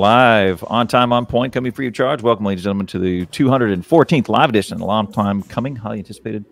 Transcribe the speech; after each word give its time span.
Live 0.00 0.64
on 0.66 0.86
time, 0.86 1.12
on 1.12 1.26
point, 1.26 1.52
coming 1.52 1.72
free 1.72 1.86
of 1.86 1.92
charge. 1.92 2.22
Welcome, 2.22 2.46
ladies 2.46 2.64
and 2.64 2.70
gentlemen, 2.70 2.86
to 2.86 2.98
the 2.98 3.26
214th 3.26 4.30
live 4.30 4.48
edition. 4.48 4.80
A 4.80 4.86
long 4.86 5.12
time 5.12 5.42
coming, 5.42 5.76
highly 5.76 5.98
anticipated, 5.98 6.46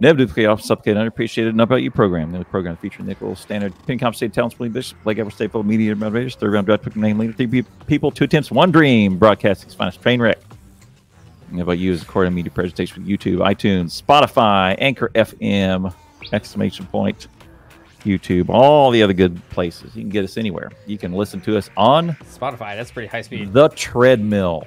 never 0.00 0.18
duplicate, 0.18 0.46
off, 0.46 0.62
supplicated, 0.62 1.00
underappreciated, 1.00 1.50
Enough 1.50 1.68
About 1.68 1.76
You 1.76 1.92
program. 1.92 2.32
The 2.32 2.44
program 2.44 2.76
featuring 2.76 3.06
Nickel, 3.06 3.36
standard, 3.36 3.72
pin 3.86 4.00
compensated 4.00 4.34
talents, 4.34 4.58
William 4.58 4.72
Bishop, 4.72 5.00
Blake 5.04 5.16
Edwards, 5.18 5.36
State 5.36 5.52
Full 5.52 5.62
Media 5.62 5.94
Moderators, 5.94 6.34
third 6.34 6.52
round 6.52 6.66
draft 6.66 6.82
pick 6.82 6.96
name 6.96 7.18
leader, 7.18 7.32
three 7.32 7.62
people, 7.86 8.10
two 8.10 8.24
attempts, 8.24 8.50
one 8.50 8.72
dream, 8.72 9.16
broadcasting's 9.16 9.74
finest 9.74 10.02
train 10.02 10.20
wreck. 10.20 10.40
Enough 11.52 11.62
About 11.62 11.78
You 11.78 11.92
as 11.92 12.02
a 12.02 12.04
core 12.04 12.28
media 12.30 12.50
presentation 12.50 13.04
with 13.04 13.08
YouTube, 13.08 13.38
iTunes, 13.46 14.02
Spotify, 14.02 14.74
Anchor 14.80 15.08
FM, 15.14 15.94
exclamation 16.32 16.86
point. 16.86 17.28
YouTube, 18.02 18.48
all 18.48 18.90
the 18.90 19.02
other 19.02 19.12
good 19.12 19.40
places. 19.50 19.94
You 19.94 20.02
can 20.02 20.10
get 20.10 20.24
us 20.24 20.36
anywhere. 20.36 20.70
You 20.86 20.98
can 20.98 21.12
listen 21.12 21.40
to 21.42 21.56
us 21.56 21.70
on 21.76 22.10
Spotify, 22.24 22.76
that's 22.76 22.90
pretty 22.90 23.08
high 23.08 23.22
speed. 23.22 23.52
the 23.52 23.68
treadmill. 23.70 24.66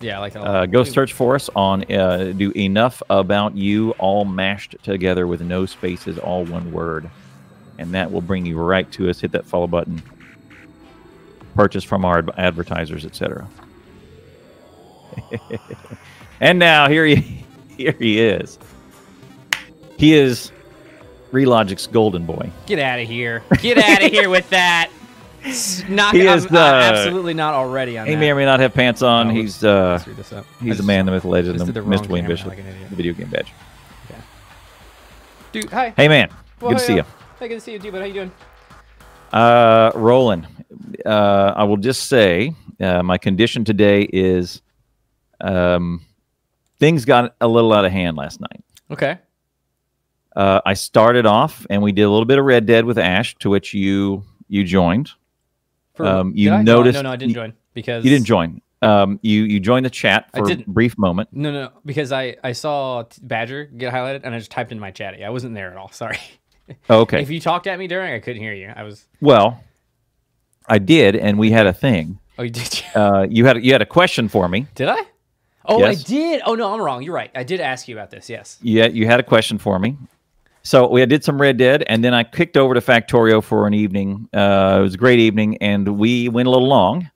Yeah, 0.00 0.16
I 0.16 0.20
like 0.20 0.32
that. 0.32 0.42
Uh, 0.42 0.66
go 0.66 0.82
search 0.82 1.12
for 1.12 1.36
us 1.36 1.48
on 1.54 1.90
uh, 1.92 2.32
Do 2.36 2.50
Enough 2.56 3.02
About 3.08 3.56
You, 3.56 3.92
all 3.92 4.24
mashed 4.24 4.76
together 4.82 5.26
with 5.26 5.40
no 5.42 5.64
spaces, 5.64 6.18
all 6.18 6.44
one 6.44 6.72
word. 6.72 7.08
And 7.78 7.94
that 7.94 8.10
will 8.10 8.20
bring 8.20 8.44
you 8.44 8.58
right 8.58 8.90
to 8.92 9.08
us. 9.08 9.20
Hit 9.20 9.32
that 9.32 9.46
follow 9.46 9.66
button. 9.66 10.02
Purchase 11.54 11.84
from 11.84 12.04
our 12.04 12.24
advertisers, 12.36 13.04
etc. 13.04 13.48
and 16.40 16.58
now 16.58 16.88
here 16.88 17.06
he, 17.06 17.44
here 17.76 17.94
he 17.98 18.20
is. 18.20 18.58
He 19.98 20.14
is 20.14 20.50
Relogic's 21.32 21.86
golden 21.86 22.24
boy. 22.26 22.50
Get 22.66 22.78
out 22.78 23.00
of 23.00 23.08
here. 23.08 23.42
Get 23.58 23.78
out 23.78 24.02
of 24.04 24.10
here 24.12 24.28
with 24.28 24.48
that. 24.50 24.90
Not, 25.88 26.14
He 26.14 26.20
is 26.26 26.46
the- 26.46 26.58
absolutely 26.58 27.34
not 27.34 27.54
already 27.54 27.98
on 27.98 28.06
He 28.06 28.14
that. 28.14 28.20
may 28.20 28.30
or 28.30 28.36
may 28.36 28.44
not 28.44 28.60
have 28.60 28.72
pants 28.74 29.02
on. 29.02 29.28
Oh, 29.28 29.30
he's 29.30 29.64
uh, 29.64 29.92
Let's 29.92 30.06
read 30.06 30.16
this 30.16 30.32
up. 30.32 30.46
I 30.60 30.64
he's 30.64 30.76
the 30.76 30.84
man, 30.84 31.04
the 31.06 31.12
myth, 31.12 31.22
the 31.22 31.28
legend, 31.28 31.58
the 31.58 31.64
the 31.64 31.80
Mr. 31.80 32.06
Camera 32.06 32.22
Bishop, 32.28 32.46
like 32.48 32.58
the 32.58 32.94
video 32.96 33.12
game 33.12 33.28
badge. 33.28 33.52
Dude, 35.50 35.68
hi. 35.68 35.92
Hey, 35.96 36.08
man, 36.08 36.30
Well, 36.60 36.70
good 36.70 36.78
to 36.78 36.84
see 36.84 36.92
uh, 36.94 36.96
you. 36.96 37.02
Hey, 37.38 37.48
good 37.48 37.54
to 37.56 37.60
see 37.60 37.72
you, 37.72 37.78
dude. 37.78 37.92
But 37.92 38.00
how 38.00 38.06
you 38.06 38.14
doing? 38.14 38.32
Uh, 39.32 39.90
Roland, 39.94 40.46
uh, 41.04 41.52
I 41.56 41.64
will 41.64 41.76
just 41.76 42.04
say 42.08 42.54
uh, 42.80 43.02
my 43.02 43.18
condition 43.18 43.64
today 43.64 44.02
is 44.02 44.62
um, 45.42 46.00
things 46.78 47.04
got 47.04 47.34
a 47.40 47.48
little 47.48 47.72
out 47.72 47.84
of 47.84 47.92
hand 47.92 48.16
last 48.16 48.40
night. 48.40 48.64
Okay. 48.90 49.18
Uh, 50.34 50.60
I 50.64 50.74
started 50.74 51.26
off 51.26 51.66
and 51.70 51.82
we 51.82 51.92
did 51.92 52.02
a 52.02 52.10
little 52.10 52.24
bit 52.24 52.38
of 52.38 52.44
Red 52.44 52.66
Dead 52.66 52.84
with 52.84 52.98
Ash, 52.98 53.34
to 53.40 53.50
which 53.50 53.74
you 53.74 54.24
you 54.48 54.64
joined. 54.64 55.10
For, 55.94 56.06
Um, 56.06 56.32
you 56.34 56.50
noticed- 56.50 56.94
No, 56.96 57.02
no, 57.02 57.08
no, 57.08 57.12
I 57.12 57.16
didn't 57.16 57.30
you- 57.30 57.34
join 57.34 57.52
because 57.74 58.04
You 58.04 58.10
didn't 58.10 58.26
join. 58.26 58.60
Um, 58.80 59.20
you 59.22 59.42
you 59.44 59.60
joined 59.60 59.86
the 59.86 59.90
chat 59.90 60.26
for 60.34 60.50
a 60.50 60.56
brief 60.66 60.98
moment. 60.98 61.28
No, 61.32 61.52
no, 61.52 61.70
because 61.86 62.10
I 62.12 62.36
I 62.42 62.52
saw 62.52 63.04
Badger 63.22 63.64
get 63.66 63.92
highlighted 63.92 64.22
and 64.24 64.34
I 64.34 64.38
just 64.38 64.50
typed 64.50 64.72
in 64.72 64.80
my 64.80 64.90
chat. 64.90 65.14
I 65.22 65.30
wasn't 65.30 65.54
there 65.54 65.70
at 65.70 65.76
all. 65.76 65.90
Sorry. 65.92 66.18
Oh, 66.90 67.00
okay. 67.00 67.20
If 67.22 67.30
you 67.30 67.38
talked 67.40 67.66
at 67.66 67.78
me 67.78 67.86
during, 67.86 68.12
I 68.14 68.18
couldn't 68.18 68.42
hear 68.42 68.54
you. 68.54 68.72
I 68.74 68.82
was. 68.82 69.06
well, 69.20 69.60
I 70.68 70.78
did, 70.78 71.16
and 71.16 71.38
we 71.38 71.50
had 71.50 71.66
a 71.66 71.72
thing. 71.72 72.18
Oh, 72.38 72.42
you 72.42 72.50
did. 72.50 72.82
Uh, 72.94 73.26
you 73.30 73.46
had 73.46 73.64
you 73.64 73.72
had 73.72 73.82
a 73.82 73.86
question 73.86 74.28
for 74.28 74.48
me. 74.48 74.66
Did 74.74 74.88
I? 74.88 75.00
Oh, 75.64 75.78
Yes. 75.78 76.00
I 76.00 76.02
did. 76.08 76.42
Oh 76.44 76.54
no, 76.56 76.74
I'm 76.74 76.80
wrong. 76.80 77.02
You're 77.02 77.14
right. 77.14 77.30
I 77.34 77.42
did 77.44 77.60
ask 77.60 77.86
you 77.88 77.94
about 77.96 78.10
this. 78.10 78.28
Yes. 78.28 78.58
Yeah, 78.62 78.86
you 78.86 79.06
had 79.06 79.20
a 79.20 79.22
question 79.22 79.58
for 79.58 79.78
me. 79.78 79.96
So 80.64 80.88
we 80.88 81.04
did 81.06 81.24
some 81.24 81.40
Red 81.40 81.56
Dead, 81.56 81.82
and 81.88 82.04
then 82.04 82.14
I 82.14 82.22
kicked 82.22 82.56
over 82.56 82.74
to 82.74 82.80
Factorio 82.80 83.42
for 83.42 83.66
an 83.66 83.74
evening. 83.74 84.28
Uh, 84.32 84.76
it 84.78 84.82
was 84.82 84.94
a 84.94 84.98
great 84.98 85.18
evening, 85.18 85.56
and 85.58 85.98
we 85.98 86.28
went 86.28 86.46
a 86.46 86.50
little 86.50 86.68
long, 86.68 87.10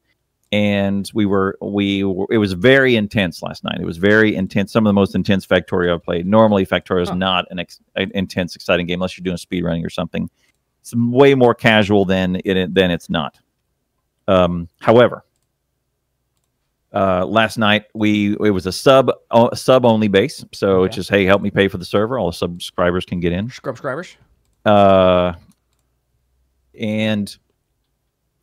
and 0.51 1.09
we 1.15 1.27
were 1.27 1.57
we 1.61 2.03
were, 2.03 2.27
it 2.31 2.39
was 2.39 2.55
very 2.55 2.97
intense 2.97 3.43
last 3.43 3.63
night. 3.63 3.79
It 3.81 3.85
was 3.85 3.99
very 3.99 4.35
intense. 4.35 4.73
Some 4.73 4.85
of 4.85 4.89
the 4.89 4.95
most 4.95 5.15
intense 5.15 5.47
Factorio 5.47 5.95
I've 5.95 6.03
played. 6.03 6.27
Normally, 6.27 6.67
Factorio 6.67 7.03
is 7.03 7.09
Huh. 7.09 7.17
not 7.17 7.47
an, 7.51 7.59
ex, 7.61 7.81
an 7.95 8.11
intense, 8.15 8.57
exciting 8.57 8.87
game 8.87 8.99
unless 8.99 9.17
you're 9.17 9.25
doing 9.25 9.37
speed 9.37 9.63
running 9.65 9.85
or 9.85 9.91
something. 9.91 10.29
It's 10.81 10.95
way 10.97 11.35
more 11.35 11.55
casual 11.55 12.05
than 12.05 12.41
it 12.45 12.75
than 12.75 12.91
it's 12.91 13.11
not. 13.11 13.39
Um, 14.29 14.69
however, 14.81 15.25
uh, 16.95 17.27
last 17.27 17.59
night 17.59 17.85
we 17.95 18.35
it 18.45 18.51
was 18.51 18.67
a 18.67 18.73
sub 18.73 19.11
uh, 19.31 19.55
sub 19.55 19.85
only 19.85 20.09
base, 20.09 20.45
so 20.53 20.85
it's 20.85 20.97
just 20.97 21.11
hey, 21.11 21.25
help 21.25 21.43
me 21.43 21.51
pay 21.51 21.69
for 21.69 21.79
the 21.79 21.85
server. 21.85 22.19
All 22.19 22.31
the 22.31 22.37
subscribers 22.37 23.05
can 23.05 23.21
get 23.21 23.33
in. 23.33 23.51
Subscribers. 23.51 24.17
Uh, 24.65 25.35
and 26.79 27.37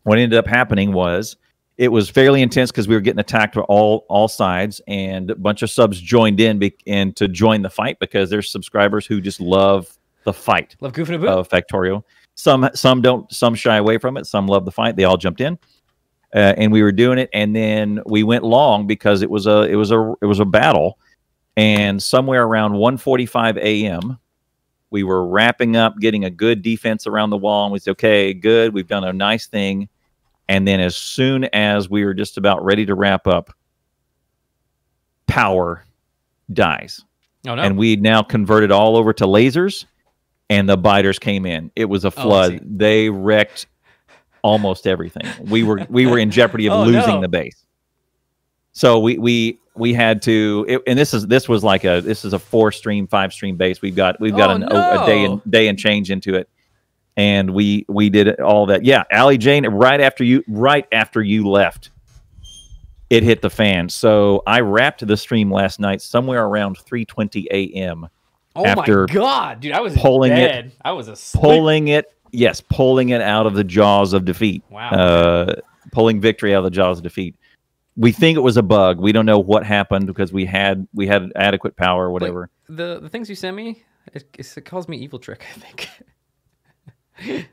what 0.03 0.19
ended 0.19 0.37
up 0.37 0.47
happening 0.47 0.93
was 0.93 1.37
it 1.77 1.87
was 1.91 2.09
fairly 2.09 2.41
intense 2.41 2.71
because 2.71 2.87
we 2.87 2.95
were 2.95 3.01
getting 3.01 3.19
attacked 3.19 3.55
from 3.55 3.65
all 3.69 4.05
all 4.09 4.27
sides, 4.27 4.81
and 4.87 5.31
a 5.31 5.35
bunch 5.35 5.61
of 5.61 5.69
subs 5.69 5.99
joined 5.99 6.39
in 6.39 6.59
be- 6.59 6.77
and 6.85 7.15
to 7.15 7.27
join 7.27 7.61
the 7.61 7.69
fight 7.69 7.97
because 7.99 8.29
there's 8.29 8.51
subscribers 8.51 9.05
who 9.05 9.19
just 9.21 9.39
love 9.41 9.97
the 10.25 10.33
fight 10.33 10.75
Love 10.79 10.93
goofing 10.93 11.15
about. 11.15 11.39
of 11.39 11.49
Factorio. 11.49 12.03
Some 12.35 12.69
some 12.73 13.01
don't, 13.01 13.31
some 13.31 13.55
shy 13.55 13.77
away 13.77 13.97
from 13.97 14.17
it. 14.17 14.25
Some 14.25 14.47
love 14.47 14.65
the 14.65 14.71
fight. 14.71 14.95
They 14.95 15.03
all 15.03 15.17
jumped 15.17 15.41
in, 15.41 15.57
uh, 16.33 16.53
and 16.57 16.71
we 16.71 16.81
were 16.83 16.91
doing 16.91 17.17
it. 17.19 17.29
And 17.33 17.55
then 17.55 18.01
we 18.05 18.23
went 18.23 18.43
long 18.43 18.87
because 18.87 19.21
it 19.21 19.29
was 19.29 19.45
a 19.47 19.61
it 19.63 19.75
was 19.75 19.91
a 19.91 20.13
it 20.21 20.25
was 20.25 20.39
a 20.39 20.45
battle. 20.45 20.99
And 21.55 22.01
somewhere 22.01 22.43
around 22.43 22.73
1:45 22.73 23.57
a.m., 23.57 24.17
we 24.89 25.03
were 25.03 25.27
wrapping 25.27 25.75
up, 25.75 25.97
getting 25.99 26.25
a 26.25 26.29
good 26.29 26.61
defense 26.61 27.05
around 27.07 27.29
the 27.29 27.37
wall, 27.37 27.65
and 27.65 27.73
we 27.73 27.79
said, 27.79 27.91
"Okay, 27.91 28.33
good. 28.33 28.73
We've 28.73 28.87
done 28.87 29.03
a 29.03 29.13
nice 29.13 29.47
thing." 29.47 29.89
And 30.49 30.67
then 30.67 30.79
as 30.79 30.95
soon 30.95 31.45
as 31.45 31.89
we 31.89 32.03
were 32.03 32.13
just 32.13 32.37
about 32.37 32.63
ready 32.65 32.85
to 32.85 32.95
wrap 32.95 33.27
up, 33.27 33.55
power 35.27 35.83
dies 36.51 37.01
oh 37.47 37.55
no. 37.55 37.61
and 37.61 37.77
we 37.77 37.95
now 37.95 38.21
converted 38.21 38.71
all 38.71 38.97
over 38.97 39.13
to 39.13 39.25
lasers 39.25 39.85
and 40.49 40.67
the 40.69 40.77
biters 40.77 41.17
came 41.17 41.45
in 41.45 41.71
it 41.75 41.85
was 41.85 42.03
a 42.03 42.09
Oh, 42.09 42.11
flood 42.11 42.51
see. 42.51 42.59
they 42.65 43.09
wrecked 43.09 43.65
almost 44.43 44.85
everything. 44.85 45.23
We 45.49 45.63
were 45.63 45.85
we 45.89 46.05
were 46.05 46.19
in 46.19 46.29
jeopardy 46.29 46.67
of 46.67 46.73
Oh, 46.77 46.83
losing 46.83 47.15
no. 47.15 47.21
the 47.21 47.27
base. 47.27 47.65
So 48.73 48.99
we 48.99 49.17
we 49.17 49.59
we 49.75 49.93
had 49.93 50.21
to 50.23 50.65
it, 50.67 50.81
and 50.87 50.97
this 50.99 51.13
is 51.13 51.25
this 51.27 51.49
was 51.49 51.63
like 51.63 51.83
a 51.83 52.01
this 52.01 52.23
is 52.25 52.33
a 52.33 52.39
four 52.39 52.71
stream 52.71 53.07
five 53.07 53.33
stream 53.33 53.55
base. 53.57 53.81
We've 53.81 53.95
got 53.95 54.19
we've 54.19 54.35
got 54.35 54.49
Oh, 54.51 54.55
an, 54.55 54.63
a, 54.63 55.03
a 55.03 55.05
day 55.05 55.25
and 55.25 55.41
day 55.49 55.67
and 55.67 55.77
change 55.79 56.11
into 56.11 56.35
it. 56.35 56.47
And 57.15 57.51
we 57.53 57.85
we 57.87 58.09
did 58.09 58.39
all 58.39 58.65
that. 58.67 58.83
Yeah 58.85 59.03
Allie 59.11 59.37
Jane 59.37 59.65
right 59.67 60.01
after 60.01 60.23
you 60.23 60.43
right 60.47 60.87
after 60.91 61.21
you 61.21 61.47
left 61.47 61.91
it 63.09 63.21
hit 63.21 63.41
the 63.43 63.49
fan. 63.51 63.89
So 63.89 64.41
I 64.47 64.61
wrapped 64.61 65.05
the 65.05 65.15
stream 65.17 65.51
last 65.51 65.79
night 65.79 66.01
somewhere 66.01 66.43
around 66.43 66.77
3:20 66.79 67.45
a.m 67.51 68.09
oh 68.55 68.65
after 68.65 69.05
my 69.07 69.13
god, 69.13 69.59
dude! 69.59 69.71
I 69.73 69.81
was 69.81 69.95
pulling 69.95 70.31
it- 70.31 70.71
I 70.83 70.93
was 70.93 71.07
asleep. 71.07 71.41
pulling 71.43 71.87
it 71.89 72.05
yes 72.33 72.59
pulling 72.61 73.09
it 73.09 73.21
out 73.21 73.45
of 73.45 73.53
the 73.53 73.63
jaws 73.63 74.11
of 74.13 74.25
defeat 74.25 74.63
Wow. 74.69 74.89
uh 74.89 75.55
pulling 75.91 76.19
victory 76.19 76.53
out 76.53 76.59
of 76.59 76.63
the 76.65 76.71
jaws 76.71 76.97
of 76.97 77.03
defeat 77.03 77.35
we 77.95 78.11
think 78.11 78.35
it 78.37 78.41
was 78.41 78.57
a 78.57 78.63
bug 78.63 78.99
we 78.99 79.11
don't 79.11 79.25
know 79.25 79.39
what 79.39 79.65
happened 79.65 80.07
because 80.07 80.33
we 80.33 80.45
had 80.45 80.87
we 80.93 81.05
had 81.07 81.31
adequate 81.35 81.75
power 81.77 82.05
or 82.07 82.11
whatever 82.11 82.49
the 82.67 82.99
the 82.99 83.09
things 83.09 83.29
you 83.29 83.35
sent 83.35 83.55
me, 83.55 83.83
it, 84.13 84.25
it 84.57 84.65
calls 84.65 84.87
me 84.87 84.97
evil 84.97 85.19
trick. 85.19 85.45
I 85.55 85.59
think. 85.59 87.47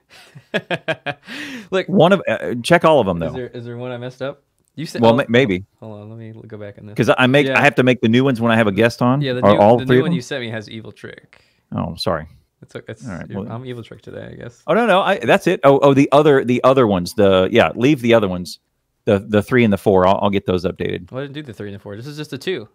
Look, 1.70 1.86
one 1.88 2.12
of 2.12 2.22
uh, 2.26 2.54
check 2.62 2.84
all 2.84 3.00
of 3.00 3.06
them 3.06 3.18
though. 3.18 3.26
is 3.26 3.34
there 3.34 3.48
is 3.48 3.64
there 3.64 3.76
one 3.76 3.90
I 3.92 3.98
messed 3.98 4.22
up? 4.22 4.42
You 4.76 4.86
said. 4.86 5.02
well 5.02 5.20
oh, 5.20 5.24
maybe 5.28 5.64
Hold 5.80 6.00
on, 6.00 6.08
let 6.10 6.18
me 6.18 6.32
go 6.46 6.56
back 6.56 6.78
in 6.78 6.86
this. 6.86 6.94
because 6.94 7.14
i 7.18 7.26
make 7.26 7.46
Yeah. 7.46 7.58
i 7.58 7.62
have 7.62 7.74
to 7.74 7.82
make 7.82 8.00
the 8.00 8.08
new 8.08 8.24
ones 8.24 8.40
when 8.40 8.50
i 8.52 8.56
have 8.56 8.66
a 8.68 8.72
guest 8.72 9.02
on 9.02 9.20
Yeah, 9.20 9.34
the 9.34 9.42
new, 9.42 9.48
all 9.58 9.76
the 9.78 9.84
new 9.84 10.00
one 10.02 10.12
you 10.12 10.22
sent 10.22 10.40
me 10.42 10.48
has 10.48 10.70
evil 10.70 10.92
trick. 10.92 11.42
oh 11.72 11.84
I'm 11.84 11.98
sorry 11.98 12.26
It's, 12.62 12.74
it's 12.88 13.06
All 13.08 13.14
right, 13.14 13.28
well, 13.34 13.50
I'm 13.50 13.64
evil 13.64 13.82
trick 13.82 14.02
today, 14.02 14.28
I 14.32 14.34
guess. 14.34 14.62
oh 14.66 14.74
no 14.74 14.86
no 14.86 15.00
I, 15.00 15.18
that's 15.18 15.46
it 15.46 15.60
oh 15.64 15.78
oh 15.82 15.94
the 15.94 16.08
other 16.12 16.44
the 16.44 16.62
other 16.64 16.86
ones 16.86 17.14
the 17.14 17.48
yeah 17.50 17.70
leave 17.74 18.00
the 18.02 18.12
other 18.14 18.28
ones 18.28 18.58
the 19.06 19.18
the 19.18 19.42
three 19.42 19.64
and 19.64 19.72
the 19.72 19.78
four 19.78 20.06
i'll, 20.06 20.18
I'll 20.22 20.30
get 20.30 20.44
those 20.46 20.64
updated 20.64 21.10
Well, 21.10 21.22
I 21.22 21.24
didn't 21.24 21.34
do 21.34 21.42
the 21.42 21.54
three 21.54 21.68
and 21.68 21.74
the 21.74 21.78
four. 21.82 21.96
This 21.96 22.06
is 22.06 22.16
just 22.18 22.30
the 22.30 22.38
two. 22.38 22.68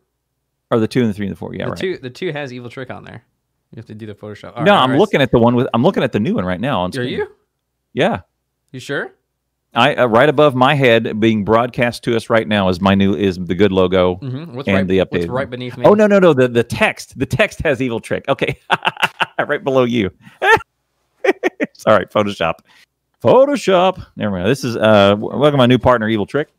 or 0.71 0.79
the 0.79 0.87
two 0.87 1.01
and 1.01 1.09
the 1.09 1.13
three 1.13 1.27
and 1.27 1.35
the 1.35 1.39
four 1.39 1.53
yeah 1.53 1.65
the 1.65 1.71
right 1.71 1.79
two 1.79 1.97
the 1.97 2.09
two 2.09 2.31
has 2.31 2.51
evil 2.51 2.69
trick 2.69 2.89
on 2.89 3.03
there. 3.03 3.23
You 3.71 3.77
have 3.77 3.85
to 3.87 3.95
do 3.95 4.05
the 4.05 4.15
Photoshop. 4.15 4.55
All 4.57 4.63
no 4.63 4.71
right, 4.73 4.83
i'm 4.83 4.91
right. 4.91 4.99
looking 4.99 5.21
at 5.21 5.31
the 5.31 5.37
one 5.39 5.55
with 5.55 5.67
i'm 5.73 5.83
looking 5.83 6.01
at 6.03 6.11
the 6.13 6.19
new 6.19 6.33
one 6.35 6.45
right 6.45 6.59
now 6.61 6.81
on 6.81 6.89
Are 6.89 6.93
screen. 6.93 7.09
you? 7.13 7.27
yeah 7.93 8.21
You 8.71 8.79
sure? 8.79 9.11
I 9.75 9.95
uh, 9.95 10.05
right 10.07 10.29
above 10.29 10.55
my 10.55 10.73
head, 10.73 11.19
being 11.19 11.43
broadcast 11.43 12.03
to 12.05 12.15
us 12.15 12.29
right 12.29 12.47
now, 12.47 12.69
is 12.69 12.79
my 12.81 12.95
new 12.95 13.15
is 13.15 13.37
the 13.37 13.55
good 13.55 13.71
logo. 13.71 14.15
Mm-hmm. 14.15 14.55
What's 14.55 14.67
And 14.67 14.77
right? 14.77 14.87
the 14.87 14.99
What's 14.99 15.11
updated 15.11 15.29
right 15.31 15.49
beneath 15.49 15.77
me? 15.77 15.85
Oh 15.85 15.93
no 15.93 16.07
no 16.07 16.19
no 16.19 16.33
the 16.33 16.47
the 16.47 16.63
text 16.63 17.17
the 17.19 17.25
text 17.25 17.61
has 17.63 17.81
evil 17.81 17.99
trick. 17.99 18.25
Okay, 18.29 18.59
right 19.39 19.63
below 19.63 19.83
you. 19.83 20.11
Sorry, 21.73 22.05
Photoshop. 22.07 22.55
Photoshop. 23.23 24.05
Never 24.15 24.35
mind. 24.37 24.47
This 24.47 24.63
is 24.63 24.75
uh 24.77 25.15
welcome 25.17 25.57
my 25.57 25.65
new 25.65 25.79
partner, 25.79 26.07
Evil 26.07 26.25
Trick. 26.25 26.49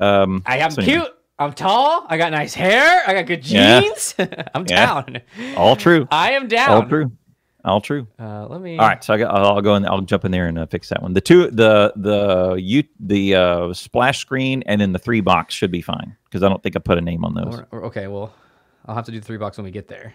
Um, 0.00 0.42
I 0.46 0.58
am 0.58 0.70
so 0.72 0.82
anyway, 0.82 1.00
cute. 1.04 1.14
I'm 1.38 1.52
tall. 1.52 2.06
I 2.08 2.16
got 2.18 2.32
nice 2.32 2.54
hair. 2.54 3.02
I 3.06 3.14
got 3.14 3.26
good 3.26 3.46
Yeah. 3.48 3.80
jeans. 3.80 4.14
I'm 4.54 4.66
Yeah. 4.68 5.02
down. 5.02 5.20
All 5.56 5.76
true. 5.76 6.06
I 6.10 6.32
am 6.32 6.48
down. 6.48 6.70
All 6.70 6.86
true. 6.88 7.12
All 7.64 7.80
true. 7.80 8.06
Uh, 8.18 8.46
let 8.48 8.60
me. 8.60 8.76
All 8.76 8.86
right, 8.86 9.02
so 9.02 9.14
I 9.14 9.18
got, 9.18 9.34
I'll, 9.34 9.60
go 9.60 9.76
in. 9.76 9.86
I'll 9.86 10.00
jump 10.00 10.24
in 10.24 10.32
there 10.32 10.48
and 10.48 10.58
uh, 10.58 10.66
fix 10.66 10.88
that 10.88 11.00
one. 11.00 11.12
The 11.12 11.20
two, 11.20 11.50
the 11.50 11.92
the 11.96 12.54
you 12.56 12.82
the 12.98 13.34
uh, 13.36 13.72
splash 13.72 14.18
screen 14.18 14.62
and 14.66 14.80
then 14.80 14.92
the 14.92 14.98
three 14.98 15.20
box 15.20 15.54
should 15.54 15.70
be 15.70 15.80
fine 15.80 16.16
because 16.24 16.42
I 16.42 16.48
don't 16.48 16.62
think 16.62 16.74
I 16.74 16.80
put 16.80 16.98
a 16.98 17.00
name 17.00 17.24
on 17.24 17.34
those. 17.34 17.60
Or- 17.60 17.68
or- 17.70 17.84
okay, 17.84 18.08
well, 18.08 18.34
I'll 18.86 18.94
have 18.96 19.04
to 19.06 19.12
do 19.12 19.20
the 19.20 19.26
three 19.26 19.36
box 19.38 19.58
when 19.58 19.64
we 19.64 19.70
get 19.70 19.86
there. 19.86 20.14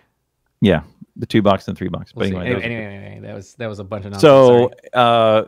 Yeah, 0.59 0.81
the 1.15 1.25
two 1.25 1.41
box 1.41 1.67
and 1.67 1.77
three 1.77 1.87
box. 1.87 2.13
We'll 2.13 2.29
But 2.31 2.45
anyway, 2.45 2.61
anyway, 2.63 2.83
anyway, 2.83 3.05
anyway, 3.05 3.27
that 3.27 3.35
was 3.35 3.53
that 3.55 3.67
was 3.67 3.79
a 3.79 3.83
bunch 3.83 4.05
of 4.05 4.11
nonsense. 4.11 4.21
so 4.23 4.71
uh, 4.93 5.45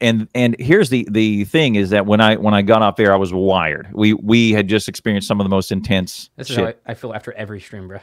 and 0.00 0.28
and 0.34 0.56
here's 0.58 0.90
the 0.90 1.06
the 1.10 1.44
thing 1.44 1.74
is 1.76 1.90
that 1.90 2.06
when 2.06 2.20
I 2.20 2.36
when 2.36 2.54
I 2.54 2.62
got 2.62 2.82
off 2.82 2.98
air, 3.00 3.12
I 3.12 3.16
was 3.16 3.32
wired. 3.32 3.88
We 3.92 4.14
we 4.14 4.52
had 4.52 4.68
just 4.68 4.88
experienced 4.88 5.28
some 5.28 5.40
of 5.40 5.44
the 5.44 5.50
most 5.50 5.72
intense 5.72 6.30
this 6.36 6.50
is 6.50 6.56
shit. 6.56 6.64
how 6.64 6.70
I, 6.86 6.92
I 6.92 6.94
feel 6.94 7.14
after 7.14 7.32
every 7.32 7.60
stream, 7.60 7.88
bro. 7.88 7.98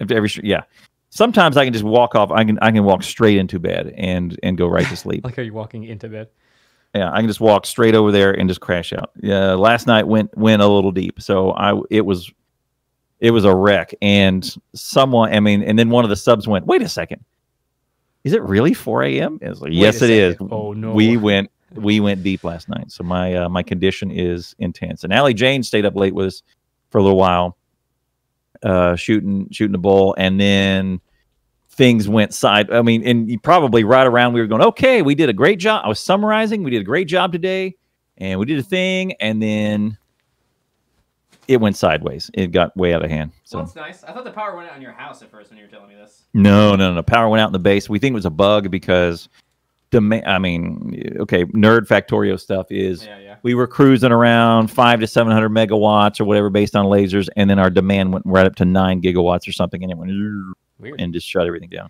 After 0.00 0.16
every 0.16 0.30
yeah. 0.42 0.62
Sometimes 1.18 1.56
I 1.56 1.64
can 1.64 1.72
just 1.72 1.84
walk 1.84 2.14
off. 2.14 2.30
I 2.30 2.44
can 2.44 2.60
I 2.62 2.70
can 2.70 2.84
walk 2.84 3.02
straight 3.02 3.38
into 3.38 3.58
bed 3.58 3.92
and 3.96 4.38
and 4.44 4.56
go 4.56 4.68
right 4.68 4.86
to 4.86 4.96
sleep. 5.04 5.24
Like, 5.24 5.36
are 5.36 5.42
you 5.42 5.52
walking 5.52 5.82
into 5.82 6.08
bed? 6.08 6.28
Yeah, 6.94 7.10
I 7.12 7.18
can 7.18 7.26
just 7.26 7.40
walk 7.40 7.66
straight 7.66 7.96
over 7.96 8.12
there 8.12 8.30
and 8.30 8.48
just 8.48 8.60
crash 8.60 8.92
out. 8.92 9.10
Yeah, 9.20 9.54
last 9.54 9.88
night 9.88 10.06
went 10.06 10.30
went 10.38 10.62
a 10.62 10.68
little 10.68 10.92
deep, 10.92 11.20
so 11.20 11.50
I 11.50 11.76
it 11.90 12.02
was 12.02 12.30
it 13.18 13.32
was 13.32 13.44
a 13.44 13.52
wreck. 13.52 13.92
And 14.00 14.48
someone, 14.76 15.34
I 15.34 15.40
mean, 15.40 15.64
and 15.64 15.76
then 15.76 15.90
one 15.90 16.04
of 16.04 16.08
the 16.08 16.14
subs 16.14 16.46
went, 16.46 16.66
"Wait 16.66 16.82
a 16.82 16.88
second, 16.88 17.24
is 18.22 18.32
it 18.32 18.42
really 18.44 18.72
4 18.72 19.02
a.m.?" 19.02 19.40
It's 19.42 19.60
like, 19.60 19.70
Wait 19.70 19.76
yes, 19.76 20.02
it 20.02 20.10
is. 20.10 20.36
Oh, 20.52 20.72
no. 20.72 20.92
we 20.92 21.16
went 21.16 21.50
we 21.74 21.98
went 21.98 22.22
deep 22.22 22.44
last 22.44 22.68
night, 22.68 22.92
so 22.92 23.02
my 23.02 23.34
uh, 23.34 23.48
my 23.48 23.64
condition 23.64 24.12
is 24.12 24.54
intense. 24.60 25.02
And 25.02 25.12
Allie 25.12 25.34
Jane 25.34 25.64
stayed 25.64 25.84
up 25.84 25.96
late 25.96 26.14
with 26.14 26.28
us 26.28 26.42
for 26.90 26.98
a 26.98 27.02
little 27.02 27.18
while, 27.18 27.58
uh, 28.62 28.94
shooting 28.94 29.48
shooting 29.50 29.72
the 29.72 29.78
bull, 29.78 30.14
and 30.16 30.40
then 30.40 31.00
things 31.78 32.08
went 32.08 32.34
side. 32.34 32.70
I 32.72 32.82
mean, 32.82 33.06
and 33.06 33.30
you 33.30 33.38
probably 33.38 33.84
right 33.84 34.06
around 34.06 34.32
we 34.34 34.40
were 34.40 34.48
going, 34.48 34.62
okay, 34.62 35.00
we 35.00 35.14
did 35.14 35.28
a 35.28 35.32
great 35.32 35.60
job. 35.60 35.82
I 35.84 35.88
was 35.88 36.00
summarizing, 36.00 36.64
we 36.64 36.72
did 36.72 36.80
a 36.82 36.84
great 36.84 37.06
job 37.06 37.30
today, 37.32 37.76
and 38.18 38.38
we 38.40 38.46
did 38.46 38.58
a 38.58 38.64
thing, 38.64 39.12
and 39.20 39.40
then 39.40 39.96
it 41.46 41.58
went 41.58 41.76
sideways. 41.76 42.32
It 42.34 42.48
got 42.48 42.76
way 42.76 42.92
out 42.94 43.04
of 43.04 43.10
hand. 43.10 43.30
So 43.44 43.58
Well, 43.58 43.66
that's 43.66 43.76
nice. 43.76 44.02
I 44.02 44.12
thought 44.12 44.24
the 44.24 44.32
power 44.32 44.56
went 44.56 44.68
out 44.68 44.76
in 44.76 44.82
your 44.82 44.92
house 44.92 45.22
at 45.22 45.30
first 45.30 45.50
when 45.50 45.58
you 45.58 45.64
were 45.64 45.70
telling 45.70 45.88
me 45.88 45.94
this. 45.94 46.24
no, 46.34 46.74
no, 46.74 46.90
no. 46.90 46.96
The 46.96 47.02
Power 47.04 47.28
went 47.28 47.40
out 47.40 47.46
in 47.46 47.52
the 47.52 47.60
base. 47.60 47.88
We 47.88 48.00
think 48.00 48.12
it 48.12 48.16
was 48.16 48.26
a 48.26 48.30
bug 48.30 48.72
because 48.72 49.28
demand. 49.90 50.26
I 50.26 50.38
mean, 50.38 51.14
okay, 51.20 51.44
nerd 51.44 51.86
Factorio 51.86 52.38
stuff 52.40 52.66
is 52.70 53.06
Yeah, 53.06 53.18
yeah. 53.20 53.36
we 53.44 53.54
were 53.54 53.68
cruising 53.68 54.10
around 54.10 54.66
five 54.66 54.98
to 54.98 55.06
seven 55.06 55.32
hundred 55.32 55.50
megawatts 55.50 56.20
or 56.20 56.24
whatever 56.24 56.50
based 56.50 56.74
on 56.74 56.86
lasers, 56.86 57.28
and 57.36 57.48
then 57.48 57.60
our 57.60 57.70
demand 57.70 58.12
went 58.12 58.26
right 58.26 58.46
up 58.46 58.56
to 58.56 58.64
nine 58.64 59.00
gigawatts 59.00 59.48
or 59.48 59.52
something, 59.52 59.80
and 59.82 59.92
it 59.92 59.96
went 59.96 60.10
Weird. 60.78 61.00
and 61.00 61.12
just 61.12 61.26
shut 61.26 61.46
everything 61.46 61.68
down. 61.70 61.88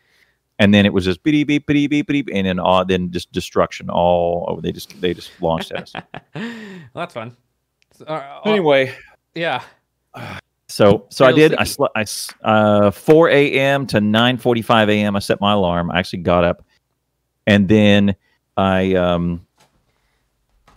And 0.60 0.74
then 0.74 0.84
it 0.86 0.92
was 0.92 1.04
just 1.04 1.22
beep 1.22 1.46
beep 1.46 1.66
beep 1.66 1.90
beep 1.90 2.06
beep, 2.08 2.28
and 2.32 2.46
then 2.46 2.58
all 2.58 2.84
then 2.84 3.10
just 3.12 3.30
destruction 3.30 3.88
all 3.90 4.44
over. 4.48 4.60
They 4.60 4.72
just 4.72 5.00
they 5.00 5.14
just 5.14 5.30
launched 5.40 5.70
at 5.72 5.82
us. 5.82 5.92
well, 6.34 6.52
that's 6.94 7.14
fun. 7.14 7.36
So, 7.92 8.04
uh, 8.06 8.40
uh, 8.44 8.48
anyway, 8.50 8.92
yeah. 9.34 9.62
so 10.68 11.06
so 11.10 11.24
I 11.24 11.30
Still 11.30 11.36
did. 11.36 11.54
I 11.54 11.64
sleepy. 11.64 11.70
slept. 11.74 11.92
I 11.96 12.00
s- 12.00 12.30
uh, 12.42 12.90
four 12.90 13.28
a.m. 13.28 13.86
to 13.88 14.00
nine 14.00 14.36
forty-five 14.36 14.88
a.m. 14.88 15.14
I 15.14 15.20
set 15.20 15.40
my 15.40 15.52
alarm. 15.52 15.92
I 15.92 15.98
actually 16.00 16.20
got 16.22 16.42
up, 16.42 16.64
and 17.46 17.68
then 17.68 18.16
I 18.56 18.94
um 18.94 19.46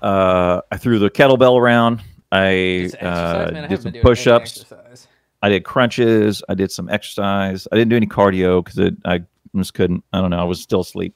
uh 0.02 0.62
I 0.72 0.78
threw 0.78 1.00
the 1.00 1.10
kettlebell 1.10 1.60
around. 1.60 2.02
I 2.31 2.90
uh, 3.02 3.50
man. 3.52 3.66
I 3.66 3.68
did 3.68 3.81
some 3.81 3.92
been 3.92 3.94
doing 3.94 3.96
any 3.96 4.02
push-ups. 4.02 4.62
exercise. 4.62 5.07
I 5.42 5.50
did 5.50 5.64
crunches. 5.64 6.44
I 6.50 6.54
did 6.54 6.72
some 6.72 6.90
exercise. 6.90 7.68
I 7.72 7.76
didn't 7.76 7.90
do 7.90 7.96
any 7.96 8.08
cardio 8.08 8.64
because 8.64 8.92
I 9.06 9.22
just 9.56 9.74
couldn't. 9.74 10.04
I 10.14 10.22
don't 10.22 10.30
know. 10.30 10.40
I 10.40 10.44
was 10.44 10.62
still 10.62 10.82
asleep, 10.82 11.16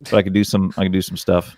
but 0.00 0.14
I 0.14 0.22
could 0.22 0.32
do 0.32 0.44
some. 0.44 0.72
I 0.76 0.84
could 0.84 0.92
do 0.92 1.02
some 1.02 1.16
stuff. 1.16 1.56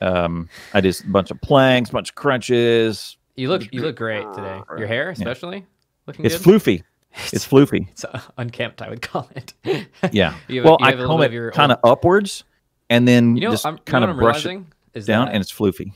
Um, 0.00 0.48
I 0.74 0.80
did 0.80 0.98
a 1.00 1.06
bunch 1.08 1.30
of 1.30 1.40
planks, 1.40 1.90
bunch 1.90 2.10
of 2.10 2.14
crunches. 2.14 3.16
You 3.36 3.48
look 3.48 3.72
you 3.72 3.80
look 3.82 3.96
great 3.96 4.26
today. 4.34 4.60
Your 4.78 4.86
hair, 4.86 5.10
especially, 5.10 5.66
looking 6.06 6.24
It's 6.24 6.38
good. 6.38 6.60
floofy. 6.60 6.82
It's 7.32 7.46
floofy. 7.46 7.86
It's 7.92 8.04
uh, 8.04 8.20
unkempt, 8.38 8.82
I 8.82 8.90
would 8.90 9.00
call 9.02 9.28
it. 9.36 9.54
Yeah. 10.12 10.34
You 10.48 10.60
have- 10.60 10.64
well, 10.64 10.76
you 10.80 10.86
I 10.86 10.90
have 10.90 11.00
a 11.00 11.06
comb 11.06 11.18
bit 11.20 11.24
it 11.24 11.26
of 11.28 11.32
your 11.32 11.50
kind 11.52 11.70
of 11.72 11.78
upwards, 11.84 12.42
and 12.90 13.06
then 13.06 13.36
You 13.36 13.42
know, 13.42 13.50
just 13.52 13.64
I'm, 13.64 13.78
kind 13.78 14.02
of 14.02 14.10
I'm 14.10 14.16
brush 14.16 14.44
it 14.44 15.06
down, 15.06 15.26
that, 15.26 15.34
and 15.34 15.40
it's 15.40 15.52
floofy. 15.52 15.92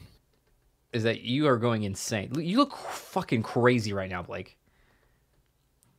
is 0.93 1.03
that 1.03 1.23
you 1.23 1.49
are 1.49 1.57
going 1.57 1.83
insane. 1.83 2.33
You 2.39 2.59
look 2.59 2.77
fucking 2.77 3.43
crazy 3.43 3.93
right 3.93 4.09
now, 4.09 4.23
Blake. 4.23 4.57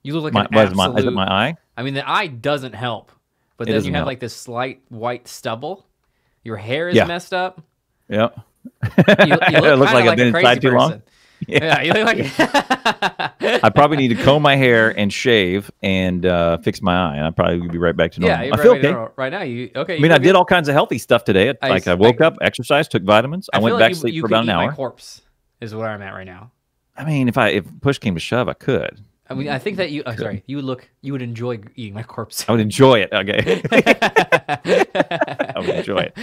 You 0.03 0.13
look 0.19 0.33
like 0.33 0.33
My, 0.51 0.61
an 0.63 0.67
is, 0.71 0.75
my, 0.75 0.85
absolute. 0.85 0.99
is 0.99 1.05
it 1.05 1.11
my 1.13 1.27
eye? 1.27 1.55
I 1.77 1.83
mean, 1.83 1.93
the 1.93 2.09
eye 2.09 2.27
doesn't 2.27 2.73
help, 2.73 3.11
but 3.57 3.67
It 3.67 3.73
then 3.73 3.83
you 3.83 3.91
have 3.91 3.95
help. 3.99 4.07
like 4.07 4.19
this 4.19 4.35
slight 4.35 4.81
white 4.89 5.27
stubble. 5.27 5.85
Your 6.43 6.55
hair 6.57 6.87
is 6.89 6.95
Yeah. 6.95 7.05
messed 7.05 7.33
up. 7.33 7.61
Yep. 8.07 8.39
You, 8.39 9.03
you 9.19 9.25
look, 9.27 9.41
it 9.51 9.75
looks 9.77 9.93
like 9.93 10.07
I've 10.07 10.17
been 10.17 10.35
inside 10.35 10.61
too 10.61 10.71
long. 10.71 10.89
person. 10.89 11.03
Yeah, 11.47 11.81
you 11.81 11.93
look 11.93 12.05
like. 12.05 13.63
I 13.63 13.69
probably 13.69 13.95
need 13.97 14.09
to 14.09 14.23
comb 14.23 14.41
my 14.41 14.55
hair 14.57 14.97
and 14.97 15.11
shave 15.11 15.71
and 15.81 16.25
uh, 16.25 16.57
fix 16.57 16.81
my 16.81 16.93
eye, 17.11 17.15
and 17.15 17.25
I 17.25 17.31
probably 17.31 17.61
would 17.61 17.71
be 17.71 17.77
right 17.77 17.95
back 17.95 18.11
to 18.13 18.19
normal. 18.19 18.37
yeah, 18.39 18.43
you're 18.45 18.53
I 18.55 18.61
feel 18.61 18.71
right, 18.73 18.79
okay. 18.85 18.91
no, 18.91 19.11
right 19.15 19.31
now. 19.31 19.41
You 19.43 19.71
okay? 19.75 19.95
I 19.95 19.99
mean, 19.99 20.11
I 20.11 20.17
did 20.17 20.35
all 20.35 20.43
kinds 20.43 20.67
of 20.67 20.73
healthy 20.73 20.97
stuff 20.97 21.23
today. 21.23 21.53
I 21.61 21.69
Like 21.69 21.87
I 21.87 21.93
woke 21.93 22.19
I- 22.21 22.25
up, 22.25 22.37
exercised, 22.41 22.91
took 22.91 23.03
vitamins. 23.03 23.49
I, 23.53 23.57
I 23.57 23.61
went 23.61 23.73
feel 23.73 23.79
back 23.79 23.87
to 23.91 23.95
you, 23.95 23.99
sleep 24.01 24.13
you 24.15 24.21
for 24.23 24.27
about 24.27 24.43
an 24.43 24.49
hour. 24.49 24.67
My 24.67 24.75
corpse 24.75 25.21
is 25.61 25.73
where 25.73 25.87
I'm 25.89 26.01
at 26.01 26.13
right 26.13 26.25
now. 26.25 26.51
I 26.97 27.05
mean, 27.05 27.29
if 27.29 27.37
I 27.37 27.49
if 27.49 27.65
push 27.81 27.97
came 27.99 28.15
to 28.15 28.19
shove, 28.19 28.49
I 28.49 28.53
could. 28.53 28.99
I 29.29 29.33
mean, 29.35 29.49
I 29.49 29.59
think 29.59 29.77
that 29.77 29.91
you. 29.91 30.01
Oh, 30.05 30.15
sorry, 30.15 30.43
you 30.47 30.55
would 30.55 30.65
look. 30.65 30.89
You 31.01 31.11
would 31.13 31.21
enjoy 31.21 31.59
eating 31.75 31.93
my 31.93 32.03
corpse. 32.03 32.45
I 32.47 32.51
would 32.51 32.61
enjoy 32.61 32.99
it. 33.01 33.09
Okay, 33.13 33.61
I 33.71 35.53
would 35.59 35.69
enjoy 35.69 35.99
it. 35.99 36.17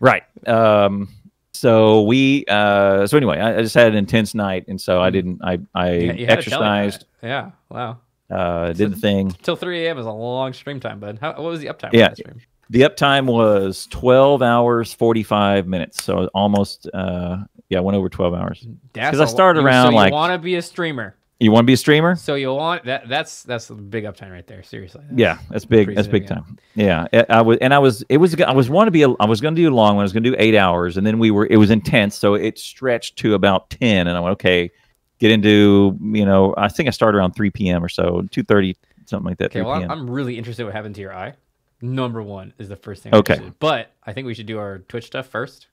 Right. 0.00 0.22
Um. 0.48 1.08
So 1.52 2.02
we. 2.02 2.44
Uh. 2.48 3.06
So 3.06 3.16
anyway, 3.16 3.38
I, 3.38 3.58
I 3.58 3.62
just 3.62 3.74
had 3.74 3.88
an 3.88 3.96
intense 3.96 4.34
night, 4.34 4.64
and 4.68 4.80
so 4.80 5.00
I 5.00 5.10
didn't. 5.10 5.40
I 5.44 5.58
I 5.74 5.92
Yeah, 5.92 6.12
you 6.12 6.26
had 6.26 6.40
to 6.42 6.50
tell 6.50 6.60
me 6.60 6.66
that. 6.66 6.84
exercised. 6.86 7.04
Yeah. 7.22 7.50
Wow. 7.70 7.98
Uh. 8.30 8.72
Did 8.72 8.92
the 8.92 8.96
thing. 8.96 9.30
Till 9.42 9.56
3 9.56 9.86
a.m. 9.86 9.98
is 9.98 10.06
a 10.06 10.10
long 10.10 10.52
stream 10.52 10.80
time, 10.80 11.00
bud. 11.00 11.18
How, 11.20 11.32
what 11.34 11.42
was 11.44 11.60
the 11.60 11.66
uptime? 11.68 11.90
Yeah. 11.92 12.10
The 12.10 12.16
stream? 12.16 12.40
The 12.68 12.80
uptime 12.82 13.26
was 13.26 13.86
twelve 13.90 14.42
hours 14.42 14.92
forty 14.92 15.22
five 15.22 15.66
minutes. 15.66 16.02
So 16.02 16.28
almost. 16.34 16.88
Uh. 16.92 17.38
Yeah, 17.68 17.78
I 17.78 17.80
went 17.80 17.96
over 17.96 18.08
twelve 18.08 18.32
hours. 18.34 18.64
Because 18.92 19.18
I 19.20 19.24
started 19.24 19.64
around, 19.64 19.90
so 19.90 19.96
like- 19.96 20.10
You 20.10 20.14
want 20.14 20.32
to 20.32 20.38
be 20.38 20.54
a 20.54 20.62
streamer. 20.62 21.16
You 21.38 21.52
want 21.52 21.64
to 21.64 21.66
be 21.66 21.74
a 21.74 21.76
streamer? 21.76 22.16
So 22.16 22.34
you 22.34 22.52
want 22.54 22.84
that? 22.84 23.08
That's 23.08 23.42
that's 23.42 23.68
a 23.68 23.74
big 23.74 24.04
uptime 24.04 24.32
right 24.32 24.46
there. 24.46 24.62
Seriously. 24.62 25.02
That's- 25.02 25.18
Yeah, 25.18 25.38
that's 25.50 25.66
big. 25.66 25.94
That's 25.94 26.08
big 26.08 26.26
time. 26.26 26.56
Yeah, 26.74 27.06
I, 27.12 27.26
I 27.28 27.42
was, 27.42 27.58
and 27.60 27.74
I 27.74 27.78
was, 27.78 28.02
it 28.08 28.16
was, 28.16 28.40
I 28.40 28.52
was 28.52 28.70
want 28.70 28.86
to 28.86 28.90
be, 28.90 29.02
a, 29.02 29.10
I 29.20 29.26
was 29.26 29.42
going 29.42 29.54
to 29.54 29.60
do 29.60 29.68
a 29.68 29.74
long 29.74 29.96
one. 29.96 30.02
I 30.02 30.04
was 30.04 30.12
going 30.14 30.22
to 30.22 30.30
do 30.30 30.36
eight 30.38 30.54
hours, 30.56 30.96
and 30.96 31.06
then 31.06 31.18
we 31.18 31.30
were, 31.30 31.46
it 31.46 31.56
was 31.58 31.70
intense, 31.70 32.16
so 32.16 32.34
it 32.34 32.58
stretched 32.58 33.16
to 33.18 33.34
about 33.34 33.68
ten, 33.68 34.06
and 34.06 34.16
I 34.16 34.20
went, 34.20 34.32
okay, 34.34 34.70
get 35.18 35.30
into, 35.30 35.98
you 36.00 36.24
know, 36.24 36.54
I 36.56 36.68
think 36.68 36.86
I 36.86 36.90
started 36.90 37.18
around 37.18 37.32
three 37.32 37.50
p.m. 37.50 37.84
or 37.84 37.90
so, 37.90 38.26
two 38.30 38.42
thirty, 38.42 38.74
something 39.04 39.26
like 39.28 39.36
that. 39.38 39.46
Okay. 39.46 39.60
3 39.60 39.62
Well, 39.62 39.90
I'm, 39.90 40.08
really 40.08 40.38
interested 40.38 40.64
what 40.64 40.72
happened 40.74 40.94
to 40.94 41.02
your 41.02 41.14
eye. 41.14 41.34
Number 41.82 42.22
one 42.22 42.54
is 42.58 42.70
the 42.70 42.76
first 42.76 43.02
thing. 43.02 43.14
Okay. 43.14 43.34
I'm 43.34 43.38
interested. 43.40 43.58
But 43.58 43.92
I 44.04 44.14
think 44.14 44.26
we 44.26 44.32
should 44.32 44.46
do 44.46 44.58
our 44.58 44.78
Twitch 44.78 45.04
stuff 45.04 45.26
first. 45.26 45.66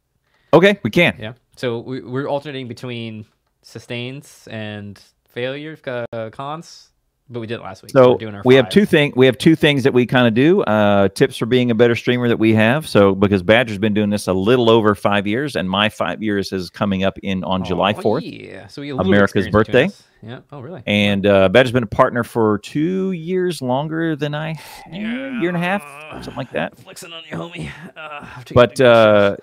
okay, 0.53 0.77
we 0.84 0.89
can. 0.89 1.15
Yeah. 1.17 1.34
So 1.55 1.79
we, 1.79 2.01
we're 2.01 2.27
alternating 2.27 2.67
between 2.67 3.25
sustains 3.62 4.46
and 4.51 5.01
failures, 5.33 5.79
uh, 5.85 6.29
cons, 6.31 6.89
but 7.29 7.39
we 7.39 7.47
did 7.47 7.55
it 7.55 7.63
last 7.63 7.81
week. 7.83 7.91
So 7.91 8.11
we're 8.11 8.17
doing 8.17 8.35
our 8.35 8.41
we 8.45 8.55
have 8.55 8.69
two 8.69 8.85
thing, 8.85 9.13
we 9.15 9.25
have 9.25 9.37
two 9.37 9.55
things 9.55 9.83
that 9.83 9.93
we 9.93 10.05
kind 10.05 10.27
of 10.27 10.33
do. 10.33 10.61
Uh, 10.61 11.07
tips 11.09 11.37
for 11.37 11.45
being 11.45 11.71
a 11.71 11.75
better 11.75 11.95
streamer 11.95 12.27
that 12.27 12.37
we 12.37 12.53
have. 12.53 12.87
So 12.87 13.15
because 13.15 13.41
Badger's 13.43 13.77
been 13.77 13.93
doing 13.93 14.09
this 14.09 14.27
a 14.27 14.33
little 14.33 14.69
over 14.69 14.93
five 14.95 15.25
years, 15.27 15.55
and 15.55 15.69
my 15.69 15.89
five 15.89 16.21
years 16.21 16.51
is 16.51 16.69
coming 16.69 17.03
up 17.03 17.17
in 17.23 17.43
on 17.43 17.63
July 17.65 17.93
Oh, 17.97 18.01
fourth. 18.01 18.23
Yeah. 18.23 18.67
So 18.67 18.81
we 18.81 18.89
have 18.89 18.95
a 18.95 18.97
little 18.97 19.13
America's 19.13 19.49
birthday. 19.49 19.89
Yeah. 20.21 20.39
Oh, 20.53 20.61
really? 20.61 20.83
And 20.85 21.25
uh, 21.25 21.49
Badger's 21.49 21.73
been 21.73 21.83
a 21.83 21.87
partner 21.87 22.23
for 22.23 22.59
two 22.59 23.11
years 23.11 23.61
longer 23.61 24.15
than 24.15 24.33
I, 24.33 24.55
yeah. 24.89 25.39
year 25.41 25.49
and 25.49 25.57
a 25.57 25.59
half, 25.59 25.81
something 26.23 26.35
like 26.35 26.51
that. 26.51 26.77
Flexing 26.77 27.11
on 27.11 27.23
you, 27.29 27.37
homie. 27.37 27.71
Uh, 27.97 28.25
But 28.53 28.79
uh, 28.79 29.35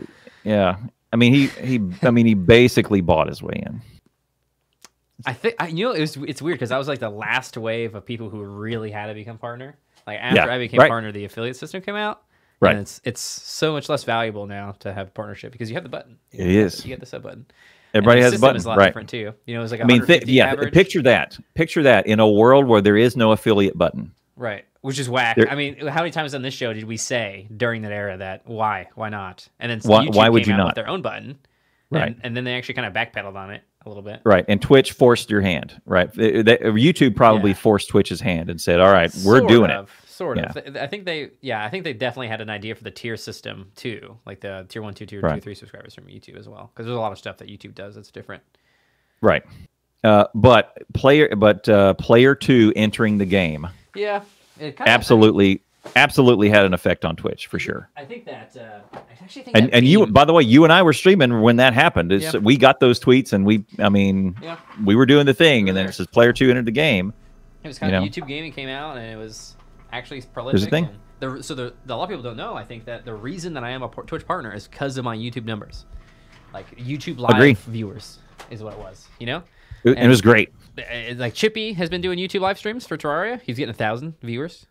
yeah, 0.44 0.76
I 1.12 1.16
mean 1.16 1.34
he 1.34 1.46
he 1.48 1.80
I 2.02 2.10
mean 2.10 2.24
he 2.26 2.34
basically 2.34 3.00
bought 3.00 3.28
his 3.28 3.42
way 3.42 3.62
in. 3.66 3.82
I 5.26 5.32
think 5.32 5.54
I, 5.58 5.68
you 5.68 5.84
know 5.86 5.92
it 5.92 6.00
was 6.00 6.16
it's 6.16 6.40
weird 6.42 6.56
because 6.58 6.70
I 6.72 6.78
was 6.78 6.88
like 6.88 6.98
the 7.00 7.10
last 7.10 7.56
wave 7.56 7.94
of 7.94 8.04
people 8.04 8.28
who 8.30 8.42
really 8.42 8.90
had 8.90 9.06
to 9.06 9.14
become 9.14 9.38
partner. 9.38 9.76
Like 10.06 10.18
after 10.18 10.36
Yeah, 10.36 10.46
I 10.54 10.58
became 10.58 10.80
right. 10.80 10.88
partner, 10.88 11.12
the 11.12 11.24
affiliate 11.24 11.56
system 11.56 11.82
came 11.82 11.96
out. 11.96 12.22
Right. 12.60 12.72
And 12.72 12.80
it's 12.82 13.00
it's 13.04 13.20
so 13.20 13.72
much 13.72 13.88
less 13.88 14.04
valuable 14.04 14.46
now 14.46 14.72
to 14.80 14.92
have 14.92 15.14
partnership 15.14 15.52
because 15.52 15.70
you 15.70 15.74
have 15.74 15.82
the 15.82 15.88
button. 15.88 16.18
It 16.32 16.46
is. 16.48 16.84
You 16.84 16.88
get 16.88 17.00
the 17.00 17.06
sub 17.06 17.22
button. 17.22 17.46
Everybody 17.92 18.20
the 18.20 18.24
has 18.26 18.34
a 18.34 18.38
button, 18.38 18.56
Is 18.56 18.66
a 18.66 18.68
lot 18.68 18.78
right? 18.78 18.86
different 18.86 19.08
too. 19.08 19.32
You 19.46 19.56
know, 19.56 19.62
it's 19.62 19.72
like 19.72 19.80
I 19.80 19.84
mean, 19.84 20.06
th- 20.06 20.26
yeah. 20.26 20.46
average. 20.52 20.72
Picture 20.72 21.02
that. 21.02 21.38
Picture 21.54 21.82
that 21.82 22.06
in 22.06 22.20
a 22.20 22.28
world 22.28 22.66
where 22.66 22.80
there 22.80 22.96
is 22.96 23.16
no 23.16 23.32
affiliate 23.32 23.76
button. 23.76 24.12
Right. 24.36 24.64
Which 24.82 24.98
is 24.98 25.08
whack. 25.08 25.36
There- 25.36 25.50
I 25.50 25.54
mean, 25.56 25.86
how 25.88 26.00
many 26.00 26.10
times 26.12 26.34
on 26.34 26.42
this 26.42 26.54
show 26.54 26.72
did 26.72 26.84
we 26.84 26.96
say 26.96 27.48
during 27.56 27.82
that 27.82 27.92
era 27.92 28.16
that 28.18 28.42
why? 28.46 28.88
Why 28.94 29.08
not? 29.08 29.48
And 29.58 29.70
then 29.70 29.80
Why- 29.90 30.06
why 30.06 30.28
would 30.28 30.46
you 30.46 30.56
not? 30.56 30.74
their 30.76 30.88
own 30.88 31.02
button. 31.02 31.38
Right. 31.90 32.08
And, 32.08 32.20
and 32.22 32.36
then 32.36 32.44
they 32.44 32.54
actually 32.54 32.74
kind 32.74 32.86
of 32.86 32.92
backpedaled 32.92 33.34
on 33.34 33.50
it. 33.50 33.62
A 33.84 33.88
little 33.88 34.02
bit. 34.02 34.20
Right, 34.24 34.44
and 34.48 34.60
Twitch 34.60 34.92
forced 34.92 35.30
your 35.30 35.40
hand. 35.40 35.80
Right, 35.86 36.12
They- 36.12 36.42
they- 36.42 36.58
YouTube 36.58 37.16
probably 37.16 37.50
Yeah. 37.50 37.56
forced 37.56 37.88
Twitch's 37.88 38.20
hand 38.20 38.50
and 38.50 38.60
said, 38.60 38.78
"All 38.80 38.92
right, 38.92 39.10
we're 39.24 39.40
doing 39.40 39.70
of, 39.70 39.86
it." 40.04 40.10
Sort 40.10 40.36
Yeah. 40.36 40.52
of. 40.54 40.76
I 40.76 40.86
think 40.86 41.06
they, 41.06 41.30
yeah, 41.40 41.64
I 41.64 41.70
think 41.70 41.84
they 41.84 41.94
definitely 41.94 42.28
had 42.28 42.42
an 42.42 42.50
idea 42.50 42.74
for 42.74 42.84
the 42.84 42.90
tier 42.90 43.16
system 43.16 43.72
too, 43.74 44.18
like 44.26 44.40
the 44.40 44.66
tier 44.68 44.82
one, 44.82 44.92
two, 44.92 45.06
tier 45.06 45.22
two, 45.22 45.40
three 45.40 45.54
subscribers 45.54 45.94
from 45.94 46.04
YouTube 46.04 46.36
as 46.38 46.46
well, 46.46 46.70
because 46.74 46.84
there's 46.86 46.96
a 46.96 47.00
lot 47.00 47.10
of 47.12 47.16
stuff 47.18 47.38
that 47.38 47.48
YouTube 47.48 47.74
does 47.74 47.94
that's 47.94 48.10
different. 48.10 48.42
Right, 49.22 49.42
uh, 50.04 50.26
but 50.34 50.76
player, 50.92 51.34
but 51.34 51.66
uh, 51.70 51.94
player 51.94 52.34
two 52.34 52.72
entering 52.76 53.16
the 53.16 53.24
game 53.24 53.66
Yeah, 53.94 54.22
of, 54.60 55.66
absolutely, 55.84 56.00
absolutely 56.02 56.48
had 56.50 56.64
an 56.64 56.74
effect 56.74 57.04
on 57.04 57.16
Twitch 57.16 57.46
for 57.46 57.58
sure. 57.58 57.88
I 57.96 58.04
think 58.04 58.24
that. 58.26 58.56
Uh, 58.56 58.80
I 58.92 58.98
actually 59.22 59.42
think. 59.42 59.56
And 59.56 59.66
that 59.66 59.74
and 59.74 59.86
you, 59.86 60.06
by 60.06 60.24
the 60.24 60.32
way, 60.32 60.42
you 60.42 60.64
and 60.64 60.72
I 60.72 60.82
were 60.82 60.92
streaming 60.92 61.40
when 61.40 61.56
that 61.56 61.74
happened. 61.74 62.12
It's, 62.12 62.34
Yeah. 62.34 62.40
We 62.40 62.56
got 62.56 62.80
those 62.80 63.00
tweets, 63.00 63.32
and 63.32 63.44
we, 63.46 63.64
I 63.78 63.88
mean, 63.88 64.36
Yeah. 64.42 64.58
we 64.84 64.94
were 64.94 65.06
doing 65.06 65.26
the 65.26 65.34
thing, 65.34 65.68
and 65.68 65.76
then 65.76 65.86
it 65.86 65.92
says 65.92 66.06
player 66.06 66.32
two 66.32 66.50
entered 66.50 66.66
the 66.66 66.70
game. 66.72 67.12
It 67.62 67.68
was 67.68 67.78
kind 67.78 67.92
you 67.92 67.98
of 67.98 68.04
know? 68.04 68.08
YouTube 68.10 68.26
gaming 68.26 68.52
came 68.52 68.68
out, 68.68 68.96
and 68.96 69.06
it 69.10 69.16
was 69.16 69.56
actually 69.92 70.22
prolific. 70.22 70.70
thing. 70.70 70.84
and 71.20 71.36
The, 71.38 71.42
so 71.42 71.54
the, 71.54 71.74
the, 71.84 71.94
a 71.94 71.96
lot 71.96 72.04
of 72.04 72.08
people 72.10 72.22
don't 72.22 72.36
know. 72.36 72.54
I 72.54 72.64
think 72.64 72.84
that 72.86 73.04
the 73.04 73.14
reason 73.14 73.52
that 73.54 73.64
I 73.64 73.70
am 73.70 73.82
a 73.82 73.88
Twitch 73.88 74.26
partner 74.26 74.54
is 74.54 74.66
because 74.68 74.96
of 74.96 75.04
my 75.04 75.16
YouTube 75.16 75.44
numbers, 75.44 75.84
like 76.54 76.74
YouTube 76.78 77.18
live 77.18 77.32
Agree. 77.36 77.52
viewers 77.54 78.18
is 78.50 78.62
what 78.62 78.72
it 78.74 78.78
was. 78.78 79.08
You 79.18 79.26
know, 79.26 79.42
It, 79.84 79.98
it 79.98 80.08
was 80.08 80.20
great. 80.22 80.52
Uh, 80.78 81.14
like 81.16 81.34
Chippy 81.34 81.74
has 81.74 81.90
been 81.90 82.00
doing 82.00 82.18
YouTube 82.18 82.40
live 82.40 82.56
streams 82.56 82.86
for 82.86 82.96
Terraria. 82.96 83.40
He's 83.42 83.56
getting 83.58 83.74
a 83.74 83.76
thousand 83.76 84.14
viewers. 84.22 84.66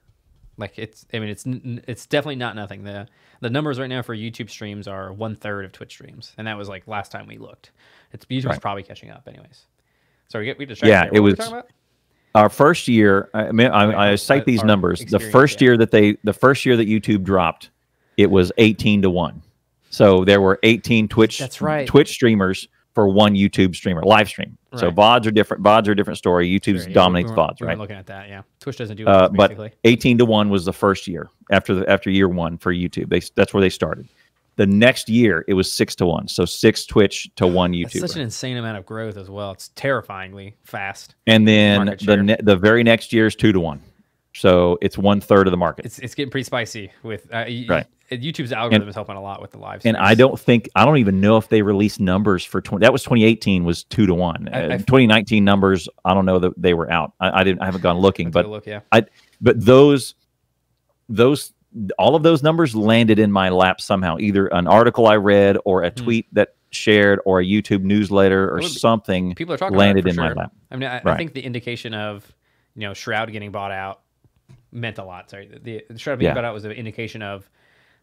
Like 0.60 0.78
it's, 0.78 1.06
I 1.14 1.20
mean, 1.20 1.30
it's 1.30 1.46
it's 1.88 2.06
definitely 2.06 2.36
not 2.36 2.56
nothing. 2.56 2.84
The 2.84 3.08
the 3.40 3.50
numbers 3.50 3.80
right 3.80 3.88
now 3.88 4.02
for 4.02 4.16
YouTube 4.16 4.50
streams 4.50 4.88
are 4.88 5.14
one 5.14 5.36
third 5.36 5.64
of 5.66 5.72
Twitch 5.72 5.92
streams, 5.94 6.34
and 6.38 6.46
that 6.46 6.58
was 6.58 6.68
like 6.68 6.88
last 6.88 7.12
time 7.12 7.26
we 7.28 7.38
looked. 7.38 7.72
It's 8.12 8.26
YouTube's 8.26 8.46
Right. 8.46 8.62
probably 8.62 8.84
catching 8.84 9.10
up, 9.10 9.28
anyways. 9.28 9.66
So 10.28 10.40
we 10.40 10.46
get 10.46 10.58
we 10.60 10.66
distracted. 10.66 10.90
Yeah, 10.92 11.18
it 11.18 11.22
was- 11.22 11.40
Our 12.36 12.50
first 12.50 12.88
year, 12.88 13.30
I 13.34 13.52
mean, 13.52 13.68
I, 13.72 14.12
I 14.12 14.16
cite 14.16 14.46
these 14.46 14.64
numbers. 14.64 15.04
The 15.04 15.20
first 15.20 15.62
yeah. 15.62 15.66
year 15.66 15.78
that 15.78 15.90
they, 15.90 16.18
the 16.24 16.34
first 16.34 16.64
year 16.64 16.78
that 16.78 16.88
YouTube 16.88 17.24
dropped, 17.24 17.72
it 18.18 18.30
was 18.30 18.52
eighteen 18.60 19.02
to 19.02 19.10
one. 19.10 19.42
So 19.90 20.24
there 20.26 20.40
were 20.40 20.60
eighteen 20.62 21.08
Twitch, 21.08 21.40
That's 21.40 21.60
right. 21.62 21.88
Twitch 21.88 22.10
streamers 22.10 22.68
for 22.96 23.08
one 23.08 23.36
YouTube 23.36 23.76
streamer, 23.76 24.02
live 24.04 24.28
stream. 24.28 24.58
So 24.76 24.88
Right. 24.88 24.96
VODs 24.96 25.28
are 25.28 25.32
different. 25.32 25.64
VODs 25.64 25.88
are 25.88 25.92
a 25.92 25.96
different 25.96 26.18
story. 26.18 26.48
YouTube 26.50 26.80
Sure, 26.80 26.90
yeah, 26.90 26.94
dominates 26.94 27.30
we 27.32 27.36
weren't- 27.36 27.52
VODs, 27.52 27.62
we 27.62 27.68
right? 27.68 27.78
looking 27.78 27.96
at 27.98 28.08
that, 28.08 28.30
yeah. 28.30 28.42
Twitch 28.60 28.78
doesn't 28.78 28.98
do 28.98 29.08
Uh, 29.08 29.30
but 29.30 29.58
18 29.84 30.18
to 30.18 30.26
1 30.26 30.50
was 30.50 30.66
the 30.66 30.74
first 30.74 31.08
year 31.08 31.30
after 31.52 31.74
the 31.76 31.90
after 31.90 32.10
year 32.10 32.28
one 32.28 32.58
for 32.58 32.74
YouTube. 32.74 33.10
They 33.10 33.22
that's 33.36 33.54
where 33.54 33.62
they 33.62 33.70
started. 33.70 34.08
The 34.58 34.68
next 34.68 35.08
year 35.08 35.46
it 35.48 35.54
was 35.54 35.72
6 35.72 35.96
to 35.96 36.06
1. 36.06 36.28
So 36.28 36.44
6 36.46 36.86
Twitch 36.86 37.30
to 37.38 37.48
1 37.62 37.72
YouTube. 37.72 38.00
Such 38.02 38.16
an 38.16 38.22
insane 38.22 38.58
amount 38.58 38.78
of 38.78 38.86
growth 38.86 39.16
as 39.18 39.30
well. 39.30 39.52
It's 39.52 39.70
terrifyingly 39.76 40.56
fast. 40.64 41.16
and 41.28 41.48
then 41.48 41.96
the 42.06 42.18
ne- 42.18 42.38
the 42.44 42.58
very 42.58 42.84
next 42.84 43.14
year 43.14 43.28
is 43.28 43.36
2 43.36 43.52
to 43.54 43.60
1. 43.60 43.80
So 44.34 44.78
it's 44.82 44.98
one 44.98 45.22
third 45.22 45.48
of 45.48 45.52
the 45.52 45.58
market. 45.58 45.86
It's 45.86 46.00
it's 46.00 46.14
getting 46.16 46.30
pretty 46.32 46.44
spicy 46.44 46.92
with 47.04 47.26
uh, 47.34 47.46
Right. 47.68 47.86
YouTube's 48.12 48.52
algorithm 48.52 48.88
is 48.90 48.96
helping 48.96 49.16
a 49.16 49.22
lot 49.22 49.42
with 49.42 49.52
the 49.52 49.58
live. 49.60 49.82
and 49.86 49.96
I 49.98 50.16
don't 50.16 50.40
think 50.40 50.68
I 50.76 50.86
don't 50.86 50.98
even 50.98 51.20
know 51.22 51.38
if 51.38 51.50
they 51.50 51.62
released 51.62 52.00
numbers 52.00 52.44
for 52.44 52.60
20 52.62 52.84
that 52.84 52.92
was 52.94 53.04
2018 53.04 53.64
was 53.66 53.84
2 53.86 54.06
to 54.08 54.14
1. 54.14 54.50
I- 54.52 54.62
Uh, 54.62 54.74
I- 54.74 54.78
2019 54.78 55.44
numbers 55.46 55.88
I 56.06 56.14
don't 56.14 56.26
know 56.26 56.40
that 56.40 56.54
they 56.58 56.74
were 56.74 56.92
out. 56.92 57.14
I, 57.20 57.42
I 57.42 57.44
didn't 57.44 57.62
I 57.62 57.66
haven't 57.66 57.82
gone 57.82 57.98
looking 58.08 58.30
but 58.32 58.48
look, 58.48 58.66
yeah. 58.66 58.82
I 58.92 59.06
but 59.42 59.64
those 59.64 60.16
those 61.08 61.54
all 62.00 62.16
of 62.16 62.24
those 62.24 62.42
numbers 62.44 62.76
landed 62.76 63.20
in 63.20 63.32
my 63.32 63.50
lap 63.50 63.80
somehow. 63.82 64.18
Either 64.20 64.48
an 64.48 64.68
article 64.68 65.06
I 65.08 65.16
read 65.18 65.58
or 65.66 65.84
a 65.84 65.90
Hmm. 65.90 66.04
tweet 66.04 66.34
that 66.34 66.56
shared 66.72 67.20
or 67.26 67.40
a 67.40 67.44
YouTube 67.46 67.82
newsletter 67.82 68.50
or 68.56 68.62
something 68.62 69.34
People 69.36 69.54
are 69.56 69.58
talking 69.58 69.78
landed 69.78 70.08
in 70.08 70.14
for 70.16 70.22
my 70.22 70.34
lap. 70.34 70.52
I 70.72 70.76
mean, 70.76 70.88
I, 70.90 71.02
I 71.04 71.18
think 71.18 71.34
the 71.34 71.42
indication 71.42 71.94
of 71.96 72.32
you 72.76 72.82
know 72.88 72.94
Shroud 72.94 73.32
getting 73.32 73.52
bought 73.52 73.72
out 73.72 74.02
meant 74.72 74.98
a 74.98 75.04
lot. 75.04 75.30
Sorry, 75.30 75.48
the, 75.64 75.84
the 75.90 75.98
Shroud 76.00 76.20
being 76.20 76.30
Yeah. 76.30 76.36
bought 76.36 76.46
out 76.46 76.54
was 76.54 76.66
an 76.66 76.72
indication 76.72 77.22
of 77.22 77.50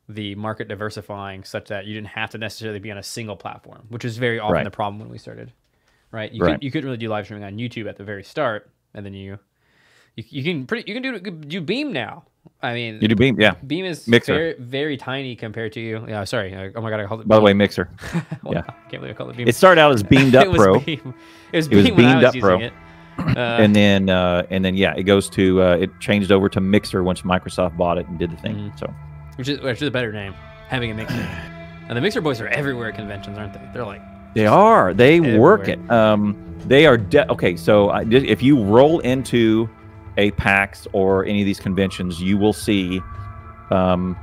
the 0.09 0.35
market 0.37 0.69
diversifying, 0.69 1.43
such 1.45 1.69
that 1.69 1.85
you 1.87 1.95
didn't 1.95 2.09
have 2.09 2.31
to 2.31 2.39
necessarily 2.39 2.79
be 2.79 2.91
on 2.93 2.99
a 2.99 3.03
single 3.03 3.37
platform, 3.37 3.87
which 3.89 4.05
is 4.05 4.19
very 4.19 4.39
often 4.39 4.55
Right. 4.55 4.65
the 4.65 4.71
problem 4.71 5.01
when 5.01 5.09
we 5.09 5.19
started. 5.19 5.53
Right, 6.13 6.31
you 6.33 6.43
Right. 6.45 6.53
could 6.55 6.63
you 6.65 6.71
couldn't 6.71 6.87
really 6.87 6.97
do 6.99 7.09
live 7.09 7.25
streaming 7.25 7.45
on 7.45 7.57
YouTube 7.57 7.89
at 7.89 7.97
the 7.97 8.05
very 8.05 8.23
start, 8.23 8.71
and 8.95 9.05
then 9.05 9.13
you 9.15 9.39
you, 10.15 10.25
you 10.29 10.43
can 10.45 10.65
pretty 10.67 10.91
you 10.91 10.99
can 10.99 11.03
do 11.03 11.19
do 11.19 11.61
Beam 11.61 11.93
now. 11.93 12.25
I 12.63 12.75
mean, 12.75 13.01
You 13.03 13.09
do 13.09 13.17
beam, 13.17 13.41
yeah. 13.41 13.55
Beam 13.67 13.85
is 13.85 14.07
Mixer. 14.07 14.33
very 14.33 14.55
very 14.61 14.97
tiny 14.97 15.35
compared 15.35 15.73
to 15.73 15.81
you. 15.81 16.05
Yeah, 16.09 16.23
sorry. 16.23 16.55
Oh 16.77 16.81
my 16.81 16.91
god, 16.91 17.01
I 17.01 17.07
called 17.07 17.23
it. 17.23 17.29
By 17.29 17.35
the 17.35 17.43
way, 17.43 17.53
Mixer. 17.53 17.91
Wow, 18.45 18.53
yeah. 18.53 18.63
can't 18.89 19.03
believe 19.03 19.11
I 19.11 19.13
called 19.15 19.31
it 19.31 19.37
Beam. 19.37 19.49
It 19.49 19.57
started 19.57 19.81
out 19.81 19.93
as 19.93 20.05
Beamed 20.05 20.37
Up 20.37 20.47
it 20.55 20.55
Pro, 20.55 20.79
Beam. 20.79 21.13
It 21.53 21.57
was 21.57 21.67
It 21.67 21.75
was 21.75 21.87
I 21.87 21.91
Beamed 21.91 22.25
Up 22.25 22.35
Pro. 22.39 22.61
it. 22.61 22.73
Uh, 23.19 23.39
and 23.39 23.75
then 23.75 24.09
uh, 24.09 24.47
and 24.51 24.65
then 24.65 24.77
yeah, 24.77 24.95
it 24.97 25.05
goes 25.05 25.29
to 25.31 25.63
uh, 25.63 25.77
it 25.77 25.91
changed 26.01 26.31
over 26.31 26.49
to 26.49 26.61
Mixer 26.61 27.03
once 27.03 27.23
Microsoft 27.23 27.77
bought 27.77 27.99
it 27.99 28.07
and 28.09 28.19
did 28.19 28.31
the 28.31 28.37
thing. 28.37 28.57
Mm. 28.57 28.79
So 28.79 28.95
which 29.37 29.49
is 29.49 29.61
which 29.61 29.83
is 29.83 29.89
a 29.89 29.91
better 29.91 30.13
name, 30.13 30.35
having 30.69 30.91
a 30.91 30.95
mixer. 30.95 31.15
and 31.89 31.97
the 31.97 32.01
mixer 32.01 32.21
boys 32.21 32.41
are 32.41 32.49
everywhere 32.49 32.89
at 32.89 32.95
conventions, 32.95 33.39
aren't 33.39 33.53
they? 33.53 33.61
They're 33.73 33.85
like, 33.85 34.03
They 34.35 34.47
are. 34.47 34.93
They 34.93 35.21
work 35.39 35.69
it. 35.69 35.91
Um, 35.91 36.37
they 36.67 36.87
are. 36.87 36.97
De- 36.97 37.31
okay, 37.31 37.57
so 37.57 37.91
I, 37.91 38.05
if 38.11 38.43
you 38.43 38.63
roll 38.63 39.01
into 39.01 39.69
a 40.17 40.31
PAX 40.33 40.87
or 40.93 41.25
any 41.25 41.43
of 41.43 41.47
these 41.47 41.61
conventions, 41.61 42.21
you 42.21 42.39
will 42.39 42.53
see. 42.53 43.01
Um, 43.71 44.17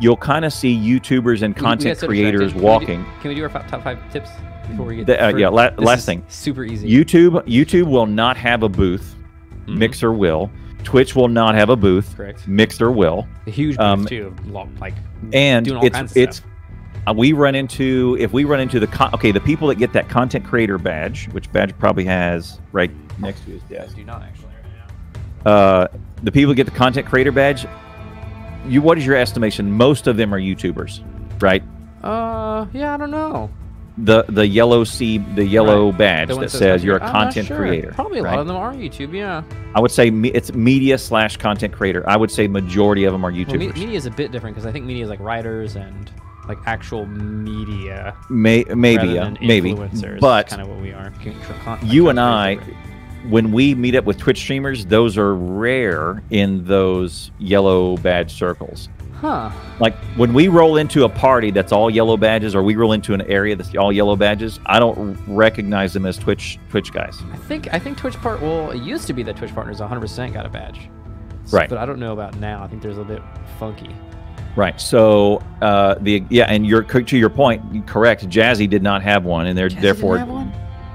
you'll 0.00 0.16
kind 0.16 0.44
of 0.44 0.52
see 0.52 0.74
YouTubers 0.76 1.42
and 1.42 1.54
content 1.56 1.98
creators 1.98 2.52
distracted. 2.52 2.52
Can 2.52 2.56
we 2.56 2.60
do- 2.60 2.66
walking. 2.66 3.04
Can 3.20 3.28
we 3.28 3.34
do 3.34 3.42
our 3.42 3.48
top 3.48 3.82
five 3.82 4.12
tips 4.12 4.30
before 4.70 4.86
we 4.86 4.96
get? 4.96 5.06
The- 5.06 5.22
uh, 5.22 5.30
for- 5.30 5.38
yeah, 5.38 5.48
la- 5.48 5.70
this 5.70 5.78
last 5.80 5.98
is 6.00 6.04
thing. 6.06 6.22
Super 6.28 6.64
easy. 6.64 6.88
YouTube. 6.88 7.44
YouTube 7.46 7.86
will 7.88 8.06
not 8.06 8.36
have 8.36 8.62
a 8.62 8.68
booth. 8.68 9.14
Mhm. 9.66 9.76
Mixer 9.78 10.12
will. 10.12 10.50
Twitch 10.84 11.14
will 11.14 11.28
not 11.28 11.54
have 11.54 11.68
a 11.68 11.76
booth. 11.76 12.16
Correct. 12.16 12.48
Mixer 12.48 12.90
will. 12.90 13.26
A 13.46 13.50
huge 13.50 13.76
booth 13.76 13.84
Um, 13.84 14.06
too. 14.06 14.34
Like 14.80 14.94
and 15.32 15.66
Doing 15.66 15.78
all 15.78 15.84
it's 15.86 15.94
kinds 15.96 16.12
of 16.12 16.16
it's 16.16 16.36
stuff. 16.38 16.50
uh, 17.06 17.12
we 17.14 17.32
run 17.34 17.54
into 17.54 18.16
if 18.18 18.32
we 18.32 18.44
run 18.44 18.60
into 18.60 18.80
the 18.80 18.86
con- 18.86 19.10
okay 19.14 19.30
the 19.32 19.40
people 19.40 19.68
that 19.68 19.74
get 19.76 19.92
that 19.92 20.08
content 20.08 20.44
creator 20.44 20.78
badge 20.78 21.28
which 21.32 21.52
badge 21.52 21.76
probably 21.78 22.04
has 22.06 22.58
right 22.72 22.90
next 23.18 23.44
to 23.44 23.50
his 23.50 23.62
desk 23.64 23.92
I 23.94 23.98
do 23.98 24.04
not 24.04 24.22
actually. 24.22 24.46
Right 24.46 25.44
now. 25.44 25.50
uh, 25.50 25.86
the 26.22 26.32
people 26.32 26.54
get 26.54 26.64
the 26.64 26.70
content 26.72 27.06
creator 27.06 27.30
badge 27.32 27.66
you 28.66 28.80
what 28.82 28.96
is 28.98 29.04
your 29.06 29.16
estimation 29.16 29.70
most 29.70 30.06
of 30.06 30.16
them 30.16 30.32
are 30.34 30.40
youtubers 30.40 31.00
right 31.42 31.62
Uh, 32.02 32.64
yeah, 32.72 32.94
I 32.94 32.96
don't 32.96 33.10
know. 33.10 33.50
The 34.04 34.24
the 34.28 34.46
yellow 34.46 34.82
c 34.84 35.18
the 35.18 35.44
yellow 35.44 35.92
badge 35.92 36.28
The 36.28 36.34
that 36.36 36.50
says 36.50 36.58
says 36.58 36.84
you're 36.84 36.96
a 36.96 37.00
content- 37.00 37.16
I'm 37.16 37.24
content 37.26 37.46
sure. 37.48 37.56
creator 37.58 37.92
Probably 37.92 38.18
a 38.20 38.22
right? 38.22 38.30
lot 38.32 38.38
of 38.40 38.46
them 38.46 38.56
are 38.56 38.72
YouTube. 38.72 39.12
Yeah. 39.12 39.42
i 39.74 39.80
would 39.80 39.90
say 39.90 40.10
me, 40.10 40.30
it's 40.30 40.52
media 40.54 40.96
slash 40.96 41.36
content 41.36 41.72
creator 41.74 42.02
i 42.08 42.16
would 42.16 42.30
say 42.30 42.46
majority 42.48 43.04
of 43.04 43.12
them 43.12 43.24
are 43.24 43.30
Well, 43.32 43.56
me- 43.56 43.68
media 43.68 43.96
is 43.96 44.06
a 44.06 44.10
bit 44.10 44.32
different 44.32 44.56
because 44.56 44.66
I 44.66 44.72
think 44.72 44.84
media 44.86 45.04
is 45.04 45.10
like 45.10 45.20
writers 45.20 45.76
and 45.76 46.10
like 46.48 46.58
actual 46.66 47.06
media. 47.06 48.16
May, 48.28 48.64
maybe 48.74 49.14
than 49.14 49.38
maybe 49.40 49.72
influencers, 49.74 50.18
but 50.20 50.48
kind 50.48 50.62
of 50.62 50.68
what 50.68 50.80
we 50.80 50.92
are. 50.92 51.12
You 51.82 52.08
and 52.08 52.18
I, 52.18 52.56
when 53.28 53.52
we 53.52 53.74
meet 53.76 53.94
up 53.94 54.04
with 54.04 54.18
Twitch 54.18 54.38
streamers, 54.40 54.86
those 54.86 55.16
are 55.18 55.34
rare 55.34 56.22
in 56.30 56.64
those 56.64 57.30
yellow 57.38 57.96
badge 57.98 58.32
circles. 58.32 58.88
Huh? 59.20 59.50
Like 59.78 59.96
when 60.16 60.32
we 60.32 60.48
roll 60.48 60.76
into 60.76 61.04
a 61.04 61.08
party 61.08 61.50
that's 61.50 61.72
all 61.72 61.90
yellow 61.90 62.16
badges, 62.16 62.54
or 62.54 62.62
we 62.62 62.74
roll 62.76 62.92
into 62.92 63.14
an 63.14 63.22
area 63.22 63.54
that's 63.56 63.74
all 63.76 63.92
yellow 63.92 64.16
badges, 64.16 64.58
I 64.66 64.78
don't 64.78 65.18
recognize 65.26 65.92
them 65.92 66.06
as 66.06 66.16
Twitch 66.18 66.58
Twitch 66.70 66.92
guys. 66.92 67.18
I 67.32 67.36
think 67.36 67.72
I 67.72 67.78
think 67.78 67.98
Twitch 67.98 68.16
part. 68.16 68.40
Well, 68.40 68.70
it 68.70 68.82
used 68.82 69.06
to 69.06 69.12
be 69.12 69.22
that 69.24 69.36
Twitch 69.36 69.54
partners 69.54 69.80
100% 69.80 70.32
got 70.32 70.46
a 70.46 70.48
badge. 70.48 70.88
S- 71.44 71.52
Right. 71.52 71.68
But 71.68 71.78
I 71.78 71.86
don't 71.86 71.98
know 71.98 72.12
about 72.12 72.38
now. 72.38 72.62
I 72.62 72.68
think 72.68 72.80
there's 72.82 72.98
a 72.98 73.04
bit 73.04 73.22
funky. 73.58 73.94
Right. 74.56 74.80
So 74.80 75.42
uh, 75.62 75.94
the 76.00 76.24
yeah, 76.28 76.44
and 76.44 76.66
you're 76.66 76.82
to 76.82 77.16
your 77.18 77.30
point, 77.30 77.86
correct. 77.86 78.28
Jazzy 78.28 78.68
did 78.68 78.82
not 78.82 79.02
have 79.02 79.24
one, 79.24 79.46
and 79.46 79.58
Jazzy 79.58 79.80
therefore 79.80 80.16
didn't 80.18 80.28
have 80.28 80.34
one? 80.34 80.52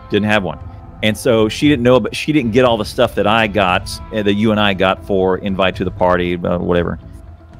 didn't 0.09 0.25
have 0.29 0.43
one. 0.43 0.59
And 1.03 1.15
so 1.17 1.47
she 1.49 1.67
didn't 1.67 1.83
know, 1.83 1.99
but 1.99 2.15
she 2.15 2.31
didn't 2.31 2.51
get 2.51 2.65
all 2.65 2.77
the 2.77 2.85
stuff 2.85 3.15
that 3.15 3.27
I 3.27 3.47
got, 3.47 3.89
uh, 4.13 4.23
that 4.23 4.33
you 4.33 4.51
and 4.51 4.59
I 4.59 4.73
got 4.73 5.05
for 5.05 5.37
invite 5.39 5.75
to 5.75 5.83
the 5.83 5.91
party, 5.91 6.35
uh, 6.35 6.57
whatever. 6.57 6.97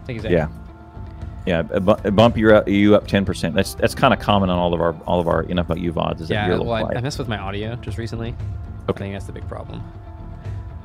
I 0.06 0.08
think 0.08 0.22
he's 0.22 0.32
Yeah. 0.32 0.48
Yeah, 1.48 1.62
bump 1.62 2.38
you 2.38 2.56
up, 2.56 2.68
you 2.68 2.96
up 2.96 3.08
ten 3.08 3.24
percent. 3.26 3.54
That's 3.54 3.76
that's 3.76 3.94
kind 3.94 4.14
of 4.14 4.20
common 4.20 4.50
on 4.50 4.58
all 4.58 4.74
of 4.74 4.82
our 4.82 4.94
all 5.06 5.20
of 5.20 5.28
our 5.28 5.44
enough 5.44 5.66
about 5.68 5.80
you 5.80 5.92
vods. 5.94 6.22
Is 6.22 6.28
that 6.30 6.46
Yeah. 6.48 6.52
little 6.52 6.66
Well, 6.66 6.90
I, 6.92 6.98
I 6.98 7.02
messed 7.02 7.20
with 7.20 7.28
my 7.28 7.38
audio 7.38 7.76
just 7.78 7.98
recently. 8.00 8.30
I 8.88 8.92
Okay. 8.92 9.00
think 9.06 9.14
that's 9.16 9.26
the 9.26 9.32
big 9.32 9.48
problem. 9.48 9.84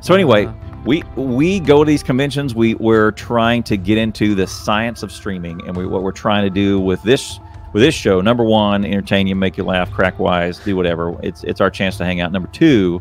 So 0.01 0.15
anyway, 0.15 0.47
Uh, 0.47 0.53
we 0.85 1.03
we 1.17 1.61
go 1.61 1.83
to 1.85 1.89
these 1.89 2.03
conventions. 2.03 2.55
We 2.55 2.75
we're 2.75 3.11
trying 3.13 3.63
to 3.65 3.77
get 3.79 3.97
into 3.97 4.35
the 4.35 4.47
science 4.47 5.03
of 5.03 5.11
streaming, 5.13 5.67
and 5.67 5.75
we, 5.77 5.87
what 5.87 6.03
we're 6.03 6.13
trying 6.13 6.45
to 6.45 6.51
do 6.51 6.79
with 6.79 7.03
this 7.05 7.41
with 7.73 7.83
this 7.83 7.95
show. 7.95 8.21
Number 8.21 8.45
one, 8.45 8.85
entertain 8.85 9.27
you, 9.27 9.37
make 9.37 9.57
you 9.57 9.65
laugh, 9.65 9.91
crack 9.91 10.19
wise, 10.19 10.59
do 10.59 10.77
whatever. 10.77 11.15
It's 11.23 11.43
it's 11.45 11.63
our 11.63 11.71
chance 11.71 11.97
to 11.99 12.05
hang 12.05 12.21
out. 12.21 12.33
Number 12.33 12.49
two, 12.53 13.01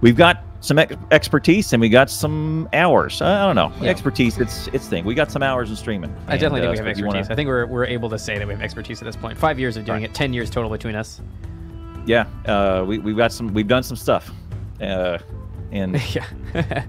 we've 0.00 0.16
got 0.16 0.42
some 0.60 0.78
ex- 0.78 0.94
expertise 1.10 1.72
and 1.72 1.80
we 1.80 1.88
got 1.88 2.10
some 2.10 2.68
hours. 2.72 3.22
I 3.22 3.46
don't 3.46 3.56
know 3.56 3.72
Yeah. 3.80 3.90
expertise. 3.90 4.38
It's 4.38 4.68
it's 4.68 4.86
thing. 4.86 5.04
We 5.04 5.14
got 5.14 5.30
some 5.30 5.42
hours 5.42 5.70
in 5.70 5.76
streaming. 5.76 6.14
I 6.26 6.36
definitely 6.36 6.36
And, 6.36 6.42
think 6.42 6.62
we 6.62 6.66
uh, 6.66 6.68
have 6.70 6.76
if 6.78 6.98
you 6.98 7.04
expertise. 7.06 7.06
wanna- 7.28 7.32
I 7.32 7.34
think 7.36 7.46
we're, 7.48 7.66
we're 7.66 7.84
able 7.86 8.10
to 8.10 8.18
say 8.18 8.38
that 8.38 8.46
we 8.46 8.52
have 8.54 8.62
expertise 8.62 9.00
at 9.00 9.06
this 9.06 9.16
point. 9.16 9.38
Five 9.38 9.58
years 9.58 9.76
of 9.76 9.84
doing 9.84 10.02
it, 10.02 10.12
ten 10.14 10.32
years 10.34 10.50
total 10.50 10.70
between 10.70 10.94
us. 10.96 11.20
yeah, 12.06 12.26
uh, 12.46 12.84
we 12.86 12.98
we've 12.98 13.16
got 13.16 13.32
some 13.32 13.52
we've 13.54 13.68
done 13.68 13.82
some 13.82 13.96
stuff, 13.96 14.30
uh, 14.82 15.18
and 15.72 15.98
yeah. 16.14 16.24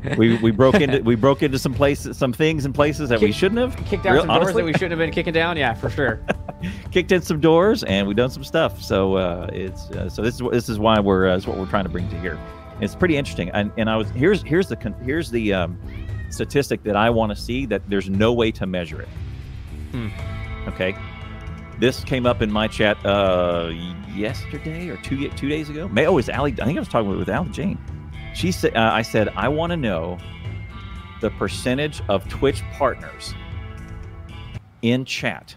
we 0.18 0.36
we 0.38 0.51
broke 0.51 0.75
into 0.75 1.01
we 1.04 1.16
broke 1.16 1.42
into 1.44 1.58
some 1.60 1.74
places 1.74 2.18
some 2.18 2.34
things 2.34 2.66
and 2.66 2.74
places 2.75 3.08
that 3.10 3.22
we 3.22 3.32
shouldn't 3.32 3.60
have 3.60 3.75
Kicked 3.86 4.04
down 4.04 4.13
Real- 4.13 4.22
some 4.24 4.28
doors 4.30 4.42
honestly, 4.44 4.62
that 4.63 4.66
we 4.66 4.74
shouldn't 4.74 4.92
have 4.92 5.00
been 5.00 5.12
kicking 5.12 5.34
down. 5.34 5.56
Yeah, 5.56 5.74
for 5.75 5.90
sure. 5.90 6.20
kicked 6.92 7.12
in 7.12 7.22
some 7.22 7.40
doors 7.40 7.84
and 7.86 8.06
we've 8.08 8.18
done 8.18 8.30
some 8.32 8.44
stuff. 8.44 8.82
So 8.82 9.16
uh, 9.16 9.50
it's 9.54 9.90
uh, 9.92 10.10
so 10.10 10.22
this 10.22 10.36
is 10.42 10.42
this 10.51 10.68
is 10.70 10.78
why 10.80 11.00
we're 11.00 11.30
uh, 11.30 11.36
is 11.38 11.48
what 11.48 11.58
we're 11.58 11.68
trying 11.70 11.84
to 11.86 11.90
bring 11.90 12.10
to 12.10 12.20
here. 12.20 12.38
It's 12.81 12.95
pretty 12.95 13.15
interesting. 13.15 13.50
And 13.51 13.71
and 13.77 13.89
I 13.89 13.95
was 13.95 14.09
here's 14.11 14.41
here's 14.41 14.67
the 14.67 14.75
con- 14.75 14.95
here's 15.03 15.29
the 15.29 15.53
um, 15.53 15.79
statistic 16.29 16.83
that 16.83 16.95
I 16.95 17.09
want 17.09 17.31
to 17.31 17.35
see 17.35 17.65
that 17.67 17.81
there's 17.88 18.09
no 18.09 18.33
way 18.33 18.51
to 18.51 18.65
measure 18.65 19.01
it. 19.01 19.09
Hmm. 19.91 20.09
Okay. 20.67 20.95
This 21.79 22.03
came 22.03 22.25
up 22.25 22.41
in 22.41 22.51
my 22.51 22.67
chat 22.67 23.03
uh, 23.05 23.71
yesterday 24.13 24.89
or 24.89 24.97
two 24.97 25.29
two 25.29 25.50
days 25.50 25.69
ago. 25.69 25.88
May 25.88 26.05
oh, 26.05 26.11
it 26.11 26.15
was 26.15 26.29
Allie. 26.29 26.55
I 26.61 26.65
think 26.65 26.77
I 26.77 26.81
was 26.81 26.88
talking 26.88 27.09
with 27.09 27.29
Allie 27.29 27.50
Jane. 27.50 27.77
She 28.33 28.51
said, 28.51 28.75
uh, 28.75 28.91
"I 28.93 29.01
said 29.01 29.29
I 29.29 29.47
want 29.47 29.71
to 29.71 29.77
know 29.77 30.17
the 31.21 31.29
percentage 31.31 32.01
of 32.09 32.27
Twitch 32.29 32.63
partners 32.73 33.33
in 34.81 35.05
chat 35.05 35.55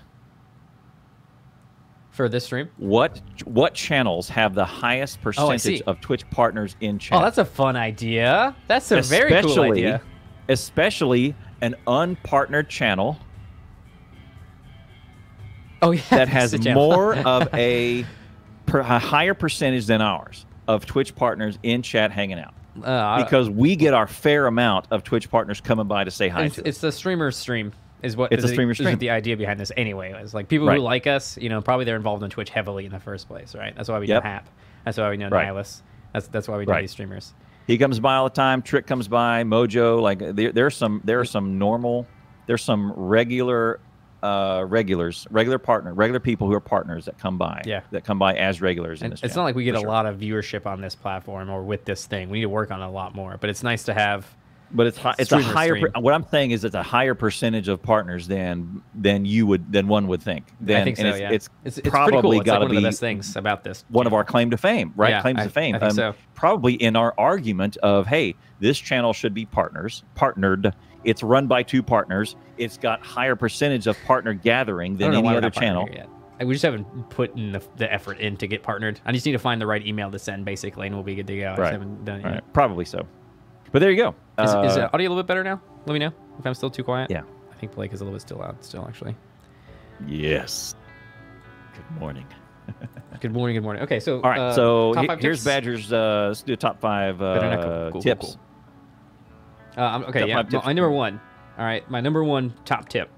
For 2.14 2.28
this 2.28 2.44
stream. 2.44 2.71
what 2.76 3.21
what 3.44 3.75
channels 3.75 4.28
have 4.28 4.54
the 4.54 4.64
highest 4.64 5.18
Oh, 5.21 5.25
percentage 5.25 5.83
of 5.83 6.00
Twitch 6.00 6.28
partners 6.30 6.76
in 6.80 6.99
chat? 6.99 7.18
Oh, 7.18 7.23
that's 7.23 7.38
a 7.38 7.44
fun 7.44 7.75
idea. 7.76 8.54
That's 8.68 8.90
a 8.92 9.02
very 9.02 9.42
cool 9.42 9.61
idea. 9.62 10.00
especially 10.49 11.35
an 11.61 11.75
unpartnered 11.87 12.68
channel 12.68 13.18
Oh 15.83 15.90
yeah, 15.90 16.02
that 16.11 16.28
has 16.38 16.59
more 16.66 17.14
of 17.26 17.52
a, 17.52 18.06
per, 18.66 18.80
a 18.80 18.99
higher 18.99 19.35
percentage 19.35 19.87
than 19.87 20.00
ours 20.00 20.47
of 20.68 20.87
Twitch 20.87 21.14
partners 21.14 21.59
in 21.62 21.83
chat 21.83 22.11
hanging 22.11 22.38
out 22.38 22.54
Uh, 22.83 23.23
because 23.25 23.50
we 23.50 23.76
get 23.76 23.92
our 23.92 24.06
fair 24.06 24.47
amount 24.47 24.87
of 24.90 25.02
Twitch 25.04 25.30
partners 25.30 25.61
coming 25.61 25.87
by 25.87 26.04
to 26.04 26.11
say 26.11 26.28
hi 26.28 26.44
it's, 26.44 26.54
to 26.56 26.62
us. 26.62 26.66
it's 26.68 26.78
the 26.78 26.92
streamer 26.92 27.30
stream 27.30 27.73
is 28.04 28.16
what 28.16 28.32
It's 28.32 28.44
is 28.44 28.50
a 28.50 28.52
streamer 28.52 28.75
stream. 28.75 28.99
the 28.99 29.11
idea 29.11 29.37
behind 29.37 29.58
this 29.58 29.73
anyway 29.76 30.12
is 30.23 30.34
like 30.34 30.49
people 30.49 30.66
Right. 30.66 30.76
who 30.76 30.82
like 30.82 31.06
us 31.06 31.37
you 31.38 31.49
know 31.49 31.61
probably 31.61 31.84
they're 31.84 31.96
involved 31.96 32.23
in 32.23 32.30
twitch 32.30 32.50
heavily 32.50 32.84
in 32.87 32.92
the 32.92 33.00
first 33.00 33.26
place 33.28 33.54
right 33.54 33.75
that's 33.76 33.88
why 33.88 33.99
we 33.99 34.06
Yep. 34.06 34.23
know 34.25 34.28
hap 34.30 34.49
that's 34.84 34.99
why 34.99 35.11
we 35.11 35.16
know 35.16 35.28
Right. 35.28 35.49
nihilus 35.49 35.82
that's 36.12 36.28
that's 36.28 36.46
why 36.49 36.56
we 36.58 36.64
know 36.66 36.73
Right. 36.73 36.82
these 36.82 36.90
streamers 36.92 37.32
He 37.66 37.78
comes 37.78 37.99
by 37.99 38.16
all 38.16 38.25
the 38.25 38.34
time. 38.34 38.61
Trick 38.61 38.87
comes 38.87 39.08
by. 39.08 39.42
Mojo. 39.42 39.99
Like 39.99 40.18
there, 40.18 40.52
there's 40.52 40.76
some 40.76 41.00
there 41.02 41.18
are 41.18 41.25
some 41.25 41.58
normal. 41.58 42.06
There's 42.46 42.61
some 42.62 42.92
regular 42.92 43.80
uh, 44.23 44.64
regulars, 44.68 45.26
regular 45.30 45.58
partner, 45.58 45.92
regular 45.94 46.20
people 46.20 46.46
who 46.46 46.52
are 46.54 46.61
partners 46.61 47.06
that 47.06 47.18
come 47.18 47.37
by. 47.38 47.62
Yeah. 47.64 47.80
That 47.90 48.04
come 48.04 48.18
by 48.18 48.34
as 48.34 48.61
regulars 48.61 49.00
in 49.00 49.06
and 49.06 49.12
this. 49.12 49.23
it's 49.23 49.32
channel, 49.32 49.44
not 49.44 49.49
like 49.49 49.54
we 49.54 49.64
get 49.64 49.73
for 49.75 49.78
a 49.78 49.80
sure. 49.80 49.88
lot 49.88 50.04
of 50.06 50.18
viewership 50.18 50.66
on 50.66 50.80
this 50.82 50.94
platform 50.94 51.49
or 51.50 51.62
with 51.62 51.84
this 51.87 52.06
thing 52.06 52.28
we 52.30 52.38
need 52.38 52.44
to 52.44 52.49
work 52.50 52.70
on 52.70 52.82
it 52.82 52.84
a 52.87 52.88
lot 52.88 53.14
more 53.14 53.37
but 53.40 53.49
it's 53.50 53.62
nice 53.62 53.82
to 53.84 53.94
have 53.94 54.26
But 54.74 54.88
it's 54.88 54.98
it's 55.18 55.30
a 55.30 55.40
higher. 55.40 55.80
Per, 55.80 56.00
what 56.00 56.12
I'm 56.12 56.26
saying 56.28 56.50
is 56.50 56.64
it's 56.64 56.74
a 56.74 56.82
higher 56.82 57.14
percentage 57.14 57.68
of 57.68 57.80
partners 57.80 58.26
than 58.26 58.82
than 58.94 59.24
you 59.24 59.46
would 59.46 59.72
than 59.72 59.86
one 59.86 60.08
would 60.08 60.20
think. 60.20 60.46
Than, 60.60 60.80
i 60.80 60.84
think 60.84 60.96
so 60.96 61.04
and 61.04 61.08
it's, 61.10 61.20
yeah 61.20 61.30
it's, 61.30 61.48
it's, 61.64 61.78
it's 61.78 61.88
probably 61.88 62.38
cool 62.38 62.44
got 62.44 62.54
like 62.54 62.60
to 62.60 62.64
one 62.64 62.70
be 62.70 62.76
of 62.78 62.82
the 62.82 62.88
best 62.88 63.00
things 63.00 63.36
about 63.36 63.62
this 63.62 63.84
one 63.88 64.06
of 64.06 64.12
our 64.12 64.24
claim 64.24 64.50
to 64.50 64.56
fame, 64.56 64.92
right? 64.96 65.10
Yeah, 65.10 65.20
Claims 65.22 65.40
I- 65.40 65.44
to 65.44 65.50
fame. 65.50 65.74
I 65.76 65.78
think 65.78 65.90
um, 65.90 65.96
so. 65.96 66.14
Probably 66.34 66.74
in 66.74 66.96
our 66.96 67.14
argument 67.16 67.76
of, 67.78 68.06
hey, 68.06 68.34
this 68.58 68.78
channel 68.78 69.12
should 69.12 69.32
be 69.32 69.46
partners, 69.46 70.02
partnered. 70.16 70.74
It's 71.04 71.22
run 71.22 71.46
by 71.46 71.62
two 71.62 71.82
partners. 71.82 72.34
It's 72.58 72.76
got 72.76 73.04
higher 73.04 73.36
percentage 73.36 73.86
of 73.86 73.96
partner 74.04 74.32
gathering 74.32 74.96
than 74.96 75.12
don't 75.12 75.14
know 75.14 75.20
why 75.20 75.30
any 75.32 75.38
other 75.38 75.50
channel. 75.50 75.88
Yet. 75.92 76.08
We 76.44 76.52
just 76.52 76.64
haven't 76.64 77.10
put 77.10 77.36
in 77.36 77.52
the, 77.52 77.62
the 77.76 77.90
effort 77.92 78.18
in 78.18 78.36
to 78.38 78.48
get 78.48 78.62
partnered. 78.62 79.00
I 79.04 79.12
just 79.12 79.24
need 79.24 79.32
to 79.32 79.38
find 79.38 79.60
the 79.60 79.66
right 79.66 79.87
email 79.87 80.10
to 80.10 80.18
send, 80.18 80.44
basically, 80.44 80.88
and 80.88 80.96
we'll 80.96 81.04
be 81.04 81.14
good 81.14 81.28
to 81.28 81.38
go. 81.38 81.54
I 81.56 81.56
Right. 81.56 81.72
haven't 81.72 82.04
done 82.04 82.20
it 82.20 82.24
Right. 82.24 82.52
Probably 82.52 82.84
so. 82.84 83.06
But 83.70 83.78
there 83.78 83.90
you 83.90 83.96
go. 83.96 84.14
Is, 84.38 84.51
is 84.51 84.55
Uh, 84.57 84.75
the 84.75 84.92
audio 84.92 85.09
a 85.09 85.11
little 85.11 85.23
bit 85.23 85.27
better 85.29 85.44
now? 85.44 85.61
Let 85.87 85.92
me 85.92 85.99
know 86.01 86.12
if 86.38 86.47
I'm 86.47 86.55
still 86.55 86.70
too 86.70 86.83
quiet. 86.85 87.11
Yeah. 87.11 87.23
I 87.51 87.55
think 87.57 87.73
Blake 87.75 87.92
is 87.92 88.01
a 88.01 88.05
little 88.05 88.14
bit 88.16 88.23
still 88.23 88.38
loud, 88.38 88.62
still, 88.64 88.85
actually. 88.88 89.16
Yes. 90.07 90.75
Good 91.75 92.01
morning. 92.01 92.27
Good 93.20 93.33
morning, 93.33 93.55
good 93.57 93.62
morning. 93.62 93.83
Okay, 93.85 94.01
so. 94.01 94.16
All 94.16 94.31
right. 94.31 94.38
uh, 94.40 94.55
so 94.55 94.92
top 94.94 95.03
he- 95.03 95.07
five 95.09 95.20
here's 95.20 95.38
tips? 95.38 95.44
Badger's. 95.44 95.92
Uh, 95.92 96.27
let's 96.29 96.42
do 96.42 96.53
a 96.53 96.57
top 96.57 96.81
five 96.81 97.18
Better 97.18 97.51
not 97.51 97.62
go- 97.62 97.68
uh, 97.68 97.83
cool, 97.85 97.92
cool, 97.92 98.03
tips. 98.03 98.27
cool. 98.27 98.40
Uh, 99.77 99.81
I'm- 99.88 100.05
okay, 100.05 100.20
Top 100.20 100.29
yeah. 100.29 100.35
My, 100.37 100.42
tips. 100.42 100.64
my 100.66 100.73
number 100.73 100.90
one. 100.90 101.20
All 101.59 101.64
right, 101.64 101.88
my 101.90 102.01
number 102.01 102.25
one 102.25 102.53
top 102.64 102.88
tip 102.88 103.09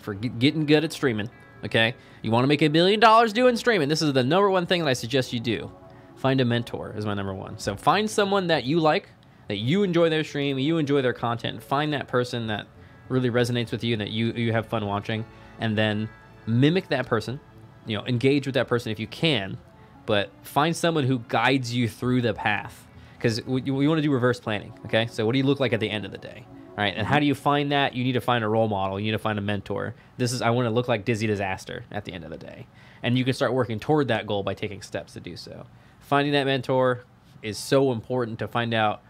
for 0.00 0.14
get, 0.14 0.38
getting 0.38 0.66
good 0.66 0.84
at 0.84 0.92
streaming. 0.92 1.30
Okay, 1.64 1.94
you 2.22 2.30
want 2.30 2.42
to 2.44 2.48
make 2.48 2.60
a 2.62 2.68
billion 2.68 2.98
dollars 2.98 3.32
doing 3.32 3.56
streaming. 3.56 3.88
This 3.88 4.02
is 4.02 4.12
the 4.12 4.24
number 4.24 4.50
one 4.50 4.66
thing 4.66 4.80
that 4.82 4.88
I 4.88 4.94
suggest 4.94 5.32
you 5.32 5.40
do. 5.40 5.70
Find 6.16 6.40
a 6.40 6.44
mentor 6.44 6.92
is 6.96 7.06
my 7.06 7.14
number 7.14 7.34
one. 7.34 7.58
So 7.58 7.76
find 7.76 8.10
someone 8.10 8.48
that 8.48 8.64
you 8.64 8.80
like, 8.80 9.08
that 9.52 9.58
you 9.58 9.82
enjoy 9.82 10.08
their 10.08 10.24
stream, 10.24 10.58
you 10.58 10.78
enjoy 10.78 11.02
their 11.02 11.12
content. 11.12 11.62
Find 11.62 11.92
that 11.92 12.08
person 12.08 12.46
that 12.46 12.66
really 13.10 13.28
resonates 13.28 13.70
with 13.70 13.84
you 13.84 13.92
and 13.92 14.00
that 14.00 14.10
you 14.10 14.32
you 14.32 14.50
have 14.52 14.64
fun 14.66 14.86
watching, 14.86 15.26
and 15.60 15.76
then 15.76 16.08
mimic 16.46 16.88
that 16.88 17.04
person. 17.04 17.38
You 17.84 17.98
know, 17.98 18.06
engage 18.06 18.46
with 18.46 18.54
that 18.54 18.66
person 18.66 18.92
if 18.92 18.98
you 18.98 19.06
can, 19.06 19.58
but 20.06 20.30
find 20.42 20.74
someone 20.74 21.04
who 21.04 21.18
guides 21.28 21.74
you 21.74 21.86
through 21.86 22.22
the 22.22 22.32
path 22.32 22.86
because 23.18 23.42
we, 23.44 23.60
we 23.60 23.86
want 23.86 23.98
to 23.98 24.02
do 24.02 24.10
reverse 24.10 24.40
planning. 24.40 24.72
Okay, 24.86 25.06
so 25.08 25.26
what 25.26 25.32
do 25.32 25.38
you 25.38 25.44
look 25.44 25.60
like 25.60 25.74
at 25.74 25.80
the 25.80 25.90
end 25.90 26.06
of 26.06 26.12
the 26.12 26.18
day? 26.18 26.46
All 26.70 26.76
right, 26.78 26.94
and 26.96 27.06
how 27.06 27.18
do 27.18 27.26
you 27.26 27.34
find 27.34 27.72
that? 27.72 27.94
You 27.94 28.04
need 28.04 28.12
to 28.12 28.22
find 28.22 28.42
a 28.42 28.48
role 28.48 28.68
model. 28.68 28.98
You 28.98 29.06
need 29.06 29.18
to 29.18 29.18
find 29.18 29.38
a 29.38 29.42
mentor. 29.42 29.94
This 30.16 30.32
is 30.32 30.40
I 30.40 30.48
want 30.48 30.64
to 30.64 30.70
look 30.70 30.88
like 30.88 31.04
Dizzy 31.04 31.26
Disaster 31.26 31.84
at 31.90 32.06
the 32.06 32.14
end 32.14 32.24
of 32.24 32.30
the 32.30 32.38
day, 32.38 32.66
and 33.02 33.18
you 33.18 33.24
can 33.26 33.34
start 33.34 33.52
working 33.52 33.78
toward 33.78 34.08
that 34.08 34.26
goal 34.26 34.42
by 34.42 34.54
taking 34.54 34.80
steps 34.80 35.12
to 35.12 35.20
do 35.20 35.36
so. 35.36 35.66
Finding 36.00 36.32
that 36.32 36.44
mentor 36.46 37.04
is 37.42 37.58
so 37.58 37.92
important 37.92 38.38
to 38.38 38.48
find 38.48 38.72
out 38.72 39.02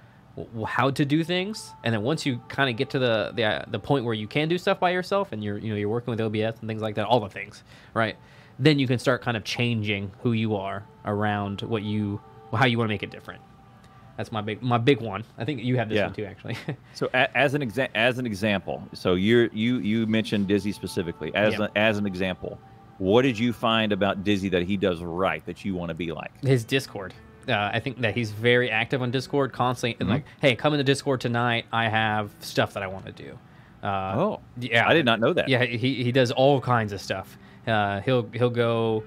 how 0.66 0.90
to 0.90 1.04
do 1.04 1.22
things, 1.24 1.72
and 1.84 1.92
then 1.94 2.02
once 2.02 2.24
you 2.24 2.40
kind 2.48 2.70
of 2.70 2.76
get 2.76 2.90
to 2.90 2.98
the 2.98 3.32
the, 3.34 3.44
uh, 3.44 3.64
the 3.68 3.78
point 3.78 4.04
where 4.04 4.14
you 4.14 4.26
can 4.26 4.48
do 4.48 4.56
stuff 4.58 4.80
by 4.80 4.90
yourself, 4.90 5.32
and 5.32 5.42
you're 5.44 5.58
you 5.58 5.70
know 5.70 5.76
you're 5.76 5.88
working 5.88 6.10
with 6.10 6.20
OBS 6.20 6.58
and 6.60 6.68
things 6.68 6.80
like 6.82 6.94
that, 6.94 7.06
all 7.06 7.20
the 7.20 7.28
things, 7.28 7.62
right? 7.94 8.16
Then 8.58 8.78
you 8.78 8.86
can 8.86 8.98
start 8.98 9.22
kind 9.22 9.36
of 9.36 9.44
changing 9.44 10.10
who 10.22 10.32
you 10.32 10.56
are 10.56 10.84
around 11.04 11.62
what 11.62 11.82
you 11.82 12.20
how 12.52 12.66
you 12.66 12.78
want 12.78 12.88
to 12.88 12.92
make 12.94 13.02
it 13.02 13.10
different. 13.10 13.40
That's 14.16 14.30
my 14.30 14.40
big 14.42 14.62
my 14.62 14.78
big 14.78 15.00
one. 15.00 15.24
I 15.38 15.44
think 15.44 15.62
you 15.62 15.76
have 15.78 15.88
this 15.88 15.96
Yeah. 15.96 16.06
one 16.06 16.14
too, 16.14 16.24
actually. 16.24 16.56
So 16.94 17.08
a, 17.14 17.34
as 17.36 17.54
an 17.54 17.62
exa- 17.62 17.88
as 17.94 18.18
an 18.18 18.26
example, 18.26 18.86
so 18.92 19.14
you're 19.14 19.46
you 19.52 19.78
you 19.78 20.06
mentioned 20.06 20.48
Dizzy 20.48 20.72
specifically 20.72 21.34
as 21.34 21.54
Yeah. 21.58 21.66
a, 21.74 21.78
as 21.78 21.98
an 21.98 22.06
example. 22.06 22.58
What 22.98 23.22
did 23.22 23.38
you 23.38 23.52
find 23.52 23.90
about 23.90 24.22
Dizzy 24.22 24.48
that 24.50 24.62
he 24.62 24.76
does 24.76 25.02
right 25.02 25.44
that 25.46 25.64
you 25.64 25.74
want 25.74 25.88
to 25.88 25.94
be 25.94 26.12
like? 26.12 26.30
his 26.44 26.62
Discord. 26.64 27.14
Uh, 27.48 27.70
I 27.72 27.80
think 27.80 28.00
that 28.00 28.14
he's 28.14 28.30
very 28.30 28.70
active 28.70 29.02
on 29.02 29.10
Discord, 29.10 29.52
constantly 29.52 30.04
Mm-hmm. 30.04 30.12
like, 30.12 30.24
"Hey, 30.40 30.54
come 30.54 30.74
into 30.74 30.84
Discord 30.84 31.20
tonight. 31.20 31.66
I 31.72 31.88
have 31.88 32.30
stuff 32.40 32.74
that 32.74 32.82
I 32.82 32.86
want 32.86 33.06
to 33.06 33.12
do." 33.12 33.38
Uh, 33.82 34.14
Oh, 34.16 34.40
yeah, 34.58 34.88
I 34.88 34.94
did 34.94 35.04
not 35.04 35.18
know 35.20 35.32
that. 35.32 35.48
Yeah, 35.48 35.64
he, 35.64 36.04
he 36.04 36.12
does 36.12 36.30
all 36.30 36.60
kinds 36.60 36.92
of 36.92 37.00
stuff. 37.00 37.36
Uh, 37.66 38.00
he'll 38.02 38.28
he'll 38.32 38.50
go 38.50 39.02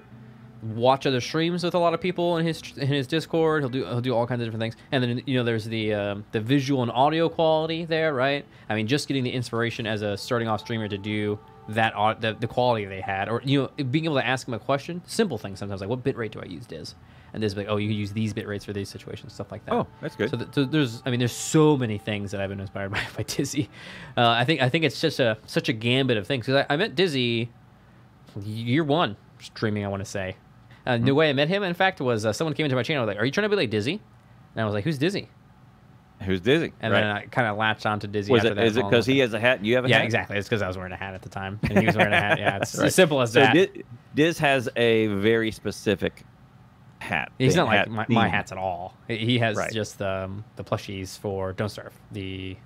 watch 0.62 1.06
other 1.06 1.20
streams 1.20 1.62
with 1.62 1.74
a 1.74 1.78
lot 1.78 1.94
of 1.94 2.00
people 2.00 2.38
in 2.38 2.46
his 2.46 2.60
in 2.76 2.88
his 2.88 3.06
Discord. 3.06 3.62
He'll 3.62 3.70
do 3.70 3.84
he'll 3.84 4.00
do 4.00 4.14
all 4.14 4.26
kinds 4.26 4.40
of 4.42 4.46
different 4.46 4.60
things. 4.62 4.76
And 4.92 5.02
then 5.02 5.22
you 5.26 5.36
know 5.38 5.44
there's 5.44 5.64
the 5.64 5.94
um, 5.94 6.24
the 6.32 6.40
visual 6.40 6.82
and 6.82 6.90
audio 6.90 7.28
quality 7.28 7.84
there, 7.84 8.12
right? 8.14 8.44
I 8.68 8.74
mean, 8.74 8.86
just 8.86 9.08
getting 9.08 9.24
the 9.24 9.30
inspiration 9.32 9.86
as 9.86 10.02
a 10.02 10.16
starting 10.16 10.48
off 10.48 10.60
streamer 10.60 10.88
to 10.88 10.98
do 10.98 11.38
that 11.68 11.94
the, 12.20 12.36
the 12.38 12.46
quality 12.46 12.84
they 12.84 13.00
had, 13.00 13.28
or 13.28 13.40
you 13.44 13.62
know 13.76 13.84
being 13.84 14.04
able 14.04 14.16
to 14.16 14.26
ask 14.26 14.46
him 14.46 14.54
a 14.54 14.58
question, 14.58 15.02
simple 15.06 15.36
things 15.38 15.58
sometimes 15.58 15.80
like 15.80 15.90
what 15.90 16.04
bitrate 16.04 16.30
do 16.32 16.40
I 16.40 16.44
use, 16.46 16.66
Diz? 16.66 16.94
And 17.32 17.42
there's 17.42 17.56
like, 17.56 17.66
oh, 17.68 17.76
you 17.76 17.88
can 17.88 17.96
use 17.96 18.12
these 18.12 18.32
bit 18.32 18.46
rates 18.46 18.64
for 18.64 18.72
these 18.72 18.88
situations, 18.88 19.32
stuff 19.34 19.50
like 19.52 19.64
that. 19.66 19.74
Oh, 19.74 19.86
that's 20.00 20.16
good. 20.16 20.30
So, 20.30 20.36
th- 20.38 20.48
so 20.54 20.64
there's, 20.64 21.02
I 21.04 21.10
mean, 21.10 21.18
there's 21.18 21.32
so 21.36 21.76
many 21.76 21.98
things 21.98 22.30
that 22.30 22.40
I've 22.40 22.48
been 22.48 22.60
inspired 22.60 22.90
by 22.92 23.00
by 23.16 23.22
Dizzy. 23.24 23.68
Uh, 24.16 24.28
I 24.28 24.44
think 24.44 24.62
I 24.62 24.68
think 24.68 24.84
it's 24.84 25.00
just 25.00 25.20
a 25.20 25.36
such 25.46 25.68
a 25.68 25.72
gambit 25.72 26.16
of 26.16 26.26
things 26.26 26.46
because 26.46 26.64
I, 26.68 26.74
I 26.74 26.76
met 26.76 26.94
Dizzy 26.94 27.50
year 28.44 28.84
one 28.84 29.16
streaming. 29.40 29.84
I 29.84 29.88
want 29.88 30.00
to 30.04 30.10
say. 30.10 30.36
Uh, 30.86 30.98
Hmm. 30.98 31.04
The 31.04 31.14
way 31.14 31.28
I 31.28 31.32
met 31.32 31.48
him, 31.48 31.62
in 31.64 31.74
fact, 31.74 32.00
was 32.00 32.24
uh, 32.24 32.32
someone 32.32 32.54
came 32.54 32.64
into 32.64 32.76
my 32.76 32.82
channel 32.84 33.04
like, 33.06 33.18
"Are 33.18 33.24
you 33.24 33.32
trying 33.32 33.44
to 33.44 33.48
be 33.48 33.56
like 33.56 33.70
Dizzy?" 33.70 34.00
And 34.54 34.62
I 34.62 34.64
was 34.64 34.72
like, 34.72 34.84
"Who's 34.84 34.98
Dizzy?" 34.98 35.28
Who's 36.22 36.40
Dizzy? 36.40 36.72
And 36.80 36.92
right. 36.94 37.00
then 37.02 37.10
I 37.10 37.26
kind 37.26 37.46
of 37.46 37.58
latched 37.58 37.84
onto 37.84 38.06
Dizzy. 38.06 38.32
was 38.32 38.40
after 38.40 38.52
it 38.52 38.54
that 38.54 38.64
is 38.66 38.76
it 38.78 38.84
because 38.84 39.04
he 39.04 39.18
has 39.18 39.34
a 39.34 39.38
hat 39.40 39.58
and 39.58 39.66
you 39.66 39.74
have 39.74 39.84
a 39.84 39.88
Yeah, 39.88 39.96
hat? 39.96 40.00
Yeah, 40.00 40.04
exactly. 40.06 40.38
It's 40.38 40.48
because 40.48 40.62
I 40.62 40.66
was 40.68 40.76
wearing 40.78 40.92
a 40.92 40.96
hat 40.96 41.12
at 41.12 41.20
the 41.22 41.28
time, 41.28 41.60
and 41.64 41.78
he 41.78 41.84
was 41.86 41.94
wearing 41.96 42.14
a 42.14 42.18
hat. 42.20 42.38
Yeah, 42.38 42.56
it's 42.56 42.74
Right. 42.78 42.86
as 42.86 42.94
simple 42.94 43.20
as 43.20 43.32
So 43.32 43.40
that. 43.40 43.52
Diz, 43.52 43.68
Diz 44.14 44.38
has 44.38 44.68
a 44.76 45.08
very 45.08 45.50
specific 45.50 46.22
hat. 47.06 47.32
He's 47.38 47.56
not 47.56 47.66
like 47.66 47.88
my, 47.88 48.04
my 48.08 48.28
hats 48.28 48.52
at 48.52 48.58
all. 48.58 48.94
He- 49.08 49.38
has 49.38 49.56
Right. 49.56 49.72
just 49.72 50.00
um, 50.02 50.44
the 50.56 50.64
plushies 50.64 51.18
for 51.18 51.52
Don't 51.52 51.68
Starve. 51.70 51.92
The 52.12 52.56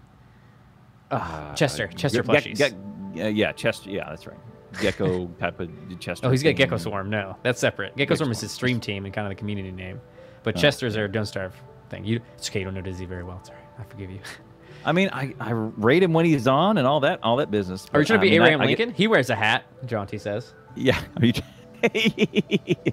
uh, 1.10 1.14
Uh, 1.14 1.54
Chester, 1.54 1.86
Chester 1.88 2.22
plushies. 2.22 2.56
Ge- 2.56 2.74
Ge- 3.16 3.36
yeah, 3.36 3.52
Chester. 3.52 3.90
Yeah, 3.90 4.08
that's 4.08 4.26
right. 4.26 4.38
Gecko 4.80 5.26
type 5.40 5.58
of 5.60 5.68
Chester. 6.00 6.26
Oh, 6.26 6.30
he's 6.30 6.42
got. 6.42 6.54
Gecko 6.56 6.76
Swarm. 6.76 7.10
No, 7.10 7.36
that's 7.42 7.60
separate. 7.60 7.90
Gecko 7.96 7.98
Gecko 7.98 8.14
Swarm 8.16 8.30
is 8.32 8.40
his 8.40 8.52
stream 8.52 8.80
team 8.80 9.04
and 9.04 9.12
kind 9.14 9.26
of 9.26 9.30
the 9.30 9.34
community 9.36 9.72
name. 9.72 10.00
But 10.42 10.56
Oh. 10.56 10.60
Chester's 10.60 10.96
are 10.96 11.08
Don't 11.08 11.26
Starve 11.26 11.54
thing. 11.90 12.04
You, 12.04 12.20
it's 12.36 12.48
okay. 12.48 12.60
You 12.60 12.64
don't 12.66 12.74
know 12.74 12.80
Dizzy 12.80 13.04
very 13.06 13.24
well. 13.24 13.42
Sorry, 13.44 13.58
I 13.78 13.82
forgive 13.84 14.10
you. 14.10 14.20
I 14.84 14.92
mean, 14.92 15.10
I, 15.12 15.34
I 15.38 15.50
rate 15.50 16.02
him 16.02 16.12
when 16.14 16.24
he's 16.24 16.46
on 16.46 16.78
and 16.78 16.86
all 16.86 17.00
that 17.00 17.18
all 17.22 17.36
that 17.36 17.50
business. 17.50 17.86
Are 17.92 18.00
you 18.00 18.06
trying 18.06 18.20
to 18.20 18.26
I 18.26 18.30
be 18.30 18.30
mean, 18.30 18.40
I- 18.42 18.44
Abraham 18.46 18.60
I 18.62 18.66
get- 18.68 18.78
Lincoln? 18.78 18.94
He 18.94 19.06
wears 19.08 19.28
a 19.28 19.34
hat. 19.36 19.64
Jaunty 19.86 20.16
says. 20.18 20.54
yeah. 20.76 20.98
Are 21.20 21.26
you, 21.26 21.32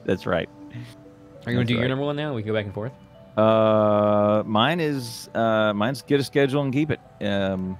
that's 0.06 0.26
right. 0.26 0.50
Are 1.48 1.52
you 1.52 1.58
gonna 1.58 1.66
do 1.66 1.76
your 1.76 1.88
number 1.88 2.04
one 2.04 2.16
now? 2.16 2.34
We 2.34 2.42
can 2.44 2.52
go 2.52 2.54
back 2.54 2.66
and 2.66 2.74
forth. 2.74 2.92
Uh, 3.38 4.44
mine 4.46 4.80
is 4.80 5.30
uh, 5.34 5.74
mine's 5.74 6.02
get 6.02 6.20
a 6.20 6.24
schedule 6.24 6.62
and 6.64 6.74
keep 6.74 6.92
it. 6.92 7.00
Um, 7.22 7.78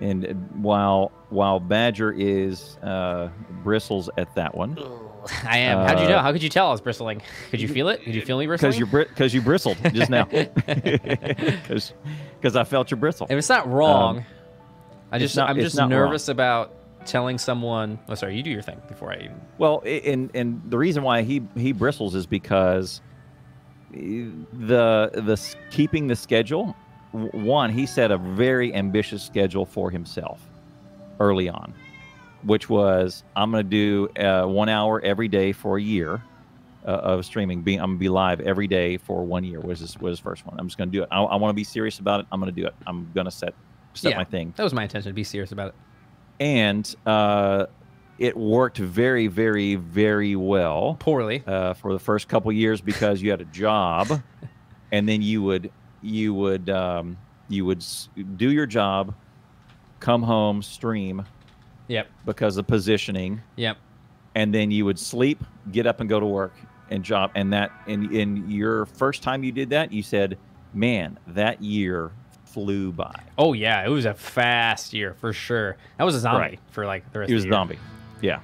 and 0.00 0.24
uh, 0.24 0.28
while 0.60 1.12
while 1.28 1.60
Badger 1.60 2.12
is 2.12 2.76
uh, 2.82 3.28
bristles 3.62 4.08
at 4.16 4.34
that 4.34 4.54
one 4.54 4.78
I 5.44 5.58
am. 5.58 5.86
How'd 5.86 6.00
you 6.00 6.08
know? 6.08 6.16
Uh, 6.16 6.22
How 6.22 6.32
could 6.32 6.42
you 6.42 6.48
tell 6.48 6.68
I 6.68 6.70
was 6.70 6.80
bristling? 6.80 7.22
Could 7.50 7.60
you 7.60 7.68
feel 7.68 7.88
it? 7.88 8.02
Could 8.02 8.14
you 8.14 8.22
feel 8.22 8.38
me 8.38 8.46
bristling? 8.46 8.70
because 8.72 8.78
you 8.80 8.86
because 8.86 9.34
you 9.34 9.40
bristled 9.42 9.76
just 9.92 10.10
now 10.10 10.24
because 10.24 11.92
I 12.56 12.64
felt 12.64 12.90
your 12.90 12.98
bristle. 12.98 13.26
If 13.30 13.38
it's 13.38 13.48
not 13.48 13.70
wrong, 13.70 14.24
I 15.12 15.18
just 15.18 15.36
not, 15.36 15.48
I'm 15.50 15.56
just 15.58 15.76
not 15.76 15.82
wrong. 15.82 15.90
nervous 15.90 16.28
about 16.28 16.74
telling 17.06 17.38
someone. 17.38 17.98
Oh, 18.08 18.14
sorry. 18.14 18.36
You 18.36 18.42
do 18.42 18.50
your 18.50 18.62
thing 18.62 18.80
before 18.88 19.12
I 19.12 19.16
even. 19.16 19.40
Well, 19.58 19.82
and 19.86 20.30
and 20.34 20.62
the 20.68 20.78
reason 20.78 21.02
why 21.02 21.22
he 21.22 21.42
he 21.56 21.72
bristles 21.72 22.14
is 22.14 22.26
because 22.26 23.00
the 23.92 25.10
the 25.12 25.54
keeping 25.70 26.06
the 26.06 26.16
schedule. 26.16 26.76
One, 27.12 27.70
he 27.70 27.84
set 27.84 28.10
a 28.10 28.16
very 28.16 28.74
ambitious 28.74 29.22
schedule 29.22 29.66
for 29.66 29.90
himself 29.90 30.40
early 31.20 31.48
on, 31.50 31.74
which 32.44 32.70
was 32.70 33.22
I'm 33.36 33.50
going 33.50 33.64
to 33.64 33.68
do 33.68 34.08
uh, 34.22 34.46
one 34.46 34.70
hour 34.70 34.98
every 35.02 35.28
day 35.28 35.52
for 35.52 35.76
a 35.76 35.82
year 35.82 36.22
uh, 36.86 36.90
of 36.90 37.26
streaming. 37.26 37.60
Being 37.60 37.80
I'm 37.80 37.90
going 37.90 37.98
to 37.98 38.00
be 38.00 38.08
live 38.08 38.40
every 38.40 38.66
day 38.66 38.96
for 38.96 39.24
one 39.24 39.44
year. 39.44 39.60
Was 39.60 39.80
his 39.80 39.98
was 39.98 40.12
his 40.12 40.20
first 40.20 40.46
one. 40.46 40.56
I'm 40.58 40.66
just 40.68 40.78
going 40.78 40.90
to 40.90 40.96
do 40.98 41.02
it. 41.02 41.08
I, 41.12 41.20
I 41.22 41.36
want 41.36 41.50
to 41.50 41.54
be 41.54 41.64
serious 41.64 41.98
about 41.98 42.20
it. 42.20 42.26
I'm 42.32 42.40
going 42.40 42.54
to 42.54 42.58
do 42.60 42.66
it. 42.66 42.74
I'm 42.86 43.10
going 43.12 43.26
to 43.26 43.30
set 43.30 43.52
set 43.92 44.12
Yeah. 44.12 44.16
my 44.16 44.24
thing 44.24 44.54
That 44.56 44.64
was 44.64 44.72
my 44.72 44.84
intention 44.84 45.10
to 45.10 45.14
be 45.14 45.24
serious 45.24 45.52
about 45.52 45.68
it. 45.68 45.74
And 46.42 46.94
uh, 47.06 47.66
it 48.18 48.36
worked 48.36 48.78
very, 48.78 49.28
very, 49.28 49.76
very 49.76 50.34
well 50.34 50.96
Poorly. 50.98 51.44
uh, 51.46 51.74
for 51.74 51.92
the 51.92 52.00
first 52.00 52.26
couple 52.28 52.50
years 52.50 52.80
because 52.80 53.22
you 53.22 53.30
had 53.30 53.40
a 53.40 53.44
job, 53.46 54.20
and 54.92 55.08
then 55.08 55.22
you 55.22 55.40
would 55.42 55.70
you 56.02 56.34
would 56.34 56.68
um, 56.68 57.16
you 57.48 57.64
would 57.64 57.84
do 58.36 58.50
your 58.50 58.66
job, 58.66 59.14
come 60.00 60.22
home, 60.22 60.62
stream 60.62 61.24
Yep. 61.88 62.08
because 62.26 62.56
of 62.56 62.66
positioning, 62.66 63.40
Yep. 63.56 63.76
and 64.34 64.52
then 64.52 64.70
you 64.72 64.84
would 64.84 64.98
sleep, 64.98 65.44
get 65.70 65.86
up, 65.86 66.00
and 66.00 66.08
go 66.08 66.18
to 66.18 66.26
work 66.26 66.54
and 66.90 67.04
job. 67.04 67.30
And 67.36 67.52
that 67.52 67.70
in 67.86 68.12
in 68.14 68.50
your 68.50 68.86
first 68.86 69.22
time 69.22 69.44
you 69.44 69.52
did 69.52 69.70
that, 69.70 69.92
you 69.92 70.02
said, 70.02 70.38
"Man, 70.74 71.18
that 71.28 71.62
year 71.62 72.10
flew 72.52 72.92
by." 72.92 73.14
Oh 73.38 73.52
yeah, 73.52 73.84
it 73.84 73.88
was 73.88 74.04
a 74.04 74.14
fast 74.14 74.92
year 74.92 75.14
for 75.14 75.32
sure. 75.32 75.76
That 75.98 76.04
was 76.04 76.14
a 76.14 76.20
zombie 76.20 76.38
Right. 76.40 76.60
for 76.70 76.86
like 76.86 77.10
the 77.12 77.20
rest 77.20 77.28
He 77.28 77.34
was 77.34 77.44
of 77.44 77.48
a 77.48 77.50
the 77.50 77.54
year. 77.54 77.58
zombie. 77.60 77.78
Yeah. 78.20 78.40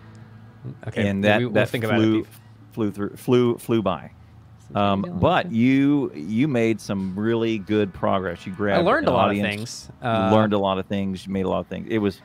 Okay. 0.89 1.09
and 1.09 1.23
yeah, 1.25 1.31
that 1.33 1.39
we, 1.39 1.45
we'll 1.47 1.55
that 1.55 1.69
think 1.69 1.85
about 1.85 1.97
flew 1.99 2.21
it. 2.21 2.27
flew 2.73 2.91
through 2.91 3.17
flew 3.17 3.59
flew 3.59 3.83
by. 3.83 4.11
Um, 4.75 5.01
but 5.21 5.51
you 5.51 6.13
you 6.15 6.47
made 6.47 6.81
some 6.81 7.19
really 7.19 7.59
good 7.59 7.95
progress. 7.95 8.45
You 8.47 8.53
grabbed. 8.53 8.81
I 8.81 8.83
grabbed. 8.83 8.87
learned 8.87 9.09
a 9.09 9.13
lot 9.13 9.29
audience, 9.29 9.45
of 9.45 9.51
things. 9.51 9.91
You 10.03 10.09
Uh, 10.09 10.31
learned 10.33 10.53
a 10.53 10.59
lot 10.59 10.79
of 10.79 10.87
things. 10.87 11.27
You 11.27 11.33
made 11.33 11.47
a 11.47 11.49
lot 11.49 11.61
of 11.61 11.69
things. 11.69 11.87
It 11.91 11.99
was, 11.99 12.21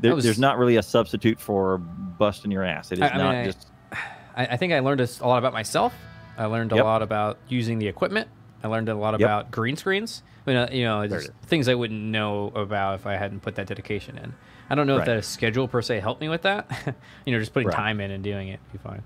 there, 0.00 0.14
was- 0.14 0.22
there's 0.24 0.38
not 0.38 0.58
really 0.58 0.76
a 0.76 0.82
substitute 0.82 1.40
for 1.40 1.78
busting 1.78 2.50
your 2.50 2.64
ass. 2.64 2.92
It 2.92 2.98
is 2.98 3.02
I- 3.02 3.08
I 3.08 3.16
not 3.16 3.34
mean, 3.36 3.44
just 3.46 3.68
I, 4.36 4.46
I 4.46 4.56
think 4.58 4.74
I 4.74 4.80
learned 4.80 5.00
a 5.00 5.26
lot 5.26 5.38
about 5.38 5.54
myself. 5.54 5.94
I 6.36 6.44
learned 6.44 6.72
a 6.72 6.76
Yep. 6.76 6.84
lot 6.84 7.00
about 7.02 7.38
using 7.48 7.78
the 7.78 7.88
equipment. 7.88 8.28
I 8.62 8.68
learned 8.68 8.90
a 8.90 8.94
lot 8.94 9.12
Yep. 9.12 9.20
about 9.20 9.50
green 9.50 9.76
screens. 9.76 10.22
I 10.46 10.50
mean, 10.50 10.56
uh, 10.58 10.68
you 10.70 10.84
know, 10.84 11.06
just 11.08 11.30
things 11.46 11.68
I 11.68 11.74
wouldn't 11.74 12.00
know 12.00 12.48
about 12.54 12.94
if 13.00 13.06
I 13.06 13.16
hadn't 13.16 13.40
put 13.40 13.56
that 13.56 13.66
dedication 13.66 14.16
in. 14.18 14.32
I 14.70 14.74
don't 14.74 14.86
know 14.86 14.98
Right. 14.98 15.08
if 15.08 15.14
that 15.16 15.24
schedule 15.24 15.66
per 15.68 15.82
se 15.82 16.00
helped 16.00 16.20
me 16.20 16.28
with 16.28 16.42
that. 16.42 16.70
you 17.26 17.32
know, 17.32 17.38
just 17.38 17.52
putting 17.52 17.68
Right. 17.68 17.76
time 17.76 18.00
in 18.00 18.10
and 18.10 18.22
doing 18.22 18.48
it 18.48 18.60
would 18.72 18.82
be 18.82 18.88
fine. 18.88 19.02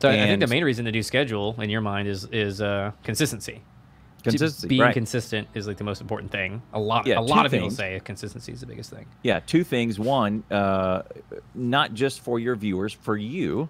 So 0.00 0.08
I- 0.08 0.14
I 0.14 0.26
think 0.26 0.40
the 0.40 0.46
main 0.46 0.64
reason 0.64 0.86
to 0.86 0.92
do 0.92 1.02
schedule 1.02 1.54
in 1.60 1.68
your 1.70 1.80
mind 1.82 2.08
is 2.08 2.24
is 2.32 2.60
uh, 2.62 2.92
consistency. 3.02 3.60
Consistency. 4.22 4.68
Being 4.68 4.82
right. 4.82 4.92
consistent 4.94 5.48
is 5.54 5.66
like 5.66 5.78
the 5.78 5.84
most 5.84 6.00
important 6.02 6.30
thing. 6.30 6.60
A 6.74 6.78
lot, 6.80 7.06
Yeah, 7.06 7.18
a 7.18 7.22
lot 7.22 7.46
of 7.46 7.52
people 7.52 7.70
say 7.70 7.98
consistency 8.04 8.52
is 8.52 8.60
the 8.60 8.66
biggest 8.66 8.90
thing. 8.90 9.06
yeah, 9.22 9.40
two 9.40 9.64
things. 9.64 9.98
One, 9.98 10.42
uh, 10.50 11.02
not 11.54 11.94
just 11.94 12.20
for 12.20 12.38
your 12.38 12.54
viewers, 12.54 12.92
for 12.92 13.16
you. 13.16 13.68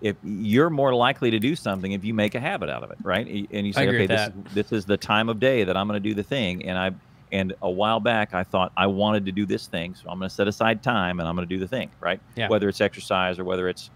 If 0.00 0.16
you're 0.22 0.70
more 0.70 0.94
likely 0.94 1.30
to 1.30 1.38
do 1.38 1.54
something 1.54 1.92
if 1.92 2.04
you 2.04 2.14
make 2.14 2.34
a 2.34 2.40
habit 2.40 2.70
out 2.70 2.82
of 2.82 2.90
it, 2.90 2.98
right? 3.02 3.26
And 3.26 3.66
you 3.66 3.72
say, 3.72 3.86
okay, 3.88 4.06
this, 4.06 4.30
this 4.54 4.72
is 4.72 4.84
the 4.86 4.96
time 4.96 5.28
of 5.28 5.38
day 5.38 5.64
that 5.64 5.76
I'm 5.76 5.86
going 5.86 6.02
to 6.02 6.08
do 6.08 6.14
the 6.14 6.22
thing, 6.22 6.64
and 6.64 6.78
I 6.78 6.92
and 7.32 7.54
a 7.62 7.70
while 7.70 8.00
back 8.00 8.34
I 8.34 8.44
thought 8.44 8.72
I 8.76 8.86
wanted 8.86 9.26
to 9.26 9.32
do 9.32 9.46
this 9.46 9.66
thing, 9.66 9.94
so 9.94 10.08
I'm 10.08 10.18
going 10.18 10.28
to 10.28 10.34
set 10.34 10.48
aside 10.48 10.82
time 10.82 11.20
and 11.20 11.28
I'm 11.28 11.36
going 11.36 11.48
to 11.48 11.54
do 11.54 11.60
the 11.60 11.68
thing, 11.68 11.90
right? 12.00 12.20
Yeah. 12.36 12.48
Whether 12.48 12.68
it's 12.68 12.80
exercise 12.80 13.38
or 13.38 13.44
whether 13.44 13.68
it's 13.68 13.90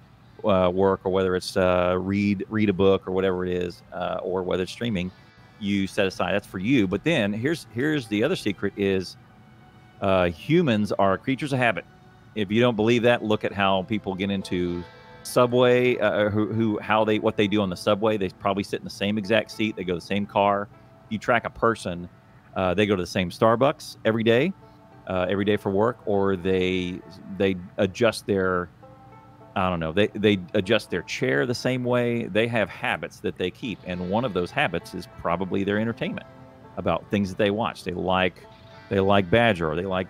uh, 0.45 0.71
work 0.73 1.01
or 1.05 1.11
whether 1.11 1.35
it's 1.37 1.57
uh, 1.57 1.97
read 1.99 2.45
read 2.49 2.69
a 2.69 2.73
book 2.73 3.09
or 3.09 3.13
whatever 3.13 3.45
it 3.45 3.53
is, 3.53 3.83
uh, 3.93 4.19
or 4.23 4.43
whether 4.43 4.63
it's 4.63 4.73
streaming, 4.73 5.11
you 5.59 5.87
set 5.87 6.07
aside. 6.07 6.33
That's 6.33 6.47
for 6.47 6.59
you. 6.59 6.87
But 6.87 7.05
then 7.05 7.33
here's 7.33 7.67
here's 7.75 8.07
the 8.09 8.23
other 8.25 8.37
secret: 8.37 8.73
is 8.77 9.17
uh, 10.01 10.27
humans 10.27 10.93
are 10.93 11.17
creatures 11.19 11.53
of 11.53 11.59
habit. 11.59 11.85
If 12.35 12.51
you 12.51 12.61
don't 12.61 12.77
believe 12.77 13.03
that, 13.03 13.23
look 13.23 13.45
at 13.45 13.53
how 13.53 13.85
people 13.85 14.15
get 14.15 14.31
into 14.31 14.83
subway, 15.25 15.99
uh, 15.99 16.31
who, 16.31 16.53
who 16.53 16.79
how 16.81 17.05
they 17.05 17.19
what 17.19 17.37
they 17.37 17.47
do 17.47 17.61
on 17.61 17.71
the 17.71 17.77
subway. 17.77 18.17
They 18.17 18.29
probably 18.29 18.63
sit 18.63 18.81
in 18.81 18.85
the 18.85 18.91
same 18.91 19.19
exact 19.19 19.51
seat. 19.51 19.77
They 19.77 19.85
go 19.85 19.95
to 19.95 20.01
the 20.01 20.07
same 20.07 20.27
car. 20.27 20.69
You 21.09 21.19
track 21.19 21.45
a 21.45 21.51
person, 21.51 22.09
uh, 22.57 22.75
they 22.75 22.87
go 22.87 22.97
to 22.97 23.03
the 23.03 23.07
same 23.07 23.31
Starbucks 23.31 23.97
every 24.05 24.23
day, 24.23 24.53
uh, 25.07 25.27
every 25.29 25.45
day 25.45 25.57
for 25.57 25.71
work, 25.71 25.99
or 26.07 26.37
they 26.37 27.01
they 27.37 27.57
adjust 27.79 28.27
their 28.27 28.71
I 29.57 29.71
don't 29.71 29.81
know. 29.81 29.93
They 29.93 30.09
they 30.09 30.39
adjust 30.55 30.91
their 30.91 31.03
chair 31.03 31.47
the 31.47 31.55
same 31.55 31.85
way. 31.85 32.25
They 32.25 32.49
have 32.49 32.69
habits 32.69 33.21
that 33.21 33.37
they 33.37 33.51
keep, 33.51 33.79
and 33.85 34.11
one 34.11 34.25
of 34.25 34.35
those 34.35 34.51
habits 34.51 34.95
is 34.95 35.07
probably 35.21 35.63
their 35.63 35.79
entertainment 35.79 36.27
about 36.77 37.09
things 37.11 37.29
that 37.31 37.39
they 37.39 37.51
watch. 37.51 37.85
They 37.85 37.93
like 37.93 38.35
they 38.89 38.99
like 39.01 39.31
Badger, 39.31 39.71
or 39.71 39.77
they 39.77 39.87
like 39.87 40.09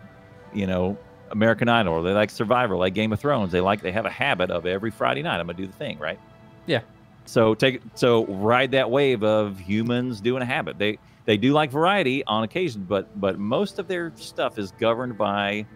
you 0.54 0.66
know 0.66 0.96
American 1.30 1.68
Idol, 1.68 1.94
or 1.94 2.02
they 2.02 2.12
like 2.12 2.30
Survivor, 2.30 2.76
like 2.76 2.94
Game 2.94 3.12
of 3.12 3.20
Thrones. 3.20 3.52
They 3.52 3.60
like 3.60 3.80
they 3.82 3.92
have 3.92 4.06
a 4.06 4.10
habit 4.10 4.50
of 4.50 4.66
every 4.66 4.90
Friday 4.90 5.22
night 5.22 5.40
I'm 5.40 5.46
gonna 5.46 5.58
do 5.58 5.66
the 5.66 5.72
thing, 5.72 5.98
right? 5.98 6.18
Yeah. 6.66 6.80
So 7.24 7.54
take 7.54 7.80
so 7.94 8.26
ride 8.26 8.70
that 8.72 8.90
wave 8.90 9.22
of 9.22 9.58
humans 9.58 10.20
doing 10.20 10.42
a 10.42 10.46
habit. 10.46 10.78
They 10.78 10.98
they 11.24 11.36
do 11.36 11.52
like 11.52 11.70
variety 11.70 12.24
on 12.24 12.44
occasion, 12.44 12.84
but 12.88 13.18
but 13.20 13.38
most 13.38 13.78
of 13.78 13.88
their 13.88 14.12
stuff 14.16 14.58
is 14.58 14.72
governed 14.72 15.16
by 15.16 15.66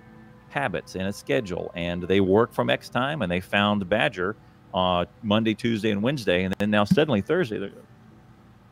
habits 0.51 0.95
and 0.95 1.07
a 1.07 1.13
schedule, 1.13 1.71
and 1.75 2.03
they 2.03 2.21
work 2.21 2.53
from 2.53 2.71
X 2.71 2.89
time, 2.89 3.23
and 3.23 3.31
they 3.31 3.41
found 3.41 3.89
Badger 3.89 4.37
uh, 4.75 5.05
Monday, 5.23 5.55
Tuesday, 5.55 5.91
and 5.91 6.03
Wednesday, 6.03 6.45
and 6.45 6.55
then 6.59 6.71
now 6.71 6.85
suddenly 6.85 7.21
Thursday, 7.21 7.59
they're 7.59 7.71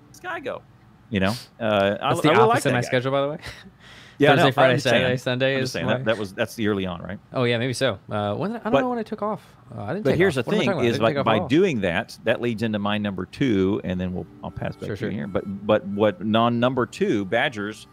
this 0.09 0.21
guy 0.21 0.41
go, 0.41 0.63
you 1.11 1.21
know. 1.21 1.35
Uh, 1.61 1.97
I, 2.01 2.09
That's 2.09 2.21
the 2.23 2.29
I 2.29 2.33
really 2.33 2.47
like 2.47 2.51
opposite 2.51 2.57
of 2.57 2.63
that 2.65 2.73
my 2.73 2.81
guy. 2.81 2.87
schedule, 2.87 3.13
by 3.13 3.23
the 3.23 3.29
way. 3.29 3.39
Yeah, 4.19 4.31
Thursday, 4.31 4.45
no, 4.45 4.53
Friday. 4.53 4.79
Saturday, 4.79 5.17
Sunday 5.19 5.55
I'm 5.57 5.61
is 5.61 5.65
just 5.65 5.73
saying 5.75 5.87
that, 5.89 6.05
that 6.07 6.17
was 6.19 6.33
that's 6.33 6.55
the 6.55 6.69
early 6.69 6.87
on, 6.87 7.03
right? 7.03 7.19
Oh 7.33 7.45
yeah, 7.45 7.59
maybe 7.59 7.73
so. 7.75 7.99
Uh, 8.11 8.35
when 8.35 8.53
I 8.53 8.59
don't 8.61 8.73
But- 8.73 8.81
know 8.81 8.89
when 8.91 8.99
I 8.99 9.03
took 9.03 9.23
off. 9.23 9.43
Uh, 9.77 9.83
I 9.83 9.89
didn't. 9.95 10.05
But 10.05 10.11
take 10.11 10.19
here's 10.19 10.39
off. 10.39 10.45
the 10.45 10.51
What 10.51 10.55
am 10.55 10.61
I 10.61 10.61
thing: 10.61 10.67
talking 10.69 10.79
about? 10.79 10.85
I 10.85 10.87
is 10.89 10.93
didn't 10.95 11.03
like 11.05 11.15
take 11.15 11.19
off 11.21 11.25
by 11.43 11.49
doing 11.49 11.81
that, 11.81 12.19
that 12.25 12.41
leads 12.41 12.63
into 12.63 12.79
my 12.79 12.99
number 12.99 13.27
two, 13.27 13.81
and 13.85 14.01
then 14.01 14.15
we'll 14.15 14.27
I'll 14.45 14.51
pass 14.51 14.75
back 14.77 14.87
Sure, 14.87 14.97
to 14.97 15.01
sure. 15.01 15.09
you 15.11 15.17
here. 15.17 15.27
But 15.27 15.67
but 15.67 15.85
what 15.87 16.25
non 16.25 16.59
number 16.61 16.87
two 16.87 17.25
Badgers, 17.27 17.87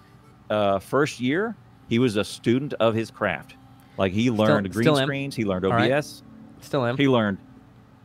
uh, 0.50 0.80
first 0.80 1.20
year 1.20 1.56
he 1.90 2.00
was 2.00 2.16
a 2.16 2.24
student 2.24 2.74
of 2.76 2.94
his 2.96 3.12
craft. 3.12 3.56
Like 3.98 4.12
he 4.14 4.30
learned 4.32 4.72
green 4.72 4.84
still 4.86 4.96
screens, 4.98 5.36
he 5.36 5.44
learned 5.46 5.66
All 5.66 5.72
right. 5.72 5.92
OBS, 5.92 6.24
still 6.62 6.86
am. 6.86 6.96
he 6.98 7.08
learned 7.10 7.38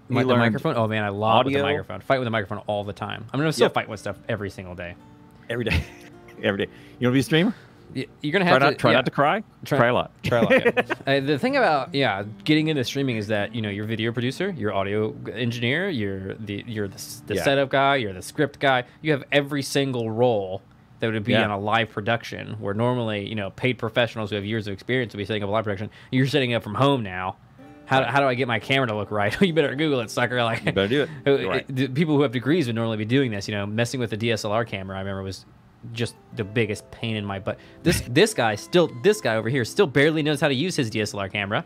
he 0.08 0.14
the 0.14 0.24
learned 0.24 0.40
microphone. 0.40 0.74
Oh 0.76 0.88
man, 0.88 1.04
I 1.04 1.10
love 1.10 1.44
the 1.46 1.62
microphone. 1.62 2.00
Fight 2.00 2.18
with 2.18 2.26
the 2.26 2.30
microphone 2.30 2.58
all 2.66 2.82
the 2.84 2.92
time. 2.94 3.26
I'm 3.32 3.38
gonna 3.38 3.52
still 3.52 3.66
Yep. 3.66 3.74
fight 3.74 3.88
with 3.88 4.00
stuff 4.00 4.16
every 4.28 4.50
single 4.50 4.74
day. 4.74 4.94
every 5.50 5.64
day, 5.64 5.82
every 6.42 6.66
day. 6.66 6.72
You 6.98 7.06
want 7.06 7.12
to 7.12 7.16
be 7.16 7.20
a 7.20 7.22
streamer? 7.22 7.54
Y- 7.94 8.06
You're 8.20 8.32
gonna 8.32 8.44
Try 8.44 8.52
have 8.52 8.60
not 8.62 8.70
to 8.70 8.74
try 8.76 8.90
yeah. 8.90 8.96
not 8.98 9.04
to 9.06 9.10
cry. 9.10 9.42
Try- 9.64 9.78
Try, 9.78 9.86
a 9.88 9.94
lot. 9.94 10.10
Try 10.22 10.38
a 10.38 10.42
lot. 10.42 10.50
Yeah. 10.52 10.94
uh, 11.06 11.20
the 11.20 11.38
thing 11.38 11.56
about 11.56 11.94
yeah, 11.94 12.24
getting 12.44 12.68
into 12.68 12.84
streaming 12.84 13.16
is 13.16 13.28
that 13.28 13.54
you 13.54 13.62
know 13.62 13.70
you're 13.70 13.86
video 13.86 14.12
producer, 14.12 14.50
you're 14.56 14.72
audio 14.74 15.14
engineer, 15.32 15.88
you're 15.88 16.34
the 16.34 16.64
you're 16.66 16.88
the, 16.88 17.02
the 17.26 17.34
Yeah. 17.36 17.42
setup 17.44 17.70
guy, 17.70 17.96
you're 17.96 18.12
the 18.12 18.22
script 18.22 18.58
guy. 18.60 18.84
You 19.02 19.12
have 19.12 19.24
every 19.32 19.62
single 19.62 20.10
role 20.10 20.62
that 21.00 21.12
would 21.12 21.24
be 21.24 21.32
Yeah. 21.32 21.44
on 21.44 21.50
a 21.50 21.58
live 21.58 21.90
production. 21.90 22.56
Where 22.60 22.74
normally 22.74 23.26
you 23.28 23.34
know 23.34 23.50
paid 23.50 23.78
professionals 23.78 24.30
who 24.30 24.36
have 24.36 24.44
years 24.44 24.66
of 24.66 24.72
experience 24.74 25.12
would 25.14 25.18
be 25.18 25.24
setting 25.24 25.42
up 25.42 25.48
a 25.48 25.52
live 25.52 25.64
production. 25.64 25.90
You're 26.10 26.26
setting 26.26 26.54
up 26.54 26.62
from 26.62 26.74
home 26.74 27.02
now. 27.02 27.36
How, 27.86 28.04
how 28.04 28.20
do 28.20 28.26
I 28.26 28.34
get 28.34 28.46
my 28.48 28.58
camera 28.58 28.86
to 28.88 28.94
look 28.94 29.10
right? 29.10 29.34
you 29.40 29.54
better 29.54 29.74
Google 29.74 30.00
it, 30.00 30.10
sucker. 30.10 30.42
Like 30.44 30.62
You 30.62 30.72
better 30.72 30.88
do 30.88 31.06
it. 31.24 31.46
right. 31.48 31.94
people 31.94 32.16
who 32.16 32.22
have 32.22 32.32
degrees 32.32 32.66
would 32.66 32.74
normally 32.76 32.98
be 32.98 33.06
doing 33.06 33.30
this. 33.30 33.48
You 33.48 33.54
know, 33.54 33.64
messing 33.64 33.98
with 33.98 34.10
the 34.10 34.18
DSLR 34.18 34.66
camera. 34.66 34.96
I 34.96 35.00
remember 35.00 35.22
was 35.22 35.46
just 35.92 36.14
the 36.36 36.44
biggest 36.44 36.90
pain 36.90 37.16
in 37.16 37.24
my 37.24 37.38
butt. 37.38 37.58
This 37.82 38.00
this 38.08 38.34
guy 38.34 38.54
still 38.56 38.90
this 39.02 39.20
guy 39.20 39.36
over 39.36 39.48
here 39.48 39.64
still 39.64 39.86
barely 39.86 40.22
knows 40.22 40.40
how 40.40 40.48
to 40.48 40.54
use 40.54 40.76
his 40.76 40.90
DSLR 40.90 41.30
camera. 41.32 41.64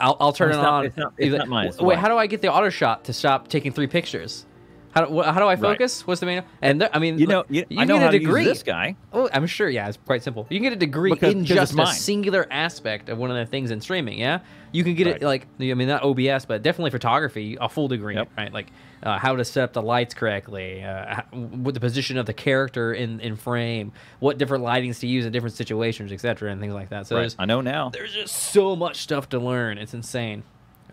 I'll, 0.00 0.16
I'll 0.18 0.32
turn 0.32 0.48
It's 0.50 0.58
it 0.58 0.62
not- 0.62 0.72
on. 0.72 0.84
it's 0.86 0.96
not- 0.96 1.12
it's 1.16 1.36
not 1.36 1.48
mine, 1.48 1.72
Wait, 1.80 1.98
how 1.98 2.08
do 2.08 2.16
I 2.16 2.26
get 2.26 2.42
the 2.42 2.52
auto 2.52 2.70
shot 2.70 3.04
to 3.04 3.12
stop 3.12 3.48
taking 3.48 3.72
three 3.72 3.86
pictures? 3.86 4.44
How 4.92 5.04
do, 5.04 5.20
how 5.20 5.38
do 5.38 5.46
I 5.46 5.56
focus? 5.56 6.06
What's 6.06 6.20
the 6.20 6.26
main? 6.26 6.42
And 6.62 6.80
there, 6.80 6.90
I 6.90 6.98
mean, 6.98 7.18
You 7.18 7.26
know, 7.26 7.44
you, 7.50 7.66
you 7.68 7.78
I 7.80 7.84
know 7.84 7.98
get 7.98 8.14
a 8.14 8.18
degree. 8.18 8.44
this 8.44 8.62
guy. 8.62 8.96
Oh, 9.12 9.28
I'm 9.30 9.46
sure. 9.46 9.68
Yeah, 9.68 9.88
it's 9.88 9.98
quite 9.98 10.22
simple. 10.22 10.46
You 10.48 10.56
can 10.58 10.62
get 10.64 10.72
a 10.72 10.76
degree 10.76 11.10
Because- 11.12 11.34
in 11.34 11.42
because 11.42 11.72
just 11.74 11.78
a 11.78 11.86
singular 11.86 12.46
aspect 12.50 13.10
of 13.10 13.18
one 13.18 13.30
of 13.30 13.36
the 13.36 13.44
things 13.44 13.70
in 13.70 13.80
streaming. 13.82 14.18
Yeah, 14.18 14.40
you 14.72 14.82
can 14.84 14.94
get 14.94 15.06
Right. 15.06 15.16
it 15.16 15.22
like 15.22 15.46
I 15.60 15.74
mean 15.74 15.86
not 15.86 16.02
OBS, 16.02 16.46
but 16.46 16.62
definitely 16.62 16.92
photography, 16.92 17.58
a 17.60 17.68
full 17.68 17.88
degree, 17.88 18.14
Yep. 18.14 18.28
right? 18.38 18.52
Like 18.52 18.72
uh, 19.02 19.18
how 19.18 19.36
to 19.36 19.44
set 19.44 19.64
up 19.64 19.72
the 19.72 19.82
lights 19.82 20.14
correctly, 20.14 20.82
uh, 20.82 21.22
what 21.32 21.74
the 21.74 21.80
position 21.80 22.16
of 22.18 22.26
the 22.26 22.32
character 22.32 22.92
in 22.92 23.20
in 23.20 23.36
frame, 23.36 23.92
what 24.20 24.38
different 24.38 24.64
lightings 24.64 24.98
to 25.00 25.06
use 25.06 25.26
in 25.26 25.32
different 25.32 25.54
situations, 25.54 26.12
etc., 26.12 26.50
and 26.50 26.60
things 26.60 26.74
like 26.74 26.88
that. 26.90 27.06
So 27.06 27.16
Right. 27.16 27.34
I 27.38 27.44
know 27.44 27.60
now. 27.60 27.90
there's 27.90 28.12
just 28.14 28.34
so 28.34 28.74
much 28.76 28.96
stuff 28.98 29.28
to 29.30 29.38
learn. 29.38 29.78
It's 29.78 29.94
insane. 29.94 30.42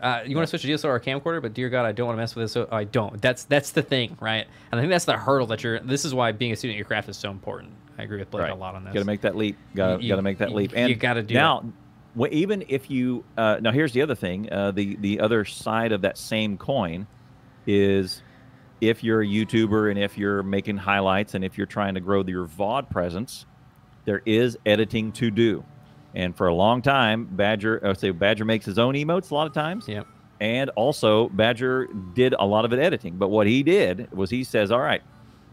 Uh, 0.01 0.21
you 0.25 0.35
want 0.35 0.43
to 0.45 0.49
switch 0.49 0.63
to 0.63 0.67
DSLR 0.67 0.89
or 0.95 0.99
camcorder, 0.99 1.41
but 1.41 1.53
dear 1.53 1.69
God, 1.69 1.85
I 1.85 1.93
don't 1.93 2.07
want 2.07 2.17
to 2.17 2.21
mess 2.21 2.35
with 2.35 2.43
this. 2.45 2.51
So 2.51 2.67
I 2.71 2.83
don't. 2.83 3.21
That's 3.21 3.45
that's 3.45 3.71
the 3.71 3.81
thing, 3.81 4.17
right? 4.19 4.45
And 4.71 4.79
I 4.79 4.81
think 4.83 4.91
that's 4.91 5.05
the 5.05 5.15
hurdle 5.17 5.47
that 5.47 5.63
you're. 5.63 5.79
This 5.79 6.03
is 6.03 6.13
why 6.13 6.33
being 6.33 6.51
a 6.51 6.55
student 6.57 6.75
at 6.75 6.79
your 6.79 6.85
craft 6.85 7.07
is 7.07 7.15
so 7.15 7.31
important. 7.31 7.71
I 7.97 8.03
agree 8.03 8.17
with 8.19 8.29
Blake 8.31 8.43
Right. 8.43 8.51
a 8.51 8.55
lot 8.55 8.75
on 8.75 8.83
this. 8.83 8.93
Got 8.93 8.99
to 9.01 9.05
make 9.05 9.21
that 9.21 9.37
leap. 9.37 9.55
Got 9.75 10.05
got 10.05 10.15
to 10.17 10.21
make 10.21 10.39
that 10.39 10.49
you- 10.49 10.55
leap. 10.57 10.71
you 10.71 10.77
And 10.77 10.99
gotta 10.99 11.21
do 11.23 11.35
now. 11.35 11.63
wh- 12.19 12.27
even 12.31 12.65
if 12.67 12.89
you 12.91 13.23
uh, 13.37 13.59
now, 13.61 13.71
here's 13.71 13.93
the 13.93 14.01
other 14.01 14.15
thing. 14.15 14.51
Uh, 14.51 14.71
the 14.71 14.97
the 14.97 15.19
other 15.21 15.45
side 15.45 15.91
of 15.93 16.01
that 16.01 16.17
same 16.17 16.57
coin 16.57 17.07
is 17.67 18.21
if 18.81 19.03
you're 19.03 19.21
a 19.21 19.25
YouTuber 19.25 19.89
and 19.89 19.99
if 19.99 20.17
you're 20.17 20.43
making 20.43 20.77
highlights 20.77 21.35
and 21.35 21.43
if 21.43 21.57
you're 21.57 21.67
trying 21.67 21.93
to 21.93 22.01
grow 22.01 22.23
your 22.23 22.45
VOD 22.45 22.89
presence, 22.89 23.45
there 24.05 24.21
is 24.25 24.57
editing 24.65 25.11
to 25.13 25.31
do. 25.31 25.63
And 26.15 26.35
for 26.35 26.47
a 26.47 26.53
long 26.53 26.81
time, 26.81 27.25
Badger, 27.31 27.85
uh, 27.85 27.93
say 27.93 28.11
Badger 28.11 28.45
makes 28.45 28.65
his 28.65 28.77
own 28.77 28.93
emotes 28.93 29.31
a 29.31 29.35
lot 29.35 29.47
of 29.47 29.53
times. 29.53 29.87
Yep. 29.87 30.05
And 30.39 30.69
also, 30.71 31.29
Badger 31.29 31.87
did 32.13 32.35
a 32.37 32.45
lot 32.45 32.65
of 32.65 32.73
it 32.73 32.79
editing. 32.79 33.15
But 33.17 33.29
what 33.29 33.47
he 33.47 33.63
did 33.63 34.11
was 34.11 34.29
he 34.29 34.43
says, 34.43 34.71
all 34.71 34.81
right, 34.81 35.01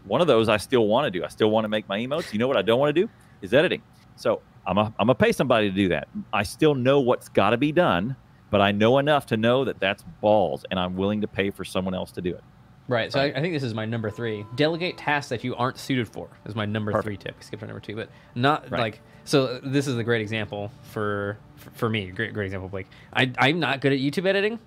one 0.04 0.20
of 0.20 0.26
those 0.26 0.48
I 0.48 0.56
still 0.56 0.86
want 0.86 1.04
to 1.06 1.10
do. 1.18 1.24
I 1.24 1.28
still 1.28 1.50
want 1.50 1.64
to 1.64 1.68
make 1.68 1.88
my 1.88 1.98
emotes. 1.98 2.32
You 2.32 2.38
know 2.38 2.48
what 2.48 2.56
I 2.56 2.62
don't 2.62 2.80
want 2.80 2.94
to 2.94 3.00
do 3.02 3.08
is 3.42 3.54
editing. 3.54 3.82
So 4.16 4.42
I'm 4.66 4.78
a, 4.78 4.84
I'm 4.98 5.06
gonna 5.06 5.14
pay 5.14 5.32
somebody 5.32 5.70
to 5.70 5.74
do 5.74 5.88
that. 5.88 6.08
I 6.32 6.42
still 6.42 6.74
know 6.74 7.00
what's 7.00 7.28
got 7.28 7.50
to 7.50 7.56
be 7.56 7.72
done, 7.72 8.16
but 8.50 8.60
I 8.60 8.72
know 8.72 8.98
enough 8.98 9.26
to 9.26 9.36
know 9.36 9.64
that 9.64 9.80
that's 9.80 10.02
balls, 10.20 10.64
and 10.70 10.78
I'm 10.78 10.96
willing 10.96 11.20
to 11.22 11.28
pay 11.28 11.50
for 11.50 11.64
someone 11.64 11.94
else 11.94 12.10
to 12.12 12.20
do 12.20 12.30
it. 12.34 12.42
Right. 12.88 13.12
So 13.12 13.20
I, 13.20 13.26
I 13.26 13.40
think 13.40 13.54
this 13.54 13.62
is 13.62 13.72
my 13.72 13.84
number 13.84 14.10
three. 14.10 14.44
Delegate 14.56 14.98
tasks 14.98 15.28
that 15.28 15.44
you 15.44 15.54
aren't 15.54 15.78
suited 15.78 16.08
for 16.08 16.28
is 16.44 16.56
my 16.56 16.66
number 16.66 16.90
Perfect. 16.90 17.04
three 17.06 17.16
tip. 17.16 17.34
Skip 17.36 17.44
skipped 17.44 17.62
on 17.62 17.68
number 17.68 17.80
two, 17.80 17.94
but 17.94 18.08
not 18.34 18.68
Right. 18.70 18.80
like. 18.80 19.00
So 19.24 19.60
this 19.62 19.86
is 19.86 19.96
a 19.96 20.02
great 20.02 20.22
example 20.22 20.72
for 20.90 21.38
for, 21.56 21.70
for 21.70 21.88
me. 21.88 22.06
Great 22.10 22.32
great 22.34 22.46
example, 22.46 22.68
Blake. 22.68 22.88
I 23.12 23.30
I'm 23.38 23.60
not 23.60 23.80
good 23.80 23.92
at 23.92 24.00
YouTube 24.00 24.26
editing. 24.26 24.58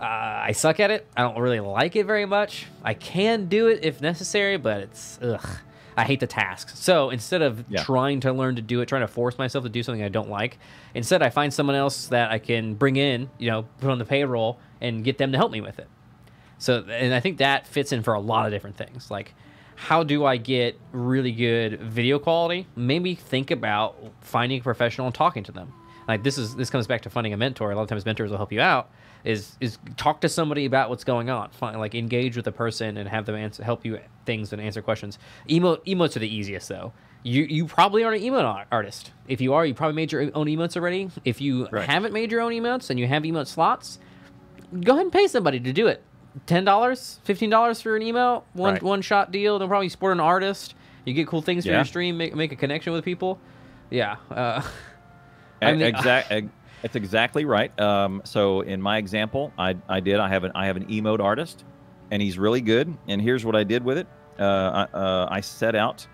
Uh, 0.00 0.04
I 0.04 0.52
suck 0.52 0.78
at 0.78 0.92
it. 0.92 1.08
I 1.16 1.22
don't 1.22 1.40
really 1.40 1.58
like 1.58 1.96
it 1.96 2.06
very 2.06 2.26
much. 2.26 2.66
I 2.84 2.94
can 2.94 3.46
do 3.46 3.66
it 3.66 3.80
if 3.82 4.00
necessary, 4.00 4.56
but 4.56 4.82
it's 4.82 5.18
ugh. 5.20 5.44
I 5.98 6.04
hate 6.04 6.20
the 6.20 6.26
tasks. 6.28 6.78
So 6.78 7.10
instead 7.10 7.42
of 7.42 7.64
Yeah. 7.68 7.82
trying 7.82 8.20
to 8.20 8.32
learn 8.32 8.54
to 8.56 8.62
do 8.62 8.80
it, 8.80 8.86
trying 8.86 9.00
to 9.02 9.08
force 9.08 9.36
myself 9.36 9.64
to 9.64 9.68
do 9.68 9.82
something 9.82 10.02
I 10.02 10.08
don't 10.08 10.30
like, 10.30 10.58
instead 10.94 11.22
I 11.22 11.28
find 11.30 11.52
someone 11.52 11.74
else 11.74 12.06
that 12.06 12.30
I 12.30 12.38
can 12.38 12.74
bring 12.74 12.96
in, 12.96 13.28
you 13.36 13.50
know, 13.50 13.64
put 13.80 13.90
on 13.90 13.98
the 13.98 14.04
payroll 14.04 14.58
and 14.80 15.02
get 15.02 15.18
them 15.18 15.32
to 15.32 15.38
help 15.38 15.50
me 15.50 15.60
with 15.60 15.78
it. 15.80 15.88
So, 16.58 16.84
and 16.88 17.12
I 17.12 17.20
think 17.20 17.38
that 17.38 17.66
fits 17.66 17.92
in 17.92 18.02
for 18.04 18.14
a 18.14 18.20
lot 18.20 18.46
of 18.46 18.52
different 18.52 18.76
things. 18.76 19.10
Like, 19.10 19.34
how 19.74 20.02
do 20.04 20.24
I 20.24 20.36
get 20.36 20.78
really 20.92 21.32
good 21.32 21.80
video 21.80 22.18
quality? 22.18 22.66
Maybe 22.76 23.14
think 23.14 23.50
about 23.50 23.96
finding 24.20 24.60
a 24.60 24.62
professional 24.62 25.06
and 25.08 25.14
talking 25.14 25.42
to 25.44 25.52
them. 25.52 25.72
Like 26.06 26.22
this 26.22 26.38
is 26.38 26.56
this 26.56 26.70
comes 26.70 26.86
back 26.86 27.02
to 27.02 27.10
finding 27.10 27.32
a 27.32 27.36
mentor. 27.36 27.70
A 27.70 27.76
lot 27.76 27.82
of 27.82 27.88
times 27.88 28.06
mentors 28.06 28.30
will 28.30 28.38
help 28.38 28.50
you 28.52 28.60
out. 28.60 28.90
Is 29.24 29.56
is 29.60 29.78
talk 29.96 30.20
to 30.22 30.28
somebody 30.28 30.64
about 30.64 30.90
what's 30.90 31.04
going 31.04 31.28
on. 31.28 31.50
Find, 31.50 31.78
like 31.78 31.94
engage 31.94 32.36
with 32.36 32.46
a 32.46 32.52
person 32.52 32.96
and 32.96 33.08
have 33.08 33.26
them 33.26 33.34
answer, 33.34 33.64
help 33.64 33.84
you 33.84 33.98
things 34.24 34.52
and 34.52 34.62
answer 34.62 34.80
questions. 34.80 35.18
Emote 35.48 35.84
emotes 35.86 36.16
are 36.16 36.20
the 36.20 36.32
easiest 36.34 36.68
though. 36.68 36.92
You 37.24 37.42
you 37.44 37.66
probably 37.66 38.04
aren't 38.04 38.22
an 38.22 38.28
emote 38.30 38.64
artist. 38.70 39.10
If 39.26 39.40
you 39.40 39.54
are, 39.54 39.66
you 39.66 39.74
probably 39.74 39.96
made 39.96 40.12
your 40.12 40.22
own 40.34 40.46
emotes 40.46 40.76
already. 40.76 41.10
If 41.24 41.40
you 41.40 41.68
Right. 41.70 41.88
haven't 41.88 42.12
made 42.12 42.30
your 42.30 42.40
own 42.40 42.52
emotes 42.52 42.90
and 42.90 42.98
you 43.00 43.06
have 43.08 43.24
emote 43.24 43.48
slots, 43.48 43.98
go 44.80 44.92
ahead 44.92 45.02
and 45.04 45.12
pay 45.12 45.26
somebody 45.26 45.58
to 45.60 45.72
do 45.72 45.88
it. 45.88 46.02
Ten 46.46 46.64
dollars, 46.64 47.18
fifteen 47.24 47.50
dollars 47.50 47.80
for 47.80 47.96
an 47.96 48.02
email, 48.02 48.44
one 48.52 48.74
Right. 48.74 48.82
one 48.82 49.02
shot 49.02 49.32
deal. 49.32 49.58
They'll 49.58 49.66
probably 49.68 49.88
support 49.88 50.12
an 50.12 50.20
artist. 50.20 50.74
You 51.04 51.12
get 51.12 51.26
cool 51.26 51.42
things 51.42 51.64
for 51.66 51.72
your 51.72 51.84
stream, 51.84 52.16
make 52.18 52.36
make 52.36 52.52
a 52.52 52.56
connection 52.56 52.92
with 52.92 53.04
people. 53.04 53.40
Yeah. 53.90 54.16
Uh, 54.30 54.62
I 55.62 55.72
mean, 55.72 55.82
exact. 55.82 56.30
It's 56.82 56.96
exactly 56.96 57.44
right. 57.44 57.78
Um, 57.80 58.22
so 58.24 58.60
in 58.60 58.80
my 58.80 58.98
example, 58.98 59.52
I, 59.58 59.76
I 59.88 60.00
did. 60.00 60.16
I 60.20 60.28
have 60.28 60.44
an 60.44 60.52
I 60.54 60.66
have 60.66 60.76
an 60.76 60.86
emote 60.86 61.20
artist, 61.20 61.64
and 62.10 62.22
he's 62.22 62.38
really 62.38 62.60
good. 62.60 62.96
And 63.08 63.20
here's 63.20 63.44
what 63.44 63.56
I 63.56 63.64
did 63.64 63.82
with 63.84 63.98
it. 63.98 64.06
Uh, 64.38 64.86
I, 64.92 64.96
uh, 64.96 65.28
I 65.30 65.40
set 65.40 65.74
out 65.74 66.06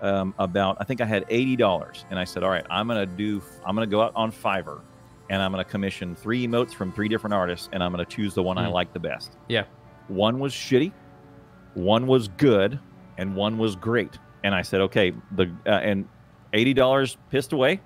um, 0.00 0.34
about 0.38 0.78
I 0.80 0.84
think 0.84 1.00
I 1.02 1.04
had 1.04 1.26
eighty 1.28 1.54
dollars, 1.56 2.06
and 2.10 2.18
I 2.18 2.24
said, 2.24 2.42
all 2.42 2.48
right, 2.50 2.64
I'm 2.70 2.88
gonna 2.88 3.04
do. 3.04 3.42
I'm 3.66 3.74
gonna 3.74 3.86
go 3.86 4.00
out 4.00 4.12
on 4.14 4.32
Fiverr, 4.32 4.80
and 5.28 5.42
I'm 5.42 5.50
gonna 5.50 5.64
commission 5.64 6.14
three 6.16 6.46
emotes 6.46 6.72
from 6.72 6.92
three 6.92 7.08
different 7.08 7.34
artists, 7.34 7.68
and 7.72 7.82
I'm 7.82 7.90
gonna 7.90 8.06
choose 8.06 8.32
the 8.34 8.42
one 8.42 8.56
I 8.56 8.68
Mm. 8.68 8.72
like 8.72 8.92
the 8.94 9.00
best. 9.00 9.36
yeah. 9.48 9.64
One 10.08 10.38
was 10.40 10.52
shitty, 10.52 10.92
one 11.74 12.06
was 12.06 12.28
good, 12.28 12.80
and 13.18 13.36
one 13.36 13.58
was 13.58 13.76
great. 13.76 14.18
And 14.42 14.54
I 14.54 14.62
said, 14.62 14.80
okay, 14.80 15.12
the 15.32 15.52
uh, 15.66 15.70
and 15.70 16.08
eighty 16.54 16.72
dollars 16.72 17.18
pissed 17.30 17.52
away, 17.52 17.80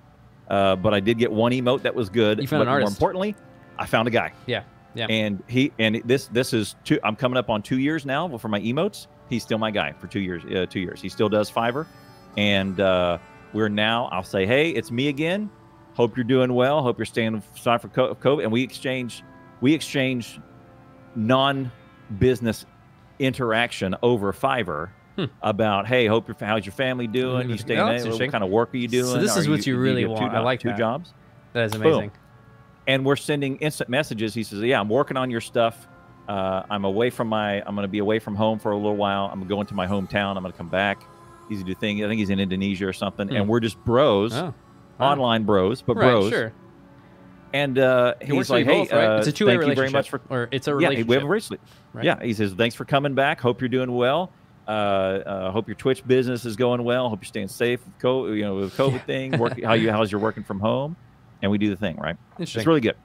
uh, 0.48 0.76
but 0.76 0.94
I 0.94 1.00
did 1.00 1.18
get 1.18 1.30
one 1.32 1.52
emote 1.52 1.82
that 1.82 1.94
was 1.94 2.08
good. 2.10 2.40
You 2.40 2.46
found 2.46 2.60
but 2.60 2.68
an 2.68 2.68
artist. 2.68 2.90
More 3.00 3.10
importantly, 3.10 3.36
I 3.78 3.86
found 3.86 4.08
a 4.08 4.10
guy, 4.10 4.32
Yeah. 4.46 4.62
Yeah. 4.94 5.06
and 5.10 5.42
he 5.48 5.72
and 5.78 6.00
this 6.04 6.28
this 6.28 6.52
is 6.52 6.76
two. 6.84 7.00
I'm 7.02 7.16
coming 7.16 7.36
up 7.36 7.50
on 7.50 7.62
two 7.62 7.78
years 7.80 8.06
now 8.06 8.36
for 8.38 8.48
my 8.48 8.60
emotes. 8.60 9.08
He's 9.28 9.42
still 9.42 9.58
my 9.58 9.70
guy 9.72 9.92
for 9.92 10.06
two 10.06 10.20
years. 10.20 10.44
Uh, 10.44 10.66
two 10.66 10.78
years. 10.80 11.00
He 11.02 11.08
still 11.08 11.28
does 11.28 11.50
Fiverr, 11.50 11.86
and 12.36 12.78
uh, 12.78 13.18
we're 13.52 13.68
now. 13.68 14.06
I'll 14.12 14.22
say, 14.22 14.46
hey, 14.46 14.70
it's 14.70 14.90
me 14.92 15.08
again. 15.08 15.50
Hope 15.94 16.16
you're 16.16 16.22
doing 16.24 16.52
well. 16.54 16.82
Hope 16.82 16.98
you're 16.98 17.06
staying 17.06 17.42
aside 17.56 17.80
for 17.80 17.88
COVID. 17.88 18.42
And 18.44 18.52
we 18.52 18.62
exchange 18.62 19.24
we 19.60 19.74
exchange 19.74 20.38
non-business 21.16 22.66
interaction 23.18 23.94
over 24.02 24.32
Fiverr 24.32 24.90
Hmm. 25.16 25.24
about, 25.42 25.86
hey, 25.86 26.06
hope 26.06 26.26
your 26.26 26.36
how's 26.40 26.66
your 26.66 26.72
family 26.72 27.06
doing? 27.06 27.48
You 27.48 27.56
staying? 27.58 27.78
Oh, 27.80 27.86
there? 27.86 28.02
that's 28.02 28.18
what 28.18 28.30
kind 28.32 28.42
of 28.42 28.50
work 28.50 28.74
are 28.74 28.76
you 28.78 28.88
doing? 28.88 29.06
So 29.06 29.18
this 29.18 29.36
Are 29.36 29.40
is 29.40 29.48
what 29.48 29.64
you 29.66 29.78
really 29.78 30.02
have 30.02 30.10
want. 30.10 30.32
Two, 30.32 30.36
I 30.36 30.40
like 30.40 30.58
two 30.60 30.68
that. 30.70 30.78
jobs 30.78 31.14
That 31.52 31.66
is 31.66 31.72
Boom. 31.72 31.82
amazing. 31.82 32.10
and 32.88 33.04
we're 33.04 33.14
sending 33.16 33.56
instant 33.58 33.88
messages. 33.90 34.34
He 34.34 34.42
says, 34.42 34.60
"Yeah, 34.60 34.80
I'm 34.80 34.88
working 34.88 35.16
on 35.16 35.30
your 35.30 35.40
stuff. 35.40 35.86
Uh, 36.28 36.62
I'm 36.68 36.84
away 36.84 37.10
from 37.10 37.28
my. 37.28 37.60
I'm 37.66 37.74
going 37.76 37.84
to 37.84 37.88
be 37.88 37.98
away 38.00 38.18
from 38.18 38.34
home 38.34 38.58
for 38.58 38.72
a 38.72 38.76
little 38.76 38.96
while. 38.96 39.26
I'm 39.26 39.38
going 39.38 39.48
to 39.48 39.54
go 39.54 39.60
into 39.60 39.74
my 39.74 39.86
hometown. 39.86 40.36
I'm 40.36 40.42
going 40.42 40.52
to 40.52 40.58
come 40.58 40.68
back. 40.70 41.02
He's 41.48 41.62
do 41.62 41.74
thing. 41.74 42.02
I 42.04 42.08
think 42.08 42.18
he's 42.18 42.30
in 42.30 42.40
Indonesia 42.40 42.86
or 42.88 42.92
something. 42.92 43.28
Hmm. 43.28 43.36
And 43.36 43.48
we're 43.48 43.60
just 43.60 43.78
bros, 43.84 44.34
Oh. 44.34 44.52
Wow. 44.98 45.12
online 45.12 45.44
bros, 45.44 45.80
but 45.82 45.96
right, 45.96 46.10
bros. 46.10 46.30
Sure. 46.30 46.52
And 47.52 47.78
uh, 47.78 48.14
he's 48.20 48.50
like, 48.50 48.64
"Hey, 48.66 48.80
both, 48.80 48.92
right? 48.92 49.04
uh, 49.10 49.18
it's 49.18 49.28
a 49.28 49.32
two-way 49.32 49.52
thank 49.52 49.62
you 49.62 49.68
relationship. 49.70 49.76
very 49.76 49.90
much 49.90 50.10
for 50.10 50.20
or 50.28 50.48
it's 50.50 50.66
a 50.66 50.70
yeah, 50.72 50.74
relationship. 50.88 51.06
we 51.08 51.14
have 51.14 51.22
a 51.24 51.26
relationship. 51.28 51.60
Right. 51.92 52.04
Yeah, 52.04 52.20
he 52.22 52.34
says, 52.34 52.52
thanks 52.54 52.74
for 52.74 52.84
coming 52.84 53.14
back. 53.14 53.40
Hope 53.40 53.60
you're 53.60 53.68
doing 53.68 53.92
well. 53.92 54.32
Uh, 54.66 54.70
uh, 54.70 55.50
hope 55.50 55.68
your 55.68 55.74
Twitch 55.74 56.06
business 56.06 56.44
is 56.44 56.56
going 56.56 56.82
well. 56.84 57.08
Hope 57.08 57.20
you're 57.20 57.26
staying 57.26 57.48
safe 57.48 57.80
with 57.84 57.98
COVID, 57.98 58.36
you 58.36 58.42
know, 58.42 58.54
with 58.56 58.74
COVID 58.76 58.92
Yeah. 58.92 58.98
thing. 59.00 59.38
Work, 59.38 59.62
how 59.62 59.74
you 59.74 59.90
how's 59.90 60.10
your 60.10 60.20
working 60.20 60.42
from 60.44 60.60
home, 60.60 60.96
and 61.42 61.50
we 61.50 61.58
do 61.58 61.68
the 61.70 61.76
thing 61.76 61.96
right. 61.96 62.16
Interesting. 62.38 62.60
It's 62.60 62.66
really 62.66 62.80
good. 62.80 62.96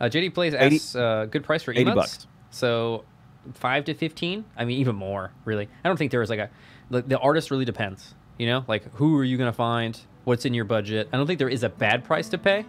Uh, 0.00 0.06
JD 0.06 0.30
Plays 0.34 0.54
80 0.54 0.76
asks, 0.76 0.94
uh, 0.96 1.26
good 1.30 1.44
price 1.44 1.62
for 1.62 1.72
80 1.72 1.84
emotes. 1.84 1.94
bucks. 1.94 2.26
So, 2.50 3.04
five 3.54 3.84
to 3.86 3.94
fifteen. 3.94 4.44
I 4.56 4.64
mean, 4.64 4.78
even 4.78 4.96
more. 4.96 5.32
Really, 5.44 5.68
I 5.84 5.88
don't 5.88 5.96
think 5.96 6.10
there 6.10 6.22
is 6.22 6.30
like 6.30 6.38
a. 6.40 6.50
Like, 6.88 7.08
the 7.08 7.18
artist 7.18 7.50
really 7.50 7.64
depends. 7.64 8.14
You 8.38 8.46
know, 8.46 8.64
like 8.68 8.84
who 8.94 9.18
are 9.18 9.24
you 9.24 9.36
gonna 9.36 9.52
find? 9.52 9.98
What's 10.24 10.44
in 10.44 10.54
your 10.54 10.64
budget? 10.64 11.08
I 11.12 11.16
don't 11.16 11.26
think 11.26 11.38
there 11.38 11.48
is 11.48 11.62
a 11.62 11.68
bad 11.68 12.04
price 12.04 12.28
to 12.30 12.38
pay. 12.38 12.64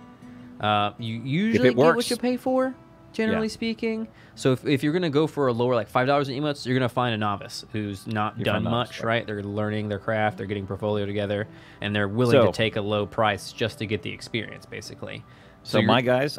Uh, 0.59 0.91
you 0.97 1.21
usually 1.21 1.69
get 1.73 1.77
what 1.77 2.09
you 2.09 2.17
pay 2.17 2.35
for, 2.37 2.73
generally 3.17 3.47
Yeah. 3.47 3.53
speaking. 3.53 4.07
So 4.35 4.51
if, 4.53 4.65
if 4.65 4.83
you're 4.83 4.93
gonna 4.93 5.09
go 5.09 5.25
for 5.27 5.47
a 5.47 5.53
lower 5.53 5.73
like 5.75 5.87
five 5.89 6.05
dollars 6.07 6.29
in 6.29 6.41
emotes, 6.41 6.65
you're 6.65 6.75
gonna 6.77 6.87
find 6.87 7.13
a 7.13 7.17
novice 7.17 7.65
who's 7.73 8.05
not 8.07 8.37
You 8.37 8.45
done 8.45 8.55
find 8.63 8.67
a 8.67 8.69
novice, 8.69 8.89
much, 8.89 8.99
right. 9.01 9.07
right? 9.17 9.27
They're 9.27 9.43
learning 9.43 9.89
their 9.89 9.99
craft, 9.99 10.37
they're 10.37 10.45
getting 10.45 10.67
portfolio 10.67 11.05
together, 11.05 11.47
and 11.81 11.95
they're 11.95 12.07
willing 12.07 12.33
So- 12.39 12.45
to 12.45 12.51
take 12.51 12.75
a 12.75 12.81
low 12.81 13.05
price 13.05 13.51
just 13.51 13.79
to 13.79 13.85
get 13.87 14.03
the 14.03 14.11
experience, 14.11 14.65
basically. 14.65 15.23
So, 15.63 15.79
you're- 15.79 15.87
my 15.87 16.01
guys, 16.01 16.37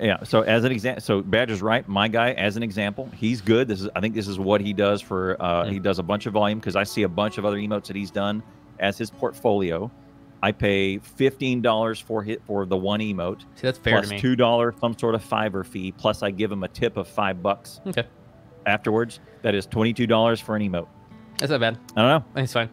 yeah. 0.00 0.22
So 0.24 0.42
as 0.42 0.64
an 0.64 0.72
example, 0.72 1.00
so 1.02 1.22
Badger's 1.22 1.62
right. 1.62 1.88
My 1.88 2.06
guy, 2.08 2.32
as 2.32 2.56
an 2.56 2.62
example, 2.62 3.08
he's 3.16 3.40
good. 3.40 3.66
This 3.66 3.80
is 3.80 3.88
I 3.96 4.00
think 4.00 4.14
this 4.14 4.28
is 4.28 4.38
what 4.38 4.60
he 4.60 4.72
does 4.74 5.00
for. 5.00 5.36
Uh. 5.40 5.64
He 5.64 5.78
does 5.78 5.98
a 5.98 6.02
bunch 6.02 6.26
of 6.26 6.34
volume 6.34 6.58
because 6.58 6.76
I 6.76 6.84
see 6.84 7.02
a 7.02 7.08
bunch 7.08 7.38
of 7.38 7.44
other 7.46 7.56
emotes 7.56 7.84
that 7.86 7.96
he's 7.96 8.10
done 8.10 8.42
as 8.78 8.98
his 8.98 9.10
portfolio. 9.10 9.90
I 10.42 10.52
pay 10.52 10.98
fifteen 10.98 11.60
dollars 11.60 12.00
for 12.00 12.22
hit 12.22 12.42
for 12.46 12.64
the 12.66 12.76
one 12.76 13.00
emote. 13.00 13.40
See, 13.40 13.62
that's 13.62 13.78
fair 13.78 13.94
plus 13.98 14.08
to 14.08 14.14
me. 14.14 14.20
two 14.20 14.36
dollar 14.36 14.74
some 14.80 14.96
sort 14.98 15.14
of 15.14 15.24
Fiverr 15.24 15.66
fee. 15.66 15.92
Plus, 15.92 16.22
I 16.22 16.30
give 16.30 16.50
him 16.50 16.62
a 16.62 16.68
tip 16.68 16.96
of 16.96 17.06
five 17.08 17.42
bucks 17.42 17.80
Okay, 17.86 18.04
afterwards. 18.66 19.20
That 19.42 19.54
is 19.54 19.66
twenty 19.66 19.92
two 19.92 20.06
dollars 20.06 20.40
for 20.40 20.56
an 20.56 20.62
emote. 20.62 20.88
that's 21.38 21.50
not 21.50 21.60
bad. 21.60 21.78
I 21.96 22.02
don't 22.02 22.24
know. 22.36 22.42
It's 22.42 22.52
fine. 22.52 22.70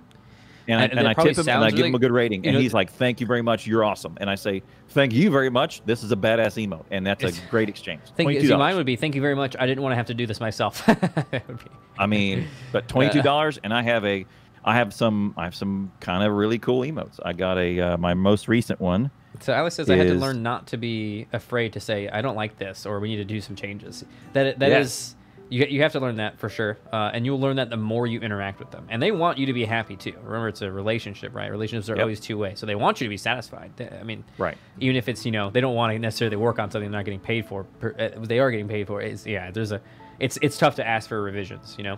and, 0.70 0.80
I, 0.82 0.84
And 0.86 1.00
and, 1.00 1.08
I 1.08 1.14
tip 1.14 1.38
him 1.38 1.48
and 1.48 1.64
I 1.64 1.72
give 1.72 1.86
him 1.86 1.96
a 1.96 2.00
good 2.00 2.12
rating, 2.12 2.46
and 2.46 2.56
know- 2.56 2.60
he's 2.62 2.74
like, 2.74 2.92
"Thank 2.92 3.20
you 3.22 3.28
very 3.28 3.42
much, 3.42 3.66
you're 3.68 3.84
awesome." 3.86 4.18
And 4.20 4.30
I 4.30 4.36
say, 4.36 4.64
"Thank 4.90 5.14
you 5.14 5.30
very 5.30 5.50
much. 5.50 5.82
This 5.86 6.04
is 6.04 6.12
a 6.12 6.16
badass 6.18 6.66
emote," 6.66 6.86
and 6.92 7.06
that's 7.06 7.24
a 7.24 7.32
great 7.50 7.70
exchange. 7.70 8.02
Twenty-two 8.18 8.48
see, 8.48 8.56
mine 8.56 8.76
would 8.76 8.86
be 8.86 8.96
thank 8.96 9.16
you 9.16 9.22
very 9.22 9.36
much. 9.36 9.56
I 9.60 9.66
didn't 9.66 9.82
want 9.84 9.92
to 9.92 9.98
have 9.98 10.08
to 10.08 10.14
do 10.14 10.26
this 10.26 10.40
myself. 10.40 10.84
That 11.32 11.44
would 11.48 11.60
be- 11.60 11.66
I 12.00 12.06
mean, 12.08 12.48
but 12.72 12.84
uh, 12.86 12.88
twenty-two 12.88 13.22
dollars, 13.22 13.60
and 13.64 13.74
I 13.74 13.82
have 13.82 14.04
a, 14.06 14.26
I 14.68 14.76
have 14.76 14.94
some, 14.94 15.34
I 15.38 15.46
have 15.46 15.56
some 15.56 15.94
kind 16.02 16.24
of 16.24 16.34
really 16.34 16.60
cool 16.60 16.82
emotes. 16.82 17.20
I 17.24 17.32
got 17.32 17.58
a 17.58 17.80
uh, 17.80 17.98
my 17.98 18.14
most 18.14 18.50
recent 18.50 18.82
one. 18.82 19.10
So 19.40 19.54
Alex 19.54 19.76
says 19.76 19.90
I 19.90 19.96
had 19.96 20.08
to 20.08 20.16
learn 20.16 20.44
not 20.44 20.68
to 20.68 20.78
be 20.78 21.28
afraid 21.32 21.74
to 21.74 21.80
say 21.80 22.10
I 22.10 22.22
don't 22.22 22.36
like 22.36 22.58
this 22.58 22.86
or 22.86 23.00
we 23.00 23.08
need 23.08 23.18
to 23.18 23.26
do 23.26 23.40
some 23.40 23.56
changes. 23.56 24.04
That 24.34 24.60
that 24.60 24.72
is 24.74 25.16
you 25.50 25.66
you 25.66 25.84
have 25.84 25.94
to 25.94 26.02
learn 26.02 26.18
that 26.18 26.38
for 26.38 26.50
sure, 26.50 26.78
uh, 26.92 27.12
and 27.14 27.26
you'll 27.26 27.40
learn 27.40 27.56
that 27.56 27.70
the 27.70 27.78
more 27.78 28.08
you 28.08 28.20
interact 28.20 28.60
with 28.60 28.72
them, 28.72 28.86
and 28.90 29.02
they 29.02 29.12
want 29.12 29.38
you 29.38 29.46
to 29.46 29.54
be 29.54 29.64
happy 29.64 29.96
too. 29.96 30.16
Remember, 30.22 30.50
it's 30.50 30.62
a 30.62 30.70
relationship, 30.70 31.34
right? 31.34 31.50
Relationships 31.50 31.90
are 31.90 31.96
Yep. 31.96 32.02
always 32.02 32.20
two 32.20 32.38
way, 32.38 32.56
so 32.56 32.66
they 32.66 32.76
want 32.76 33.00
you 33.00 33.06
to 33.06 33.10
be 33.10 33.18
satisfied. 33.18 33.72
I 33.80 34.04
mean, 34.04 34.26
Right. 34.38 34.58
Even 34.80 34.98
if 34.98 35.08
it's 35.08 35.26
you 35.26 35.32
know 35.32 35.50
they 35.50 35.62
don't 35.62 35.76
want 35.76 35.94
to 35.94 36.00
necessarily 36.00 36.36
work 36.36 36.60
on 36.60 36.70
something 36.72 36.92
they're 36.92 37.00
not 37.00 37.06
getting 37.06 37.22
paid 37.22 37.46
for, 37.46 37.64
per, 37.64 37.96
uh, 37.98 38.26
they 38.26 38.40
are 38.40 38.52
getting 38.52 38.68
paid 38.68 38.88
for. 38.88 39.02
It's, 39.02 39.26
yeah, 39.26 39.52
there's 39.52 39.72
a 39.72 39.80
it's 40.20 40.38
it's 40.42 40.58
tough 40.58 40.76
to 40.76 40.86
ask 40.86 41.08
for 41.08 41.22
revisions, 41.22 41.76
you 41.78 41.84
know. 41.86 41.98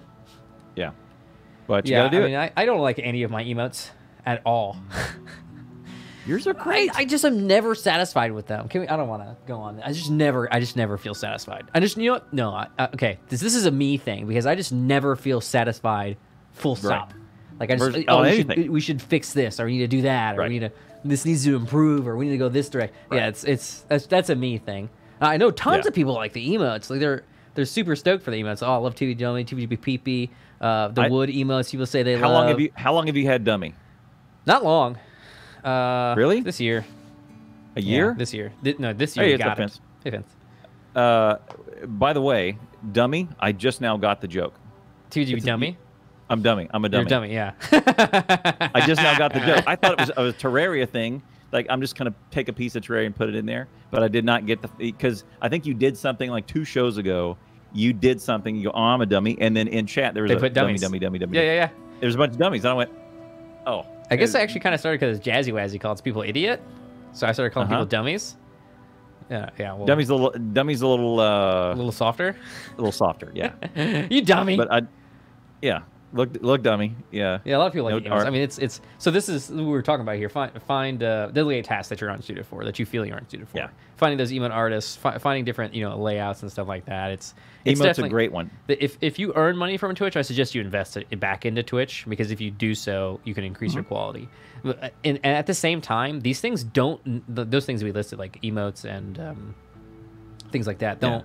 Yeah, 0.75 0.91
but 1.69 1.86
you 1.86 1.93
yeah, 1.93 1.99
gotta 2.03 2.17
do 2.17 2.17
I 2.17 2.25
it. 2.25 2.25
mean, 2.29 2.36
I, 2.36 2.51
I 2.58 2.65
don't 2.65 2.82
like 2.82 2.99
any 2.99 3.23
of 3.23 3.32
my 3.32 3.43
emotes 3.43 3.91
at 4.25 4.41
all. 4.45 4.75
Yours 6.25 6.45
are 6.45 6.53
great. 6.53 6.91
I 6.95 7.05
just 7.05 7.25
am 7.25 7.47
never 7.47 7.73
satisfied 7.73 8.32
with 8.34 8.45
them. 8.47 8.67
Can 8.67 8.82
we, 8.82 8.88
I 8.88 8.97
don't 8.97 9.08
want 9.08 9.23
to 9.23 9.36
go 9.47 9.58
on. 9.58 9.82
I 9.82 9.93
just 9.93 10.12
never. 10.12 10.53
I 10.53 10.60
just 10.60 10.75
never 10.75 10.97
feel 10.97 11.15
satisfied. 11.15 11.65
I 11.73 11.79
just 11.79 11.97
you 11.97 12.05
know 12.08 12.13
what? 12.13 12.34
No. 12.34 12.51
I, 12.51 12.67
I, 12.77 12.86
okay. 12.93 13.19
This 13.29 13.39
this 13.39 13.55
is 13.55 13.65
a 13.65 13.71
me 13.71 13.97
thing 13.97 14.27
because 14.27 14.45
I 14.45 14.53
just 14.55 14.71
never 14.71 15.15
feel 15.15 15.41
satisfied. 15.41 16.17
Full 16.53 16.75
stop. 16.75 17.13
Like 17.60 17.71
I 17.71 17.75
just 17.75 17.97
oh 18.08 18.21
we 18.21 18.36
should, 18.36 18.69
we 18.69 18.82
should 18.82 19.01
fix 19.01 19.34
this 19.34 19.60
or 19.60 19.65
we 19.65 19.73
need 19.73 19.79
to 19.79 19.88
do 19.88 20.01
that 20.03 20.36
or 20.36 20.39
Right. 20.41 20.49
we 20.49 20.60
need 20.60 20.67
to 20.67 20.71
this 21.03 21.25
needs 21.25 21.43
to 21.45 21.55
improve 21.55 22.08
or 22.08 22.15
we 22.17 22.25
need 22.25 22.32
to 22.32 22.38
go 22.38 22.49
this 22.49 22.69
direct. 22.69 22.93
Yeah, 23.12 23.27
it's 23.27 23.43
it's 23.43 23.82
that's, 23.88 24.05
that's 24.05 24.29
a 24.29 24.36
me 24.36 24.58
thing. 24.58 24.89
I 25.21 25.38
know 25.38 25.51
tons 25.51 25.86
Yeah. 25.86 25.89
of 25.89 25.93
people 25.95 26.13
like 26.13 26.34
the 26.34 26.47
emotes. 26.55 26.89
Like 26.89 26.99
they're 26.99 27.23
they're 27.55 27.65
super 27.65 27.95
stoked 27.95 28.23
for 28.23 28.32
the 28.32 28.41
emotes. 28.41 28.62
Oh, 28.62 28.71
I 28.71 28.77
love 28.77 28.95
TV 28.95 29.17
Dummy, 29.17 29.43
TV 29.45 29.67
PP, 29.67 30.29
uh, 30.61 30.89
the 30.89 31.01
I- 31.03 31.09
wood 31.09 31.29
emotes. 31.29 31.71
People 31.71 31.85
say 31.85 32.03
they 32.03 32.15
how 32.15 32.27
love. 32.29 32.33
long 32.41 32.47
have 32.49 32.59
you? 32.59 32.71
How 32.75 32.93
long 32.93 33.07
have 33.07 33.15
you 33.17 33.25
had 33.25 33.43
dummy? 33.43 33.73
Not 34.45 34.63
long. 34.63 34.97
Uh, 35.63 36.13
Really? 36.17 36.41
This 36.41 36.59
year. 36.59 36.85
A 37.75 37.81
Yeah, 37.81 37.95
year? 37.95 38.15
this 38.17 38.33
year. 38.33 38.51
Thi- 38.63 38.75
no, 38.79 38.93
this 38.93 39.15
year 39.15 39.25
Hey, 39.27 39.33
it's 39.33 39.43
got 39.43 39.53
offense. 39.53 39.75
it. 39.75 39.81
Hey, 40.05 40.09
Vince. 40.11 40.35
Uh, 40.95 41.35
by 41.87 42.13
the 42.13 42.21
way, 42.21 42.57
dummy. 42.91 43.27
I 43.39 43.51
just 43.51 43.79
now 43.81 43.95
got 43.97 44.21
the 44.21 44.27
joke. 44.27 44.53
TVG 45.11 45.33
It's 45.37 45.45
dummy. 45.45 45.77
I'm 46.29 46.41
dummy. 46.41 46.67
I'm 46.71 46.83
a 46.85 46.89
dummy 46.89 47.01
You're 47.03 47.09
dummy. 47.09 47.33
dummy, 47.33 47.33
yeah. 47.33 48.69
I 48.73 48.83
just 48.85 49.01
now 49.01 49.17
got 49.17 49.33
the 49.33 49.39
joke. 49.39 49.63
I 49.67 49.75
thought 49.75 49.99
it 49.99 50.15
was 50.17 50.33
a 50.33 50.37
Terraria 50.39 50.87
thing. 50.87 51.21
Like 51.51 51.65
I'm 51.69 51.81
just 51.81 51.95
gonna 51.97 52.13
take 52.31 52.47
a 52.47 52.53
piece 52.53 52.75
of 52.75 52.83
Terraria 52.83 53.07
and 53.07 53.15
put 53.15 53.27
it 53.29 53.35
in 53.35 53.45
there, 53.47 53.67
but 53.89 54.03
I 54.03 54.07
did 54.07 54.23
not 54.23 54.45
get 54.45 54.61
the 54.61 54.67
because 54.77 55.23
I 55.41 55.49
think 55.49 55.65
you 55.65 55.73
did 55.73 55.97
something 55.97 56.29
like 56.29 56.45
two 56.45 56.63
shows 56.63 56.97
ago. 56.97 57.37
You 57.73 57.93
did 57.93 58.19
something. 58.21 58.55
You 58.55 58.65
go, 58.65 58.71
oh, 58.73 58.82
I'm 58.82 59.01
a 59.01 59.05
dummy, 59.05 59.38
and 59.39 59.55
then 59.55 59.67
in 59.67 59.86
chat 59.86 60.13
there 60.13 60.23
was 60.23 60.29
They 60.32 60.36
a 60.38 60.39
put 60.39 60.53
dummy, 60.53 60.69
dummies. 60.73 60.82
dummy, 60.82 60.99
dummy, 60.99 61.19
dummy. 61.19 61.38
yeah, 61.38 61.43
yeah, 61.43 61.53
yeah. 61.53 61.69
There's 61.99 62.15
a 62.15 62.17
bunch 62.17 62.32
of 62.34 62.39
dummies. 62.39 62.63
And 62.65 62.71
I 62.71 62.73
went, 62.73 62.91
oh. 63.67 63.86
I 64.12 64.15
guess 64.15 64.34
I 64.34 64.41
actually 64.41 64.62
kind 64.62 64.73
of 64.73 64.79
started 64.79 64.99
because 64.99 65.19
Jazzy 65.19 65.53
Wazzy 65.53 65.79
calls 65.79 66.01
people 66.01 66.23
idiot, 66.23 66.62
so 67.13 67.27
I 67.27 67.32
started 67.32 67.53
calling 67.53 67.67
Uh-huh. 67.67 67.75
people 67.84 67.86
dummies. 67.89 68.38
Yeah, 69.29 69.51
yeah. 69.60 69.73
Well, 69.75 69.86
Dummy's 69.86 70.10
a 70.10 70.15
little, 70.15 70.32
dummy's 70.32 70.82
a 70.82 70.88
little, 70.88 71.19
uh, 71.19 71.73
a 71.73 71.75
little 71.75 71.91
softer. 71.91 72.29
a 72.29 72.75
little 72.77 72.91
softer. 72.91 73.32
Yeah, 73.36 73.53
you 74.10 74.23
dummy. 74.23 74.58
but 74.58 74.71
I, 74.73 74.82
yeah, 75.62 75.82
look, 76.13 76.29
look, 76.41 76.61
dummy. 76.63 76.95
Yeah, 77.11 77.39
yeah, 77.45 77.57
a 77.57 77.59
lot 77.59 77.67
of 77.67 77.73
people 77.73 77.89
like 77.91 78.03
No, 78.03 78.13
I 78.15 78.29
mean, 78.29 78.41
it's 78.41 78.57
it's 78.57 78.81
so 78.97 79.11
this 79.11 79.29
is 79.29 79.49
what 79.49 79.57
we 79.59 79.65
were 79.65 79.81
talking 79.81 80.01
about 80.01 80.15
here. 80.17 80.29
Find 80.29 80.51
find 80.63 81.03
uh, 81.03 81.27
delegate 81.27 81.65
tasks 81.65 81.89
that 81.89 82.01
you're 82.01 82.09
unsuited 82.09 82.45
for, 82.45 82.63
that 82.65 82.79
you 82.79 82.85
feel 82.85 83.05
you 83.05 83.13
aren't 83.13 83.29
suited 83.31 83.47
for. 83.47 83.57
Yeah. 83.57 83.69
Finding 83.97 84.17
those 84.17 84.31
email 84.31 84.51
artists, 84.51 84.95
fi- 84.95 85.17
finding 85.17 85.43
different 85.45 85.73
you 85.73 85.83
know 85.83 85.97
layouts 85.97 86.41
and 86.41 86.51
stuff 86.51 86.67
like 86.67 86.85
that. 86.85 87.11
It's 87.11 87.33
it's 87.65 87.79
emote's 87.79 87.99
a 87.99 88.07
great 88.07 88.31
one. 88.31 88.49
If, 88.67 88.97
if 89.01 89.19
you 89.19 89.33
earn 89.35 89.57
money 89.57 89.75
from 89.77 89.93
Twitch, 89.95 90.15
I 90.15 90.21
suggest 90.21 90.55
you 90.55 90.61
invest 90.61 90.95
it 90.95 91.19
back 91.19 91.45
into 91.45 91.61
Twitch 91.63 92.05
because 92.07 92.31
if 92.31 92.39
you 92.39 92.49
do 92.51 92.73
so, 92.73 93.19
you 93.25 93.33
can 93.33 93.43
increase 93.43 93.73
your 93.73 93.83
quality. 93.83 94.29
Uh, 94.63 94.73
And, 95.03 95.19
and 95.23 95.35
at 95.35 95.45
the 95.47 95.53
same 95.53 95.81
time, 95.81 96.21
these 96.21 96.39
things 96.39 96.63
don't 96.63 97.03
th- 97.03 97.21
those 97.49 97.65
things 97.65 97.83
we 97.83 97.91
listed 97.91 98.17
like 98.19 98.41
emotes 98.41 98.85
and 98.85 99.19
um, 99.19 99.55
things 100.51 100.65
like 100.67 100.79
that 100.79 100.99
don't 101.01 101.11
Yeah. 101.19 101.21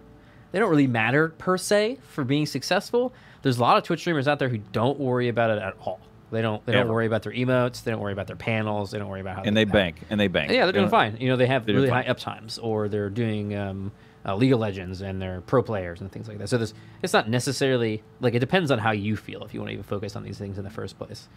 they 0.53 0.59
don't 0.59 0.71
really 0.71 0.87
matter 0.89 1.29
per 1.31 1.57
se 1.57 1.99
for 2.09 2.25
being 2.25 2.47
successful. 2.47 3.13
There's 3.45 3.59
a 3.59 3.61
lot 3.61 3.77
of 3.77 3.85
Twitch 3.85 4.01
streamers 4.01 4.27
out 4.27 4.39
there 4.39 4.49
who 4.49 4.59
don't 4.73 4.99
worry 4.99 5.29
about 5.29 5.51
it 5.51 5.59
at 5.63 5.75
all. 5.81 6.01
They 6.31 6.43
don't 6.43 6.65
they 6.67 6.73
don't 6.73 6.89
worry 6.89 7.07
about 7.07 7.23
their 7.23 7.33
emotes. 7.33 7.85
They 7.85 7.91
don't 7.93 8.01
worry 8.01 8.15
about 8.15 8.27
their 8.27 8.37
panels. 8.37 8.91
They 8.91 8.99
don't 8.99 9.09
worry 9.09 9.21
about 9.21 9.37
how 9.37 9.43
And 9.43 9.57
they 9.57 9.65
bank, 9.65 10.01
and 10.11 10.19
they 10.19 10.27
bank. 10.29 10.51
yeah, 10.51 10.65
they're 10.65 10.73
doing 10.73 10.89
fine. 10.89 11.17
You 11.21 11.29
know, 11.29 11.37
they 11.37 11.47
have 11.47 11.67
really 11.67 11.89
high 11.89 12.05
uptimes, 12.05 12.59
or 12.61 12.89
they're 12.89 13.11
doing 13.11 13.55
um, 13.55 13.93
uh, 14.27 14.35
League 14.35 14.53
of 14.53 14.59
Legends 14.59 15.03
and 15.03 15.21
they're 15.21 15.43
pro 15.43 15.63
players 15.63 16.01
and 16.01 16.11
things 16.11 16.29
like 16.29 16.39
that. 16.39 16.49
So 16.49 16.57
there's, 16.57 16.75
it's 17.03 17.13
not 17.13 17.29
necessarily 17.29 18.03
like 18.21 18.35
it 18.35 18.39
depends 18.39 18.71
on 18.71 18.79
how 18.79 18.93
you 18.93 19.17
feel 19.17 19.45
if 19.45 19.53
you 19.53 19.61
want 19.61 19.69
to 19.69 19.73
even 19.75 19.85
focus 19.85 20.17
on 20.17 20.23
these 20.23 20.39
things 20.39 20.59
in 20.59 20.65
the 20.65 20.71
first 20.71 20.99
place. 20.99 21.29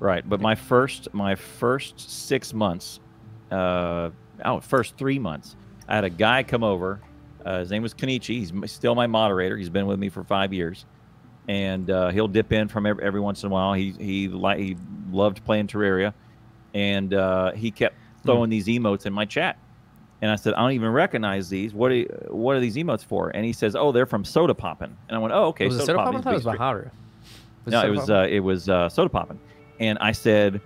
Right, 0.00 0.26
but 0.26 0.40
my 0.40 0.54
first 0.54 1.12
my 1.12 1.34
first 1.34 1.98
six 1.98 2.54
months, 2.54 3.00
uh, 3.50 4.10
oh, 4.44 4.60
first 4.60 4.96
three 4.96 5.18
months, 5.18 5.56
I 5.88 5.96
had 5.96 6.04
a 6.04 6.10
guy 6.10 6.44
come 6.44 6.62
over. 6.62 7.00
Uh, 7.44 7.58
his 7.60 7.70
name 7.70 7.82
was 7.82 7.94
Kenichi. 7.94 8.38
He's 8.38 8.52
still 8.70 8.94
my 8.94 9.08
moderator. 9.08 9.56
He's 9.56 9.70
been 9.70 9.86
with 9.86 9.98
me 9.98 10.08
for 10.08 10.22
five 10.22 10.52
years, 10.52 10.86
and 11.48 11.90
uh, 11.90 12.10
he'll 12.10 12.28
dip 12.28 12.52
in 12.52 12.68
from 12.68 12.86
every, 12.86 13.02
every 13.02 13.20
once 13.20 13.42
in 13.42 13.48
a 13.48 13.52
while. 13.52 13.72
He 13.72 13.92
he 13.98 14.28
li- 14.28 14.62
he 14.62 14.76
loved 15.10 15.44
playing 15.44 15.66
Terraria, 15.66 16.12
and 16.74 17.12
uh, 17.14 17.52
he 17.52 17.70
kept 17.70 17.96
throwing 18.24 18.50
these 18.50 18.66
emotes 18.66 19.06
in 19.06 19.12
my 19.12 19.24
chat. 19.24 19.56
And 20.20 20.30
I 20.30 20.36
said, 20.36 20.54
I 20.54 20.62
don't 20.62 20.72
even 20.72 20.90
recognize 20.90 21.48
these. 21.48 21.72
What 21.72 21.92
are 21.92 22.02
what 22.28 22.56
are 22.56 22.60
these 22.60 22.76
emotes 22.76 23.04
for? 23.04 23.30
And 23.30 23.44
he 23.44 23.52
says, 23.52 23.76
Oh, 23.76 23.92
they're 23.92 24.06
from 24.06 24.24
Sodapoppin. 24.24 24.82
And 25.08 25.16
I 25.16 25.18
went, 25.18 25.32
Oh, 25.32 25.46
okay. 25.46 25.66
was 25.66 25.76
it 25.76 25.86
Soda 25.86 25.98
Pop? 25.98 26.08
I 26.08 26.10
thought 26.22 26.30
it 26.30 26.34
was 26.34 26.42
stream." 26.44 26.58
No, 27.72 27.80
it 27.86 27.90
was 27.90 28.10
uh, 28.10 28.26
it 28.28 28.40
was 28.40 28.68
uh, 28.68 28.88
Sodapoppin, 28.88 29.38
and 29.80 29.98
I 30.00 30.12
said, 30.12 30.60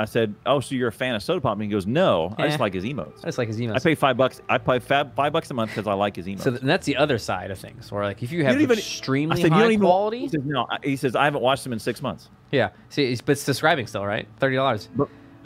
I 0.00 0.04
said, 0.06 0.34
oh, 0.46 0.60
so 0.60 0.74
you're 0.74 0.88
a 0.88 0.92
fan 0.92 1.14
of 1.14 1.22
Soda 1.22 1.40
Pop?" 1.40 1.52
And 1.54 1.62
He 1.62 1.68
goes, 1.68 1.86
no, 1.86 2.34
I 2.38 2.44
Eh. 2.44 2.48
just 2.48 2.60
like 2.60 2.74
his 2.74 2.84
emotes. 2.84 3.18
I 3.22 3.26
just 3.28 3.38
like 3.38 3.48
his 3.48 3.58
emails. 3.58 3.76
I 3.76 3.78
pay 3.80 3.94
five 3.94 4.16
bucks. 4.16 4.40
I 4.48 4.58
pay 4.58 4.78
five, 4.78 5.12
five 5.14 5.32
bucks 5.32 5.50
a 5.50 5.54
month 5.54 5.70
because 5.72 5.86
I 5.86 5.92
like 5.94 6.16
his 6.16 6.26
emotes. 6.26 6.40
so 6.42 6.50
th- 6.50 6.62
that's 6.62 6.86
the 6.86 6.96
other 6.96 7.18
side 7.18 7.50
of 7.50 7.58
things, 7.58 7.92
where 7.92 8.02
like 8.04 8.22
if 8.22 8.32
you 8.32 8.38
You 8.38 8.44
have 8.44 8.54
don't 8.54 8.62
even- 8.62 8.78
extremely 8.78 9.34
I 9.38 9.42
said, 9.42 9.50
you 9.52 9.56
high 9.58 9.66
even. 9.66 9.80
quality, 9.80 10.18
He 10.20 10.28
says, 10.28 10.40
no. 10.44 10.66
He 10.82 10.96
says, 10.96 11.14
I 11.14 11.24
haven't 11.24 11.42
watched 11.42 11.64
him 11.66 11.72
in 11.72 11.78
six 11.78 12.02
months, 12.02 12.28
yeah. 12.50 12.70
See, 12.88 13.12
it's, 13.12 13.20
but 13.20 13.32
it's 13.32 13.42
subscribing 13.42 13.86
still, 13.86 14.04
right? 14.06 14.26
Thirty 14.38 14.56
dollars. 14.56 14.88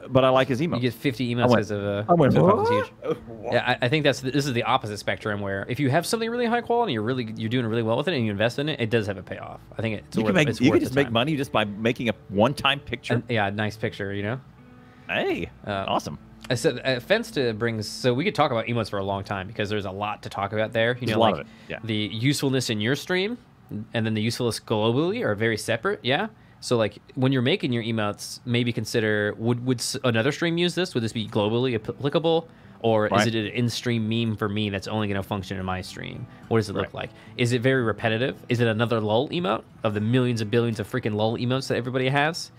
But, 0.09 0.25
I 0.25 0.29
like 0.31 0.49
his 0.49 0.61
emotes. 0.61 0.77
You 0.77 0.81
get 0.83 0.95
fifty 0.95 1.31
I 1.31 1.35
emails 1.35 1.49
went- 1.49 1.61
as 1.61 1.71
of 1.71 1.83
uh, 1.85 2.05
I 2.09 2.15
went, 2.15 2.33
Soda 2.33 2.55
Pop's 2.55 2.71
"What?" 2.71 2.87
huge. 3.05 3.17
Yeah, 3.53 3.65
I, 3.81 3.87
I 3.87 3.89
think 3.89 4.05
that's 4.05 4.21
the, 4.21 4.31
this 4.31 4.47
is 4.47 4.53
the 4.53 4.63
opposite 4.65 4.99
spectrum 4.99 5.41
where 5.41 5.65
if 5.69 5.79
you 5.81 5.91
have 5.91 6.05
something 6.07 6.31
really 6.31 6.47
high 6.47 6.61
quality, 6.61 6.93
you're 6.93 7.03
really 7.03 7.33
you're 7.37 7.49
doing 7.49 7.67
really 7.67 7.83
well 7.83 7.97
with 7.97 8.09
it, 8.09 8.15
and 8.15 8.25
you 8.25 8.31
invest 8.31 8.59
in 8.59 8.69
it, 8.69 8.81
it 8.81 8.91
does 8.91 9.07
have 9.07 9.17
a 9.19 9.23
payoff. 9.23 9.61
I 9.79 9.83
think 9.83 9.99
it's 10.01 10.17
You 10.17 10.23
worth. 10.25 10.29
can 10.29 10.35
make. 10.35 10.49
it's 10.49 10.61
You 10.61 10.71
worth 10.71 10.79
can 10.81 10.85
just 10.87 10.95
make 10.97 11.11
money 11.11 11.37
just 11.37 11.53
by 11.53 11.65
making 11.65 12.09
a 12.09 12.15
one-time 12.29 12.81
picture. 12.81 13.15
And, 13.15 13.25
yeah, 13.29 13.51
nice 13.51 13.77
picture, 13.77 14.13
you 14.13 14.23
know. 14.23 14.41
hey, 15.09 15.51
Uh, 15.67 15.85
awesome. 15.89 16.19
I 16.51 16.57
said 16.57 16.79
uh, 16.81 17.01
Fensta 17.01 17.57
brings 17.59 17.89
so 17.89 18.13
we 18.13 18.23
could 18.23 18.35
talk 18.35 18.51
about 18.51 18.67
emotes 18.67 18.91
for 18.91 18.99
a 18.99 19.03
long 19.05 19.25
time 19.25 19.47
because 19.47 19.71
there's 19.71 19.87
a 19.87 19.91
lot 19.91 20.23
to 20.25 20.29
talk 20.29 20.53
about 20.53 20.73
there. 20.75 20.93
You 21.01 21.07
There's 21.07 21.17
know, 21.17 21.23
a 21.23 21.31
like 21.33 21.47
yeah. 21.69 21.79
the 21.85 21.95
usefulness 21.95 22.69
in 22.69 22.83
your 22.83 22.97
stream 22.97 23.39
and 23.95 24.05
then 24.05 24.13
the 24.13 24.21
usefulness 24.21 24.61
globally 24.61 25.25
are 25.25 25.35
very 25.35 25.57
separate. 25.57 26.01
Yeah. 26.03 26.27
So 26.65 26.79
like 26.79 26.97
when 27.15 27.31
you're 27.31 27.43
making 27.43 27.75
your 27.75 27.83
emotes, 27.83 28.41
maybe 28.47 28.73
consider 28.73 29.35
would 29.37 29.67
would 29.67 29.85
another 30.03 30.33
stream 30.33 30.57
use 30.57 30.75
this? 30.75 30.95
Would 30.95 31.03
this 31.05 31.13
be 31.13 31.29
globally 31.29 31.75
applicable? 31.75 32.49
Or 32.81 33.09
Right. 33.13 33.21
is 33.21 33.27
it 33.27 33.35
an 33.35 33.49
in-stream 33.49 34.09
meme 34.09 34.35
for 34.37 34.49
me 34.49 34.71
that's 34.71 34.89
only 34.89 35.07
going 35.07 35.21
to 35.21 35.23
function 35.29 35.59
in 35.59 35.65
my 35.67 35.83
stream? 35.83 36.27
What 36.49 36.57
does 36.61 36.71
it 36.71 36.73
look 36.73 36.85
Right. 36.87 36.95
like? 36.95 37.11
Is 37.37 37.53
it 37.53 37.61
very 37.61 37.83
repetitive? 37.83 38.43
Is 38.49 38.61
it 38.61 38.67
another 38.67 38.99
LUL 38.99 39.29
emote 39.29 39.63
of 39.83 39.93
the 39.93 40.01
millions 40.01 40.41
and 40.41 40.51
billions 40.51 40.81
of 40.81 40.91
freaking 40.91 41.15
LUL 41.15 41.37
emotes 41.37 41.69
that 41.69 41.77
everybody 41.77 42.09
has? 42.09 42.51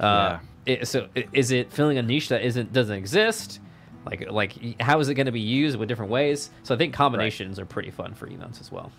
Uh, 0.00 0.38
it- 0.66 0.88
so 0.88 1.06
is 1.32 1.52
it 1.52 1.72
filling 1.72 1.98
a 1.98 2.02
niche 2.02 2.30
that 2.30 2.42
isn't 2.42 2.72
doesn't 2.72 2.96
exist? 2.96 3.60
Like 4.04 4.28
like 4.28 4.80
how 4.82 4.98
is 4.98 5.08
it 5.08 5.14
going 5.14 5.26
to 5.26 5.32
be 5.32 5.40
used 5.40 5.78
with 5.78 5.88
different 5.88 6.10
ways? 6.10 6.50
So 6.64 6.74
I 6.74 6.78
think 6.78 6.94
combinations 6.94 7.60
are 7.60 7.64
pretty 7.64 7.92
fun 7.92 8.14
for 8.14 8.26
emotes 8.26 8.60
as 8.60 8.72
well. 8.72 8.90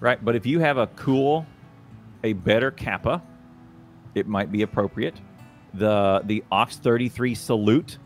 Right, 0.00 0.24
but 0.24 0.36
if 0.36 0.46
you 0.46 0.60
have 0.60 0.78
a 0.78 0.86
cool, 0.86 1.44
a 2.24 2.32
better 2.32 2.70
kappa, 2.70 3.20
it 4.14 4.26
might 4.26 4.50
be 4.52 4.62
appropriate. 4.62 5.14
The 5.74 6.22
the 6.24 6.42
Ox 6.50 6.76
33 6.76 7.34
salute, 7.34 7.98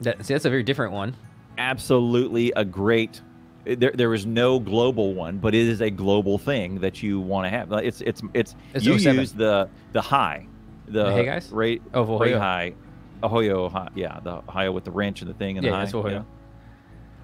That, 0.00 0.24
see, 0.24 0.34
that's 0.34 0.44
a 0.44 0.50
very 0.50 0.62
different 0.62 0.92
one. 0.92 1.16
absolutely 1.58 2.52
a 2.56 2.64
great. 2.64 3.20
There, 3.66 3.92
there 3.92 4.12
is 4.12 4.26
no 4.26 4.60
global 4.60 5.14
one, 5.14 5.38
but 5.38 5.54
it 5.54 5.66
is 5.66 5.80
a 5.80 5.88
global 5.90 6.36
thing 6.36 6.80
that 6.80 7.02
you 7.02 7.18
want 7.20 7.46
to 7.46 7.48
have. 7.50 7.72
It's 7.72 8.00
it's 8.02 8.20
it's, 8.34 8.54
It's 8.74 8.84
you 8.84 8.98
07. 8.98 9.20
use 9.20 9.32
the 9.32 9.68
the 9.92 10.02
high, 10.02 10.46
the 10.86 11.10
hey 11.12 11.24
guys? 11.24 11.50
Ray, 11.50 11.80
Oh, 11.94 12.18
Ray 12.18 12.32
VoHiYo. 12.32 12.38
high, 12.38 12.74
Ahoyo 13.22 13.72
high, 13.72 13.88
yeah, 13.94 14.20
the 14.22 14.42
high 14.42 14.68
with 14.68 14.84
the 14.84 14.90
wrench 14.90 15.22
and 15.22 15.30
the 15.30 15.34
thing 15.34 15.56
and 15.56 15.64
Yeah, 15.64 15.70
the 15.70 15.76
high. 15.78 15.84
that's 15.84 15.94
VoHiYo. 15.94 16.24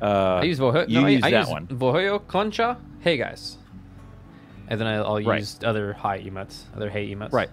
yeah. 0.01 0.09
Uh, 0.09 0.41
I 0.41 0.45
use 0.45 0.59
VoHiYo. 0.59 0.89
You 0.89 1.01
no, 1.03 1.07
I- 1.07 1.11
use 1.11 1.23
I, 1.25 1.31
that 1.33 1.41
use 1.41 1.49
one. 1.51 1.67
VoHiYo 1.67 2.27
Concha. 2.27 2.79
Hey 3.01 3.19
guys. 3.19 3.59
And 4.69 4.81
then 4.81 4.87
I, 4.87 4.95
I'll 4.97 5.21
Right. 5.23 5.41
use 5.41 5.59
other 5.63 5.93
high 5.93 6.21
emotes, 6.21 6.63
other 6.75 6.89
hey 6.89 7.15
emotes. 7.15 7.33
Right. 7.35 7.51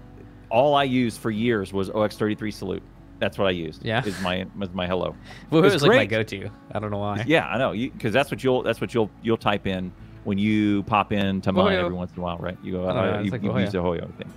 All 0.49 0.75
I 0.75 0.83
used 0.83 1.19
for 1.19 1.31
years 1.31 1.73
was 1.73 1.89
OX33 1.89 2.53
salute. 2.53 2.83
That's 3.19 3.37
what 3.37 3.47
I 3.47 3.51
used. 3.51 3.83
Yeah. 3.83 4.05
is 4.05 4.19
my 4.21 4.45
is 4.61 4.73
my 4.73 4.85
hello. 4.87 5.15
Well, 5.49 5.63
it 5.65 5.73
was 5.73 5.81
like 5.81 5.91
my 5.97 6.05
go-to. 6.05 6.49
I 6.71 6.79
don't 6.79 6.91
know 6.91 6.99
why. 6.99 7.23
Yeah, 7.27 7.47
I 7.47 7.57
know. 7.57 7.71
Because 7.71 8.13
that's 8.13 8.29
what 8.29 8.43
you'll 8.43 8.61
that's 8.63 8.79
what 8.79 8.93
you'll 8.93 9.09
you'll 9.23 9.37
type 9.37 9.65
in 9.65 9.91
when 10.23 10.37
you 10.37 10.83
pop 10.83 11.11
in 11.11 11.41
to 11.41 11.51
mine 11.51 11.75
every 11.77 11.95
once 11.95 12.11
in 12.13 12.19
a 12.19 12.21
while, 12.21 12.37
right? 12.37 12.57
You 12.61 12.73
go, 12.73 12.83
Oh, 12.85 12.89
uh, 12.89 12.93
yeah, 12.93 13.15
it's 13.17 13.25
you, 13.25 13.31
like 13.31 13.43
you 13.43 13.49
Hoyo. 13.49 13.61
use 13.61 13.71
the 13.71 13.77
Hoyo 13.79 14.13
thing. 14.17 14.31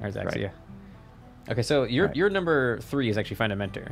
There's 0.00 0.16
Right. 0.16 0.26
Axia. 0.26 0.50
Okay, 1.48 1.62
so 1.62 1.84
your 1.84 2.06
Right. 2.08 2.16
your 2.16 2.28
number 2.30 2.78
three 2.80 3.08
is 3.08 3.16
actually 3.16 3.36
find 3.36 3.52
a 3.52 3.56
mentor. 3.56 3.84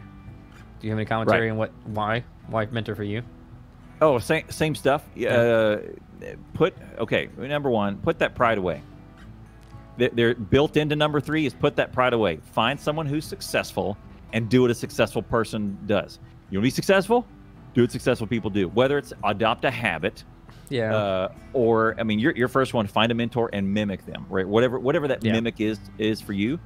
Do 0.80 0.86
you 0.86 0.90
have 0.90 0.98
any 0.98 1.06
commentary 1.06 1.46
Right. 1.46 1.52
on 1.52 1.56
what 1.56 1.72
why 1.86 2.24
why 2.48 2.66
mentor 2.66 2.94
for 2.94 3.04
you? 3.04 3.22
Oh, 4.00 4.18
same 4.18 4.44
same 4.50 4.74
stuff. 4.74 5.04
Yeah. 5.14 5.30
Uh, 5.34 5.78
put 6.54 6.74
okay. 6.98 7.28
Number 7.38 7.70
one, 7.70 7.96
put 7.98 8.18
that 8.18 8.34
pride 8.34 8.58
away. 8.58 8.82
They're, 9.98 10.34
built 10.34 10.76
into 10.76 10.96
number 10.96 11.20
three 11.20 11.44
is 11.46 11.52
put 11.54 11.76
that 11.76 11.92
pride 11.92 12.12
away. 12.12 12.36
Find 12.52 12.78
someone 12.78 13.06
who's 13.06 13.24
successful 13.24 13.96
and 14.32 14.48
do 14.48 14.62
what 14.62 14.70
a 14.70 14.74
successful 14.74 15.22
person 15.22 15.76
does. 15.86 16.18
You 16.50 16.58
want 16.58 16.64
to 16.64 16.66
be 16.66 16.70
successful? 16.70 17.26
Do 17.74 17.82
what 17.82 17.90
successful 17.92 18.26
people 18.26 18.50
do. 18.50 18.68
Whether 18.68 18.98
it's 18.98 19.12
adopt 19.24 19.64
a 19.64 19.70
habit, 19.70 20.24
Yeah. 20.70 20.94
uh, 20.94 21.32
or 21.52 21.94
I 21.98 22.02
mean, 22.04 22.18
your 22.18 22.32
your 22.36 22.48
first 22.48 22.74
one, 22.74 22.86
find 22.86 23.10
a 23.12 23.14
mentor 23.14 23.50
and 23.52 23.72
mimic 23.72 24.04
them, 24.06 24.24
right? 24.28 24.46
Whatever 24.46 24.78
whatever 24.78 25.08
that 25.08 25.24
Yeah. 25.24 25.32
mimic 25.32 25.60
is 25.60 25.78
is 25.98 26.20
for 26.20 26.32
you. 26.32 26.58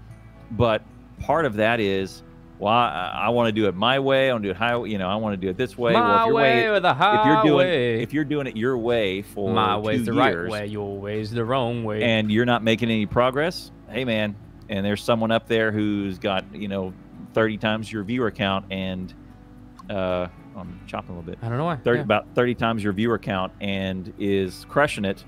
But 0.52 0.82
part 1.20 1.44
of 1.46 1.54
that 1.54 1.80
is, 1.80 2.22
well, 2.62 2.72
I, 2.72 3.24
I 3.26 3.28
want 3.30 3.48
to 3.48 3.52
do 3.52 3.66
it 3.66 3.74
my 3.74 3.98
way. 3.98 4.30
I 4.30 4.32
want 4.32 4.44
to 4.44 4.48
do 4.48 4.50
it 4.52 4.56
how 4.56 4.84
you 4.84 4.98
know. 4.98 5.08
I 5.08 5.16
want 5.16 5.32
to 5.34 5.36
do 5.36 5.48
it 5.50 5.56
this 5.56 5.76
way. 5.76 5.92
well, 5.94 6.02
My 6.04 6.20
if 6.22 6.26
your 6.26 6.34
way 6.34 6.66
or 6.68 6.80
the 6.80 6.90
if 6.90 6.98
you're 7.26 7.42
doing 7.42 7.66
highway. 7.66 8.02
if 8.02 8.12
you're 8.12 8.24
doing 8.24 8.46
it 8.46 8.56
your 8.56 8.78
way 8.78 9.22
for 9.22 9.52
My 9.52 9.76
way's 9.76 10.04
the 10.06 10.12
years, 10.14 10.16
right 10.16 10.48
way, 10.48 10.66
your 10.66 10.96
way's 10.96 11.30
the 11.30 11.44
wrong 11.44 11.82
way. 11.84 12.02
and 12.02 12.30
you're 12.30 12.44
not 12.46 12.62
making 12.62 12.90
any 12.90 13.06
progress, 13.06 13.70
hey 13.90 14.04
man, 14.04 14.36
and 14.68 14.86
there's 14.86 15.02
someone 15.02 15.30
up 15.32 15.48
there 15.48 15.72
who's 15.72 16.18
got 16.18 16.44
you 16.54 16.68
know 16.68 16.94
30 17.34 17.58
times 17.58 17.90
your 17.92 18.04
viewer 18.04 18.30
count 18.30 18.66
and 18.70 19.12
uh, 19.90 20.28
I'm 20.56 20.80
chopping 20.86 21.14
a 21.14 21.18
little 21.18 21.28
bit. 21.30 21.38
I 21.42 21.48
don't 21.48 21.58
know 21.58 21.64
why. 21.64 21.76
30, 21.76 21.98
Yeah. 21.98 22.04
about 22.04 22.26
30 22.34 22.54
times 22.54 22.84
your 22.84 22.92
viewer 22.92 23.18
count 23.18 23.52
and 23.60 24.12
is 24.18 24.66
crushing 24.68 25.04
it 25.04 25.24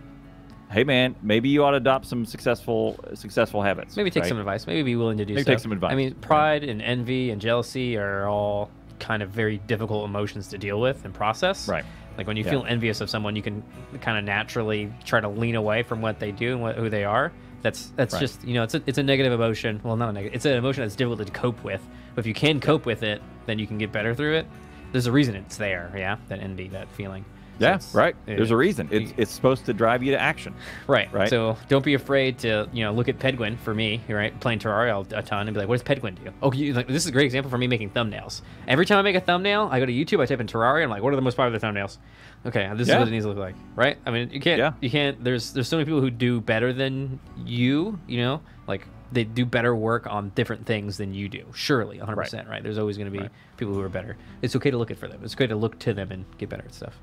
hey 0.74 0.84
man 0.84 1.14
maybe 1.22 1.48
you 1.48 1.64
ought 1.64 1.70
to 1.70 1.76
adopt 1.78 2.04
some 2.06 2.26
successful 2.26 2.98
successful 3.14 3.62
habits 3.62 3.96
Maybe 3.96 4.10
take 4.10 4.24
right? 4.24 4.28
some 4.28 4.38
advice. 4.38 4.66
Maybe 4.66 4.82
be 4.82 4.96
willing 4.96 5.18
to 5.18 5.24
do 5.24 5.34
Maybe 5.34 5.42
stuff. 5.42 5.52
take 5.54 5.62
some 5.62 5.72
advice. 5.72 5.92
I 5.92 5.94
mean, 5.94 6.14
pride 6.14 6.64
and 6.64 6.82
envy 6.82 7.30
and 7.30 7.40
jealousy 7.40 7.96
are 7.96 8.28
all 8.28 8.70
kind 8.98 9.22
of 9.22 9.30
very 9.30 9.58
difficult 9.66 10.04
emotions 10.04 10.48
to 10.48 10.58
deal 10.58 10.80
with 10.80 11.04
and 11.04 11.14
process. 11.14 11.68
right 11.68 11.84
Like 12.18 12.26
when 12.26 12.36
you 12.36 12.44
Yeah. 12.44 12.50
feel 12.50 12.64
envious 12.68 13.00
of 13.00 13.08
someone, 13.10 13.34
you 13.36 13.42
can 13.42 13.62
kind 14.00 14.18
of 14.18 14.24
naturally 14.24 14.92
try 15.04 15.20
to 15.20 15.28
lean 15.28 15.54
away 15.54 15.82
from 15.82 16.00
what 16.00 16.18
they 16.18 16.32
do 16.32 16.52
and 16.52 16.60
what, 16.62 16.76
who 16.76 16.88
they 16.90 17.04
are. 17.04 17.32
That's 17.62 17.92
that's 17.96 18.14
Right. 18.14 18.20
just 18.20 18.44
you 18.44 18.54
know 18.54 18.62
it's 18.64 18.74
a 18.74 18.82
it's 18.86 18.98
a 18.98 19.02
negative 19.02 19.32
emotion. 19.32 19.80
Well, 19.84 19.96
not 19.96 20.10
a 20.10 20.12
negative. 20.12 20.34
It's 20.34 20.44
an 20.44 20.52
emotion 20.56 20.82
that's 20.82 20.96
difficult 20.96 21.26
to 21.26 21.32
cope 21.32 21.62
with. 21.64 21.80
But 22.14 22.20
if 22.22 22.26
you 22.26 22.34
can 22.34 22.60
cope 22.60 22.84
with 22.84 23.02
it, 23.02 23.22
then 23.46 23.58
you 23.58 23.66
can 23.66 23.78
get 23.78 23.90
better 23.92 24.14
through 24.14 24.34
it. 24.36 24.46
There's 24.92 25.06
a 25.06 25.12
reason 25.12 25.34
it's 25.34 25.56
there. 25.56 25.90
Yeah, 25.96 26.16
that 26.28 26.40
envy, 26.40 26.68
that 26.68 26.88
feeling. 26.90 27.24
Yeah 27.58 27.68
it's- 27.76 27.94
right 27.94 28.16
it- 28.26 28.36
there's 28.36 28.50
a 28.50 28.56
reason 28.56 28.88
it's 28.90 29.12
it's 29.16 29.30
supposed 29.30 29.64
to 29.66 29.72
drive 29.72 30.02
you 30.02 30.12
to 30.12 30.20
action 30.20 30.54
Right. 30.86 31.12
Right. 31.12 31.28
So 31.28 31.56
don't 31.68 31.84
be 31.84 31.94
afraid 31.94 32.38
to, 32.40 32.68
you 32.72 32.84
know, 32.84 32.92
look 32.92 33.08
at 33.08 33.18
Pedguin 33.18 33.58
for 33.58 33.74
me, 33.74 34.00
right? 34.08 34.38
Playing 34.40 34.58
Terraria 34.58 35.06
a 35.12 35.22
ton 35.22 35.46
and 35.48 35.54
be 35.54 35.60
like, 35.60 35.68
what 35.68 35.82
does 35.82 35.96
Pedguin 35.96 36.14
do? 36.22 36.30
Oh, 36.42 36.52
you, 36.52 36.72
like, 36.74 36.86
this 36.88 36.96
is 37.04 37.06
a 37.06 37.12
great 37.12 37.24
example 37.26 37.50
for 37.50 37.56
me 37.58 37.66
making 37.66 37.90
thumbnails. 37.90 38.42
Every 38.68 38.84
time 38.86 38.98
I 38.98 39.02
make 39.02 39.16
a 39.16 39.20
thumbnail, 39.20 39.68
I 39.72 39.78
go 39.80 39.86
to 39.86 39.92
YouTube, 39.92 40.20
I 40.22 40.26
type 40.26 40.40
in 40.40 40.46
Terraria, 40.46 40.82
I'm 40.84 40.90
like, 40.90 41.02
what 41.02 41.12
are 41.12 41.16
the 41.16 41.22
most 41.22 41.36
popular 41.36 41.58
thumbnails? 41.58 41.98
Okay, 42.46 42.70
this 42.74 42.88
is 42.88 42.94
what 42.94 43.08
it 43.08 43.10
needs 43.10 43.24
to 43.24 43.28
look 43.30 43.38
like, 43.38 43.54
right? 43.76 43.96
I 44.04 44.10
mean, 44.10 44.30
you 44.30 44.40
can't, 44.40 44.58
Yeah. 44.58 44.72
you 44.80 44.90
can't. 44.90 45.22
There's 45.24 45.52
there's 45.54 45.68
so 45.68 45.76
many 45.78 45.86
people 45.86 46.00
who 46.02 46.10
do 46.10 46.40
better 46.40 46.72
than 46.72 47.18
you, 47.46 47.98
you 48.06 48.18
know, 48.18 48.40
like 48.66 48.86
they 49.12 49.24
do 49.24 49.46
better 49.46 49.74
work 49.74 50.06
on 50.06 50.30
different 50.34 50.66
things 50.66 50.96
than 50.98 51.14
you 51.14 51.28
do. 51.28 51.44
Surely, 51.54 51.98
100, 51.98 52.16
percent 52.16 52.48
right? 52.48 52.62
There's 52.62 52.78
always 52.78 52.98
going 52.98 53.06
to 53.10 53.16
be 53.16 53.20
Right. 53.20 53.30
people 53.56 53.72
who 53.74 53.80
are 53.80 53.88
better. 53.88 54.16
It's 54.42 54.54
okay 54.56 54.70
to 54.70 54.76
look 54.78 54.90
at 54.90 54.98
for 54.98 55.08
them. 55.08 55.20
It's 55.24 55.34
okay 55.34 55.46
to 55.46 55.56
look 55.56 55.78
to 55.80 55.94
them 55.94 56.10
and 56.12 56.24
get 56.36 56.48
better 56.50 56.64
at 56.66 56.74
stuff. 56.74 56.98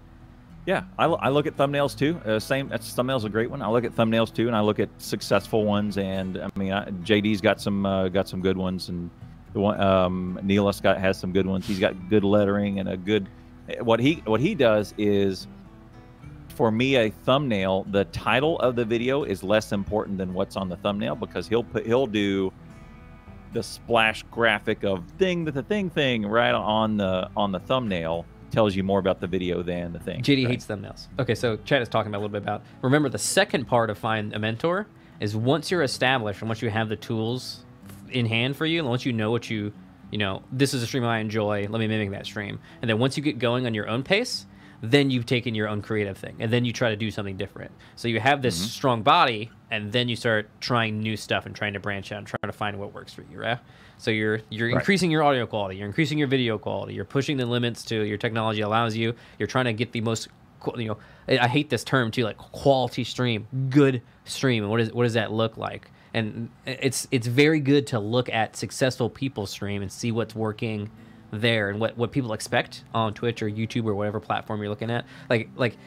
Yeah 0.65 0.83
i, 0.99 1.05
I 1.05 1.29
look 1.29 1.47
at 1.47 1.57
thumbnails 1.57 1.97
too 1.97 2.19
uh, 2.25 2.39
same 2.39 2.69
that's 2.69 2.93
thumbnails 2.93 3.23
a 3.25 3.29
great 3.29 3.49
one. 3.49 3.61
I 3.61 3.69
look 3.69 3.83
at 3.83 3.95
thumbnails 3.95 4.33
too 4.33 4.47
and 4.47 4.55
i 4.55 4.61
look 4.61 4.79
at 4.79 4.89
successful 4.97 5.65
ones 5.65 5.97
and 5.97 6.37
i 6.37 6.49
mean 6.55 6.71
I, 6.71 6.89
jd's 7.03 7.41
got 7.41 7.59
some 7.59 7.85
uh, 7.85 8.09
got 8.09 8.27
some 8.27 8.41
good 8.41 8.57
ones 8.57 8.89
and 8.89 9.09
the 9.53 9.59
one 9.59 9.79
um 9.79 10.39
neelis 10.43 10.81
got 10.81 10.97
has 10.97 11.19
some 11.19 11.31
good 11.31 11.45
ones. 11.45 11.67
He's 11.67 11.79
got 11.79 12.09
good 12.09 12.23
lettering 12.23 12.79
and 12.79 12.89
a 12.89 12.97
good 12.97 13.27
what 13.81 13.99
he 13.99 14.21
what 14.25 14.39
he 14.39 14.55
does 14.55 14.93
is 14.97 15.47
for 16.49 16.71
me 16.71 16.95
a 16.95 17.09
thumbnail 17.09 17.85
the 17.91 18.05
title 18.05 18.59
of 18.59 18.75
the 18.75 18.85
video 18.85 19.23
is 19.23 19.43
less 19.43 19.71
important 19.71 20.17
than 20.17 20.33
what's 20.33 20.55
on 20.55 20.69
the 20.69 20.77
thumbnail 20.77 21.15
because 21.15 21.47
he'll 21.47 21.63
put 21.63 21.85
he'll 21.85 22.07
do 22.07 22.51
the 23.53 23.63
splash 23.63 24.23
graphic 24.31 24.83
of 24.83 25.03
thing 25.17 25.43
that 25.45 25.53
the 25.53 25.63
thing 25.63 25.89
thing 25.89 26.25
right 26.25 26.53
on 26.53 26.97
the 26.97 27.29
on 27.35 27.51
the 27.51 27.59
thumbnail 27.59 28.25
tells 28.51 28.75
you 28.75 28.83
more 28.83 28.99
about 28.99 29.19
the 29.19 29.27
video 29.27 29.63
than 29.63 29.93
the 29.93 29.99
thing 29.99 30.21
JD 30.21 30.43
right? 30.45 30.51
hates 30.51 30.65
thumbnails. 30.65 31.07
Okay, 31.19 31.35
so 31.35 31.57
Chad 31.57 31.81
is 31.81 31.89
talking 31.89 32.11
about 32.11 32.19
a 32.19 32.23
little 32.23 32.33
bit 32.33 32.43
about. 32.43 32.63
Remember, 32.81 33.09
the 33.09 33.17
second 33.17 33.65
part 33.65 33.89
of 33.89 33.97
find 33.97 34.33
a 34.33 34.39
mentor 34.39 34.87
is 35.19 35.35
once 35.35 35.71
you're 35.71 35.83
established 35.83 36.41
and 36.41 36.49
once 36.49 36.61
you 36.61 36.69
have 36.69 36.89
the 36.89 36.95
tools 36.95 37.63
in 38.09 38.25
hand 38.25 38.55
for 38.55 38.65
you, 38.65 38.79
and 38.79 38.89
once 38.89 39.05
you 39.05 39.13
know 39.13 39.31
what 39.31 39.49
you, 39.49 39.71
you 40.11 40.17
know, 40.17 40.43
this 40.51 40.73
is 40.73 40.83
a 40.83 40.87
stream 40.87 41.05
I 41.05 41.19
enjoy. 41.19 41.67
Let 41.69 41.79
me 41.79 41.87
mimic 41.87 42.11
that 42.11 42.25
stream. 42.25 42.59
And 42.81 42.89
then 42.89 42.99
once 42.99 43.17
you 43.17 43.23
get 43.23 43.39
going 43.39 43.65
on 43.65 43.73
your 43.73 43.87
own 43.87 44.03
pace, 44.03 44.45
then 44.81 45.11
you've 45.11 45.25
taken 45.25 45.53
your 45.53 45.67
own 45.67 45.81
creative 45.81 46.17
thing, 46.17 46.35
and 46.39 46.51
then 46.51 46.65
you 46.65 46.73
try 46.73 46.89
to 46.89 46.95
do 46.95 47.11
something 47.11 47.37
different. 47.37 47.71
So 47.95 48.07
you 48.07 48.19
have 48.19 48.41
this 48.41 48.57
mm-hmm. 48.57 48.67
strong 48.67 49.03
body, 49.03 49.51
and 49.69 49.91
then 49.91 50.09
you 50.09 50.15
start 50.15 50.49
trying 50.59 50.99
new 50.99 51.15
stuff 51.15 51.45
and 51.45 51.55
trying 51.55 51.73
to 51.73 51.79
branch 51.79 52.11
out 52.11 52.19
and 52.19 52.27
trying 52.27 52.51
to 52.51 52.51
find 52.51 52.79
what 52.79 52.93
works 52.93 53.13
for 53.13 53.23
you, 53.31 53.39
right? 53.39 53.59
So 53.97 54.09
you're 54.09 54.41
you're 54.49 54.69
Right. 54.69 54.77
increasing 54.77 55.11
your 55.11 55.21
audio 55.23 55.45
quality, 55.45 55.77
you're 55.77 55.87
increasing 55.87 56.17
your 56.17 56.27
video 56.27 56.57
quality, 56.57 56.95
you're 56.95 57.05
pushing 57.05 57.37
the 57.37 57.45
limits 57.45 57.83
to 57.85 58.03
your 58.03 58.17
technology 58.17 58.61
allows 58.61 58.95
you. 58.95 59.13
You're 59.37 59.47
trying 59.47 59.65
to 59.65 59.73
get 59.73 59.91
the 59.91 60.01
most, 60.01 60.27
you 60.75 60.87
know, 60.87 60.97
I 61.27 61.37
I 61.37 61.47
hate 61.47 61.69
this 61.69 61.83
term 61.83 62.09
too, 62.09 62.23
like 62.23 62.37
quality 62.37 63.03
stream, 63.03 63.47
good 63.69 64.01
stream, 64.25 64.63
and 64.63 64.71
what 64.71 64.81
is 64.81 64.91
what 64.91 65.03
does 65.03 65.13
that 65.13 65.31
look 65.31 65.57
like? 65.57 65.91
And 66.15 66.49
uh, 66.67 66.71
it's 66.81 67.07
it's 67.11 67.27
very 67.27 67.59
good 67.59 67.85
to 67.87 67.99
look 67.99 68.27
at 68.29 68.55
successful 68.55 69.09
people 69.09 69.45
stream 69.45 69.83
and 69.83 69.91
see 69.91 70.11
what's 70.11 70.33
working 70.33 70.89
there 71.31 71.69
and 71.69 71.79
what, 71.79 71.97
what 71.97 72.11
people 72.11 72.33
expect 72.33 72.83
on 72.93 73.13
Twitch 73.13 73.41
or 73.41 73.49
YouTube 73.49 73.85
or 73.85 73.95
whatever 73.95 74.19
platform 74.19 74.59
you're 74.61 74.69
looking 74.69 74.91
at. 74.91 75.05
Like 75.29 75.49
like 75.55 75.77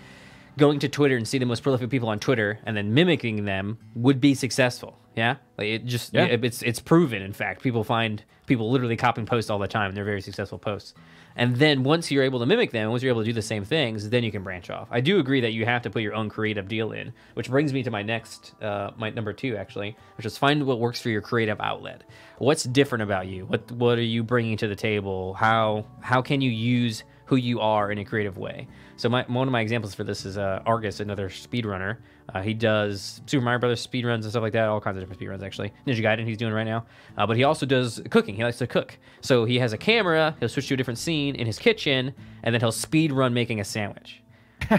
going 0.56 0.78
to 0.78 0.88
Twitter 0.88 1.16
and 1.16 1.26
see 1.26 1.38
the 1.38 1.46
most 1.46 1.62
prolific 1.62 1.90
people 1.90 2.08
on 2.08 2.18
Twitter 2.18 2.60
and 2.64 2.76
then 2.76 2.94
mimicking 2.94 3.44
them 3.44 3.76
would 3.94 4.20
be 4.20 4.34
successful. 4.34 4.98
Yeah, 5.16 5.36
like 5.58 5.68
it 5.68 5.84
just 5.84 6.12
Yeah. 6.14 6.24
it- 6.24 6.44
it's 6.44 6.62
it's 6.62 6.80
proven. 6.80 7.22
In 7.22 7.32
fact, 7.32 7.62
people 7.62 7.84
find 7.84 8.22
people 8.46 8.70
literally 8.70 8.96
copying 8.96 9.26
posts 9.26 9.50
all 9.50 9.58
the 9.58 9.68
time. 9.68 9.88
and 9.88 9.96
They're 9.96 10.04
very 10.04 10.20
successful 10.20 10.58
posts. 10.58 10.94
And 11.36 11.56
then 11.56 11.82
once 11.82 12.10
you're 12.10 12.22
able 12.22 12.38
to 12.40 12.46
mimic 12.46 12.70
them, 12.70 12.90
once 12.90 13.02
you're 13.02 13.10
able 13.10 13.22
to 13.22 13.26
do 13.26 13.32
the 13.32 13.42
same 13.42 13.64
things, 13.64 14.08
then 14.10 14.22
you 14.22 14.30
can 14.30 14.42
branch 14.42 14.70
off. 14.70 14.88
I 14.90 15.00
do 15.00 15.18
agree 15.18 15.40
that 15.40 15.52
you 15.52 15.64
have 15.64 15.82
to 15.82 15.90
put 15.90 16.02
your 16.02 16.14
own 16.14 16.28
creative 16.28 16.68
deal 16.68 16.92
in, 16.92 17.12
which 17.34 17.50
brings 17.50 17.72
me 17.72 17.82
to 17.82 17.90
my 17.90 18.02
next, 18.02 18.54
uh, 18.62 18.92
my 18.96 19.10
number 19.10 19.32
two 19.32 19.56
actually, 19.56 19.96
which 20.16 20.26
is 20.26 20.38
find 20.38 20.64
what 20.64 20.78
works 20.78 21.00
for 21.00 21.08
your 21.08 21.20
creative 21.20 21.60
outlet. 21.60 22.04
What's 22.38 22.64
different 22.64 23.02
about 23.02 23.26
you? 23.26 23.46
What 23.46 23.70
what 23.72 23.98
are 23.98 24.02
you 24.02 24.22
bringing 24.22 24.56
to 24.58 24.68
the 24.68 24.76
table? 24.76 25.34
How 25.34 25.86
how 26.00 26.22
can 26.22 26.40
you 26.40 26.50
use 26.50 27.04
who 27.26 27.36
you 27.36 27.60
are 27.60 27.90
in 27.90 27.98
a 27.98 28.04
creative 28.04 28.38
way? 28.38 28.68
So 28.96 29.08
my 29.08 29.24
one 29.26 29.48
of 29.48 29.52
my 29.52 29.60
examples 29.60 29.94
for 29.94 30.04
this 30.04 30.24
is 30.24 30.38
uh, 30.38 30.62
Argus, 30.66 31.00
another 31.00 31.28
speedrunner. 31.28 31.98
Uh, 32.32 32.40
he 32.42 32.54
does 32.54 33.20
Super 33.26 33.44
Mario 33.44 33.58
Brothers 33.60 33.86
speedruns 33.86 34.22
and 34.22 34.30
stuff 34.30 34.42
like 34.42 34.52
that, 34.54 34.68
all 34.68 34.80
kinds 34.80 34.96
of 34.96 35.02
different 35.02 35.20
speedruns 35.20 35.44
actually. 35.44 35.72
Ninja 35.86 36.00
Gaiden 36.02 36.26
he's 36.26 36.38
doing 36.38 36.52
right 36.52 36.64
now, 36.64 36.86
uh, 37.18 37.26
but 37.26 37.36
he 37.36 37.44
also 37.44 37.66
does 37.66 38.00
cooking. 38.10 38.34
He 38.34 38.42
likes 38.44 38.58
to 38.58 38.66
cook, 38.66 38.98
so 39.20 39.44
he 39.44 39.58
has 39.58 39.72
a 39.72 39.78
camera. 39.78 40.34
He'll 40.40 40.48
switch 40.48 40.68
to 40.68 40.74
a 40.74 40.76
different 40.76 40.98
scene 40.98 41.34
in 41.34 41.46
his 41.46 41.58
kitchen, 41.58 42.14
and 42.42 42.54
then 42.54 42.60
he'll 42.60 42.72
speed 42.72 43.12
run 43.12 43.34
making 43.34 43.60
a 43.60 43.64
sandwich. 43.64 44.22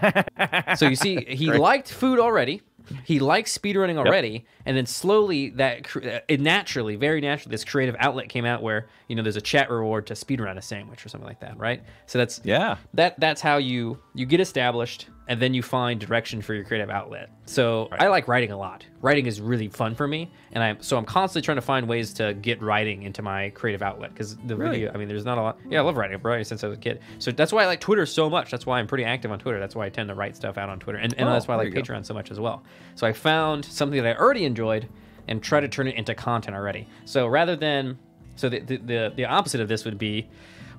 so 0.75 0.87
you 0.87 0.95
see, 0.95 1.23
he 1.25 1.51
liked 1.51 1.91
food 1.91 2.19
already. 2.19 2.61
He 3.03 3.19
likes 3.19 3.55
speedrunning 3.57 3.97
already, 3.97 4.45
and 4.65 4.77
then 4.77 4.85
slowly 4.85 5.49
that 5.51 5.95
uh, 5.95 6.19
it 6.27 6.39
naturally, 6.39 6.95
very 6.95 7.19
naturally, 7.19 7.51
this 7.51 7.63
creative 7.65 7.95
outlet 7.99 8.29
came 8.29 8.45
out 8.45 8.61
where 8.61 8.87
you 9.07 9.15
know 9.15 9.23
there's 9.23 9.35
a 9.37 9.41
chat 9.41 9.71
reward 9.71 10.05
to 10.07 10.13
speedrun 10.13 10.55
a 10.57 10.61
sandwich 10.61 11.03
or 11.03 11.09
something 11.09 11.27
like 11.27 11.39
that, 11.39 11.57
right? 11.57 11.81
So 12.05 12.19
that's 12.19 12.41
Yeah. 12.43 12.77
that 12.93 13.19
that's 13.19 13.41
how 13.41 13.57
you 13.57 13.97
you 14.13 14.27
get 14.27 14.39
established 14.39 15.07
and 15.27 15.41
then 15.41 15.53
you 15.55 15.63
find 15.63 15.99
direction 15.99 16.41
for 16.41 16.53
your 16.53 16.63
creative 16.63 16.89
outlet. 16.89 17.29
So 17.45 17.87
i 17.91 18.07
like 18.07 18.27
writing 18.27 18.51
a 18.51 18.57
lot. 18.57 18.85
Writing 19.01 19.25
is 19.25 19.41
really 19.41 19.67
fun 19.69 19.95
for 19.95 20.07
me 20.07 20.31
and 20.51 20.63
i'm 20.63 20.81
so 20.81 20.97
i'm 20.97 21.05
constantly 21.05 21.43
trying 21.45 21.57
to 21.57 21.61
find 21.61 21.87
ways 21.87 22.13
to 22.13 22.33
get 22.35 22.61
writing 22.61 23.03
into 23.03 23.21
my 23.21 23.49
creative 23.51 23.81
outlet 23.81 24.11
because 24.13 24.35
the 24.37 24.55
Really? 24.55 24.71
video 24.79 24.91
i 24.93 24.97
mean 24.97 25.07
there's 25.07 25.25
not 25.25 25.37
a 25.37 25.41
lot 25.41 25.57
yeah 25.69 25.79
i 25.79 25.81
love 25.83 25.97
writing 25.97 26.15
i've 26.15 26.21
been 26.23 26.29
writing 26.31 26.45
since 26.45 26.63
i 26.63 26.67
was 26.67 26.77
a 26.77 26.81
kid. 26.81 26.99
So 27.19 27.31
that's 27.31 27.51
why 27.51 27.63
i 27.63 27.65
like 27.65 27.79
twitter 27.79 28.05
so 28.05 28.29
much. 28.29 28.51
That's 28.51 28.65
why 28.65 28.79
i'm 28.79 28.87
pretty 28.87 29.03
active 29.05 29.31
on 29.31 29.39
twitter. 29.39 29.59
That's 29.59 29.75
why 29.75 29.85
i 29.85 29.89
tend 29.89 30.09
to 30.09 30.15
write 30.15 30.35
stuff 30.35 30.57
out 30.57 30.69
on 30.69 30.79
twitter 30.79 30.99
and, 30.99 31.13
and 31.17 31.27
Oh, 31.29 31.33
that's 31.33 31.47
why 31.47 31.55
i 31.55 31.57
like 31.57 31.67
you 31.67 31.73
go. 31.73 31.81
patreon 31.81 32.05
so 32.05 32.13
much 32.13 32.31
as 32.31 32.39
well. 32.39 32.63
So 32.95 33.05
i 33.07 33.13
found 33.13 33.65
something 33.65 34.01
that 34.03 34.15
i 34.17 34.19
already 34.19 34.45
enjoyed 34.45 34.87
and 35.27 35.41
try 35.41 35.59
to 35.59 35.67
turn 35.67 35.87
it 35.87 35.95
into 35.95 36.13
content 36.13 36.55
already. 36.55 36.87
So 37.05 37.25
rather 37.27 37.55
than 37.55 37.97
so 38.35 38.49
the, 38.49 38.59
the, 38.59 38.77
the, 38.77 39.13
the 39.15 39.25
opposite 39.25 39.61
of 39.61 39.67
this 39.69 39.85
would 39.85 39.97
be, 39.97 40.27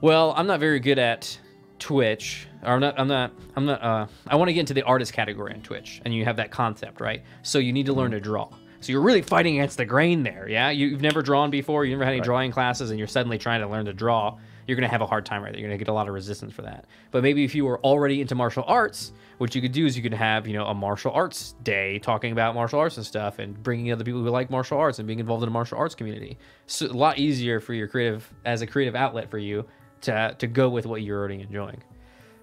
well, 0.02 0.34
I'm 0.36 0.46
not 0.46 0.60
very 0.60 0.78
good 0.78 0.98
at 0.98 1.38
Twitch, 1.78 2.46
or 2.62 2.70
I'm 2.70 2.80
not, 2.80 2.98
I'm 2.98 3.08
not, 3.08 3.32
I'm 3.54 3.66
not, 3.66 3.82
uh, 3.82 4.06
I 4.26 4.36
want 4.36 4.48
to 4.48 4.52
get 4.54 4.60
into 4.60 4.74
the 4.74 4.82
artist 4.82 5.12
category 5.12 5.52
on 5.52 5.60
Twitch, 5.62 6.00
and 6.04 6.14
you 6.14 6.24
have 6.24 6.36
that 6.36 6.50
concept, 6.50 7.00
right? 7.00 7.22
So 7.42 7.58
you 7.58 7.72
need 7.72 7.86
to 7.86 7.92
learn 7.92 8.10
to 8.12 8.20
draw. 8.20 8.48
So 8.80 8.92
you're 8.92 9.02
really 9.02 9.22
fighting 9.22 9.58
against 9.58 9.78
the 9.78 9.84
grain 9.84 10.22
there. 10.22 10.48
Yeah, 10.48 10.70
you, 10.70 10.92
have 10.92 11.02
never 11.02 11.22
drawn 11.22 11.50
before. 11.50 11.84
you've 11.84 11.98
never 11.98 12.04
had 12.04 12.12
any 12.12 12.20
Right. 12.20 12.24
drawing 12.24 12.50
classes, 12.52 12.90
and 12.90 12.98
you're 12.98 13.08
suddenly 13.08 13.38
trying 13.38 13.60
to 13.60 13.68
learn 13.68 13.86
to 13.86 13.92
draw. 13.92 14.36
You're 14.66 14.76
gonna 14.76 14.88
have 14.88 15.00
a 15.00 15.06
hard 15.06 15.24
time 15.24 15.42
right 15.42 15.52
there. 15.52 15.60
You're 15.60 15.68
gonna 15.68 15.78
get 15.78 15.88
a 15.88 15.92
lot 15.92 16.08
of 16.08 16.14
resistance 16.14 16.52
for 16.52 16.62
that. 16.62 16.86
But 17.10 17.22
maybe 17.22 17.44
if 17.44 17.54
you 17.54 17.64
were 17.64 17.78
already 17.80 18.20
into 18.20 18.34
martial 18.34 18.64
arts, 18.66 19.12
what 19.38 19.54
you 19.54 19.62
could 19.62 19.72
do 19.72 19.86
is 19.86 19.96
you 19.96 20.02
could 20.02 20.14
have 20.14 20.46
you 20.48 20.54
know 20.54 20.66
a 20.66 20.74
martial 20.74 21.12
arts 21.12 21.54
day 21.62 21.98
talking 22.00 22.32
about 22.32 22.54
martial 22.54 22.80
arts 22.80 22.96
and 22.96 23.06
stuff, 23.06 23.38
and 23.38 23.60
bringing 23.62 23.92
other 23.92 24.02
people 24.04 24.22
who 24.22 24.28
like 24.30 24.50
martial 24.50 24.78
arts 24.78 24.98
and 24.98 25.06
being 25.06 25.20
involved 25.20 25.42
in 25.42 25.48
a 25.48 25.52
martial 25.52 25.78
arts 25.78 25.94
community. 25.94 26.36
So 26.66 26.86
a 26.86 26.88
lot 26.88 27.18
easier 27.18 27.60
for 27.60 27.74
your 27.74 27.86
creative 27.86 28.32
as 28.44 28.60
a 28.60 28.66
creative 28.66 28.96
outlet 28.96 29.30
for 29.30 29.38
you 29.38 29.64
to 30.06 30.34
to 30.38 30.46
go 30.46 30.68
with 30.68 30.86
what 30.86 31.02
you're 31.02 31.18
already 31.18 31.40
enjoying. 31.40 31.82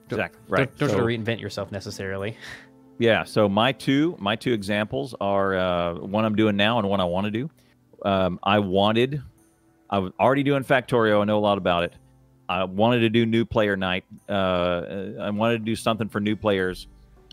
Don't- 0.10 0.20
Exactly, 0.20 0.40
right. 0.50 0.58
Don't, 0.70 0.78
don't 0.80 0.90
So- 0.90 0.96
try 1.04 1.14
to 1.14 1.18
reinvent 1.24 1.42
yourself 1.42 1.72
necessarily. 1.72 2.38
Yeah. 3.00 3.24
So 3.24 3.50
my 3.50 3.72
two 3.72 4.16
my 4.20 4.36
two 4.36 4.54
examples 4.54 5.16
are 5.20 5.56
uh, 5.56 5.96
one 5.96 6.26
I'm 6.26 6.36
doing 6.36 6.56
now 6.56 6.78
and 6.78 6.88
one 6.88 7.02
I 7.02 7.06
want 7.06 7.26
to 7.26 7.32
do. 7.32 7.50
Um, 8.06 8.40
I 8.44 8.60
wanted, 8.60 9.20
I 9.90 9.98
was 9.98 10.14
already 10.20 10.44
doing 10.44 10.64
Factorio. 10.64 11.20
I 11.20 11.26
know 11.26 11.40
a 11.40 11.42
lot 11.42 11.58
about 11.58 11.84
it. 11.86 11.94
I 12.48 12.64
wanted 12.66 13.00
to 13.00 13.10
do 13.10 13.26
new 13.26 13.46
player 13.46 13.76
night. 13.76 14.06
Uh, 14.30 15.10
I 15.20 15.32
wanted 15.32 15.58
to 15.58 15.66
do 15.66 15.76
something 15.76 16.08
for 16.08 16.20
new 16.22 16.36
players, 16.36 16.88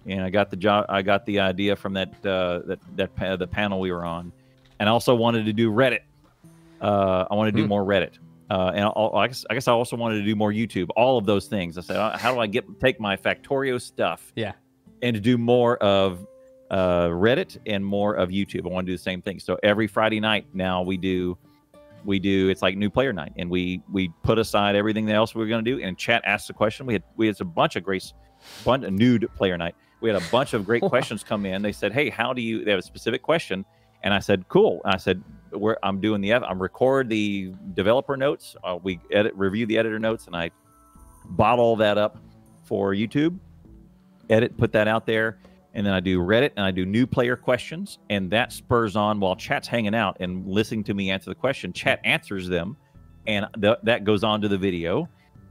and 0.06 0.22
I 0.22 0.30
got 0.30 0.48
the 0.50 0.56
job. 0.56 0.86
I 0.88 1.02
got 1.02 1.26
the 1.26 1.40
idea 1.40 1.76
from 1.76 1.92
that 1.92 2.08
uh, 2.24 2.60
that 2.66 2.78
that 2.96 3.14
pa- 3.14 3.36
the 3.36 3.46
panel 3.46 3.80
we 3.80 3.92
were 3.92 4.06
on, 4.06 4.32
and 4.78 4.88
I 4.88 4.92
also 4.92 5.14
wanted 5.14 5.44
to 5.44 5.52
do 5.52 5.70
Reddit. 5.70 6.00
Uh, 6.80 7.26
I 7.30 7.34
want 7.34 7.48
to 7.48 7.52
do 7.52 7.64
Hmm. 7.64 7.68
more 7.68 7.84
Reddit. 7.84 8.12
Uh, 8.50 8.72
and 8.74 8.84
I'll, 8.84 9.12
I, 9.14 9.28
guess, 9.28 9.44
I 9.48 9.54
guess 9.54 9.68
I 9.68 9.72
also 9.72 9.96
wanted 9.96 10.16
to 10.18 10.24
do 10.24 10.34
more 10.34 10.50
YouTube. 10.52 10.88
All 10.96 11.16
of 11.16 11.24
those 11.24 11.46
things. 11.46 11.78
I 11.78 11.82
said, 11.82 11.96
"Uh, 11.96 12.18
how 12.18 12.34
do 12.34 12.40
I 12.40 12.46
get 12.48 12.80
take 12.80 12.98
my 12.98 13.16
Factorio 13.16 13.80
stuff 13.80 14.32
Yeah. 14.34 14.52
and 15.02 15.14
to 15.14 15.20
do 15.20 15.38
more 15.38 15.76
of 15.76 16.26
uh, 16.70 17.08
Reddit 17.08 17.58
and 17.66 17.84
more 17.84 18.14
of 18.14 18.28
YouTube. 18.30 18.64
I 18.66 18.68
want 18.68 18.86
to 18.86 18.92
do 18.92 18.96
the 18.96 19.02
same 19.02 19.22
thing. 19.22 19.40
So 19.40 19.58
every 19.62 19.86
Friday 19.86 20.20
night 20.20 20.46
now 20.52 20.82
we 20.82 20.96
do 20.96 21.36
we 22.04 22.18
do 22.18 22.48
it's 22.48 22.62
like 22.62 22.76
new 22.76 22.90
player 22.90 23.12
night, 23.12 23.32
and 23.36 23.50
we 23.50 23.82
we 23.92 24.10
put 24.22 24.38
aside 24.38 24.74
everything 24.74 25.10
else 25.10 25.34
we 25.34 25.44
are 25.44 25.48
going 25.48 25.64
to 25.64 25.70
do, 25.76 25.82
and 25.82 25.98
chat 25.98 26.22
asks 26.24 26.48
a 26.50 26.52
question. 26.52 26.86
We 26.86 26.94
had 26.94 27.02
we 27.16 27.26
had 27.26 27.40
a 27.40 27.44
bunch 27.44 27.76
of 27.76 27.82
great 27.84 28.12
bunch 28.64 28.84
of 28.84 28.92
nude 28.92 29.28
player 29.36 29.58
night. 29.58 29.74
We 30.00 30.08
had 30.10 30.20
a 30.20 30.24
bunch 30.30 30.54
of 30.54 30.64
great 30.64 30.82
questions 30.94 31.22
come 31.22 31.44
in. 31.46 31.60
They 31.62 31.72
said, 31.72 31.92
"Hey, 31.92 32.08
how 32.08 32.32
do 32.32 32.40
you?" 32.40 32.64
They 32.64 32.70
have 32.70 32.80
a 32.80 32.82
specific 32.82 33.22
question, 33.22 33.64
and 34.02 34.14
I 34.14 34.18
said, 34.20 34.48
"Cool." 34.48 34.80
And 34.84 34.94
I 34.94 34.96
said, 34.96 35.22
We're, 35.52 35.76
"I'm 35.82 36.00
doing 36.00 36.20
the 36.20 36.32
I'm 36.34 36.60
record 36.60 37.08
the 37.08 37.52
developer 37.74 38.16
notes. 38.16 38.56
Uh, 38.62 38.78
we 38.82 39.00
edit 39.10 39.34
review 39.34 39.66
the 39.66 39.78
editor 39.78 39.98
notes, 39.98 40.26
and 40.26 40.36
I 40.36 40.50
bottle 41.24 41.76
that 41.76 41.98
up 41.98 42.18
for 42.64 42.94
YouTube, 42.94 43.38
edit, 44.28 44.56
put 44.56 44.72
that 44.72 44.88
out 44.88 45.06
there, 45.06 45.38
and 45.74 45.86
then 45.86 45.92
I 45.92 46.00
do 46.00 46.18
Reddit 46.20 46.52
and 46.56 46.64
I 46.64 46.70
do 46.70 46.86
new 46.86 47.06
player 47.06 47.36
questions, 47.36 47.98
and 48.10 48.30
that 48.30 48.52
spurs 48.52 48.96
on 48.96 49.20
while 49.20 49.36
chat's 49.36 49.68
hanging 49.68 49.94
out 49.94 50.16
and 50.20 50.46
listening 50.46 50.84
to 50.84 50.94
me 50.94 51.10
answer 51.10 51.30
the 51.30 51.34
question. 51.34 51.72
Chat 51.72 52.00
answers 52.04 52.48
them, 52.48 52.76
and 53.26 53.46
th- 53.60 53.78
that 53.82 54.04
goes 54.04 54.24
on 54.24 54.40
to 54.40 54.48
the 54.48 54.58
video, 54.58 55.08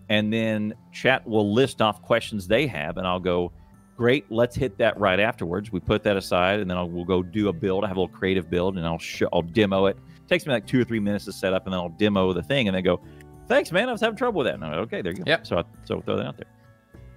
and 0.10 0.32
then 0.32 0.74
chat 0.92 1.28
will 1.28 1.54
list 1.54 1.82
off 1.82 2.02
questions 2.02 2.48
they 2.48 2.68
have, 2.68 2.98
and 2.98 3.06
I'll 3.06 3.20
go. 3.20 3.52
Great, 4.00 4.32
let's 4.32 4.56
hit 4.56 4.78
that 4.78 4.98
right 4.98 5.20
afterwards. 5.20 5.74
We 5.74 5.82
put 5.82 6.04
that 6.04 6.16
aside, 6.16 6.62
and 6.62 6.72
then 6.72 6.78
I'll, 6.78 6.88
we'll 6.88 7.04
go 7.04 7.22
do 7.22 7.50
a 7.50 7.54
build. 7.54 7.84
I 7.84 7.90
have 7.90 7.98
a 7.98 8.00
little 8.00 8.16
creative 8.16 8.50
build, 8.50 8.78
and 8.78 8.86
I'll 8.86 8.98
show, 8.98 9.28
I'll 9.34 9.42
demo 9.42 9.88
it. 9.88 9.98
takes 10.30 10.46
me 10.46 10.54
like 10.54 10.66
two 10.66 10.80
or 10.80 10.86
three 10.86 11.02
minutes 11.02 11.26
to 11.26 11.34
set 11.34 11.54
up, 11.54 11.66
and 11.66 11.74
then 11.74 11.82
I'll 11.82 11.90
demo 11.90 12.32
the 12.32 12.42
thing, 12.42 12.70
and 12.70 12.76
then 12.78 12.86
go, 12.86 13.02
"Thanks, 13.50 13.74
man. 13.74 13.90
I 13.90 13.92
was 13.92 14.00
having 14.00 14.16
trouble 14.16 14.38
with 14.38 14.48
that." 14.48 14.54
And 14.54 14.64
I'm 14.64 14.72
like, 14.72 14.80
okay, 14.84 15.02
there 15.02 15.12
you 15.12 15.18
go. 15.18 15.24
Yep. 15.28 15.46
So 15.46 15.58
I, 15.58 15.64
so 15.84 15.96
I'll 15.96 16.02
throw 16.02 16.16
that 16.16 16.28
out 16.28 16.38
there 16.38 16.48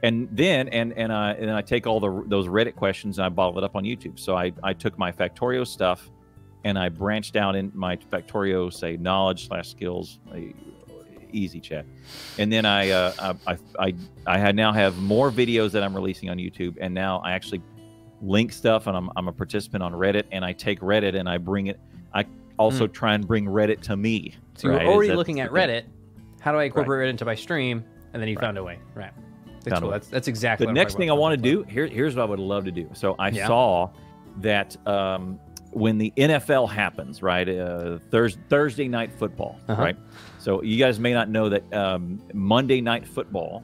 and 0.02 0.28
then 0.32 0.68
and 0.70 0.92
and 0.94 1.12
I 1.12 1.34
and 1.34 1.48
then 1.48 1.54
I 1.54 1.62
take 1.62 1.86
all 1.86 2.00
the 2.00 2.24
those 2.26 2.48
Reddit 2.48 2.74
questions 2.74 3.18
and 3.18 3.26
I 3.26 3.28
bottle 3.28 3.56
it 3.58 3.64
up 3.64 3.76
on 3.76 3.84
YouTube. 3.84 4.18
So 4.18 4.36
I 4.36 4.52
I 4.62 4.72
took 4.72 4.98
my 4.98 5.12
Factorio 5.12 5.64
stuff 5.64 6.10
and 6.64 6.78
I 6.78 6.88
branched 6.88 7.36
out 7.36 7.54
in 7.54 7.70
my 7.74 7.96
Factorio 7.96 8.72
say 8.72 8.96
knowledge 8.96 9.46
slash 9.46 9.70
skills, 9.70 10.18
uh, 11.32 11.38
easy 11.38 11.60
chat, 11.60 11.86
and 12.38 12.52
then 12.52 12.64
I 12.64 12.90
uh, 12.90 13.34
I, 13.46 13.56
I 13.78 13.94
I 14.26 14.52
now 14.52 14.72
have 14.72 14.96
more 14.96 15.30
videos 15.30 15.72
that 15.72 15.82
I'm 15.82 15.94
releasing 15.94 16.30
on 16.30 16.38
YouTube, 16.38 16.76
and 16.80 16.94
now 16.94 17.20
I 17.24 17.32
actually 17.32 17.62
link 18.20 18.52
stuff, 18.52 18.86
and 18.86 18.96
I'm 18.96 19.10
I'm 19.16 19.28
a 19.28 19.32
participant 19.32 19.82
on 19.82 19.92
Reddit, 19.92 20.24
and 20.32 20.44
I 20.44 20.52
take 20.52 20.80
Reddit 20.80 21.18
and 21.18 21.28
I 21.28 21.38
bring 21.38 21.66
it. 21.68 21.80
I 22.14 22.24
also 22.58 22.86
try 22.86 23.14
and 23.14 23.26
bring 23.26 23.46
Reddit 23.46 23.80
to 23.82 23.96
me. 23.96 24.34
So 24.56 24.68
right? 24.68 24.82
Is 24.82 24.88
already 24.88 25.12
looking 25.12 25.40
at 25.40 25.50
Reddit. 25.50 25.84
How 26.40 26.52
do 26.52 26.58
I 26.58 26.64
incorporate 26.64 27.08
it 27.08 27.10
into 27.10 27.24
my 27.24 27.34
stream? 27.34 27.84
And 28.12 28.20
then 28.20 28.28
you 28.28 28.36
found 28.36 28.58
a 28.58 28.64
way. 28.64 28.78
Right. 28.94 29.12
That's, 29.64 29.80
cool. 29.80 29.90
that's, 29.90 30.08
that's 30.08 30.28
exactly 30.28 30.66
the 30.66 30.72
next 30.72 30.96
thing 30.96 31.08
I 31.08 31.14
want 31.14 31.36
to 31.36 31.40
do 31.40 31.62
here, 31.62 31.86
here's 31.86 32.16
what 32.16 32.22
I 32.22 32.24
would 32.26 32.40
love 32.40 32.64
to 32.64 32.72
do. 32.72 32.90
So 32.94 33.14
I 33.18 33.28
Yeah. 33.28 33.46
saw 33.46 33.90
that 34.40 34.76
um, 34.88 35.38
when 35.70 35.98
the 35.98 36.12
NFL 36.16 36.68
happens, 36.68 37.22
right? 37.22 37.48
Uh, 37.48 37.98
Thurs 38.10 38.36
Thursday 38.48 38.88
night 38.88 39.12
football, 39.12 39.58
Uh-huh. 39.68 39.80
right? 39.80 39.96
So 40.42 40.60
you 40.62 40.76
guys 40.76 40.98
may 40.98 41.12
not 41.12 41.28
know 41.28 41.48
that 41.48 41.72
um, 41.72 42.18
Monday 42.34 42.80
night 42.80 43.06
football 43.06 43.62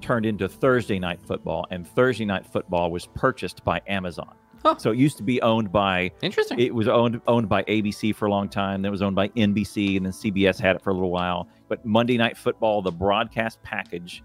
turned 0.00 0.24
into 0.24 0.48
Thursday 0.48 0.98
night 1.00 1.20
football, 1.20 1.66
and 1.72 1.84
Thursday 1.86 2.24
night 2.24 2.46
football 2.46 2.92
was 2.92 3.06
purchased 3.06 3.64
by 3.64 3.80
Amazon. 3.88 4.32
Huh. 4.62 4.76
So 4.78 4.92
it 4.92 4.98
used 4.98 5.16
to 5.16 5.22
be 5.24 5.42
owned 5.42 5.72
by 5.72 6.12
Interesting. 6.22 6.60
it 6.60 6.72
was 6.72 6.86
owned 6.86 7.20
owned 7.26 7.48
by 7.48 7.64
ABC 7.64 8.14
for 8.14 8.26
a 8.26 8.30
long 8.30 8.48
time. 8.48 8.82
Then 8.82 8.90
it 8.90 8.92
was 8.92 9.02
owned 9.02 9.16
by 9.16 9.26
NBC, 9.30 9.96
and 9.96 10.06
then 10.06 10.12
CBS 10.12 10.60
had 10.60 10.76
it 10.76 10.82
for 10.82 10.90
a 10.90 10.94
little 10.94 11.10
while. 11.10 11.48
But 11.68 11.84
Monday 11.84 12.16
Night 12.16 12.36
Football, 12.36 12.80
the 12.82 12.92
broadcast 12.92 13.60
package, 13.64 14.22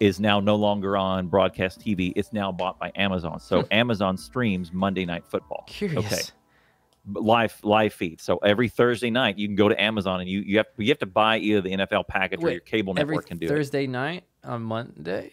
is 0.00 0.18
now 0.18 0.40
no 0.40 0.56
longer 0.56 0.96
on 0.96 1.28
broadcast 1.28 1.78
TV. 1.80 2.12
It's 2.16 2.32
now 2.32 2.50
bought 2.50 2.80
by 2.80 2.90
Amazon. 2.96 3.38
So 3.38 3.60
Hmm. 3.60 3.66
Amazon 3.70 4.16
streams 4.16 4.72
Monday 4.72 5.04
Night 5.04 5.24
Football 5.24 5.62
Curious. 5.68 6.04
okay. 6.04 6.22
Live 7.12 7.58
live 7.62 7.92
feed. 7.92 8.20
So 8.20 8.38
every 8.38 8.68
Thursday 8.68 9.10
night, 9.10 9.38
you 9.38 9.46
can 9.46 9.56
go 9.56 9.68
to 9.68 9.80
Amazon 9.80 10.20
and 10.20 10.28
you 10.28 10.40
you 10.40 10.56
have 10.58 10.66
you 10.76 10.88
have 10.88 10.98
to 11.00 11.06
buy 11.06 11.38
either 11.38 11.60
the 11.60 11.70
NFL 11.70 12.08
package 12.08 12.42
or 12.42 12.50
your 12.50 12.60
cable 12.60 12.94
network 12.94 13.26
can 13.26 13.38
do 13.38 13.46
it. 13.46 13.48
Thursday 13.48 13.86
night 13.86 14.24
on 14.42 14.62
Monday. 14.62 15.32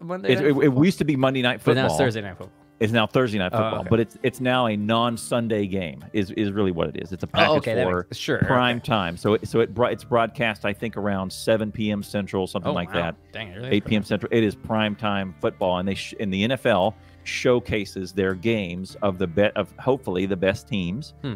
Monday. 0.00 0.32
it. 0.32 0.40
It, 0.42 0.56
it, 0.56 0.64
it 0.64 0.74
used 0.84 0.98
to 0.98 1.04
be 1.04 1.16
Monday 1.16 1.42
Night 1.42 1.56
but 1.58 1.64
Football. 1.74 1.84
now 1.84 1.86
it's 1.88 1.96
Thursday 1.98 2.20
night 2.20 2.36
football. 2.38 2.52
It's 2.80 2.92
now 2.92 3.08
Thursday 3.08 3.38
night 3.38 3.50
Oh, 3.52 3.58
football, 3.58 3.80
okay. 3.80 3.88
but 3.90 3.98
it's 4.00 4.16
it's 4.22 4.40
now 4.40 4.66
a 4.66 4.76
non-Sunday 4.76 5.66
game. 5.66 6.04
Is 6.12 6.30
is 6.32 6.52
really 6.52 6.70
what 6.70 6.86
it 6.88 7.02
is. 7.02 7.10
It's 7.12 7.24
a 7.24 7.26
oh, 7.26 7.30
package 7.32 7.48
Oh, 7.50 7.56
okay. 7.56 7.82
For 7.82 8.02
makes, 8.04 8.16
sure. 8.16 8.38
prime 8.38 8.76
okay. 8.76 8.86
time. 8.86 9.16
So 9.16 9.34
it, 9.34 9.48
so 9.48 9.58
it 9.60 9.70
it's 9.76 10.04
broadcast 10.04 10.64
I 10.64 10.72
think 10.72 10.96
around 10.96 11.32
7 11.32 11.72
p.m. 11.72 12.04
Central, 12.04 12.46
something 12.46 12.70
Oh, 12.70 12.74
like 12.74 12.94
wow. 12.94 13.00
that. 13.00 13.32
Dang, 13.32 13.48
it 13.48 13.56
really 13.56 13.70
8 13.70 13.84
p.m. 13.84 14.02
Central. 14.04 14.30
It 14.32 14.44
is 14.44 14.54
prime 14.54 14.94
time 14.94 15.34
football, 15.40 15.78
and 15.78 15.88
they 15.88 15.96
sh- 15.96 16.14
in 16.20 16.30
the 16.30 16.50
NFL 16.50 16.94
showcases 17.28 18.12
their 18.12 18.34
games 18.34 18.96
of 19.02 19.18
the 19.18 19.26
bet 19.26 19.56
of 19.56 19.72
hopefully 19.78 20.26
the 20.26 20.36
best 20.36 20.66
teams. 20.68 21.14
Hmm. 21.22 21.34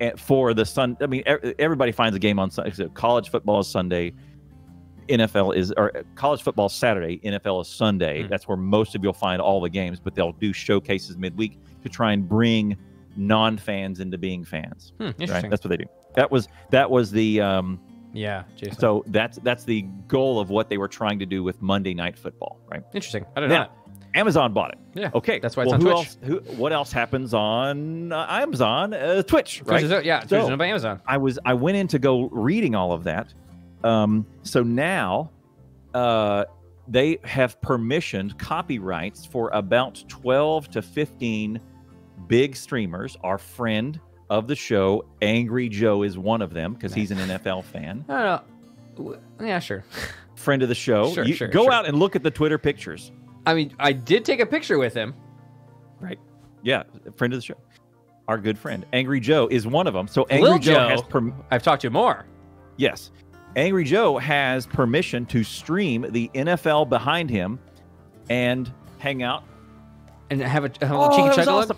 And 0.00 0.18
for 0.20 0.54
the 0.54 0.64
Sun, 0.64 0.96
I 1.00 1.06
mean, 1.06 1.22
everybody 1.58 1.92
finds 1.92 2.16
a 2.16 2.18
game 2.18 2.38
on 2.38 2.50
Sunday. 2.50 2.88
College 2.94 3.30
football 3.30 3.60
is 3.60 3.68
Sunday. 3.68 4.12
NFL 5.08 5.54
is 5.54 5.72
or 5.76 5.96
uh, 5.96 6.02
college 6.14 6.42
football 6.42 6.68
Saturday. 6.68 7.20
NFL 7.24 7.62
is 7.62 7.68
Sunday. 7.68 8.22
Hmm. 8.22 8.28
That's 8.28 8.48
where 8.48 8.56
most 8.56 8.94
of 8.94 9.02
you'll 9.04 9.12
find 9.12 9.40
all 9.40 9.60
the 9.60 9.68
games. 9.68 10.00
But 10.00 10.14
they'll 10.14 10.32
do 10.32 10.52
showcases 10.52 11.16
midweek 11.16 11.58
to 11.82 11.88
try 11.88 12.12
and 12.12 12.28
bring 12.28 12.76
non-fans 13.16 14.00
into 14.00 14.18
being 14.18 14.44
fans. 14.44 14.92
Hmm, 14.98 15.04
Right? 15.04 15.48
That's 15.48 15.62
what 15.64 15.68
they 15.68 15.76
do. 15.76 15.84
That 16.14 16.30
was 16.30 16.48
that 16.70 16.90
was 16.90 17.10
the 17.10 17.40
um, 17.40 17.80
yeah, 18.12 18.44
Jason. 18.56 18.78
so 18.78 19.04
that's 19.08 19.38
that's 19.38 19.64
the 19.64 19.82
goal 20.08 20.38
of 20.40 20.48
what 20.50 20.68
they 20.70 20.78
were 20.78 20.88
trying 20.88 21.18
to 21.18 21.26
do 21.26 21.42
with 21.42 21.60
Monday 21.60 21.94
Night 21.94 22.16
Football, 22.16 22.60
right? 22.70 22.82
interesting. 22.94 23.26
I 23.36 23.40
don't 23.40 23.48
know. 23.48 23.68
Amazon 24.14 24.52
bought 24.52 24.70
it. 24.72 24.78
Yeah. 24.94 25.10
Okay, 25.14 25.40
That's 25.40 25.56
why 25.56 25.64
it's 25.64 25.72
well, 25.72 25.74
on 25.74 25.80
who 25.80 25.90
Twitch. 25.90 25.96
else? 26.06 26.16
Who? 26.22 26.36
What 26.56 26.72
else 26.72 26.92
happens 26.92 27.34
on 27.34 28.12
uh, 28.12 28.26
Amazon? 28.30 28.94
Uh, 28.94 29.22
Twitch, 29.22 29.58
Twitch 29.58 29.68
right? 29.68 29.82
is, 29.82 29.90
yeah, 30.04 30.20
Twitch 30.20 30.30
So- 30.30 30.50
is 30.52 30.56
by 30.56 30.66
Amazon. 30.66 31.00
I 31.06 31.16
was 31.16 31.38
I 31.44 31.54
went 31.54 31.76
in 31.76 31.88
to 31.88 31.98
go 31.98 32.28
reading 32.30 32.74
all 32.74 32.92
of 32.92 33.04
that. 33.04 33.32
Um, 33.82 34.24
so 34.44 34.62
now 34.62 35.30
uh, 35.94 36.44
they 36.88 37.18
have 37.24 37.60
permissioned 37.60 38.38
copyrights 38.38 39.26
for 39.26 39.50
about 39.52 40.02
twelve 40.08 40.70
to 40.70 40.80
fifteen 40.82 41.60
big 42.28 42.54
streamers. 42.56 43.16
Our 43.24 43.38
friend 43.38 43.98
of 44.30 44.46
the 44.46 44.56
show, 44.56 45.04
Angry 45.22 45.68
Joe, 45.68 46.02
is 46.02 46.16
one 46.16 46.40
of 46.40 46.54
them 46.54 46.72
because 46.74 46.94
he's 46.94 47.10
an 47.10 47.18
NFL 47.18 47.64
fan. 47.64 48.04
I 48.08 48.40
don't 48.96 49.06
know. 49.08 49.18
Yeah, 49.44 49.58
sure. 49.58 49.84
Friend 50.36 50.62
of 50.62 50.68
the 50.68 50.74
show. 50.74 51.12
Sure, 51.12 51.24
You- 51.24 51.34
sure, 51.34 51.48
go 51.48 51.64
sure. 51.64 51.72
out 51.72 51.86
and 51.86 51.98
look 51.98 52.14
at 52.16 52.22
the 52.22 52.30
Twitter 52.30 52.58
pictures. 52.58 53.10
I 53.46 53.54
mean, 53.54 53.74
I 53.78 53.92
did 53.92 54.24
take 54.24 54.40
a 54.40 54.46
picture 54.46 54.78
with 54.78 54.94
him. 54.94 55.14
Right. 56.00 56.18
Yeah, 56.62 56.84
friend 57.16 57.32
of 57.32 57.38
the 57.38 57.44
show. 57.44 57.56
Our 58.26 58.38
good 58.38 58.58
friend 58.58 58.86
Angry 58.94 59.20
Joe 59.20 59.48
is 59.50 59.66
one 59.66 59.86
of 59.86 59.92
them. 59.92 60.08
So 60.08 60.26
Angry 60.30 60.48
Lil 60.50 60.58
Joe, 60.58 60.72
Joe. 60.74 60.88
has 60.88 61.02
perm- 61.02 61.34
I've 61.50 61.62
talked 61.62 61.82
to 61.82 61.88
him 61.88 61.92
more. 61.92 62.24
yes, 62.76 63.10
Angry 63.56 63.84
Joe 63.84 64.18
has 64.18 64.66
permission 64.66 65.26
to 65.26 65.44
stream 65.44 66.06
the 66.10 66.30
NFL 66.34 66.88
behind 66.88 67.28
him 67.30 67.58
and 68.30 68.72
hang 68.98 69.22
out. 69.22 69.44
And 70.30 70.40
have 70.40 70.64
a, 70.64 70.70
have 70.84 70.96
a 70.96 70.98
Oh, 70.98 71.10
cheeky 71.16 71.28
that 71.36 71.44
chug 71.44 71.48
awesome. 71.48 71.76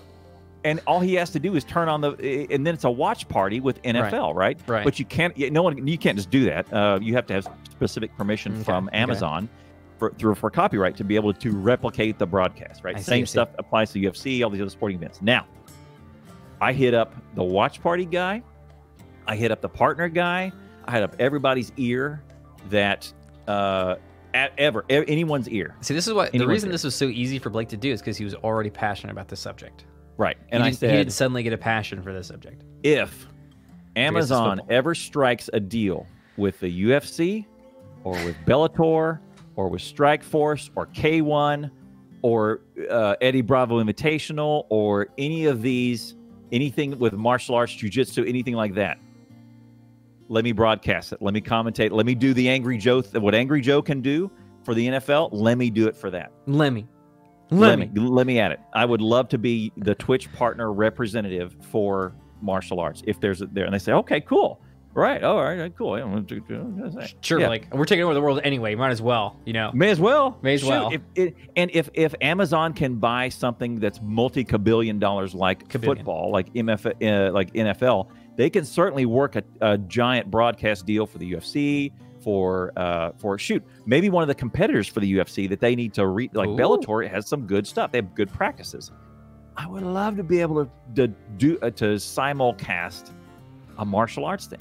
And 0.64 0.80
all 0.86 1.00
he 1.00 1.14
has 1.14 1.30
to 1.30 1.38
do 1.40 1.54
is 1.54 1.64
turn 1.64 1.88
on 1.88 2.00
the, 2.00 2.46
and 2.50 2.66
then 2.66 2.74
it's 2.74 2.84
a 2.84 2.90
watch 2.90 3.28
party 3.28 3.60
with 3.60 3.80
NFL, 3.82 4.34
right? 4.34 4.58
Right. 4.66 4.84
But 4.84 4.98
you 4.98 5.04
can't, 5.04 5.36
no 5.52 5.62
one, 5.62 5.86
you 5.86 5.98
can't 5.98 6.16
just 6.16 6.30
do 6.30 6.44
that. 6.46 6.72
Uh, 6.72 6.98
you 7.02 7.14
have 7.14 7.26
to 7.26 7.34
have 7.34 7.46
specific 7.70 8.16
permission 8.16 8.54
Okay, 8.54 8.62
from 8.64 8.88
okay. 8.88 8.98
For 9.98 10.10
through 10.18 10.34
for 10.34 10.50
copyright 10.50 10.96
to 10.96 11.04
be 11.04 11.16
able 11.16 11.32
to 11.32 11.50
replicate 11.56 12.18
the 12.18 12.26
broadcast, 12.26 12.84
right? 12.84 12.96
I 12.96 13.00
Same 13.00 13.24
see. 13.24 13.30
stuff 13.30 13.48
applies 13.58 13.92
to 13.92 13.98
UFC, 14.00 14.44
all 14.44 14.50
these 14.50 14.60
other 14.60 14.68
sporting 14.70 14.98
events. 14.98 15.22
Now, 15.22 15.46
I 16.60 16.72
hit 16.72 16.92
up 16.94 17.14
the 17.34 17.42
watch 17.44 17.80
party 17.82 18.04
guy. 18.04 18.42
I 19.26 19.36
hit 19.36 19.50
up 19.50 19.60
the 19.60 19.68
partner 19.68 20.08
guy. 20.08 20.52
I 20.84 20.92
hit 20.92 21.02
up 21.02 21.16
everybody's 21.18 21.72
ear 21.78 22.22
that 22.68 23.10
uh, 23.48 23.96
at 24.34 24.52
ever 24.58 24.84
e- 24.90 25.04
anyone's 25.08 25.48
ear. 25.48 25.74
See, 25.80 25.94
this 25.94 26.06
is 26.06 26.12
what 26.12 26.32
the 26.32 26.46
reason 26.46 26.68
ear. 26.68 26.72
this 26.72 26.84
was 26.84 26.94
so 26.94 27.06
easy 27.06 27.38
for 27.38 27.48
Blake 27.50 27.68
to 27.68 27.76
do 27.78 27.90
is 27.90 28.00
because 28.00 28.16
he 28.18 28.24
was 28.24 28.34
already 28.34 28.70
passionate 28.70 29.12
about 29.12 29.28
this 29.28 29.40
subject. 29.40 29.86
Right. 30.18 30.36
He 30.46 30.52
And 30.52 30.62
I 30.62 30.70
didn't- 30.70 30.90
he 30.90 30.96
didn't 30.96 31.12
suddenly 31.12 31.42
get 31.42 31.52
a 31.54 31.58
passion 31.58 32.02
for 32.02 32.12
this 32.12 32.26
subject. 32.28 32.64
if 32.82 33.26
Amazon 33.96 34.60
ever 34.68 34.94
strikes 34.94 35.48
a 35.54 35.60
deal 35.60 36.06
with 36.36 36.60
the 36.60 36.68
UFC 36.84 37.46
or 38.04 38.12
with 38.24 38.36
Bellator 38.46 39.20
or 39.56 39.68
with 39.68 39.82
Strikeforce 39.82 40.70
or 40.76 40.86
K1 40.86 41.70
or 42.22 42.60
uh, 42.90 43.16
Eddie 43.20 43.42
Bravo 43.42 43.82
Invitational 43.82 44.66
or 44.68 45.08
any 45.18 45.46
of 45.46 45.62
these, 45.62 46.14
anything 46.52 46.98
with 46.98 47.14
martial 47.14 47.54
arts, 47.54 47.72
jujitsu, 47.74 48.28
anything 48.28 48.54
like 48.54 48.74
that, 48.74 48.98
let 50.28 50.44
me 50.44 50.52
broadcast 50.52 51.12
it. 51.12 51.22
Let 51.22 51.34
me 51.34 51.40
commentate. 51.40 51.92
Let 51.92 52.06
me 52.06 52.14
do 52.14 52.34
the 52.34 52.48
Angry 52.48 52.78
Joe, 52.78 53.02
what 53.02 53.34
Angry 53.34 53.60
Joe 53.60 53.82
can 53.82 54.00
do 54.00 54.30
for 54.64 54.74
the 54.74 54.88
NFL. 54.88 55.30
Let 55.32 55.56
me 55.58 55.70
do 55.70 55.86
it 55.86 55.96
for 55.96 56.10
that. 56.10 56.32
Let 56.46 56.72
me. 56.72 56.86
Let 57.50 57.78
me 57.78 57.88
let 57.94 58.26
me 58.26 58.40
at 58.40 58.50
it. 58.50 58.60
I 58.72 58.84
would 58.84 59.00
love 59.00 59.28
to 59.28 59.38
be 59.38 59.72
the 59.76 59.94
Twitch 59.94 60.32
partner 60.32 60.72
representative 60.72 61.56
for 61.70 62.12
martial 62.40 62.80
arts. 62.80 63.02
If 63.06 63.20
there's 63.20 63.40
a, 63.40 63.46
there, 63.46 63.64
and 63.64 63.72
they 63.72 63.78
say, 63.78 63.92
okay, 63.92 64.20
cool, 64.20 64.60
right, 65.02 65.22
Oh, 65.22 65.36
all 65.36 65.44
right, 65.44 65.72
cool. 65.76 65.98
Yeah, 65.98 66.20
do- 66.24 66.40
do- 66.40 66.54
I'm 66.54 66.78
gonna 66.78 66.92
say. 67.06 67.14
Sure, 67.20 67.38
Yeah. 67.40 67.48
like 67.48 67.72
we're 67.74 67.84
taking 67.84 68.04
over 68.04 68.14
the 68.14 68.20
world 68.22 68.40
anyway. 68.44 68.74
Might 68.74 68.90
as 68.90 69.02
well, 69.02 69.36
you 69.44 69.52
know. 69.52 69.70
May 69.74 69.90
as 69.90 70.00
well. 70.00 70.38
May 70.42 70.54
as 70.54 70.60
Shoot, 70.62 70.68
well. 70.70 70.90
If 70.92 71.00
it, 71.14 71.34
and 71.56 71.70
if 71.74 71.90
if 71.94 72.14
Amazon 72.20 72.72
can 72.72 72.94
buy 72.96 73.28
something 73.28 73.78
that's 73.78 74.00
multi-cabillion 74.02 74.98
dollars 74.98 75.34
like 75.34 75.68
Cabillion. 75.68 75.84
football, 75.98 76.30
like 76.32 76.52
MF, 76.54 76.86
uh, 76.86 77.32
like 77.32 77.52
NFL, 77.52 78.08
they 78.36 78.48
can 78.50 78.64
certainly 78.64 79.06
work 79.06 79.36
a, 79.36 79.42
a 79.60 79.78
giant 79.78 80.30
broadcast 80.30 80.86
deal 80.86 81.06
for 81.06 81.18
the 81.18 81.32
UFC. 81.34 81.92
For 82.22 82.72
uh, 82.76 83.12
for 83.18 83.38
shoot, 83.38 83.62
maybe 83.84 84.10
one 84.10 84.22
of 84.22 84.28
the 84.28 84.34
competitors 84.34 84.88
for 84.88 84.98
the 84.98 85.14
UFC 85.18 85.48
that 85.48 85.60
they 85.60 85.76
need 85.76 85.94
to 85.94 86.08
read, 86.08 86.34
like 86.34 86.48
Ooh. 86.48 86.56
Bellator, 86.56 87.08
has 87.08 87.28
some 87.28 87.46
good 87.46 87.66
stuff. 87.68 87.92
They 87.92 87.98
have 87.98 88.16
good 88.16 88.32
practices. 88.32 88.90
I 89.56 89.68
would 89.68 89.84
love 89.84 90.16
to 90.16 90.24
be 90.24 90.40
able 90.40 90.64
to, 90.64 90.70
to 90.96 91.06
do 91.36 91.56
uh, 91.62 91.70
to 91.70 91.84
simulcast 91.94 93.12
a 93.78 93.84
martial 93.84 94.24
arts 94.24 94.46
thing. 94.46 94.58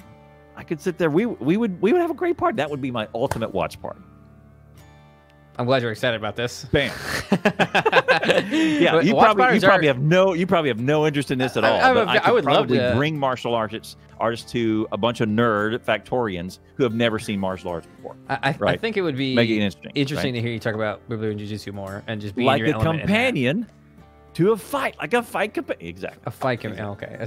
I 0.58 0.64
could 0.64 0.80
sit 0.82 0.98
there. 0.98 1.10
We 1.10 1.26
we 1.26 1.58
would 1.58 1.82
we 1.82 1.92
would 1.92 2.02
have 2.02 2.12
a 2.12 2.16
great 2.16 2.38
party. 2.38 2.56
That 2.58 2.70
would 2.70 2.82
be 2.82 2.92
my 2.92 3.08
ultimate 3.14 3.54
watch 3.54 3.82
party. 3.82 4.00
I'm 5.58 5.66
glad 5.66 5.82
you're 5.82 5.92
excited 5.92 6.18
about 6.18 6.36
this. 6.36 6.66
Bam. 6.66 6.92
Yeah, 8.26 9.00
you 9.02 9.14
probably 9.14 9.56
you 9.56 9.62
probably 9.62 9.88
are- 9.88 9.94
have 9.94 10.00
no 10.02 10.34
you 10.34 10.46
probably 10.48 10.70
have 10.70 10.80
no 10.80 11.06
interest 11.06 11.32
in 11.32 11.38
this 11.38 11.56
at 11.58 11.64
I- 11.64 11.70
all. 11.70 11.80
I 11.82 11.92
would- 11.94 12.08
I, 12.08 12.16
I 12.18 12.32
would 12.32 12.44
love 12.46 12.54
probably 12.68 12.78
to- 12.80 12.94
bring 12.96 13.18
martial 13.18 13.54
artists 13.54 13.96
artists 14.20 14.50
to 14.54 14.88
a 14.92 14.98
bunch 14.98 15.22
of 15.22 15.30
nerd 15.30 15.80
factorians 15.80 16.60
who 16.76 16.84
have 16.84 16.94
never 16.94 17.20
seen 17.20 17.40
martial 17.40 17.70
arts 17.72 17.88
before. 17.98 18.16
I, 18.30 18.34
I, 18.36 18.40
I 18.50 18.56
Right. 18.60 18.82
think 18.82 18.98
it 18.98 19.02
would 19.02 19.18
be 19.18 19.36
Make 19.36 19.50
it 19.50 19.56
interesting. 19.56 19.92
interesting 19.96 20.34
right? 20.34 20.40
to 20.40 20.42
hear 20.42 20.52
you 20.52 20.60
talk 20.60 20.76
about 20.76 21.08
Boogaloo 21.10 21.32
and 21.32 21.40
Jiu-Jitsu 21.40 21.72
more 21.74 22.04
and 22.08 22.20
just 22.22 22.36
be 22.36 22.44
like 22.46 22.62
a 22.62 22.68
element 22.70 22.86
in 22.88 22.96
that. 22.98 23.02
companion 23.02 23.68
to 24.36 24.52
a 24.54 24.58
fight, 24.58 24.98
like 25.00 25.14
a 25.14 25.22
fight 25.24 25.54
companion. 25.54 25.88
Exactly. 25.88 26.22
A 26.26 26.32
fight 26.32 26.60
companion. 26.62 26.88
okay. 26.92 27.18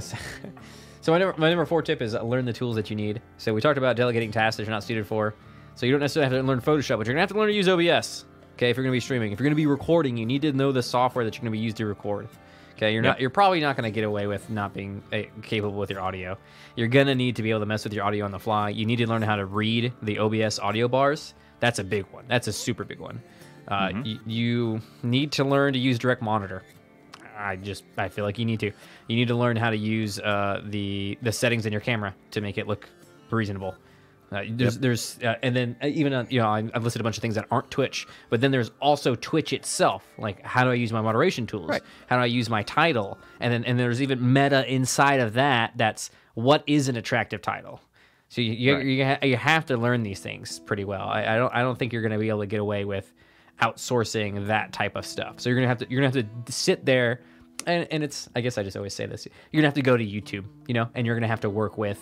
So 1.09 1.13
my 1.13 1.17
number, 1.17 1.41
my 1.41 1.49
number 1.49 1.65
four 1.65 1.81
tip 1.81 2.03
is 2.03 2.13
learn 2.13 2.45
the 2.45 2.53
tools 2.53 2.75
that 2.75 2.91
you 2.91 2.95
need. 2.95 3.19
So 3.39 3.51
we 3.51 3.61
talked 3.61 3.79
about 3.79 3.95
delegating 3.95 4.29
tasks 4.31 4.57
that 4.57 4.63
you're 4.63 4.69
not 4.71 4.83
suited 4.83 5.07
for. 5.07 5.33
So 5.73 5.87
you 5.87 5.91
don't 5.91 6.01
necessarily 6.01 6.31
have 6.35 6.39
to 6.43 6.47
learn 6.47 6.61
Photoshop, 6.61 6.99
but 6.99 7.07
you're 7.07 7.15
gonna 7.15 7.21
have 7.21 7.31
to 7.31 7.35
learn 7.39 7.47
to 7.47 7.53
use 7.55 7.67
OBS. 7.67 8.25
Okay, 8.53 8.69
if 8.69 8.77
you're 8.77 8.83
gonna 8.83 8.91
be 8.93 8.99
streaming, 8.99 9.31
if 9.31 9.39
you're 9.39 9.45
gonna 9.45 9.55
be 9.55 9.65
recording, 9.65 10.17
you 10.17 10.27
need 10.27 10.43
to 10.43 10.53
know 10.53 10.71
the 10.71 10.83
software 10.83 11.25
that 11.25 11.33
you're 11.33 11.41
gonna 11.41 11.49
be 11.49 11.57
used 11.57 11.77
to 11.77 11.87
record. 11.87 12.27
Okay, 12.75 12.93
you're 12.93 13.03
Yep. 13.03 13.13
not. 13.13 13.21
You're 13.21 13.31
probably 13.31 13.59
not 13.59 13.75
gonna 13.75 13.89
get 13.89 14.03
away 14.03 14.27
with 14.27 14.47
not 14.51 14.71
being 14.75 15.01
uh, 15.11 15.21
capable 15.41 15.79
with 15.79 15.89
your 15.89 15.99
audio. 16.01 16.37
You're 16.75 16.89
gonna 16.89 17.15
need 17.15 17.37
to 17.37 17.41
be 17.41 17.49
able 17.49 17.61
to 17.61 17.65
mess 17.65 17.83
with 17.85 17.93
your 17.93 18.03
audio 18.05 18.23
on 18.23 18.29
the 18.31 18.37
fly. 18.37 18.69
You 18.69 18.85
need 18.85 18.97
to 18.97 19.07
learn 19.07 19.23
how 19.23 19.35
to 19.37 19.45
read 19.47 19.91
the 20.03 20.19
OBS 20.19 20.59
audio 20.59 20.87
bars. 20.87 21.33
That's 21.59 21.79
a 21.79 21.83
big 21.83 22.05
one. 22.11 22.25
That's 22.27 22.47
a 22.47 22.53
super 22.53 22.83
big 22.83 22.99
one. 22.99 23.19
Uh, 23.67 23.87
Mhm. 23.89 24.05
y- 24.05 24.19
you 24.27 24.81
need 25.01 25.31
to 25.31 25.43
learn 25.43 25.73
to 25.73 25.79
use 25.79 25.97
direct 25.97 26.21
monitor. 26.21 26.61
I 27.39 27.55
just 27.55 27.83
I 27.97 28.09
feel 28.09 28.25
like 28.25 28.37
you 28.37 28.45
need 28.45 28.59
to. 28.59 28.71
You 29.07 29.15
need 29.15 29.29
to 29.29 29.35
learn 29.35 29.55
how 29.55 29.69
to 29.69 29.77
use 29.77 30.19
uh, 30.19 30.61
the 30.65 31.17
the 31.21 31.31
settings 31.31 31.65
in 31.65 31.71
your 31.71 31.81
camera 31.81 32.13
to 32.31 32.41
make 32.41 32.57
it 32.57 32.67
look 32.67 32.87
reasonable. 33.31 33.75
Uh, 34.31 34.43
there's 34.47 34.77
there's 34.77 35.17
uh, 35.23 35.35
and 35.41 35.55
then 35.55 35.75
uh, 35.81 35.87
even 35.87 36.13
uh, 36.13 36.25
you 36.29 36.39
know 36.39 36.47
I- 36.47 36.69
I've 36.73 36.83
listed 36.83 36.99
a 36.99 37.03
bunch 37.03 37.17
of 37.17 37.21
things 37.21 37.33
that 37.35 37.47
aren't 37.49 37.71
Twitch, 37.71 38.05
but 38.29 38.41
then 38.41 38.51
there's 38.51 38.69
also 38.79 39.15
Twitch 39.15 39.53
itself. 39.53 40.03
Like 40.19 40.43
how 40.45 40.63
do 40.63 40.69
I 40.69 40.75
use 40.75 40.91
my 40.93 41.01
moderation 41.01 41.47
tools? 41.47 41.67
Right. 41.69 41.81
How 42.07 42.17
do 42.17 42.21
I 42.21 42.27
use 42.27 42.47
my 42.49 42.61
title? 42.63 43.17
And 43.39 43.51
then 43.51 43.63
and 43.65 43.79
there's 43.79 44.01
even 44.03 44.31
meta 44.33 44.71
inside 44.71 45.19
of 45.19 45.33
that. 45.33 45.73
That's 45.77 46.11
what 46.35 46.63
is 46.67 46.89
an 46.89 46.95
attractive 46.95 47.41
title. 47.41 47.81
So 48.27 48.41
you 48.41 48.51
you, 48.53 48.75
Right. 48.75 48.85
you, 48.85 49.05
ha- 49.05 49.19
you 49.23 49.35
have 49.37 49.65
to 49.67 49.77
learn 49.77 50.03
these 50.03 50.19
things 50.19 50.59
pretty 50.59 50.83
well. 50.85 51.07
I, 51.07 51.21
I 51.25 51.37
don't 51.37 51.51
I 51.55 51.61
don't 51.61 51.79
think 51.79 51.91
you're 51.93 52.03
going 52.03 52.11
to 52.11 52.19
be 52.19 52.29
able 52.29 52.41
to 52.41 52.45
get 52.47 52.59
away 52.59 52.85
with 52.85 53.11
outsourcing 53.61 54.47
that 54.47 54.71
type 54.73 54.95
of 54.95 55.05
stuff. 55.05 55.39
So 55.39 55.49
you're 55.49 55.57
gonna 55.57 55.67
have 55.67 55.79
to 55.79 55.87
you're 55.89 56.01
gonna 56.01 56.23
have 56.23 56.45
to 56.45 56.51
sit 56.51 56.85
there, 56.85 57.21
and 57.65 57.87
and 57.91 58.03
it's 58.03 58.29
I 58.35 58.41
guess 58.41 58.57
I 58.57 58.63
just 58.63 58.77
always 58.77 58.93
say 58.93 59.05
this. 59.05 59.27
You're 59.51 59.61
gonna 59.61 59.67
have 59.67 59.75
to 59.75 59.81
go 59.81 59.97
to 59.97 60.05
YouTube, 60.05 60.45
you 60.67 60.73
know, 60.73 60.89
and 60.95 61.05
you're 61.05 61.15
gonna 61.15 61.27
have 61.27 61.41
to 61.41 61.49
work 61.49 61.77
with 61.77 61.99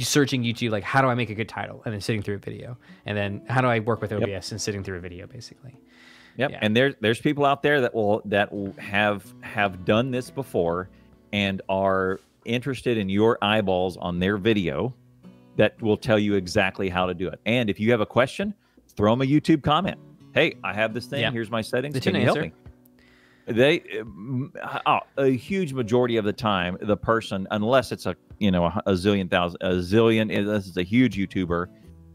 searching 0.00 0.42
YouTube 0.42 0.70
like 0.70 0.84
how 0.84 1.00
do 1.00 1.08
I 1.08 1.14
make 1.14 1.30
a 1.30 1.34
good 1.34 1.48
title, 1.48 1.82
and 1.84 1.92
then 1.92 2.00
sitting 2.00 2.22
through 2.22 2.36
a 2.36 2.38
video, 2.38 2.76
and 3.06 3.16
then 3.16 3.42
how 3.48 3.60
do 3.60 3.68
I 3.68 3.80
work 3.80 4.00
with 4.00 4.12
OBS 4.12 4.52
and 4.52 4.60
sitting 4.60 4.82
through 4.82 4.98
a 4.98 5.00
video, 5.00 5.26
basically. 5.26 5.78
Yep. 6.36 6.50
Yeah. 6.50 6.58
And 6.62 6.76
there's 6.76 6.94
there's 7.00 7.20
people 7.20 7.44
out 7.44 7.62
there 7.62 7.80
that 7.80 7.94
will 7.94 8.22
that 8.26 8.52
will 8.52 8.72
have 8.78 9.32
have 9.42 9.84
done 9.84 10.10
this 10.10 10.30
before 10.30 10.88
and 11.32 11.60
are 11.68 12.20
interested 12.44 12.98
in 12.98 13.08
your 13.08 13.38
eyeballs 13.42 13.96
on 13.96 14.18
their 14.18 14.36
video 14.36 14.94
that 15.56 15.80
will 15.82 15.96
tell 15.96 16.18
you 16.18 16.34
exactly 16.34 16.88
how 16.88 17.06
to 17.06 17.14
do 17.14 17.28
it. 17.28 17.40
And 17.46 17.68
if 17.68 17.78
you 17.78 17.90
have 17.90 18.00
a 18.00 18.06
question, 18.06 18.54
throw 18.96 19.12
them 19.12 19.22
a 19.22 19.24
YouTube 19.24 19.62
comment. 19.62 19.98
Hey, 20.34 20.56
I 20.64 20.72
have 20.72 20.94
this 20.94 21.06
thing. 21.06 21.20
Yeah. 21.20 21.30
Here's 21.30 21.50
my 21.50 21.60
settings. 21.60 21.94
They 21.94 22.00
Can 22.00 22.14
you 22.14 22.22
help 22.22 22.40
me? 22.40 22.52
They, 23.46 23.82
um, 24.00 24.52
oh, 24.86 25.00
a 25.16 25.26
huge 25.36 25.72
majority 25.72 26.16
of 26.16 26.24
the 26.24 26.32
time, 26.32 26.78
the 26.80 26.96
person, 26.96 27.46
unless 27.50 27.90
it's 27.90 28.06
a 28.06 28.14
you 28.38 28.50
know 28.50 28.66
a, 28.66 28.82
a 28.86 28.92
zillion 28.92 29.28
thousand, 29.28 29.58
a 29.62 29.70
zillion, 29.74 30.28
this 30.46 30.68
is 30.68 30.76
a 30.76 30.82
huge 30.84 31.16
YouTuber 31.16 31.66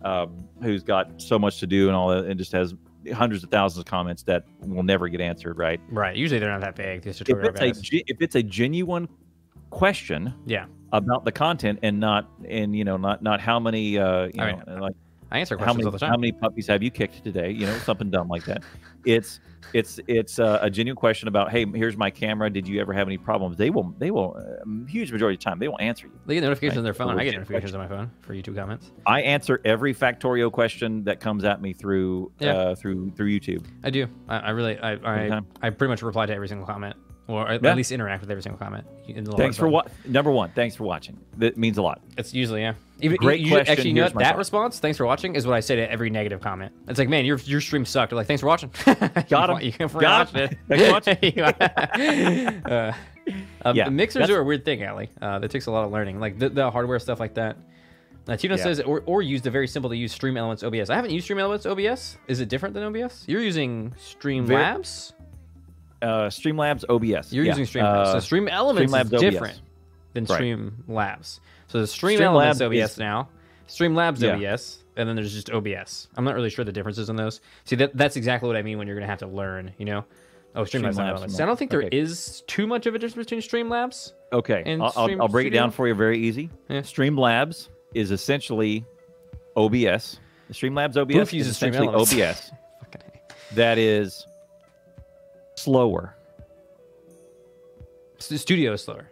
um, 0.04 0.48
who's 0.62 0.84
got 0.84 1.22
so 1.22 1.38
much 1.38 1.60
to 1.60 1.68
do 1.68 1.88
and 1.88 1.96
all 1.96 2.08
that, 2.10 2.26
and 2.26 2.38
just 2.40 2.54
has 2.54 2.74
hundreds 3.14 3.44
of 3.44 3.50
thousands 3.50 3.80
of 3.80 3.86
comments 3.86 4.24
that 4.24 4.46
will 4.62 4.84
never 4.84 5.10
get 5.10 5.20
answered. 5.20 5.58
Right? 5.58 5.82
Right. 5.90 6.16
Usually 6.16 6.40
they're 6.40 6.50
not 6.52 6.62
that 6.62 6.76
big. 6.76 7.02
These 7.02 7.20
If 7.22 7.30
it's 7.30 7.60
a 7.60 7.72
guys. 7.72 7.90
if 7.92 8.22
it's 8.22 8.36
a 8.36 8.44
genuine 8.44 9.10
question 9.70 10.34
Yeah. 10.46 10.66
about 10.94 11.26
the 11.26 11.32
content 11.34 11.80
and 11.84 12.00
not 12.00 12.30
and 12.48 12.74
you 12.74 12.86
know 12.86 12.96
not 12.96 13.22
not 13.22 13.42
how 13.42 13.60
many 13.60 13.98
uh 13.98 14.28
you 14.34 14.42
I 14.42 14.52
know 14.54 14.64
mean, 14.66 14.80
like 14.80 14.96
I 15.32 15.40
answer 15.40 15.58
how 15.58 15.64
questions 15.66 15.78
many 15.78 15.86
all 15.86 15.92
the 15.92 16.00
time. 16.00 16.10
how 16.12 16.18
many 16.18 16.32
puppies 16.32 16.68
have 16.68 16.82
you 16.82 16.90
kicked 16.92 17.24
today 17.24 17.52
you 17.52 17.66
know 17.66 17.78
something 17.80 18.10
dumb 18.10 18.28
like 18.30 18.46
that 18.46 18.64
it's 19.06 19.40
it's 19.74 20.00
it's 20.08 20.40
uh, 20.40 20.60
a 20.62 20.70
genuine 20.70 20.96
question 20.96 21.28
about 21.28 21.52
hey 21.52 21.66
here's 21.76 21.98
my 21.98 22.10
camera 22.10 22.50
did 22.50 22.68
you 22.68 22.80
ever 22.80 22.94
have 22.94 23.08
any 23.08 23.18
problems 23.18 23.58
they 23.58 23.70
will 23.70 23.94
they 23.98 24.12
will 24.12 24.38
uh, 24.38 24.86
huge 24.88 25.12
majority 25.12 25.36
of 25.36 25.40
the 25.40 25.44
time 25.44 25.60
they 25.60 25.68
will 25.68 25.80
answer 25.82 26.08
you 26.08 26.14
They 26.26 26.36
get 26.36 26.42
notifications 26.44 26.76
Right. 26.76 26.80
on 26.80 26.84
their 26.86 26.94
phone. 26.94 27.20
I 27.20 27.24
get 27.26 27.34
notifications 27.34 27.74
on 27.76 27.82
my 27.82 27.88
phone 27.88 28.10
for 28.22 28.34
YouTube 28.34 28.56
comments. 28.56 28.92
i 29.06 29.22
answer 29.22 29.60
every 29.66 29.94
factorio 29.94 30.52
question 30.52 31.04
that 31.04 31.20
comes 31.20 31.44
at 31.44 31.62
me 31.62 31.74
through 31.74 32.32
Yeah. 32.40 32.54
uh 32.54 32.76
through 32.76 33.12
through 33.12 33.28
youtube 33.30 33.66
I 33.84 33.90
do. 33.90 34.08
I, 34.30 34.38
I 34.38 34.50
really, 34.52 34.78
I, 34.80 34.94
I. 34.94 35.42
I 35.62 35.70
pretty 35.72 35.90
much 35.90 36.02
reply 36.02 36.26
to 36.26 36.34
every 36.34 36.48
single 36.48 36.66
comment, 36.68 36.96
or 37.28 37.48
at, 37.50 37.64
Yeah. 37.64 37.74
least 37.74 37.92
interact 37.92 38.22
with 38.22 38.32
every 38.32 38.42
single 38.42 38.58
comment. 38.60 38.86
in 39.08 39.16
the 39.24 39.32
little 39.32 39.38
thanks 39.38 39.58
for 39.58 39.68
what 39.68 39.90
number 40.06 40.32
one 40.32 40.50
thanks 40.56 40.76
for 40.76 40.84
watching 40.84 41.18
that 41.38 41.58
means 41.58 41.78
a 41.78 41.82
lot 41.82 42.02
It's 42.18 42.34
usually 42.34 42.62
yeah. 42.62 42.74
Even 43.00 43.18
Great 43.18 43.42
you, 43.42 43.52
question, 43.52 43.72
Actually, 43.72 43.90
you 43.90 43.94
know 43.96 44.04
what? 44.06 44.16
That 44.16 44.30
thought. 44.30 44.38
response, 44.40 44.80
thanks 44.80 44.98
for 44.98 45.06
watching, 45.06 45.36
is 45.36 45.46
what 45.46 45.54
I 45.56 45.60
say 45.60 45.76
to 45.76 45.92
every 45.92 46.10
negative 46.10 46.42
comment. 46.42 46.74
It's 46.88 46.98
like, 46.98 47.10
man, 47.10 47.26
your 47.26 47.38
your 47.46 47.62
stream 47.62 47.86
sucked. 47.86 48.10
They're 48.10 48.18
like, 48.18 48.26
thanks 48.26 48.42
for 48.42 48.48
watching. 48.48 48.72
Got 49.30 49.52
'em. 49.52 49.62
You, 49.62 49.72
you 49.80 49.88
Got 49.88 50.34
'em. 50.36 50.50
Thanks 50.68 50.84
for 50.84 50.92
watching. 50.92 51.40
uh, 52.66 52.92
um, 53.66 53.76
Yeah, 53.76 53.90
mixers 53.90 54.22
that's- 54.22 54.30
are 54.36 54.40
a 54.40 54.44
weird 54.44 54.66
thing, 54.66 54.84
Ali. 54.84 55.10
Uh, 55.22 55.38
that 55.38 55.52
takes 55.52 55.68
a 55.68 55.72
lot 55.72 55.86
of 55.86 55.92
learning, 55.92 56.20
like 56.20 56.40
the, 56.40 56.50
the 56.50 56.72
hardware 56.72 56.98
stuff 56.98 57.20
like 57.20 57.36
that. 57.36 57.56
Now, 58.28 58.36
Tino 58.36 58.56
Yeah. 58.58 58.64
says, 58.64 58.80
or, 58.82 59.04
or 59.06 59.22
use 59.22 59.44
the 59.44 59.52
very 59.52 59.68
simple 59.68 59.92
to 59.92 59.96
use 59.96 60.12
Stream 60.12 60.36
Elements 60.36 60.64
OBS. 60.64 60.90
I 60.90 60.96
haven't 60.96 61.12
used 61.12 61.26
Stream 61.26 61.38
Elements 61.40 61.68
OBS. 61.68 62.18
Is 62.28 62.40
it 62.42 62.50
different 62.50 62.74
than 62.74 62.84
OBS? 62.84 63.26
You're 63.28 63.42
using 63.44 63.94
Stream 63.98 64.48
Streamlabs. 64.48 65.14
Uh 66.02 66.28
streamlabs 66.28 66.84
obs 66.90 67.34
You're 67.34 67.46
yeah. 67.46 67.56
using 67.56 67.66
Streamlabs. 67.82 68.06
Uh, 68.06 68.14
so 68.14 68.20
Stream 68.20 68.48
Elements 68.48 68.92
Streamlabs 68.94 69.06
is 69.06 69.14
OBS. 69.14 69.22
different 69.22 69.62
than 70.14 70.26
Right. 70.26 70.42
Streamlabs. 70.42 71.40
So 71.68 71.82
the 71.82 71.88
Stream 71.88 72.20
Streamlabs 72.20 72.24
Elements 72.60 72.62
OBS 72.62 72.92
is- 72.92 72.98
now, 72.98 73.30
Streamlabs 73.68 74.22
Yeah. 74.22 74.36
OBS, 74.36 74.84
and 74.96 75.08
then 75.10 75.16
there's 75.16 75.34
just 75.34 75.50
OBS. 75.52 76.08
I'm 76.16 76.24
not 76.24 76.36
really 76.36 76.50
sure 76.50 76.64
the 76.66 76.72
differences 76.72 77.10
in 77.10 77.16
those. 77.16 77.42
See, 77.66 77.76
that 77.78 77.96
that's 77.98 78.16
exactly 78.16 78.48
what 78.48 78.56
I 78.56 78.62
mean 78.62 78.78
when 78.78 78.88
you're 78.88 78.96
gonna 78.96 79.08
have 79.08 79.20
to 79.20 79.28
learn. 79.28 79.74
You 79.78 79.86
know. 79.86 80.06
Oh, 80.56 80.64
Streamlabs. 80.64 80.94
Streamlabs, 80.96 81.10
Elements. 81.10 81.40
I 81.40 81.46
don't 81.46 81.58
think 81.60 81.70
there 81.72 81.84
okay. 81.84 81.96
is 81.98 82.42
too 82.48 82.66
much 82.66 82.86
of 82.88 82.96
a 82.96 83.00
difference 83.00 83.28
between 83.30 83.42
Streamlabs. 83.42 84.14
Okay, 84.34 84.64
And 84.66 84.82
I'll, 84.82 84.92
Stream 84.92 85.22
I'll 85.22 85.28
break 85.28 85.48
it 85.48 85.52
down 85.52 85.70
for 85.72 85.88
you 85.88 85.94
very 85.94 86.18
easy. 86.20 86.50
Yeah. 86.68 86.80
Streamlabs 86.82 87.70
is 87.94 88.10
essentially 88.12 88.84
OBS. 89.56 90.20
Streamlabs 90.52 90.98
OBS 90.98 91.14
Boof 91.16 91.34
uses 91.34 91.56
Stream 91.58 91.74
essentially 91.74 91.88
Elements. 91.94 92.14
OBS 92.14 92.52
that 93.56 93.78
is 93.78 94.26
slower. 95.58 96.16
S- 98.20 98.42
Studio 98.42 98.74
is 98.74 98.84
slower. 98.84 99.10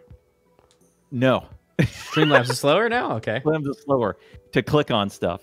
No, 1.10 1.44
Streamlabs 1.78 2.50
is 2.50 2.58
slower 2.60 2.88
now. 2.88 3.12
Okay. 3.16 3.40
Streamlabs 3.44 3.68
is 3.68 3.78
slower 3.84 4.16
to 4.52 4.62
click 4.62 4.90
on 4.90 5.08
stuff, 5.08 5.42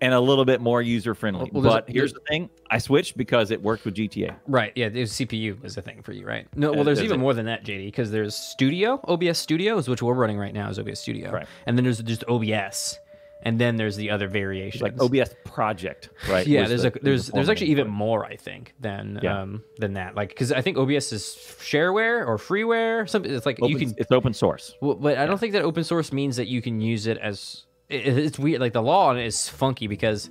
and 0.00 0.14
a 0.14 0.20
little 0.20 0.44
bit 0.44 0.60
more 0.60 0.80
user 0.80 1.14
friendly. 1.14 1.50
Well, 1.52 1.62
but 1.62 1.88
a- 1.88 1.92
here's 1.92 2.12
the 2.12 2.20
thing: 2.28 2.48
I 2.70 2.78
switched 2.78 3.16
because 3.16 3.50
it 3.50 3.60
worked 3.60 3.84
with 3.84 3.94
GTA. 3.94 4.36
Right. 4.46 4.72
Yeah. 4.76 4.88
There's 4.88 5.12
CPU 5.12 5.64
is 5.64 5.76
a 5.76 5.82
thing 5.82 6.02
for 6.02 6.12
you, 6.12 6.24
right? 6.26 6.46
No. 6.54 6.72
Well, 6.72 6.84
there's 6.84 6.98
there's 6.98 7.06
even 7.06 7.18
a- 7.20 7.22
more 7.22 7.34
than 7.34 7.46
that, 7.46 7.64
JD, 7.64 7.86
because 7.86 8.10
there's 8.12 8.34
Studio, 8.36 9.00
OBS 9.08 9.38
Studio, 9.38 9.78
is 9.78 9.88
which 9.88 10.02
we're 10.02 10.14
running 10.14 10.38
right 10.38 10.54
now 10.54 10.68
is 10.70 10.78
OBS 10.78 11.00
Studio, 11.00 11.32
Right. 11.32 11.46
and 11.66 11.76
then 11.76 11.84
there's 11.84 12.00
just 12.02 12.22
OBS, 12.28 12.98
and 13.42 13.60
then 13.60 13.76
there's 13.76 13.96
the 13.96 14.10
other 14.10 14.26
variations. 14.28 14.82
like 14.82 15.00
OBS 15.00 15.34
project, 15.44 16.08
right? 16.28 16.46
Yeah, 16.46 16.66
there's 16.66 16.82
the- 16.82 16.88
a 16.96 17.02
there's 17.02 17.26
the 17.26 17.32
there's 17.32 17.48
actually 17.48 17.70
even 17.70 17.88
more, 17.88 18.24
I 18.24 18.36
think, 18.36 18.74
than 18.80 19.20
Yeah. 19.22 19.42
um 19.42 19.62
than 19.78 19.94
that. 19.94 20.14
Like, 20.16 20.30
because 20.30 20.50
I 20.52 20.60
think 20.60 20.76
OBS 20.76 21.12
is 21.12 21.22
shareware 21.60 22.26
or 22.26 22.36
freeware. 22.36 23.08
Something. 23.08 23.32
It's 23.32 23.46
like 23.46 23.58
you 23.62 23.76
can 23.78 23.94
It's 23.96 24.10
open 24.12 24.34
source. 24.34 24.74
Well, 24.80 24.94
but 24.96 25.18
I 25.18 25.26
don't 25.26 25.38
think 25.38 25.52
that 25.52 25.62
open 25.62 25.84
source 25.84 26.12
means 26.12 26.36
that 26.36 26.48
you 26.48 26.60
can 26.62 26.80
use 26.80 27.06
it 27.06 27.18
as 27.18 27.64
it, 27.88 28.06
it's 28.18 28.38
weird. 28.38 28.60
Like 28.60 28.72
the 28.72 28.82
law 28.82 29.08
on 29.08 29.18
it 29.18 29.24
is 29.26 29.48
funky 29.48 29.86
because 29.86 30.30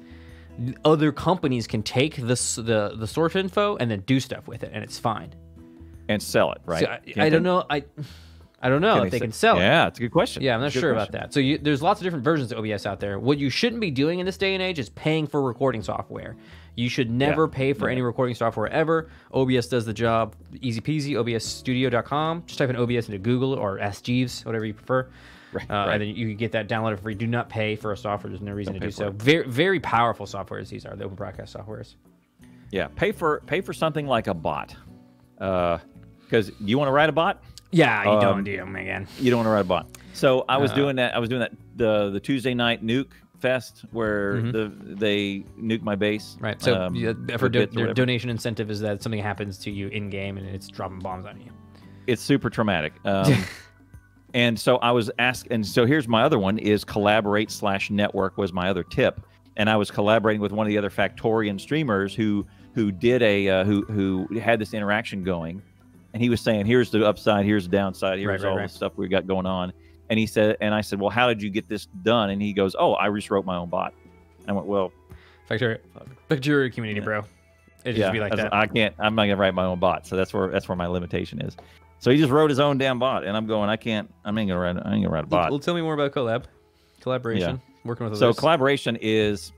other 0.83 1.11
companies 1.11 1.67
can 1.67 1.83
take 1.83 2.15
this 2.17 2.55
the 2.55 2.93
the 2.97 3.07
source 3.07 3.35
info 3.35 3.77
and 3.77 3.89
then 3.91 4.01
do 4.01 4.19
stuff 4.19 4.47
with 4.47 4.63
it, 4.63 4.71
and 4.73 4.83
it's 4.83 4.99
fine. 4.99 5.33
and 6.09 6.21
sell 6.23 6.51
it, 6.53 6.61
right? 6.65 6.83
So 6.83 7.21
I, 7.21 7.25
I 7.25 7.29
don't 7.29 7.43
know. 7.43 7.65
I 7.69 7.83
I 8.61 8.69
don't 8.69 8.81
know 8.81 9.03
if 9.03 9.11
they 9.11 9.17
se- 9.19 9.25
can 9.25 9.31
sell 9.31 9.57
it. 9.57 9.61
Yeah, 9.61 9.87
it's 9.87 9.99
a 9.99 10.01
good 10.01 10.11
question. 10.11 10.41
Yeah, 10.41 10.55
I'm 10.55 10.61
not 10.61 10.67
It's 10.67 10.75
a 10.75 10.79
good 10.79 10.81
sure 10.81 10.91
about 10.91 11.11
that. 11.11 11.31
So 11.33 11.39
you, 11.39 11.57
there's 11.59 11.81
lots 11.83 11.99
of 12.01 12.03
different 12.05 12.23
versions 12.23 12.51
of 12.51 12.57
OBS 12.57 12.85
out 12.87 12.99
there. 12.99 13.19
What 13.19 13.37
you 13.37 13.49
shouldn't 13.51 13.81
be 13.81 13.91
doing 13.91 14.17
in 14.19 14.25
this 14.25 14.37
day 14.37 14.53
and 14.55 14.63
age 14.63 14.79
is 14.79 14.89
paying 14.89 15.27
for 15.27 15.43
recording 15.43 15.83
software. 15.83 16.35
You 16.75 16.89
should 16.89 17.09
never 17.11 17.43
Yeah. 17.45 17.55
pay 17.55 17.73
for 17.73 17.87
any 17.87 18.01
recording 18.01 18.33
software 18.35 18.67
ever. 18.67 19.09
OBS 19.31 19.67
does 19.67 19.85
the 19.85 19.93
job 19.93 20.35
easy 20.61 20.81
peasy. 20.81 21.11
OBSstudio.com. 21.13 22.43
Just 22.47 22.57
type 22.57 22.69
in 22.69 22.75
OBS 22.75 23.07
into 23.09 23.19
Google 23.19 23.53
or 23.53 23.79
Ask 23.79 24.03
Jeeves, 24.03 24.43
whatever 24.45 24.65
you 24.65 24.73
prefer. 24.73 25.07
Right, 25.53 25.69
uh, 25.71 25.73
right. 25.73 25.93
And 25.93 26.01
then 26.01 26.09
you 26.15 26.27
can 26.27 26.37
get 26.37 26.51
that 26.53 26.67
downloaded 26.67 26.99
free. 26.99 27.13
Do 27.15 27.25
not 27.27 27.49
pay 27.49 27.75
for 27.75 27.91
a 27.93 27.97
software. 27.97 28.29
There's 28.29 28.41
no 28.41 28.51
reason 28.53 28.73
Don't 28.73 28.81
to 28.81 28.87
do 28.87 28.91
so. 28.91 29.07
it. 29.07 29.13
Very, 29.13 29.47
very 29.47 29.79
powerful 29.79 30.25
softwares 30.25 30.69
these 30.69 30.85
are, 30.85 30.95
the 30.95 31.03
open 31.05 31.15
broadcast 31.15 31.55
softwares. 31.55 31.95
Yeah, 32.71 32.87
pay 32.95 33.11
for 33.13 33.41
pay 33.45 33.61
for 33.61 33.71
something 33.71 34.07
like 34.07 34.27
a 34.27 34.33
bot, 34.33 34.75
because 35.37 36.51
you 36.59 36.77
want 36.77 36.89
to 36.89 36.91
write 36.91 37.07
a 37.09 37.13
bot. 37.13 37.41
Yeah, 37.72 38.03
you 38.03 38.09
Um, 38.11 38.22
don't 38.22 38.43
do 38.43 38.55
them 38.57 38.76
again. 38.76 39.07
You 39.20 39.30
don't 39.32 39.39
want 39.39 39.47
to 39.47 39.51
write 39.51 39.61
a 39.61 39.63
bot. 39.65 39.88
So 40.13 40.45
I 40.47 40.57
was 40.57 40.72
Uh, 40.72 40.76
doing 40.76 40.95
that. 40.97 41.15
I 41.15 41.20
was 41.20 41.30
doing 41.30 41.41
that 41.41 41.51
the 41.76 42.09
the 42.09 42.20
Tuesday 42.20 42.53
night 42.53 42.84
nuke 42.86 43.11
fest 43.39 43.86
where 43.91 44.36
Mhm. 44.38 44.51
the 44.51 44.72
they 44.95 45.45
nuke 45.61 45.82
my 45.84 45.95
base. 45.95 46.38
Right. 46.39 46.59
So 46.61 46.82
um, 46.82 46.95
yeah, 46.95 47.13
for 47.38 47.49
do, 47.49 47.65
donation 47.93 48.30
incentive 48.30 48.72
is 48.72 48.80
that 48.80 49.03
something 49.03 49.22
happens 49.22 49.57
to 49.59 49.72
you 49.72 49.89
in 49.89 50.09
game 50.09 50.38
and 50.38 50.47
it's 50.47 50.68
dropping 50.70 50.99
bombs 50.99 51.26
on 51.26 51.39
you. 51.39 51.51
it's 52.07 52.22
super 52.22 52.49
traumatic. 52.49 52.93
Um, 53.05 53.34
and 54.34 54.59
so 54.59 54.78
I 54.78 54.91
was 54.91 55.09
asked, 55.20 55.47
and 55.51 55.65
so 55.65 55.86
here's 55.86 56.07
my 56.07 56.24
other 56.24 56.39
one: 56.39 56.57
is 56.57 56.84
collaborate 56.84 57.49
slash 57.51 57.89
network 57.89 58.38
was 58.38 58.51
my 58.53 58.70
other 58.70 58.84
tip, 58.84 59.22
and 59.55 59.70
I 59.70 59.76
was 59.78 59.89
collaborating 59.91 60.41
with 60.41 60.51
one 60.51 60.65
of 60.68 60.70
the 60.70 60.78
other 60.78 60.89
Factorian 60.89 61.59
streamers 61.59 62.13
who 62.15 62.45
who 62.74 62.91
did 62.91 63.22
a 63.24 63.49
uh, 63.49 63.63
who 63.65 63.84
who 63.86 64.28
had 64.39 64.59
this 64.59 64.74
interaction 64.74 65.24
going, 65.24 65.61
and 66.18 66.24
he 66.24 66.30
was 66.30 66.41
saying, 66.41 66.65
"Here's 66.65 66.89
the 66.89 67.07
upside, 67.07 67.45
here's 67.45 67.65
the 67.65 67.78
downside, 67.78 68.18
here's 68.18 68.28
Right, 68.28 68.41
right, 68.41 68.49
all 68.49 68.57
right. 68.57 68.68
the 68.68 68.74
stuff 68.74 68.93
we 68.95 69.07
got 69.07 69.28
going 69.28 69.45
on." 69.45 69.72
And 70.09 70.18
he 70.18 70.26
said, 70.26 70.57
and 70.61 70.74
I 70.74 70.82
said, 70.82 70.99
"Well, 70.99 71.11
how 71.11 71.28
did 71.28 71.43
you 71.43 71.51
get 71.51 71.70
this 71.70 71.86
done?" 72.01 72.32
And 72.32 72.41
he 72.41 72.53
goes, 72.53 72.76
"Oh, 72.80 72.95
I 72.95 73.07
just 73.11 73.30
wrote 73.30 73.45
my 73.45 73.55
own 73.55 73.70
bot." 73.70 73.93
And 74.39 74.49
I 74.49 74.53
went, 74.53 74.65
"Well, 74.65 74.91
Factory, 75.47 75.78
Factory 76.28 76.72
community, 76.72 77.01
bro. 77.01 77.20
It 77.86 77.93
just 77.93 77.99
yeah, 77.99 78.09
be 78.09 78.20
like 78.20 78.36
that. 78.36 78.51
I 78.51 78.65
can't. 78.65 78.95
I'm 78.97 79.13
not 79.13 79.26
gonna 79.26 79.36
write 79.36 79.53
my 79.53 79.65
own 79.65 79.78
bot, 79.78 80.07
so 80.07 80.15
that's 80.15 80.34
where 80.34 80.47
that's 80.47 80.68
where 80.68 80.76
my 80.76 80.88
limitation 80.88 81.39
is." 81.39 81.55
So 81.99 82.09
he 82.09 82.18
just 82.18 82.32
wrote 82.32 82.49
his 82.49 82.59
own 82.59 82.80
damn 82.80 82.97
bot, 82.97 83.24
and 83.24 83.38
I'm 83.38 83.45
going, 83.45 83.70
I 83.70 83.76
can't. 83.78 84.11
I'm 84.26 84.36
ain't 84.39 84.49
gonna 84.49 84.59
write. 84.59 84.76
I 84.76 84.93
ain't 84.93 85.03
gonna 85.03 85.09
write 85.09 85.26
a 85.26 85.28
bot. 85.28 85.51
Well, 85.51 85.59
tell 85.59 85.76
me 85.76 85.82
more 85.82 85.93
about 85.93 86.13
collab, 86.13 86.45
collaboration, 86.99 87.61
working 87.86 88.05
with 88.05 88.13
others. 88.13 88.20
So 88.20 88.34
collaboration 88.34 88.97
is 89.01 89.51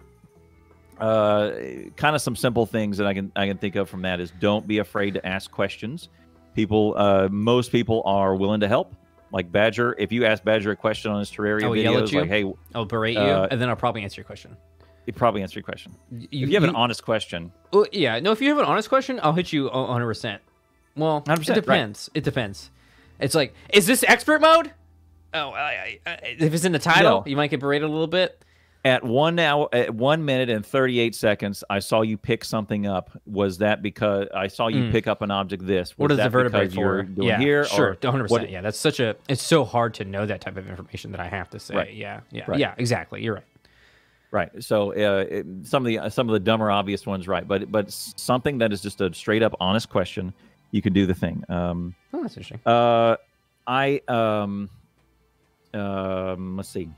uh, 1.00 1.52
kind 1.96 2.16
of 2.16 2.22
some 2.22 2.36
simple 2.36 2.66
things 2.66 2.98
that 2.98 3.08
I 3.08 3.14
can 3.14 3.32
I 3.36 3.48
can 3.48 3.58
think 3.58 3.76
of 3.76 3.90
from 3.90 4.02
that 4.02 4.20
is 4.20 4.32
don't 4.40 4.68
be 4.68 4.80
afraid 4.80 5.14
to 5.14 5.26
ask 5.26 5.50
questions. 5.50 6.10
People, 6.56 6.94
uh, 6.98 7.28
most 7.32 7.72
people 7.72 8.02
are 8.06 8.36
willing 8.36 8.60
to 8.62 8.68
help. 8.68 8.94
Like 9.32 9.52
Badger, 9.52 9.96
if 10.00 10.12
you 10.12 10.26
ask 10.26 10.44
Badger 10.44 10.72
a 10.72 10.76
question 10.76 11.12
on 11.12 11.20
his 11.20 11.30
Terraria 11.32 11.64
Oh, 11.64 11.74
yell 11.74 11.94
videos, 11.94 12.14
like, 12.14 12.30
hey, 12.30 12.52
I'll 12.74 12.86
berate 12.86 13.14
you, 13.14 13.20
uh, 13.22 13.48
and 13.52 13.62
then 13.62 13.70
I'll 13.70 13.76
probably 13.76 14.02
answer 14.04 14.20
your 14.20 14.26
question. 14.26 14.58
he 15.06 15.12
probably 15.12 15.44
answer 15.44 15.60
your 15.60 15.64
question. 15.64 15.94
You, 16.12 16.46
if 16.46 16.50
you 16.50 16.56
have 16.56 16.64
an 16.64 16.76
honest 16.76 17.04
question, 17.04 17.52
Well, 17.72 17.86
yeah, 17.92 18.20
no. 18.20 18.32
If 18.32 18.42
you 18.42 18.50
have 18.50 18.58
an 18.58 18.66
honest 18.66 18.90
question, 18.90 19.20
I'll 19.22 19.34
hit 19.34 19.54
you 19.54 19.66
100. 19.70 20.06
percent 20.08 20.42
Well, 20.96 21.22
100%, 21.22 21.42
it 21.42 21.48
right. 21.50 21.56
depends. 21.56 22.10
It 22.16 22.24
depends. 22.24 22.72
It's 23.20 23.36
like, 23.36 23.54
is 23.72 23.86
this 23.86 24.04
expert 24.08 24.42
mode? 24.42 24.72
Oh, 25.32 25.50
I, 25.52 26.00
I, 26.08 26.12
I, 26.12 26.20
if 26.40 26.52
it's 26.54 26.66
in 26.66 26.72
the 26.72 26.80
title, 26.80 27.20
No. 27.20 27.24
you 27.28 27.36
might 27.36 27.52
get 27.52 27.60
berated 27.60 27.88
a 27.88 27.92
little 27.92 28.08
bit. 28.08 28.44
At 28.90 29.04
one 29.04 29.40
hour, 29.40 29.70
at 29.74 29.94
one 29.94 30.26
minute 30.26 30.50
and 30.50 30.66
thirty 30.66 31.00
eight 31.00 31.16
seconds, 31.16 31.64
I 31.70 31.80
saw 31.80 32.02
you 32.02 32.18
pick 32.18 32.44
something 32.44 32.88
up. 32.88 33.12
Was 33.26 33.60
that 33.60 33.82
because 33.82 34.28
I 34.34 34.48
saw 34.48 34.68
you 34.68 34.84
Mm. 34.84 34.92
pick 34.92 35.08
up 35.08 35.22
an 35.22 35.32
object? 35.32 35.66
This 35.66 35.98
What 35.98 36.10
Was 36.10 36.18
is 36.20 36.24
the 36.26 36.30
vertebrae 36.30 36.68
for? 36.70 37.04
doing 37.04 37.28
yeah, 37.28 37.38
here? 37.40 37.66
sure, 37.66 37.92
or 37.92 37.98
100. 38.02 38.30
what- 38.30 38.50
Yeah, 38.50 38.62
that's 38.62 38.78
such 38.80 39.00
a. 39.00 39.16
It's 39.28 39.42
so 39.44 39.64
hard 39.66 39.94
to 39.96 40.06
know 40.06 40.26
that 40.26 40.42
type 40.42 40.58
of 40.58 40.70
information 40.70 41.12
that 41.12 41.20
I 41.22 41.28
have 41.28 41.50
to 41.52 41.60
say. 41.60 41.76
Right. 41.76 41.94
Yeah, 41.94 42.22
yeah, 42.32 42.44
Right. 42.48 42.60
yeah. 42.60 42.74
Exactly. 42.78 43.24
You're 43.24 43.36
right. 43.36 43.44
Right. 44.32 44.64
So 44.64 44.92
uh, 44.92 45.26
it, 45.30 45.46
some 45.64 45.86
of 45.86 45.88
the 45.88 46.10
some 46.10 46.30
of 46.30 46.34
the 46.34 46.40
dumber 46.40 46.70
obvious 46.70 47.06
ones, 47.08 47.28
right? 47.28 47.48
But 47.48 47.72
but 47.72 47.92
something 47.92 48.60
that 48.60 48.72
is 48.72 48.82
just 48.82 49.02
a 49.02 49.14
straight 49.14 49.42
up 49.44 49.56
honest 49.60 49.90
question, 49.90 50.34
you 50.72 50.82
can 50.82 50.94
do 50.94 51.06
the 51.06 51.16
thing. 51.16 51.44
Um, 51.50 51.96
Oh, 52.14 52.22
that's 52.22 52.36
interesting. 52.38 52.60
uh, 52.66 53.16
I 53.68 54.02
um, 54.08 54.70
um, 55.74 56.58
let's 56.58 56.70
see. 56.70 56.90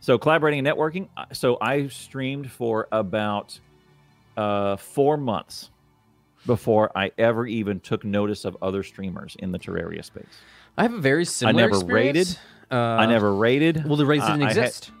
So 0.00 0.18
collaborating 0.18 0.66
and 0.66 0.68
networking. 0.76 1.08
uh, 1.16 1.26
So 1.32 1.58
I 1.60 1.88
streamed 1.88 2.50
for 2.50 2.88
about 2.92 3.58
uh, 4.36 4.76
four 4.76 5.16
months 5.16 5.70
before 6.46 6.90
I 6.96 7.10
ever 7.18 7.46
even 7.46 7.80
took 7.80 8.04
notice 8.04 8.44
of 8.44 8.56
other 8.62 8.82
streamers 8.82 9.36
in 9.40 9.52
the 9.52 9.58
Terraria 9.58 10.04
space. 10.04 10.24
I 10.76 10.82
have 10.82 10.94
a 10.94 10.98
very 11.00 11.24
similar. 11.24 11.58
I 11.58 11.62
never 11.66 11.76
experience. 11.76 12.16
rated. 12.16 12.38
Uh, 12.70 12.76
I 12.76 13.06
never 13.06 13.34
rated. 13.34 13.84
Well, 13.84 13.96
the 13.96 14.06
raids 14.06 14.24
Uh, 14.24 14.28
didn't 14.36 14.42
I 14.44 14.48
had- 14.52 14.56
exist. 14.58 14.92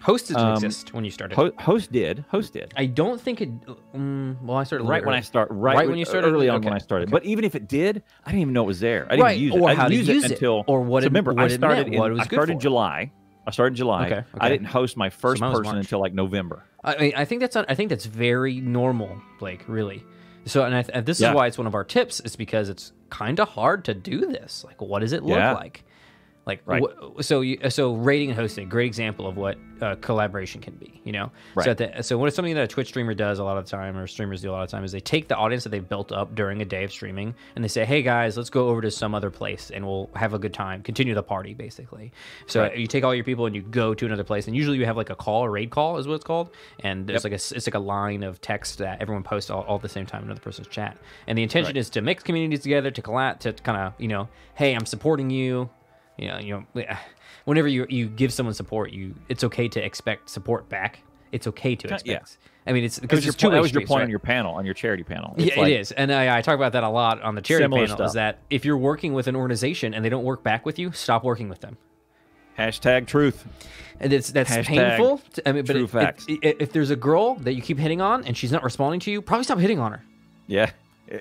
Host 0.00 0.28
didn't 0.28 0.42
Um, 0.44 0.54
exist 0.54 0.94
when 0.94 1.04
you 1.04 1.10
started. 1.10 1.34
Ho- 1.34 1.50
host 1.58 1.90
did. 1.90 2.24
Host 2.30 2.52
did. 2.52 2.72
I 2.76 2.86
don't 2.86 3.20
think 3.20 3.40
it. 3.40 3.48
Um, 3.92 4.38
well, 4.42 4.56
I 4.56 4.62
started 4.62 4.84
right 4.84 5.04
when 5.04 5.14
I 5.16 5.20
start 5.20 5.48
right, 5.50 5.76
Right 5.76 5.88
when 5.88 5.98
you 5.98 6.04
started? 6.04 6.28
early 6.32 6.48
on 6.48 6.58
Okay, 6.58 6.66
when 6.66 6.74
I 6.74 6.78
started 6.78 7.08
okay. 7.08 7.12
but 7.12 7.24
even 7.24 7.44
if 7.44 7.56
it 7.56 7.66
did 7.68 8.02
i 8.24 8.30
didn't 8.30 8.42
even 8.42 8.54
know 8.54 8.62
it 8.62 8.68
was 8.68 8.78
there 8.80 9.06
i 9.06 9.10
didn't 9.16 9.22
Right, 9.24 9.38
use 9.38 9.54
it 9.56 9.60
or 9.60 9.68
i 9.68 9.74
didn't 9.74 9.88
to 9.90 9.94
use 9.96 10.08
use 10.08 10.24
it 10.24 10.30
it, 10.30 10.34
until 10.34 10.62
or 10.68 10.82
what 10.82 11.02
so 11.02 11.06
it- 11.06 11.08
remember 11.10 11.32
what 11.32 11.42
i 11.42 11.46
it 11.46 11.50
started 11.50 11.82
meant, 11.82 11.94
in, 11.94 11.98
what 12.00 12.10
it 12.12 12.14
was 12.14 12.20
i 12.20 12.24
started 12.26 12.52
for. 12.54 12.60
I 13.48 13.50
started 13.50 13.72
in 13.72 13.76
july 13.76 14.06
Okay, 14.06 14.24
i 14.40 14.48
didn't 14.48 14.66
host 14.66 14.96
my 14.96 15.10
first 15.10 15.42
was 15.42 15.50
person 15.50 15.64
March. 15.72 15.84
until 15.84 15.98
like 16.00 16.14
november 16.14 16.62
I 16.84 16.96
mean, 16.96 17.12
I 17.16 17.24
think 17.24 17.40
that's 17.40 17.56
I 17.56 17.74
think 17.74 17.88
that's 17.90 18.06
very 18.06 18.60
normal, 18.60 19.20
Blake. 19.40 19.64
Really. 19.66 20.04
So, 20.44 20.62
and, 20.64 20.72
I, 20.76 20.84
and 20.94 21.04
this 21.04 21.20
Yeah. 21.20 21.30
is 21.30 21.34
why 21.34 21.48
it's 21.48 21.58
one 21.58 21.66
of 21.66 21.74
our 21.74 21.82
tips. 21.82 22.20
Is 22.20 22.36
because 22.36 22.68
it's 22.68 22.92
kind 23.10 23.40
of 23.40 23.48
hard 23.48 23.84
to 23.86 23.94
do 23.94 24.20
this. 24.26 24.62
Like, 24.64 24.80
what 24.80 25.00
does 25.00 25.12
it 25.12 25.24
look 25.24 25.36
Yeah. 25.38 25.54
like? 25.54 25.82
Like, 26.48 26.62
Right. 26.64 26.82
wh- 26.82 27.20
so 27.20 27.42
you, 27.42 27.58
so 27.68 27.92
rating 27.94 28.30
and 28.30 28.38
hosting, 28.38 28.68
great 28.70 28.86
example 28.86 29.26
of 29.28 29.36
what 29.36 29.58
uh, 29.82 29.94
collaboration 30.00 30.60
can 30.60 30.74
be. 30.74 31.00
You 31.04 31.12
know, 31.12 31.30
Right. 31.54 31.64
so 31.64 31.70
at 31.70 31.76
the, 31.78 32.02
so 32.02 32.18
what 32.18 32.26
is 32.26 32.34
something 32.34 32.54
that 32.54 32.64
a 32.64 32.66
Twitch 32.66 32.88
streamer 32.88 33.14
does 33.14 33.38
a 33.38 33.44
lot 33.44 33.56
of 33.58 33.64
the 33.66 33.70
time, 33.70 33.96
or 33.96 34.06
streamers 34.08 34.40
do 34.42 34.50
a 34.50 34.52
lot 34.52 34.62
of 34.64 34.70
the 34.70 34.76
time, 34.76 34.82
is 34.82 34.90
they 34.92 34.98
take 35.00 35.28
the 35.28 35.36
audience 35.36 35.62
that 35.64 35.70
they've 35.70 35.88
built 35.88 36.10
up 36.10 36.34
during 36.34 36.60
a 36.60 36.64
day 36.64 36.82
of 36.84 36.90
streaming, 36.90 37.34
and 37.54 37.62
they 37.62 37.68
say, 37.68 37.84
"Hey 37.84 38.02
guys, 38.02 38.36
let's 38.36 38.50
go 38.50 38.68
over 38.70 38.80
to 38.80 38.90
some 38.90 39.14
other 39.14 39.30
place, 39.30 39.70
and 39.70 39.86
we'll 39.86 40.10
have 40.16 40.34
a 40.34 40.38
good 40.38 40.52
time, 40.54 40.82
continue 40.82 41.14
the 41.14 41.22
party, 41.22 41.54
basically." 41.54 42.12
So 42.46 42.62
Right. 42.62 42.76
you 42.78 42.86
take 42.88 43.04
all 43.04 43.14
your 43.14 43.24
people 43.24 43.46
and 43.46 43.54
you 43.54 43.62
go 43.62 43.94
to 43.94 44.04
another 44.06 44.24
place, 44.24 44.48
and 44.48 44.56
usually 44.56 44.78
you 44.78 44.86
have 44.86 44.96
like 44.96 45.10
a 45.10 45.14
call, 45.16 45.44
a 45.44 45.50
raid 45.50 45.70
call, 45.70 45.98
is 45.98 46.08
what 46.08 46.14
it's 46.14 46.24
called, 46.24 46.50
and 46.80 47.06
there's 47.06 47.22
like 47.24 47.32
a 47.34 47.36
it's 47.36 47.66
like 47.66 47.74
a 47.74 47.78
line 47.78 48.22
of 48.24 48.40
text 48.40 48.78
that 48.78 49.00
everyone 49.00 49.22
posts 49.22 49.50
all, 49.50 49.62
all 49.62 49.76
at 49.76 49.82
the 49.82 49.88
same 49.88 50.06
time 50.06 50.22
in 50.22 50.28
another 50.28 50.40
person's 50.40 50.66
chat, 50.68 50.96
and 51.26 51.36
the 51.38 51.42
intention 51.42 51.74
Right. 51.74 51.76
is 51.80 51.90
to 51.90 52.00
mix 52.00 52.22
communities 52.24 52.60
together, 52.60 52.90
to 52.90 53.02
collab, 53.02 53.38
to 53.40 53.52
kind 53.52 53.78
of 53.78 53.92
you 53.98 54.08
know, 54.08 54.28
hey, 54.54 54.74
I'm 54.74 54.86
supporting 54.86 55.30
you, 55.30 55.70
you 56.18 56.28
know, 56.28 56.38
you 56.38 56.66
know, 56.74 56.84
whenever 57.44 57.68
you 57.68 57.86
you 57.88 58.06
give 58.08 58.32
someone 58.32 58.54
support, 58.54 58.90
you 58.92 59.14
it's 59.28 59.44
okay 59.44 59.68
to 59.68 59.84
expect 59.84 60.28
support 60.30 60.68
back. 60.68 61.00
It's 61.32 61.46
okay 61.46 61.76
to 61.76 61.88
expect. 61.88 62.06
Yeah. 62.08 62.20
I 62.66 62.72
mean, 62.72 62.84
it's 62.84 62.98
because 62.98 63.18
was 63.18 63.24
your, 63.24 63.30
it's 63.32 63.40
two 63.40 63.50
that 63.50 63.60
was 63.62 63.72
your 63.72 63.82
point 63.86 63.98
right? 64.00 64.04
on 64.04 64.10
your 64.10 64.18
panel 64.18 64.54
on 64.54 64.64
your 64.66 64.74
charity 64.74 65.02
panel 65.02 65.34
Yeah, 65.38 65.46
It's 65.46 65.56
like- 65.56 65.68
it 65.72 65.80
is, 65.80 65.92
and 65.92 66.12
I, 66.12 66.38
I 66.38 66.42
talk 66.42 66.54
about 66.56 66.72
that 66.72 66.84
a 66.84 66.88
lot 66.88 67.22
on 67.22 67.34
the 67.34 67.40
charity 67.42 67.66
panel. 67.68 67.86
stuff. 67.86 68.06
Is 68.08 68.12
that 68.14 68.38
if 68.50 68.64
you're 68.66 68.76
working 68.76 69.14
with 69.14 69.26
an 69.26 69.36
organization 69.36 69.94
and 69.94 70.04
they 70.04 70.08
don't 70.10 70.24
work 70.24 70.42
back 70.42 70.66
with 70.66 70.78
you, 70.78 70.92
stop 70.92 71.24
working 71.24 71.48
with 71.48 71.60
them. 71.60 71.76
hashtag 72.58 73.06
truth 73.06 73.46
And 74.00 74.12
it's 74.12 74.30
that's 74.32 74.50
Hashtag 74.50 74.64
painful. 74.66 75.20
to- 75.34 75.48
I 75.48 75.52
mean, 75.52 75.64
but 75.64 75.72
true 75.74 75.84
it- 75.84 75.90
facts. 75.90 76.26
It, 76.28 76.38
it- 76.42 76.56
if 76.60 76.72
there's 76.72 76.90
a 76.90 76.96
girl 76.96 77.36
that 77.36 77.54
you 77.54 77.62
keep 77.62 77.78
hitting 77.78 78.00
on 78.00 78.24
and 78.24 78.36
she's 78.36 78.52
not 78.52 78.62
responding 78.62 79.00
to 79.00 79.10
you, 79.10 79.22
probably 79.22 79.44
stop 79.44 79.58
hitting 79.58 79.78
on 79.78 79.92
her. 79.92 80.02
yeah 80.46 80.70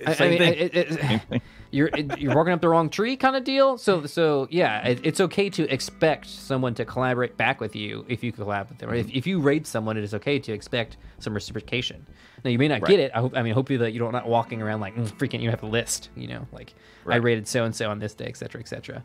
I, 0.06 0.14
Same 0.14 0.28
I 0.28 0.30
mean, 0.30 0.38
thing. 0.40 0.54
it- 0.54 0.76
it- 0.76 1.22
it- 1.32 1.42
you're 1.72 1.88
it- 1.88 2.20
you're 2.20 2.34
barking 2.34 2.54
up 2.54 2.62
the 2.62 2.70
wrong 2.70 2.90
tree, 2.90 3.16
kind 3.16 3.36
of 3.36 3.44
deal. 3.44 3.78
So 3.78 4.06
so 4.06 4.48
yeah, 4.50 4.86
it, 4.88 5.00
it's 5.04 5.20
okay 5.22 5.50
to 5.52 5.72
expect 5.74 6.28
someone 6.28 6.74
to 6.76 6.86
collaborate 6.86 7.38
back 7.38 7.62
with 7.62 7.76
you 7.76 8.06
if 8.08 8.24
you 8.24 8.32
collab 8.34 8.70
with 8.70 8.78
them. 8.80 8.90
Or 8.90 8.96
if, 8.96 9.10
if 9.12 9.26
you 9.28 9.40
rate 9.40 9.66
someone, 9.68 9.98
it 9.98 10.04
is 10.04 10.14
okay 10.14 10.40
to 10.40 10.52
expect 10.52 10.98
some 11.20 11.34
reciprocation. 11.34 12.06
Now 12.44 12.52
you 12.52 12.60
may 12.60 12.68
not 12.68 12.82
Right. 12.82 12.90
get 12.92 13.00
it. 13.00 13.12
I 13.16 13.20
hope. 13.20 13.36
I 13.36 13.42
mean, 13.44 13.54
hopefully 13.54 13.78
that 13.78 13.92
you 13.94 14.00
don't 14.00 14.12
not 14.12 14.28
walking 14.28 14.62
around 14.62 14.82
like 14.82 14.96
mm, 14.96 15.08
freaking. 15.18 15.42
You 15.42 15.50
have 15.50 15.64
a 15.64 15.68
list. 15.68 16.10
You 16.16 16.28
know, 16.28 16.48
like 16.52 16.74
I 17.06 17.10
Right. 17.10 17.24
rated 17.24 17.48
so 17.48 17.64
and 17.64 17.76
so 17.76 17.90
on 17.90 18.00
this 18.00 18.14
day, 18.14 18.26
etc. 18.26 18.38
Cetera, 18.48 18.62
etc. 18.62 18.84
Cetera. 18.84 19.04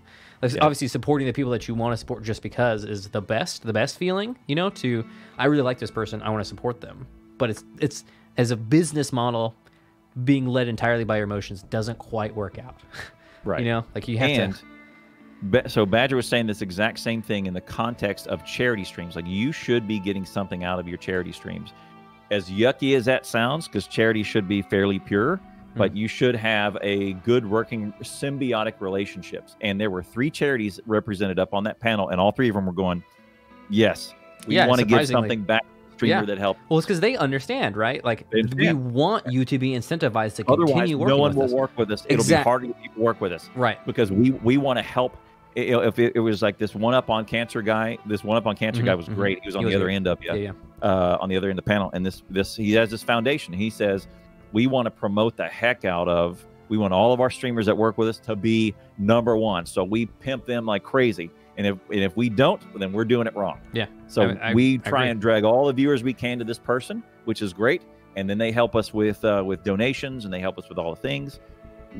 Like, 0.55 0.63
Obviously, 0.65 0.89
supporting 0.89 1.27
the 1.27 1.33
people 1.33 1.53
that 1.53 1.69
you 1.69 1.75
want 1.75 1.93
to 1.93 1.97
support 1.97 2.23
just 2.25 2.43
because 2.43 2.85
is 2.85 3.09
the 3.09 3.23
best. 3.23 3.63
The 3.65 3.73
best 3.73 3.97
feeling. 3.99 4.37
You 4.47 4.57
know, 4.57 4.71
to 4.71 5.05
I 5.39 5.47
really 5.47 5.63
like 5.63 5.79
this 5.79 5.91
person. 5.91 6.21
I 6.23 6.31
want 6.31 6.41
to 6.43 6.49
support 6.49 6.81
them. 6.81 7.07
But 7.39 7.51
it's 7.51 7.65
it's 7.81 8.05
as 8.37 8.51
a 8.51 8.57
business 8.57 9.13
model 9.13 9.55
being 10.25 10.47
led 10.47 10.69
entirely 10.69 11.05
by 11.05 11.17
your 11.17 11.25
emotions 11.25 11.63
doesn't 11.65 11.99
quite 11.99 12.35
work 12.35 12.59
out. 12.59 12.81
Right. 13.45 13.65
You 13.65 13.71
know, 13.71 13.85
like 13.97 14.07
you 14.07 14.19
have 14.19 14.31
and 14.31 14.63
to. 15.51 15.69
So 15.69 15.85
Badger 15.85 16.15
was 16.15 16.27
saying 16.27 16.47
this 16.47 16.63
exact 16.63 17.01
same 17.01 17.21
thing 17.21 17.47
in 17.47 17.55
the 17.55 17.61
context 17.61 18.29
of 18.29 18.45
charity 18.45 18.85
streams. 18.85 19.17
Like 19.17 19.27
you 19.27 19.51
should 19.51 19.89
be 19.89 19.99
getting 19.99 20.25
something 20.25 20.63
out 20.63 20.79
of 20.79 20.87
your 20.87 20.97
charity 20.97 21.33
streams. 21.33 21.73
As 22.31 22.49
yucky 22.49 22.97
as 22.97 23.05
that 23.07 23.27
sounds, 23.27 23.67
because 23.67 23.89
charity 23.89 24.23
should 24.23 24.47
be 24.47 24.63
fairly 24.63 25.01
pure, 25.01 25.41
but 25.75 25.91
mm-hmm. 25.91 25.97
you 25.97 26.07
should 26.07 26.37
have 26.37 26.79
a 26.83 27.15
good 27.15 27.45
working 27.45 27.93
symbiotic 28.03 28.75
relationships. 28.81 29.57
And 29.61 29.81
there 29.81 29.91
were 29.91 30.05
three 30.05 30.31
charities 30.31 30.79
represented 30.87 31.41
up 31.41 31.53
on 31.53 31.65
that 31.65 31.81
panel, 31.81 32.11
and 32.11 32.21
all 32.21 32.31
three 32.31 32.49
of 32.49 32.55
them 32.55 32.67
were 32.67 32.73
going, 32.73 33.03
"Yes, 33.69 34.15
we 34.47 34.55
Yeah, 34.55 34.69
want 34.69 34.79
to 34.79 34.87
give 34.87 35.07
something 35.09 35.43
back 35.43 35.65
streamer 36.07 36.21
Yeah. 36.21 36.27
that 36.27 36.39
helped." 36.39 36.61
Well, 36.69 36.79
it's 36.79 36.87
because 36.87 37.01
they 37.01 37.17
understand, 37.17 37.77
right? 37.77 38.05
Like 38.05 38.27
we 38.57 38.73
want 38.73 39.27
you 39.31 39.45
to 39.45 39.59
be 39.59 39.71
incentivized 39.73 40.37
to 40.37 40.45
Otherwise, 40.49 40.73
continue 40.73 40.99
working 40.99 41.17
no 41.17 41.19
one 41.19 41.31
with 41.31 41.37
will 41.39 41.45
us. 41.45 41.53
work 41.53 41.71
with 41.77 41.91
us. 41.91 42.05
It'll 42.09 42.25
be 42.27 42.35
hard 42.35 42.63
to 42.63 42.69
get 42.69 42.81
people 42.83 42.95
to 42.97 43.01
work 43.03 43.21
with 43.21 43.33
us. 43.33 43.49
Right. 43.55 43.79
because 43.87 44.11
we 44.11 44.31
we 44.33 44.57
want 44.57 44.79
to 44.79 44.83
help. 44.83 45.17
If 45.55 45.99
it, 45.99 46.13
it 46.15 46.21
was 46.21 46.41
like 46.41 46.57
this 46.57 46.75
one 46.75 46.95
up 46.95 47.11
on 47.11 47.27
cancer 47.27 47.61
guy, 47.61 47.99
this 48.07 48.25
one 48.25 48.39
up 48.39 48.47
on 48.47 48.57
cancer 48.57 48.81
Mhm, 48.83 48.87
guy 48.87 48.95
was 48.95 49.07
mhm. 49.07 49.15
great. 49.17 49.39
He 49.43 49.49
was 49.49 49.55
on 49.55 49.65
He 49.65 49.71
the 49.71 49.77
was 49.77 49.83
other 49.83 49.91
end 49.91 50.07
of 50.07 50.19
Yeah, 50.25 50.33
yeah. 50.33 50.53
uh, 50.81 51.19
on 51.21 51.29
the 51.29 51.37
other 51.37 51.51
end 51.51 51.59
of 51.59 51.65
the 51.65 51.69
panel, 51.71 51.91
and 51.93 52.07
this 52.07 52.23
this 52.31 52.57
he 52.57 52.73
has 52.73 52.91
this 52.91 53.03
foundation. 53.03 53.53
He 53.53 53.69
says 53.69 54.09
we 54.53 54.67
want 54.67 54.87
to 54.87 54.91
promote 54.91 55.37
the 55.37 55.45
heck 55.47 55.85
out 55.85 56.09
of. 56.09 56.45
We 56.71 56.79
want 56.79 56.95
all 56.95 57.13
of 57.13 57.21
our 57.21 57.29
streamers 57.29 57.67
that 57.67 57.77
work 57.77 57.99
with 57.99 58.09
us 58.09 58.19
to 58.21 58.35
be 58.35 58.75
number 58.97 59.37
one. 59.37 59.67
So 59.67 59.85
we 59.85 60.07
pimp 60.07 60.47
them 60.47 60.65
like 60.65 60.83
crazy. 60.83 61.31
And 61.59 61.67
if 61.67 61.79
and 61.91 62.01
if 62.01 62.17
we 62.17 62.29
don't, 62.29 62.63
then 62.79 62.93
we're 62.93 63.05
doing 63.05 63.27
it 63.27 63.37
wrong. 63.37 63.61
Yeah. 63.73 63.87
So 64.07 64.23
I- 64.31 64.51
I- 64.51 64.55
we 64.55 64.79
try 64.79 65.07
and 65.07 65.21
drag 65.21 65.45
all 65.45 65.67
the 65.67 65.73
viewers 65.73 66.03
we 66.03 66.13
can 66.15 66.39
to 66.39 66.45
this 66.45 66.59
person, 66.59 67.03
which 67.25 67.43
is 67.43 67.53
great. 67.53 67.83
And 68.17 68.29
then 68.29 68.39
they 68.39 68.53
help 68.53 68.75
us 68.77 68.93
with 68.95 69.25
uh, 69.25 69.43
with 69.45 69.63
donations 69.63 70.25
and 70.25 70.33
they 70.33 70.41
help 70.41 70.59
us 70.59 70.69
with 70.69 70.79
all 70.79 70.95
the 70.95 71.01
things. 71.01 71.41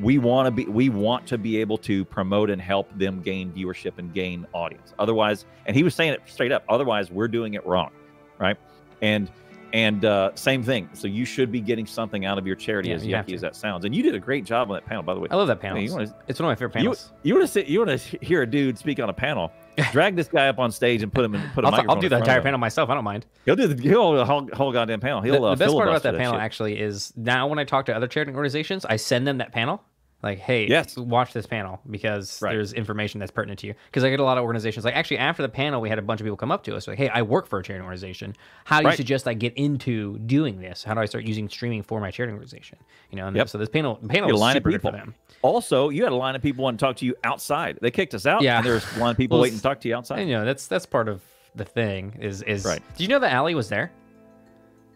We 0.01 0.17
want 0.19 0.47
to 0.47 0.51
be 0.51 0.65
we 0.65 0.89
want 0.89 1.27
to 1.27 1.37
be 1.39 1.59
able 1.59 1.77
to 1.79 2.05
promote 2.07 2.49
and 2.49 2.61
help 2.63 2.89
them 2.99 3.21
gain 3.21 3.53
viewership 3.53 3.99
and 3.99 4.13
gain 4.13 4.47
audience. 4.55 4.95
Otherwise, 4.99 5.45
and 5.67 5.77
he 5.77 5.83
was 5.83 5.95
saying 5.95 6.13
it 6.15 6.23
straight 6.27 6.51
up. 6.53 6.65
Otherwise, 6.69 7.11
we're 7.11 7.29
doing 7.29 7.55
it 7.55 7.67
wrong, 7.67 7.91
right? 8.39 8.57
And 9.03 9.31
and 9.73 10.05
uh, 10.05 10.31
same 10.35 10.63
thing. 10.63 10.89
So 10.93 11.07
you 11.09 11.25
should 11.25 11.51
be 11.51 11.61
getting 11.61 11.87
something 11.87 12.25
out 12.25 12.39
of 12.39 12.47
your 12.47 12.57
charity, 12.57 12.91
Yeah, 12.91 12.97
as 12.97 13.07
you 13.07 13.15
yucky 13.15 13.35
as 13.35 13.41
that 13.41 13.57
sounds. 13.57 13.85
And 13.85 13.95
you 13.95 14.03
did 14.03 14.15
a 14.15 14.19
great 14.19 14.45
job 14.45 14.71
on 14.71 14.75
that 14.77 14.87
panel, 14.87 15.03
by 15.03 15.15
the 15.15 15.21
way. 15.21 15.29
I 15.31 15.37
love 15.37 15.49
that 15.49 15.61
panel. 15.61 15.79
Hey, 15.79 15.85
you 15.85 15.93
wanna- 15.93 16.15
it's 16.29 16.39
one 16.39 16.47
of 16.47 16.51
my 16.51 16.55
favorite 16.55 16.75
panels. 16.75 17.13
you 17.23 17.35
want 17.35 17.45
to 17.45 17.53
sit? 17.53 17.67
You 17.67 17.85
want 17.85 17.99
to 17.99 18.19
hear 18.19 18.43
a 18.43 18.47
dude 18.47 18.79
speak 18.79 19.01
on 19.01 19.09
a 19.09 19.15
panel? 19.15 19.53
Drag 19.93 20.17
this 20.17 20.29
guy 20.29 20.49
up 20.49 20.59
on 20.59 20.71
stage 20.71 21.03
and 21.03 21.11
put 21.11 21.25
him 21.25 21.35
in. 21.35 21.41
Put 21.55 21.65
a 21.65 21.69
I'll, 21.69 21.71
microphone 21.71 21.97
I'll 21.97 22.01
do 22.03 22.09
the 22.11 22.19
entire 22.19 22.43
panel 22.43 22.59
myself. 22.59 22.91
I 22.91 22.95
don't 22.95 23.05
mind. 23.05 23.25
He'll 23.47 23.57
do 23.57 23.67
the 23.67 23.83
he'll 23.83 24.13
the 24.13 24.25
whole, 24.25 24.47
whole 24.53 24.71
goddamn 24.73 25.01
panel. 25.01 25.23
He'll 25.23 25.41
the 25.41 25.47
uh, 25.49 25.57
best 25.57 25.73
part 25.73 25.89
about 25.89 26.03
filibuster 26.03 26.13
that 26.13 26.19
panel 26.19 26.35
shit. 26.35 26.43
actually 26.43 26.79
is 26.79 27.13
now 27.17 27.47
when 27.47 27.59
I 27.59 27.65
talk 27.65 27.87
to 27.87 27.97
other 27.97 28.07
charity 28.07 28.33
organizations, 28.33 28.85
I 28.85 28.97
send 28.97 29.27
them 29.27 29.39
that 29.39 29.53
panel. 29.53 29.83
Like, 30.23 30.39
hey, 30.39 30.69
Yes. 30.69 30.97
watch 30.97 31.33
this 31.33 31.47
panel 31.47 31.81
because 31.91 32.41
Right. 32.41 32.53
there's 32.53 32.73
information 32.73 33.19
that's 33.19 33.33
pertinent 33.33 33.59
to 33.61 33.67
you. 33.67 33.75
Because 33.87 34.05
I 34.05 34.11
get 34.11 34.21
a 34.21 34.23
lot 34.25 34.39
of 34.39 34.45
organizations. 34.45 34.85
Like, 34.85 34.95
actually, 34.95 35.19
after 35.19 35.43
the 35.43 35.49
panel, 35.49 35.81
we 35.81 35.89
had 35.89 35.99
a 35.99 36.03
bunch 36.03 36.21
of 36.21 36.25
people 36.25 36.37
come 36.37 36.53
up 36.53 36.63
to 36.65 36.77
us 36.77 36.87
like, 36.87 36.97
hey, 36.97 37.09
I 37.09 37.23
work 37.23 37.49
for 37.49 37.59
a 37.59 37.63
charity 37.65 37.83
organization. 37.83 38.37
How 38.65 38.81
do 38.81 38.89
you 38.89 38.95
suggest 38.95 39.27
I 39.27 39.35
get 39.35 39.53
into 39.55 40.19
doing 40.21 40.61
this? 40.61 40.85
How 40.85 40.95
do 40.95 41.01
I 41.01 41.07
start 41.07 41.25
using 41.25 41.49
streaming 41.49 41.83
for 41.83 42.01
my 42.01 42.13
charity 42.13 42.33
organization? 42.35 42.79
You 43.11 43.17
know, 43.17 43.27
and 43.27 43.37
Yep. 43.37 43.49
so 43.49 43.59
this 43.59 43.69
panel 43.69 43.97
panel 43.97 44.29
You 44.29 44.35
was 44.35 44.41
line 44.41 44.57
of 44.57 44.61
super 44.61 44.71
good 44.71 44.83
for 44.83 44.93
people. 44.93 45.07
them. 45.07 45.15
Also, 45.43 45.89
you 45.89 46.05
had 46.05 46.13
a 46.13 46.17
line 46.17 46.37
of 46.37 46.43
people 46.43 46.63
want 46.63 46.79
to 46.79 46.87
talk 46.87 46.95
to 46.97 47.05
you 47.07 47.17
outside. 47.25 47.79
They 47.83 47.91
kicked 47.91 48.15
us 48.15 48.25
out. 48.25 48.43
Yeah. 48.43 48.59
and 48.59 48.67
there's 48.67 48.85
a 48.97 49.01
line 49.01 49.11
of 49.11 49.17
people 49.17 49.37
Well, 49.39 49.43
waiting 49.43 49.59
to 49.59 49.63
talk 49.63 49.81
to 49.81 49.89
you 49.89 49.97
outside. 49.97 50.21
You 50.21 50.35
know, 50.35 50.45
that's 50.45 50.69
that's 50.69 50.87
part 50.87 51.09
of 51.09 51.21
the 51.57 51.65
thing. 51.65 52.17
Is 52.21 52.43
is 52.43 52.65
Right. 52.65 52.81
Did 52.97 53.01
you 53.03 53.09
know 53.09 53.19
that 53.19 53.33
Allie 53.33 53.57
was 53.57 53.69
there 53.69 53.91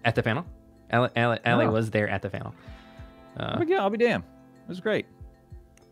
at 0.05 0.15
the 0.15 0.23
panel? 0.23 0.47
Allie, 0.89 1.11
Allie, 1.17 1.39
Allie 1.45 1.65
No. 1.67 1.73
was 1.73 1.91
there 1.91 2.09
at 2.09 2.23
the 2.23 2.31
panel. 2.31 2.55
Uh, 3.37 3.57
Oh, 3.59 3.65
yeah, 3.67 3.81
I'll 3.81 3.91
be 3.91 3.99
damned. 3.99 4.23
It 4.65 4.69
was 4.69 4.81
great. 4.81 5.07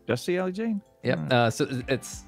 Just 0.07 0.25
see 0.25 0.37
Ali 0.39 0.51
Jane. 0.51 0.81
Yep. 1.03 1.31
Uh, 1.31 1.49
so 1.49 1.67
it's 1.87 2.23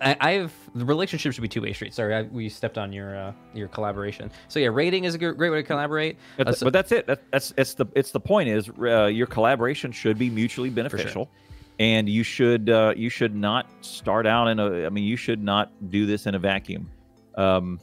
I, 0.00 0.16
I've 0.20 0.52
the 0.74 0.84
relationship 0.84 1.32
should 1.32 1.40
be 1.42 1.48
two 1.48 1.62
way 1.62 1.72
street. 1.72 1.94
Sorry, 1.94 2.14
I, 2.14 2.22
we 2.22 2.48
stepped 2.48 2.76
on 2.78 2.92
your 2.92 3.16
uh, 3.16 3.32
your 3.54 3.68
collaboration. 3.68 4.30
So 4.48 4.58
yeah, 4.58 4.68
rating 4.68 5.04
is 5.04 5.14
a 5.14 5.18
great 5.18 5.38
way 5.38 5.56
to 5.56 5.62
collaborate. 5.62 6.18
But, 6.36 6.48
Uh, 6.48 6.52
so- 6.52 6.66
but 6.66 6.72
that's 6.72 6.92
it. 6.92 7.06
That, 7.06 7.22
that's 7.32 7.54
it's 7.56 7.74
the 7.74 7.86
it's 7.94 8.10
the 8.10 8.20
point 8.20 8.48
is 8.48 8.68
uh, 8.80 9.06
your 9.06 9.26
collaboration 9.26 9.90
should 9.92 10.18
be 10.18 10.28
mutually 10.28 10.70
beneficial, 10.70 11.30
and 11.78 12.08
you 12.08 12.22
should 12.22 12.68
uh, 12.68 12.92
you 12.96 13.08
should 13.08 13.34
not 13.34 13.66
start 13.80 14.26
out 14.26 14.48
in 14.48 14.58
a. 14.60 14.84
I 14.86 14.90
mean, 14.90 15.04
you 15.04 15.16
should 15.16 15.42
not 15.42 15.72
do 15.90 16.04
this 16.06 16.26
in 16.26 16.34
a 16.34 16.38
vacuum. 16.38 16.90
Um, 17.36 17.80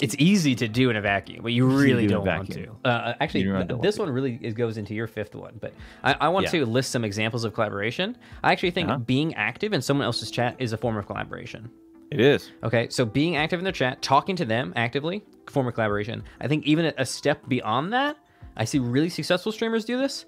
it's 0.00 0.14
easy 0.18 0.54
to 0.56 0.68
do 0.68 0.90
in 0.90 0.96
a 0.96 1.00
vacuum, 1.00 1.40
but 1.42 1.52
you 1.52 1.66
Easy 1.68 1.76
to 1.76 1.82
really 1.82 2.06
do 2.06 2.14
don't 2.14 2.26
want 2.26 2.50
to. 2.52 2.68
Uh, 2.84 3.14
actually, 3.20 3.44
th- 3.44 3.80
this 3.80 3.98
one 3.98 4.10
really 4.10 4.38
it 4.42 4.54
goes 4.54 4.76
into 4.76 4.94
your 4.94 5.06
fifth 5.06 5.34
one, 5.34 5.56
but 5.60 5.72
I, 6.04 6.12
I 6.20 6.28
want 6.28 6.44
Yeah. 6.44 6.60
to 6.60 6.66
list 6.66 6.90
some 6.90 7.04
examples 7.04 7.44
of 7.44 7.54
collaboration. 7.54 8.16
I 8.44 8.52
actually 8.52 8.72
think 8.72 8.88
Uh-huh. 8.90 8.98
being 8.98 9.34
active 9.34 9.72
in 9.72 9.80
someone 9.80 10.04
else's 10.04 10.30
chat 10.30 10.56
is 10.58 10.72
a 10.72 10.76
form 10.76 10.96
of 10.96 11.06
collaboration. 11.06 11.70
it 12.12 12.20
is. 12.20 12.52
Okay, 12.62 12.88
so 12.88 13.04
being 13.04 13.36
active 13.36 13.58
in 13.58 13.64
their 13.64 13.72
chat, 13.72 14.00
talking 14.00 14.36
to 14.36 14.44
them 14.44 14.72
actively, 14.76 15.24
form 15.50 15.66
of 15.66 15.74
collaboration. 15.74 16.22
I 16.40 16.46
think 16.46 16.64
even 16.64 16.92
a 16.98 17.04
step 17.06 17.40
beyond 17.48 17.92
that, 17.94 18.16
I 18.56 18.64
see 18.64 18.78
really 18.78 19.08
successful 19.08 19.50
streamers 19.50 19.84
do 19.84 19.98
this, 19.98 20.24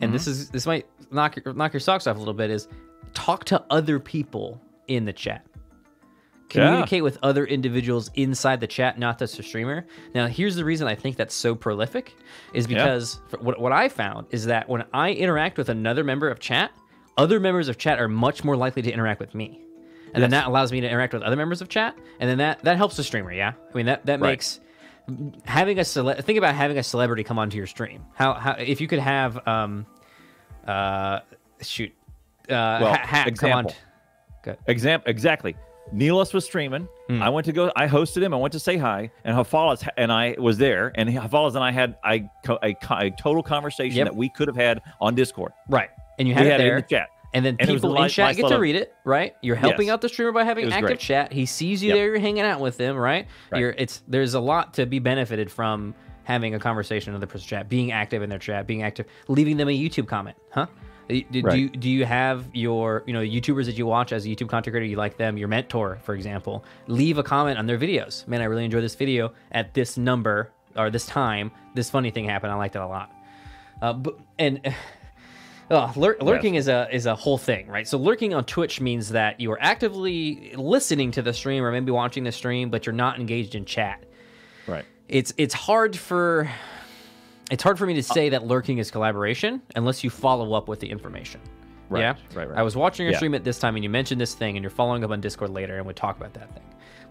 and 0.00 0.12
this 0.12 0.26
is 0.26 0.48
this 0.50 0.66
might 0.66 0.86
knock 1.12 1.36
knock 1.54 1.72
your 1.72 1.80
socks 1.80 2.06
off 2.08 2.16
a 2.16 2.18
little 2.18 2.34
bit. 2.34 2.50
Is 2.50 2.68
talk 3.14 3.44
to 3.44 3.62
other 3.70 3.98
people 4.00 4.60
in 4.88 5.04
the 5.04 5.12
chat. 5.12 5.46
Communicate 6.50 7.02
with 7.02 7.18
other 7.22 7.46
individuals 7.46 8.10
inside 8.14 8.60
the 8.60 8.66
chat, 8.66 8.98
not 8.98 9.18
just 9.18 9.36
the 9.36 9.42
streamer. 9.42 9.86
Now, 10.14 10.26
here's 10.26 10.56
the 10.56 10.64
reason 10.64 10.86
I 10.88 10.94
think 10.94 11.16
that's 11.16 11.34
so 11.34 11.54
prolific, 11.54 12.14
is 12.52 12.66
because 12.66 13.20
for- 13.28 13.38
what, 13.38 13.60
what 13.60 13.72
I 13.72 13.88
found 13.88 14.26
is 14.30 14.44
that 14.46 14.68
when 14.68 14.84
I 14.92 15.12
interact 15.12 15.56
with 15.58 15.68
another 15.68 16.02
member 16.04 16.28
of 16.28 16.40
chat, 16.40 16.70
other 17.16 17.38
members 17.40 17.68
of 17.68 17.78
chat 17.78 17.98
are 18.00 18.08
much 18.08 18.44
more 18.44 18.56
likely 18.56 18.82
to 18.82 18.90
interact 18.92 19.20
with 19.20 19.34
me 19.34 19.60
and 20.14 20.20
then 20.22 20.30
that 20.30 20.46
allows 20.46 20.72
me 20.72 20.80
to 20.80 20.88
interact 20.88 21.12
with 21.12 21.22
other 21.22 21.36
members 21.36 21.60
of 21.60 21.68
chat 21.68 21.94
and 22.18 22.28
then 22.28 22.38
that 22.38 22.60
that 22.64 22.76
helps 22.76 22.96
the 22.96 23.04
streamer 23.04 23.32
yeah 23.32 23.52
i 23.72 23.76
mean 23.76 23.86
that 23.86 24.04
that 24.06 24.18
Right. 24.20 24.30
makes 24.30 24.58
having 25.44 25.78
a 25.78 25.84
cele- 25.84 26.14
think 26.22 26.36
about 26.38 26.54
having 26.56 26.78
a 26.78 26.82
celebrity 26.82 27.22
come 27.22 27.38
onto 27.38 27.56
your 27.56 27.66
stream 27.68 28.02
how 28.14 28.34
how 28.34 28.52
if 28.52 28.80
you 28.80 28.88
could 28.88 28.98
have 28.98 29.46
um 29.46 29.86
uh 30.66 31.20
shoot 31.60 31.92
uh 32.48 32.78
Well, 32.80 32.94
ha- 32.94 33.06
Hat 33.06 33.36
come 33.38 33.52
on 33.52 33.66
example. 33.66 33.74
Good. 34.42 34.58
Example 34.66 35.10
exactly. 35.10 35.54
Neelis 35.94 36.32
was 36.32 36.44
streaming. 36.44 36.88
Hmm. 37.08 37.22
I 37.22 37.28
went 37.30 37.44
to 37.46 37.52
go. 37.52 37.72
I 37.74 37.88
hosted 37.88 38.22
him. 38.22 38.32
I 38.32 38.36
went 38.36 38.52
to 38.52 38.60
say 38.60 38.76
hi, 38.76 39.10
and 39.24 39.36
Hafalas 39.36 39.86
and 39.96 40.12
I 40.12 40.36
was 40.38 40.56
there. 40.58 40.92
And 40.94 41.08
Hafalas 41.08 41.54
and 41.56 41.64
I 41.64 41.72
had 41.72 41.96
I 42.04 42.30
a, 42.48 42.76
a 42.92 43.10
total 43.10 43.42
conversation 43.42 43.98
Yep. 43.98 44.06
that 44.06 44.16
we 44.16 44.28
could 44.28 44.46
have 44.48 44.56
had 44.56 44.82
on 45.00 45.14
Discord. 45.14 45.52
right 45.68 45.90
and 46.18 46.28
you 46.28 46.34
had 46.34 46.46
it 46.46 46.52
had 46.52 46.60
it 46.60 46.66
in 46.68 46.74
the 46.76 46.82
chat. 46.82 47.08
and 47.32 47.44
then 47.44 47.56
And 47.58 47.68
people 47.70 47.94
in 47.96 48.02
nice- 48.02 48.12
chat 48.12 48.36
get 48.36 48.48
to 48.48 48.58
read 48.58 48.76
it, 48.76 48.92
right? 49.04 49.34
You're 49.42 49.56
helping 49.56 49.86
Yes. 49.86 49.94
out 49.94 50.00
the 50.02 50.08
streamer 50.10 50.32
by 50.32 50.44
having 50.44 50.66
active 50.66 50.86
great. 50.86 50.98
chat. 51.00 51.32
He 51.32 51.46
sees 51.46 51.82
you 51.82 51.88
Yep. 51.88 51.96
there, 51.96 52.06
you're 52.08 52.18
hanging 52.18 52.42
out 52.44 52.60
with 52.60 52.78
him, 52.78 52.96
right? 52.96 53.26
Right. 53.50 53.58
You're 53.60 53.70
it's 53.78 54.02
there's 54.06 54.34
a 54.34 54.40
lot 54.40 54.74
to 54.74 54.86
be 54.86 54.98
benefited 54.98 55.50
from 55.50 55.94
having 56.24 56.54
a 56.54 56.58
conversation 56.60 57.14
in 57.14 57.20
the 57.20 57.26
person's 57.26 57.46
chat, 57.46 57.68
being 57.68 57.90
active 57.90 58.22
in 58.22 58.30
their 58.30 58.38
chat, 58.38 58.66
being 58.66 58.82
active, 58.82 59.06
leaving 59.28 59.56
them 59.56 59.68
a 59.68 59.76
YouTube 59.76 60.06
comment, 60.06 60.36
huh? 60.52 60.66
Do, 61.10 61.42
do 61.42 61.56
you 61.56 61.68
do 61.68 61.90
you 61.90 62.04
have 62.04 62.48
your 62.52 63.02
you 63.06 63.12
know 63.12 63.20
YouTubers 63.20 63.66
that 63.66 63.76
you 63.76 63.86
watch 63.86 64.12
as 64.12 64.24
a 64.24 64.28
YouTube 64.28 64.48
content 64.48 64.72
creator? 64.72 64.84
You 64.84 64.96
like 64.96 65.16
them, 65.16 65.36
your 65.36 65.48
mentor, 65.48 65.98
for 66.02 66.14
example. 66.14 66.64
Leave 66.86 67.18
a 67.18 67.22
comment 67.22 67.58
on 67.58 67.66
their 67.66 67.78
videos. 67.78 68.26
Man, 68.28 68.40
I 68.40 68.44
really 68.44 68.64
enjoyed 68.64 68.84
this 68.84 68.94
video 68.94 69.32
at 69.52 69.74
this 69.74 69.96
number 69.96 70.52
or 70.76 70.90
this 70.90 71.06
time. 71.06 71.50
This 71.74 71.90
funny 71.90 72.10
thing 72.10 72.26
happened. 72.26 72.52
I 72.52 72.56
liked 72.56 72.76
it 72.76 72.82
a 72.82 72.86
lot. 72.86 73.12
Uh, 73.82 73.92
but 73.94 74.18
and 74.38 74.74
Oh, 75.70 75.92
lur- 75.96 76.16
lurking 76.20 76.56
is 76.56 76.68
a 76.68 76.88
is 76.92 77.06
a 77.06 77.14
whole 77.14 77.38
thing, 77.38 77.68
right? 77.68 77.86
So 77.86 77.96
lurking 77.98 78.34
on 78.34 78.44
Twitch 78.44 78.80
means 78.80 79.10
that 79.10 79.40
you 79.40 79.50
are 79.52 79.62
actively 79.62 80.52
listening 80.56 81.12
to 81.12 81.22
the 81.22 81.32
stream 81.32 81.64
or 81.64 81.70
maybe 81.72 81.92
watching 81.92 82.24
the 82.24 82.32
stream, 82.32 82.70
but 82.70 82.86
you're 82.86 82.92
not 82.92 83.18
engaged 83.18 83.54
in 83.54 83.64
chat. 83.64 84.04
Right. 84.66 84.84
It's 85.08 85.32
it's 85.36 85.54
hard 85.54 85.96
for 85.96 86.50
it's 87.50 87.62
hard 87.62 87.78
for 87.78 87.86
me 87.86 87.94
to 87.94 88.00
uh, 88.00 88.02
say 88.02 88.28
that 88.30 88.44
lurking 88.46 88.78
is 88.78 88.90
collaboration 88.90 89.60
unless 89.76 90.02
you 90.04 90.10
follow 90.10 90.54
up 90.54 90.68
with 90.68 90.80
the 90.80 90.88
information. 90.90 91.40
Right, 91.88 92.00
Yeah. 92.02 92.14
right, 92.34 92.48
right. 92.48 92.58
I 92.58 92.62
was 92.62 92.76
watching 92.76 93.04
your 93.04 93.12
Yeah. 93.12 93.18
stream 93.18 93.34
at 93.34 93.42
this 93.42 93.58
time, 93.58 93.74
and 93.74 93.82
you 93.82 93.90
mentioned 93.90 94.20
this 94.20 94.34
thing, 94.34 94.56
and 94.56 94.62
you're 94.62 94.70
following 94.70 95.02
up 95.02 95.10
on 95.10 95.20
Discord 95.20 95.50
later, 95.50 95.76
and 95.78 95.86
we 95.86 95.92
talk 95.92 96.16
about 96.16 96.32
that 96.34 96.52
thing. 96.54 96.62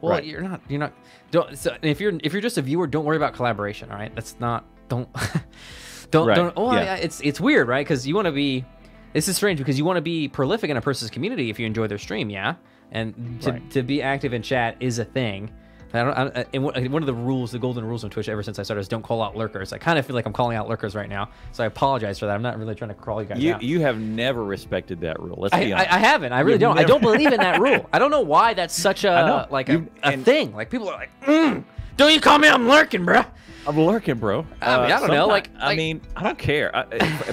Well, 0.02 0.14
Right. 0.14 0.24
you're 0.24 0.42
not. 0.42 0.62
You're 0.70 0.80
not. 0.80 0.94
Don't. 1.32 1.58
So 1.58 1.76
if 1.82 2.00
you're 2.00 2.14
if 2.24 2.32
you're 2.32 2.42
just 2.42 2.58
a 2.58 2.62
viewer, 2.62 2.88
don't 2.88 3.04
worry 3.04 3.18
about 3.18 3.34
collaboration. 3.34 3.92
All 3.92 3.98
right. 3.98 4.14
That's 4.16 4.40
not. 4.40 4.66
Don't. 4.88 5.10
Don't 6.12 6.28
Right, 6.28 6.36
don't. 6.36 6.54
Oh, 6.58 6.74
yeah. 6.74 6.84
yeah. 6.84 6.96
It's 6.96 7.22
it's 7.22 7.40
weird, 7.40 7.68
right? 7.68 7.86
Because 7.86 8.08
you 8.08 8.16
want 8.16 8.26
to 8.26 8.32
be. 8.32 8.66
This 9.14 9.28
is 9.28 9.36
strange 9.36 9.60
because 9.60 9.78
you 9.78 9.86
want 9.86 9.98
to 9.98 10.02
be 10.02 10.28
prolific 10.28 10.70
in 10.72 10.78
a 10.78 10.82
person's 10.82 11.12
community 11.12 11.50
if 11.52 11.60
you 11.60 11.66
enjoy 11.68 11.86
their 11.88 11.98
stream, 12.00 12.30
yeah. 12.32 12.56
And 12.92 13.40
to, 13.44 13.60
to 13.72 13.84
be 13.84 14.02
active 14.02 14.34
in 14.34 14.42
chat 14.42 14.76
is 14.80 14.98
a 14.98 15.06
thing. 15.06 15.52
I 15.94 16.04
don't, 16.04 16.48
I, 16.56 16.58
one 16.90 17.02
of 17.02 17.08
the 17.08 17.14
rules, 17.14 17.52
the 17.52 17.60
golden 17.60 17.84
rules 17.86 18.04
on 18.04 18.10
Twitch 18.10 18.30
ever 18.30 18.44
since 18.44 18.60
I 18.60 18.64
started 18.64 18.82
is 18.82 18.88
don't 18.88 19.02
call 19.02 19.22
out 19.24 19.36
lurkers. 19.36 19.74
I 19.74 19.78
kind 19.80 19.98
of 19.98 20.06
feel 20.06 20.16
like 20.16 20.26
I'm 20.26 20.34
calling 20.34 20.56
out 20.56 20.70
lurkers 20.70 20.94
right 20.96 21.10
now, 21.10 21.30
so 21.52 21.64
I 21.64 21.68
apologize 21.68 22.20
for 22.20 22.28
that. 22.28 22.36
I'm 22.36 22.42
not 22.44 22.60
really 22.60 22.76
trying 22.76 22.90
to 22.90 22.96
crawl 22.96 23.22
you 23.22 23.28
guys 23.28 23.40
You 23.40 23.54
out. 23.56 23.64
you 23.64 23.80
have 23.82 24.00
never 24.00 24.44
respected 24.44 25.02
that 25.02 25.20
rule. 25.20 25.38
Let's 25.40 25.54
I, 25.56 25.66
be 25.66 25.74
honest. 25.74 25.92
I 25.92 25.98
haven't. 25.98 26.34
I 26.34 26.42
really 26.42 26.54
You've 26.54 26.60
don't. 26.62 26.78
I 26.80 26.84
don't 26.84 27.02
believe 27.02 27.32
in 27.34 27.40
that 27.40 27.60
rule. 27.62 27.88
I 27.92 27.98
don't 28.00 28.12
know 28.12 28.22
why 28.22 28.54
that's 28.54 28.80
such 28.80 29.04
a 29.04 29.48
like 29.50 29.70
a, 29.70 29.74
You- 29.74 29.88
a 30.04 30.16
thing. 30.18 30.54
Like 30.56 30.70
people 30.70 30.90
are 30.90 30.96
like, 30.96 31.10
mm, 31.26 31.64
"Don't 31.98 32.14
you 32.14 32.22
call 32.22 32.38
me? 32.38 32.48
I'm 32.48 32.68
lurking, 32.68 33.04
bro. 33.06 33.24
I'm 33.68 33.78
lurking, 33.80 34.18
bro. 34.18 34.46
I 34.62 34.78
mean, 34.82 34.86
I 34.86 35.00
don't 35.00 35.10
know, 35.10 35.28
sometime- 35.28 35.28
like- 35.28 35.50
I 35.60 35.76
mean, 35.76 36.02
I 36.16 36.24
don't 36.24 36.38
care. 36.38 36.76
I, 36.76 36.84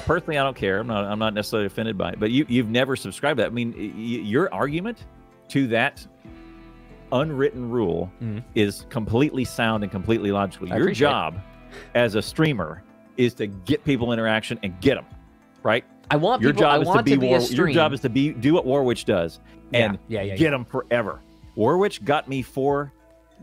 personally, 0.00 0.38
I 0.38 0.42
don't 0.42 0.56
care. 0.56 0.80
I'm 0.80 0.86
not. 0.86 1.04
I'm 1.04 1.18
not 1.18 1.34
necessarily 1.34 1.66
offended 1.66 1.96
by 1.96 2.10
it. 2.12 2.20
But 2.20 2.30
you, 2.30 2.44
you've 2.48 2.68
never 2.68 2.96
subscribed 2.96 3.36
to 3.38 3.42
that. 3.44 3.50
I 3.50 3.54
mean, 3.54 3.72
y- 3.76 3.82
your 3.94 4.52
argument 4.52 5.04
to 5.48 5.66
that 5.68 6.04
unwritten 7.12 7.70
rule 7.70 8.10
Mhm. 8.22 8.42
is 8.54 8.86
completely 8.88 9.44
sound 9.44 9.82
and 9.82 9.90
completely 9.92 10.30
logical. 10.32 10.68
I 10.72 10.76
Your 10.76 10.84
appreciate 10.86 11.06
it. 11.06 11.10
job 11.10 11.40
as 11.94 12.14
a 12.14 12.22
streamer 12.22 12.82
is 13.16 13.34
to 13.34 13.46
get 13.46 13.84
people 13.84 14.12
interaction 14.12 14.58
and 14.62 14.78
get 14.80 14.94
them 14.96 15.04
right. 15.62 15.84
I 16.10 16.16
want 16.16 16.42
Your 16.42 16.52
people. 16.52 16.66
I 16.68 16.76
job 16.78 16.82
is 16.82 16.88
to 16.96 17.02
be, 17.02 17.10
to 17.12 17.18
be 17.18 17.26
War, 17.26 17.40
your 17.40 17.68
job 17.70 17.92
is 17.92 18.00
to 18.00 18.08
be 18.08 18.30
do 18.32 18.54
what 18.54 18.64
Warwitch 18.64 19.04
does 19.04 19.40
and 19.72 19.98
yeah, 20.08 20.20
yeah, 20.20 20.32
yeah, 20.32 20.36
get 20.36 20.50
them 20.50 20.64
forever. 20.64 21.20
Warwitch 21.56 22.04
got 22.04 22.28
me 22.28 22.42
four 22.42 22.92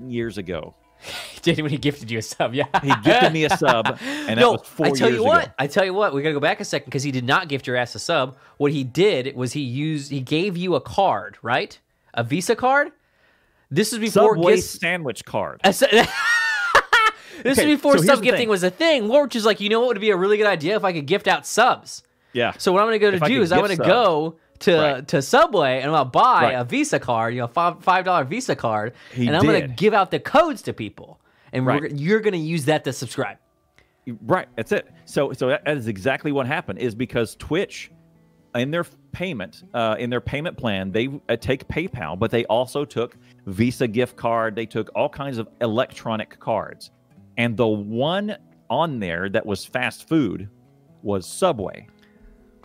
years 0.08 0.38
ago. 0.38 0.74
did 1.42 1.60
when 1.60 1.70
he 1.70 1.78
gifted 1.78 2.10
you 2.10 2.20
a 2.20 2.22
sub. 2.22 2.54
Yeah, 2.54 2.64
He 2.82 2.94
gifted 3.04 3.34
me 3.34 3.44
a 3.44 3.50
sub, 3.58 3.86
and 4.02 4.30
that 4.30 4.38
no, 4.40 4.54
was 4.54 4.62
four 4.64 4.86
I 4.88 4.92
tell 4.92 5.10
years 5.10 5.20
you 5.20 5.26
what. 5.26 5.44
ago. 5.44 5.54
I 5.60 5.68
tell 5.68 5.84
you 5.84 5.94
what. 5.94 6.14
We 6.14 6.22
gotta 6.22 6.34
go 6.34 6.40
back 6.40 6.62
a 6.62 6.66
second 6.66 6.86
because 6.86 7.04
he 7.04 7.12
did 7.12 7.26
not 7.26 7.50
gift 7.50 7.68
your 7.68 7.76
ass 7.76 7.94
a 7.96 8.00
sub. 8.00 8.38
What 8.58 8.72
he 8.72 8.86
did 8.86 9.36
was 9.36 9.52
he 9.52 9.60
used. 9.62 10.12
He 10.12 10.22
gave 10.22 10.56
you 10.56 10.76
a 10.76 10.82
card, 10.82 11.38
right? 11.42 11.78
A 12.14 12.24
Visa 12.24 12.56
card. 12.56 12.92
This 13.74 13.92
is 13.94 14.00
before 14.00 14.36
Subway 14.36 14.56
gifts. 14.58 14.80
sandwich 14.80 15.26
card. 15.26 15.60
this 15.64 15.82
Okay, 15.84 16.02
is 17.46 17.58
before 17.66 17.98
so 17.98 18.04
sub 18.04 18.22
gifting 18.22 18.48
was 18.50 18.64
a 18.64 18.70
thing. 18.70 19.08
Which 19.10 19.36
is 19.36 19.46
like, 19.46 19.60
you 19.60 19.70
know 19.70 19.80
what 19.80 19.88
would 19.90 20.02
be 20.02 20.12
a 20.12 20.16
really 20.18 20.38
good 20.38 20.48
idea 20.48 20.76
if 20.76 20.84
I 20.84 20.94
could 20.94 21.06
gift 21.08 21.28
out 21.28 21.46
subs. 21.46 22.04
Yeah. 22.34 22.54
So 22.58 22.72
what 22.72 22.82
I'm 22.82 22.88
gonna 22.88 23.00
go 23.00 23.12
to 23.12 23.18
If 23.18 23.24
do 23.24 23.42
is 23.42 23.52
I'm 23.52 23.62
gonna 23.62 23.76
go 23.76 24.36
to 24.60 24.76
Right. 24.78 25.08
to 25.10 25.22
Subway 25.22 25.78
and 25.78 25.86
I'm 25.88 25.92
gonna 25.92 26.06
buy 26.06 26.44
Right. 26.44 26.52
a 26.54 26.64
Visa 26.64 27.00
card, 27.00 27.34
you 27.34 27.42
know, 27.42 27.48
five 27.48 27.84
five 27.84 28.06
dollar 28.06 28.24
Visa 28.24 28.56
card, 28.56 28.94
He 29.14 29.28
and 29.28 29.36
I'm 29.36 29.44
gonna 29.46 29.68
give 29.68 29.94
out 29.94 30.12
the 30.12 30.20
codes 30.20 30.62
to 30.64 30.74
people, 30.74 31.20
and 31.52 31.66
Right. 31.66 31.92
you're 31.96 32.20
gonna 32.22 32.38
use 32.38 32.66
that 32.66 32.84
to 32.86 32.94
subscribe. 32.94 33.38
Right. 34.26 34.48
That's 34.56 34.72
it. 34.72 34.88
So 35.06 35.34
so 35.34 35.48
that 35.50 35.66
that 35.66 35.78
is 35.78 35.88
exactly 35.88 36.32
what 36.32 36.46
happened. 36.48 36.80
Is 36.80 36.96
because 36.96 37.36
Twitch, 37.36 37.92
in 38.56 38.72
their 38.72 38.86
payment, 39.14 39.64
uh, 39.74 39.96
in 39.98 40.10
their 40.10 40.20
payment 40.20 40.58
plan, 40.58 40.92
they 40.92 41.08
uh, 41.30 41.38
take 41.38 41.66
PayPal, 41.70 42.20
but 42.20 42.32
they 42.32 42.44
also 42.46 42.84
took 42.84 43.16
Visa 43.46 43.88
gift 43.88 44.18
card. 44.18 44.56
They 44.56 44.66
took 44.66 44.90
all 44.96 45.08
kinds 45.08 45.38
of 45.38 45.48
electronic 45.62 46.38
cards, 46.40 46.92
and 47.38 47.56
the 47.56 47.68
one 47.68 48.36
on 48.70 49.00
there 49.00 49.30
that 49.30 49.46
was 49.46 49.64
fast 49.64 50.10
food 50.10 50.50
was 51.02 51.26
Subway, 51.26 51.88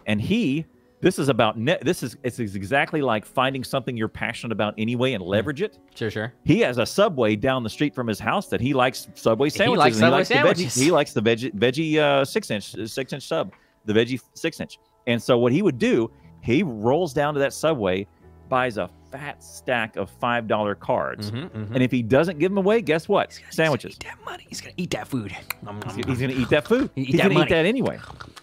and 0.06 0.20
he. 0.20 0.66
This 1.00 1.20
is 1.20 1.28
about 1.28 1.56
net. 1.56 1.84
This 1.84 2.02
is 2.02 2.16
it's 2.24 2.40
exactly 2.40 3.02
like 3.02 3.24
finding 3.24 3.62
something 3.62 3.96
you're 3.96 4.08
passionate 4.08 4.50
about 4.50 4.74
anyway 4.78 5.12
and 5.12 5.22
leverage 5.22 5.62
it. 5.62 5.78
Sure, 5.94 6.10
sure. 6.10 6.34
He 6.44 6.58
has 6.58 6.78
a 6.78 6.84
Subway 6.84 7.36
down 7.36 7.62
the 7.62 7.70
street 7.70 7.94
from 7.94 8.08
his 8.08 8.18
house 8.18 8.48
that 8.48 8.60
he 8.60 8.74
likes 8.74 9.06
Subway 9.14 9.48
sandwiches. 9.48 9.74
He 9.74 9.76
likes 9.76 9.94
and 9.94 9.94
he 9.94 10.00
Subway 10.00 10.18
likes 10.18 10.28
sandwiches. 10.28 10.74
The 10.74 10.80
veggie, 10.80 10.84
he 10.84 10.90
likes 10.90 11.12
the 11.12 11.22
veggie, 11.22 11.54
veggie 11.54 11.98
uh, 11.98 12.24
six 12.24 12.50
inch 12.50 12.74
six 12.90 13.12
inch 13.12 13.28
sub, 13.28 13.52
the 13.84 13.92
veggie 13.92 14.20
six 14.34 14.58
inch. 14.58 14.80
And 15.06 15.22
so 15.22 15.38
what 15.38 15.52
he 15.52 15.62
would 15.62 15.78
do, 15.78 16.10
he 16.42 16.62
rolls 16.62 17.12
down 17.12 17.34
to 17.34 17.40
that 17.40 17.52
Subway, 17.52 18.06
buys 18.48 18.78
a 18.78 18.88
fat 19.10 19.42
stack 19.42 19.96
of 19.96 20.10
five 20.10 20.46
dollar 20.46 20.74
cards, 20.74 21.30
Mm-hmm, 21.30 21.74
and 21.74 21.82
if 21.82 21.90
he 21.90 22.02
doesn't 22.02 22.38
give 22.38 22.50
them 22.50 22.58
away, 22.58 22.80
guess 22.82 23.08
what? 23.08 23.38
Sandwiches. 23.50 23.94
Eat 23.94 24.04
that 24.04 24.24
money. 24.24 24.46
He's 24.48 24.60
gonna 24.60 24.74
eat 24.76 24.90
that 24.90 25.08
food. 25.08 25.32
He's, 25.32 25.96
he's 26.06 26.18
going 26.18 26.30
to 26.30 26.36
eat 26.36 26.48
that 26.50 26.66
food. 26.66 26.90
Eat 26.96 27.06
he's 27.08 27.16
that 27.16 27.24
going 27.24 27.36
to 27.36 27.42
eat 27.44 27.48
that 27.50 27.64
anyway, 27.66 27.98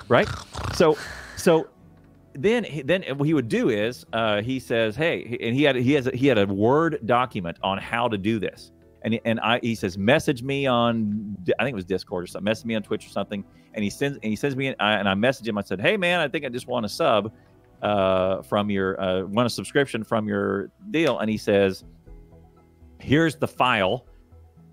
right? 0.08 0.28
So, 0.74 0.98
so 1.38 1.68
then 2.34 2.66
then 2.86 3.04
what 3.18 3.26
he 3.28 3.34
would 3.34 3.48
do 3.50 3.70
is 3.70 4.06
uh, 4.14 4.42
he 4.42 4.60
says, 4.60 4.96
"Hey," 4.96 5.38
and 5.42 5.56
he 5.56 5.64
had 5.64 5.76
he 5.76 5.94
has 5.94 6.08
a, 6.08 6.16
he 6.16 6.28
had 6.28 6.38
a 6.38 6.46
word 6.46 7.00
document 7.06 7.58
on 7.64 7.78
how 7.78 8.08
to 8.08 8.18
do 8.18 8.40
this, 8.40 8.72
and 9.04 9.14
he, 9.14 9.22
and 9.26 9.40
I 9.40 9.60
he 9.62 9.76
says, 9.76 9.98
"Message 9.98 10.44
me 10.44 10.66
on 10.68 11.38
I 11.60 11.64
think 11.64 11.74
it 11.74 11.76
was 11.76 11.86
Discord 11.86 12.24
or 12.24 12.28
something. 12.28 12.44
Message 12.46 12.66
me 12.66 12.76
on 12.76 12.84
Twitch 12.84 13.06
or 13.06 13.10
something." 13.10 13.44
And 13.74 13.84
he 13.84 13.90
sends 13.90 14.18
and 14.18 14.26
he 14.26 14.36
sends 14.36 14.56
me 14.56 14.74
I, 14.80 14.94
and 14.94 15.08
I 15.08 15.14
message 15.14 15.48
him. 15.48 15.58
I 15.58 15.62
said, 15.62 15.80
"Hey 15.80 15.96
man, 15.98 16.20
I 16.20 16.28
think 16.28 16.46
I 16.46 16.50
just 16.50 16.68
want 16.68 16.86
a 16.86 16.90
sub 16.90 17.32
uh, 17.82 18.42
from 18.44 18.70
your 18.70 19.00
uh, 19.02 19.24
want 19.26 19.46
a 19.48 19.50
subscription 19.50 20.04
from 20.04 20.28
your 20.28 20.72
deal," 20.92 21.20
and 21.20 21.30
he 21.30 21.38
says, 21.38 21.84
"Here's 23.00 23.36
the 23.36 23.48
file." 23.48 24.06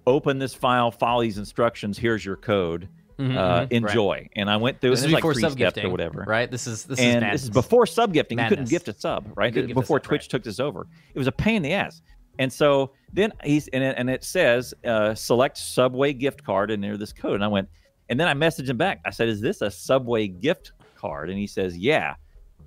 Open 0.05 0.39
this 0.41 0.53
file, 0.53 0.91
follow 0.91 1.23
these 1.23 1.39
instructions. 1.39 1.97
Here's 1.97 2.25
your 2.25 2.35
code 2.37 2.89
Mhm, 3.21 3.37
uh, 3.37 3.41
mhm, 3.41 3.59
right. 3.61 3.73
enjoy. 3.73 4.29
And 4.35 4.51
I 4.51 4.57
went 4.57 4.81
through 4.81 4.91
This 4.91 5.05
it 5.05 5.07
is 5.09 5.13
like 5.13 5.23
sub-gifting 5.23 5.87
or 5.87 5.91
whatever. 5.91 6.25
right? 6.27 6.51
This 6.51 6.67
is 6.67 6.85
this 6.85 6.99
is 6.99 7.05
and 7.05 7.21
madness. 7.21 7.43
this 7.43 7.45
is 7.45 7.51
before 7.51 7.87
sub 7.87 8.13
gifting. 8.13 8.39
You 8.41 8.49
couldn't 8.49 8.69
gift 8.69 8.89
a 8.89 8.95
sub, 8.95 9.27
right? 9.37 9.53
couldn't 9.53 9.69
gift 9.69 9.79
a 9.79 9.81
Before 9.81 9.99
sub, 9.99 10.03
Twitch 10.05 10.23
right. 10.23 10.31
took 10.31 10.43
this 10.43 10.59
over, 10.59 10.89
it 11.15 11.19
was 11.19 11.29
a 11.29 11.33
pain 11.33 11.57
in 11.57 11.63
the 11.63 11.73
ass. 11.73 12.03
And 12.41 12.53
so 12.53 12.91
then 13.13 13.33
he's 13.45 13.69
and 13.69 13.85
it, 13.85 13.95
and 13.97 14.11
it 14.11 14.25
says 14.25 14.75
uh, 14.85 15.15
select 15.15 15.57
Subway 15.57 16.13
gift 16.15 16.43
card 16.43 16.73
and 16.73 16.83
there's 16.83 16.99
this 16.99 17.13
code. 17.13 17.35
And 17.37 17.45
I 17.45 17.49
went, 17.49 17.69
and 18.09 18.19
then 18.19 18.27
I 18.27 18.35
messaged 18.35 18.69
him 18.71 18.79
back. 18.79 19.03
I 19.05 19.11
said, 19.11 19.29
"Is 19.29 19.41
this 19.41 19.61
a 19.61 19.71
Subway 19.71 20.27
gift 20.27 20.73
card?" 20.97 21.31
And 21.31 21.39
he 21.39 21.47
says, 21.47 21.77
"Yeah, 21.79 22.15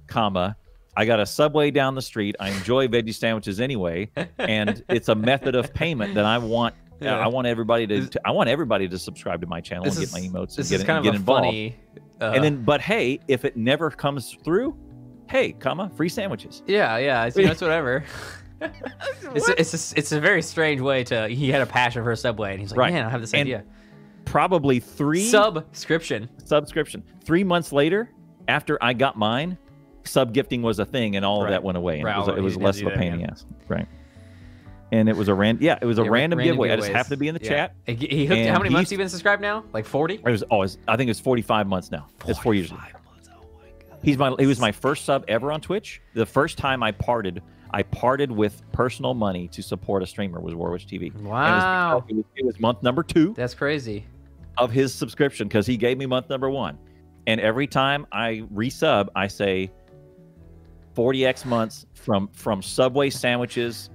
comma." 0.07 0.55
I 0.97 1.03
got 1.05 1.19
a 1.19 1.25
Subway 1.25 1.71
down 1.71 1.93
the 1.95 2.01
street. 2.01 2.37
I 2.39 2.49
enjoy 2.51 2.87
veggie 2.87 3.13
sandwiches 3.13 3.59
anyway, 3.59 4.09
and 4.39 4.81
it's 4.87 5.09
a 5.09 5.15
method 5.15 5.53
of 5.55 5.73
payment 5.73 6.15
that 6.15 6.23
I 6.25 6.37
want. 6.37 6.73
Yeah. 7.01 7.17
I 7.19 7.27
want 7.27 7.47
everybody 7.47 7.85
to, 7.87 8.07
to. 8.07 8.21
I 8.23 8.31
want 8.31 8.47
everybody 8.47 8.87
to 8.87 8.97
subscribe 8.97 9.41
to 9.41 9.47
my 9.47 9.59
channel 9.59 9.83
This 9.83 9.95
and 9.97 10.03
is 10.05 10.13
get 10.13 10.21
my 10.21 10.27
emotes 10.39 10.55
this 10.55 10.71
and 10.71 10.75
is 10.79 10.81
get, 10.83 10.87
kind 10.87 11.03
get 11.03 11.09
of 11.09 11.15
a 11.15 11.17
involved. 11.17 11.43
funny. 11.43 11.75
Uh, 12.21 12.31
and 12.33 12.41
then, 12.41 12.63
but 12.63 12.79
hey, 12.79 13.19
if 13.27 13.43
it 13.43 13.57
never 13.57 13.89
comes 13.91 14.37
through, 14.45 14.77
hey, 15.29 15.51
comma, 15.51 15.91
free 15.97 16.07
sandwiches. 16.07 16.63
yeah, 16.65 16.95
yeah, 16.97 17.25
it's, 17.25 17.35
it's 17.37 17.59
whatever. 17.61 18.05
it's 18.61 19.49
a, 19.49 19.59
it's 19.59 19.91
a, 19.93 19.99
it's 19.99 20.11
a 20.13 20.21
very 20.21 20.41
strange 20.41 20.79
way 20.79 21.03
to. 21.03 21.27
He 21.27 21.49
had 21.51 21.61
a 21.61 21.65
passion 21.65 22.01
for 22.05 22.11
a 22.11 22.17
Subway, 22.17 22.51
and 22.51 22.61
he's 22.61 22.71
like, 22.71 22.79
Right. 22.79 22.93
man, 22.93 23.05
I 23.05 23.09
have 23.09 23.19
this 23.19 23.33
And 23.33 23.41
idea. 23.41 23.65
Probably 24.23 24.79
three 24.79 25.25
Subscription. 25.27 26.29
subscription. 26.45 27.03
Three 27.25 27.43
months 27.43 27.71
later, 27.73 28.09
after 28.47 28.77
I 28.81 28.93
got 28.93 29.17
mine, 29.17 29.57
sub 30.07 30.33
gifting 30.33 30.61
was 30.61 30.79
a 30.79 30.85
thing, 30.85 31.15
and 31.15 31.25
all 31.25 31.43
of 31.43 31.49
that 31.49 31.63
went 31.63 31.77
away, 31.77 31.95
and 31.97 32.05
Right, 32.05 32.15
it 32.15 32.19
was, 32.19 32.29
oh, 32.29 32.35
it 32.35 32.41
was 32.41 32.57
less 32.57 32.79
of 32.81 32.87
a 32.87 32.91
pain 32.91 33.13
in 33.13 33.19
the 33.19 33.25
ass, 33.25 33.45
right? 33.67 33.87
And 34.91 35.09
it 35.09 35.17
was 35.17 35.27
a 35.27 35.33
ran, 35.33 35.57
yeah, 35.59 35.77
it 35.81 35.85
was 35.85 35.97
a 35.97 36.03
Yeah, 36.03 36.09
random, 36.09 36.39
giveaway. 36.39 36.71
I 36.71 36.75
just 36.75 36.89
happened 36.89 37.11
to 37.11 37.17
be 37.17 37.27
in 37.27 37.33
the 37.35 37.41
Yeah. 37.43 37.49
chat. 37.49 37.75
He, 37.85 37.95
he 37.95 38.25
hooked, 38.25 38.45
how 38.45 38.59
many 38.59 38.69
months 38.69 38.89
he's- 38.89 38.91
you 38.91 38.97
been 38.97 39.09
subscribed 39.09 39.41
now? 39.41 39.63
Like 39.73 39.85
forty. 39.85 40.15
It 40.15 40.23
was 40.23 40.43
always, 40.43 40.77
I 40.87 40.95
think 40.95 41.07
it 41.07 41.11
was 41.11 41.19
forty-five 41.19 41.67
months 41.67 41.91
now. 41.91 42.07
It's 42.27 42.39
four 42.39 42.53
years. 42.53 42.71
ago. 42.71 42.79
Oh 42.81 43.97
he's 44.03 44.17
my, 44.17 44.33
he 44.37 44.45
was 44.45 44.59
my 44.59 44.71
first 44.71 45.03
sub 45.05 45.25
ever 45.27 45.51
on 45.51 45.59
Twitch. 45.61 46.01
The 46.13 46.25
first 46.25 46.57
time 46.59 46.83
I 46.83 46.91
parted, 46.91 47.41
I 47.71 47.81
parted 47.83 48.31
with 48.31 48.61
personal 48.71 49.15
money 49.15 49.47
to 49.49 49.63
support 49.63 50.03
a 50.03 50.05
streamer 50.05 50.39
was 50.39 50.53
Warwitch 50.53 50.85
TV. 50.85 51.07
And 51.13 51.15
it 51.15 51.23
was 51.23 51.25
Wow. 51.25 52.03
It 52.07 52.15
was, 52.15 52.25
it 52.35 52.45
was 52.45 52.59
month 52.59 52.83
number 52.83 53.01
two 53.01 53.33
That's 53.35 53.55
crazy. 53.55 54.05
of 54.57 54.71
his 54.71 54.93
subscription 54.93 55.47
because 55.47 55.65
he 55.65 55.75
gave 55.75 55.97
me 55.97 56.05
month 56.05 56.29
number 56.29 56.49
one. 56.49 56.77
And 57.27 57.41
every 57.41 57.65
time 57.65 58.05
I 58.11 58.43
resub, 58.53 59.07
I 59.15 59.27
say 59.27 59.71
40x 60.95 61.45
months 61.45 61.85
from 61.93 62.27
from 62.29 62.61
Subway 62.61 63.09
sandwiches 63.09 63.89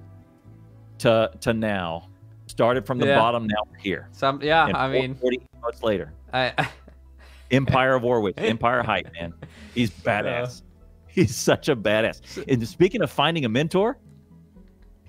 to 0.99 1.31
to 1.41 1.53
now. 1.53 2.07
Started 2.47 2.85
from 2.85 2.99
the 2.99 3.07
Yeah. 3.07 3.17
bottom, 3.17 3.47
now 3.47 3.63
we're 3.71 3.77
here. 3.77 4.09
Some 4.11 4.41
yeah. 4.41 4.67
And 4.67 4.75
I 4.75 4.89
mean, 4.91 5.15
40 5.15 5.39
months 5.61 5.83
later. 5.83 6.13
I, 6.33 6.53
I 6.57 6.67
Empire 7.51 7.95
of 7.95 8.03
Warwick, 8.03 8.35
Empire 8.37 8.83
Hype, 8.83 9.11
man. 9.13 9.33
He's 9.73 9.89
badass. 9.89 10.61
He's 11.07 11.35
such 11.35 11.69
a 11.69 11.75
badass. 11.75 12.43
And 12.47 12.65
speaking 12.67 13.01
of 13.01 13.09
finding 13.11 13.45
a 13.45 13.49
mentor, 13.49 13.97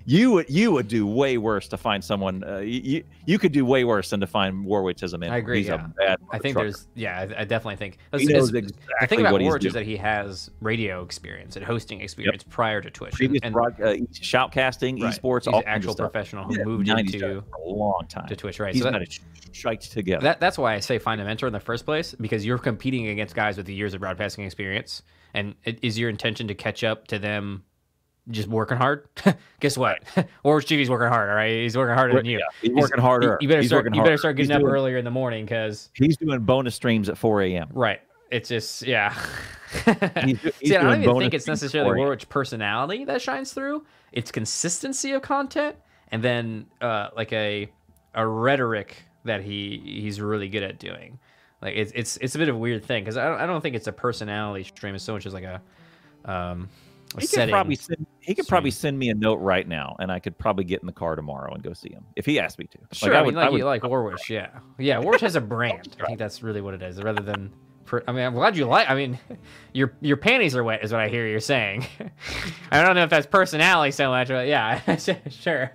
you 0.05 0.31
would 0.31 0.49
you 0.49 0.71
would 0.71 0.87
do 0.87 1.07
way 1.07 1.37
worse 1.37 1.67
to 1.69 1.77
find 1.77 2.03
someone. 2.03 2.43
Uh, 2.43 2.57
you, 2.59 3.03
you 3.25 3.39
could 3.39 3.51
do 3.51 3.65
way 3.65 3.83
worse 3.83 4.09
than 4.09 4.19
to 4.19 4.27
find 4.27 4.65
Warwick 4.65 5.01
as 5.03 5.13
a 5.13 5.17
mentor. 5.17 5.35
I 5.35 5.37
agree, 5.37 5.59
He's 5.59 5.67
yeah. 5.67 5.85
a 5.85 5.87
bad. 5.87 6.19
I 6.31 6.39
think 6.39 6.53
trucker. 6.55 6.69
there's 6.71 6.87
yeah. 6.95 7.19
I, 7.19 7.41
I 7.41 7.43
definitely 7.45 7.77
think 7.77 7.97
He 8.17 8.25
knows 8.25 8.53
exactly 8.53 8.83
the 8.99 9.07
thing 9.07 9.19
about 9.21 9.39
Warwick 9.41 9.63
is 9.65 9.73
that 9.73 9.85
he 9.85 9.95
has 9.97 10.49
radio 10.61 11.03
experience 11.03 11.55
and 11.55 11.65
hosting 11.65 12.01
experience 12.01 12.43
prior 12.43 12.81
to 12.81 12.89
Twitch. 12.89 13.13
previous 13.13 13.41
and, 13.43 13.53
broad, 13.53 13.79
uh, 13.81 13.95
shoutcasting, 14.13 15.01
right. 15.01 15.13
esports, 15.13 15.45
He's 15.45 15.47
all 15.53 15.59
an 15.59 15.67
actual 15.67 15.95
professional 15.95 16.45
who 16.45 16.57
Yeah, 16.57 16.63
moved 16.63 16.89
into 16.89 17.41
for 17.49 17.57
a 17.57 17.69
long 17.69 18.05
time. 18.09 18.27
to 18.27 18.35
Twitch, 18.35 18.59
right? 18.59 18.73
He's 18.73 18.83
so 18.83 18.91
that, 18.91 19.19
shite 19.51 19.81
together. 19.81 20.23
that, 20.23 20.39
that's 20.39 20.57
why 20.57 20.73
I 20.73 20.79
say 20.79 20.99
find 20.99 21.21
a 21.21 21.23
mentor 21.25 21.47
in 21.47 21.53
the 21.53 21.59
first 21.59 21.85
place 21.85 22.13
because 22.19 22.45
you're 22.45 22.57
competing 22.57 23.07
against 23.07 23.35
guys 23.35 23.57
with 23.57 23.65
the 23.65 23.73
years 23.73 23.93
of 23.93 24.01
broadcasting 24.01 24.45
experience. 24.45 25.03
And 25.33 25.55
it, 25.63 25.79
is 25.81 25.97
your 25.97 26.09
intention 26.09 26.47
to 26.47 26.55
catch 26.55 26.83
up 26.83 27.07
to 27.07 27.17
them 27.19 27.63
just 28.29 28.47
working 28.47 28.77
hard. 28.77 29.07
Guess 29.59 29.77
what? 29.77 30.03
Orange 30.43 30.65
TV's 30.65 30.89
working 30.89 31.07
hard. 31.09 31.29
All 31.29 31.35
right, 31.35 31.61
he's 31.61 31.77
working 31.77 31.95
harder 31.95 32.15
than 32.15 32.25
you. 32.25 32.39
Yeah, 32.39 32.45
he's 32.61 32.73
working 32.73 32.99
harder. 33.01 33.37
You 33.41 33.47
better 33.47 33.61
He's 33.61 33.69
start. 33.69 33.93
You 33.93 34.01
better 34.03 34.17
start 34.17 34.37
He's 34.37 34.47
getting 34.47 34.61
up 34.61 34.65
doing- 34.65 34.73
earlier 34.73 34.97
in 34.97 35.05
the 35.05 35.11
morning 35.11 35.45
because 35.45 35.89
He's 35.93 36.17
doing 36.17 36.39
bonus 36.41 36.75
streams 36.75 37.09
at 37.09 37.17
4 37.17 37.41
a.m. 37.43 37.69
right. 37.73 38.01
It's 38.31 38.49
just 38.49 38.81
yeah. 38.81 39.13
He's, 40.23 40.39
See, 40.63 40.75
I 40.75 40.81
don't 40.81 41.03
even 41.03 41.19
think 41.19 41.33
it's 41.35 41.45
necessarily 41.45 41.89
4 41.89 41.97
Warwick's 41.97 42.25
personality 42.25 43.05
that 43.05 43.21
shines 43.21 43.53
through. 43.53 43.85
It's 44.11 44.31
consistency 44.31 45.11
of 45.11 45.21
content, 45.21 45.75
and 46.11 46.23
then 46.23 46.65
uh, 46.81 47.09
like 47.15 47.31
a 47.33 47.69
a 48.15 48.27
rhetoric 48.27 49.03
that 49.25 49.41
he 49.43 49.81
he's 49.85 50.19
really 50.19 50.49
good 50.49 50.63
at 50.63 50.79
doing. 50.79 51.19
Like 51.61 51.75
it's 51.75 51.91
it's 51.93 52.17
it's 52.17 52.33
a 52.35 52.39
bit 52.39 52.49
of 52.49 52.55
a 52.55 52.57
weird 52.57 52.83
thing 52.83 53.03
because 53.03 53.17
I 53.17 53.25
don't, 53.27 53.39
I 53.39 53.45
don't 53.45 53.61
think 53.61 53.75
it's 53.75 53.87
a 53.87 53.91
personality 53.93 54.63
stream 54.63 54.95
as 54.95 55.03
so 55.03 55.13
much 55.13 55.25
as 55.27 55.33
like 55.33 55.43
a 55.45 55.61
um 56.25 56.69
He 57.21 57.27
could 57.27 57.29
setting. 57.29 57.53
probably 57.53 57.75
send, 57.75 58.05
he 58.21 58.33
could 58.35 58.47
probably 58.47 58.71
send 58.71 58.97
me 58.97 59.09
a 59.09 59.13
note 59.13 59.35
right 59.35 59.67
now, 59.67 59.95
and 59.99 60.11
I 60.11 60.19
could 60.19 60.37
probably 60.37 60.63
get 60.63 60.81
in 60.81 60.87
the 60.87 60.93
car 60.93 61.15
tomorrow 61.15 61.53
and 61.53 61.61
go 61.63 61.73
see 61.73 61.91
him 61.91 62.03
if 62.15 62.25
he 62.25 62.39
asked 62.39 62.59
me 62.59 62.65
to. 62.67 62.77
Sure, 62.91 63.15
I 63.15 63.19
I, 63.19 63.21
would- 63.21 63.35
like, 63.35 63.47
I 63.47 63.49
would- 63.49 63.63
like 63.63 63.83
Warwish, 63.83 64.29
yeah, 64.29 64.49
yeah. 64.79 64.99
Warwish 64.99 65.21
has 65.21 65.35
a 65.35 65.41
brand. 65.41 65.95
I 66.01 66.05
think 66.07 66.19
that's 66.19 66.41
really 66.43 66.61
what 66.61 66.73
it 66.73 66.81
is, 66.81 67.01
rather 67.01 67.21
than. 67.21 67.53
I 68.07 68.11
mean, 68.13 68.25
I'm 68.25 68.33
glad 68.33 68.57
you 68.57 68.65
like. 68.65 68.89
I 68.89 68.95
mean, 68.95 69.19
your 69.73 69.93
your 70.01 70.17
panties 70.17 70.55
are 70.55 70.63
wet, 70.63 70.83
is 70.83 70.91
what 70.91 71.01
I 71.01 71.09
hear 71.09 71.27
you're 71.27 71.39
saying. 71.39 71.85
I 72.71 72.81
don't 72.81 72.95
know 72.95 73.03
if 73.03 73.09
that's 73.09 73.27
personality 73.27 73.91
so 73.91 74.09
much, 74.09 74.29
but 74.29 74.47
yeah, 74.47 74.79
sure. 75.29 75.71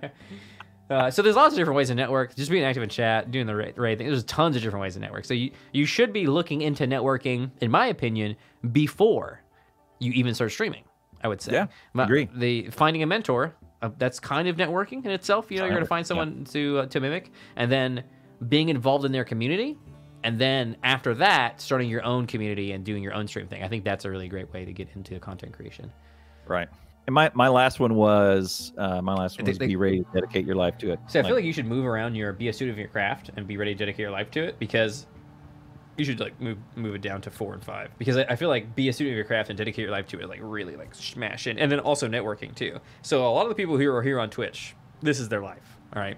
Uh, 0.89 1.11
so 1.11 1.21
there's 1.21 1.35
lots 1.35 1.53
of 1.53 1.57
different 1.57 1.77
ways 1.77 1.89
to 1.89 1.95
network. 1.95 2.35
Just 2.35 2.49
being 2.49 2.63
active 2.63 2.81
in 2.81 2.89
chat, 2.89 3.29
doing 3.29 3.45
the 3.45 3.55
right, 3.55 3.77
right 3.77 3.95
thing. 3.95 4.07
There's 4.07 4.23
tons 4.23 4.55
of 4.55 4.63
different 4.63 4.81
ways 4.81 4.95
to 4.95 4.99
network. 4.99 5.23
So 5.23 5.35
you 5.35 5.51
you 5.71 5.85
should 5.85 6.11
be 6.11 6.25
looking 6.25 6.61
into 6.63 6.85
networking, 6.87 7.51
in 7.61 7.69
my 7.69 7.85
opinion, 7.85 8.35
before 8.71 9.43
you 9.99 10.11
even 10.13 10.33
start 10.33 10.51
streaming. 10.51 10.83
I 11.23 11.27
would 11.27 11.41
say. 11.41 11.53
Yeah, 11.53 11.67
agree. 11.97 12.29
The 12.33 12.69
finding 12.69 13.03
a 13.03 13.05
mentor, 13.05 13.55
uh, 13.81 13.89
that's 13.97 14.19
kind 14.19 14.47
of 14.47 14.55
networking 14.57 15.03
in 15.05 15.11
itself. 15.11 15.51
You 15.51 15.57
know, 15.59 15.65
you're 15.65 15.73
going 15.73 15.83
to 15.83 15.87
find 15.87 16.03
Yeah. 16.05 16.07
someone 16.07 16.45
to 16.51 16.79
uh, 16.79 16.85
to 16.87 16.99
mimic, 16.99 17.31
and 17.55 17.71
then 17.71 18.03
being 18.47 18.69
involved 18.69 19.05
in 19.05 19.11
their 19.11 19.23
community, 19.25 19.77
and 20.23 20.39
then 20.39 20.77
after 20.83 21.13
that, 21.15 21.59
starting 21.61 21.89
your 21.89 22.03
own 22.05 22.25
community 22.27 22.71
and 22.71 22.83
doing 22.85 23.03
your 23.03 23.13
own 23.13 23.27
stream 23.27 23.47
thing. 23.47 23.63
I 23.63 23.67
think 23.67 23.83
that's 23.83 24.05
a 24.05 24.09
really 24.09 24.27
great 24.27 24.51
way 24.53 24.65
to 24.65 24.73
get 24.73 24.87
into 24.95 25.19
content 25.19 25.53
creation. 25.53 25.91
right. 26.47 26.67
And 27.07 27.13
my, 27.15 27.31
my 27.33 27.47
last 27.47 27.79
one 27.79 27.95
was 27.95 28.71
uh, 28.77 29.01
my 29.01 29.15
last 29.15 29.39
one 29.39 29.47
was 29.47 29.57
they- 29.57 29.65
be 29.65 29.75
ready 29.77 29.99
to 30.03 30.05
dedicate 30.13 30.45
your 30.45 30.55
life 30.55 30.77
to 30.77 30.91
it. 30.91 30.99
So 31.07 31.19
I 31.19 31.23
feel 31.23 31.33
like 31.33 31.43
you 31.43 31.53
should 31.53 31.65
move 31.65 31.83
around 31.85 32.13
your 32.13 32.33
be 32.33 32.49
a 32.49 32.53
student 32.53 32.75
of 32.75 32.79
your 32.79 32.87
craft 32.89 33.31
and 33.35 33.47
be 33.47 33.57
ready 33.57 33.73
to 33.73 33.77
dedicate 33.79 34.01
your 34.01 34.11
life 34.11 34.29
to 34.31 34.43
it 34.43 34.59
because 34.59 35.07
you 35.99 36.05
should 36.05 36.19
like 36.19 36.39
move 36.39 36.57
move 36.75 36.95
it 36.95 37.01
down 37.01 37.21
to 37.21 37.29
four 37.31 37.53
and 37.53 37.63
five 37.63 37.91
because 37.97 38.17
I, 38.17 38.23
I 38.23 38.35
feel 38.35 38.49
like 38.49 38.75
be 38.75 38.89
a 38.89 38.93
student 38.93 39.13
of 39.13 39.17
your 39.17 39.25
craft 39.25 39.49
and 39.49 39.57
dedicate 39.57 39.83
your 39.83 39.91
life 39.91 40.07
to 40.07 40.19
it 40.19 40.29
like 40.29 40.39
really 40.41 40.75
like 40.75 40.95
smash 40.95 41.47
in 41.47 41.59
and 41.59 41.71
then 41.71 41.79
also 41.79 42.07
networking 42.07 42.55
too. 42.55 42.79
So 43.01 43.27
a 43.27 43.31
lot 43.31 43.43
of 43.43 43.49
the 43.49 43.55
people 43.55 43.77
who 43.77 43.89
are 43.91 44.01
here 44.01 44.19
on 44.19 44.29
Twitch, 44.29 44.75
this 45.01 45.19
is 45.19 45.29
their 45.29 45.41
life. 45.41 45.77
All 45.93 46.01
right, 46.01 46.17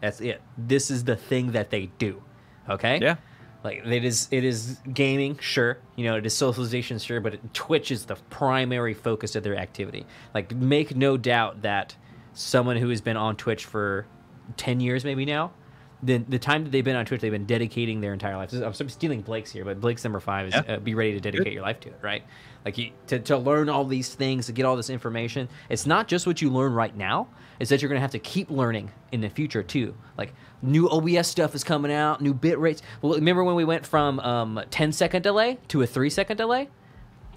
that's 0.00 0.20
it. 0.20 0.40
This 0.56 0.90
is 0.90 1.04
the 1.04 1.16
thing 1.16 1.52
that 1.52 1.70
they 1.70 1.86
do. 1.98 2.22
Okay. 2.68 2.98
yeah, 3.00 3.16
Like 3.62 3.86
it 3.86 4.04
is, 4.04 4.28
it 4.30 4.44
is 4.44 4.78
gaming, 4.92 5.38
sure. 5.38 5.78
You 5.94 6.04
know, 6.04 6.16
it 6.16 6.26
is 6.26 6.34
socialization, 6.34 6.98
sure. 6.98 7.20
But 7.20 7.34
it, 7.34 7.54
Twitch 7.54 7.90
is 7.90 8.06
the 8.06 8.16
primary 8.30 8.94
focus 8.94 9.36
of 9.36 9.44
their 9.44 9.56
activity. 9.56 10.06
Like, 10.34 10.52
make 10.54 10.96
no 10.96 11.16
doubt 11.16 11.62
that 11.62 11.94
someone 12.34 12.76
who 12.76 12.88
has 12.88 13.00
been 13.00 13.16
on 13.16 13.36
Twitch 13.36 13.64
for 13.64 14.06
ten 14.56 14.80
years, 14.80 15.04
maybe 15.04 15.24
now, 15.24 15.52
then 16.02 16.26
the 16.28 16.38
time 16.38 16.64
that 16.64 16.70
they've 16.70 16.84
been 16.84 16.96
on 16.96 17.06
Twitch, 17.06 17.20
they've 17.22 17.32
been 17.32 17.46
dedicating 17.46 18.00
their 18.00 18.12
entire 18.12 18.36
life. 18.36 18.52
I'm 18.52 18.72
stealing 18.88 19.22
Blake's 19.22 19.50
here, 19.50 19.64
but 19.64 19.80
Blake's 19.80 20.04
number 20.04 20.20
five 20.20 20.48
is 20.48 20.54
Yeah. 20.54 20.74
uh, 20.74 20.78
be 20.78 20.94
ready 20.94 21.12
to 21.12 21.20
dedicate 21.20 21.52
your 21.52 21.62
life 21.62 21.80
to 21.80 21.88
it, 21.88 21.98
right? 22.02 22.22
Like 22.64 22.76
you, 22.78 22.90
to 23.06 23.18
to 23.20 23.38
learn 23.38 23.68
all 23.68 23.84
these 23.84 24.14
things, 24.14 24.46
to 24.46 24.52
get 24.52 24.64
all 24.66 24.76
this 24.76 24.90
information. 24.90 25.48
It's 25.68 25.86
not 25.86 26.06
just 26.08 26.26
what 26.26 26.42
you 26.42 26.50
learn 26.50 26.72
right 26.74 26.94
now. 26.96 27.28
It's 27.58 27.70
that 27.70 27.80
you're 27.80 27.88
gonna 27.88 28.00
have 28.00 28.10
to 28.10 28.18
keep 28.18 28.50
learning 28.50 28.90
in 29.12 29.20
the 29.22 29.30
future 29.30 29.62
too. 29.62 29.94
Like 30.18 30.34
new 30.62 30.88
OBS 30.90 31.28
stuff 31.28 31.54
is 31.54 31.64
coming 31.64 31.92
out, 31.92 32.20
new 32.20 32.34
bit 32.34 32.58
rates. 32.58 32.82
Well, 33.00 33.14
remember 33.14 33.42
when 33.44 33.54
we 33.54 33.64
went 33.64 33.86
from 33.86 34.20
um, 34.20 34.60
10 34.70 34.92
second 34.92 35.22
delay 35.22 35.58
to 35.68 35.80
a 35.82 35.86
three 35.86 36.10
second 36.10 36.36
delay? 36.36 36.68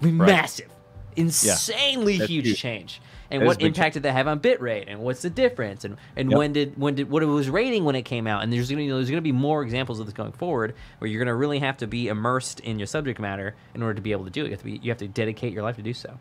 Massive, 0.02 0.68
insanely 1.16 2.18
That's 2.18 2.30
huge 2.30 2.46
huge. 2.46 2.58
change. 2.58 3.00
And 3.30 3.42
That 3.42 3.46
what 3.46 3.62
impact 3.62 3.94
did 3.94 4.02
that 4.02 4.12
have 4.12 4.26
on 4.26 4.40
bitrate? 4.40 4.84
And 4.88 5.00
what's 5.00 5.22
the 5.22 5.30
difference? 5.30 5.84
And 5.84 5.96
and 6.16 6.30
Yep. 6.30 6.38
when 6.38 6.52
did 6.52 6.78
when 6.78 6.94
did 6.96 7.08
what 7.10 7.22
it 7.22 7.26
was 7.26 7.48
rating 7.48 7.84
when 7.84 7.94
it 7.94 8.02
came 8.02 8.26
out? 8.26 8.42
And 8.42 8.52
there's 8.52 8.68
gonna 8.68 8.82
you 8.82 8.88
know, 8.90 8.96
there's 8.96 9.10
gonna 9.10 9.22
be 9.22 9.30
more 9.32 9.62
examples 9.62 10.00
of 10.00 10.06
this 10.06 10.14
going 10.14 10.32
forward 10.32 10.74
where 10.98 11.08
you're 11.08 11.20
gonna 11.22 11.36
really 11.36 11.60
have 11.60 11.76
to 11.78 11.86
be 11.86 12.08
immersed 12.08 12.58
in 12.60 12.78
your 12.78 12.86
subject 12.86 13.20
matter 13.20 13.54
in 13.74 13.82
order 13.82 13.94
to 13.94 14.00
be 14.02 14.12
able 14.12 14.24
to 14.24 14.30
do 14.30 14.44
it. 14.44 14.46
You 14.46 14.50
have 14.52 14.58
to 14.60 14.64
be 14.64 14.80
you 14.82 14.90
have 14.90 14.98
to 14.98 15.08
dedicate 15.08 15.52
your 15.52 15.62
life 15.62 15.76
to 15.76 15.82
do 15.82 15.94
so. 15.94 16.18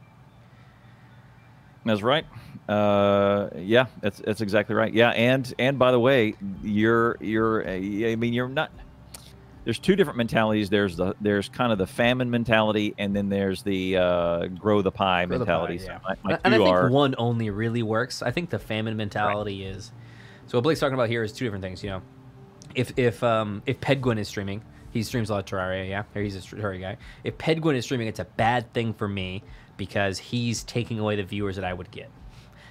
That's 1.85 2.01
right. 2.01 2.25
Uh, 2.67 3.49
yeah, 3.57 3.85
that's 4.01 4.19
that's 4.19 4.41
exactly 4.41 4.75
right. 4.75 4.93
Yeah, 4.93 5.09
and 5.09 5.51
and 5.57 5.79
by 5.79 5.91
the 5.91 5.99
way, 5.99 6.35
you're 6.61 7.17
you're 7.21 7.67
I 7.67 8.15
mean 8.15 8.33
you're 8.33 8.49
not. 8.49 8.71
There's 9.69 9.77
two 9.77 9.95
different 9.95 10.17
mentalities. 10.17 10.67
There's 10.71 10.95
the 10.95 11.13
there's 11.21 11.47
kind 11.47 11.71
of 11.71 11.77
the 11.77 11.85
famine 11.85 12.31
mentality, 12.31 12.95
and 12.97 13.15
then 13.15 13.29
there's 13.29 13.61
the 13.61 13.97
uh, 13.97 14.47
grow 14.47 14.81
the 14.81 14.89
pie 14.89 15.27
Grow 15.27 15.37
the 15.37 15.45
mentality. 15.45 15.77
pie, 15.77 15.83
So 15.83 15.91
yeah. 15.91 15.99
my, 16.03 16.15
my 16.23 16.39
and 16.43 16.55
I 16.55 16.57
think 16.57 16.69
are 16.69 16.89
one 16.89 17.13
only 17.19 17.51
really 17.51 17.83
works. 17.83 18.23
I 18.23 18.31
think 18.31 18.49
the 18.49 18.57
famine 18.57 18.97
mentality 18.97 19.63
is. 19.63 19.91
So 20.47 20.57
what 20.57 20.63
Blake's 20.63 20.79
talking 20.79 20.95
about 20.95 21.07
here 21.07 21.23
is 21.23 21.31
two 21.31 21.45
different 21.45 21.63
things. 21.63 21.83
You 21.83 21.91
know, 21.91 22.01
if 22.73 22.97
if 22.97 23.23
um 23.23 23.61
if 23.67 23.79
Pedguin 23.79 24.17
is 24.17 24.27
streaming, 24.27 24.63
he 24.89 25.03
streams 25.03 25.29
a 25.29 25.33
lot 25.33 25.39
of 25.41 25.45
Terraria, 25.45 25.87
yeah, 25.87 26.03
or 26.15 26.23
he's 26.23 26.35
a 26.35 26.39
Terraria 26.39 26.81
guy. 26.81 26.97
If 27.23 27.37
Pedguin 27.37 27.75
is 27.75 27.85
streaming, 27.85 28.07
it's 28.07 28.19
a 28.19 28.25
bad 28.25 28.73
thing 28.73 28.91
for 28.95 29.07
me 29.07 29.43
because 29.77 30.17
he's 30.17 30.63
taking 30.63 30.97
away 30.97 31.15
the 31.15 31.23
viewers 31.23 31.57
that 31.57 31.63
I 31.65 31.73
would 31.75 31.91
get. 31.91 32.09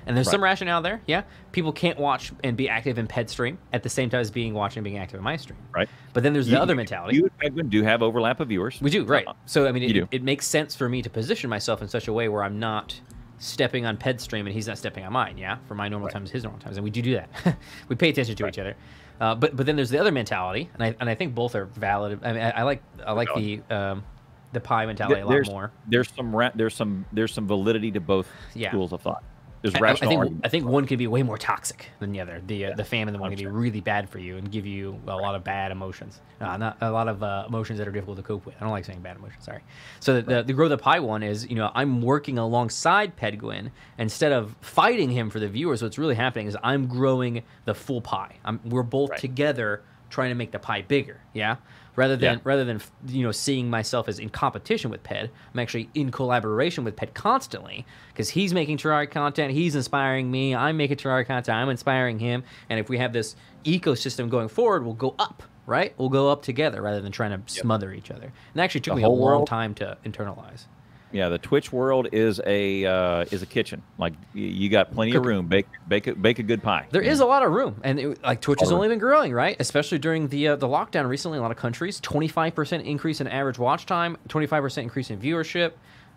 And 0.09 0.17
there's 0.17 0.31
some 0.31 0.43
rationale 0.43 0.81
there, 0.83 1.03
yeah. 1.07 1.23
People 1.53 1.71
can't 1.73 1.99
watch 1.99 2.33
and 2.43 2.57
be 2.57 2.69
active 2.69 2.99
in 2.99 3.07
Ped 3.07 3.29
stream 3.31 3.59
at 3.73 3.83
the 3.83 3.89
same 3.91 4.09
time 4.11 4.21
as 4.21 4.31
being 4.31 4.55
watching 4.55 4.79
and 4.81 4.85
being 4.85 4.99
active 4.99 5.19
in 5.19 5.25
my 5.25 5.37
stream. 5.37 5.59
right. 5.73 5.89
But 6.15 6.23
then 6.23 6.33
there's 6.33 6.47
the 6.49 6.61
other 6.61 6.75
mentality. 6.75 7.17
You 7.17 7.31
and 7.41 7.55
Pedguin 7.57 7.69
do 7.71 7.83
have 7.83 8.03
overlap 8.03 8.41
of 8.41 8.49
viewers. 8.49 8.81
We 8.81 8.91
do, 8.91 9.05
right. 9.05 9.27
Uh, 9.27 9.35
So, 9.47 9.69
I 9.69 9.73
mean, 9.73 9.83
You 9.83 10.05
it, 10.11 10.17
it 10.17 10.23
makes 10.23 10.47
sense 10.47 10.75
for 10.75 10.89
me 10.89 11.03
to 11.03 11.11
position 11.11 11.49
myself 11.51 11.83
in 11.83 11.89
such 11.89 12.09
a 12.09 12.13
way 12.13 12.29
where 12.29 12.43
I'm 12.43 12.59
not 12.59 12.99
stepping 13.39 13.87
on 13.87 13.97
Ped's 13.99 14.25
stream 14.25 14.47
and 14.47 14.55
he's 14.55 14.67
not 14.67 14.79
stepping 14.79 15.05
on 15.05 15.13
mine, 15.13 15.39
yeah? 15.39 15.59
For 15.69 15.75
my 15.75 15.89
normal 15.89 16.07
Right. 16.07 16.15
times, 16.15 16.31
his 16.31 16.43
normal 16.43 16.59
times. 16.61 16.77
And 16.79 16.85
we 16.85 16.91
do 16.91 17.03
do 17.03 17.15
that. 17.15 17.57
we 17.89 17.95
pay 17.95 18.09
attention 18.09 18.35
to 18.35 18.49
each 18.49 18.59
other. 18.59 18.75
Uh, 19.21 19.35
but 19.35 19.55
but 19.57 19.67
then 19.67 19.77
there's 19.77 19.91
the 19.91 19.99
other 19.99 20.13
mentality, 20.13 20.71
and 20.75 20.83
I, 20.83 20.95
and 21.01 21.11
I 21.11 21.15
think 21.17 21.35
both 21.35 21.55
are 21.57 21.65
valid. 21.67 22.21
I 22.23 22.33
mean, 22.33 22.43
I, 22.43 22.51
I 22.51 22.63
like 22.63 22.83
I 23.05 23.11
like 23.13 23.29
the 23.35 23.61
um, 23.69 24.05
the 24.53 24.61
pie 24.61 24.87
mentality 24.87 25.21
a 25.21 25.25
lot 25.27 25.33
there's, 25.33 25.49
more. 25.51 25.73
There's 25.89 26.09
some 26.15 26.35
ra- 26.35 26.53
there's 26.55 26.75
some 26.75 27.05
there's 27.13 27.33
some 27.35 27.47
validity 27.49 27.91
to 27.91 28.01
both 28.01 28.29
Yeah. 28.55 28.71
schools 28.71 28.93
of 28.93 29.03
thought. 29.03 29.25
There's 29.63 29.75
I- 29.75 29.79
I, 29.89 29.95
think 29.95 30.19
argument. 30.21 30.41
I 30.45 30.49
think 30.49 30.67
one 30.67 30.87
could 30.87 30.99
be 30.99 31.07
way 31.07 31.23
more 31.23 31.37
toxic 31.39 31.89
than 31.99 32.13
the 32.13 32.21
other. 32.21 32.41
The 32.47 32.67
uh, 32.67 32.75
the 32.77 32.85
famine 32.85 33.13
the 33.13 33.19
one 33.19 33.31
could 33.31 33.39
be 33.39 33.47
really 33.47 33.81
bad 33.81 34.09
for 34.09 34.19
you 34.19 34.37
and 34.37 34.51
give 34.51 34.67
you 34.67 35.01
a 35.07 35.17
lot 35.17 35.35
of 35.35 35.43
bad 35.45 35.73
emotions. 35.73 36.21
Uh, 36.41 36.57
not 36.57 36.79
a 36.81 36.91
lot 36.91 37.09
of 37.09 37.23
uh, 37.23 37.45
emotions 37.49 37.79
that 37.79 37.89
are 37.89 37.91
difficult 37.91 38.17
to 38.19 38.23
cope 38.23 38.47
with. 38.47 38.55
I 38.57 38.61
don't 38.61 38.71
like 38.71 38.85
saying 38.85 39.01
bad 39.01 39.17
emotions. 39.17 39.45
Sorry. 39.45 39.61
So 40.01 40.15
the, 40.21 40.23
the, 40.23 40.43
the 40.45 40.53
grow 40.53 40.69
the 40.69 40.79
pie 40.79 41.01
one 41.01 41.23
is 41.23 41.49
you 41.49 41.57
know 41.57 41.71
I'm 41.75 42.01
working 42.03 42.39
alongside 42.39 43.17
Pedguin 43.17 43.71
instead 43.99 44.31
of 44.33 44.55
fighting 44.61 45.11
him 45.11 45.31
for 45.31 45.41
the 45.41 45.49
viewers. 45.49 45.83
What's 45.83 45.99
really 45.99 46.15
happening 46.15 46.47
is 46.47 46.57
I'm 46.63 46.87
growing 46.87 47.43
the 47.65 47.75
full 47.75 48.01
pie. 48.01 48.37
I'm, 48.45 48.61
we're 48.65 48.83
both 48.85 49.11
Right. 49.11 49.21
together 49.21 49.83
trying 50.11 50.31
to 50.31 50.35
make 50.35 50.53
the 50.53 50.59
pie 50.59 50.83
bigger. 50.83 51.21
Yeah. 51.35 51.57
Rather 51.99 52.17
than 52.17 52.35
Yeah. 52.35 52.41
rather 52.45 52.65
than 52.65 52.81
you 53.09 53.25
know 53.25 53.33
seeing 53.33 53.69
myself 53.69 54.09
as 54.09 54.21
in 54.21 54.29
competition 54.29 54.89
with 54.89 55.03
Ped, 55.03 55.31
I'm 55.53 55.59
actually 55.59 55.91
in 55.95 56.13
collaboration 56.13 56.85
with 56.85 56.95
Ped 56.95 57.13
constantly 57.13 57.85
because 58.13 58.29
he's 58.31 58.55
making 58.55 58.79
Terraria 58.79 59.11
content, 59.11 59.53
he's 59.53 59.75
inspiring 59.75 60.31
me, 60.31 60.55
I'm 60.55 60.77
making 60.77 60.99
Terraria 60.99 61.27
content, 61.27 61.57
I'm 61.59 61.69
inspiring 61.69 62.21
him, 62.21 62.45
and 62.71 62.79
if 62.79 62.89
we 62.89 62.99
have 62.99 63.13
this 63.13 63.35
ecosystem 63.65 64.31
going 64.31 64.47
forward, 64.47 64.85
we'll 64.85 64.95
go 64.95 65.17
up, 65.19 65.43
right? 65.67 65.93
We'll 65.99 66.09
go 66.09 66.31
up 66.31 66.43
together 66.43 66.81
rather 66.81 67.01
than 67.01 67.11
trying 67.11 67.33
to 67.33 67.53
smother 67.53 67.93
each 67.93 68.13
other. 68.13 68.33
And 68.55 68.61
actually 68.61 68.83
took 68.83 68.93
The 68.93 68.99
me 68.99 69.03
a 69.03 69.09
long 69.09 69.21
world- 69.21 69.49
time 69.49 69.75
to 69.75 69.99
internalize. 70.07 70.67
Yeah, 71.11 71.29
the 71.31 71.39
Twitch 71.39 71.73
world 71.73 72.09
is 72.13 72.41
a 72.45 72.85
uh, 72.85 73.25
is 73.31 73.43
a 73.43 73.47
kitchen. 73.47 73.83
Like 73.97 74.13
you 74.35 74.69
got 74.69 74.93
plenty 74.93 75.15
of 75.15 75.25
room. 75.25 75.47
Bake 75.47 75.67
bake 75.89 76.07
a, 76.07 76.15
bake 76.15 76.39
a 76.39 76.43
good 76.43 76.63
pie. 76.63 76.87
There 76.91 77.01
is 77.03 77.21
a 77.21 77.25
lot 77.25 77.43
of 77.43 77.53
room, 77.53 77.81
and 77.83 77.99
it, 77.99 78.23
like 78.23 78.41
Twitch 78.43 78.61
has 78.61 78.71
only 78.73 78.89
been 78.89 78.99
growing, 78.99 79.33
right? 79.33 79.57
Especially 79.59 79.99
during 79.99 80.29
the 80.29 80.49
uh, 80.49 80.57
the 80.57 80.69
lockdown 80.69 81.09
recently. 81.09 81.37
In 81.37 81.41
a 81.41 81.43
lot 81.43 81.51
of 81.51 81.57
countries, 81.57 81.99
twenty 82.01 82.29
five 82.29 82.55
percent 82.55 82.85
increase 82.85 83.21
in 83.23 83.27
average 83.27 83.59
watch 83.59 83.87
time, 83.87 84.17
twenty 84.29 84.47
five 84.47 84.63
percent 84.63 84.85
increase 84.85 85.11
in 85.11 85.19
viewership. 85.19 85.73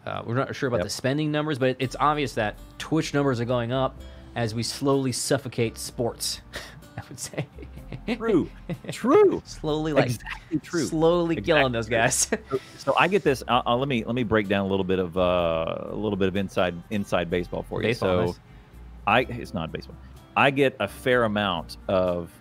Uh, 0.06 0.24
we're 0.26 0.34
not 0.34 0.54
sure 0.56 0.68
about 0.68 0.78
Yep. 0.78 0.86
the 0.86 0.90
spending 0.90 1.32
numbers, 1.32 1.58
but 1.60 1.76
it's 1.80 1.96
obvious 2.00 2.34
that 2.34 2.58
Twitch 2.80 3.14
numbers 3.14 3.40
are 3.40 3.46
going 3.46 3.72
up 3.72 3.96
as 4.36 4.54
we 4.56 4.64
slowly 4.64 5.12
suffocate 5.12 5.78
sports. 5.78 6.42
I 7.02 7.08
would 7.08 7.20
say. 7.20 7.48
true. 8.16 8.50
True. 8.92 9.42
slowly, 9.46 9.94
like 9.94 10.06
Exactly 10.06 10.60
true. 10.60 10.86
slowly 10.86 11.42
killing 11.42 11.72
those 11.72 11.90
guys. 11.90 12.30
So 12.78 12.96
I 12.98 13.08
get 13.08 13.24
this. 13.24 13.44
Uh, 13.48 13.62
uh, 13.66 13.76
let 13.76 13.88
me 13.88 14.04
let 14.04 14.16
me 14.16 14.24
break 14.24 14.48
down 14.48 14.66
a 14.66 14.68
little 14.70 14.84
bit 14.84 14.98
of 14.98 15.16
uh, 15.18 15.90
a 15.90 15.96
little 15.96 16.18
bit 16.18 16.28
of 16.28 16.36
inside 16.36 16.74
inside 16.90 17.30
baseball 17.30 17.62
for 17.62 17.82
you. 17.82 17.90
Baseball, 17.90 18.10
so 18.10 18.26
nice. 18.26 18.40
I 19.08 19.20
it's 19.22 19.54
not 19.54 19.72
baseball. 19.72 19.96
I 20.36 20.50
get 20.50 20.76
a 20.80 20.88
fair 20.88 21.26
amount 21.26 21.78
of 21.88 22.32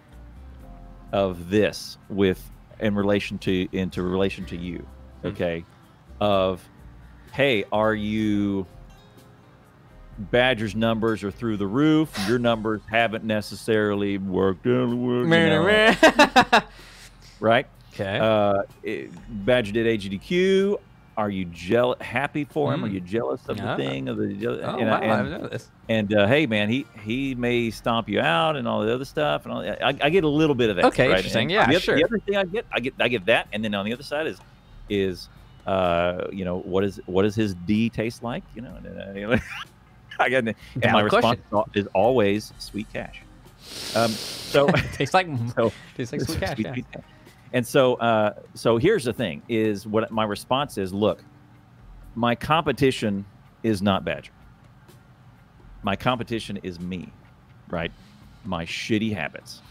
of 1.12 1.51
this 1.51 1.99
with 2.09 2.51
in 2.81 2.95
relation 2.95 3.37
to 3.39 3.69
into 3.73 4.03
relation 4.03 4.47
to 4.47 4.57
you. 4.57 4.87
Hmm. 5.20 5.28
Okay, 5.28 5.65
of 6.20 6.66
hey, 7.32 7.65
are 7.70 7.95
you 7.95 8.66
Badger's 10.20 10.74
numbers 10.76 11.24
are 11.24 11.30
through 11.30 11.56
the 11.56 11.66
roof. 11.66 12.12
Your 12.28 12.38
numbers 12.38 12.80
haven't 12.90 13.24
necessarily 13.24 14.18
worked 14.18 14.66
out. 14.66 14.88
you 14.90 15.26
know, 15.26 15.62
right? 17.40 17.66
okay. 17.94 18.18
Uh, 18.18 18.62
it, 18.82 19.10
Badger 19.44 19.72
did 19.72 19.86
AGDQ. 20.01 20.78
Are 21.16 21.28
you 21.28 21.44
jealous? 21.47 22.01
Happy 22.01 22.44
for 22.44 22.72
him? 22.72 22.84
Are 22.84 22.88
Mm. 22.88 22.92
you 22.94 23.01
jealous 23.01 23.47
of 23.48 23.60
Ah. 23.60 23.76
the 23.76 23.82
thing? 23.84 24.09
Of 24.09 24.16
the 24.16 24.47
oh, 24.47 24.78
and, 24.78 24.88
wow, 24.88 24.97
I- 24.97 25.01
I 25.01 25.18
and, 25.18 25.28
didn't 25.28 25.42
know 25.42 25.48
this. 25.48 25.70
and 25.88 26.14
uh, 26.14 26.26
hey, 26.26 26.47
man, 26.47 26.70
he 26.70 26.86
he 27.02 27.34
may 27.34 27.70
stomp 27.70 28.09
you 28.09 28.20
out 28.20 28.56
and 28.56 28.66
all 28.66 28.80
the 28.82 28.94
other 28.94 29.05
stuff, 29.05 29.44
and 29.44 29.52
all, 29.52 29.60
I, 29.60 29.94
I 30.01 30.09
get 30.10 30.24
a 30.24 30.28
little 30.28 30.55
bit 30.55 30.70
of 30.70 30.76
that. 30.76 30.86
Okay, 30.86 31.09
right? 31.09 31.16
interesting. 31.18 31.42
And 31.42 31.51
Yeah, 31.51 31.66
the 31.66 31.72
other, 31.72 31.80
sure. 31.80 31.97
The 31.97 32.05
other 32.05 32.18
thing 32.20 32.36
I 32.36 32.44
get, 32.44 32.64
I 32.72 32.80
get, 32.80 32.94
I 33.01 33.09
get 33.09 33.26
that, 33.26 33.48
and 33.52 33.62
then 33.62 33.74
on 33.74 33.84
the 33.84 33.92
other 33.92 34.02
side 34.05 34.28
is, 34.28 34.38
is, 34.88 35.28
uh, 35.66 36.26
you 36.32 36.44
know, 36.47 36.60
what 36.60 36.84
is 36.84 37.01
what 37.05 37.22
does 37.24 37.34
his 37.34 37.55
D 37.55 37.90
taste 37.90 38.22
like? 38.22 38.44
You 38.55 38.62
know, 38.62 38.78
and, 40.28 40.47
you 40.47 40.48
know, 40.48 40.48
I 40.48 40.55
got, 40.55 40.55
and 40.82 40.92
my 40.92 41.01
Valid 41.01 41.05
response 41.05 41.40
question. 41.51 41.64
is 41.74 41.86
always 41.94 42.52
sweet 42.59 42.88
cash. 42.92 43.22
Um, 43.94 44.10
so 44.10 44.66
tastes 44.92 45.14
like 45.14 45.28
so 45.56 45.72
tastes 45.94 46.12
like 46.12 46.20
sweet 46.26 46.40
cash. 46.40 46.55
Sweet 46.56 46.66
Yeah. 46.66 46.72
sweet 46.74 46.86
cash. 46.92 47.05
And 47.52 47.66
so, 47.66 47.94
uh, 47.94 48.32
so 48.55 48.76
here's 48.76 49.05
the 49.05 49.12
thing: 49.12 49.42
is 49.48 49.86
what 49.86 50.10
my 50.10 50.24
response 50.24 50.78
is. 50.78 50.92
Look, 50.92 51.24
my 52.14 52.34
competition 52.34 53.26
is 53.62 53.82
not 53.82 54.05
Badger. 54.05 54.32
My 55.82 55.97
competition 55.97 56.59
is 56.62 56.78
me, 56.78 57.12
right? 57.70 57.90
My 58.44 58.64
shitty 58.66 59.14
habits, 59.14 59.62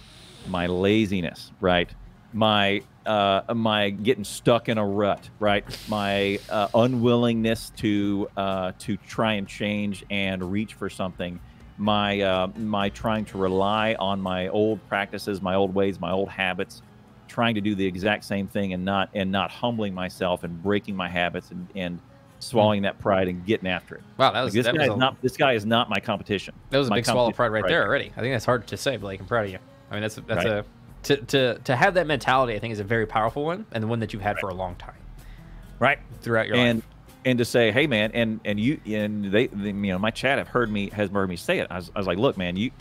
my 0.47 0.67
laziness, 0.67 1.51
right? 1.61 1.93
My 2.33 2.81
uh, 3.09 3.53
my 3.55 3.89
getting 3.89 4.23
stuck 4.23 4.69
in 4.69 4.77
a 4.77 4.85
rut, 4.85 5.27
right? 5.39 5.65
My 5.89 6.37
uh, 6.49 6.67
unwillingness 6.75 7.71
to 7.77 8.29
uh, 8.37 8.71
to 8.79 8.97
try 8.97 9.33
and 9.33 9.47
change 9.47 10.05
and 10.11 10.51
reach 10.51 10.75
for 10.75 10.89
something. 10.89 11.39
My 11.77 12.21
uh, 12.21 12.47
my 12.57 12.89
trying 12.89 13.25
to 13.25 13.37
rely 13.39 13.95
on 13.99 14.21
my 14.21 14.49
old 14.49 14.79
practices, 14.87 15.41
my 15.41 15.55
old 15.55 15.73
ways, 15.73 15.99
my 15.99 16.11
old 16.11 16.29
habits, 16.29 16.83
trying 17.27 17.55
to 17.55 17.61
do 17.61 17.73
the 17.73 17.85
exact 17.85 18.25
same 18.25 18.47
thing 18.47 18.73
and 18.73 18.85
not 18.85 19.09
and 19.15 19.31
not 19.31 19.49
humbling 19.49 19.93
myself 19.95 20.43
and 20.43 20.61
breaking 20.61 20.95
my 20.95 21.09
habits 21.09 21.49
and, 21.49 21.67
and 21.75 21.99
swallowing 22.39 22.83
that 22.83 22.99
pride 22.99 23.27
and 23.27 23.43
getting 23.45 23.67
after 23.67 23.95
it. 23.95 24.03
Wow, 24.17 24.33
that 24.33 24.39
Like, 24.39 24.45
was 24.45 24.53
this 24.53 24.65
that 24.67 24.75
guy 24.75 24.83
is 24.83 24.89
a, 24.91 24.97
not 24.97 25.21
this 25.23 25.35
guy 25.35 25.53
is 25.53 25.65
not 25.65 25.89
my 25.89 25.99
competition. 25.99 26.53
that 26.69 26.77
was 26.77 26.87
a 26.87 26.91
my 26.91 26.97
big 26.97 27.05
swallow 27.05 27.29
of 27.29 27.35
pride 27.35 27.47
competition 27.47 27.63
right 27.63 27.69
there 27.69 27.87
already. 27.87 28.11
I 28.15 28.21
think 28.21 28.35
that's 28.35 28.45
hard 28.45 28.67
to 28.67 28.77
say, 28.77 28.97
Blake. 28.97 29.19
I'm 29.19 29.25
proud 29.25 29.45
of 29.45 29.51
you. 29.51 29.59
I 29.89 29.95
mean, 29.95 30.01
that's 30.01 30.15
that's 30.15 30.45
Right. 30.45 30.47
a 30.47 30.65
to, 31.03 31.17
to 31.17 31.59
to 31.59 31.75
have 31.75 31.93
that 31.95 32.07
mentality. 32.07 32.55
I 32.55 32.59
think 32.59 32.71
is 32.73 32.79
a 32.79 32.83
very 32.83 33.05
powerful 33.05 33.45
one 33.45 33.65
and 33.71 33.83
the 33.83 33.87
one 33.87 33.99
that 33.99 34.13
you've 34.13 34.21
had 34.21 34.37
for 34.39 34.49
a 34.49 34.53
long 34.53 34.75
time 34.75 34.95
Right. 35.79 35.99
throughout 36.21 36.47
your 36.47 36.57
and 36.57 36.79
life. 36.79 36.85
and 37.25 37.37
to 37.39 37.45
say, 37.45 37.71
hey 37.71 37.87
man, 37.87 38.11
and 38.13 38.39
and 38.45 38.59
you 38.59 38.79
and 38.85 39.25
they, 39.25 39.47
they 39.47 39.69
you 39.69 39.73
know 39.93 39.99
my 39.99 40.11
chat 40.11 40.37
have 40.37 40.47
heard 40.49 40.69
me 40.71 40.89
has 40.89 41.09
heard 41.09 41.29
me 41.29 41.35
say 41.37 41.59
it. 41.59 41.67
I 41.69 41.77
was, 41.77 41.91
I 41.95 41.99
was 41.99 42.07
like, 42.07 42.17
look 42.17 42.37
man, 42.37 42.55
you 42.57 42.71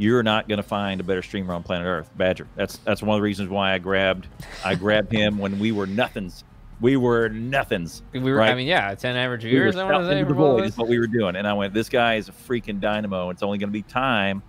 you're 0.00 0.22
not 0.22 0.46
going 0.48 0.58
to 0.58 0.62
find 0.62 1.00
a 1.00 1.04
better 1.04 1.22
streamer 1.22 1.52
on 1.54 1.62
planet 1.64 1.86
Earth, 1.86 2.10
Badger. 2.16 2.46
That's 2.56 2.78
that's 2.78 3.02
one 3.02 3.16
of 3.16 3.18
the 3.20 3.24
reasons 3.24 3.48
why 3.50 3.74
I 3.74 3.78
grabbed 3.78 4.28
I 4.64 4.74
grabbed 4.74 5.12
him 5.12 5.38
when 5.38 5.58
we 5.58 5.72
were 5.72 5.86
nothings. 5.86 6.44
We 6.80 6.96
were 6.96 7.28
nothings. 7.28 8.02
We 8.12 8.20
were, 8.20 8.34
right? 8.36 8.50
I 8.50 8.54
mean, 8.54 8.68
yeah, 8.68 8.94
ten 8.94 9.16
average 9.16 9.42
viewers. 9.42 9.52
We 9.52 9.58
were 9.66 9.72
viewers. 9.72 9.76
I 9.76 9.82
want 9.84 9.94
to 9.94 9.96
shouting 10.04 10.10
say 10.16 10.20
into 10.20 10.28
the 10.28 10.34
void 10.38 10.64
is 10.66 10.76
what 10.76 10.86
we 10.88 11.00
were 11.00 11.08
doing, 11.08 11.34
and 11.34 11.46
I 11.48 11.52
went, 11.54 11.74
this 11.74 11.88
guy 11.88 12.14
is 12.14 12.28
a 12.28 12.32
freaking 12.32 12.78
dynamo. 12.80 13.30
It's 13.30 13.42
only 13.42 13.58
going 13.58 13.70
to 13.70 13.72
be 13.72 13.82
time 13.82 14.44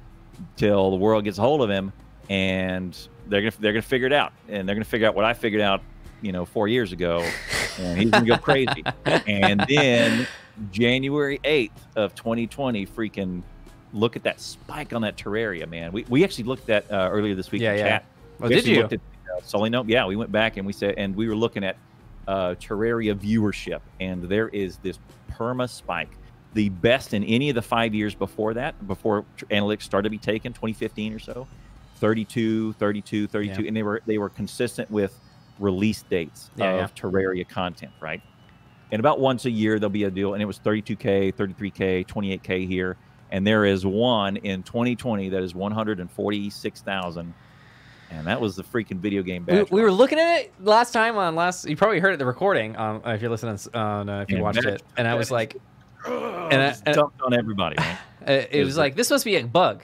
till 0.56 0.92
the 0.92 0.98
world 0.98 1.24
gets 1.24 1.40
a 1.40 1.42
hold 1.42 1.64
of 1.64 1.72
him, 1.72 1.92
and 2.30 2.96
they're 3.30 3.42
gonna 3.42 3.54
they're 3.60 3.74
gonna 3.74 3.82
figure 3.82 4.08
it 4.08 4.14
out, 4.14 4.34
and 4.48 4.68
they're 4.68 4.76
gonna 4.76 4.86
figure 4.86 5.08
out 5.08 5.16
what 5.16 5.26
I 5.26 5.34
figured 5.34 5.62
out, 5.62 5.82
you 6.22 6.32
know, 6.32 6.46
four 6.46 6.68
years 6.68 6.92
ago, 6.92 7.26
and 7.80 7.98
he's 8.00 8.10
gonna 8.12 8.26
go 8.26 8.38
crazy. 8.50 8.84
and 9.06 9.64
then 9.70 10.28
January 10.72 11.40
eighth 11.44 11.88
of 11.96 12.16
2020, 12.16 12.86
freaking 12.86 13.42
look 13.94 14.16
at 14.16 14.24
that 14.24 14.40
spike 14.40 14.94
on 14.94 15.02
that 15.04 15.18
Terraria, 15.18 15.68
man. 15.70 15.92
We 15.92 16.06
we 16.10 16.24
actually 16.24 16.44
looked 16.46 16.70
at 16.70 16.92
uh, 16.92 17.10
earlier 17.12 17.36
this 17.36 17.52
week 17.52 17.62
Yeah, 17.62 17.72
in 17.74 17.78
yeah. 17.78 17.88
chat. 17.90 18.06
Oh, 18.42 18.48
We 18.48 18.56
did 18.56 18.66
you? 18.68 18.82
Looked 18.82 18.94
at, 18.94 19.00
uh. 19.54 19.84
Yeah, 19.88 20.06
we 20.06 20.16
went 20.16 20.32
back 20.32 20.58
and 20.58 20.66
we 20.68 20.74
said, 20.74 20.96
and 20.98 21.16
we 21.16 21.28
were 21.28 21.36
looking 21.36 21.64
at 21.64 21.78
uh, 22.28 22.56
Terraria 22.60 23.16
viewership, 23.16 23.80
and 24.00 24.24
there 24.24 24.50
is 24.50 24.78
this 24.78 25.00
perma 25.32 25.70
spike, 25.70 26.10
the 26.54 26.70
best 26.70 27.14
in 27.14 27.24
any 27.24 27.50
of 27.50 27.56
the 27.56 27.62
five 27.62 27.94
years 27.96 28.14
before 28.14 28.54
that, 28.56 28.88
before 28.88 29.26
analytics 29.50 29.84
started 29.84 30.04
to 30.08 30.10
be 30.10 30.18
taken, 30.18 30.52
2015 30.54 31.14
or 31.14 31.20
so, 31.20 31.48
32, 32.00 32.74
32, 32.74 33.28
32, 33.28 33.62
Yeah. 33.62 33.68
and 33.68 33.76
they 33.78 33.84
were 33.84 34.02
they 34.06 34.18
were 34.18 34.30
consistent 34.30 34.90
with 34.90 35.20
release 35.60 36.04
dates 36.04 36.50
Yeah, 36.56 36.84
of 36.84 36.96
Terraria 36.96 37.48
content, 37.48 37.92
right? 38.00 38.22
And 38.92 39.00
about 39.00 39.20
once 39.20 39.46
a 39.46 39.52
year 39.52 39.78
there'll 39.80 39.90
be 39.92 40.06
a 40.06 40.12
deal, 40.12 40.34
and 40.34 40.42
it 40.42 40.46
was 40.46 40.58
32k, 40.60 41.34
33k, 41.36 42.06
28k 42.08 42.66
here, 42.68 42.98
and 43.32 43.46
there 43.46 43.66
is 43.66 43.86
one 43.86 44.38
in 44.38 44.64
2020 44.64 45.30
that 45.30 45.44
is 45.44 45.54
146,000, 45.54 47.34
and 48.12 48.28
that 48.28 48.40
was 48.42 48.56
the 48.56 48.64
freaking 48.64 48.98
video 49.00 49.22
game 49.22 49.46
We, 49.48 49.54
badge. 49.58 49.72
we 49.72 49.82
were 49.82 49.92
looking 49.92 50.18
at 50.20 50.40
it 50.42 50.54
last 50.64 50.92
time 50.92 51.18
on 51.18 51.36
last. 51.36 51.68
You 51.70 51.76
probably 51.76 52.00
heard 52.00 52.14
it 52.14 52.18
the 52.18 52.26
recording 52.26 52.76
um, 52.78 53.02
if 53.06 53.22
you're 53.22 53.30
listening 53.30 53.60
on 53.74 54.10
uh, 54.10 54.22
if 54.22 54.30
you 54.32 54.38
And 54.38 54.44
watched 54.44 54.66
it, 54.66 54.82
and 54.98 55.08
I 55.08 55.16
was 55.16 55.30
like, 55.32 55.56
and 56.06 56.62
I- 56.62 56.76
and- 56.86 56.96
dumped 56.96 57.22
on 57.22 57.34
everybody. 57.34 57.76
Man. 57.78 57.98
it 58.28 58.50
It 58.52 58.60
was 58.60 58.68
was 58.70 58.78
like 58.78 58.96
this 58.96 59.10
must 59.12 59.26
be 59.26 59.36
a 59.36 59.46
bug. 59.46 59.84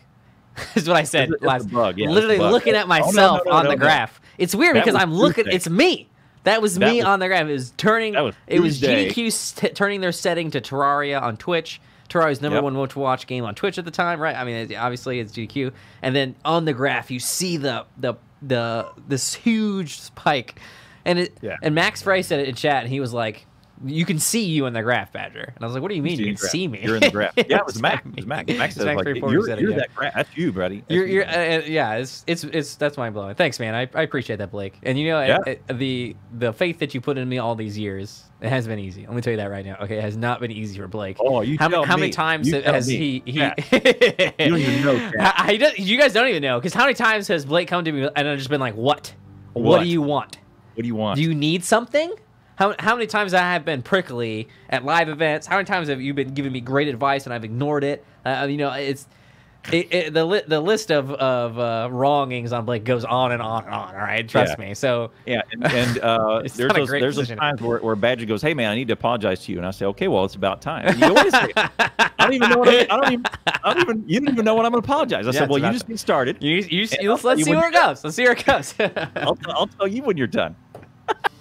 is 0.76 0.88
what 0.88 0.98
I 0.98 1.04
said 1.04 1.30
It's 1.30 1.32
a- 1.32 1.36
it's 1.36 1.44
last. 1.44 1.72
bug, 1.72 1.98
yeah, 1.98 2.10
literally 2.10 2.38
looking 2.40 2.76
at 2.76 2.86
Oh, 2.86 2.88
no, 2.88 2.96
no, 2.98 3.06
myself 3.06 3.42
no, 3.46 3.52
on 3.52 3.68
the 3.68 3.76
graph. 3.76 4.20
It's 4.38 4.54
weird 4.56 4.76
That 4.76 4.86
because 4.86 5.02
I'm 5.02 5.14
looking. 5.14 5.46
It's 5.48 5.70
me. 5.70 6.10
That 6.44 6.62
was 6.62 6.78
That 6.78 6.90
me 6.92 6.98
was- 6.98 7.06
on 7.06 7.20
the 7.20 7.28
graph. 7.28 7.48
It 7.48 7.52
was 7.54 7.72
turning. 7.78 8.14
Was 8.14 8.36
it 8.48 8.60
was. 8.60 8.80
GDQ 8.80 9.74
turning 9.74 10.02
their 10.02 10.12
setting 10.12 10.52
to 10.52 10.62
Terraria 10.62 11.22
on 11.22 11.38
Twitch. 11.38 11.82
Terraria's 12.10 12.40
number 12.42 12.58
Yep. 12.58 12.64
one 12.66 12.74
most 12.74 12.96
watch 12.96 13.26
game 13.26 13.44
on 13.46 13.56
Twitch 13.56 13.80
at 13.80 13.86
the 13.86 13.90
time, 13.92 14.20
right? 14.20 14.36
I 14.36 14.44
mean, 14.44 14.76
obviously 14.76 15.20
it's 15.20 15.34
GDQ, 15.34 15.72
and 16.04 16.16
then 16.16 16.36
on 16.46 16.66
the 16.66 16.74
graph 16.74 17.10
you 17.10 17.20
see 17.20 17.58
the 17.58 17.86
the 17.98 18.14
the 18.44 18.88
this 19.08 19.34
huge 19.34 19.98
spike, 20.00 20.60
and 21.04 21.18
it 21.18 21.36
Yeah. 21.42 21.56
and 21.64 21.74
Max 21.74 22.04
Frey 22.04 22.22
said 22.22 22.40
it 22.42 22.48
in 22.48 22.56
chat, 22.56 22.84
and 22.84 22.92
he 22.92 23.00
was 23.00 23.14
like. 23.14 23.46
You 23.84 24.06
can 24.06 24.20
see 24.20 24.46
you 24.46 24.68
in 24.68 24.74
the 24.74 24.82
graph, 24.82 25.12
Badger. 25.12 25.52
And 25.54 25.64
I 25.64 25.66
was 25.68 25.74
like, 25.74 25.82
"What 25.82 25.90
do 25.90 25.96
you 25.96 26.02
mean 26.02 26.18
you 26.18 26.26
can 26.28 26.36
graph. 26.36 26.52
see 26.52 26.68
me?" 26.68 26.80
You're 26.82 26.96
in 26.96 27.02
the 27.02 27.12
graph. 27.12 27.34
Yeah, 27.38 27.58
it 27.58 27.66
was 27.66 27.82
Mac. 27.82 28.06
me. 28.06 28.12
It 28.14 28.16
was 28.18 28.26
Mac. 28.26 28.48
Mac 28.48 28.72
says 28.72 28.86
Mac 28.86 28.96
like, 28.96 29.06
34 29.06 29.32
you're, 29.34 29.46
said 29.46 29.60
you're 29.60 29.74
that 29.74 29.94
graph. 29.94 30.14
That's 30.16 30.38
you, 30.38 30.54
buddy. 30.54 30.78
That's 30.80 30.92
You're, 30.92 31.06
you, 31.08 31.14
you're, 31.16 31.28
uh, 31.28 31.58
uh, 31.58 31.62
yeah, 31.66 31.94
it's, 31.96 32.24
it's, 32.26 32.44
it's, 32.46 32.76
that's 32.76 32.96
mind 32.98 33.14
blowing. 33.14 33.36
Thanks, 33.36 33.60
man. 33.60 33.76
I, 33.76 33.82
I 33.94 34.04
appreciate 34.04 34.38
that, 34.38 34.50
Blake. 34.52 34.80
And 34.84 34.98
you 34.98 35.10
know, 35.10 35.22
Yeah. 35.22 35.40
it- 35.46 35.62
it- 35.68 35.78
the, 35.78 36.16
the 36.38 36.54
faith 36.54 36.80
that 36.80 36.94
you 36.94 37.02
put 37.02 37.18
in 37.18 37.28
me 37.28 37.38
all 37.40 37.56
these 37.56 37.78
years, 37.78 38.24
it 38.40 38.48
has 38.50 38.66
been 38.66 38.80
easy. 38.80 39.06
Let 39.06 39.14
me 39.16 39.22
tell 39.22 39.32
you 39.32 39.38
that 39.38 39.50
right 39.52 39.66
now. 39.66 39.76
Okay, 39.82 39.98
it 39.98 40.02
has 40.04 40.16
not 40.16 40.40
been 40.40 40.52
easy 40.52 40.80
for 40.80 40.88
Blake. 40.88 41.18
Oh, 41.20 41.42
you 41.42 41.58
how, 41.60 41.68
tell 41.68 41.84
how 41.84 41.98
many 41.98 42.12
times 42.12 42.48
You 42.48 42.62
has 42.62 42.88
he? 42.88 43.22
he 43.26 43.32
Yeah. 43.32 43.54
You 43.72 44.50
don't 44.50 44.58
even 44.60 44.86
know, 44.86 45.12
I, 45.20 45.34
I 45.48 45.58
don't- 45.58 45.78
you 45.78 45.98
guys 46.00 46.14
don't 46.14 46.30
even 46.30 46.42
know 46.44 46.60
because 46.60 46.74
how 46.74 46.84
many 46.84 46.94
times 46.94 47.28
has 47.28 47.44
Blake 47.46 47.68
come 47.68 47.84
to 47.84 47.92
me 47.92 48.08
and 48.16 48.28
I've 48.28 48.38
just 48.38 48.50
been 48.50 48.62
like, 48.62 48.76
"What? 48.76 49.14
What, 49.54 49.64
What? 49.64 49.84
do 49.84 49.90
you 49.90 50.02
want? 50.02 50.38
What 50.76 50.82
do 50.84 50.88
you 50.88 50.96
want? 50.96 51.18
Do 51.18 51.24
you 51.24 51.34
need 51.34 51.64
something?" 51.66 52.14
How, 52.56 52.74
how 52.80 52.96
many 52.96 53.08
times 53.08 53.34
I 53.34 53.40
have 53.40 53.66
been 53.66 53.82
prickly 53.82 54.48
at 54.70 54.86
live 54.86 55.10
events? 55.10 55.46
How 55.46 55.58
many 55.58 55.66
times 55.66 55.90
have 55.90 56.02
you 56.02 56.14
been 56.14 56.34
giving 56.34 56.52
me 56.54 56.62
great 56.62 56.88
advice 56.88 57.26
and 57.26 57.34
I've 57.34 57.44
ignored 57.44 57.84
it? 57.84 58.06
Uh, 58.26 58.48
you 58.50 58.58
know, 58.58 58.72
it's 58.72 59.08
it, 59.72 59.94
it, 59.94 60.14
the 60.14 60.24
li- 60.24 60.44
the 60.48 60.62
list 60.62 60.92
of 60.92 61.12
of 61.12 61.58
uh, 61.60 61.90
wrongings 61.92 62.54
on 62.54 62.66
Blake 62.66 62.84
goes 62.86 63.04
on 63.04 63.32
and 63.32 63.42
on 63.42 63.66
and 63.66 63.74
on. 63.74 63.96
All 63.96 64.02
right, 64.02 64.28
trust 64.28 64.58
Yeah. 64.60 64.66
me. 64.68 64.74
So 64.74 65.12
Yeah, 65.26 65.42
and, 65.52 65.64
and 65.66 66.00
uh, 66.00 66.42
there's 66.56 66.74
those, 66.74 66.90
there's 66.90 67.16
those 67.16 67.28
times 67.30 67.62
where, 67.62 67.80
where 67.80 67.96
Badger 67.96 68.26
goes, 68.26 68.42
"Hey 68.42 68.54
man, 68.54 68.72
I 68.72 68.76
need 68.76 68.88
to 68.88 68.94
apologize 68.94 69.44
to 69.46 69.52
you," 69.52 69.58
and 69.58 69.66
I 69.68 69.72
say, 69.72 69.86
"Okay, 69.88 70.08
well, 70.08 70.24
it's 70.24 70.36
about 70.36 70.62
time." 70.62 70.96
You 70.98 71.08
go, 71.08 71.16
"Wait 71.16 71.34
I 71.34 71.70
don't 72.20 72.34
even 72.34 72.50
know 72.50 72.60
what 72.60 72.70
I'm, 72.70 72.86
I 72.90 72.98
don't 72.98 73.12
even 73.12 73.26
I 73.64 73.74
don't 73.74 73.82
even 73.82 74.04
you 74.08 74.20
don't 74.20 74.30
even 74.34 74.46
know 74.46 74.54
what 74.56 74.66
I'm 74.66 74.72
going 74.72 74.82
to 74.84 74.86
apologize. 74.86 75.28
I 75.28 75.32
Yeah, 75.32 75.40
said, 75.40 75.50
"Well, 75.50 75.60
you 75.60 75.72
just 75.72 75.88
get 75.88 76.00
started. 76.00 76.38
you 76.40 76.58
you, 76.58 76.88
you 77.02 77.12
let's, 77.12 77.24
let's 77.24 77.44
see 77.44 77.56
where 77.56 77.68
it 77.70 77.74
goes. 77.74 78.04
Let's 78.04 78.16
see 78.16 78.24
where 78.24 78.34
it 78.34 78.46
goes. 78.46 78.74
I'll, 78.80 79.38
I'll 79.56 79.68
tell 79.68 79.88
you 79.88 80.04
when 80.04 80.16
you're 80.16 80.28
done." 80.28 80.56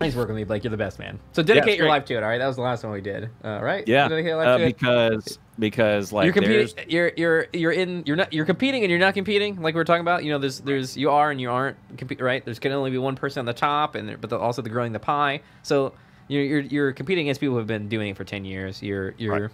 Thanks 0.00 0.14
for 0.14 0.20
working 0.20 0.34
with 0.34 0.40
me, 0.40 0.44
Blake. 0.44 0.64
You're 0.64 0.70
the 0.70 0.78
best 0.78 0.98
man. 0.98 1.20
So 1.32 1.42
dedicate 1.42 1.76
your 1.76 1.86
life 1.86 2.06
to 2.06 2.14
it. 2.14 2.22
All 2.22 2.28
right, 2.30 2.38
that 2.38 2.46
was 2.46 2.56
the 2.56 2.62
last 2.62 2.82
one 2.82 2.90
we 2.90 3.02
did. 3.02 3.28
Uh, 3.44 3.60
right? 3.62 3.86
Yeah, 3.86 4.06
uh, 4.06 4.08
to 4.08 4.64
it. 4.64 4.78
because 4.78 5.38
because 5.58 6.10
like 6.10 6.24
you're 6.24 6.32
there's 6.32 6.72
competing. 6.72 6.90
You're 6.90 7.12
you're 7.18 7.46
you're 7.52 7.72
in. 7.72 8.04
You're 8.06 8.16
not. 8.16 8.32
You're 8.32 8.46
competing 8.46 8.82
and 8.82 8.90
you're 8.90 8.98
not 8.98 9.12
competing. 9.12 9.60
Like 9.60 9.74
we 9.74 9.80
are 9.82 9.84
talking 9.84 10.00
about. 10.00 10.24
You 10.24 10.32
know, 10.32 10.38
there's 10.38 10.60
there's 10.60 10.96
you 10.96 11.10
are 11.10 11.30
and 11.30 11.38
you 11.38 11.50
aren't. 11.50 11.76
Compete, 11.98 12.18
right? 12.18 12.42
There's 12.42 12.58
can 12.58 12.72
only 12.72 12.90
be 12.90 12.96
one 12.96 13.14
person 13.14 13.40
on 13.40 13.44
the 13.44 13.52
top, 13.52 13.94
and 13.94 14.08
there, 14.08 14.16
but 14.16 14.30
the, 14.30 14.38
also 14.38 14.62
the 14.62 14.70
growing 14.70 14.92
the 14.92 14.98
pie. 14.98 15.42
So 15.62 15.92
you're, 16.28 16.44
you're 16.44 16.60
you're 16.60 16.92
competing 16.92 17.26
against 17.26 17.42
people 17.42 17.52
who 17.52 17.58
have 17.58 17.66
been 17.66 17.90
doing 17.90 18.08
it 18.08 18.16
for 18.16 18.24
ten 18.24 18.46
years. 18.46 18.82
You're 18.82 19.14
you're. 19.18 19.38
Right. 19.38 19.50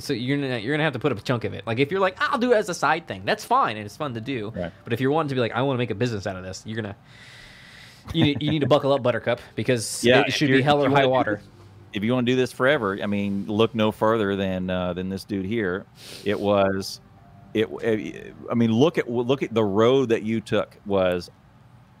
So 0.00 0.12
you're 0.12 0.38
gonna 0.38 0.58
you're 0.58 0.74
gonna 0.74 0.82
have 0.82 0.94
to 0.94 0.98
put 0.98 1.12
up 1.12 1.18
a 1.18 1.22
chunk 1.22 1.44
of 1.44 1.54
it. 1.54 1.68
Like 1.68 1.78
if 1.78 1.92
you're 1.92 2.00
like 2.00 2.16
I'll 2.18 2.38
do 2.38 2.50
it 2.50 2.56
as 2.56 2.68
a 2.68 2.74
side 2.74 3.06
thing, 3.06 3.22
that's 3.24 3.44
fine 3.44 3.76
and 3.76 3.86
it's 3.86 3.96
fun 3.96 4.14
to 4.14 4.20
do. 4.20 4.52
Right. 4.56 4.72
But 4.82 4.92
if 4.92 5.00
you're 5.00 5.12
wanting 5.12 5.28
to 5.28 5.36
be 5.36 5.40
like 5.40 5.52
I 5.52 5.62
want 5.62 5.76
to 5.76 5.78
make 5.78 5.92
a 5.92 5.94
business 5.94 6.26
out 6.26 6.34
of 6.34 6.42
this, 6.42 6.64
you're 6.66 6.74
gonna 6.74 6.96
you 8.12 8.24
need, 8.24 8.42
you 8.42 8.50
need 8.50 8.60
to 8.60 8.66
buckle 8.66 8.92
up, 8.92 9.02
Buttercup, 9.02 9.40
because 9.54 10.04
Yeah, 10.04 10.20
it 10.26 10.32
should 10.32 10.50
be 10.50 10.62
hell 10.62 10.84
or 10.84 10.90
high 10.90 11.06
water. 11.06 11.40
if 11.92 12.02
you 12.04 12.12
want 12.12 12.26
to 12.26 12.32
do 12.32 12.36
this 12.36 12.52
forever, 12.52 12.98
I 13.02 13.06
mean, 13.06 13.46
look 13.46 13.74
no 13.74 13.92
further 13.92 14.36
than 14.36 14.68
uh, 14.70 14.92
than 14.92 15.08
this 15.08 15.24
dude 15.24 15.46
here. 15.46 15.86
It 16.24 16.38
was, 16.38 17.00
it. 17.54 17.68
I 18.50 18.54
mean, 18.54 18.72
look 18.72 18.98
at 18.98 19.08
look 19.10 19.42
at 19.42 19.54
the 19.54 19.64
road 19.64 20.08
that 20.10 20.22
you 20.22 20.40
took 20.40 20.76
was, 20.86 21.30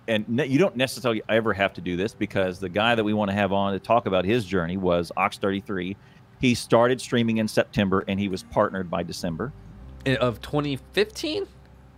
and 0.08 0.28
ne- 0.28 0.46
you 0.46 0.58
don't 0.58 0.76
necessarily 0.76 1.22
ever 1.28 1.52
have 1.52 1.72
to 1.74 1.80
do 1.80 1.96
this 1.96 2.12
because 2.14 2.58
the 2.60 2.68
guy 2.68 2.94
that 2.94 3.04
we 3.04 3.14
want 3.14 3.30
to 3.30 3.34
have 3.36 3.52
on 3.52 3.72
to 3.72 3.78
talk 3.78 4.06
about 4.06 4.24
his 4.24 4.44
journey 4.44 4.76
was 4.76 5.10
Ox 5.16 5.38
Thirty 5.38 5.60
Three. 5.60 5.96
He 6.40 6.54
started 6.54 7.00
streaming 7.00 7.38
in 7.38 7.48
September, 7.48 8.04
and 8.08 8.18
he 8.20 8.28
was 8.28 8.42
partnered 8.42 8.90
by 8.90 9.02
December 9.04 9.52
of 10.20 10.40
2015. 10.42 11.46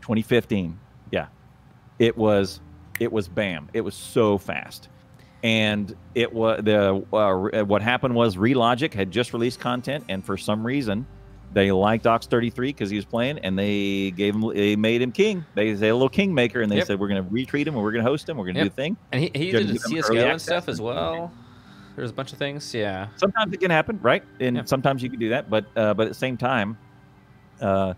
2015. 0.01 0.79
Yeah, 1.11 1.27
it 1.99 2.17
was 2.17 2.61
it 3.01 3.13
was 3.13 3.29
bam. 3.29 3.69
It 3.75 3.81
was 3.83 3.95
so 3.97 4.39
fast, 4.39 4.89
and 5.43 5.93
it 6.15 6.33
was 6.33 6.61
the 6.65 7.03
uh, 7.13 7.65
what 7.65 7.83
happened 7.83 8.15
was 8.15 8.37
Relogic 8.37 8.95
had 8.95 9.11
just 9.11 9.33
released 9.33 9.61
content, 9.61 10.05
and 10.09 10.25
for 10.25 10.37
some 10.37 10.65
reason 10.67 11.07
they 11.51 11.71
liked 11.71 12.07
Ox 12.09 12.27
33 12.27 12.71
because 12.71 12.91
he 12.91 12.97
was 12.97 13.05
playing, 13.07 13.39
and 13.39 13.57
they 13.57 14.11
gave 14.11 14.35
him, 14.35 14.43
they 14.53 14.75
made 14.75 15.01
him 15.01 15.13
king. 15.13 15.47
They 15.55 15.77
say 15.77 15.89
a 15.91 15.95
little 15.95 16.09
kingmaker, 16.09 16.61
and 16.61 16.71
they 16.73 16.79
Yep. 16.79 16.87
said 16.89 16.99
we're 17.01 17.07
going 17.09 17.23
to 17.23 17.29
retreat 17.31 17.69
him, 17.69 17.75
and 17.75 17.83
we're 17.85 17.93
going 17.93 18.05
to 18.05 18.11
host 18.11 18.29
him, 18.29 18.37
we're 18.37 18.47
going 18.47 18.57
to 18.57 18.61
Yep. 18.63 18.67
do 18.67 18.71
the 18.71 18.83
thing. 18.83 18.97
And 19.13 19.21
he, 19.23 19.31
he 19.33 19.53
did 19.53 19.81
CS:GO 19.81 20.31
and 20.31 20.43
stuff 20.43 20.69
as 20.69 20.81
well. 20.81 21.37
There's 21.95 22.11
a 22.11 22.15
bunch 22.15 22.33
of 22.33 22.39
things. 22.39 22.75
Yeah. 22.75 23.09
Sometimes 23.17 23.53
it 23.55 23.61
can 23.61 23.71
happen, 23.71 23.99
right? 24.03 24.23
And 24.41 24.57
Yeah. 24.57 24.63
sometimes 24.67 25.03
you 25.03 25.09
can 25.11 25.21
do 25.21 25.29
that, 25.31 25.49
but 25.49 25.67
uh, 25.77 25.95
but 25.95 26.03
at 26.07 26.09
the 26.09 26.15
same 26.15 26.37
time, 26.37 26.79
uh, 27.61 27.95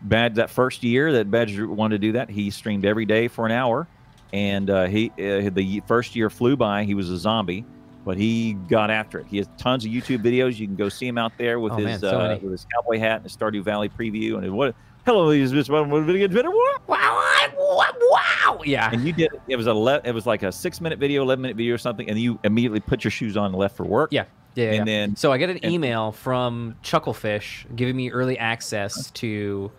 Badge 0.00 0.34
that 0.34 0.50
first 0.50 0.82
year 0.84 1.12
that 1.12 1.30
Badge 1.30 1.60
wanted 1.60 1.96
to 1.96 2.06
do 2.06 2.12
that, 2.12 2.30
he 2.30 2.50
streamed 2.50 2.84
every 2.86 3.04
day 3.04 3.28
for 3.28 3.46
an 3.46 3.52
hour, 3.52 3.88
and 4.32 4.70
uh, 4.70 4.84
he 4.86 5.10
uh, 5.18 5.50
the 5.52 5.82
first 5.86 6.16
year 6.16 6.30
flew 6.30 6.56
by. 6.56 6.84
He 6.84 6.94
was 6.94 7.10
a 7.10 7.18
zombie, 7.18 7.64
but 8.04 8.16
he 8.16 8.54
got 8.68 8.90
after 8.90 9.18
it. 9.18 9.26
He 9.28 9.36
has 9.38 9.48
tons 9.58 9.84
of 9.84 9.90
YouTube 9.90 10.22
videos. 10.22 10.58
You 10.58 10.66
can 10.66 10.76
go 10.76 10.88
see 10.88 11.06
him 11.06 11.18
out 11.18 11.32
there 11.38 11.60
with 11.60 11.72
Oh, 11.72 11.76
his 11.76 11.84
man, 11.84 11.98
so 12.00 12.18
uh, 12.18 12.38
with 12.42 12.52
his 12.52 12.66
cowboy 12.74 12.98
hat 12.98 13.16
and 13.16 13.24
his 13.24 13.36
Stardew 13.36 13.62
Valley 13.62 13.88
preview 13.88 14.38
and 14.38 14.52
what. 14.52 14.74
Hello, 15.04 15.30
and 15.30 15.50
gentlemen. 15.52 15.90
What 15.90 16.02
video 16.04 16.28
better? 16.28 16.50
Wow, 16.50 16.76
Wow! 16.86 17.92
Wow! 18.10 18.60
Yeah. 18.64 18.88
And 18.92 19.04
you 19.04 19.12
did 19.12 19.30
it 19.48 19.56
was 19.56 19.66
a 19.66 19.74
le- 19.74 20.00
it 20.04 20.12
was 20.14 20.26
like 20.26 20.42
a 20.44 20.52
six 20.52 20.80
minute 20.80 20.98
video, 21.00 21.22
eleven 21.22 21.42
minute 21.42 21.56
video 21.56 21.74
or 21.74 21.78
something, 21.78 22.08
and 22.08 22.18
you 22.18 22.38
immediately 22.44 22.78
put 22.80 23.02
your 23.02 23.10
shoes 23.10 23.36
on 23.36 23.46
and 23.46 23.54
left 23.56 23.76
for 23.76 23.84
work. 23.84 24.12
Yeah. 24.12 24.24
Yeah. 24.54 24.66
And 24.66 24.74
yeah. 24.76 24.84
then- 24.84 25.16
so 25.16 25.32
I 25.32 25.38
get 25.38 25.50
an 25.50 25.58
and- 25.62 25.72
email 25.72 26.12
from 26.12 26.76
Chucklefish 26.84 27.64
giving 27.74 27.96
me 27.96 28.10
early 28.12 28.38
access 28.38 29.10
to 29.12 29.72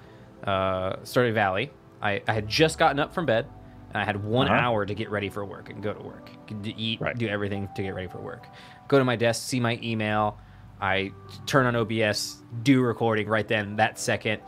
uh, 0.44 0.98
Stardew 1.04 1.34
Valley. 1.34 1.72
I, 2.02 2.22
I 2.28 2.34
had 2.34 2.48
just 2.50 2.78
gotten 2.78 3.00
up 3.00 3.14
from 3.14 3.26
bed 3.26 3.46
and 3.94 4.02
I 4.02 4.06
had 4.06 4.24
one 4.24 4.48
Uh-huh. 4.48 4.56
hour 4.56 4.86
to 4.86 4.94
get 4.96 5.10
ready 5.12 5.30
for 5.30 5.46
work 5.46 5.70
and 5.70 5.82
go 5.84 5.94
to 5.94 6.02
work, 6.02 6.30
to 6.64 6.76
eat, 6.80 7.00
Right. 7.00 7.18
do 7.18 7.28
everything 7.28 7.70
to 7.76 7.84
get 7.84 7.94
ready 7.94 8.08
for 8.08 8.18
work. 8.20 8.48
Go 8.88 8.98
to 9.00 9.06
my 9.06 9.16
desk, 9.16 9.48
see 9.48 9.60
my 9.60 9.80
email. 9.84 10.38
I 10.82 11.12
turn 11.46 11.66
on 11.66 11.76
OBS, 11.76 12.42
do 12.64 12.82
recording 12.82 13.28
right 13.30 13.48
then, 13.48 13.76
that 13.78 13.98
second, 14.00 14.42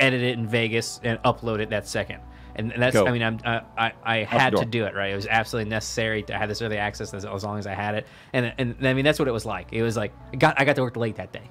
edit 0.00 0.22
it 0.22 0.38
in 0.38 0.46
Vegas, 0.46 1.00
and 1.04 1.22
upload 1.22 1.60
it 1.60 1.70
that 1.70 1.86
second. 1.86 2.20
And 2.56 2.72
that's, 2.76 2.94
Go. 2.94 3.06
I 3.06 3.12
mean, 3.12 3.22
I'm, 3.22 3.38
I, 3.44 3.60
I, 3.76 3.92
I 4.02 4.16
had 4.24 4.56
to 4.56 4.64
do 4.64 4.84
it, 4.84 4.94
right? 4.96 5.12
It 5.12 5.14
was 5.14 5.28
absolutely 5.28 5.70
necessary 5.70 6.24
to 6.24 6.36
have 6.36 6.48
this 6.48 6.60
early 6.60 6.76
access 6.78 7.14
as, 7.14 7.24
as 7.24 7.44
long 7.44 7.58
as 7.58 7.68
I 7.68 7.74
had 7.74 7.94
it. 7.94 8.06
And, 8.32 8.52
and 8.58 8.84
I 8.84 8.94
mean, 8.94 9.04
that's 9.04 9.20
what 9.20 9.28
it 9.28 9.32
was 9.32 9.46
like. 9.46 9.68
It 9.72 9.82
was 9.82 9.96
like, 9.96 10.12
I 10.32 10.36
got, 10.36 10.60
I 10.60 10.64
got 10.64 10.74
to 10.76 10.82
work 10.82 10.96
late 10.96 11.14
that 11.16 11.32
day. 11.32 11.48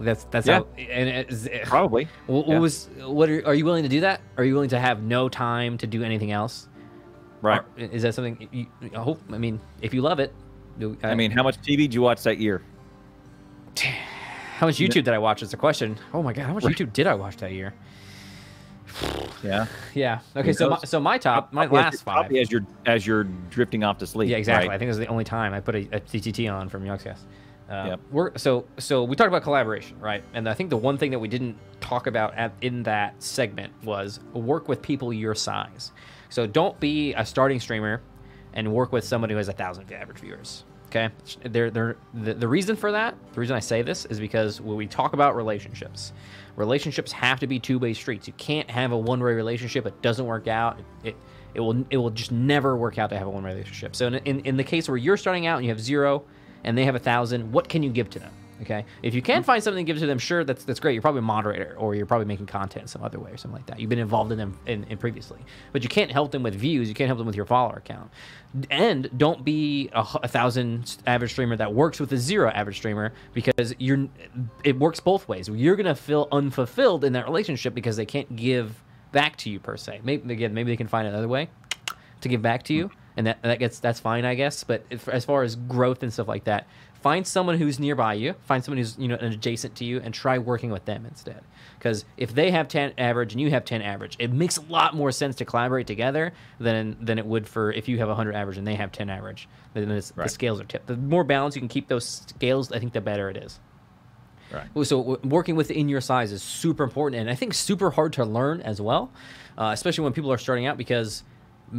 That's, 0.00 0.24
that's 0.24 0.46
Yeah. 0.46 0.58
how, 0.58 0.66
and 0.78 1.08
it, 1.08 1.30
it, 1.30 1.48
eh, 1.52 1.64
Probably. 1.64 2.08
what, 2.26 2.46
what 2.46 2.54
Yeah. 2.54 2.58
was, 2.58 2.88
what 2.98 3.28
are, 3.28 3.46
are 3.46 3.54
you 3.54 3.64
willing 3.64 3.82
to 3.82 3.88
do 3.88 4.00
that? 4.00 4.20
Are 4.36 4.44
you 4.44 4.54
willing 4.54 4.70
to 4.70 4.78
have 4.78 5.02
no 5.02 5.28
time 5.28 5.78
to 5.78 5.86
do 5.86 6.02
anything 6.02 6.32
else? 6.32 6.68
Right. 7.42 7.60
Or 7.60 7.64
eh, 7.78 7.88
is 7.92 8.02
that 8.02 8.14
something 8.14 8.48
you, 8.52 8.66
I 8.94 8.98
hope, 8.98 9.20
I 9.32 9.38
mean, 9.38 9.60
if 9.80 9.94
you 9.94 10.02
love 10.02 10.20
it, 10.20 10.34
you- 10.78 10.98
I 11.02 11.12
uh, 11.12 11.14
mean, 11.14 11.30
how 11.30 11.42
much 11.42 11.60
TV 11.60 11.78
did 11.78 11.94
you 11.94 12.02
watch 12.02 12.22
that 12.24 12.38
year? 12.38 12.62
how 14.58 14.66
much 14.66 14.76
YouTube 14.76 15.04
did 15.04 15.08
I 15.08 15.18
watch 15.18 15.42
is 15.42 15.50
the 15.50 15.56
question. 15.56 15.98
Oh 16.12 16.22
my 16.22 16.32
God, 16.32 16.46
how 16.46 16.54
much 16.54 16.64
YouTube 16.64 16.92
did 16.92 17.06
I 17.06 17.14
watch 17.14 17.36
that 17.38 17.52
year? 17.52 17.74
Yeah. 19.42 19.66
Yeah. 19.94 20.20
Okay. 20.34 20.52
So 20.52 20.70
my, 20.70 20.78
so 20.84 21.00
my 21.00 21.18
top, 21.18 21.52
my 21.52 21.64
as 21.64 21.70
last 21.70 22.02
five. 22.02 22.32
as 22.32 22.50
you're 22.50 22.64
as 22.86 23.06
you're 23.06 23.24
drifting 23.50 23.84
off 23.84 23.98
to 23.98 24.06
sleep. 24.06 24.30
Yeah, 24.30 24.36
exactly. 24.36 24.68
I 24.68 24.78
think 24.78 24.86
it 24.86 24.90
was 24.90 24.98
the 24.98 25.06
only 25.06 25.24
time 25.24 25.54
I 25.54 25.60
put 25.60 25.74
a, 25.74 25.80
a 25.92 26.00
TTT 26.00 26.52
on 26.52 26.68
from 26.68 26.84
Yogscast. 26.84 27.20
Uh, 27.68 27.84
Yep. 27.88 28.00
We're 28.10 28.38
so 28.38 28.64
so 28.78 29.04
we 29.04 29.16
talked 29.16 29.28
about 29.28 29.42
collaboration, 29.42 29.98
right? 29.98 30.22
And 30.34 30.48
I 30.48 30.54
think 30.54 30.70
the 30.70 30.76
one 30.76 30.98
thing 30.98 31.10
that 31.10 31.18
we 31.18 31.28
didn't 31.28 31.56
talk 31.80 32.06
about 32.06 32.34
at, 32.34 32.52
in 32.60 32.82
that 32.84 33.20
segment 33.22 33.72
was 33.84 34.20
work 34.32 34.68
with 34.68 34.82
people 34.82 35.12
your 35.12 35.34
size. 35.34 35.92
So 36.28 36.46
don't 36.46 36.78
be 36.80 37.12
a 37.14 37.24
starting 37.26 37.60
streamer 37.60 38.02
and 38.54 38.72
work 38.72 38.92
with 38.92 39.04
somebody 39.04 39.34
who 39.34 39.38
has 39.38 39.48
a 39.48 39.52
thousand 39.52 39.90
average 39.92 40.18
viewers. 40.18 40.64
Okay, 40.86 41.10
they're, 41.42 41.68
they're, 41.68 41.96
the, 42.14 42.34
the 42.34 42.46
reason 42.46 42.76
for 42.76 42.92
that, 42.92 43.16
the 43.32 43.40
reason 43.40 43.56
I 43.56 43.60
say 43.60 43.82
this 43.82 44.04
is 44.06 44.20
because 44.20 44.60
when 44.60 44.76
we 44.76 44.86
talk 44.86 45.14
about 45.14 45.34
relationships, 45.34 46.12
relationships 46.54 47.10
have 47.10 47.40
to 47.40 47.48
be 47.48 47.58
two-way 47.58 47.92
streets. 47.92 48.28
You 48.28 48.32
can't 48.34 48.70
have 48.70 48.92
a 48.92 48.96
one-way 48.96 49.32
relationship. 49.32 49.84
It 49.84 50.00
doesn't 50.00 50.24
work 50.24 50.46
out. 50.46 50.78
It, 50.78 51.08
it, 51.08 51.16
it 51.54 51.60
will 51.60 51.84
it 51.90 51.96
will 51.96 52.10
just 52.10 52.30
never 52.30 52.76
work 52.76 52.98
out 52.98 53.10
to 53.10 53.18
have 53.18 53.26
a 53.26 53.30
one-way 53.30 53.50
relationship. 53.50 53.96
So 53.96 54.06
in, 54.06 54.14
in, 54.14 54.40
in 54.40 54.56
the 54.56 54.64
case 54.64 54.88
where 54.88 54.96
you're 54.96 55.16
starting 55.16 55.46
out 55.46 55.56
and 55.56 55.64
you 55.64 55.70
have 55.72 55.80
zero 55.80 56.24
and 56.66 56.76
they 56.76 56.84
have 56.84 56.94
a 56.94 57.00
thousand, 57.00 57.50
what 57.52 57.68
can 57.68 57.82
you 57.82 57.90
give 57.90 58.10
to 58.10 58.18
them? 58.18 58.32
Okay, 58.62 58.86
if 59.02 59.14
you 59.14 59.20
can 59.20 59.42
mm-hmm. 59.42 59.46
find 59.46 59.62
something 59.62 59.84
to 59.84 59.92
give 59.92 60.00
to 60.00 60.06
them, 60.06 60.18
sure, 60.18 60.42
that's 60.42 60.64
that's 60.64 60.80
great. 60.80 60.94
You're 60.94 61.02
probably 61.02 61.18
a 61.18 61.22
moderator, 61.22 61.74
or 61.78 61.94
you're 61.94 62.06
probably 62.06 62.24
making 62.24 62.46
content 62.46 62.88
some 62.88 63.02
other 63.02 63.18
way, 63.18 63.30
or 63.30 63.36
something 63.36 63.54
like 63.54 63.66
that. 63.66 63.78
You've 63.78 63.90
been 63.90 63.98
involved 63.98 64.32
in 64.32 64.38
them 64.38 64.58
in, 64.66 64.84
in 64.84 64.96
previously, 64.96 65.38
but 65.72 65.82
you 65.82 65.90
can't 65.90 66.10
help 66.10 66.30
them 66.30 66.42
with 66.42 66.54
views. 66.54 66.88
You 66.88 66.94
can't 66.94 67.06
help 67.06 67.18
them 67.18 67.26
with 67.26 67.36
your 67.36 67.44
follower 67.44 67.82
count, 67.84 68.10
and 68.70 69.10
don't 69.18 69.44
be 69.44 69.90
a 69.92 70.26
thousand 70.28 70.96
average 71.06 71.32
streamer 71.32 71.54
that 71.56 71.74
works 71.74 72.00
with 72.00 72.10
a 72.12 72.16
zero 72.16 72.50
average 72.50 72.78
streamer 72.78 73.12
because 73.34 73.74
you're. 73.78 74.08
It 74.64 74.78
works 74.78 75.00
both 75.00 75.28
ways. 75.28 75.48
You're 75.50 75.76
gonna 75.76 75.94
feel 75.94 76.26
unfulfilled 76.32 77.04
in 77.04 77.12
that 77.12 77.26
relationship 77.26 77.74
because 77.74 77.96
they 77.96 78.06
can't 78.06 78.36
give 78.36 78.82
back 79.12 79.36
to 79.36 79.50
you 79.50 79.60
per 79.60 79.76
se. 79.76 80.00
Maybe 80.02 80.32
again, 80.32 80.54
maybe 80.54 80.72
they 80.72 80.78
can 80.78 80.88
find 80.88 81.06
another 81.06 81.28
way 81.28 81.50
to 82.22 82.28
give 82.28 82.40
back 82.40 82.62
to 82.64 82.72
you, 82.72 82.88
mm-hmm. 82.88 82.98
And 83.16 83.26
that 83.26 83.42
that 83.42 83.58
gets 83.58 83.78
that's 83.78 84.00
fine, 84.00 84.24
I 84.24 84.34
guess. 84.34 84.64
But 84.64 84.84
if, 84.90 85.08
as 85.08 85.24
far 85.24 85.42
as 85.42 85.56
growth 85.56 86.02
and 86.02 86.12
stuff 86.12 86.28
like 86.28 86.44
that, 86.44 86.66
find 87.02 87.26
someone 87.26 87.58
who's 87.58 87.78
nearby 87.78 88.14
you, 88.14 88.34
find 88.44 88.64
someone 88.64 88.78
who's 88.78 88.98
you 88.98 89.08
know 89.08 89.16
adjacent 89.20 89.74
to 89.76 89.84
you, 89.84 90.00
and 90.00 90.12
try 90.12 90.38
working 90.38 90.70
with 90.70 90.84
them 90.84 91.06
instead. 91.06 91.42
Because 91.78 92.04
if 92.16 92.34
they 92.34 92.50
have 92.50 92.68
ten 92.68 92.92
average 92.98 93.32
and 93.32 93.40
you 93.40 93.50
have 93.50 93.64
ten 93.64 93.82
average, 93.82 94.16
it 94.18 94.32
makes 94.32 94.56
a 94.56 94.62
lot 94.62 94.94
more 94.94 95.12
sense 95.12 95.36
to 95.36 95.44
collaborate 95.44 95.86
together 95.86 96.32
than 96.58 96.96
than 97.00 97.18
it 97.18 97.26
would 97.26 97.48
for 97.48 97.72
if 97.72 97.88
you 97.88 97.98
have 97.98 98.08
hundred 98.10 98.34
average 98.34 98.58
and 98.58 98.66
they 98.66 98.74
have 98.74 98.92
ten 98.92 99.08
average. 99.08 99.48
Then 99.74 99.90
it's, 99.90 100.10
the 100.10 100.28
scales 100.28 100.60
are 100.60 100.64
tipped. 100.64 100.86
The 100.86 100.96
more 100.96 101.24
balance 101.24 101.54
you 101.54 101.60
can 101.60 101.68
keep 101.68 101.88
those 101.88 102.06
scales, 102.06 102.72
I 102.72 102.78
think 102.78 102.92
the 102.92 103.00
better 103.00 103.30
it 103.30 103.36
is. 103.36 103.60
Right. 104.52 104.86
So 104.86 105.18
working 105.24 105.56
within 105.56 105.88
your 105.88 106.00
size 106.00 106.32
is 106.32 106.42
super 106.42 106.84
important, 106.84 107.20
and 107.20 107.30
I 107.30 107.34
think 107.34 107.52
super 107.52 107.90
hard 107.90 108.12
to 108.14 108.24
learn 108.24 108.60
as 108.62 108.80
well, 108.80 109.10
uh, 109.58 109.70
especially 109.72 110.04
when 110.04 110.12
people 110.12 110.32
are 110.32 110.38
starting 110.38 110.66
out 110.66 110.76
because 110.76 111.24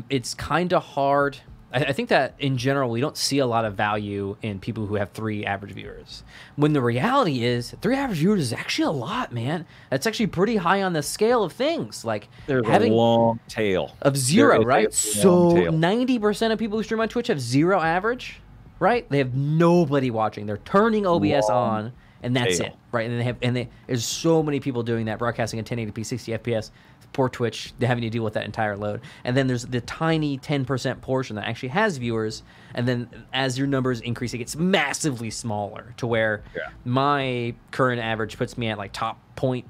it's 0.09 0.33
kind 0.33 0.73
of 0.73 0.83
hard. 0.83 1.37
I, 1.73 1.85
I 1.85 1.93
think 1.93 2.09
that 2.09 2.35
in 2.39 2.57
general 2.57 2.89
we 2.89 3.01
don't 3.01 3.17
see 3.17 3.39
a 3.39 3.45
lot 3.45 3.65
of 3.65 3.75
value 3.75 4.37
in 4.41 4.59
people 4.59 4.85
who 4.85 4.95
have 4.95 5.11
three 5.11 5.45
average 5.45 5.73
viewers. 5.73 6.23
When 6.55 6.73
the 6.73 6.81
reality 6.81 7.43
is, 7.43 7.75
three 7.81 7.95
average 7.95 8.19
viewers 8.19 8.39
is 8.41 8.53
actually 8.53 8.85
a 8.85 8.91
lot, 8.91 9.31
man. 9.33 9.65
That's 9.89 10.07
actually 10.07 10.27
pretty 10.27 10.57
high 10.57 10.83
on 10.83 10.93
the 10.93 11.03
scale 11.03 11.43
of 11.43 11.53
things. 11.53 12.05
Like 12.05 12.29
There's 12.45 12.65
having 12.65 12.93
a 12.93 12.95
long 12.95 13.39
tail 13.47 13.95
of 14.01 14.17
zero, 14.17 14.53
There 14.53 14.59
is 14.59 14.65
a 14.65 14.67
right? 14.67 14.93
So 14.93 15.69
ninety 15.69 16.19
percent 16.19 16.53
of 16.53 16.59
people 16.59 16.77
who 16.77 16.83
stream 16.83 16.99
on 16.99 17.09
Twitch 17.09 17.27
have 17.27 17.41
zero 17.41 17.79
average, 17.79 18.39
right? 18.79 19.09
They 19.09 19.17
have 19.19 19.35
nobody 19.35 20.11
watching. 20.11 20.45
They're 20.45 20.57
turning 20.57 21.05
OBS 21.05 21.49
Long 21.49 21.85
on, 21.85 21.93
and 22.23 22.35
that's 22.35 22.59
tail. 22.59 22.67
it, 22.67 22.75
right? 22.91 23.09
And 23.09 23.19
they 23.19 23.23
have, 23.23 23.37
and 23.41 23.55
they, 23.55 23.69
there's 23.87 24.05
so 24.05 24.41
many 24.41 24.59
people 24.59 24.83
doing 24.83 25.05
that, 25.05 25.19
broadcasting 25.19 25.59
at 25.59 25.65
1080p, 25.65 26.05
60 26.05 26.31
FPS. 26.33 26.71
Poor 27.13 27.29
Twitch, 27.29 27.73
having 27.81 28.03
to 28.03 28.09
deal 28.09 28.23
with 28.23 28.33
that 28.35 28.45
entire 28.45 28.77
load. 28.77 29.01
And 29.23 29.35
then 29.35 29.47
there's 29.47 29.65
the 29.65 29.81
tiny 29.81 30.37
10% 30.37 31.01
portion 31.01 31.35
that 31.37 31.47
actually 31.47 31.69
has 31.69 31.97
viewers, 31.97 32.43
and 32.75 32.87
then 32.87 33.09
as 33.33 33.57
your 33.57 33.65
numbers 33.67 34.01
increase, 34.01 34.33
it 34.35 34.37
gets 34.37 34.55
massively 34.55 35.29
smaller 35.31 35.93
to 35.97 36.05
where 36.05 36.43
Yeah. 36.55 36.69
my 36.85 37.55
current 37.71 38.01
average 38.01 38.37
puts 38.37 38.57
me 38.57 38.67
at 38.69 38.77
like 38.77 38.93
top 38.93 39.17
point 39.35 39.65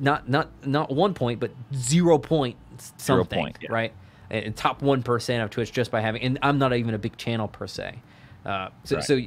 not 0.00 0.28
not 0.28 0.48
not 0.64 0.94
one 0.94 1.14
point, 1.14 1.40
but 1.40 1.50
zero 1.74 2.16
point 2.18 2.56
Zero 3.00 3.18
something, 3.22 3.38
point, 3.40 3.58
yeah. 3.60 3.72
right? 3.72 3.92
And 4.30 4.44
and 4.46 4.56
top 4.56 4.82
one 4.82 5.02
percent 5.02 5.42
of 5.42 5.50
Twitch 5.50 5.72
just 5.72 5.90
by 5.90 6.00
having, 6.00 6.22
and 6.22 6.38
I'm 6.42 6.58
not 6.58 6.72
even 6.74 6.94
a 6.94 6.98
big 6.98 7.16
channel 7.16 7.48
per 7.48 7.66
se. 7.66 8.00
Uh, 8.46 8.68
so 8.84 8.96
Right. 8.96 9.04
so 9.04 9.20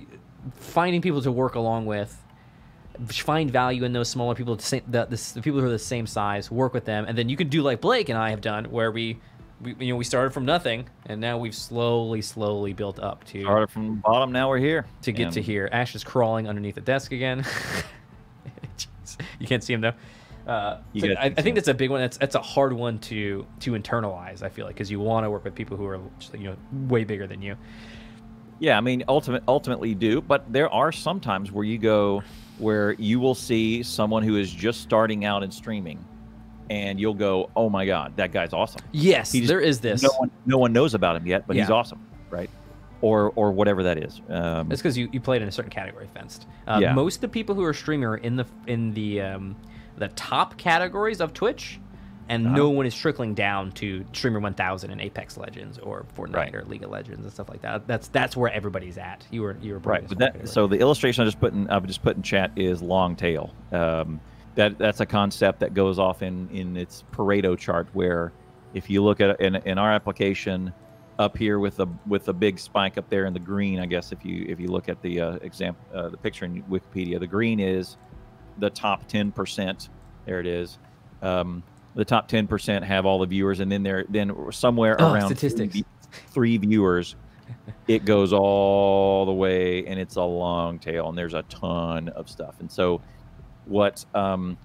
finding 0.56 1.02
people 1.02 1.22
to 1.22 1.32
work 1.34 1.56
along 1.56 1.86
with, 1.86 2.18
find 3.08 3.52
value 3.52 3.84
in 3.84 3.94
those 3.94 4.10
smaller 4.10 4.36
people, 4.36 4.56
the, 4.56 4.64
same- 4.64 4.84
the, 4.88 5.06
the, 5.06 5.32
the 5.36 5.42
people 5.42 5.60
who 5.60 5.66
are 5.66 5.70
the 5.70 5.80
same 5.80 6.08
size, 6.08 6.50
work 6.52 6.74
with 6.74 6.86
them, 6.86 7.06
and 7.08 7.18
then 7.18 7.30
you 7.30 7.38
can 7.38 7.50
do 7.50 7.62
like 7.62 7.82
Blake 7.82 8.10
and 8.10 8.18
I 8.18 8.30
have 8.32 8.42
done, 8.42 8.66
where 8.66 8.92
we. 8.92 9.20
We, 9.60 9.76
you 9.80 9.92
know, 9.92 9.96
we 9.96 10.04
started 10.04 10.36
from 10.36 10.46
nothing, 10.46 10.88
and 11.08 11.20
now 11.20 11.40
we've 11.40 11.56
slowly, 11.56 12.22
slowly 12.22 12.74
built 12.74 13.00
up 13.00 13.24
to 13.30 13.42
Started 13.42 13.72
from 13.72 13.88
the 13.88 14.02
bottom. 14.02 14.32
Now 14.32 14.50
we're 14.50 14.60
here 14.60 14.86
to 15.02 15.12
get 15.12 15.32
to 15.32 15.42
here. 15.42 15.68
Ash 15.72 15.96
is 15.96 16.04
crawling 16.04 16.48
underneath 16.48 16.76
the 16.76 16.82
desk 16.82 17.12
again. 17.12 17.44
You 19.40 19.48
can't 19.48 19.64
see 19.64 19.74
him 19.74 19.82
though. 19.82 19.94
Uh, 20.48 20.80
so 20.98 21.08
I, 21.20 21.26
I 21.26 21.42
think 21.42 21.56
that's 21.56 21.68
a 21.68 21.74
big 21.74 21.90
one. 21.90 22.00
That's 22.00 22.18
that's 22.18 22.36
a 22.36 22.42
hard 22.42 22.72
one 22.74 23.00
to 23.00 23.46
to 23.62 23.72
internalize. 23.72 24.44
I 24.44 24.50
feel 24.50 24.66
like 24.66 24.76
because 24.76 24.90
you 24.90 25.00
want 25.00 25.26
to 25.26 25.30
work 25.30 25.44
with 25.44 25.56
people 25.56 25.76
who 25.76 25.86
are 25.86 26.00
just, 26.20 26.34
you 26.34 26.46
know 26.46 26.56
way 26.88 27.04
bigger 27.04 27.28
than 27.28 27.42
you. 27.42 27.58
Yeah, 28.60 28.78
I 28.78 28.82
mean, 28.82 29.04
ultimate, 29.08 29.44
ultimately 29.48 29.90
you 29.90 29.96
do, 29.96 30.22
but 30.22 30.52
there 30.52 30.70
are 30.74 30.92
some 30.92 31.20
times 31.20 31.52
where 31.52 31.64
you 31.64 31.78
go 31.78 32.24
where 32.60 32.94
you 32.94 33.20
will 33.20 33.36
see 33.36 33.84
someone 33.84 34.24
who 34.24 34.38
is 34.38 34.52
just 34.52 34.82
starting 34.82 35.26
out 35.26 35.44
in 35.44 35.52
streaming, 35.52 36.04
and 36.70 37.00
you'll 37.00 37.14
go, 37.14 37.50
"Oh 37.56 37.70
my 37.70 37.86
God, 37.86 38.14
that 38.18 38.32
guy's 38.32 38.54
awesome." 38.54 38.82
Yes, 38.92 39.32
just- 39.32 39.48
there 39.48 39.62
is 39.62 39.80
this. 39.80 40.02
No 40.04 40.10
one, 40.18 40.32
no 40.46 40.58
one 40.58 40.74
knows 40.74 40.94
about 40.94 41.16
him 41.16 41.26
yet, 41.28 41.46
but 41.48 41.56
he's 41.56 41.70
awesome, 41.70 42.00
right? 42.30 42.50
or 43.02 43.32
or 43.36 43.52
whatever 43.52 43.84
that 43.84 44.00
is. 44.00 44.22
Um, 44.28 44.70
That's 44.70 44.82
because 44.82 44.98
you, 44.98 45.08
you 45.12 45.20
played 45.20 45.44
in 45.44 45.48
a 45.48 45.52
certain 45.52 45.70
category 45.70 46.08
fenced. 46.16 46.48
Uh, 46.68 46.80
Yeah. 46.82 46.94
Most 46.94 47.18
of 47.18 47.22
the 47.22 47.28
people 47.28 47.54
who 47.54 47.64
are 47.64 47.74
streaming 47.74 48.06
are 48.06 48.18
in 48.18 48.36
the 48.38 48.46
in 48.66 48.92
the 48.96 49.22
um, 49.22 49.56
the 50.00 50.08
top 50.10 50.58
categories 50.58 51.22
of 51.22 51.32
Twitch, 51.32 51.80
and 52.30 52.48
Uh-huh. 52.48 52.56
no 52.56 52.70
one 52.70 52.86
is 52.86 52.96
trickling 52.96 53.34
down 53.34 53.72
to 53.74 54.06
streamer 54.14 54.40
1000 54.40 54.92
and 54.92 55.00
Apex 55.02 55.38
Legends 55.38 55.78
or 55.80 56.06
Fortnite 56.18 56.34
Right. 56.36 56.56
or 56.56 56.64
League 56.66 56.84
of 56.84 56.90
Legends 56.90 57.24
and 57.24 57.32
stuff 57.34 57.50
like 57.50 57.62
that. 57.62 57.88
That's 57.88 58.08
that's 58.10 58.36
where 58.38 58.52
everybody's 58.52 58.98
at. 58.98 59.26
You 59.32 59.44
were 59.44 59.58
you 59.62 59.74
were 59.74 59.80
right, 59.80 60.08
but 60.08 60.18
that 60.20 60.48
so 60.50 60.68
the 60.68 60.80
illustration 60.80 61.22
I 61.24 61.26
just 61.26 61.40
put 61.40 61.54
in 61.54 61.70
I've 61.70 61.86
just 61.88 62.04
put 62.04 62.16
in 62.18 62.24
chat 62.24 62.52
is 62.56 62.82
long 62.82 63.16
tail. 63.16 63.54
Um, 63.72 64.20
that 64.56 64.78
that's 64.78 65.00
a 65.00 65.06
concept 65.06 65.60
that 65.62 65.74
goes 65.74 66.00
off 66.00 66.22
in 66.22 66.50
in 66.52 66.76
its 66.78 67.04
Pareto 67.14 67.58
chart 67.58 67.88
where 67.94 68.32
if 68.74 68.90
you 68.90 69.04
look 69.04 69.22
at 69.22 69.40
in 69.40 69.56
in 69.56 69.78
our 69.78 69.92
application 69.92 70.74
up 71.20 71.36
here 71.38 71.58
with 71.60 71.78
the 71.78 71.88
with 72.06 72.26
the 72.26 72.34
big 72.34 72.60
spike 72.60 72.98
up 72.98 73.10
there 73.10 73.26
in 73.26 73.34
the 73.34 73.40
green, 73.40 73.80
I 73.80 73.86
guess 73.86 74.12
if 74.12 74.24
you 74.26 74.46
if 74.50 74.60
you 74.60 74.68
look 74.68 74.90
at 74.90 75.02
the 75.02 75.22
uh, 75.22 75.32
example 75.38 75.84
uh, 75.96 76.10
the 76.10 76.18
picture 76.18 76.46
in 76.46 76.62
Wikipedia, 76.64 77.20
the 77.20 77.28
green 77.28 77.60
is 77.60 77.98
the 78.60 78.70
top 78.70 79.08
ten 79.08 79.32
percent. 79.32 79.90
There 80.26 80.40
it 80.40 80.48
is. 80.48 80.78
Um, 81.22 81.64
the 81.96 82.06
top 82.06 82.28
ten 82.28 82.48
percent 82.48 82.86
have 82.86 83.06
all 83.06 83.20
the 83.20 83.26
viewers, 83.26 83.60
and 83.60 83.72
then 83.72 83.84
there 83.84 84.06
then 84.10 84.52
somewhere 84.52 84.96
Oh, 85.00 85.14
around 85.14 85.30
statistics. 85.36 85.74
Three, 85.74 85.86
three 86.30 86.58
viewers, 86.58 87.16
it 87.88 88.06
goes 88.06 88.34
all 88.34 89.26
the 89.26 89.34
way, 89.34 89.86
and 89.86 90.00
it's 90.00 90.16
a 90.16 90.24
long 90.24 90.80
tail, 90.80 91.10
and 91.10 91.18
there's 91.18 91.34
a 91.34 91.44
ton 91.44 92.10
of 92.10 92.30
stuff. 92.30 92.56
And 92.60 92.72
so, 92.72 93.02
what 93.66 94.06
um, 94.14 94.58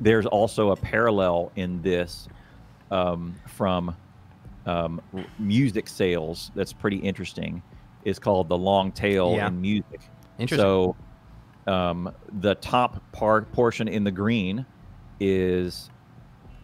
there's 0.00 0.26
also 0.26 0.70
a 0.70 0.76
parallel 0.76 1.52
in 1.56 1.82
this 1.82 2.28
um, 2.90 3.34
from 3.46 3.94
um, 4.66 5.00
music 5.38 5.88
sales 5.88 6.50
that's 6.54 6.72
pretty 6.72 6.96
interesting. 6.98 7.62
Is 8.04 8.18
called 8.18 8.48
the 8.48 8.56
long 8.56 8.92
tail 8.92 9.34
Yeah. 9.34 9.48
in 9.48 9.60
music. 9.60 10.00
Interesting. 10.38 10.64
So, 10.64 10.96
um, 11.66 12.10
the 12.40 12.54
top 12.54 13.02
part 13.12 13.50
portion 13.52 13.88
in 13.88 14.04
the 14.04 14.10
green 14.10 14.64
is 15.20 15.90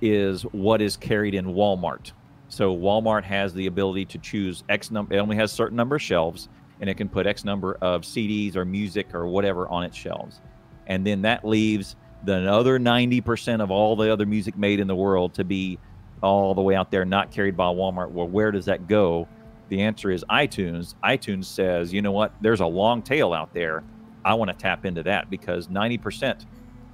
is 0.05 0.43
what 0.43 0.82
is 0.82 0.97
carried 0.97 1.35
in 1.35 1.47
Walmart. 1.47 2.12
So 2.48 2.76
Walmart 2.76 3.24
has 3.24 3.55
the 3.55 3.66
ability 3.66 4.05
to 4.06 4.18
choose 4.18 4.62
X 4.68 4.90
number. 4.90 5.14
It 5.14 5.18
only 5.18 5.36
has 5.36 5.51
certain 5.51 5.76
number 5.76 5.97
of 5.97 6.02
shelves, 6.02 6.48
and 6.81 6.90
it 6.90 6.94
can 6.94 7.09
put 7.09 7.26
X 7.26 7.44
number 7.44 7.76
of 7.81 8.02
CDs 8.02 8.55
or 8.55 8.64
music 8.64 9.14
or 9.14 9.26
whatever 9.26 9.66
on 9.68 9.82
its 9.82 9.97
shelves, 9.97 10.40
and 10.86 11.06
then 11.06 11.22
that 11.22 11.44
leaves 11.44 11.97
the 12.24 12.51
other 12.51 12.78
ninety 12.78 13.20
percent 13.20 13.62
of 13.62 13.70
all 13.70 13.97
the 13.97 14.12
other 14.12 14.26
music 14.26 14.56
made 14.56 14.78
in 14.78 14.86
the 14.86 14.94
world 14.94 15.35
to 15.35 15.44
be 15.44 15.78
all 16.22 16.55
the 16.55 16.62
way 16.62 16.74
out 16.74 16.90
there, 16.90 17.05
not 17.05 17.31
carried 17.31 17.56
by 17.56 17.66
Walmart. 17.66 18.10
Well, 18.10 18.28
where 18.28 18.51
does 18.51 18.64
that 18.66 18.89
go? 18.89 19.28
The 19.68 19.82
answer 19.82 20.10
is 20.10 20.24
iTunes. 20.31 20.94
iTunes 21.02 21.47
says, 21.47 21.93
you 21.93 22.02
know 22.02 22.12
what? 22.12 22.32
There's 22.40 22.60
a 22.60 22.66
long 22.66 23.02
tail 23.02 23.32
out 23.32 23.52
there. 23.52 23.82
I 24.24 24.35
want 24.35 24.51
to 24.51 24.56
tap 24.56 24.85
into 24.86 25.02
that 25.02 25.28
because 25.28 25.68
90%, 25.68 26.47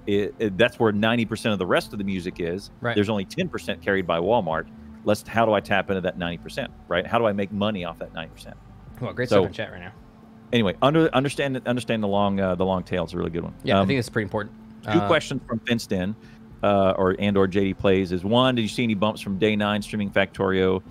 it, 0.07 0.35
it- 0.39 0.59
that's 0.59 0.79
where 0.79 0.93
90% 0.93 1.53
of 1.53 1.59
the 1.59 1.67
rest 1.67 1.93
of 1.93 1.99
the 1.99 2.05
music 2.05 2.41
is. 2.41 2.71
Right. 2.81 2.95
There's 2.95 3.09
only 3.09 3.25
10% 3.27 3.83
carried 3.83 4.07
by 4.07 4.19
Walmart. 4.19 4.67
Let's, 5.05 5.27
how 5.27 5.47
do 5.47 5.53
I 5.53 5.61
tap 5.61 5.89
into 5.91 6.01
that 6.03 6.19
90%, 6.19 6.69
right? 6.89 7.07
How 7.07 7.19
do 7.19 7.27
I 7.27 7.33
make 7.33 7.53
money 7.53 7.85
off 7.85 7.99
that 8.01 8.13
90%? 8.13 8.55
well, 9.01 9.13
great 9.15 9.29
so- 9.29 9.37
stuff 9.37 9.47
in 9.47 9.53
chat 9.53 9.73
right 9.73 9.81
now. 9.81 9.93
Anyway, 10.53 10.75
under, 10.83 11.09
understand, 11.15 11.61
understand 11.67 12.03
the 12.03 12.09
long, 12.09 12.41
uh, 12.41 12.55
the 12.57 12.65
long 12.65 12.83
tail 12.83 13.05
is 13.05 13.13
a 13.13 13.17
really 13.17 13.31
good 13.31 13.45
one. 13.45 13.55
Yeah, 13.63 13.77
I 13.79 13.81
Um, 13.83 13.87
think 13.87 13.99
it's 14.01 14.09
pretty 14.09 14.25
important. 14.25 14.55
Two 14.83 14.91
Uh, 14.99 15.07
questions 15.07 15.41
from 15.47 15.61
Fenced 15.61 15.93
In, 15.93 16.17
uh, 16.65 16.95
or 16.99 17.15
and 17.21 17.37
or 17.37 17.47
JD 17.47 17.79
plays 17.79 18.11
is 18.11 18.25
one. 18.25 18.57
Did 18.57 18.63
you 18.63 18.69
see 18.69 18.83
any 18.83 18.95
bumps 18.95 19.21
from 19.21 19.39
Day 19.39 19.55
Nine 19.55 19.81
streaming 19.81 20.11
Factorio? 20.11 20.83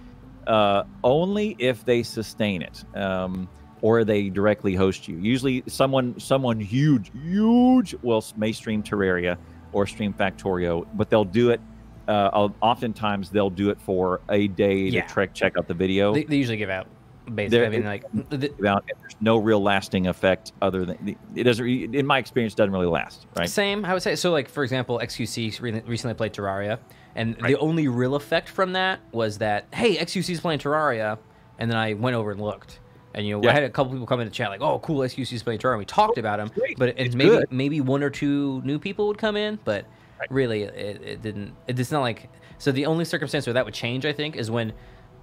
Uh, 0.47 0.83
only 1.03 1.55
if 1.59 1.83
they 1.85 2.03
sustain 2.03 2.61
it, 2.61 2.85
um, 2.95 3.49
or 3.81 4.03
they 4.03 4.29
directly 4.29 4.75
host 4.75 5.07
you. 5.07 5.17
Usually, 5.17 5.63
someone 5.67 6.19
someone 6.19 6.59
huge, 6.59 7.11
huge 7.13 7.95
will 8.01 8.23
may 8.37 8.51
stream 8.51 8.83
Terraria 8.83 9.37
or 9.71 9.85
stream 9.87 10.13
Factorio, 10.13 10.85
but 10.93 11.09
they'll 11.09 11.23
do 11.25 11.51
it. 11.51 11.61
Uh, 12.07 12.49
oftentimes, 12.61 13.29
they'll 13.29 13.51
do 13.51 13.69
it 13.69 13.79
for 13.79 14.21
a 14.29 14.47
day 14.47 14.77
Yeah. 14.79 15.05
to 15.05 15.13
trek 15.13 15.33
check 15.33 15.57
out 15.57 15.67
the 15.67 15.73
video. 15.75 16.13
They, 16.13 16.23
they 16.23 16.37
usually 16.37 16.57
give 16.57 16.69
out 16.71 16.87
basically. 17.35 17.65
I 17.65 17.69
mean, 17.69 17.83
like 17.85 18.03
the, 18.29 18.51
about 18.59 18.83
there's 18.99 19.15
no 19.21 19.37
real 19.37 19.61
lasting 19.61 20.07
effect 20.07 20.51
other 20.63 20.85
than 20.85 21.15
it 21.35 21.43
doesn't. 21.43 21.67
In 21.67 22.05
my 22.07 22.17
experience, 22.17 22.55
doesn't 22.55 22.73
really 22.73 22.87
last. 22.87 23.27
Right. 23.37 23.47
Same, 23.47 23.85
I 23.85 23.93
would 23.93 24.01
say. 24.01 24.15
So, 24.15 24.31
like 24.31 24.49
for 24.49 24.63
example, 24.63 24.99
XQC 25.03 25.61
recently 25.87 26.15
played 26.15 26.33
Terraria, 26.33 26.79
and 27.15 27.39
Right. 27.39 27.49
the 27.53 27.59
only 27.59 27.87
real 27.87 28.15
effect 28.15 28.49
from 28.49 28.73
that 28.73 28.99
was 29.11 29.37
that 29.37 29.65
hey, 29.71 29.95
XQC 29.97 30.29
is 30.31 30.39
playing 30.39 30.59
Terraria, 30.59 31.19
and 31.59 31.69
then 31.69 31.77
I 31.77 31.93
went 31.93 32.15
over 32.15 32.31
and 32.31 32.41
looked, 32.41 32.79
and 33.15 33.25
you 33.25 33.35
know, 33.35 33.43
Yeah. 33.43 33.49
I 33.51 33.53
had 33.53 33.63
a 33.63 33.69
couple 33.69 33.91
people 33.93 34.07
come 34.07 34.19
in 34.19 34.27
the 34.27 34.33
chat 34.33 34.49
like, 34.49 34.61
oh, 34.61 34.79
cool, 34.79 34.99
XQC's 34.99 35.43
playing 35.43 35.59
Terraria. 35.59 35.77
We 35.79 35.85
talked 35.85 36.17
about 36.17 36.39
him, 36.39 36.49
great. 36.53 36.77
but 36.77 36.93
It's 36.97 37.15
maybe 37.15 37.29
good. 37.29 37.51
maybe 37.51 37.81
one 37.81 38.03
or 38.03 38.09
two 38.09 38.61
new 38.63 38.79
people 38.79 39.07
would 39.07 39.17
come 39.17 39.35
in, 39.35 39.59
but 39.65 39.85
Right. 40.19 40.31
really, 40.31 40.63
it, 40.63 41.01
it 41.01 41.21
didn't. 41.21 41.53
It's 41.67 41.91
not 41.91 42.01
like 42.01 42.29
so. 42.57 42.71
The 42.73 42.85
only 42.85 43.05
circumstance 43.05 43.47
where 43.47 43.53
that 43.53 43.63
would 43.65 43.73
change, 43.73 44.05
I 44.05 44.13
think, 44.13 44.35
is 44.35 44.49
when. 44.51 44.73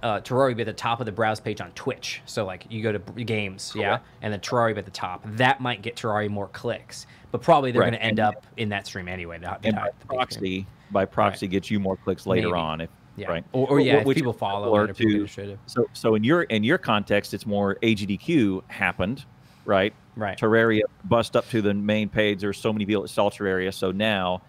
Uh, 0.03 0.19
Terraria 0.21 0.49
would 0.49 0.57
be 0.57 0.61
at 0.61 0.67
the 0.67 0.73
top 0.73 0.99
of 0.99 1.07
the 1.07 1.11
browse 1.11 1.39
page 1.39 1.59
on 1.59 1.71
Twitch. 1.71 2.21
So 2.27 2.45
like 2.45 2.67
you 2.69 2.83
go 2.83 2.91
to 2.91 2.99
games, 3.23 3.73
yeah, 3.75 3.97
and 4.21 4.31
then 4.31 4.39
Terraria 4.41 4.67
would 4.67 4.75
be 4.75 4.79
at 4.79 4.85
the 4.85 4.91
top. 4.91 5.23
That 5.25 5.59
might 5.59 5.81
get 5.81 5.95
Terraria 5.95 6.29
more 6.29 6.49
clicks, 6.49 7.07
but 7.31 7.41
probably 7.41 7.71
they're 7.71 7.81
Right. 7.81 7.87
going 7.89 7.99
to 7.99 8.05
end 8.05 8.19
And- 8.19 8.27
up 8.35 8.45
in 8.57 8.69
that 8.69 8.85
stream 8.85 9.07
anyway. 9.07 9.39
The, 9.39 9.57
and 9.63 9.75
by 9.75 9.89
proxy, 10.07 10.67
by 10.91 11.05
proxy, 11.05 11.47
gets 11.47 11.71
you 11.71 11.79
more 11.79 11.97
clicks 11.97 12.27
later 12.27 12.49
Maybe. 12.49 12.59
on. 12.59 12.81
If 12.81 12.89
yeah, 13.17 13.27
right, 13.29 13.43
or, 13.51 13.67
or 13.71 13.79
yeah, 13.79 14.03
which 14.03 14.15
people 14.17 14.31
follow 14.31 14.69
or 14.69 14.87
people 14.93 15.27
to- 15.27 15.57
So, 15.65 15.85
so 15.93 16.15
in 16.15 16.23
your 16.23 16.43
in 16.43 16.63
your 16.63 16.77
context, 16.77 17.33
it's 17.33 17.45
more 17.45 17.75
AGDQ 17.81 18.61
happened, 18.69 19.25
right? 19.65 19.93
right. 20.15 20.37
Terraria 20.39 20.81
bust 21.03 21.35
up 21.35 21.49
to 21.49 21.61
the 21.61 21.73
main 21.73 22.09
page. 22.09 22.39
There's 22.41 22.57
so 22.59 22.71
many 22.71 22.85
people 22.85 23.01
that 23.01 23.09
saw 23.09 23.29
Terraria, 23.29 23.73
so 23.73 23.91
now 23.91 24.41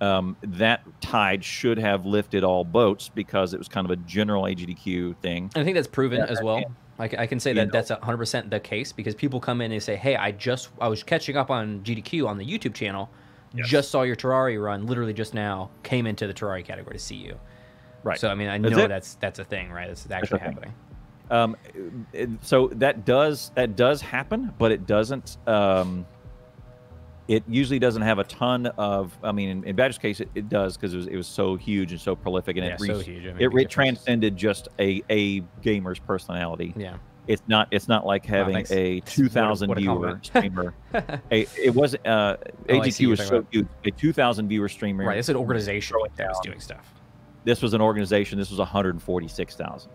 um, 0.00 0.36
that 0.42 0.82
tide 1.00 1.44
should 1.44 1.78
have 1.78 2.04
lifted 2.06 2.42
all 2.44 2.64
boats 2.64 3.08
because 3.14 3.54
it 3.54 3.58
was 3.58 3.68
kind 3.68 3.84
of 3.84 3.90
a 3.90 3.96
general 3.96 4.44
AGDQ 4.44 5.16
thing. 5.18 5.50
And 5.54 5.62
I 5.62 5.64
think 5.64 5.74
that's 5.74 5.86
proven 5.86 6.18
Yeah, 6.18 6.26
as 6.26 6.42
well. 6.42 6.62
I, 6.98 7.08
ca- 7.08 7.18
I 7.18 7.26
can 7.26 7.38
say 7.40 7.52
that 7.52 7.66
know. 7.66 7.70
that's 7.72 7.90
100% 7.90 8.48
the 8.50 8.58
case 8.60 8.92
because 8.92 9.14
people 9.14 9.38
come 9.40 9.60
in 9.60 9.70
and 9.72 9.82
say, 9.82 9.96
"Hey, 9.96 10.16
I 10.16 10.32
just 10.32 10.70
I 10.80 10.88
was 10.88 11.02
catching 11.02 11.36
up 11.36 11.50
on 11.50 11.80
GDQ 11.82 12.26
on 12.26 12.38
the 12.38 12.44
YouTube 12.46 12.74
channel, 12.74 13.10
Yes. 13.54 13.68
just 13.68 13.90
saw 13.90 14.02
your 14.02 14.16
Terraria 14.16 14.62
run, 14.62 14.86
literally 14.86 15.12
just 15.14 15.32
now 15.32 15.70
came 15.82 16.06
into 16.06 16.26
the 16.26 16.34
Terraria 16.34 16.64
category 16.64 16.96
to 16.96 17.02
see 17.02 17.16
you." 17.16 17.38
Right. 18.06 18.20
So 18.20 18.28
I 18.28 18.34
mean, 18.36 18.48
I 18.48 18.56
know 18.56 18.86
that's 18.86 19.16
that's 19.16 19.40
a 19.40 19.44
thing, 19.44 19.70
right? 19.70 19.90
It's 19.90 20.08
actually 20.10 20.38
happening. 20.40 20.72
Um, 21.28 21.56
it- 22.12 22.30
so 22.42 22.68
that 22.74 23.04
does 23.04 23.50
that 23.56 23.74
does 23.74 24.00
happen, 24.00 24.52
but 24.58 24.70
it 24.70 24.86
doesn't. 24.86 25.38
Um, 25.48 26.06
it 27.26 27.42
usually 27.48 27.80
doesn't 27.80 28.02
have 28.02 28.20
a 28.20 28.24
ton 28.24 28.66
of. 28.78 29.16
I 29.24 29.32
mean, 29.32 29.48
in, 29.48 29.64
in 29.64 29.74
Badger's 29.74 29.98
case, 29.98 30.20
it, 30.20 30.28
it 30.36 30.48
does 30.48 30.76
because 30.76 30.94
it 30.94 30.98
was 30.98 31.06
it 31.08 31.16
was 31.16 31.26
so 31.26 31.56
huge 31.56 31.90
and 31.90 32.00
so 32.00 32.14
prolific, 32.14 32.56
and 32.56 32.64
Yeah, 32.66 32.74
it 32.74 32.80
so 32.80 32.94
reached- 32.94 33.08
huge. 33.08 33.24
It 33.24 33.34
made 33.34 33.42
a 33.42 33.56
it, 33.56 33.62
it 33.62 33.70
transcended 33.70 34.36
just 34.36 34.68
a 34.78 35.02
a 35.10 35.40
gamer's 35.62 35.98
personality. 35.98 36.72
Yeah. 36.76 36.98
It's 37.26 37.42
not 37.48 37.66
it's 37.72 37.88
not 37.88 38.06
like 38.06 38.24
having 38.24 38.64
a 38.70 39.00
two 39.00 39.28
thousand 39.28 39.68
What 39.68 39.78
a- 39.78 39.80
viewer 39.80 39.98
what 39.98 40.10
a 40.22 40.24
streamer. 40.24 40.74
a, 41.32 41.46
it 41.60 41.74
wasn't. 41.74 42.06
Uh, 42.06 42.36
Oh, 42.68 42.74
AGQ 42.74 43.08
was 43.08 43.26
so 43.26 43.44
huge. 43.50 43.66
A 43.84 43.90
two 43.90 44.12
thousand 44.12 44.46
viewer 44.48 44.68
streamer. 44.68 45.04
Right. 45.04 45.18
It's 45.18 45.28
an 45.28 45.34
organization 45.34 45.96
that 46.18 46.28
was 46.28 46.38
doing 46.44 46.60
stuff. 46.60 46.92
This 47.46 47.62
was 47.62 47.72
an 47.72 47.80
organization. 47.80 48.38
This 48.38 48.50
was 48.50 48.58
one 48.58 48.68
hundred 48.68 49.00
forty 49.00 49.28
six 49.28 49.56
thousand. 49.56 49.90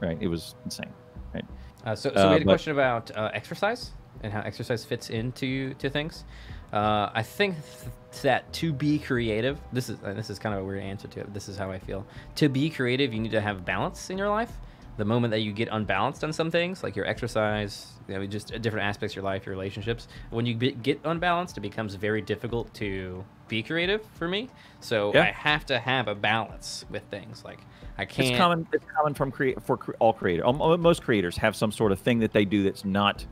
Right. 0.00 0.18
It 0.20 0.26
was 0.28 0.56
insane. 0.64 0.92
Right. 1.32 1.44
Uh, 1.84 1.94
so, 1.94 2.10
so 2.12 2.16
Uh, 2.16 2.26
we 2.28 2.32
had 2.32 2.42
a 2.42 2.44
but- 2.46 2.50
question 2.52 2.72
about 2.72 3.16
uh, 3.16 3.30
exercise 3.32 3.92
and 4.22 4.32
how 4.32 4.40
exercise 4.40 4.84
fits 4.84 5.10
into 5.10 5.74
to 5.74 5.88
things. 5.90 6.24
Uh, 6.72 7.10
I 7.14 7.22
think 7.22 7.56
th- 7.56 8.22
that 8.22 8.52
to 8.54 8.72
be 8.72 8.98
creative, 8.98 9.60
this 9.72 9.88
is 9.90 9.98
and 10.02 10.18
this 10.18 10.30
is 10.30 10.38
kind 10.38 10.54
of 10.56 10.62
a 10.62 10.64
weird 10.64 10.82
answer 10.82 11.06
to 11.08 11.20
it. 11.20 11.24
But 11.26 11.34
this 11.34 11.48
is 11.48 11.56
how 11.56 11.70
I 11.70 11.78
feel. 11.78 12.04
To 12.36 12.48
be 12.48 12.70
creative, 12.70 13.12
you 13.14 13.20
need 13.20 13.30
to 13.32 13.40
have 13.40 13.64
balance 13.64 14.10
in 14.10 14.18
your 14.18 14.30
life. 14.30 14.50
The 14.96 15.04
moment 15.04 15.32
that 15.32 15.40
you 15.40 15.52
get 15.52 15.68
unbalanced 15.72 16.22
on 16.22 16.32
some 16.32 16.50
things, 16.50 16.82
like 16.82 16.94
your 16.94 17.06
exercise, 17.06 17.92
you 18.08 18.14
know, 18.14 18.24
just 18.26 18.48
different 18.62 18.86
aspects 18.86 19.12
of 19.12 19.16
your 19.16 19.24
life, 19.24 19.44
your 19.44 19.54
relationships, 19.54 20.06
when 20.30 20.46
you 20.46 20.54
get 20.54 21.00
unbalanced, 21.04 21.56
it 21.56 21.60
becomes 21.60 21.94
very 21.96 22.20
difficult 22.20 22.72
to 22.74 23.24
be 23.48 23.62
creative 23.62 24.02
for 24.14 24.28
me. 24.28 24.48
So 24.80 25.12
Yeah. 25.12 25.22
I 25.22 25.32
have 25.32 25.66
to 25.66 25.78
have 25.78 26.08
a 26.08 26.14
balance 26.14 26.84
with 26.90 27.02
things. 27.10 27.44
Like 27.44 27.60
I 27.98 28.04
can't. 28.04 28.28
It's 28.28 28.38
common. 28.38 28.66
It's 28.72 28.86
common 28.96 29.14
from 29.14 29.30
create 29.30 29.62
for 29.62 29.76
cre- 29.76 29.92
all 29.98 30.12
creators. 30.12 30.44
Um, 30.46 30.58
most 30.80 31.02
creators 31.02 31.36
have 31.38 31.56
some 31.56 31.72
sort 31.72 31.92
of 31.92 31.98
thing 31.98 32.20
that 32.20 32.32
they 32.32 32.44
do 32.44 32.62
that's 32.62 32.84
not 32.84 33.24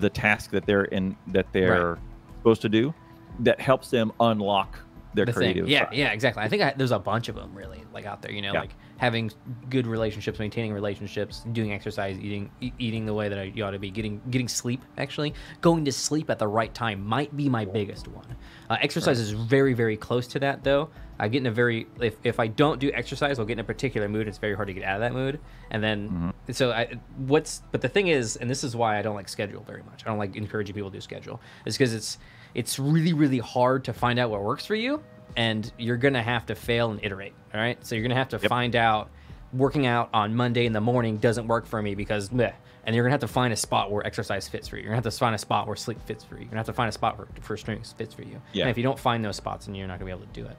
the 0.00 0.10
task 0.10 0.50
that 0.50 0.66
they're 0.66 0.84
in 0.84 1.16
that 1.28 1.46
they're 1.52 1.98
supposed 2.38 2.62
to 2.62 2.68
do. 2.68 2.94
That 3.40 3.60
helps 3.60 3.90
them 3.90 4.12
unlock 4.20 4.78
their 5.14 5.24
the 5.26 5.32
creative. 5.32 5.64
thing. 5.64 5.72
Yeah, 5.72 5.88
yeah, 5.92 6.12
exactly. 6.12 6.42
I 6.42 6.48
think 6.48 6.62
I, 6.62 6.74
there's 6.76 6.90
a 6.92 6.98
bunch 6.98 7.28
of 7.28 7.34
them 7.34 7.54
really 7.54 7.82
like 7.92 8.04
out 8.06 8.22
there. 8.22 8.30
You 8.32 8.42
know, 8.42 8.52
Yeah. 8.52 8.60
like 8.60 8.74
having 8.98 9.30
good 9.70 9.86
relationships, 9.86 10.38
maintaining 10.38 10.72
relationships, 10.72 11.44
doing 11.52 11.72
exercise, 11.72 12.18
eating 12.18 12.50
e- 12.60 12.72
eating 12.78 13.06
the 13.06 13.14
way 13.14 13.28
that 13.28 13.38
I, 13.38 13.42
you 13.44 13.64
ought 13.64 13.70
to 13.70 13.78
be, 13.78 13.90
getting 13.90 14.20
getting 14.30 14.48
sleep. 14.48 14.82
Actually, 14.98 15.34
going 15.60 15.84
to 15.86 15.92
sleep 15.92 16.30
at 16.30 16.38
the 16.38 16.48
right 16.48 16.72
time 16.74 17.04
might 17.04 17.36
be 17.36 17.48
my 17.48 17.64
biggest 17.64 18.08
one. 18.08 18.36
Uh, 18.68 18.76
exercise 18.80 19.18
is 19.18 19.30
very 19.30 19.72
very 19.74 19.96
close 19.96 20.26
to 20.28 20.38
that 20.40 20.62
though. 20.64 20.90
I 21.20 21.26
get 21.26 21.38
in 21.38 21.46
a 21.46 21.50
very 21.50 21.88
if, 22.00 22.14
if 22.22 22.38
I 22.38 22.46
don't 22.46 22.78
do 22.78 22.92
exercise, 22.92 23.38
I'll 23.40 23.44
get 23.44 23.54
in 23.54 23.58
a 23.60 23.64
particular 23.64 24.08
mood. 24.08 24.28
It's 24.28 24.38
very 24.38 24.54
hard 24.54 24.68
to 24.68 24.74
get 24.74 24.84
out 24.84 24.96
of 24.96 25.00
that 25.00 25.12
mood. 25.12 25.40
And 25.70 25.82
then 25.82 26.08
Mm-hmm. 26.08 26.52
so 26.52 26.70
I 26.70 26.92
what's 27.16 27.62
but 27.72 27.80
the 27.80 27.88
thing 27.88 28.06
is, 28.08 28.36
and 28.36 28.48
this 28.48 28.62
is 28.62 28.76
why 28.76 28.98
I 28.98 29.02
don't 29.02 29.16
like 29.16 29.28
schedule 29.28 29.64
very 29.66 29.82
much. 29.82 30.02
I 30.04 30.08
don't 30.10 30.18
like 30.18 30.36
encouraging 30.36 30.74
people 30.74 30.90
to 30.90 30.96
do 30.96 31.00
schedule. 31.00 31.40
Is 31.66 31.76
because 31.76 31.92
it's 31.92 32.18
it's 32.54 32.78
really 32.78 33.12
really 33.12 33.38
hard 33.38 33.84
to 33.84 33.92
find 33.92 34.18
out 34.18 34.30
what 34.30 34.42
works 34.42 34.64
for 34.66 34.74
you, 34.74 35.02
and 35.36 35.70
you're 35.78 35.96
gonna 35.96 36.22
have 36.22 36.46
to 36.46 36.54
fail 36.54 36.90
and 36.90 37.00
iterate. 37.02 37.34
All 37.54 37.60
right, 37.60 37.84
so 37.84 37.94
you're 37.94 38.02
gonna 38.02 38.14
have 38.14 38.28
to 38.30 38.38
Yep. 38.38 38.48
find 38.48 38.76
out 38.76 39.10
working 39.52 39.86
out 39.86 40.10
on 40.12 40.34
Monday 40.34 40.66
in 40.66 40.72
the 40.72 40.80
morning 40.80 41.16
doesn't 41.16 41.46
work 41.48 41.66
for 41.66 41.80
me 41.80 41.94
because 41.94 42.30
meh. 42.30 42.52
And 42.84 42.94
you're 42.94 43.04
gonna 43.04 43.12
have 43.12 43.20
to 43.20 43.28
find 43.28 43.52
a 43.52 43.56
spot 43.56 43.90
where 43.90 44.06
exercise 44.06 44.48
fits 44.48 44.68
for 44.68 44.76
you. 44.76 44.82
You're 44.82 44.90
gonna 44.90 44.96
have 45.02 45.12
to 45.12 45.18
find 45.18 45.34
a 45.34 45.38
spot 45.38 45.66
where 45.66 45.76
sleep 45.76 45.98
fits 46.06 46.24
for 46.24 46.34
you. 46.34 46.40
You're 46.40 46.48
gonna 46.48 46.58
have 46.58 46.66
to 46.66 46.72
find 46.72 46.88
a 46.88 46.92
spot 46.92 47.18
where 47.18 47.26
for 47.40 47.56
strength 47.56 47.92
fits 47.96 48.14
for 48.14 48.22
you. 48.22 48.40
Yeah. 48.52 48.62
And 48.64 48.70
if 48.70 48.76
you 48.76 48.82
don't 48.82 48.98
find 48.98 49.24
those 49.24 49.36
spots, 49.36 49.66
then 49.66 49.74
you're 49.74 49.86
not 49.86 49.98
gonna 49.98 50.06
be 50.06 50.10
able 50.10 50.26
to 50.26 50.40
do 50.40 50.46
it. 50.46 50.56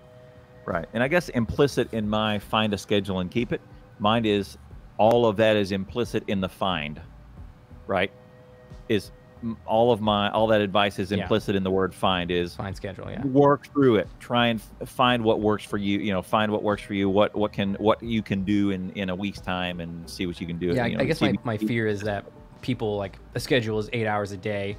Right. 0.65 0.85
And 0.93 1.01
I 1.01 1.07
guess 1.07 1.29
implicit 1.29 1.91
in 1.93 2.07
my 2.07 2.37
find 2.39 2.73
a 2.73 2.77
schedule 2.77 3.19
and 3.19 3.31
keep 3.31 3.51
it, 3.51 3.61
mine 3.97 4.25
is 4.25 4.57
all 4.97 5.25
of 5.25 5.37
that 5.37 5.55
is 5.55 5.71
implicit 5.71 6.23
in 6.27 6.39
the 6.41 6.49
find. 6.49 7.01
Right? 7.87 8.11
Is 8.89 9.11
all 9.65 9.91
of 9.91 10.01
my 10.01 10.29
all 10.31 10.47
that 10.47 10.61
advice 10.61 10.99
is 10.99 11.11
Yeah. 11.11 11.19
implicit 11.23 11.55
in 11.55 11.63
the 11.63 11.71
word 11.71 11.93
find 11.93 12.29
is 12.31 12.55
Find 12.55 12.75
schedule, 12.75 13.09
yeah. 13.09 13.23
work 13.25 13.67
through 13.73 13.95
it. 13.97 14.07
Try 14.19 14.47
and 14.47 14.59
f- 14.81 14.89
find 14.89 15.23
what 15.23 15.39
works 15.39 15.63
for 15.63 15.77
you, 15.77 15.99
you 15.99 16.11
know, 16.11 16.21
find 16.21 16.51
what 16.51 16.61
works 16.63 16.81
for 16.81 16.93
you, 16.93 17.09
what 17.09 17.35
what 17.35 17.53
can 17.53 17.75
what 17.75 18.01
you 18.03 18.21
can 18.21 18.43
do 18.43 18.71
in 18.71 18.89
in 18.91 19.09
a 19.09 19.15
week's 19.15 19.39
time 19.41 19.79
and 19.79 20.09
see 20.09 20.25
what 20.25 20.41
you 20.41 20.47
can 20.47 20.57
do. 20.57 20.67
Yeah, 20.67 20.85
you 20.85 20.93
I- 20.93 20.95
know, 20.97 21.03
I 21.03 21.05
guess 21.05 21.21
my, 21.21 21.33
my 21.43 21.57
fear 21.57 21.87
is 21.87 22.01
that 22.01 22.25
people 22.61 22.97
like 22.97 23.17
a 23.35 23.39
schedule 23.39 23.79
is 23.79 23.89
eight 23.93 24.05
hours 24.07 24.31
a 24.33 24.37
day, 24.37 24.75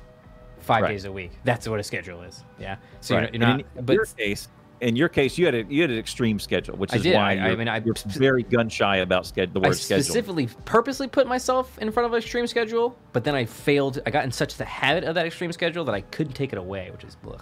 five 0.58 0.82
Right. 0.82 0.90
days 0.90 1.06
a 1.06 1.12
week. 1.12 1.32
That's 1.44 1.66
what 1.66 1.80
a 1.80 1.82
schedule 1.82 2.22
is. 2.22 2.44
Yeah. 2.58 2.76
So 3.00 3.14
right. 3.16 3.32
you're, 3.32 3.40
you're 3.40 3.48
not, 3.48 3.60
in 3.76 3.84
but 3.86 3.94
your 3.94 4.04
case, 4.04 4.48
in 4.80 4.96
your 4.96 5.08
case, 5.08 5.36
you 5.38 5.44
had 5.46 5.54
a 5.54 5.64
you 5.64 5.82
had 5.82 5.90
an 5.90 5.98
extreme 5.98 6.38
schedule, 6.38 6.76
which 6.76 6.92
I 6.92 6.96
is 6.96 7.02
did. 7.02 7.14
why 7.14 7.36
I- 7.36 7.50
I 7.50 7.56
mean, 7.56 7.68
I 7.68 7.82
you're 7.84 7.94
very 8.06 8.42
gun 8.42 8.68
shy 8.68 8.96
about 8.98 9.24
sched- 9.24 9.52
the 9.52 9.60
I 9.60 9.68
word 9.68 9.76
schedule. 9.76 10.04
specifically 10.04 10.48
purposely 10.64 11.06
put 11.08 11.26
myself 11.26 11.78
in 11.78 11.90
front 11.92 12.06
of 12.06 12.12
an 12.12 12.18
extreme 12.18 12.46
schedule, 12.46 12.96
but 13.12 13.24
then 13.24 13.34
I 13.34 13.44
failed. 13.44 14.00
I 14.06 14.10
got 14.10 14.24
in 14.24 14.32
such 14.32 14.56
the 14.56 14.64
habit 14.64 15.04
of 15.04 15.14
that 15.16 15.26
extreme 15.26 15.52
schedule 15.52 15.84
that 15.84 15.94
I 15.94 16.00
couldn't 16.00 16.32
take 16.34 16.52
it 16.52 16.58
away, 16.58 16.90
which 16.92 17.04
is 17.04 17.16
blech. 17.24 17.40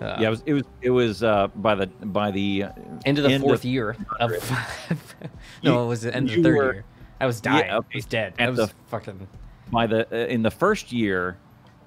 Uh, 0.00 0.16
Yeah, 0.20 0.26
it 0.28 0.30
was 0.30 0.42
it 0.46 0.52
was 0.54 0.62
it 0.82 0.90
was 0.90 1.22
uh, 1.22 1.48
by 1.56 1.74
the 1.74 1.86
by 1.86 2.30
the 2.30 2.64
uh, 2.64 2.70
end 3.04 3.18
of 3.18 3.24
the 3.24 3.30
end 3.30 3.42
fourth 3.42 3.60
of- 3.60 3.64
year 3.74 3.96
of 4.20 4.30
You- 4.30 5.28
no, 5.62 5.84
it 5.84 5.88
was 5.88 6.02
the 6.02 6.14
end 6.14 6.28
of 6.30 6.36
the 6.36 6.42
third 6.42 6.56
were- 6.56 6.72
year. 6.74 6.84
I 7.20 7.26
was 7.26 7.40
dying. 7.40 7.70
okay. 7.70 7.86
I 7.94 7.96
was 7.96 8.04
dead. 8.06 8.34
At 8.38 8.46
I 8.46 8.50
was 8.50 8.58
the- 8.58 8.70
fucking. 8.88 9.28
by 9.70 9.86
the 9.86 10.06
uh, 10.12 10.26
in 10.26 10.42
the 10.42 10.50
first 10.50 10.92
year, 10.92 11.36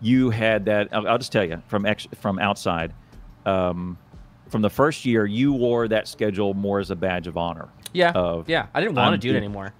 you 0.01 0.29
had 0.29 0.65
that. 0.65 0.89
I'll, 0.93 1.07
I'll 1.07 1.17
just 1.17 1.31
tell 1.33 1.43
you 1.43 1.61
from 1.67 1.85
ex, 1.85 2.07
from 2.19 2.39
outside. 2.39 2.93
Um, 3.45 3.97
from 4.49 4.61
the 4.61 4.69
first 4.69 5.05
year, 5.05 5.25
you 5.25 5.53
wore 5.53 5.87
that 5.87 6.07
schedule 6.07 6.53
more 6.53 6.79
as 6.79 6.91
a 6.91 6.95
badge 6.95 7.27
of 7.27 7.37
honor. 7.37 7.69
Yeah, 7.93 8.11
of, 8.11 8.49
yeah. 8.49 8.67
I 8.73 8.81
didn't 8.81 8.95
want 8.95 9.13
to 9.13 9.17
do 9.17 9.33
it 9.33 9.37
anymore. 9.37 9.73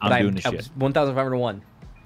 I'm 0.00 0.10
but 0.10 0.18
doing 0.18 0.34
the 0.34 0.40
shit. 0.40 0.70
1,501. 0.76 1.62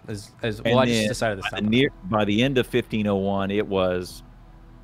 As, 0.07 0.31
as 0.43 0.59
And 0.61 0.67
well, 0.67 0.79
I 0.79 0.87
just 0.87 1.09
decided 1.09 1.39
this 1.39 1.51
by 1.51 1.57
the, 1.57 1.63
time. 1.63 1.71
near, 1.71 1.91
by 2.05 2.25
the 2.25 2.43
end 2.43 2.57
of 2.59 2.67
1501, 2.67 3.51
it 3.51 3.67
was. 3.67 4.23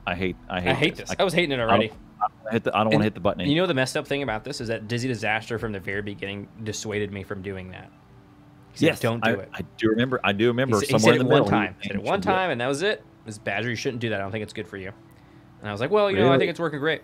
I 0.07 0.15
hate. 0.15 0.37
I 0.49 0.61
hate. 0.61 0.71
I 0.71 0.75
hate 0.75 0.97
this. 0.97 1.15
I 1.19 1.25
was 1.25 1.33
hating 1.33 1.53
it 1.53 1.61
already. 1.61 1.91
I 2.21 2.27
don't 2.29 2.53
hit 2.53 2.65
the, 2.65 2.77
I 2.77 2.85
don't 2.85 2.93
want 2.93 3.01
to 3.01 3.05
hit 3.05 3.15
the 3.15 3.21
button. 3.21 3.49
You 3.49 3.57
know 3.57 3.67
the 3.67 3.75
messed 3.75 3.97
up 3.97 4.07
thing 4.07 4.23
about 4.23 4.45
this 4.45 4.61
is 4.61 4.69
that 4.69 4.87
Dizzy 4.89 5.09
Disaster 5.09 5.59
from 5.59 5.73
the 5.73 5.81
very 5.81 6.03
beginning 6.03 6.49
dissuaded 6.63 7.13
me 7.13 7.23
from 7.23 7.43
doing 7.43 7.71
that. 7.71 7.91
He 8.75 8.87
yes, 8.87 9.01
don't 9.01 9.23
do 9.23 9.31
I, 9.31 9.33
it. 9.35 9.49
I 9.53 9.61
do 9.79 9.89
remember. 9.89 10.21
I 10.25 10.33
do 10.33 10.49
remember 10.49 10.81
he 10.81 10.87
somewhere 10.87 11.15
said 11.15 11.21
in 11.21 11.27
it 11.27 11.31
one 11.31 11.43
middle. 11.43 11.49
time. 11.49 11.77
He 11.81 11.89
He 11.89 11.89
said 11.89 11.97
it 11.97 12.03
one 12.03 12.21
time, 12.21 12.51
and 12.51 12.61
that 12.61 12.67
was 12.67 12.83
it. 12.83 13.03
This 13.25 13.39
Badger, 13.39 13.71
you 13.71 13.77
shouldn't 13.77 14.01
do 14.01 14.11
that. 14.11 14.21
I 14.21 14.23
don't 14.23 14.33
think 14.33 14.43
it's 14.43 14.53
good 14.53 14.69
for 14.69 14.77
you. 14.77 14.93
And 15.61 15.69
I 15.69 15.73
was 15.73 15.81
like, 15.81 15.91
well, 15.91 16.11
you 16.11 16.19
know, 16.19 16.33
I 16.33 16.39
think 16.39 16.51
it's 16.51 16.61
working 16.61 16.81
great. 16.81 17.03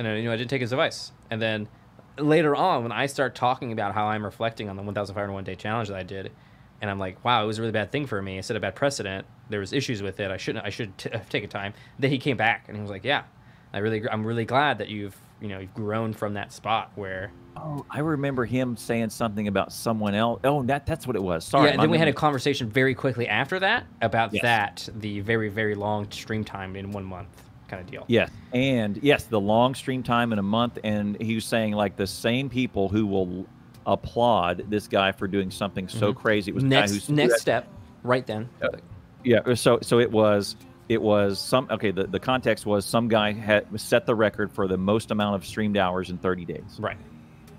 And 0.00 0.06
then, 0.06 0.16
you 0.16 0.24
know, 0.24 0.32
I 0.32 0.36
didn't 0.38 0.48
take 0.48 0.62
his 0.62 0.72
advice. 0.72 1.12
And 1.30 1.42
then 1.42 1.68
later 2.16 2.56
on, 2.56 2.84
when 2.84 2.90
I 2.90 3.04
start 3.04 3.34
talking 3.34 3.70
about 3.70 3.92
how 3.92 4.06
I'm 4.06 4.24
reflecting 4.24 4.70
on 4.70 4.76
the 4.76 4.82
1,501 4.82 5.44
day 5.44 5.54
challenge 5.56 5.88
that 5.88 5.96
I 5.98 6.02
did, 6.04 6.32
and 6.80 6.90
I'm 6.90 6.98
like, 6.98 7.22
wow, 7.22 7.44
it 7.44 7.46
was 7.46 7.58
a 7.58 7.60
really 7.60 7.72
bad 7.72 7.92
thing 7.92 8.06
for 8.06 8.22
me. 8.22 8.38
I 8.38 8.40
set 8.40 8.56
a 8.56 8.60
bad 8.60 8.74
precedent. 8.74 9.26
There 9.50 9.60
was 9.60 9.74
issues 9.74 10.00
with 10.02 10.18
it. 10.18 10.30
I 10.30 10.38
shouldn't. 10.38 10.64
I 10.64 10.70
should 10.70 10.96
t- 10.96 11.10
have 11.12 11.28
taken 11.28 11.50
time. 11.50 11.74
Then 11.98 12.10
he 12.10 12.16
came 12.16 12.38
back 12.38 12.64
and 12.68 12.78
he 12.78 12.80
was 12.80 12.90
like, 12.90 13.04
yeah, 13.04 13.24
I 13.74 13.78
really, 13.80 14.02
I'm 14.08 14.26
really 14.26 14.46
glad 14.46 14.78
that 14.78 14.88
you've, 14.88 15.14
you 15.38 15.48
know, 15.48 15.58
you've 15.58 15.74
grown 15.74 16.14
from 16.14 16.32
that 16.32 16.50
spot 16.50 16.92
where 16.94 17.30
Oh, 17.58 17.84
I 17.90 17.98
remember 17.98 18.46
him 18.46 18.78
saying 18.78 19.10
something 19.10 19.48
about 19.48 19.70
someone 19.70 20.14
else. 20.14 20.40
Oh, 20.44 20.62
that 20.62 20.86
that's 20.86 21.06
what 21.06 21.14
it 21.14 21.22
was. 21.22 21.44
Sorry. 21.44 21.66
yeah, 21.66 21.72
and 21.74 21.82
then 21.82 21.90
we 21.90 21.98
had 21.98 22.08
a 22.08 22.12
conversation 22.14 22.70
very 22.70 22.94
quickly 22.94 23.28
after 23.28 23.58
that 23.60 23.84
about 24.00 24.32
Yes. 24.32 24.42
that, 24.44 24.88
the 24.98 25.20
very, 25.20 25.50
very 25.50 25.74
long 25.74 26.10
stream 26.10 26.42
time 26.42 26.74
in 26.74 26.90
one 26.90 27.04
month 27.04 27.28
kind 27.70 27.80
of 27.82 27.90
deal. 27.90 28.04
Yes, 28.08 28.30
and 28.52 28.98
yes, 29.02 29.24
the 29.24 29.40
long 29.40 29.74
stream 29.74 30.02
time 30.02 30.32
in 30.32 30.38
a 30.38 30.42
month, 30.42 30.78
and 30.84 31.20
he 31.20 31.34
was 31.36 31.44
saying 31.44 31.72
like 31.72 31.96
the 31.96 32.06
same 32.06 32.50
people 32.50 32.88
who 32.88 33.06
will 33.06 33.46
applaud 33.86 34.64
this 34.68 34.86
guy 34.88 35.12
for 35.12 35.26
doing 35.26 35.50
something 35.50 35.88
so 35.88 36.12
crazy. 36.12 36.50
It 36.50 36.54
was 36.54 36.64
the 36.64 36.70
guy. 36.70 36.80
Next, 36.80 36.92
who's 36.92 37.08
next 37.08 37.40
step, 37.40 37.66
right 38.02 38.26
then. 38.26 38.48
Yeah, 39.24 39.54
so 39.54 39.78
so 39.82 39.98
it 40.00 40.10
was 40.10 40.56
it 40.88 41.00
was 41.00 41.38
some 41.38 41.68
okay. 41.70 41.90
The, 41.90 42.04
the 42.04 42.20
context 42.20 42.66
was 42.66 42.84
some 42.84 43.08
guy 43.08 43.32
had 43.32 43.66
set 43.80 44.06
the 44.06 44.14
record 44.14 44.50
for 44.52 44.66
the 44.66 44.76
most 44.78 45.10
amount 45.10 45.36
of 45.36 45.46
streamed 45.46 45.76
hours 45.76 46.10
in 46.10 46.18
30 46.18 46.44
days, 46.44 46.62
Right. 46.78 46.96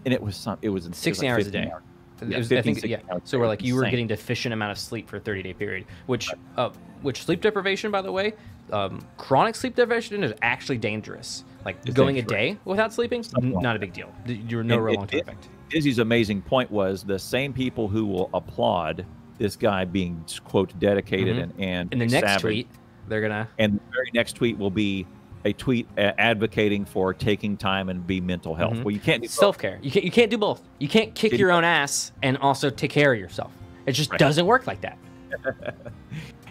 and 0.06 0.14
it 0.14 0.22
was 0.22 0.36
some 0.36 0.58
it 0.62 0.70
was 0.70 0.86
it 0.86 0.90
was 0.90 0.98
60 0.98 1.26
like 1.26 1.34
hours 1.34 1.48
a 1.48 1.52
day. 1.52 1.72
hours. 1.72 1.84
It 2.22 2.28
Yeah, 2.30 2.38
was- 2.38 2.48
15, 2.50 2.72
I 2.78 2.80
think 2.80 2.92
yeah. 2.92 2.98
hours 3.12 3.22
So 3.26 3.40
we're 3.40 3.48
like 3.48 3.64
you 3.64 3.74
were 3.76 3.82
Insane. 3.82 3.92
getting 3.92 4.08
deficient 4.08 4.54
amount 4.54 4.72
of 4.72 4.78
sleep 4.78 5.08
for 5.10 5.18
a 5.18 5.20
30 5.20 5.42
day 5.44 5.54
period, 5.54 5.86
which 6.08 6.30
uh, 6.58 6.70
which 7.02 7.24
sleep 7.24 7.42
deprivation, 7.42 7.90
by 7.90 8.02
the 8.04 8.12
way, 8.12 8.34
um, 8.72 9.06
chronic 9.18 9.56
sleep 9.56 9.76
deprivation 9.76 10.24
is 10.24 10.34
actually 10.42 10.78
dangerous. 10.78 11.44
Like 11.66 11.78
It's 11.86 11.94
going 11.96 12.18
a 12.18 12.22
day 12.24 12.58
without 12.66 12.92
sleeping, 12.94 13.24
not 13.40 13.76
a 13.76 13.80
big 13.80 13.94
deal. 13.94 14.12
You're 14.26 14.64
no 14.64 14.78
real 14.78 14.96
long 14.96 15.08
term 15.08 15.20
effect. 15.22 15.50
Dizzy's 15.70 16.00
amazing 16.00 16.42
point 16.42 16.70
was 16.72 17.04
the 17.04 17.20
same 17.20 17.54
people 17.54 17.88
who 17.88 18.06
will 18.06 18.30
applaud 18.34 19.06
this 19.38 19.56
guy 19.56 19.86
being 19.86 20.24
quote 20.44 20.78
dedicated 20.80 21.36
Mhm. 21.38 21.42
and 21.44 21.54
and 21.60 21.94
In 21.94 22.00
the 22.00 22.06
a 22.06 22.08
next 22.08 22.28
savage. 22.28 22.42
tweet, 22.42 22.68
they're 23.08 23.22
gonna 23.22 23.48
and 23.60 23.76
the 23.76 23.80
very 23.94 24.10
next 24.14 24.34
tweet 24.34 24.58
will 24.58 24.70
be 24.72 25.06
a 25.46 25.54
tweet 25.54 25.88
uh, 25.98 26.12
advocating 26.20 26.86
for 26.86 27.14
taking 27.14 27.58
time 27.58 27.90
and 27.90 28.06
be 28.06 28.20
mental 28.22 28.54
health. 28.54 28.74
Mhm. 28.74 28.84
Well, 28.84 28.94
you 28.94 29.00
can't 29.00 29.22
do 29.22 29.28
self 29.28 29.58
care. 29.58 29.80
You 29.82 29.90
can't 29.92 30.06
you 30.06 30.12
can't 30.12 30.30
do 30.32 30.38
both. 30.38 30.62
You 30.80 30.88
can't 30.88 31.14
kick 31.16 31.38
your 31.38 31.52
own 31.52 31.64
ass 31.64 32.12
and 32.24 32.38
also 32.38 32.70
take 32.70 32.92
care 32.92 33.14
of 33.14 33.20
yourself. 33.20 33.52
It 33.86 33.94
just 33.94 34.12
Right. 34.12 34.20
doesn't 34.20 34.46
work 34.46 34.66
like 34.68 34.82
that. 34.82 34.98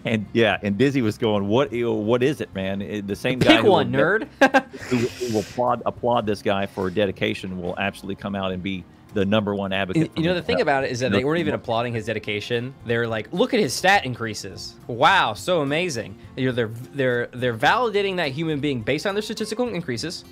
And 0.05 0.27
yeah, 0.32 0.59
and 0.62 0.78
Dizzy 0.78 1.02
was 1.02 1.18
going, 1.18 1.48
"What? 1.48 1.72
What 1.72 2.22
is 2.22 2.40
it, 2.40 2.55
man? 2.55 3.06
The 3.06 3.16
same 3.16 3.39
guy 3.39 3.56
Pick 3.56 3.64
who 3.64 3.70
one, 3.70 3.93
will, 3.93 4.01
nerd. 4.01 4.28
who, 4.89 4.97
who 4.97 5.35
will 5.35 5.40
applaud 5.40 5.82
applaud 5.85 6.27
this 6.27 6.43
guy 6.43 6.66
for 6.66 6.90
dedication 6.90 7.60
will 7.60 7.78
absolutely 7.78 8.20
come 8.20 8.35
out 8.35 8.52
and 8.52 8.62
be 8.62 8.85
the 9.14 9.24
number 9.24 9.55
one 9.55 9.72
advocate. 9.72 10.10
you 10.16 10.24
know 10.24 10.35
the 10.35 10.35
mental 10.35 10.47
thing 10.47 10.60
about 10.60 10.85
it 10.85 10.90
is 10.90 11.01
that 11.01 11.12
they 11.12 11.24
weren't 11.24 11.40
even 11.40 11.55
applauding 11.55 11.93
his 11.93 12.06
dedication. 12.06 12.74
They're 12.86 13.09
like, 13.09 13.32
look 13.32 13.55
at 13.55 13.60
his 13.60 13.72
stat 13.72 14.05
increases. 14.05 14.74
Wow, 14.86 15.35
so 15.35 15.60
amazing. 15.60 16.18
You 16.36 16.47
know, 16.47 16.52
they're 16.52 16.68
they're 16.68 17.27
they're 17.32 17.56
validating 17.56 18.16
that 18.16 18.28
human 18.28 18.60
being 18.60 18.82
based 18.82 19.06
on 19.06 19.14
their 19.14 19.22
statistical 19.22 19.68
increases. 19.68 20.24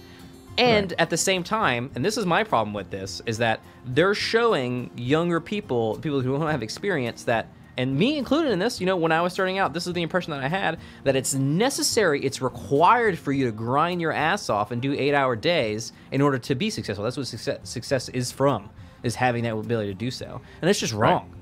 And 0.59 0.93
at 0.99 1.09
the 1.09 1.17
same 1.17 1.45
time, 1.45 1.89
and 1.95 2.05
this 2.05 2.17
is 2.17 2.27
my 2.27 2.43
problem 2.43 2.75
with 2.75 2.91
this, 2.91 3.23
is 3.27 3.39
that 3.39 3.61
they're 3.87 4.15
showing 4.15 4.91
younger 4.97 5.39
people, 5.39 5.99
people 6.01 6.21
who 6.21 6.37
don't 6.37 6.51
have 6.51 6.65
experience, 6.65 7.23
that, 7.25 7.47
and 7.79 7.97
me 7.97 8.19
included 8.19 8.51
in 8.53 8.59
this, 8.59 8.81
you 8.81 8.87
know, 8.87 8.97
when 8.97 9.13
I 9.13 9.23
was 9.23 9.33
starting 9.33 9.57
out, 9.59 9.73
this 9.73 9.87
is 9.87 9.95
the 9.95 10.03
impression 10.03 10.33
that 10.33 10.43
I 10.43 10.49
had, 10.49 10.79
that 11.05 11.17
it's 11.17 11.33
necessary, 11.33 12.23
it's 12.23 12.43
required 12.43 13.19
for 13.19 13.33
you 13.33 13.47
to 13.47 13.53
grind 13.53 14.01
your 14.03 14.13
ass 14.13 14.51
off 14.51 14.71
and 14.73 14.83
do 14.83 14.93
eight 14.93 15.15
hour 15.15 15.35
days 15.37 15.93
in 16.13 16.21
order 16.21 16.39
to 16.39 16.55
be 16.55 16.69
successful. 16.69 17.05
That's 17.05 17.17
what 17.17 17.27
success, 17.27 17.59
success 17.63 18.09
is 18.11 18.31
from, 18.31 18.69
is 19.03 19.15
having 19.15 19.45
that 19.45 19.57
ability 19.57 19.89
to 19.89 19.95
do 19.95 20.11
so. 20.11 20.41
And 20.61 20.69
it's 20.69 20.81
just 20.81 20.93
wrong. 20.93 21.35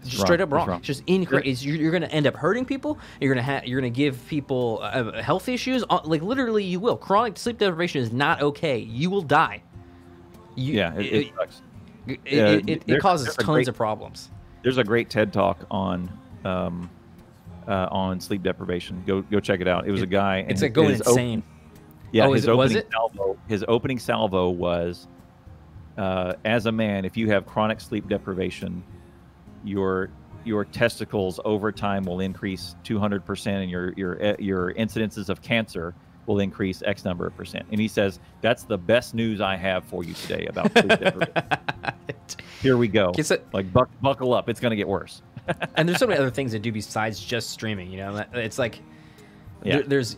It's 0.00 0.08
just 0.08 0.20
wrong. 0.22 0.26
straight 0.28 0.40
up 0.40 0.48
It's 0.48 0.52
wrong. 0.54 0.68
wrong. 0.68 0.78
It's 0.78 0.86
just 0.86 1.02
incorrect. 1.06 1.46
It's, 1.46 1.62
you're, 1.62 1.76
you're 1.76 1.90
going 1.90 2.02
to 2.02 2.10
end 2.12 2.26
up 2.26 2.34
hurting 2.34 2.64
people. 2.64 2.98
You're 3.20 3.34
going 3.34 3.44
to 3.44 3.50
have. 3.52 3.66
You're 3.66 3.80
going 3.82 3.92
to 3.92 3.96
give 3.96 4.26
people 4.28 4.78
uh, 4.82 5.20
health 5.20 5.46
issues. 5.48 5.84
Uh, 5.90 6.00
like 6.04 6.22
literally, 6.22 6.64
you 6.64 6.80
will. 6.80 6.96
Chronic 6.96 7.36
sleep 7.36 7.58
deprivation 7.58 8.00
is 8.00 8.10
not 8.10 8.40
okay. 8.40 8.78
You 8.78 9.10
will 9.10 9.20
die. 9.20 9.62
You, 10.56 10.72
Yeah, 10.74 10.94
it, 10.94 11.04
it 11.06 11.32
sucks. 11.36 11.62
it, 12.06 12.20
Yeah, 12.24 12.76
it 12.94 13.00
causes 13.00 13.34
tons 13.36 13.46
great- 13.46 13.68
of 13.68 13.76
problems. 13.76 14.30
There's 14.62 14.78
a 14.78 14.84
great 14.84 15.08
TED 15.10 15.32
talk 15.32 15.64
on 15.70 16.10
um, 16.44 16.90
uh, 17.66 17.88
on 17.90 18.20
sleep 18.20 18.42
deprivation. 18.42 19.02
Go 19.06 19.22
go 19.22 19.40
check 19.40 19.60
it 19.60 19.68
out. 19.68 19.86
It 19.86 19.90
was 19.92 20.02
a 20.02 20.06
guy. 20.06 20.38
and 20.38 20.50
It's 20.50 20.62
like 20.62 20.72
going 20.72 20.90
his 20.90 21.00
op- 21.02 21.08
insane. 21.08 21.42
Yeah, 22.12 22.26
Oh, 22.26 22.32
his 22.32 22.44
it- 22.46 22.50
opening 22.50 22.82
salvo. 22.90 23.38
His 23.48 23.64
opening 23.68 23.98
salvo 23.98 24.50
was, 24.50 25.06
uh, 25.96 26.34
as 26.44 26.66
a 26.66 26.72
man, 26.72 27.04
if 27.04 27.16
you 27.16 27.30
have 27.30 27.46
chronic 27.46 27.80
sleep 27.80 28.08
deprivation, 28.08 28.82
your 29.64 30.10
your 30.44 30.64
testicles 30.64 31.38
over 31.44 31.70
time 31.70 32.02
will 32.04 32.20
increase 32.20 32.74
200 32.84 33.24
percent, 33.24 33.62
and 33.62 33.70
your 33.70 33.92
your 33.96 34.20
eh, 34.22 34.36
your 34.38 34.72
incidences 34.74 35.28
of 35.28 35.40
cancer 35.42 35.94
will 36.30 36.40
increase 36.40 36.82
X 36.86 37.04
number 37.04 37.26
of 37.26 37.36
percent. 37.36 37.66
And 37.72 37.80
he 37.80 37.88
says, 37.88 38.20
That's 38.40 38.62
the 38.62 38.78
best 38.78 39.14
news 39.14 39.40
I 39.40 39.56
have 39.56 39.84
for 39.84 40.04
you 40.04 40.14
today 40.14 40.46
about 40.46 40.70
sleep 40.72 40.88
deprivation. 40.88 41.32
Here 42.62 42.76
we 42.76 42.88
go. 42.88 43.12
It- 43.16 43.46
Like, 43.52 43.72
buck, 43.72 43.90
buckle 44.00 44.32
up. 44.34 44.48
It's 44.48 44.60
going 44.60 44.70
to 44.70 44.76
get 44.76 44.88
worse. 44.88 45.22
and 45.76 45.88
there's 45.88 45.98
so 45.98 46.06
many 46.06 46.18
other 46.18 46.30
things 46.30 46.52
to 46.52 46.58
do 46.58 46.70
besides 46.72 47.18
just 47.22 47.50
streaming. 47.50 47.90
You 47.90 47.98
know, 47.98 48.24
it's 48.34 48.58
like 48.58 48.80
Yeah. 49.64 49.76
there, 49.78 49.82
there's 49.84 50.16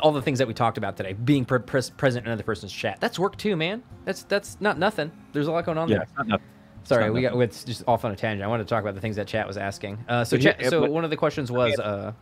all 0.00 0.12
the 0.12 0.22
things 0.22 0.38
that 0.38 0.48
we 0.48 0.54
talked 0.54 0.78
about 0.78 0.96
today. 0.96 1.12
Being 1.12 1.44
pre- 1.44 1.58
pres- 1.58 1.90
present 1.90 2.24
in 2.24 2.30
another 2.32 2.44
person's 2.44 2.72
chat. 2.72 2.98
That's 3.00 3.18
work 3.18 3.36
too, 3.36 3.56
man. 3.56 3.82
That's 4.04 4.22
that's 4.24 4.56
not 4.60 4.78
nothing. 4.78 5.10
There's 5.32 5.48
a 5.48 5.52
lot 5.52 5.64
going 5.66 5.78
on 5.78 5.88
Yeah. 5.88 5.96
there. 5.96 6.02
it's 6.04 6.12
not 6.16 6.28
nothing. 6.28 6.46
Sorry, 6.84 7.10
we 7.10 7.20
got 7.20 7.38
it's 7.40 7.62
just 7.64 7.82
off 7.86 8.04
on 8.06 8.12
a 8.12 8.16
tangent. 8.16 8.42
I 8.42 8.46
wanted 8.46 8.64
to 8.64 8.70
talk 8.70 8.82
about 8.82 8.94
the 8.94 9.00
things 9.02 9.16
that 9.16 9.26
chat 9.26 9.46
was 9.46 9.58
asking. 9.58 9.98
Uh, 10.08 10.24
so 10.24 10.38
chat, 10.38 10.64
so 10.64 10.88
one 10.88 11.04
of 11.04 11.10
the 11.10 11.16
questions 11.16 11.52
was, 11.52 11.78
uh, 11.78 12.12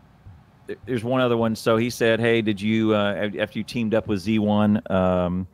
There's 0.87 1.05
one 1.05 1.21
other 1.21 1.37
one. 1.37 1.55
So 1.55 1.77
he 1.77 1.91
said, 1.91 2.21
Hey, 2.21 2.43
did 2.43 2.61
you, 2.61 2.95
uh, 2.95 3.31
after 3.39 3.59
you 3.59 3.65
teamed 3.65 3.95
up 3.95 4.07
with 4.07 4.25
Z1, 4.25 4.91
um, 4.91 5.47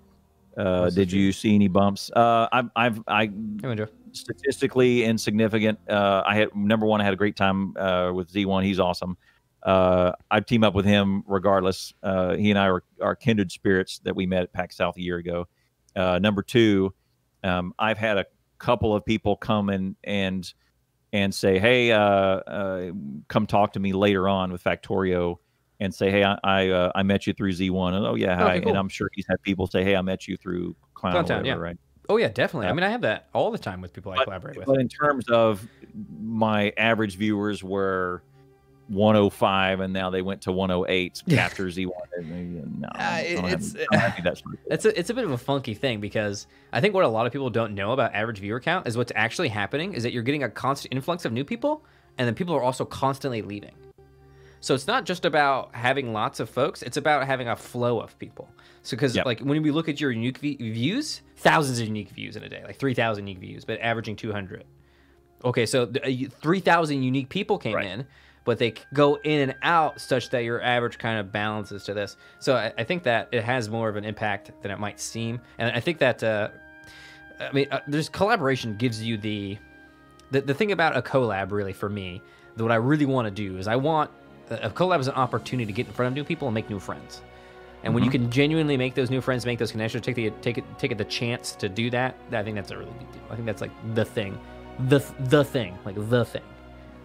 uh, 0.57 0.91
did 0.91 1.11
you 1.11 1.33
see 1.33 1.55
any 1.55 1.69
bumps? 1.69 2.11
Uh, 2.15 2.49
I've, 2.53 2.71
I've, 2.77 3.03
I, 3.09 3.27
Joe. 3.27 3.87
statistically 4.13 5.05
insignificant. 5.05 5.79
Uh, 5.89 6.23
I 6.25 6.37
had 6.37 6.55
number 6.55 6.87
one. 6.87 7.01
I 7.01 7.05
had 7.05 7.13
a 7.13 7.17
great 7.17 7.37
time 7.37 7.77
uh, 7.77 8.13
with 8.15 8.33
Z1. 8.33 8.65
He's 8.65 8.79
awesome. 8.79 9.17
Uh, 9.65 10.13
I'd 10.31 10.47
team 10.47 10.63
up 10.63 10.75
with 10.75 10.85
him 10.85 11.25
regardless. 11.27 11.95
Uh, 12.03 12.37
he 12.37 12.51
and 12.51 12.59
I 12.59 12.69
are, 12.69 12.83
are 13.01 13.17
kindred 13.17 13.51
spirits 13.51 13.99
that 14.05 14.15
we 14.15 14.27
met 14.27 14.43
at 14.43 14.53
PAX 14.53 14.77
South 14.77 14.97
a 14.97 15.01
year 15.01 15.17
ago. 15.17 15.49
Uh, 15.97 16.19
number 16.19 16.43
two, 16.43 16.93
um, 17.43 17.73
I've 17.79 17.99
had 17.99 18.19
a 18.19 18.27
couple 18.59 18.95
of 18.95 19.05
people 19.05 19.37
come 19.37 19.71
in 19.71 19.97
and 20.05 20.53
and 21.15 21.35
say, 21.35 21.59
"Hey, 21.59 21.93
uh, 21.93 22.01
uh, 22.01 22.91
come 23.29 23.47
talk 23.47 23.73
to 23.75 23.81
me 23.81 23.95
later 23.95 24.29
on 24.29 24.53
with 24.53 24.63
Factorio." 24.63 25.39
And 25.81 25.93
say, 25.93 26.09
hey, 26.09 26.23
I 26.23 26.39
I, 26.45 26.69
uh, 26.69 26.93
I 26.95 27.03
met 27.03 27.27
you 27.27 27.33
through 27.33 27.51
Z1. 27.51 27.95
And, 27.95 28.07
oh 28.07 28.15
yeah, 28.15 28.37
hi. 28.37 28.43
Okay, 28.45 28.61
cool. 28.61 28.69
And 28.71 28.79
I'm 28.79 28.89
sure 28.89 29.11
he's 29.13 29.27
had 29.29 29.43
people 29.43 29.67
say, 29.67 29.83
hey, 29.83 29.97
I 29.97 30.03
met 30.03 30.29
you 30.29 30.37
through 30.37 30.77
Clown, 30.95 31.17
or 31.17 31.23
whatever, 31.23 31.45
yeah. 31.45 31.55
right? 31.55 31.77
Oh 32.09 32.17
yeah, 32.17 32.29
definitely. 32.29 32.69
I 32.69 32.73
mean, 32.73 32.85
I 32.85 32.91
have 32.91 33.01
that 33.01 33.29
all 33.35 33.51
the 33.51 33.59
time 33.59 33.81
with 33.81 33.93
people 33.93 34.13
I 34.13 34.17
But- 34.17 34.25
collaborate 34.25 34.57
with. 34.57 34.67
But 34.67 34.79
in 34.79 34.89
terms 34.89 35.29
of 35.29 35.67
my 36.21 36.73
average 36.77 37.17
viewers 37.17 37.65
were 37.65 38.23
105 38.89 39.81
and 39.81 39.93
now 39.93 40.11
they 40.11 40.23
went 40.23 40.43
to 40.43 40.53
108 40.53 41.23
after 41.39 41.67
Z1. 41.67 41.89
No, 42.79 42.89
Uh, 42.89 42.91
I 42.99 43.33
don't 43.35 43.45
have- 43.45 43.53
it's- 43.61 43.77
I 43.93 43.97
have 43.97 44.15
any 44.19 44.35
sort 44.37 44.55
of. 44.55 44.61
It's 44.71 44.85
a, 44.85 44.99
it's 44.99 45.11
a 45.11 45.15
bit 45.15 45.25
of 45.25 45.31
a 45.31 45.39
funky 45.39 45.75
thing 45.75 46.01
because 46.01 46.47
I 46.73 46.81
think 46.81 46.95
what 46.95 47.05
a 47.05 47.09
lot 47.09 47.27
of 47.27 47.33
people 47.33 47.51
don't 47.51 47.75
know 47.75 47.93
about 47.93 48.15
average 48.15 48.39
viewer 48.41 48.61
count 48.61 48.87
is 48.87 48.97
what's 48.97 49.13
actually 49.15 49.49
happening 49.49 49.95
is 49.95 50.03
that 50.03 50.13
you're 50.13 50.23
getting 50.23 50.43
a 50.43 50.49
constant 50.51 50.93
influx 50.95 51.25
of 51.25 51.33
new 51.33 51.45
people, 51.45 51.85
and 52.19 52.27
then 52.27 52.35
people 52.35 52.55
are 52.55 52.63
also 52.63 52.85
constantly 52.85 53.43
leaving. 53.43 53.73
So 54.61 54.75
it's 54.75 54.87
not 54.87 55.05
just 55.05 55.25
about 55.27 55.75
having 55.75 56.13
lots 56.13 56.41
of 56.41 56.49
folks; 56.49 56.83
it's 56.83 56.97
about 56.97 57.27
having 57.27 57.49
a 57.49 57.57
flow 57.57 58.01
of 58.01 58.19
people. 58.19 58.49
So 58.83 58.97
because 58.97 59.15
Yep. 59.17 59.27
like 59.27 59.41
when 59.41 59.63
we 59.63 59.71
look 59.71 59.89
at 59.89 60.01
your 60.01 60.11
unique 60.11 60.39
v- 60.39 60.57
views, 60.57 61.21
thousands 61.37 61.81
of 61.81 61.87
unique 61.87 62.11
views 62.11 62.37
in 62.37 62.43
a 62.45 62.49
day, 62.49 62.63
like 62.65 62.77
three 62.77 62.95
thousand 62.95 63.27
unique 63.27 63.41
views, 63.41 63.65
but 63.65 63.79
averaging 63.81 64.17
two 64.17 64.33
hundred. 64.33 64.65
Okay, 65.45 65.67
so 65.67 65.83
uh, 65.83 66.11
three 66.41 66.61
thousand 66.61 67.03
unique 67.03 67.29
people 67.29 67.59
came 67.59 67.75
Right. 67.75 67.87
in, 67.87 68.07
but 68.45 68.59
they 68.59 68.75
go 68.93 69.17
in 69.25 69.41
and 69.41 69.55
out 69.63 70.01
such 70.01 70.31
that 70.31 70.45
your 70.45 70.63
average 70.63 70.99
kind 70.99 71.19
of 71.19 71.33
balances 71.33 71.85
to 71.85 71.95
this. 71.95 72.17
So 72.39 72.57
I, 72.57 72.73
I 72.79 72.85
think 72.85 73.03
that 73.05 73.29
it 73.33 73.43
has 73.43 73.69
more 73.69 73.89
of 73.89 73.97
an 73.97 74.05
impact 74.05 74.53
than 74.63 74.71
it 74.71 74.79
might 74.79 75.01
seem, 75.01 75.41
and 75.59 75.75
I 75.75 75.81
think 75.81 75.99
that 75.99 76.23
uh, 76.23 76.49
I 77.41 77.53
mean, 77.53 77.67
uh, 77.71 77.81
there's 77.87 78.09
collaboration 78.09 78.77
gives 78.77 79.03
you 79.03 79.17
the, 79.17 79.59
the 80.31 80.41
the 80.43 80.55
thing 80.55 80.73
about 80.73 80.97
a 80.97 81.03
collab 81.03 81.51
really 81.51 81.73
for 81.73 81.89
me. 81.89 82.23
that 82.57 82.63
What 82.63 82.73
I 82.73 82.77
really 82.77 83.07
want 83.07 83.27
to 83.27 83.31
do 83.31 83.59
is 83.59 83.67
I 83.67 83.77
want 83.77 84.11
a 84.51 84.71
collab 84.71 85.01
is 85.01 85.09
an 85.09 85.15
opportunity 85.15 85.67
to 85.67 85.73
get 85.73 85.87
in 85.87 85.93
front 85.93 86.09
of 86.09 86.15
new 86.15 86.25
people 86.25 86.49
and 86.49 86.55
make 86.55 86.69
new 86.69 86.81
friends. 86.81 87.23
And 87.83 87.95
when 87.95 88.03
you 88.03 88.11
can 88.11 88.31
genuinely 88.31 88.79
make 88.79 88.95
those 88.95 89.11
new 89.11 89.21
friends, 89.21 89.45
make 89.45 89.59
those 89.59 89.73
connections, 89.73 90.05
take 90.05 90.15
the 90.15 90.31
take 90.41 90.57
it 90.57 90.65
take 90.79 90.91
it 90.91 90.97
the 90.97 91.05
chance 91.05 91.53
to 91.57 91.69
do 91.69 91.91
that, 91.91 92.17
I 92.33 92.43
think 92.43 92.57
that's 92.57 92.71
a 92.71 92.79
really 92.79 92.93
big 92.99 93.13
deal. 93.13 93.23
I 93.31 93.35
think 93.35 93.45
that's 93.45 93.61
like 93.61 93.73
the 93.95 94.05
thing, 94.05 94.39
the 94.89 95.05
the 95.21 95.45
thing, 95.45 95.77
like 95.85 95.97
the 96.09 96.25
thing. 96.25 96.43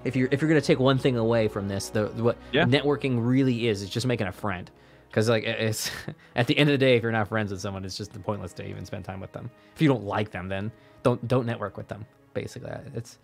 If 0.04 0.16
you're 0.16 0.30
if 0.32 0.42
you're 0.42 0.50
gonna 0.50 0.62
take 0.62 0.80
one 0.80 0.98
thing 0.98 1.18
away 1.18 1.48
from 1.48 1.68
this, 1.68 1.90
the 1.90 2.08
what 2.08 2.38
Yeah. 2.52 2.66
networking 2.66 3.18
really 3.20 3.68
is 3.68 3.82
is 3.82 3.90
just 3.90 4.06
making 4.08 4.28
a 4.28 4.32
friend. 4.32 4.70
Because 5.10 5.28
like 5.30 5.44
it's 5.44 5.90
at 6.36 6.48
the 6.48 6.58
end 6.58 6.70
of 6.70 6.74
the 6.74 6.78
day, 6.78 6.96
if 6.96 7.04
you're 7.04 7.12
not 7.12 7.28
friends 7.28 7.52
with 7.52 7.60
someone, 7.62 7.84
it's 7.86 7.98
just 7.98 8.14
pointless 8.24 8.54
to 8.54 8.68
even 8.68 8.86
spend 8.86 9.06
time 9.06 9.20
with 9.20 9.32
them. 9.32 9.50
If 9.76 9.82
you 9.82 9.88
don't 9.88 10.04
like 10.04 10.32
them, 10.32 10.48
then 10.50 10.72
don't 11.04 11.26
don't 11.28 11.46
network 11.46 11.78
with 11.78 11.88
them. 11.88 12.06
Basically, 12.34 12.72
it's 12.96 13.18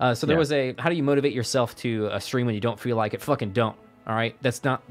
uh, 0.00 0.14
so 0.14 0.26
there 0.26 0.34
Yeah. 0.36 0.38
was 0.40 0.52
a 0.52 0.74
how 0.78 0.88
do 0.90 0.96
you 0.96 1.02
motivate 1.02 1.32
yourself 1.32 1.74
to 1.76 2.08
a 2.12 2.20
stream 2.20 2.46
when 2.46 2.54
you 2.54 2.60
don't 2.60 2.78
feel 2.78 2.96
like 2.96 3.14
it? 3.14 3.22
Fucking 3.22 3.52
don't. 3.52 3.76
All 4.06 4.14
right, 4.14 4.36
that's 4.42 4.64
not 4.64 4.82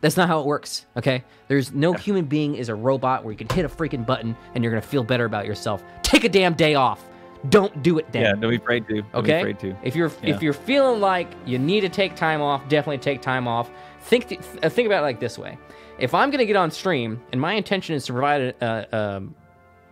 that's 0.00 0.16
not 0.16 0.28
how 0.28 0.40
it 0.40 0.46
works. 0.46 0.86
Okay, 0.96 1.24
there's 1.48 1.72
no 1.72 1.92
human 1.92 2.24
being 2.24 2.54
is 2.54 2.68
a 2.68 2.74
robot 2.74 3.24
where 3.24 3.32
you 3.32 3.38
can 3.38 3.48
hit 3.48 3.64
a 3.64 3.68
freaking 3.68 4.04
button 4.06 4.36
and 4.54 4.64
you're 4.64 4.72
gonna 4.72 4.80
feel 4.82 5.04
better 5.04 5.24
about 5.24 5.46
yourself. 5.46 5.82
Take 6.02 6.24
a 6.24 6.28
damn 6.28 6.54
day 6.54 6.74
off. 6.74 7.04
Don't 7.48 7.82
do 7.82 7.98
it 7.98 8.10
then. 8.12 8.22
Yeah, 8.22 8.32
don't 8.34 8.50
be 8.50 8.56
afraid 8.56 8.86
to. 8.88 8.96
Don't 9.02 9.12
be 9.12 9.18
Okay. 9.32 9.38
afraid 9.40 9.58
to. 9.60 9.74
If 9.82 9.96
you're 9.96 10.10
Yeah. 10.22 10.34
if 10.34 10.42
you're 10.42 10.52
feeling 10.52 11.00
like 11.00 11.28
you 11.46 11.58
need 11.58 11.80
to 11.80 11.88
take 11.88 12.14
time 12.14 12.42
off, 12.42 12.68
definitely 12.68 12.98
take 12.98 13.22
time 13.22 13.48
off. 13.48 13.70
Think 14.02 14.28
th- 14.28 14.40
uh, 14.62 14.68
think 14.68 14.86
about 14.86 14.98
it 15.00 15.02
like 15.04 15.20
this 15.20 15.38
way: 15.38 15.56
if 15.98 16.12
I'm 16.12 16.30
gonna 16.30 16.44
get 16.44 16.56
on 16.56 16.70
stream 16.70 17.20
and 17.32 17.40
my 17.40 17.54
intention 17.54 17.94
is 17.94 18.04
to 18.06 18.12
provide 18.12 18.54
a, 18.60 18.86
uh, 18.92 18.96
um, 18.96 19.34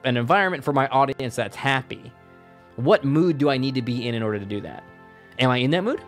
an 0.04 0.16
environment 0.18 0.62
for 0.62 0.72
my 0.74 0.88
audience 0.88 1.36
that's 1.36 1.56
happy, 1.56 2.12
what 2.76 3.04
mood 3.04 3.38
do 3.38 3.48
I 3.48 3.56
need 3.56 3.74
to 3.76 3.82
be 3.82 4.06
in 4.06 4.14
in 4.14 4.22
order 4.22 4.38
to 4.38 4.44
do 4.44 4.60
that? 4.60 4.84
Am 5.38 5.48
I 5.50 5.56
in 5.58 5.70
that 5.70 5.84
mood? 5.84 6.02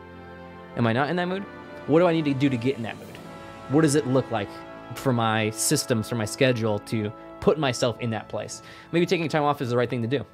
Am 0.76 0.86
I 0.86 0.92
not 0.92 1.08
in 1.08 1.16
that 1.16 1.26
mood? 1.28 1.42
What 1.86 2.00
do 2.00 2.06
I 2.06 2.12
need 2.12 2.26
to 2.26 2.34
do 2.34 2.50
to 2.50 2.56
get 2.58 2.76
in 2.76 2.82
that 2.82 2.98
mood? 2.98 3.06
What 3.70 3.80
does 3.80 3.94
it 3.94 4.06
look 4.06 4.30
like 4.30 4.48
for 4.94 5.12
my 5.12 5.48
systems, 5.50 6.08
for 6.08 6.16
my 6.16 6.24
schedule 6.26 6.78
to 6.80 7.10
put 7.40 7.58
myself 7.58 7.98
in 8.00 8.10
that 8.10 8.28
place? 8.28 8.62
Maybe 8.92 9.06
taking 9.06 9.26
time 9.28 9.42
off 9.44 9.62
is 9.62 9.70
the 9.70 9.76
right 9.76 9.88
thing 9.88 10.02
to 10.02 10.08
do. 10.08 10.24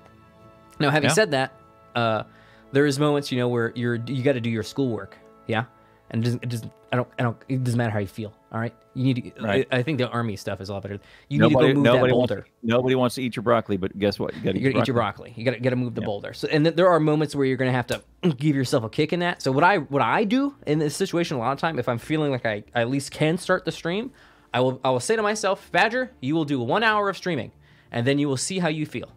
Now, 0.79 0.91
having 0.91 1.09
Yeah. 1.09 1.15
said 1.15 1.31
that, 1.33 1.53
uh, 1.95 2.25
there 2.73 2.87
is 2.87 2.99
moments, 2.99 3.33
you 3.33 3.39
know, 3.39 3.49
where 3.49 3.73
you're 3.75 3.95
you 3.95 4.23
got 4.23 4.33
to 4.33 4.41
do 4.41 4.51
your 4.51 4.63
schoolwork, 4.63 5.17
yeah, 5.47 5.65
and 6.11 6.23
it 6.23 6.25
doesn't, 6.25 6.43
it 6.43 6.49
doesn't, 6.51 6.73
I 6.93 6.97
don't, 6.97 7.09
I 7.19 7.23
don't, 7.23 7.37
it 7.49 7.65
doesn't 7.65 7.79
matter 7.79 7.93
how 7.93 8.01
you 8.01 8.07
feel. 8.07 8.35
All 8.53 8.61
right, 8.61 8.75
you 8.95 9.05
need 9.05 9.35
to. 9.37 9.43
Right. 9.43 9.67
I, 9.71 9.79
I 9.79 9.83
think 9.83 9.99
the 9.99 10.09
army 10.09 10.37
stuff 10.37 10.61
is 10.61 10.69
a 10.69 10.75
lot 10.75 10.83
better. 10.83 10.99
You 11.29 11.39
nobody, 11.39 11.69
need 11.69 11.69
to 11.69 11.75
go 11.75 11.75
move 11.75 11.85
that 11.85 11.93
nobody 11.95 12.13
wants, 12.13 12.31
boulder. 12.33 12.47
nobody 12.63 12.95
wants 12.95 13.15
to 13.15 13.23
eat 13.23 13.37
your 13.37 13.43
broccoli, 13.45 13.77
but 13.77 13.99
guess 13.99 14.19
what? 14.19 14.35
You 14.35 14.41
got 14.43 14.53
to 14.53 14.61
gotta 14.61 14.79
eat 14.79 14.87
your 14.89 14.95
broccoli. 14.95 15.33
You 15.37 15.45
gotta 15.45 15.61
gotta 15.61 15.77
move 15.77 15.95
the 15.95 16.03
boulder. 16.03 16.33
So, 16.35 16.49
and 16.49 16.65
th- 16.65 16.77
there 16.77 16.89
are 16.89 17.01
moments 17.01 17.35
where 17.35 17.47
you're 17.47 17.57
gonna 17.57 17.73
have 17.73 17.87
to 17.89 18.03
give 18.37 18.57
yourself 18.57 18.85
a 18.85 18.91
kick 18.91 19.13
in 19.13 19.21
that. 19.21 19.41
So, 19.43 19.53
what 19.53 19.65
I 19.65 19.79
what 19.79 20.03
I 20.03 20.25
do 20.25 20.55
in 20.67 20.79
this 20.79 20.97
situation 20.97 21.37
a 21.37 21.41
lot 21.41 21.53
of 21.53 21.59
time, 21.59 21.79
if 21.79 21.89
I'm 21.89 21.99
feeling 21.99 22.31
like 22.31 22.45
I, 22.45 22.65
I 22.75 22.83
at 22.83 22.91
least 22.91 23.11
can 23.11 23.39
start 23.39 23.65
the 23.65 23.73
stream, 23.73 24.11
I 24.53 24.61
will 24.61 24.81
I 24.85 24.91
will 24.91 25.01
say 25.01 25.17
to 25.17 25.23
myself, 25.23 25.71
Badger, 25.73 26.11
you 26.21 26.35
will 26.35 26.45
do 26.45 26.61
one 26.61 26.83
hour 26.83 27.09
of 27.09 27.17
streaming, 27.17 27.53
and 27.91 28.07
then 28.07 28.19
you 28.19 28.29
will 28.29 28.37
see 28.37 28.59
how 28.59 28.69
you 28.69 28.85
feel. 28.87 29.11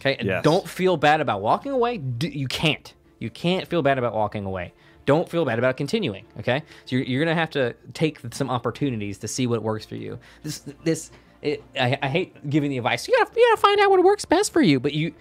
Okay, 0.00 0.16
and 0.16 0.26
Yes. 0.28 0.44
don't 0.44 0.68
feel 0.68 0.96
bad 0.96 1.20
about 1.20 1.40
walking 1.42 1.72
away. 1.72 2.00
You 2.20 2.46
can't. 2.48 2.92
You 3.18 3.30
can't 3.30 3.66
feel 3.66 3.82
bad 3.82 3.98
about 3.98 4.14
walking 4.14 4.44
away. 4.44 4.72
Don't 5.06 5.28
feel 5.28 5.44
bad 5.44 5.58
about 5.58 5.76
continuing. 5.76 6.24
Okay, 6.38 6.62
so 6.84 6.96
you're, 6.96 7.04
you're 7.04 7.24
gonna 7.24 7.34
have 7.34 7.50
to 7.50 7.74
take 7.94 8.20
some 8.32 8.50
opportunities 8.50 9.18
to 9.18 9.28
see 9.28 9.46
what 9.46 9.62
works 9.62 9.86
for 9.86 9.96
you. 9.96 10.18
This 10.42 10.60
this 10.84 11.10
it, 11.42 11.62
I, 11.80 11.98
I 12.02 12.08
hate 12.08 12.48
giving 12.50 12.70
the 12.70 12.78
advice. 12.78 13.08
You 13.08 13.16
gotta 13.18 13.30
you 13.34 13.46
gotta 13.50 13.60
find 13.60 13.80
out 13.80 13.90
what 13.90 14.02
works 14.04 14.24
best 14.24 14.52
for 14.52 14.60
you. 14.60 14.78
But 14.78 14.92
you, 14.92 15.14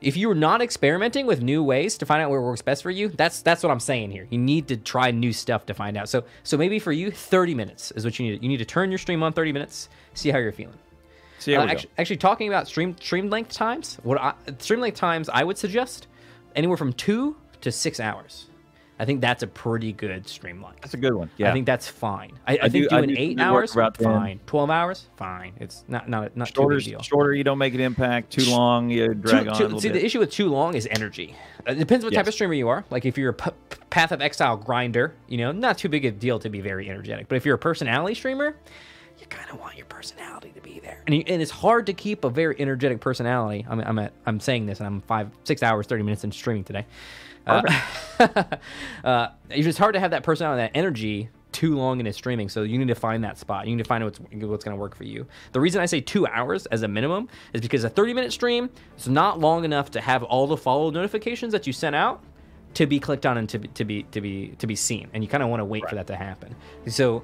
if 0.00 0.16
you're 0.16 0.34
not 0.34 0.62
experimenting 0.62 1.26
with 1.26 1.42
new 1.42 1.62
ways 1.62 1.98
to 1.98 2.06
find 2.06 2.22
out 2.22 2.30
what 2.30 2.40
works 2.40 2.62
best 2.62 2.82
for 2.82 2.90
you, 2.90 3.08
that's 3.08 3.42
that's 3.42 3.62
what 3.62 3.70
I'm 3.70 3.80
saying 3.80 4.12
here. 4.12 4.26
You 4.30 4.38
need 4.38 4.68
to 4.68 4.76
try 4.76 5.10
new 5.10 5.32
stuff 5.32 5.66
to 5.66 5.74
find 5.74 5.96
out. 5.96 6.08
So 6.08 6.24
so 6.44 6.56
maybe 6.56 6.78
for 6.78 6.92
you, 6.92 7.10
30 7.10 7.54
minutes 7.54 7.90
is 7.92 8.04
what 8.04 8.18
you 8.18 8.30
need. 8.30 8.42
You 8.42 8.48
need 8.48 8.58
to 8.58 8.64
turn 8.64 8.90
your 8.90 8.98
stream 8.98 9.22
on 9.22 9.32
30 9.32 9.52
minutes. 9.52 9.88
See 10.14 10.30
how 10.30 10.38
you're 10.38 10.52
feeling. 10.52 10.78
How 11.46 11.62
Uh, 11.62 11.66
actually, 11.66 11.90
actually, 11.98 12.16
talking 12.18 12.48
about 12.48 12.66
stream 12.68 12.96
stream 13.00 13.30
length 13.30 13.52
times, 13.52 13.98
what 14.02 14.20
I, 14.20 14.34
stream 14.58 14.80
length 14.80 14.96
times 14.98 15.28
I 15.28 15.44
would 15.44 15.58
suggest 15.58 16.06
anywhere 16.54 16.76
from 16.76 16.92
two 16.92 17.36
to 17.62 17.70
six 17.72 18.00
hours. 18.00 18.46
I 18.98 19.04
think 19.04 19.20
that's 19.20 19.42
a 19.42 19.48
pretty 19.48 19.92
good 19.92 20.28
stream 20.28 20.62
length. 20.62 20.82
That's 20.82 20.94
a 20.94 20.98
good 20.98 21.14
one. 21.14 21.28
Yeah. 21.36 21.50
I 21.50 21.52
think 21.52 21.66
that's 21.66 21.88
fine. 21.88 22.38
I, 22.46 22.52
I, 22.52 22.58
I 22.64 22.68
think 22.68 22.88
do- 22.88 22.96
doing 22.96 23.08
do 23.08 23.14
eight 23.18 23.40
hours, 23.40 23.74
fine. 23.74 24.38
Twelve 24.46 24.70
hours, 24.70 25.08
fine. 25.16 25.54
It's 25.58 25.84
not 25.88 26.08
not 26.08 26.36
not 26.36 26.54
shorter, 26.54 26.78
too 26.78 26.84
big 26.84 26.90
deal. 26.92 27.02
shorter, 27.02 27.32
you 27.32 27.42
don't 27.42 27.58
make 27.58 27.74
an 27.74 27.80
impact. 27.80 28.30
Too 28.30 28.48
long, 28.50 28.90
you 28.90 29.12
drag 29.14 29.44
Too- 29.44 29.50
on 29.50 29.56
too- 29.56 29.62
a 29.62 29.66
little 29.66 29.80
see, 29.80 29.88
bit. 29.88 29.94
the 29.94 30.04
issue 30.04 30.20
with 30.20 30.30
too 30.30 30.48
long 30.48 30.74
is 30.76 30.86
energy. 30.88 31.34
It 31.66 31.78
depends 31.78 32.04
what 32.04 32.14
type 32.14 32.28
of 32.28 32.34
streamer 32.34 32.54
you 32.54 32.68
are. 32.68 32.84
Like 32.90 33.04
if 33.04 33.18
you're 33.18 33.30
a 33.30 33.34
p- 33.34 33.50
Path 33.90 34.12
of 34.12 34.20
Exile 34.22 34.56
grinder, 34.56 35.14
you 35.26 35.38
know, 35.38 35.50
not 35.50 35.78
too 35.78 35.88
big 35.88 36.04
a 36.04 36.12
deal 36.12 36.38
to 36.38 36.48
be 36.48 36.60
very 36.60 36.88
energetic. 36.88 37.26
But 37.28 37.36
if 37.36 37.44
you're 37.46 37.56
a 37.56 37.58
personality 37.58 38.14
streamer, 38.14 38.54
you 39.22 39.28
kind 39.28 39.48
of 39.50 39.60
want 39.60 39.76
your 39.76 39.86
personality 39.86 40.52
to 40.54 40.60
be 40.60 40.80
there. 40.80 41.02
And, 41.06 41.14
you, 41.14 41.24
and 41.26 41.40
it's 41.40 41.50
hard 41.50 41.86
to 41.86 41.94
keep 41.94 42.24
a 42.24 42.30
very 42.30 42.56
energetic 42.58 43.00
personality. 43.00 43.64
I'm, 43.68 43.80
I'm 43.80 43.98
at 44.00 44.12
I'm 44.26 44.40
saying 44.40 44.66
this, 44.66 44.80
and 44.80 44.86
I'm 44.86 45.00
five 45.02 45.30
six 45.44 45.62
hours 45.62 45.86
thirty 45.86 46.02
minutes 46.02 46.24
in 46.24 46.32
streaming 46.32 46.64
today. 46.64 46.86
Uh, 47.46 47.62
uh, 49.04 49.28
it's 49.48 49.64
just 49.64 49.78
hard 49.78 49.94
to 49.94 50.00
have 50.00 50.10
that 50.10 50.22
personality, 50.24 50.62
that 50.62 50.76
energy 50.76 51.28
too 51.52 51.76
long 51.76 52.00
in 52.00 52.06
his 52.06 52.16
streaming. 52.16 52.48
So 52.48 52.62
you 52.62 52.78
need 52.78 52.88
to 52.88 52.94
find 52.94 53.22
that 53.24 53.38
spot. 53.38 53.66
You 53.66 53.76
need 53.76 53.82
to 53.82 53.88
find 53.88 54.02
what's 54.04 54.18
what's 54.18 54.64
going 54.64 54.76
to 54.76 54.80
work 54.80 54.96
for 54.96 55.04
you. 55.04 55.26
The 55.52 55.60
reason 55.60 55.80
I 55.80 55.86
say 55.86 56.00
two 56.00 56.26
hours 56.26 56.66
as 56.66 56.82
a 56.82 56.88
minimum 56.88 57.28
is 57.52 57.60
because 57.60 57.84
a 57.84 57.90
30 57.90 58.14
minute 58.14 58.32
stream 58.32 58.70
is 58.98 59.08
not 59.08 59.38
long 59.38 59.64
enough 59.64 59.92
to 59.92 60.00
have 60.00 60.24
all 60.24 60.46
the 60.46 60.56
follow 60.56 60.90
notifications 60.90 61.52
that 61.52 61.66
you 61.66 61.72
sent 61.72 61.94
out 61.94 62.24
to 62.74 62.86
be 62.86 62.98
clicked 62.98 63.26
on 63.26 63.36
and 63.36 63.48
to 63.50 63.58
be 63.58 63.68
to 63.68 63.84
be 63.84 64.02
to 64.04 64.20
be 64.20 64.48
to 64.58 64.66
be 64.66 64.74
seen. 64.74 65.10
And 65.14 65.22
you 65.22 65.28
kind 65.28 65.44
of 65.44 65.48
want 65.48 65.60
to 65.60 65.64
wait 65.64 65.88
for 65.88 65.94
that 65.94 66.08
to 66.08 66.16
happen. 66.16 66.56
So 66.88 67.22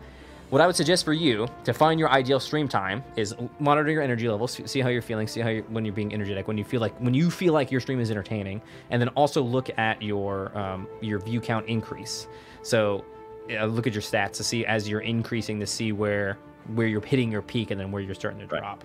what 0.50 0.62
I 0.62 0.66
would 0.66 0.76
suggest 0.76 1.04
for 1.04 1.12
you 1.12 1.46
to 1.64 1.72
find 1.74 2.00
your 2.00 2.10
ideal 2.10 2.40
stream 2.40 2.68
time 2.68 3.04
is 3.16 3.34
monitor 3.58 3.90
your 3.90 4.02
energy 4.02 4.28
levels, 4.28 4.60
see 4.64 4.80
how 4.80 4.88
you're 4.88 5.02
feeling, 5.02 5.26
see 5.26 5.40
how 5.40 5.50
you 5.50 5.64
when 5.68 5.84
you're 5.84 5.94
being 5.94 6.12
energetic, 6.14 6.48
when 6.48 6.56
you 6.56 6.64
feel 6.64 6.80
like 6.80 6.96
when 7.00 7.14
you 7.14 7.30
feel 7.30 7.52
like 7.52 7.70
your 7.70 7.80
stream 7.80 8.00
is 8.00 8.10
entertaining, 8.10 8.62
and 8.90 9.00
then 9.00 9.08
also 9.10 9.42
look 9.42 9.70
at 9.78 10.00
your 10.02 10.56
um, 10.56 10.88
your 11.00 11.18
view 11.18 11.40
count 11.40 11.66
increase. 11.66 12.28
So 12.62 13.04
uh, 13.50 13.66
look 13.66 13.86
at 13.86 13.92
your 13.92 14.02
stats 14.02 14.32
to 14.32 14.44
see 14.44 14.64
as 14.64 14.88
you're 14.88 15.00
increasing 15.00 15.60
to 15.60 15.66
see 15.66 15.92
where 15.92 16.38
where 16.74 16.86
you're 16.86 17.02
hitting 17.02 17.30
your 17.30 17.42
peak 17.42 17.70
and 17.70 17.80
then 17.80 17.90
where 17.90 18.02
you're 18.02 18.14
starting 18.14 18.40
to 18.40 18.46
Right. 18.46 18.60
drop. 18.60 18.84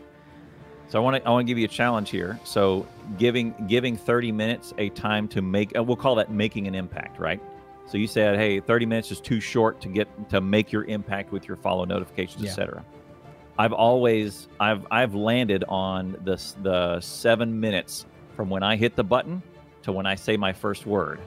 So 0.89 0.99
I 0.99 1.01
want 1.01 1.15
to 1.15 1.27
I 1.27 1.31
want 1.31 1.47
to 1.47 1.49
give 1.49 1.57
you 1.57 1.65
a 1.65 1.69
challenge 1.69 2.09
here. 2.09 2.39
So 2.43 2.85
giving 3.17 3.55
giving 3.67 3.95
30 3.95 4.31
minutes 4.33 4.73
a 4.77 4.89
time 4.89 5.27
to 5.29 5.41
make 5.41 5.77
uh, 5.77 5.83
we'll 5.83 5.95
call 5.95 6.15
that 6.15 6.29
making 6.29 6.67
an 6.67 6.75
impact, 6.75 7.19
right? 7.19 7.41
So 7.87 7.97
you 7.97 8.07
said, 8.07 8.37
hey, 8.37 8.59
30 8.59 8.85
minutes 8.85 9.11
is 9.11 9.19
too 9.19 9.39
short 9.39 9.79
to 9.81 9.87
get 9.89 10.07
to 10.29 10.41
make 10.41 10.71
your 10.71 10.83
impact 10.85 11.31
with 11.31 11.47
your 11.47 11.57
follow 11.57 11.85
notifications, 11.85 12.43
Yeah. 12.43 12.49
etc. 12.49 12.85
I've 13.57 13.73
always 13.73 14.47
I've 14.59 14.87
I've 14.89 15.13
landed 15.13 15.63
on 15.67 16.15
the 16.23 16.41
the 16.63 16.99
seven 17.01 17.59
minutes 17.59 18.05
from 18.35 18.49
when 18.49 18.63
I 18.63 18.75
hit 18.77 18.95
the 18.95 19.03
button 19.03 19.43
to 19.83 19.91
when 19.91 20.05
I 20.07 20.15
say 20.15 20.37
my 20.37 20.53
first 20.53 20.87
word 20.87 21.19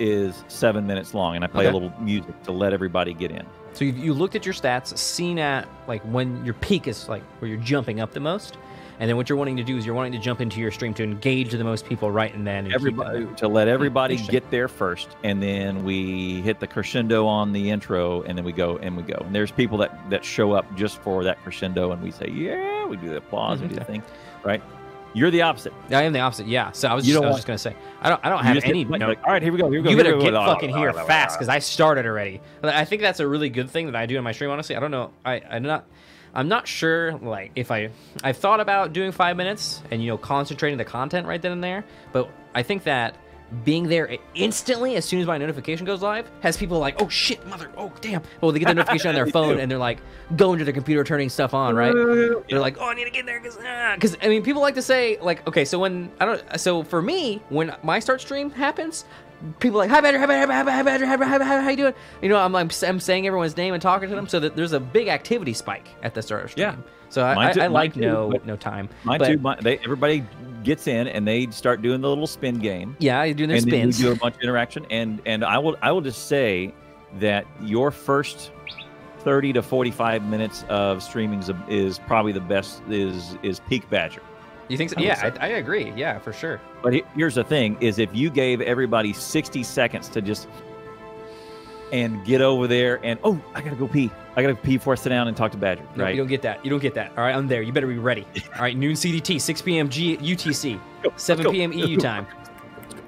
is 0.00 0.44
seven 0.48 0.86
minutes 0.86 1.12
long, 1.14 1.36
and 1.36 1.44
I 1.44 1.48
play 1.48 1.66
a 1.66 1.70
little 1.72 1.92
music 2.00 2.42
to 2.44 2.52
let 2.52 2.72
everybody 2.72 3.12
get 3.12 3.30
in. 3.30 3.44
So 3.74 3.84
you 3.84 3.92
you 3.92 4.14
looked 4.14 4.34
at 4.34 4.46
your 4.46 4.54
stats, 4.54 4.96
seen 4.96 5.38
at 5.38 5.68
like 5.86 6.00
when 6.02 6.42
your 6.44 6.54
peak 6.54 6.88
is 6.88 7.08
like 7.08 7.22
where 7.40 7.48
you're 7.50 7.60
jumping 7.60 8.00
up 8.00 8.12
the 8.12 8.20
most, 8.20 8.56
and 9.00 9.08
then 9.08 9.16
what 9.16 9.28
you're 9.28 9.38
wanting 9.38 9.56
to 9.56 9.64
do 9.64 9.76
is 9.76 9.84
you're 9.86 9.94
wanting 9.94 10.12
to 10.12 10.18
jump 10.18 10.40
into 10.40 10.60
your 10.60 10.70
stream 10.70 10.94
to 10.94 11.02
engage 11.02 11.50
the 11.52 11.64
most 11.64 11.86
people 11.86 12.10
right 12.10 12.32
and 12.34 12.46
then. 12.46 12.66
And 12.66 12.74
everybody 12.74 13.26
to 13.36 13.48
let 13.48 13.68
everybody 13.68 14.16
get 14.16 14.50
there 14.50 14.68
first 14.68 15.08
and 15.24 15.42
then 15.42 15.84
we 15.84 16.40
hit 16.42 16.60
the 16.60 16.66
crescendo 16.66 17.26
on 17.26 17.52
the 17.52 17.70
intro 17.70 18.22
and 18.22 18.36
then 18.36 18.44
we 18.44 18.52
go 18.52 18.76
and 18.78 18.96
we 18.96 19.02
go 19.02 19.16
and 19.24 19.34
there's 19.34 19.50
people 19.50 19.78
that 19.78 19.98
that 20.10 20.24
show 20.24 20.52
up 20.52 20.66
just 20.76 20.98
for 21.02 21.24
that 21.24 21.42
crescendo 21.42 21.92
and 21.92 22.02
we 22.02 22.10
say 22.10 22.28
yeah 22.28 22.84
we 22.86 22.96
do 22.96 23.08
the 23.08 23.16
applause 23.16 23.60
we 23.60 23.68
do 23.68 23.74
the 23.74 23.80
Okay. 23.82 23.92
thing 23.94 24.02
right 24.44 24.62
you're 25.14 25.30
the 25.30 25.42
opposite 25.42 25.74
I 25.90 26.04
am 26.04 26.14
the 26.14 26.20
opposite. 26.20 26.46
Yeah. 26.46 26.72
So 26.72 26.88
I 26.88 26.94
was 26.94 27.06
You 27.06 27.12
just, 27.12 27.24
I 27.24 27.26
was 27.28 27.36
just 27.36 27.46
gonna 27.46 27.58
say 27.58 27.76
I 28.00 28.08
don't 28.08 28.20
I 28.24 28.30
don't 28.30 28.42
have 28.42 28.64
any. 28.64 28.84
no, 28.84 28.96
like, 29.08 29.22
all 29.24 29.32
right 29.32 29.42
here 29.42 29.52
we 29.52 29.58
go 29.58 29.70
here 29.70 29.80
we 29.80 29.84
go 29.84 29.90
you 29.90 29.96
better 29.96 30.16
get 30.16 30.32
fucking 30.32 30.74
here 30.74 30.92
fast 30.94 31.38
because 31.38 31.50
I 31.50 31.58
started 31.58 32.06
already. 32.06 32.40
I 32.62 32.86
think 32.86 33.02
that's 33.02 33.20
a 33.20 33.26
really 33.28 33.50
good 33.50 33.68
thing 33.68 33.86
that 33.86 33.96
I 33.96 34.06
do 34.06 34.16
in 34.16 34.24
my 34.24 34.32
stream. 34.32 34.50
Honestly, 34.50 34.74
I 34.74 34.80
don't 34.80 34.90
know. 34.90 35.10
I 35.24 35.42
I'm 35.50 35.64
not. 35.64 35.84
I'm 36.34 36.48
not 36.48 36.66
sure. 36.66 37.12
Like 37.18 37.52
if 37.56 37.70
I 37.70 37.90
I've 38.22 38.36
thought 38.36 38.60
about 38.60 38.92
doing 38.92 39.12
five 39.12 39.36
minutes 39.36 39.82
and 39.90 40.02
you 40.02 40.08
know 40.08 40.18
concentrating 40.18 40.78
the 40.78 40.84
content 40.84 41.26
right 41.26 41.40
then 41.40 41.52
and 41.52 41.62
there. 41.62 41.84
But 42.12 42.30
I 42.54 42.62
think 42.62 42.84
that 42.84 43.16
being 43.64 43.86
there 43.88 44.16
instantly 44.34 44.96
as 44.96 45.04
soon 45.04 45.20
as 45.20 45.26
my 45.26 45.36
notification 45.36 45.84
goes 45.84 46.00
live 46.00 46.26
has 46.40 46.56
people 46.56 46.78
like 46.78 47.02
oh 47.02 47.08
shit 47.08 47.46
mother 47.46 47.70
oh 47.76 47.92
damn 48.00 48.22
well 48.40 48.50
they 48.50 48.58
get 48.58 48.66
the 48.66 48.72
notification 48.72 49.10
on 49.10 49.14
their 49.14 49.26
phone 49.30 49.60
and 49.60 49.70
they're 49.70 49.76
like 49.76 49.98
going 50.36 50.58
to 50.58 50.64
their 50.64 50.72
computer 50.72 51.04
turning 51.04 51.28
stuff 51.28 51.52
on 51.52 51.76
right 51.76 51.92
they're 52.48 52.60
like, 52.60 52.78
oh, 52.78 52.88
I 52.88 52.94
need 52.94 53.04
to 53.04 53.10
get 53.10 53.26
there 53.26 53.40
because, 53.40 53.56
because 53.56 54.14
ah, 54.16 54.24
I 54.24 54.28
mean, 54.28 54.42
people 54.42 54.62
like 54.62 54.74
to 54.74 54.82
say 54.82 55.18
like, 55.20 55.46
okay, 55.46 55.64
so 55.64 55.78
when 55.78 56.10
I 56.20 56.24
don't, 56.24 56.60
so 56.60 56.82
for 56.82 57.02
me, 57.02 57.42
when 57.48 57.74
my 57.82 57.98
start 57.98 58.20
stream 58.20 58.50
happens, 58.50 59.04
people 59.60 59.78
like, 59.78 59.90
hi, 59.90 60.00
Badger, 60.00 60.18
hi, 60.18 60.26
Badger, 60.26 60.52
hi, 60.52 60.62
Badger, 60.62 60.70
hi, 60.72 60.82
Badger, 60.82 61.06
hi, 61.06 61.16
Badger, 61.16 61.30
hi, 61.32 61.38
Badger, 61.38 61.62
how 61.62 61.70
you 61.70 61.76
doing? 61.76 61.94
You 62.22 62.28
know, 62.28 62.38
I'm, 62.38 62.54
I'm, 62.54 62.70
I'm 62.86 63.00
saying 63.00 63.26
everyone's 63.26 63.56
name 63.56 63.74
and 63.74 63.82
talking 63.82 64.08
to 64.08 64.14
them, 64.14 64.28
so 64.28 64.40
that 64.40 64.56
there's 64.56 64.72
a 64.72 64.80
big 64.80 65.08
activity 65.08 65.52
spike 65.52 65.88
at 66.02 66.14
the 66.14 66.22
start 66.22 66.44
of 66.44 66.50
stream. 66.52 66.66
Yeah. 66.66 66.76
So 67.08 67.22
I, 67.24 67.48
I, 67.48 67.52
too- 67.52 67.60
I 67.60 67.66
like 67.66 67.94
too, 67.94 68.00
no 68.00 68.30
but- 68.30 68.46
no 68.46 68.56
time. 68.56 68.88
mine 69.04 69.18
But, 69.18 69.28
too 69.28 69.38
mine, 69.38 69.58
they, 69.62 69.78
everybody 69.78 70.24
gets 70.62 70.86
in 70.86 71.08
and 71.08 71.26
they 71.28 71.48
start 71.50 71.82
doing 71.82 72.00
the 72.00 72.08
little 72.08 72.26
spin 72.26 72.58
game 72.58 72.96
Yeah, 73.00 73.22
you're 73.24 73.34
doing 73.34 73.48
their 73.48 73.58
and 73.58 73.66
spins. 73.66 73.98
do 73.98 74.12
a 74.12 74.14
bunch 74.16 74.36
of 74.36 74.42
interaction 74.42 74.86
and 74.90 75.20
and 75.26 75.44
i 75.44 75.58
will 75.58 75.76
i 75.82 75.90
will 75.90 76.00
just 76.00 76.28
say 76.28 76.72
that 77.18 77.44
your 77.60 77.90
first 77.90 78.52
30 79.18 79.54
to 79.54 79.62
45 79.62 80.24
minutes 80.24 80.64
of 80.68 81.02
streaming 81.02 81.40
is, 81.40 81.50
is 81.68 81.98
probably 81.98 82.30
the 82.30 82.40
best 82.40 82.80
is 82.88 83.36
is 83.42 83.58
peak 83.68 83.90
badger 83.90 84.22
You 84.72 84.78
think 84.78 84.90
so? 84.90 84.98
Yeah, 84.98 85.14
say. 85.14 85.32
I, 85.38 85.46
I 85.46 85.48
agree. 85.48 85.92
Yeah, 85.94 86.18
for 86.18 86.32
sure. 86.32 86.60
But 86.82 86.94
here's 87.14 87.34
the 87.34 87.44
thing: 87.44 87.76
is 87.80 87.98
if 87.98 88.14
you 88.14 88.30
gave 88.30 88.60
everybody 88.62 89.12
60 89.12 89.62
seconds 89.62 90.08
to 90.08 90.22
just 90.22 90.48
and 91.92 92.24
get 92.24 92.40
over 92.40 92.66
there 92.66 93.04
and 93.04 93.20
oh, 93.22 93.38
I 93.54 93.60
gotta 93.60 93.76
go 93.76 93.86
pee. 93.86 94.10
I 94.34 94.40
gotta 94.40 94.54
pee 94.54 94.78
before 94.78 94.94
I 94.94 94.96
sit 94.96 95.10
down 95.10 95.28
and 95.28 95.36
talk 95.36 95.52
to 95.52 95.58
Badger. 95.58 95.86
No, 95.94 96.04
right? 96.04 96.14
you 96.14 96.20
don't 96.20 96.28
get 96.28 96.40
that. 96.42 96.64
You 96.64 96.70
don't 96.70 96.80
get 96.80 96.94
that. 96.94 97.10
All 97.18 97.24
right, 97.24 97.34
I'm 97.34 97.46
there. 97.48 97.60
You 97.60 97.70
better 97.70 97.86
be 97.86 97.98
ready. 97.98 98.26
All 98.56 98.62
right, 98.62 98.76
noon 98.76 98.94
CDT, 98.94 99.38
6 99.38 99.62
p.m. 99.62 99.90
G- 99.90 100.16
UTC, 100.16 100.80
Go, 101.02 101.12
7 101.16 101.50
p.m. 101.50 101.72
EU 101.74 101.98
time. 101.98 102.26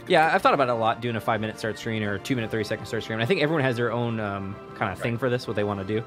Yeah, 0.06 0.30
I've 0.34 0.42
thought 0.42 0.52
about 0.52 0.68
it 0.68 0.72
a 0.72 0.74
lot 0.74 1.00
doing 1.00 1.16
a 1.16 1.20
five 1.20 1.40
minute 1.40 1.58
start 1.58 1.78
screen 1.78 2.02
or 2.02 2.16
a 2.16 2.18
two 2.18 2.36
minute, 2.36 2.50
30 2.50 2.64
second 2.64 2.86
start 2.86 3.04
screen. 3.04 3.20
I 3.20 3.24
think 3.24 3.40
everyone 3.40 3.62
has 3.62 3.76
their 3.76 3.90
own 3.90 4.20
um, 4.20 4.54
kind 4.74 4.92
of 4.92 4.98
thing 4.98 5.16
for 5.16 5.30
this, 5.30 5.46
what 5.46 5.56
they 5.56 5.64
want 5.64 5.80
to 5.80 5.86
do. 5.86 6.04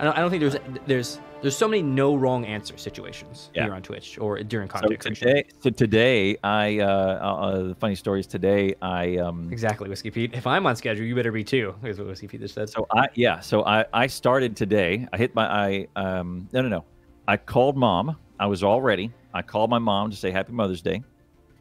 I 0.00 0.04
don't, 0.04 0.16
I 0.16 0.20
don't 0.20 0.30
think 0.30 0.40
there's 0.40 0.56
there's 0.86 1.20
there's 1.42 1.56
so 1.56 1.68
many 1.68 1.82
no 1.82 2.16
wrong 2.16 2.46
answer 2.46 2.76
situations 2.78 3.50
Yeah. 3.54 3.64
here 3.64 3.74
on 3.74 3.82
Twitch 3.82 4.18
or 4.18 4.42
during 4.42 4.68
So 4.68 4.72
content 4.72 5.00
creation. 5.00 5.26
today, 5.28 5.44
so 5.60 5.68
today, 5.70 6.36
I 6.42 6.78
uh, 6.78 6.86
uh, 6.86 7.62
the 7.68 7.74
funny 7.74 7.94
story 7.94 8.20
is 8.20 8.26
today 8.26 8.74
I 8.80 9.16
um 9.18 9.52
Exactly, 9.52 9.88
Whiskey 9.90 10.10
Pete. 10.10 10.32
If 10.34 10.46
I'm 10.46 10.66
on 10.66 10.74
schedule, 10.76 11.04
you 11.04 11.14
better 11.14 11.32
be 11.32 11.44
too. 11.44 11.74
Is 11.84 11.98
what 11.98 12.08
Whiskey 12.08 12.28
Pete 12.28 12.40
just 12.40 12.54
said. 12.54 12.70
So 12.70 12.86
I 12.90 13.08
yeah, 13.14 13.40
so 13.40 13.62
I 13.66 13.84
I 13.92 14.06
started 14.06 14.56
today. 14.56 15.06
I 15.12 15.18
hit 15.18 15.34
my 15.34 15.46
I 15.46 15.86
um 15.96 16.48
no 16.52 16.62
no 16.62 16.68
no. 16.68 16.84
I 17.28 17.36
called 17.36 17.76
mom. 17.76 18.16
I 18.38 18.46
was 18.46 18.62
all 18.62 18.80
ready. 18.80 19.12
I 19.34 19.42
called 19.42 19.68
my 19.68 19.78
mom 19.78 20.10
to 20.10 20.16
say 20.16 20.30
happy 20.30 20.52
Mother's 20.52 20.80
Day. 20.82 21.02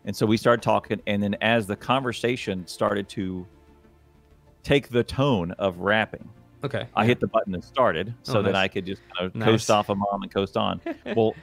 And 0.06 0.16
so 0.16 0.26
we 0.26 0.38
started 0.38 0.62
talking 0.62 1.02
and 1.08 1.22
then 1.22 1.36
as 1.42 1.68
the 1.68 1.76
conversation 1.76 2.66
started 2.68 3.10
to 3.10 3.46
take 4.64 4.88
the 4.90 5.04
tone 5.04 5.52
of 5.52 5.80
rapping, 5.80 6.30
okay. 6.64 6.88
I 6.96 7.06
hit 7.06 7.20
the 7.20 7.28
button 7.28 7.54
and 7.54 7.64
started 7.64 8.14
so 8.24 8.40
Oh, 8.40 8.42
that 8.44 8.52
nice. 8.54 8.64
I 8.64 8.68
could 8.68 8.86
just 8.86 9.02
kind 9.16 9.28
of 9.28 9.36
Nice. 9.36 9.46
coast 9.46 9.72
off 9.72 9.90
of 9.90 9.98
mom 9.98 10.22
and 10.24 10.34
coast 10.34 10.58
on. 10.58 10.82
well, 11.16 11.34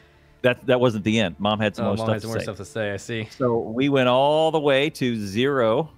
that 0.43 0.65
that 0.67 0.79
wasn't 0.81 1.05
the 1.05 1.19
end. 1.19 1.37
Mom 1.39 1.59
had 1.59 1.75
some 1.75 1.87
Oh, 1.87 1.89
more 1.89 1.97
mom 1.97 2.07
stuff 2.07 2.13
has 2.15 2.23
to 2.23 2.29
more 2.29 2.39
say. 2.39 2.43
stuff 2.45 2.57
to 2.59 2.65
say. 2.65 2.93
I 2.93 2.97
see. 2.97 3.29
So 3.37 3.59
we 3.59 3.89
went 3.89 4.09
all 4.09 4.51
the 4.51 4.61
way 4.61 4.91
to 4.91 5.17
zero, 5.17 5.91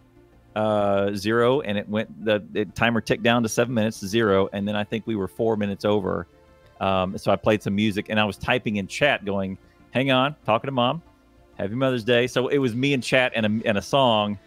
uh, 0.57 1.13
zero, 1.15 1.61
and 1.61 1.77
it 1.79 1.89
went 1.89 2.25
the, 2.25 2.43
the 2.53 2.65
timer 2.67 3.01
ticked 3.01 3.23
down 3.23 3.43
to 3.43 3.49
seven 3.49 3.75
minutes, 3.75 4.01
to 4.01 4.07
zero, 4.09 4.49
and 4.53 4.67
then 4.67 4.77
I 4.77 4.85
think 4.85 5.07
we 5.07 5.17
were 5.17 5.29
four 5.29 5.57
minutes 5.57 5.85
over. 5.85 6.27
Um, 6.81 7.19
so 7.19 7.33
I 7.33 7.37
played 7.37 7.63
some 7.63 7.75
music 7.75 8.07
and 8.09 8.21
I 8.21 8.25
was 8.25 8.37
typing 8.37 8.77
in 8.77 8.87
chat, 8.87 9.25
going, 9.25 9.59
"Hang 9.91 10.11
on, 10.13 10.37
talking 10.47 10.69
to 10.69 10.73
mom, 10.73 11.03
Happy 11.59 11.75
Mother's 11.75 12.05
Day." 12.05 12.27
So 12.29 12.49
it 12.49 12.59
was 12.59 12.75
me 12.75 12.95
and 12.95 13.03
chat 13.03 13.33
and 13.35 13.45
a, 13.63 13.69
and 13.69 13.77
a 13.79 13.83
song, 13.83 14.39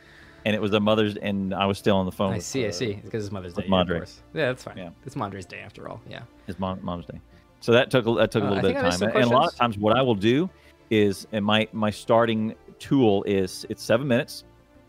and 0.45 0.55
it 0.55 0.61
was 0.61 0.73
a 0.73 0.80
Mother's, 0.80 1.15
and 1.18 1.53
I 1.53 1.65
was 1.65 1.77
still 1.77 1.97
on 1.97 2.05
the 2.05 2.11
phone. 2.11 2.34
I 2.34 2.38
with, 2.38 2.45
see. 2.45 2.65
I 2.65 2.69
uh, 2.69 2.72
see. 2.72 2.93
Because 2.93 3.26
it's 3.26 3.31
Mother's 3.31 3.53
Day. 3.53 3.68
of 3.69 3.88
course. 3.88 4.22
Yeah, 4.34 4.47
that's 4.47 4.63
fine. 4.63 4.77
Yeah. 4.77 4.89
It's 5.05 5.15
Madre's 5.15 5.45
Day 5.45 5.59
after 5.59 5.88
all. 5.89 6.01
Yeah. 6.09 6.23
It's 6.47 6.59
mom, 6.59 6.80
mom's 6.81 7.05
day. 7.05 7.19
So 7.59 7.72
that 7.73 7.91
took 7.91 8.07
a- 8.07 8.13
that 8.15 8.31
took 8.31 8.43
a 8.43 8.47
Uh, 8.47 8.49
little 8.49 8.65
I 8.65 8.73
bit 8.73 8.76
of 8.77 8.81
time, 8.81 8.91
some 8.91 9.09
and 9.09 9.23
a 9.23 9.27
lot 9.30 9.51
of 9.51 9.55
times 9.55 9.77
what 9.77 9.95
I 9.95 10.01
will 10.01 10.15
do 10.15 10.49
is, 10.89 11.27
and 11.31 11.45
my 11.45 11.68
my 11.72 11.89
starting 11.91 12.55
tool 12.80 13.23
is 13.23 13.65
it's 13.69 13.84
seven 13.84 14.07
minutes 14.07 14.43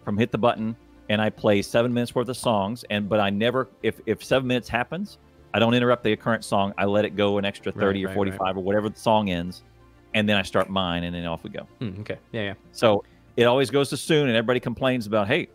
from 0.04 0.16
hit 0.16 0.32
the 0.32 0.38
button, 0.38 0.74
and 1.10 1.20
I 1.20 1.28
play 1.28 1.60
seven 1.60 1.92
minutes 1.92 2.14
worth 2.14 2.28
of 2.28 2.36
songs, 2.36 2.84
and 2.90 3.08
but 3.08 3.20
I 3.20 3.28
never 3.30 3.68
if 3.82 4.00
if 4.06 4.24
seven 4.24 4.48
minutes 4.48 4.68
happens, 4.68 5.18
I 5.52 5.58
don't 5.58 5.74
interrupt 5.74 6.02
the 6.02 6.16
current 6.16 6.44
song. 6.44 6.72
I 6.78 6.86
let 6.86 7.04
it 7.04 7.14
go 7.14 7.36
an 7.36 7.44
extra 7.44 7.72
thirty 7.72 8.00
right, 8.00 8.04
or 8.04 8.08
right. 8.08 8.14
forty 8.14 8.30
five 8.30 8.56
or 8.56 8.62
whatever 8.62 8.88
the 8.88 8.98
song 8.98 9.28
ends, 9.28 9.62
and 10.14 10.26
then 10.26 10.38
I 10.38 10.42
start 10.42 10.70
mine, 10.70 11.04
and 11.04 11.14
then 11.14 11.26
off 11.26 11.44
we 11.44 11.50
go. 11.50 11.66
Hmm, 11.78 12.00
okay. 12.00 12.16
Yeah. 12.32 12.42
Yeah. 12.42 12.54
So 12.72 13.04
it 13.36 13.44
always 13.44 13.70
goes 13.70 13.90
to 13.90 13.96
soon, 13.96 14.28
and 14.28 14.36
everybody 14.36 14.60
complains 14.60 15.06
about 15.06 15.28
hey. 15.28 15.48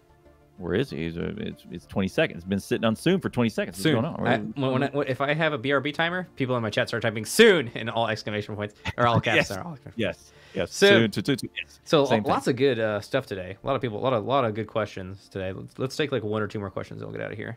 Where 0.60 0.74
is 0.74 0.90
he? 0.90 1.10
Uh, 1.10 1.34
It's, 1.38 1.64
it's 1.70 1.86
20 1.86 2.08
seconds. 2.08 2.38
It's 2.40 2.48
been 2.50 2.60
sitting 2.60 2.84
on 2.84 2.96
soon 2.96 3.20
for 3.20 3.30
20 3.30 3.48
seconds. 3.48 3.76
What's 3.78 3.84
Soon. 3.84 4.02
going 4.02 4.06
on? 4.06 4.28
I, 4.28 4.38
when, 4.60 4.72
when 4.72 4.84
I, 4.86 4.90
if 5.08 5.22
I 5.22 5.32
have 5.36 5.54
a 5.54 5.60
BRB 5.60 5.94
timer, 5.94 6.28
people 6.36 6.56
in 6.56 6.64
my 6.64 6.72
chat 6.72 6.88
start 6.88 7.04
typing 7.04 7.26
"soon" 7.26 7.68
in 7.76 7.90
all 7.90 8.08
exclamation 8.08 8.56
points 8.56 8.74
or 8.98 9.06
all 9.06 9.22
caps. 9.22 9.36
Yes. 9.36 9.52
all 9.52 9.78
Yes. 9.96 10.32
Yes. 10.56 10.74
So- 10.74 10.88
soon. 10.88 11.12
to- 11.12 11.22
to- 11.22 11.36
to- 11.36 11.50
yes. 11.62 11.80
So 11.84 12.06
Same 12.06 12.24
thing. 12.24 12.32
lots 12.32 12.48
of 12.48 12.56
good 12.56 12.80
uh, 12.80 13.02
stuff 13.02 13.28
today. 13.28 13.56
A 13.64 13.68
lot 13.68 13.76
of 13.76 13.84
people, 13.84 14.00
a 14.00 14.02
lot 14.02 14.14
of 14.14 14.26
lot 14.26 14.46
of 14.46 14.56
good 14.56 14.66
questions 14.66 15.30
today. 15.30 15.52
Let's, 15.54 15.78
let's 15.78 15.96
take 15.96 16.12
like 16.12 16.24
one 16.24 16.42
or 16.42 16.48
two 16.48 16.58
more 16.58 16.72
questions 16.72 17.02
and 17.04 17.08
we'll 17.12 17.16
get 17.20 17.24
out 17.24 17.32
of 17.34 17.38
here. 17.38 17.56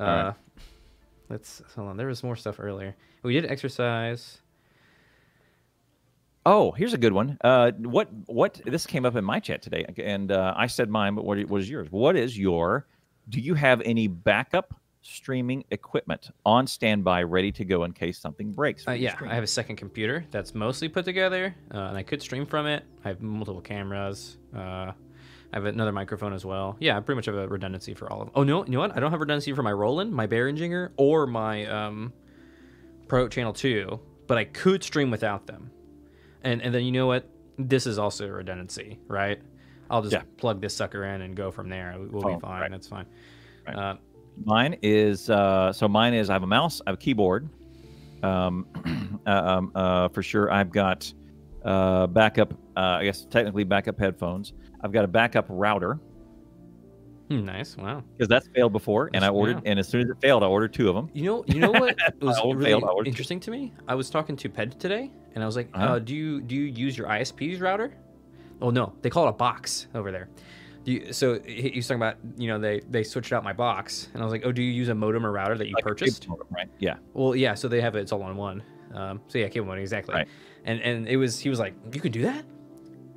Uh, 0.00 0.04
right. 0.04 0.34
Let's 1.28 1.60
hold 1.74 1.88
on. 1.88 1.96
There 1.96 2.06
was 2.06 2.22
more 2.22 2.36
stuff 2.36 2.60
earlier. 2.60 2.94
We 3.24 3.32
did 3.34 3.46
exercise. 3.50 4.38
Oh, 6.50 6.72
here's 6.72 6.94
a 6.94 6.98
good 6.98 7.12
one. 7.12 7.36
Uh, 7.44 7.72
what 7.72 8.08
what 8.24 8.58
this 8.64 8.86
came 8.86 9.04
up 9.04 9.16
in 9.16 9.22
my 9.22 9.38
chat 9.38 9.60
today, 9.60 9.84
and 10.02 10.32
uh, 10.32 10.54
I 10.56 10.66
said 10.66 10.88
mine, 10.88 11.14
but 11.14 11.26
what, 11.26 11.38
what 11.46 11.60
is 11.60 11.68
yours? 11.68 11.88
What 11.90 12.16
is 12.16 12.38
your? 12.38 12.86
Do 13.28 13.38
you 13.38 13.52
have 13.52 13.82
any 13.82 14.06
backup 14.06 14.72
streaming 15.02 15.64
equipment 15.70 16.30
on 16.46 16.66
standby, 16.66 17.24
ready 17.24 17.52
to 17.52 17.66
go 17.66 17.84
in 17.84 17.92
case 17.92 18.18
something 18.18 18.52
breaks? 18.52 18.88
Uh, 18.88 18.92
yeah? 18.92 19.14
I 19.26 19.34
have 19.34 19.44
a 19.44 19.46
second 19.48 19.76
computer 19.76 20.24
that's 20.30 20.54
mostly 20.54 20.88
put 20.88 21.04
together, 21.04 21.54
uh, 21.74 21.80
and 21.80 21.98
I 21.98 22.02
could 22.02 22.22
stream 22.22 22.46
from 22.46 22.66
it. 22.66 22.82
I 23.04 23.08
have 23.08 23.20
multiple 23.20 23.60
cameras. 23.60 24.38
Uh, 24.56 24.92
I 24.92 24.94
have 25.52 25.66
another 25.66 25.92
microphone 25.92 26.32
as 26.32 26.46
well. 26.46 26.78
Yeah, 26.80 26.96
I 26.96 27.00
pretty 27.00 27.16
much 27.16 27.26
have 27.26 27.34
a 27.34 27.46
redundancy 27.46 27.92
for 27.92 28.10
all 28.10 28.22
of 28.22 28.28
them. 28.28 28.32
Oh 28.34 28.44
no, 28.44 28.64
you 28.64 28.72
know 28.72 28.80
what? 28.80 28.96
I 28.96 29.00
don't 29.00 29.10
have 29.10 29.20
redundancy 29.20 29.52
for 29.52 29.62
my 29.62 29.72
Roland, 29.72 30.14
my 30.14 30.26
Behringer, 30.26 30.92
or 30.96 31.26
my 31.26 31.66
um, 31.66 32.10
Pro 33.06 33.28
Channel 33.28 33.52
Two, 33.52 34.00
but 34.26 34.38
I 34.38 34.44
could 34.44 34.82
stream 34.82 35.10
without 35.10 35.46
them. 35.46 35.72
And 36.42 36.62
and 36.62 36.74
then 36.74 36.84
you 36.84 36.92
know 36.92 37.06
what? 37.06 37.28
This 37.58 37.86
is 37.86 37.98
also 37.98 38.26
a 38.28 38.32
redundancy, 38.32 38.98
right? 39.08 39.40
I'll 39.90 40.02
just 40.02 40.12
Yeah. 40.12 40.22
plug 40.36 40.60
this 40.60 40.74
sucker 40.76 41.04
in 41.04 41.22
and 41.22 41.34
go 41.34 41.50
from 41.50 41.68
there. 41.68 41.96
We'll 41.98 42.22
Oh, 42.22 42.36
be 42.36 42.40
fine. 42.40 42.60
right. 42.62 42.70
That's 42.70 42.86
fine. 42.88 43.06
Right. 43.66 43.76
Uh, 43.76 43.96
Mine 44.44 44.76
is 44.82 45.30
uh, 45.30 45.72
so 45.72 45.88
mine 45.88 46.14
is 46.14 46.30
I 46.30 46.34
have 46.34 46.44
a 46.44 46.46
mouse, 46.46 46.80
I 46.86 46.90
have 46.90 46.94
a 46.94 47.02
keyboard, 47.02 47.48
um, 48.22 48.66
uh, 49.26 49.30
um, 49.30 49.72
uh, 49.74 50.08
for 50.10 50.22
sure. 50.22 50.48
I've 50.52 50.70
got 50.70 51.12
uh, 51.64 52.06
backup, 52.06 52.52
uh, 52.76 52.80
I 53.00 53.04
guess 53.04 53.24
technically 53.28 53.64
backup 53.64 53.98
headphones. 53.98 54.52
I've 54.80 54.92
got 54.92 55.04
a 55.04 55.08
backup 55.08 55.46
router 55.48 55.98
nice. 57.36 57.76
Wow. 57.76 58.02
because 58.16 58.28
that's 58.28 58.48
failed 58.48 58.72
before, 58.72 59.10
and 59.14 59.24
I 59.24 59.28
ordered. 59.28 59.62
And 59.64 59.78
as 59.78 59.88
soon 59.88 60.02
as 60.02 60.08
it 60.10 60.16
failed, 60.20 60.42
I 60.42 60.46
ordered 60.46 60.72
two 60.72 60.88
of 60.88 60.94
them. 60.94 61.10
You 61.12 61.24
know, 61.24 61.44
you 61.46 61.58
know 61.60 61.70
what 61.70 61.96
was 62.20 62.40
really 62.44 62.64
failed, 62.80 63.06
interesting 63.06 63.40
to 63.40 63.50
me? 63.50 63.72
I 63.86 63.94
was 63.94 64.10
talking 64.10 64.36
to 64.36 64.48
Ped 64.48 64.78
today, 64.78 65.10
and 65.34 65.42
I 65.42 65.46
was 65.46 65.56
like, 65.56 65.68
Uh-huh. 65.74 65.94
uh, 65.94 65.98
"Do 65.98 66.14
you 66.14 66.40
do 66.40 66.54
you 66.54 66.64
use 66.64 66.96
your 66.96 67.08
ISP's 67.08 67.60
router?" 67.60 67.92
Oh 68.60 68.70
no, 68.70 68.92
they 69.02 69.10
call 69.10 69.26
it 69.26 69.30
a 69.30 69.32
box 69.32 69.86
over 69.94 70.10
there. 70.10 70.28
Do 70.84 70.92
you, 70.92 71.12
so 71.12 71.38
he, 71.40 71.72
was 71.76 71.86
talking 71.86 72.00
about 72.00 72.16
you 72.36 72.48
know 72.48 72.58
they 72.58 72.80
they 72.88 73.04
switched 73.04 73.32
out 73.32 73.44
my 73.44 73.52
box, 73.52 74.08
and 74.14 74.22
I 74.22 74.24
was 74.24 74.32
like, 74.32 74.42
"Oh, 74.46 74.52
do 74.52 74.62
you 74.62 74.72
use 74.72 74.88
a 74.88 74.94
modem 74.94 75.26
or 75.26 75.32
router 75.32 75.56
that 75.58 75.68
you 75.68 75.74
Like 75.74 75.84
purchased?" 75.84 76.26
modem, 76.28 76.46
right? 76.50 76.68
Yeah. 76.78 76.96
Well, 77.12 77.36
yeah. 77.36 77.54
So 77.54 77.68
they 77.68 77.80
have 77.80 77.94
it. 77.94 78.00
It's 78.00 78.12
all 78.12 78.22
on 78.22 78.36
one. 78.36 78.62
Um, 78.94 79.20
so 79.28 79.38
yeah, 79.38 79.48
cable 79.48 79.66
modem 79.66 79.82
exactly. 79.82 80.14
Right. 80.14 80.28
And 80.64 80.80
and 80.80 81.06
it 81.06 81.16
was 81.18 81.38
he 81.38 81.50
was 81.50 81.58
like, 81.58 81.74
"You 81.92 82.00
can 82.00 82.10
do 82.10 82.22
that." 82.22 82.44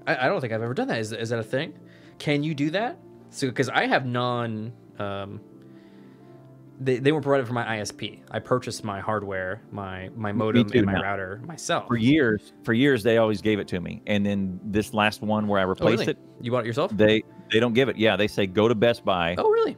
I, 0.05 0.25
I 0.25 0.27
don't 0.27 0.41
think 0.41 0.51
I've 0.51 0.61
ever 0.63 0.73
done 0.73 0.87
that. 0.89 0.99
Is 0.99 1.13
is 1.13 1.29
that 1.29 1.39
a 1.39 1.43
thing? 1.43 1.73
Can 2.19 2.43
you 2.43 2.53
do 2.53 2.71
that? 2.71 2.97
So 3.31 3.47
because 3.47 3.69
I 3.69 3.87
have 3.87 4.05
non. 4.05 4.71
Um, 4.99 5.41
they, 6.79 6.97
they 6.97 7.11
were 7.11 7.21
provided 7.21 7.45
for 7.47 7.53
my 7.53 7.77
ISP. 7.77 8.21
I 8.31 8.39
purchased 8.39 8.83
my 8.83 8.99
hardware, 8.99 9.61
my 9.71 10.09
my 10.15 10.31
modem, 10.31 10.67
too, 10.69 10.79
and 10.79 10.87
my 10.87 10.93
no. 10.93 11.01
router 11.01 11.41
myself. 11.45 11.87
For 11.87 11.95
years, 11.97 12.53
for 12.63 12.73
years, 12.73 13.03
they 13.03 13.17
always 13.17 13.41
gave 13.41 13.59
it 13.59 13.67
to 13.69 13.79
me, 13.79 14.01
and 14.07 14.25
then 14.25 14.59
this 14.63 14.93
last 14.93 15.21
one 15.21 15.47
where 15.47 15.59
I 15.59 15.63
Oh, 15.63 15.67
replaced 15.67 15.99
really? 16.01 16.11
it, 16.13 16.17
You 16.41 16.51
bought 16.51 16.63
it 16.63 16.67
yourself? 16.67 16.91
they 16.95 17.23
they 17.51 17.59
don't 17.59 17.73
give 17.73 17.87
it. 17.89 17.97
Yeah, 17.97 18.15
they 18.15 18.27
say 18.27 18.47
go 18.47 18.67
to 18.67 18.73
Best 18.75 19.05
Buy, 19.05 19.35
Oh, 19.37 19.49
really? 19.51 19.77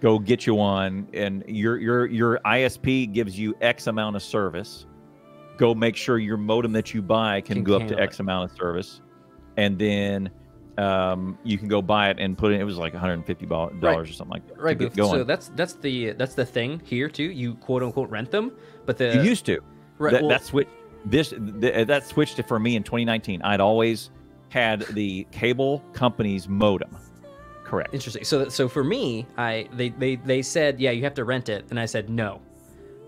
go 0.00 0.18
get 0.18 0.46
you 0.46 0.54
one, 0.54 1.08
and 1.12 1.42
your 1.48 1.78
your 1.78 2.06
your 2.06 2.38
ISP 2.44 3.12
gives 3.12 3.36
you 3.38 3.54
X 3.60 3.88
amount 3.88 4.14
of 4.16 4.22
service. 4.22 4.86
Go 5.58 5.74
make 5.74 5.96
sure 5.96 6.18
your 6.18 6.36
modem 6.36 6.72
that 6.72 6.94
you 6.94 7.02
buy 7.02 7.40
can, 7.40 7.56
Can 7.56 7.64
go 7.64 7.76
up 7.76 7.86
to 7.88 8.00
X 8.00 8.20
amount 8.20 8.50
of 8.50 8.56
service, 8.56 9.00
and 9.56 9.76
then 9.78 10.30
um, 10.78 11.38
you 11.44 11.58
can 11.58 11.68
go 11.68 11.82
buy 11.82 12.10
it 12.10 12.18
and 12.18 12.36
put 12.36 12.52
it. 12.52 12.60
It 12.60 12.64
was 12.64 12.78
like 12.78 12.92
150 12.94 13.46
dollars 13.46 14.10
or 14.10 14.12
something 14.12 14.32
like 14.32 14.46
that. 14.48 14.58
Right. 14.58 14.78
But, 14.78 14.94
so 14.94 15.24
that's 15.24 15.48
that's 15.54 15.74
the 15.74 16.12
that's 16.12 16.34
the 16.34 16.46
thing 16.46 16.80
here 16.84 17.08
too. 17.08 17.24
You 17.24 17.54
quote 17.56 17.82
unquote 17.82 18.10
rent 18.10 18.30
them, 18.30 18.52
but 18.86 18.96
the 18.96 19.14
you 19.14 19.22
used 19.22 19.44
to. 19.46 19.60
right, 19.98 20.12
that, 20.12 20.22
well- 20.22 20.30
that 20.30 20.44
switched 20.44 20.70
this 21.04 21.30
th- 21.30 21.86
that 21.86 22.06
switched 22.06 22.38
it 22.38 22.46
for 22.48 22.58
me 22.58 22.76
in 22.76 22.82
2019. 22.82 23.42
I'd 23.42 23.60
always 23.60 24.10
had 24.48 24.82
the 24.92 25.26
cable 25.32 25.80
company's 25.92 26.48
modem. 26.48 26.96
Correct. 27.64 27.92
Interesting. 27.94 28.24
So 28.24 28.48
so 28.48 28.68
for 28.68 28.84
me, 28.84 29.26
I 29.36 29.68
they 29.72 29.88
they 29.90 30.16
they 30.16 30.42
said, 30.42 30.78
yeah, 30.80 30.90
you 30.90 31.02
have 31.04 31.14
to 31.14 31.24
rent 31.24 31.48
it, 31.48 31.66
and 31.70 31.80
I 31.80 31.86
said 31.86 32.08
no, 32.10 32.40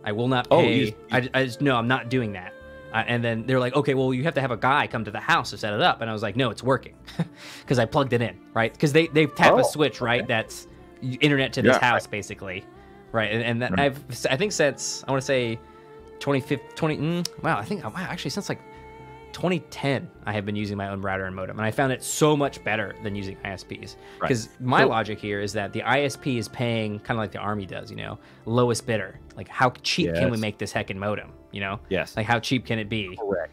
I 0.05 0.13
will 0.13 0.29
not 0.29 0.49
Oh, 0.51 0.61
pay. 0.63 0.85
you- 0.87 0.95
I, 1.13 1.29
I 1.35 1.45
just 1.45 1.61
no, 1.61 1.77
I'm 1.77 1.89
not 1.89 2.09
doing 2.09 2.33
that. 2.33 2.53
Uh, 2.95 3.03
and 3.09 3.25
then 3.25 3.45
they're 3.45 3.59
like, 3.59 3.75
okay, 3.75 3.93
well, 3.95 4.15
you 4.15 4.23
have 4.23 4.35
to 4.35 4.41
have 4.41 4.53
a 4.53 4.57
guy 4.57 4.87
come 4.87 5.05
to 5.05 5.11
the 5.11 5.19
house 5.21 5.51
to 5.51 5.59
set 5.59 5.75
it 5.75 5.81
up, 5.83 6.01
and 6.01 6.09
I 6.09 6.13
was 6.13 6.23
like, 6.23 6.37
no, 6.37 6.51
it's 6.51 6.63
working, 6.63 6.95
because 7.61 7.79
I 7.81 7.85
plugged 7.87 8.13
it 8.13 8.23
in, 8.23 8.39
right? 8.55 8.73
Because 8.73 8.93
they 8.93 9.09
they 9.09 9.27
tap 9.27 9.53
Oh, 9.55 9.59
a 9.59 9.65
switch, 9.65 10.01
right? 10.01 10.27
That's 10.29 10.69
internet 11.03 11.53
to 11.55 11.63
this 11.63 11.77
Yeah, 11.77 11.85
house, 11.91 12.07
basically, 12.07 12.65
right? 13.13 13.33
And, 13.33 13.43
and 13.43 13.63
that 13.63 13.73
Right. 13.73 13.81
I've 13.81 14.27
I 14.31 14.37
think 14.37 14.53
since 14.53 15.03
I 15.07 15.11
want 15.11 15.21
to 15.21 15.27
say 15.27 15.57
2015, 16.21 16.69
20, 16.77 16.97
mm, 16.97 17.43
wow, 17.43 17.59
I 17.59 17.65
think 17.65 17.83
wow, 17.85 17.93
actually 17.97 18.31
since 18.31 18.49
like 18.49 18.61
2010 19.33 20.09
i 20.27 20.33
have 20.33 20.47
been 20.47 20.55
using 20.55 20.77
my 20.77 20.89
own 20.91 21.01
router 21.01 21.25
and 21.25 21.35
modem 21.35 21.59
and 21.59 21.67
i 21.67 21.71
found 21.73 21.93
it 21.93 22.05
so 22.05 22.37
much 22.37 22.63
better 22.63 22.95
than 23.03 23.17
using 23.17 23.37
isps 23.45 23.97
Right. 24.21 24.29
because 24.29 24.49
my 24.61 24.83
So- 24.83 24.89
logic 24.89 25.19
here 25.19 25.41
is 25.41 25.53
that 25.55 25.73
the 25.73 25.81
isp 25.81 26.39
is 26.39 26.47
paying 26.49 27.01
kind 27.01 27.19
of 27.19 27.23
like 27.25 27.33
the 27.33 27.41
army 27.41 27.67
does 27.67 27.91
you 27.91 27.97
know 27.97 28.17
lowest 28.47 28.87
bidder 28.87 29.19
like 29.37 29.49
how 29.49 29.71
cheap 29.83 30.15
can 30.15 30.31
we 30.31 30.37
make 30.39 30.57
this 30.59 30.73
heckin' 30.73 30.97
modem 30.99 31.33
you 31.55 31.61
know 31.61 31.79
Yes. 31.89 32.17
like 32.17 32.27
how 32.27 32.39
cheap 32.41 32.67
can 32.67 32.79
it 32.79 32.89
be 32.89 33.17
Correct. 33.17 33.53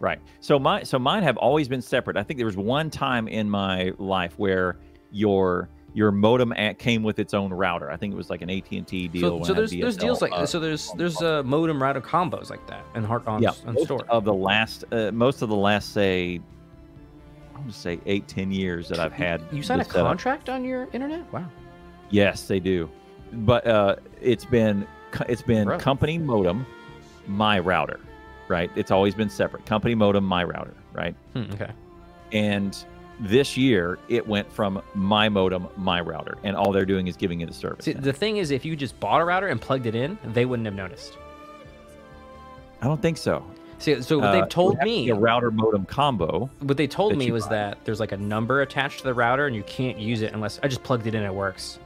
Right. 0.00 0.18
So 0.40 0.58
my 0.58 0.82
so 0.82 0.98
mine 0.98 1.22
have 1.24 1.36
always 1.36 1.68
been 1.68 1.82
separate. 1.82 2.16
I 2.16 2.22
think 2.22 2.38
there 2.38 2.46
was 2.46 2.56
one 2.56 2.88
time 2.88 3.28
in 3.28 3.50
my 3.50 3.92
life 3.98 4.32
where 4.38 4.78
your 5.12 5.68
your 5.92 6.10
modem 6.10 6.52
at, 6.52 6.78
came 6.78 7.02
with 7.02 7.18
its 7.18 7.34
own 7.34 7.52
router. 7.52 7.90
I 7.90 7.96
think 7.98 8.14
it 8.14 8.16
was 8.16 8.30
like 8.30 8.40
an 8.40 8.48
AT 8.48 8.70
and 8.72 8.86
T 8.86 9.08
deal. 9.08 9.44
so, 9.44 9.44
so 9.44 9.44
I 9.44 9.46
had 9.48 9.56
there's 9.56 9.70
there's 9.72 9.96
DSL, 9.98 10.00
deals 10.00 10.22
like 10.22 10.32
uh, 10.32 10.46
so 10.46 10.58
there's 10.58 10.90
there's 10.96 11.20
uh, 11.20 11.42
modem 11.44 11.82
router 11.82 12.00
combos 12.00 12.48
like 12.48 12.66
that 12.68 12.82
and 12.94 13.04
heart 13.04 13.26
on, 13.26 13.42
yeah, 13.42 13.50
on 13.66 13.74
most 13.74 13.84
store 13.84 14.04
of 14.08 14.24
the 14.24 14.32
last 14.32 14.84
uh, 14.90 15.10
most 15.12 15.42
of 15.42 15.50
the 15.50 15.56
last 15.56 15.92
say 15.92 16.40
I'm 17.54 17.60
gonna 17.60 17.72
say 17.74 18.00
eight 18.06 18.26
ten 18.26 18.50
years 18.50 18.88
that 18.88 18.98
I've 19.00 19.12
had. 19.12 19.42
you 19.52 19.62
sign 19.62 19.80
a 19.80 19.84
this 19.84 19.92
setup. 19.92 20.06
contract 20.06 20.48
on 20.48 20.64
your 20.64 20.88
internet 20.94 21.30
wow 21.30 21.44
Yes, 22.08 22.48
they 22.48 22.58
do. 22.58 22.88
But 23.32 23.66
uh, 23.66 23.96
it's 24.20 24.44
been 24.46 24.86
it's 25.28 25.42
been 25.42 25.66
Bro. 25.66 25.78
company 25.78 26.16
modem, 26.18 26.64
my 27.30 27.58
router, 27.58 28.00
right? 28.48 28.70
It's 28.76 28.90
always 28.90 29.14
been 29.14 29.30
separate. 29.30 29.64
Company 29.66 29.94
modem, 29.94 30.24
my 30.24 30.44
router, 30.44 30.74
right? 30.92 31.14
Hmm, 31.34 31.44
okay 31.52 31.70
And 32.32 32.76
this 33.20 33.56
year 33.56 33.98
it 34.08 34.26
went 34.26 34.50
from 34.50 34.82
my 34.94 35.28
modem, 35.28 35.68
my 35.76 36.00
router, 36.00 36.38
and 36.42 36.56
all 36.56 36.72
they're 36.72 36.86
doing 36.86 37.06
is 37.06 37.16
giving 37.16 37.40
it 37.42 37.50
a 37.50 37.52
service. 37.52 37.84
See, 37.84 37.92
the 37.92 38.12
thing 38.12 38.38
is 38.38 38.50
if 38.50 38.64
you 38.64 38.74
just 38.76 38.98
bought 38.98 39.20
a 39.20 39.24
router 39.24 39.48
and 39.48 39.60
plugged 39.60 39.86
it 39.86 39.94
in 39.94 40.18
they 40.24 40.44
wouldn't 40.46 40.66
have 40.66 40.74
noticed 40.74 41.16
I 42.82 42.86
don't 42.86 43.02
think 43.02 43.18
so. 43.18 43.44
See, 43.78 44.00
so 44.02 44.18
what 44.18 44.28
Uh, 44.28 44.32
they've 44.32 44.48
told 44.48 44.78
to 44.78 44.84
me 44.84 45.10
a 45.10 45.14
router 45.14 45.50
modem 45.50 45.84
combo. 45.84 46.48
What 46.60 46.76
they 46.78 46.86
told 46.86 47.16
me 47.16 47.30
was 47.30 47.44
buy. 47.44 47.50
that 47.56 47.78
there's 47.84 48.00
like 48.00 48.12
a 48.12 48.16
number 48.16 48.62
attached 48.62 48.98
to 48.98 49.04
the 49.04 49.14
router 49.14 49.46
and 49.46 49.54
you 49.54 49.62
can't 49.64 49.98
use 49.98 50.22
it 50.22 50.32
unless 50.32 50.58
I 50.62 50.68
just 50.68 50.82
plugged 50.82 51.06
it 51.06 51.14
in. 51.14 51.22
It 51.22 51.34
works. 51.34 51.78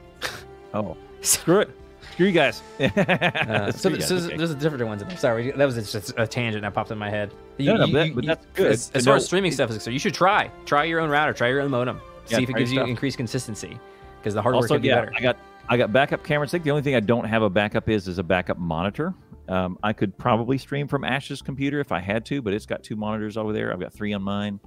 Oh, 0.73 0.97
screw 1.21 1.61
it. 1.61 1.71
Screw 2.13 2.27
you 2.27 2.33
guys. 2.33 2.63
Uh, 2.81 3.73
so 3.73 3.89
you 3.89 3.97
guys, 3.99 4.09
so 4.09 4.17
okay. 4.17 4.37
there's 4.37 4.55
different 4.55 4.85
ones. 4.87 5.03
Sorry, 5.21 5.51
that 5.51 5.65
was 5.65 5.75
just 5.75 6.13
a 6.17 6.27
tangent 6.27 6.63
that 6.63 6.75
popped 6.75 6.91
in 6.91 6.99
my 6.99 7.11
head. 7.11 7.33
No, 7.59 7.77
no, 7.77 7.87
but- 7.87 8.15
but 8.15 8.27
that's 8.27 8.47
good 8.55 8.73
As, 8.73 8.91
as 8.95 9.05
far 9.05 9.17
as 9.17 9.25
streaming 9.25 9.53
stuff 9.53 9.71
is 9.71 9.77
concerned, 9.77 9.95
you 9.95 10.01
should 10.01 10.15
try 10.15 10.51
try 10.67 10.85
your 10.85 11.01
own 11.01 11.11
router, 11.11 11.33
try 11.33 11.49
your 11.49 11.61
own 11.61 11.71
modem, 11.71 12.01
Yeah, 12.29 12.39
see 12.39 12.43
if 12.45 12.51
it 12.51 12.57
gives 12.57 12.73
you 12.73 12.79
stuff. 12.79 12.89
increased 12.89 13.17
consistency 13.17 13.79
because 14.19 14.35
the 14.35 14.43
hardware 14.43 14.63
also, 14.63 14.75
could 14.75 14.83
be 14.83 14.89
yeah, 14.89 15.01
better. 15.01 15.13
I 15.17 15.21
got 15.21 15.37
I 15.69 15.77
got 15.77 15.93
backup 15.93 16.25
cameras. 16.25 16.51
I 16.51 16.53
think 16.53 16.65
the 16.65 16.71
only 16.71 16.83
thing 16.83 16.95
I 16.95 17.01
don't 17.01 17.25
have 17.25 17.43
a 17.43 17.51
backup 17.51 17.89
is 17.89 18.09
is 18.09 18.19
a 18.19 18.23
backup 18.23 18.59
monitor. 18.59 19.15
Um, 19.49 19.79
I 19.83 19.93
could 19.93 20.17
probably 20.17 20.57
stream 20.59 20.89
from 20.89 21.05
Ash's 21.05 21.43
computer 21.43 21.81
if 21.81 21.93
I 21.93 22.01
had 22.01 22.25
to, 22.27 22.41
but 22.41 22.55
it's 22.55 22.67
got 22.67 22.83
two 22.83 22.97
monitors 22.97 23.37
over 23.37 23.53
there. 23.53 23.73
I've 23.73 23.81
got 23.81 23.93
three 23.93 24.13
on 24.15 24.23
mine. 24.23 24.59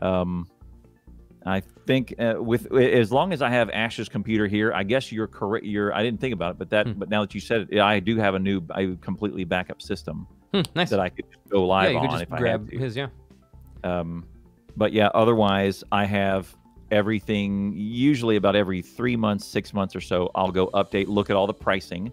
Um, 0.00 0.48
I 1.46 1.60
think 1.86 2.14
uh, 2.18 2.34
with 2.38 2.72
as 2.74 3.12
long 3.12 3.32
as 3.32 3.40
I 3.40 3.48
have 3.50 3.70
Ash's 3.70 4.08
computer 4.08 4.46
here, 4.48 4.72
I 4.72 4.82
guess 4.82 5.12
you're 5.12 5.28
correct. 5.28 5.64
You're 5.64 5.94
I 5.94 6.02
didn't 6.02 6.20
think 6.20 6.34
about 6.34 6.52
it, 6.52 6.58
but 6.58 6.70
that 6.70 6.86
Hmm. 6.86 6.92
but 6.98 7.08
now 7.08 7.20
that 7.22 7.34
you 7.34 7.40
said 7.40 7.68
it, 7.70 7.80
I 7.80 8.00
do 8.00 8.16
have 8.16 8.34
a 8.34 8.38
new 8.38 8.60
a 8.74 8.96
completely 8.96 9.44
backup 9.44 9.80
system 9.80 10.26
Hmm, 10.52 10.62
nice. 10.74 10.90
that 10.90 11.00
I 11.00 11.08
could 11.08 11.24
go 11.48 11.60
yeah, 11.60 11.66
live 11.66 11.92
you 11.92 12.00
could 12.00 12.06
on 12.06 12.10
just 12.14 12.22
if 12.24 12.32
I 12.32 12.38
grab 12.38 12.60
had 12.62 12.70
to. 12.70 12.78
his. 12.78 12.96
Yeah. 12.96 13.08
Um, 13.84 14.24
but 14.76 14.92
yeah, 14.92 15.08
otherwise, 15.14 15.84
I 15.92 16.04
have 16.04 16.54
everything. 16.90 17.72
Usually, 17.76 18.36
about 18.36 18.56
every 18.56 18.82
three 18.82 19.16
months, 19.16 19.46
six 19.46 19.72
months 19.72 19.94
or 19.94 20.00
so, 20.00 20.30
I'll 20.34 20.50
go 20.52 20.66
update, 20.68 21.06
look 21.06 21.30
at 21.30 21.36
all 21.36 21.46
the 21.46 21.54
pricing, 21.54 22.10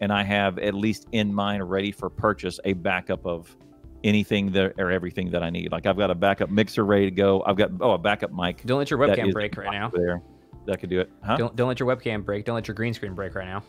and 0.00 0.12
I 0.12 0.22
have 0.22 0.58
at 0.58 0.74
least 0.74 1.08
in 1.12 1.32
mind, 1.32 1.68
ready 1.68 1.90
for 1.90 2.10
purchase, 2.10 2.60
a 2.64 2.74
backup 2.74 3.24
of 3.26 3.56
anything 4.04 4.52
that 4.52 4.74
or 4.78 4.90
everything 4.92 5.30
that 5.32 5.42
I 5.42 5.50
need. 5.50 5.72
Like 5.72 5.86
I've 5.86 5.96
got 5.98 6.10
a 6.10 6.14
backup 6.14 6.50
mixer 6.50 6.84
ready 6.84 7.06
to 7.06 7.10
go. 7.10 7.42
I've 7.44 7.56
got 7.56 7.70
oh 7.80 7.92
a 7.92 7.98
backup 7.98 8.32
mic. 8.32 8.62
Don't 8.64 8.78
let 8.78 8.90
your 8.90 9.00
webcam 9.00 9.32
break 9.32 9.56
right 9.56 9.72
now. 9.72 9.90
there. 9.92 10.22
That 10.66 10.78
could 10.80 10.90
do 10.90 11.00
it, 11.00 11.10
huh? 11.24 11.36
Don't 11.36 11.56
don't 11.56 11.68
let 11.68 11.80
your 11.80 11.88
webcam 11.94 12.24
break. 12.24 12.44
Don't 12.44 12.54
let 12.54 12.68
your 12.68 12.74
green 12.74 12.94
screen 12.94 13.14
break 13.14 13.34
right 13.34 13.46
now. 13.46 13.62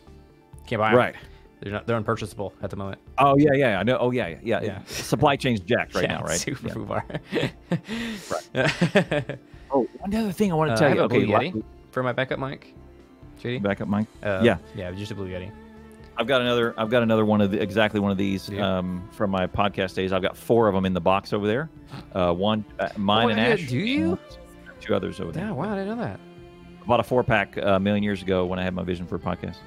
Can't 0.68 0.80
buy 0.80 0.92
'em. 0.92 0.96
right. 0.98 1.16
They're 1.62 1.72
not. 1.72 1.88
They're 1.88 2.00
unpurchasable 2.00 2.52
at 2.62 2.70
the 2.70 2.76
moment. 2.76 3.00
Oh 3.18 3.36
yeah, 3.38 3.54
yeah, 3.54 3.80
I 3.80 3.84
know. 3.84 3.98
Oh 3.98 4.12
yeah, 4.12 4.28
yeah, 4.28 4.38
yeah. 4.44 4.62
Yeah. 4.62 4.80
Supply 4.86 5.36
chain's 5.38 5.62
jacked 5.62 5.96
right 5.96 6.04
yeah, 6.10 6.18
now, 6.18 6.24
right? 6.24 6.40
Super 6.40 6.68
Yeah. 7.32 7.50
right. 8.54 9.40
Oh, 9.72 9.88
one 9.98 10.14
other 10.14 10.32
thing 10.32 10.52
I 10.52 10.56
want 10.56 10.70
to 10.70 10.74
Uh, 10.76 10.78
tell 10.78 10.92
I 10.92 10.94
you. 10.94 11.36
Okay, 11.36 11.54
for 11.92 12.04
my 12.04 12.12
backup 12.14 12.40
mic. 12.40 12.74
JD? 13.42 13.64
backup 13.64 13.88
mic. 13.90 14.06
Uh, 14.24 14.42
yeah. 14.44 14.58
Yeah, 14.76 14.92
just 14.92 15.12
a 15.12 15.16
Blue 15.16 15.28
Yeti. 15.28 15.52
I've 16.18 16.28
got 16.28 16.42
another. 16.42 16.74
I've 16.78 16.90
got 16.90 17.04
another 17.04 17.26
one 17.26 17.42
of 17.42 17.52
the, 17.52 17.62
exactly 17.62 18.00
one 18.00 18.12
of 18.12 18.18
these 18.18 18.50
Yeah. 18.50 18.78
um, 18.78 19.08
from 19.12 19.32
my 19.32 19.48
podcast 19.48 19.96
days. 19.96 20.14
I've 20.14 20.22
got 20.22 20.38
four 20.38 20.68
of 20.68 20.74
them 20.74 20.86
in 20.86 20.94
the 20.94 21.02
box 21.02 21.34
over 21.34 21.46
there. 21.48 21.70
Uh, 22.14 22.32
one, 22.34 22.64
uh, 22.80 22.90
mine 22.98 23.26
Oh, 23.26 23.30
and 23.30 23.40
Ash. 23.40 23.68
do 23.68 23.78
you? 23.78 24.18
Two 24.80 24.96
others 24.96 25.20
over 25.20 25.32
there. 25.32 25.46
Yeah, 25.46 25.52
wow, 25.52 25.72
I 25.74 25.76
didn't 25.76 25.98
know 25.98 26.04
that. 26.04 26.20
I 26.82 26.86
bought 26.86 27.00
a 27.00 27.04
four 27.04 27.24
pack 27.24 27.58
uh, 27.58 27.62
a 27.72 27.80
million 27.80 28.04
years 28.04 28.22
ago 28.22 28.46
when 28.46 28.60
I 28.60 28.64
had 28.64 28.74
my 28.74 28.84
vision 28.84 29.06
for 29.08 29.16
a 29.16 29.20
podcast. 29.20 29.58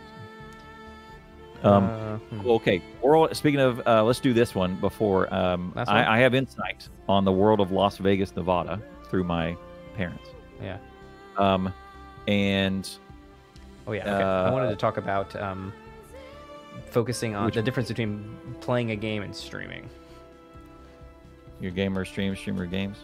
Um, 1.65 1.85
Uh, 1.85 2.17
hmm. 2.19 2.51
okay. 2.51 2.83
World. 3.03 3.35
Speaking 3.37 3.61
of, 3.61 3.83
uh, 3.87 4.05
let's 4.05 4.21
do 4.21 4.33
this 4.33 4.55
one 4.55 4.77
before. 4.81 5.33
Um, 5.35 5.73
Last 5.75 5.89
one? 5.89 5.97
I, 5.97 6.17
I 6.17 6.19
have 6.21 6.35
insight 6.35 6.89
on 7.09 7.25
the 7.25 7.33
world 7.33 7.61
of 7.61 7.73
Las 7.73 7.99
Vegas, 7.99 8.35
Nevada, 8.37 8.81
through 9.11 9.25
my 9.25 9.57
parents. 9.97 10.29
yeah. 10.63 10.79
Um, 11.37 11.73
and 12.27 12.89
Oh 13.87 13.93
yeah. 13.93 14.03
Okay. 14.03 14.23
I 14.25 14.51
wanted 14.51 14.67
uh, 14.67 14.71
to 14.71 14.77
talk 14.77 14.97
about 14.99 15.35
um, 15.37 15.73
focusing 16.87 17.35
on 17.35 17.47
Which 17.47 17.55
the 17.55 17.63
difference 17.63 17.89
between 17.89 18.37
playing 18.61 18.91
a 18.93 18.97
game 18.97 19.23
and 19.23 19.35
streaming. 19.35 19.89
your 21.61 21.73
gamer 21.73 22.05
stream 22.05 22.35
streamer 22.37 22.67
games. 22.67 22.97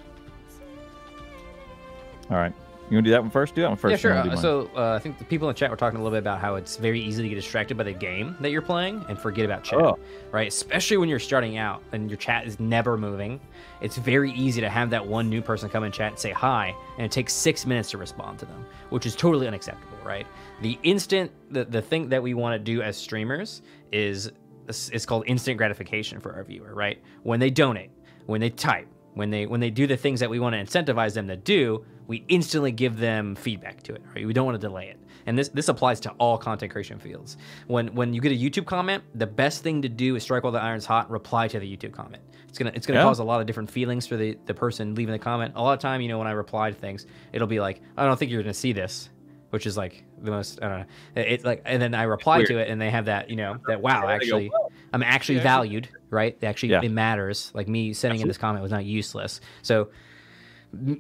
All 2.30 2.36
right. 2.36 2.52
You 2.90 2.96
want 2.96 3.04
to 3.06 3.08
do 3.08 3.10
that 3.12 3.22
one 3.22 3.30
first? 3.30 3.54
Do 3.54 3.62
that 3.62 3.68
one 3.68 3.78
first. 3.78 3.92
Yeah, 3.92 3.96
sure. 3.96 4.12
Uh, 4.14 4.36
so 4.36 4.70
uh, 4.76 4.92
I 4.92 4.98
think 4.98 5.18
the 5.18 5.24
people 5.24 5.48
in 5.48 5.54
the 5.54 5.58
chat 5.58 5.70
were 5.70 5.76
talking 5.76 5.98
a 5.98 6.02
little 6.02 6.14
bit 6.14 6.18
about 6.18 6.38
how 6.38 6.56
it's 6.56 6.76
very 6.76 7.00
easy 7.00 7.22
to 7.22 7.28
get 7.30 7.34
distracted 7.34 7.78
by 7.78 7.84
the 7.84 7.94
game 7.94 8.36
that 8.40 8.50
you're 8.50 8.60
playing 8.60 9.02
and 9.08 9.18
forget 9.18 9.46
about 9.46 9.64
chat, 9.64 9.80
Oh. 9.80 9.98
right? 10.32 10.46
Especially 10.46 10.98
when 10.98 11.08
you're 11.08 11.18
starting 11.18 11.56
out 11.56 11.82
and 11.92 12.10
your 12.10 12.18
chat 12.18 12.46
is 12.46 12.60
never 12.60 12.98
moving. 12.98 13.40
It's 13.80 13.96
very 13.96 14.32
easy 14.32 14.60
to 14.60 14.68
have 14.68 14.90
that 14.90 15.06
one 15.06 15.30
new 15.30 15.40
person 15.40 15.70
come 15.70 15.82
in 15.84 15.92
chat 15.92 16.12
and 16.12 16.18
say 16.18 16.30
hi, 16.30 16.74
and 16.98 17.06
it 17.06 17.10
takes 17.10 17.32
six 17.32 17.64
minutes 17.64 17.90
to 17.92 17.98
respond 17.98 18.38
to 18.40 18.44
them, 18.44 18.66
which 18.90 19.06
is 19.06 19.16
totally 19.16 19.46
unacceptable, 19.46 19.96
right? 20.04 20.26
The 20.64 20.78
instant, 20.82 21.30
the, 21.50 21.66
the 21.66 21.82
thing 21.82 22.08
that 22.08 22.22
we 22.22 22.32
want 22.32 22.54
to 22.54 22.58
do 22.58 22.80
as 22.80 22.96
streamers 22.96 23.60
is 23.92 24.32
it's 24.66 25.04
called 25.04 25.24
instant 25.26 25.58
gratification 25.58 26.20
for 26.20 26.32
our 26.32 26.42
viewer, 26.42 26.74
right? 26.74 27.02
When 27.22 27.38
they 27.38 27.50
donate, 27.50 27.90
when 28.24 28.40
they 28.40 28.48
type, 28.48 28.88
when 29.12 29.28
they 29.28 29.44
when 29.44 29.60
they 29.60 29.68
do 29.68 29.86
the 29.86 29.98
things 29.98 30.20
that 30.20 30.30
we 30.30 30.38
want 30.40 30.54
to 30.54 30.58
incentivize 30.64 31.12
them 31.12 31.28
to 31.28 31.36
do, 31.36 31.84
we 32.06 32.24
instantly 32.28 32.72
give 32.72 32.96
them 32.98 33.34
feedback 33.34 33.82
to 33.82 33.94
it. 33.94 34.00
Right? 34.14 34.26
We 34.26 34.32
don't 34.32 34.46
want 34.46 34.58
to 34.58 34.66
delay 34.66 34.88
it. 34.88 34.98
And 35.26 35.36
this 35.38 35.50
this 35.50 35.68
applies 35.68 36.00
to 36.00 36.10
all 36.12 36.38
content 36.38 36.72
creation 36.72 36.98
fields. 36.98 37.36
When 37.66 37.94
when 37.94 38.14
you 38.14 38.22
get 38.22 38.32
a 38.32 38.34
YouTube 38.34 38.64
comment, 38.64 39.04
the 39.14 39.26
best 39.26 39.62
thing 39.62 39.82
to 39.82 39.90
do 39.90 40.16
is 40.16 40.22
strike 40.22 40.44
while 40.44 40.52
the 40.52 40.62
iron's 40.62 40.86
hot, 40.86 41.10
reply 41.10 41.46
to 41.48 41.60
the 41.60 41.76
YouTube 41.76 41.92
comment. 41.92 42.22
It's 42.48 42.56
gonna 42.56 42.72
it's 42.74 42.86
gonna 42.86 43.00
Yeah. 43.00 43.04
cause 43.04 43.18
a 43.18 43.24
lot 43.24 43.42
of 43.42 43.46
different 43.46 43.70
feelings 43.70 44.06
for 44.06 44.16
the 44.16 44.38
the 44.46 44.54
person 44.54 44.94
leaving 44.94 45.12
the 45.12 45.18
comment. 45.18 45.52
A 45.56 45.62
lot 45.62 45.74
of 45.74 45.80
time, 45.80 46.00
you 46.00 46.08
know, 46.08 46.16
when 46.16 46.26
I 46.26 46.32
reply 46.32 46.70
to 46.70 46.74
things, 46.76 47.04
it'll 47.34 47.48
be 47.48 47.60
like, 47.60 47.82
I 47.98 48.06
don't 48.06 48.18
think 48.18 48.30
you're 48.30 48.42
gonna 48.42 48.54
see 48.54 48.72
this. 48.72 49.10
Which 49.54 49.66
is 49.66 49.76
like 49.76 50.02
the 50.20 50.32
most 50.32 50.60
I 50.60 50.68
don't 50.68 50.78
know. 50.80 50.86
It's 51.22 51.44
like 51.44 51.62
and 51.64 51.80
then 51.80 51.94
I 51.94 52.02
reply 52.02 52.42
to 52.42 52.58
it 52.58 52.68
and 52.68 52.80
they 52.80 52.90
have 52.90 53.04
that, 53.04 53.30
you 53.30 53.36
know, 53.36 53.56
that 53.68 53.80
wow, 53.80 53.92
Yeah, 53.92 54.00
they 54.00 54.06
go, 54.06 54.14
actually 54.14 54.50
I'm 54.92 55.02
actually 55.02 55.38
valued, 55.38 55.88
right? 56.10 56.36
It 56.40 56.44
actually, 56.44 56.70
Yeah. 56.70 56.82
it 56.82 56.90
matters. 56.90 57.52
Like 57.54 57.68
me 57.68 57.92
sending 57.92 58.20
in 58.20 58.28
this 58.28 58.36
comment 58.38 58.62
was 58.62 58.72
not 58.72 58.84
useless. 58.84 59.40
So 59.62 59.90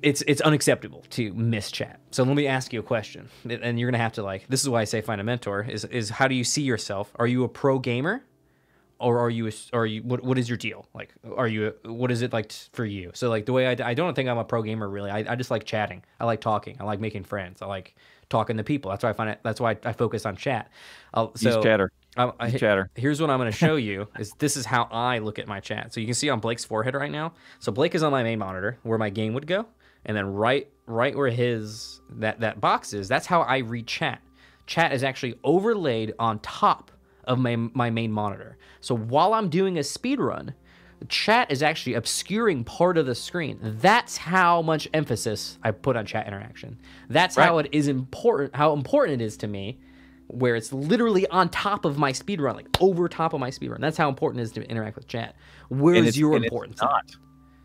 it's 0.02 0.22
it's 0.28 0.40
unacceptable 0.40 1.02
to 1.10 1.32
miss 1.34 1.72
chat. 1.72 1.98
So 2.12 2.22
let 2.22 2.36
me 2.36 2.46
ask 2.46 2.72
you 2.72 2.78
a 2.78 2.82
question, 2.84 3.28
and 3.48 3.78
you're 3.78 3.90
gonna 3.90 4.02
have 4.02 4.12
to 4.12 4.22
like. 4.22 4.46
This 4.48 4.62
is 4.62 4.68
why 4.68 4.82
I 4.82 4.84
say 4.84 5.00
find 5.00 5.20
a 5.20 5.24
mentor. 5.24 5.66
Is 5.68 5.84
is 5.86 6.10
how 6.10 6.28
do 6.28 6.34
you 6.36 6.44
see 6.44 6.62
yourself? 6.62 7.10
Are 7.16 7.26
you 7.26 7.42
a 7.44 7.48
pro 7.48 7.78
gamer? 7.80 8.22
Or 9.00 9.18
are 9.18 9.28
you, 9.28 9.48
a, 9.48 9.52
are 9.72 9.84
you, 9.84 10.02
what, 10.02 10.22
what 10.22 10.38
is 10.38 10.48
your 10.48 10.56
deal? 10.56 10.86
Like, 10.94 11.12
are 11.36 11.48
you, 11.48 11.74
what 11.84 12.12
is 12.12 12.22
it 12.22 12.32
like 12.32 12.48
t- 12.48 12.68
for 12.72 12.84
you? 12.84 13.10
So, 13.12 13.28
like, 13.28 13.44
the 13.44 13.52
way 13.52 13.66
I, 13.66 13.90
I 13.90 13.92
don't 13.92 14.14
think 14.14 14.28
I'm 14.28 14.38
a 14.38 14.44
pro 14.44 14.62
gamer 14.62 14.88
really. 14.88 15.10
I, 15.10 15.32
I 15.32 15.34
just 15.34 15.50
like 15.50 15.64
chatting. 15.64 16.04
I 16.20 16.24
like 16.24 16.40
talking. 16.40 16.76
I 16.80 16.84
like 16.84 17.00
making 17.00 17.24
friends. 17.24 17.60
I 17.60 17.66
like 17.66 17.96
talking 18.28 18.56
to 18.56 18.64
people. 18.64 18.90
That's 18.90 19.02
why 19.02 19.10
I 19.10 19.12
find 19.12 19.30
it, 19.30 19.40
that's 19.42 19.60
why 19.60 19.76
I 19.84 19.92
focus 19.92 20.26
on 20.26 20.36
chat. 20.36 20.70
Uh, 21.12 21.20
I'll, 21.20 21.32
Use 21.38 21.54
so, 21.54 21.62
chatter. 21.62 21.92
I, 22.16 22.32
I, 22.38 22.46
Use 22.48 22.60
chatter. 22.60 22.90
Here's 22.94 23.20
what 23.20 23.30
I'm 23.30 23.38
going 23.38 23.50
to 23.50 23.56
show 23.56 23.76
you 23.76 24.08
is 24.18 24.32
this 24.38 24.56
is 24.56 24.66
how 24.66 24.84
I 24.90 25.18
look 25.18 25.38
at 25.38 25.46
my 25.46 25.60
chat. 25.60 25.92
So 25.92 26.00
you 26.00 26.06
can 26.06 26.14
see 26.14 26.30
on 26.30 26.40
Blake's 26.40 26.64
forehead 26.64 26.94
right 26.94 27.10
now. 27.10 27.32
So 27.58 27.72
Blake 27.72 27.94
is 27.94 28.02
on 28.02 28.12
my 28.12 28.22
main 28.22 28.38
monitor 28.38 28.78
where 28.82 28.98
my 28.98 29.10
game 29.10 29.34
would 29.34 29.46
go, 29.46 29.66
and 30.04 30.16
then 30.16 30.26
right 30.26 30.68
right 30.86 31.16
where 31.16 31.30
his 31.30 32.00
that 32.10 32.40
that 32.40 32.60
box 32.60 32.92
is, 32.92 33.08
that's 33.08 33.26
how 33.26 33.42
I 33.42 33.58
read 33.58 33.86
chat. 33.86 34.20
Chat 34.66 34.92
is 34.92 35.02
actually 35.02 35.38
overlaid 35.44 36.14
on 36.18 36.38
top 36.40 36.90
of 37.24 37.38
my 37.38 37.56
my 37.56 37.90
main 37.90 38.12
monitor. 38.12 38.56
So 38.80 38.96
while 38.96 39.34
I'm 39.34 39.48
doing 39.48 39.78
a 39.78 39.82
speed 39.82 40.20
run, 40.20 40.54
chat 41.08 41.50
is 41.50 41.62
actually 41.62 41.94
obscuring 41.94 42.64
part 42.64 42.98
of 42.98 43.06
the 43.06 43.14
screen. 43.14 43.58
That's 43.62 44.16
how 44.16 44.62
much 44.62 44.88
emphasis 44.92 45.58
I 45.62 45.70
put 45.70 45.96
on 45.96 46.06
chat 46.06 46.26
interaction. 46.26 46.78
That's 47.08 47.36
how 47.36 47.58
it 47.58 47.68
is 47.72 47.88
important 47.88 48.54
how 48.54 48.72
important 48.72 49.20
it 49.20 49.24
is 49.24 49.36
to 49.38 49.46
me 49.46 49.78
where 50.28 50.56
it's 50.56 50.72
literally 50.72 51.26
on 51.28 51.48
top 51.50 51.84
of 51.84 51.98
my 51.98 52.12
speed 52.12 52.40
run, 52.40 52.56
like 52.56 52.68
over 52.80 53.08
top 53.08 53.34
of 53.34 53.40
my 53.40 53.50
speed 53.50 53.70
run. 53.70 53.80
That's 53.80 53.96
how 53.98 54.08
important 54.08 54.40
it 54.40 54.44
is 54.44 54.52
to 54.52 54.62
interact 54.68 54.96
with 54.96 55.06
chat. 55.06 55.36
Where 55.68 55.94
is 55.94 56.18
your 56.18 56.36
importance? 56.36 56.80
not. 56.80 57.04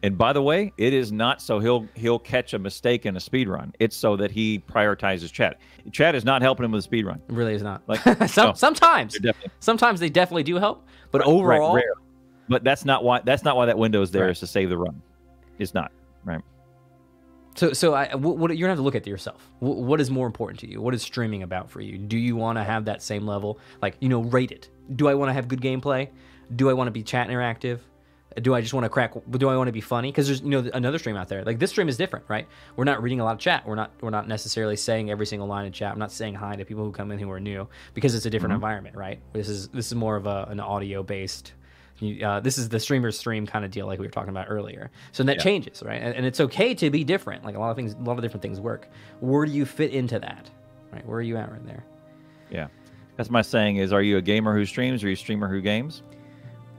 And 0.02 0.18
by 0.18 0.32
the 0.32 0.42
way, 0.42 0.72
it 0.78 0.94
is 0.94 1.12
not 1.12 1.42
so 1.42 1.60
he'll 1.60 1.88
he'll 1.94 2.20
catch 2.20 2.54
a 2.54 2.60
mistake 2.60 3.06
in 3.06 3.18
a 3.18 3.20
speed 3.20 3.50
run. 3.50 3.74
It's 3.80 3.98
so 3.98 4.16
that 4.16 4.32
he 4.32 4.60
prioritizes 4.60 5.32
chat. 5.32 5.60
Chat 5.92 6.16
is 6.16 6.24
not 6.24 6.42
helping 6.42 6.64
him 6.64 6.72
with 6.72 6.80
a 6.80 6.84
speed 6.84 7.06
run. 7.06 7.22
It 7.28 7.34
really 7.34 7.54
is 7.54 7.64
not. 7.64 7.82
Like, 7.88 8.00
Some, 8.30 8.48
no. 8.48 8.54
sometimes, 8.54 9.18
sometimes 9.60 10.00
they 10.00 10.10
definitely 10.10 10.44
do 10.44 10.56
help, 10.56 10.88
but 11.12 11.20
Right, 11.20 11.28
overall, 11.28 11.76
rare. 11.76 11.94
But 12.50 12.64
that's 12.64 12.84
not 12.84 13.04
why 13.04 13.22
that's 13.24 13.44
not 13.44 13.56
why 13.56 13.68
that 13.68 13.78
window 13.78 14.02
is 14.02 14.12
there 14.12 14.24
Right. 14.24 14.32
is 14.32 14.40
to 14.40 14.48
save 14.48 14.70
the 14.70 14.78
run. 14.78 15.02
It's 15.60 15.74
not. 15.74 15.92
Right. 16.26 16.42
So, 17.56 17.74
so 17.74 17.94
I, 17.94 18.16
what, 18.16 18.38
what 18.38 18.50
you're 18.52 18.68
gonna 18.68 18.70
have 18.70 18.78
to 18.78 18.84
look 18.84 18.96
at 18.96 19.06
yourself. 19.06 19.48
What, 19.60 19.78
what 19.78 20.02
is 20.02 20.10
more 20.10 20.28
important 20.28 20.60
to 20.62 20.68
you? 20.68 20.82
What 20.82 20.94
is 20.94 21.02
streaming 21.02 21.44
about 21.44 21.70
for 21.70 21.82
you? 21.82 21.98
Do 21.98 22.18
you 22.18 22.36
want 22.36 22.58
to 22.58 22.64
have 22.64 22.86
that 22.86 23.02
same 23.02 23.26
level? 23.28 23.60
Like, 23.82 23.98
you 24.00 24.10
know, 24.10 24.22
rate 24.22 24.52
it. 24.52 24.70
Do 24.96 25.08
I 25.08 25.14
want 25.14 25.30
to 25.30 25.34
have 25.34 25.48
good 25.48 25.62
gameplay? 25.62 26.10
Do 26.56 26.70
I 26.70 26.74
want 26.74 26.88
to 26.88 26.92
be 26.92 27.04
chat 27.04 27.28
interactive? 27.28 27.80
Do 28.42 28.54
I 28.54 28.62
just 28.62 28.74
want 28.74 28.86
to 28.86 28.90
crack? 28.90 29.14
Do 29.30 29.50
I 29.50 29.58
want 29.58 29.68
to 29.68 29.74
be 29.74 29.82
funny? 29.82 30.12
Because 30.12 30.28
there's, 30.28 30.42
you 30.42 30.50
know, 30.50 30.70
another 30.74 31.00
stream 31.00 31.18
out 31.18 31.28
there. 31.28 31.44
Like 31.44 31.60
this 31.60 31.72
stream 31.72 31.90
is 31.90 31.98
different, 31.98 32.26
right? 32.30 32.48
We're 32.76 32.86
not 32.86 33.02
reading 33.02 33.20
a 33.20 33.26
lot 33.26 33.34
of 33.34 33.40
chat. 33.40 33.66
We're 33.66 33.76
not, 33.76 33.92
we're 34.02 34.12
not 34.12 34.28
necessarily 34.28 34.76
saying 34.76 35.10
every 35.10 35.26
single 35.26 35.48
line 35.48 35.66
in 35.66 35.74
chat. 35.74 35.92
I'm 35.92 36.00
not 36.00 36.12
saying 36.12 36.36
hi 36.36 36.56
to 36.56 36.64
people 36.64 36.84
who 36.86 36.92
come 36.92 37.12
in 37.12 37.20
who 37.20 37.30
are 37.32 37.40
new 37.40 37.68
because 37.94 38.16
it's 38.16 38.26
a 38.26 38.30
different 38.30 38.52
mm-hmm. 38.52 38.64
environment, 38.64 38.96
right? 38.96 39.20
This 39.34 39.50
is, 39.50 39.68
this 39.70 39.88
is 39.88 39.96
more 39.96 40.16
of 40.16 40.28
a, 40.28 40.48
an 40.50 40.60
audio 40.60 41.04
based 41.04 41.54
you, 42.02 42.26
uh, 42.26 42.40
this 42.40 42.58
is 42.58 42.70
the 42.70 42.80
streamer 42.80 43.12
stream 43.12 43.46
kind 43.46 43.64
of 43.66 43.72
deal, 43.72 43.86
like 43.88 44.00
we 44.00 44.06
were 44.06 44.12
talking 44.12 44.30
about 44.30 44.48
earlier. 44.50 44.90
So 45.12 45.24
that 45.24 45.38
Yeah. 45.38 45.44
changes, 45.44 45.84
right? 45.84 46.02
And, 46.02 46.16
and 46.16 46.26
it's 46.26 46.40
okay 46.40 46.74
to 46.76 46.90
be 46.90 47.04
different. 47.04 47.44
Like 47.44 47.56
a 47.56 47.60
lot 47.60 47.70
of 47.70 47.76
things, 47.76 47.94
a 47.94 48.04
lot 48.04 48.18
of 48.18 48.22
different 48.22 48.42
things 48.42 48.60
work. 48.60 48.88
Where 49.20 49.46
do 49.46 49.52
you 49.52 49.66
fit 49.66 49.92
into 49.92 50.20
that? 50.20 50.50
Right? 50.92 51.06
Where 51.06 51.18
are 51.20 51.22
you 51.22 51.38
at 51.38 51.52
right 51.52 51.66
there? 51.66 51.84
Yeah. 52.50 52.68
That's 53.18 53.30
my 53.30 53.42
saying 53.42 53.78
is 53.78 53.92
are 53.94 54.02
you 54.02 54.18
a 54.18 54.22
gamer 54.22 54.56
who 54.56 54.66
streams 54.66 55.04
or 55.04 55.08
are 55.08 55.10
you 55.10 55.14
a 55.14 55.18
streamer 55.18 55.48
who 55.48 55.62
games? 55.62 56.04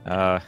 Uh 0.05 0.39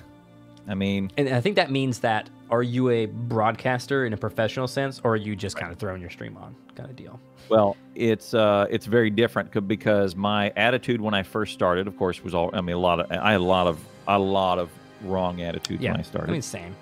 I 0.67 0.75
mean, 0.75 1.11
And 1.17 1.27
I 1.29 1.41
think 1.41 1.57
that 1.57 1.71
means 1.71 1.99
that 1.99 2.29
are 2.49 2.63
you 2.63 2.89
a 2.89 3.05
broadcaster 3.07 4.05
in 4.05 4.13
a 4.13 4.17
professional 4.17 4.67
sense, 4.67 5.01
or 5.03 5.13
are 5.13 5.17
you 5.17 5.35
just 5.35 5.57
kind 5.57 5.71
of 5.73 5.77
throwing 5.77 5.99
your 5.99 6.09
stream 6.09 6.37
on 6.37 6.55
kind 6.75 6.89
of 6.89 6.95
deal? 6.95 7.19
Well, 7.49 7.75
it's 7.95 8.33
uh, 8.33 8.67
it's 8.69 8.85
very 8.85 9.09
different 9.09 9.67
because 9.67 10.15
my 10.15 10.51
attitude 10.55 11.01
when 11.01 11.13
I 11.13 11.23
first 11.23 11.53
started, 11.53 11.85
of 11.87 11.97
course, 11.97 12.23
was 12.23 12.33
all. 12.33 12.49
I 12.53 12.61
mean, 12.61 12.75
a 12.77 12.79
lot 12.79 13.01
of 13.01 13.11
I 13.11 13.33
had 13.33 13.41
a 13.41 13.43
lot 13.43 13.67
of 13.67 13.77
a 14.07 14.17
lot 14.19 14.59
of 14.59 14.69
wrong 15.03 15.41
attitudes 15.41 15.81
Yeah, 15.81 15.91
when 15.91 15.99
I 15.99 16.03
started. 16.03 16.29
I 16.29 16.33
mean, 16.33 16.41
same. 16.41 16.75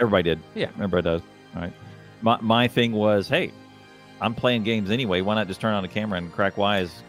Everybody 0.00 0.22
did. 0.22 0.40
Yeah. 0.54 0.68
everybody 0.76 1.02
does. 1.02 1.22
All 1.56 1.62
right. 1.62 1.72
My 2.22 2.38
my 2.40 2.68
thing 2.68 2.92
was, 2.92 3.28
hey, 3.28 3.52
I'm 4.20 4.34
playing 4.34 4.64
games 4.64 4.90
anyway. 4.90 5.20
Why 5.20 5.34
not 5.34 5.46
just 5.48 5.60
turn 5.60 5.74
on 5.74 5.82
the 5.82 5.88
camera 5.88 6.18
and 6.18 6.32
crack 6.32 6.56
wise? 6.56 7.02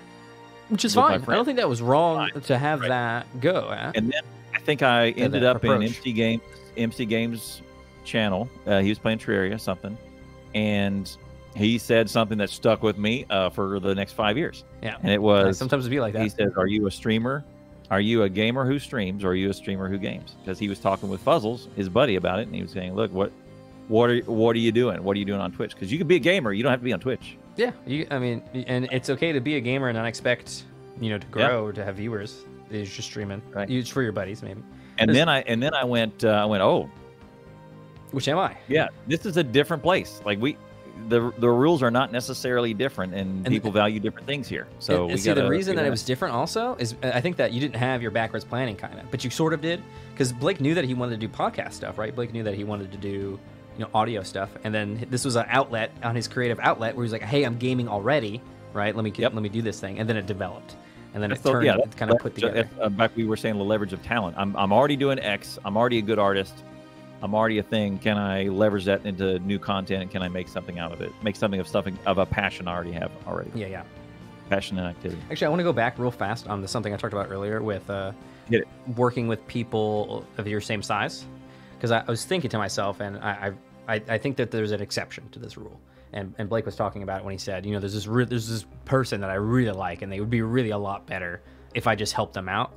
Which 0.69 0.85
is 0.85 0.93
fine. 0.93 1.23
I 1.27 1.35
don't 1.35 1.45
think 1.45 1.57
that 1.57 1.67
was 1.69 1.81
wrong 1.81 2.29
Fine. 2.31 2.41
to 2.43 2.57
have 2.57 2.81
Right. 2.81 2.89
that 2.89 3.39
go. 3.41 3.71
At. 3.71 3.97
And 3.97 4.11
then 4.11 4.21
I 4.53 4.59
think 4.59 4.83
I 4.83 5.09
ended 5.11 5.43
up 5.43 5.63
in 5.65 5.71
approach. 5.71 5.83
MC 5.97 6.13
Games 6.13 6.41
MC 6.77 7.05
Games 7.05 7.61
channel. 8.05 8.47
Uh, 8.67 8.79
he 8.79 8.89
was 8.89 8.99
playing 8.99 9.17
Terraria 9.17 9.59
something, 9.59 9.97
and 10.53 11.15
he 11.55 11.77
said 11.79 12.07
something 12.09 12.37
that 12.37 12.49
stuck 12.51 12.83
with 12.83 12.97
me 12.99 13.25
uh, 13.31 13.49
for 13.49 13.79
the 13.79 13.95
next 13.95 14.13
five 14.13 14.37
years. 14.37 14.63
Yeah. 14.83 14.97
And 15.01 15.11
it 15.11 15.21
was 15.21 15.57
sometimes 15.57 15.85
it'd 15.85 15.91
be 15.91 15.99
like 15.99 16.13
that. 16.13 16.21
He 16.21 16.29
says, 16.29 16.51
"Are 16.55 16.67
you 16.67 16.85
a 16.87 16.91
streamer? 16.91 17.43
Are 17.91 17.99
you 18.01 18.23
a 18.23 18.29
gamer 18.29 18.65
who 18.65 18.77
streams, 18.79 19.23
or 19.23 19.29
are 19.29 19.35
you 19.35 19.49
a 19.49 19.53
streamer 19.53 19.89
who 19.89 19.97
games?" 19.97 20.35
Because 20.41 20.59
he 20.59 20.67
was 20.69 20.79
talking 20.79 21.09
with 21.09 21.23
Fuzzles, 21.25 21.73
his 21.75 21.89
buddy, 21.89 22.15
about 22.15 22.39
it, 22.39 22.45
and 22.47 22.55
he 22.55 22.61
was 22.61 22.71
saying, 22.71 22.93
"Look, 22.95 23.11
what, 23.11 23.31
what 23.87 24.09
are, 24.11 24.19
what 24.21 24.55
are 24.55 24.59
you 24.59 24.71
doing? 24.71 25.03
What 25.03 25.15
are 25.15 25.19
you 25.19 25.25
doing 25.25 25.41
on 25.41 25.51
Twitch? 25.51 25.73
Because 25.73 25.91
you 25.91 25.97
can 25.97 26.07
be 26.07 26.15
a 26.15 26.19
gamer, 26.19 26.53
you 26.53 26.61
don't 26.63 26.71
have 26.71 26.81
to 26.81 26.85
be 26.85 26.93
on 26.93 26.99
Twitch." 26.99 27.37
Yeah, 27.55 27.71
you, 27.85 28.05
I 28.11 28.19
mean, 28.19 28.41
and 28.67 28.87
it's 28.91 29.09
okay 29.09 29.31
to 29.33 29.41
be 29.41 29.55
a 29.55 29.59
gamer 29.61 29.89
and 29.89 29.97
not 29.97 30.05
expect, 30.05 30.63
you 31.01 31.09
know, 31.09 31.17
to 31.17 31.25
Yeah. 31.27 31.31
grow 31.47 31.65
or 31.65 31.73
to 31.73 31.83
have 31.83 31.95
viewers. 31.95 32.45
You're 32.71 32.85
just 32.85 33.09
streaming. 33.09 33.41
Right. 33.51 33.69
It's 33.69 33.89
for 33.89 34.03
your 34.03 34.11
buddies, 34.11 34.43
maybe. 34.43 34.61
And 34.99 35.09
There's- 35.09 35.17
then 35.17 35.27
I, 35.29 35.41
and 35.41 35.61
then 35.61 35.73
I 35.73 35.83
went, 35.83 36.23
uh, 36.23 36.29
I 36.29 36.45
went, 36.45 36.61
"Oh, 36.61 36.89
Which 38.11 38.27
am 38.27 38.37
I? 38.37 38.55
yeah, 38.67 38.87
this 39.07 39.25
is 39.25 39.37
a 39.37 39.43
different 39.43 39.81
place. 39.83 40.21
Like 40.25 40.39
we." 40.39 40.57
The, 41.07 41.31
the 41.37 41.49
rules 41.49 41.81
are 41.81 41.89
not 41.91 42.11
necessarily 42.11 42.73
different, 42.73 43.13
and, 43.13 43.45
And- 43.45 43.47
people 43.47 43.71
value 43.71 43.99
different 43.99 44.27
things 44.27 44.47
here. 44.47 44.67
So 44.79 45.09
and, 45.09 45.19
see, 45.19 45.31
the 45.33 45.47
reason 45.49 45.75
that 45.77 45.85
it 45.85 45.89
was 45.89 46.03
different 46.03 46.35
also 46.35 46.75
is 46.75 46.93
uh, 47.03 47.11
I 47.13 47.21
think 47.21 47.37
that 47.37 47.51
you 47.53 47.59
didn't 47.59 47.77
have 47.77 48.01
your 48.01 48.11
backwards 48.11 48.43
planning 48.45 48.75
kind 48.75 48.99
of, 48.99 49.09
but 49.09 49.23
you 49.23 49.29
sort 49.29 49.53
of 49.53 49.61
did 49.61 49.81
because 50.13 50.31
Blake 50.33 50.59
knew 50.59 50.75
that 50.75 50.83
he 50.85 50.93
wanted 50.93 51.19
to 51.19 51.27
do 51.27 51.31
podcast 51.33 51.73
stuff, 51.73 51.97
right? 51.97 52.13
Blake 52.15 52.33
knew 52.33 52.43
that 52.43 52.53
he 52.55 52.63
wanted 52.63 52.91
to 52.91 52.97
do, 52.97 53.09
you 53.77 53.79
know, 53.79 53.89
audio 53.93 54.21
stuff, 54.23 54.49
and 54.63 54.73
then 54.75 55.07
this 55.09 55.23
was 55.25 55.35
an 55.35 55.45
outlet 55.47 55.91
on 56.03 56.15
his 56.15 56.27
creative 56.27 56.59
outlet 56.59 56.95
where 56.95 57.05
he's 57.05 57.13
like, 57.13 57.21
"Hey, 57.23 57.43
I'm 57.43 57.57
gaming 57.57 57.87
already, 57.87 58.41
right? 58.73 58.95
Let 58.95 59.03
me 59.03 59.13
Yep. 59.15 59.33
let 59.33 59.41
me 59.41 59.49
do 59.49 59.61
this 59.61 59.79
thing," 59.79 59.99
and 59.99 60.07
then 60.09 60.17
it 60.17 60.25
developed, 60.27 60.75
and 61.13 61.23
then 61.23 61.31
it 61.31 61.41
the- 61.41 61.51
turned, 61.51 61.65
yeah, 61.65 61.77
kind 61.95 62.11
of 62.11 62.19
put 62.19 62.35
together. 62.35 62.69
uh, 62.81 62.89
back 62.89 63.15
we 63.15 63.25
were 63.25 63.37
saying 63.37 63.57
the 63.57 63.63
leverage 63.63 63.93
of 63.93 64.03
talent. 64.03 64.35
I'm, 64.37 64.55
I'm 64.55 64.71
already 64.73 64.95
doing 64.97 65.17
X. 65.19 65.57
I'm 65.65 65.75
already 65.77 65.97
a 65.99 66.01
good 66.03 66.19
artist. 66.19 66.53
I'm 67.21 67.35
already 67.35 67.57
a 67.59 67.63
thing. 67.63 67.97
Can 67.99 68.17
I 68.17 68.43
leverage 68.43 68.85
that 68.85 69.05
into 69.05 69.39
new 69.39 69.59
content? 69.59 70.01
And 70.03 70.11
can 70.11 70.21
I 70.21 70.29
make 70.29 70.47
something 70.47 70.79
out 70.79 70.91
of 70.91 71.01
it? 71.01 71.11
Make 71.21 71.35
something 71.35 71.59
of 71.59 71.67
something 71.67 71.97
of 72.05 72.17
a 72.17 72.25
passion 72.25 72.67
I 72.67 72.73
already 72.75 72.93
have 72.93 73.11
already. 73.27 73.51
Yeah, 73.55 73.67
yeah. 73.67 73.83
Passion 74.49 74.79
and 74.79 74.87
activity. 74.87 75.21
Actually, 75.29 75.47
I 75.47 75.49
want 75.49 75.59
to 75.59 75.63
go 75.65 75.73
back 75.73 75.99
real 75.99 76.11
fast 76.11 76.47
on 76.47 76.61
the 76.61 76.67
something 76.67 76.93
I 76.93 76.97
talked 76.97 77.13
about 77.13 77.29
earlier 77.29 77.61
with 77.61 77.87
uh, 77.89 78.13
Get 78.49 78.61
it. 78.61 78.67
working 78.95 79.27
with 79.27 79.45
people 79.47 80.25
of 80.37 80.47
your 80.47 80.61
same 80.61 80.81
size. 80.81 81.25
Because 81.77 81.91
I, 81.91 81.99
I 81.99 82.05
was 82.09 82.25
thinking 82.25 82.49
to 82.51 82.57
myself, 82.57 82.99
and 82.99 83.17
I, 83.17 83.53
I, 83.87 84.01
I- 84.07 84.17
think 84.17 84.37
that 84.37 84.51
there's 84.51 84.71
an 84.71 84.81
exception 84.81 85.29
to 85.29 85.39
this 85.39 85.57
rule. 85.57 85.79
And, 86.13 86.33
and 86.39 86.49
Blake 86.49 86.65
was 86.65 86.75
talking 86.75 87.03
about 87.03 87.19
it 87.21 87.25
when 87.25 87.33
he 87.33 87.37
said, 87.37 87.65
you 87.65 87.71
know, 87.73 87.79
there's 87.79 87.93
this 87.93 88.07
re- 88.07 88.25
there's 88.25 88.49
this 88.49 88.65
person 88.85 89.21
that 89.21 89.29
I 89.29 89.35
really 89.35 89.71
like, 89.71 90.01
and 90.01 90.11
they 90.11 90.19
would 90.19 90.29
be 90.31 90.41
really 90.41 90.71
a 90.71 90.77
lot 90.77 91.05
better 91.05 91.41
if 91.75 91.85
I 91.85 91.93
just 91.95 92.13
helped 92.13 92.33
them 92.33 92.49
out. 92.49 92.73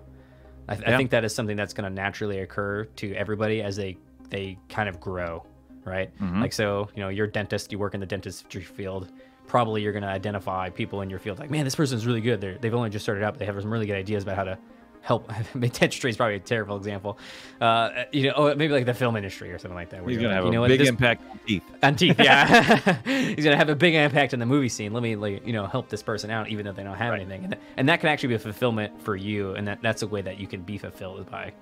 I, 0.69 0.77
th- 0.77 0.87
I 0.87 0.97
think 0.99 1.11
that 1.11 1.25
is 1.25 1.35
something 1.35 1.57
that's 1.57 1.73
going 1.73 1.89
to 1.89 1.95
naturally 1.95 2.41
occur 2.41 2.85
to 2.85 3.15
everybody 3.15 3.63
as 3.63 3.75
they 3.77 3.97
they 4.33 4.59
kind 4.69 4.89
of 4.89 4.99
grow, 4.99 5.45
right? 5.85 6.11
Mhm. 6.19 6.41
Like 6.41 6.53
so, 6.53 6.89
you 6.97 7.03
know, 7.03 7.09
you're 7.09 7.27
a 7.27 7.31
dentist, 7.31 7.71
you 7.71 7.79
work 7.79 7.95
in 7.95 8.01
the 8.01 8.07
dentistry 8.07 8.63
field. 8.63 9.13
probably 9.47 9.83
you're 9.83 9.93
going 9.93 10.03
to 10.05 10.09
identify 10.09 10.71
people 10.71 11.03
in 11.03 11.11
your 11.11 11.19
field 11.19 11.39
like, 11.39 11.51
man, 11.51 11.65
this 11.65 11.75
person's 11.75 12.07
really 12.07 12.21
good. 12.23 12.41
They're, 12.41 12.57
they've 12.59 12.73
only 12.75 12.89
just 12.91 13.05
started 13.05 13.23
out, 13.23 13.39
they 13.39 13.45
have 13.45 13.61
some 13.61 13.71
really 13.73 13.87
good 13.87 13.97
ideas 13.97 14.23
about 14.23 14.37
how 14.37 14.45
to 14.45 14.59
help. 15.03 15.31
Dentistry 15.59 16.11
is 16.11 16.17
probably 16.17 16.37
a 16.37 16.41
terrible 16.41 16.77
example. 16.77 17.19
Uh, 17.61 18.05
you 18.13 18.29
know, 18.29 18.35
oh, 18.37 18.55
maybe 18.55 18.73
like 18.73 18.87
the 18.87 18.95
film 18.95 19.15
industry 19.17 19.53
or 19.53 19.59
something 19.59 19.75
like 19.75 19.91
that. 19.91 20.07
He's 20.09 20.17
gonna 20.17 20.29
like, 20.29 20.37
have 20.37 20.45
you 20.47 20.53
know 20.53 20.65
a 20.65 20.69
big 20.69 20.79
this- 20.79 20.89
impact 20.89 21.29
on 21.31 21.39
teeth. 21.47 21.65
on 21.83 21.97
teeth, 21.97 22.19
yeah. 22.21 23.03
He's 23.05 23.45
gonna 23.45 23.57
have 23.57 23.69
a 23.69 23.75
big 23.75 23.95
impact 23.95 24.33
on 24.33 24.39
the 24.41 24.47
movie 24.47 24.69
scene. 24.71 24.93
Let 24.93 25.03
me, 25.03 25.17
like, 25.17 25.45
you 25.47 25.53
know, 25.53 25.67
help 25.67 25.89
this 25.91 26.03
person 26.05 26.31
out, 26.31 26.49
even 26.49 26.65
though 26.65 26.73
they 26.73 26.85
don't 26.85 26.97
have 26.97 27.13
anything, 27.13 27.45
and, 27.45 27.57
and 27.77 27.89
that 27.89 28.01
can 28.01 28.09
actually 28.09 28.29
be 28.29 28.35
a 28.37 28.39
fulfillment 28.39 29.03
for 29.03 29.17
you, 29.17 29.55
and 29.55 29.67
that, 29.69 29.83
that's 29.83 30.03
a 30.03 30.07
way 30.07 30.23
that 30.23 30.39
you 30.39 30.47
can 30.47 30.63
be 30.63 30.79
fulfilled 30.79 31.29
by 31.31 31.53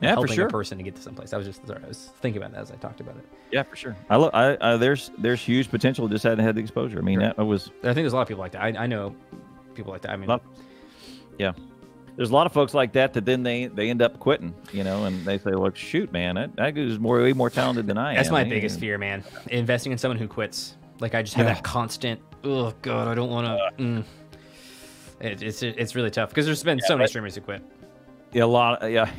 Yeah, 0.00 0.14
for 0.14 0.28
sure. 0.28 0.46
a 0.46 0.50
person 0.50 0.78
to 0.78 0.84
get 0.84 0.96
to 0.96 1.02
someplace. 1.02 1.32
I 1.32 1.36
was 1.36 1.46
just 1.46 1.66
sorry, 1.66 1.82
I 1.84 1.88
was 1.88 2.10
thinking 2.20 2.40
about 2.40 2.52
that 2.52 2.62
as 2.62 2.70
I 2.70 2.76
talked 2.76 3.00
about 3.00 3.16
it. 3.16 3.24
Yeah, 3.52 3.62
for 3.64 3.76
sure. 3.76 3.96
I, 4.08 4.16
look, 4.16 4.32
I, 4.34 4.56
I 4.60 4.76
there's 4.76 5.10
there's 5.18 5.40
huge 5.40 5.70
potential. 5.70 6.08
Just 6.08 6.24
hadn't 6.24 6.44
had 6.44 6.54
the 6.54 6.60
exposure. 6.60 6.98
I 6.98 7.02
mean, 7.02 7.18
that 7.18 7.36
was 7.38 7.70
I 7.82 7.92
think 7.92 7.96
there's 7.96 8.12
a 8.12 8.16
lot 8.16 8.22
of 8.22 8.28
people 8.28 8.40
like 8.40 8.52
that. 8.52 8.62
I, 8.62 8.68
I 8.84 8.86
know 8.86 9.14
people 9.74 9.92
like 9.92 10.02
that. 10.02 10.12
I 10.12 10.16
mean, 10.16 10.28
lot, 10.28 10.42
yeah. 11.38 11.52
There's 12.16 12.30
a 12.30 12.34
lot 12.34 12.46
of 12.46 12.52
folks 12.52 12.74
like 12.74 12.92
that 12.92 13.12
that 13.14 13.24
then 13.24 13.42
they 13.42 13.66
they 13.66 13.88
end 13.88 14.02
up 14.02 14.18
quitting, 14.18 14.54
you 14.72 14.84
know, 14.84 15.04
and 15.04 15.24
they 15.24 15.38
say, 15.38 15.52
"Look, 15.52 15.76
shoot, 15.76 16.12
man, 16.12 16.34
that, 16.34 16.56
that 16.56 16.74
dude's 16.74 16.98
more 16.98 17.20
way 17.22 17.32
more 17.32 17.50
talented 17.50 17.86
than 17.86 17.96
I 17.96 18.14
that's 18.14 18.28
am." 18.28 18.34
That's 18.34 18.42
my 18.42 18.44
He- 18.44 18.50
biggest 18.50 18.80
fear, 18.80 18.98
man. 18.98 19.24
Investing 19.48 19.92
in 19.92 19.98
someone 19.98 20.18
who 20.18 20.28
quits. 20.28 20.76
Like 20.98 21.14
I 21.14 21.22
just 21.22 21.34
have 21.34 21.46
Yeah. 21.46 21.54
that 21.54 21.62
constant. 21.62 22.20
Oh 22.44 22.74
God, 22.82 23.08
I 23.08 23.14
don't 23.14 23.30
want 23.30 23.46
to. 23.46 23.82
Mm. 23.82 24.04
It, 25.20 25.42
it's 25.42 25.62
it's 25.62 25.94
really 25.94 26.10
tough 26.10 26.30
because 26.30 26.46
there's 26.46 26.62
been 26.62 26.80
so 26.80 26.94
many 26.94 27.02
right. 27.02 27.08
streamers 27.08 27.34
who 27.34 27.40
quit. 27.42 27.62
Yeah, 28.32 28.44
a 28.44 28.46
lot. 28.46 28.90
Yeah. 28.90 29.10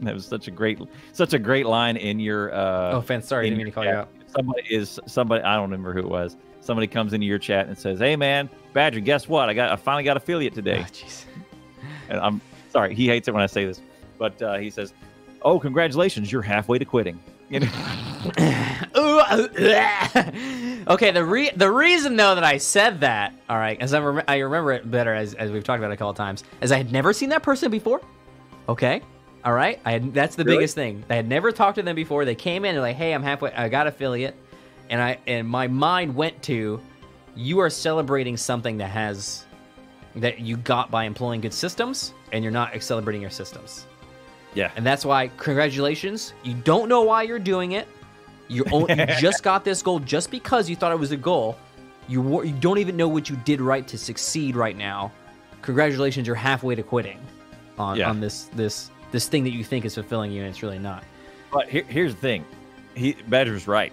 That 0.00 0.14
was 0.14 0.26
such 0.26 0.48
a 0.48 0.50
great, 0.50 0.78
such 1.12 1.34
a 1.34 1.38
great 1.38 1.66
line 1.66 1.96
in 1.96 2.20
your. 2.20 2.52
Uh, 2.54 2.92
Oh, 2.92 2.98
offense. 2.98 3.28
Sorry, 3.28 3.46
I 3.46 3.50
didn't 3.50 3.58
mean 3.58 3.66
to 3.66 3.72
call 3.72 3.84
you 3.84 3.90
out. 3.90 4.08
Somebody 4.26 4.62
is 4.74 4.98
somebody. 5.06 5.42
I 5.42 5.54
don't 5.54 5.70
remember 5.70 5.92
who 5.92 6.00
it 6.00 6.08
was. 6.08 6.36
Somebody 6.60 6.86
comes 6.86 7.12
into 7.12 7.26
your 7.26 7.38
chat 7.38 7.66
and 7.68 7.76
says, 7.76 7.98
"Hey, 7.98 8.16
man, 8.16 8.48
Badger, 8.72 9.00
guess 9.00 9.28
what? 9.28 9.48
I 9.48 9.54
got, 9.54 9.72
I 9.72 9.76
finally 9.76 10.04
got 10.04 10.16
affiliate 10.16 10.54
today." 10.54 10.84
Oh. 10.86 11.30
And 12.08 12.20
I'm 12.20 12.40
sorry, 12.70 12.94
he 12.94 13.06
hates 13.06 13.28
it 13.28 13.34
when 13.34 13.42
I 13.42 13.46
say 13.46 13.64
this, 13.64 13.80
but 14.18 14.40
uh, 14.42 14.58
he 14.58 14.70
says, 14.70 14.92
"Oh, 15.42 15.58
congratulations, 15.58 16.30
you're 16.30 16.42
halfway 16.42 16.78
to 16.78 16.84
quitting." 16.84 17.18
You 17.48 17.60
know? 17.60 17.66
okay, 20.88 21.10
the 21.10 21.24
re- 21.24 21.50
the 21.56 21.70
reason 21.70 22.16
though 22.16 22.34
that 22.34 22.44
I 22.44 22.58
said 22.58 23.00
that, 23.00 23.32
all 23.48 23.58
right, 23.58 23.80
as 23.80 23.94
I, 23.94 24.00
rem- 24.00 24.24
I 24.28 24.38
remember 24.38 24.72
it 24.72 24.90
better 24.90 25.14
as, 25.14 25.34
as 25.34 25.50
we've 25.50 25.64
talked 25.64 25.78
about 25.78 25.90
it 25.90 25.94
a 25.94 25.96
couple 25.96 26.14
times, 26.14 26.44
as 26.60 26.72
I 26.72 26.76
had 26.76 26.92
never 26.92 27.12
seen 27.12 27.28
that 27.30 27.42
person 27.42 27.70
before. 27.70 28.00
Okay, 28.68 29.02
all 29.44 29.52
right, 29.52 29.80
I 29.84 29.92
had, 29.92 30.12
that's 30.14 30.36
the 30.36 30.44
Really? 30.44 30.58
biggest 30.58 30.74
thing. 30.74 31.04
I 31.08 31.14
had 31.14 31.28
never 31.28 31.50
talked 31.52 31.76
to 31.76 31.82
them 31.82 31.96
before. 31.96 32.24
They 32.24 32.34
came 32.34 32.64
in 32.64 32.74
and 32.74 32.82
like, 32.82 32.96
hey, 32.96 33.12
I'm 33.14 33.22
halfway, 33.22 33.52
I 33.52 33.68
got 33.68 33.86
affiliate, 33.86 34.34
and 34.90 35.00
I 35.00 35.18
and 35.26 35.48
my 35.48 35.66
mind 35.68 36.14
went 36.14 36.42
to, 36.44 36.80
you 37.36 37.60
are 37.60 37.70
celebrating 37.70 38.36
something 38.36 38.76
that 38.78 38.90
has 38.90 39.44
that 40.16 40.40
you 40.40 40.56
got 40.56 40.90
by 40.90 41.04
employing 41.04 41.40
good 41.40 41.54
systems, 41.54 42.12
and 42.32 42.42
you're 42.44 42.52
not 42.52 42.82
celebrating 42.82 43.22
your 43.22 43.30
systems. 43.30 43.86
yeah, 44.54 44.72
And 44.76 44.84
that's 44.84 45.04
why, 45.04 45.28
congratulations. 45.36 46.34
You 46.42 46.54
don't 46.54 46.88
know 46.88 47.02
why 47.02 47.22
you're 47.22 47.38
doing 47.38 47.72
it. 47.72 47.86
You, 48.48 48.64
only, 48.72 48.92
you 48.98 49.06
just 49.20 49.44
got 49.44 49.64
this 49.64 49.80
goal 49.80 50.00
just 50.00 50.30
because 50.32 50.68
you 50.68 50.74
thought 50.74 50.90
it 50.90 50.98
was 50.98 51.12
a 51.12 51.16
goal. 51.16 51.56
You, 52.08 52.42
you 52.42 52.52
don't 52.54 52.78
even 52.78 52.96
know 52.96 53.06
what 53.06 53.30
you 53.30 53.36
did 53.44 53.60
right 53.60 53.86
to 53.86 53.96
succeed 53.96 54.56
right 54.56 54.76
now. 54.76 55.12
Congratulations, 55.62 56.26
you're 56.26 56.34
halfway 56.34 56.74
to 56.74 56.82
quitting 56.82 57.20
on, 57.78 57.96
Yeah. 57.96 58.10
on 58.10 58.18
this 58.18 58.44
this 58.56 58.90
this 59.12 59.28
thing 59.28 59.44
that 59.44 59.50
you 59.52 59.64
think 59.64 59.84
is 59.84 59.94
fulfilling 59.94 60.32
you, 60.32 60.42
and 60.42 60.50
it's 60.50 60.62
really 60.62 60.78
not. 60.78 61.04
But 61.52 61.68
here, 61.68 61.84
here's 61.88 62.14
the 62.14 62.20
thing, 62.20 62.44
he 62.94 63.14
Badger's 63.28 63.66
right. 63.66 63.92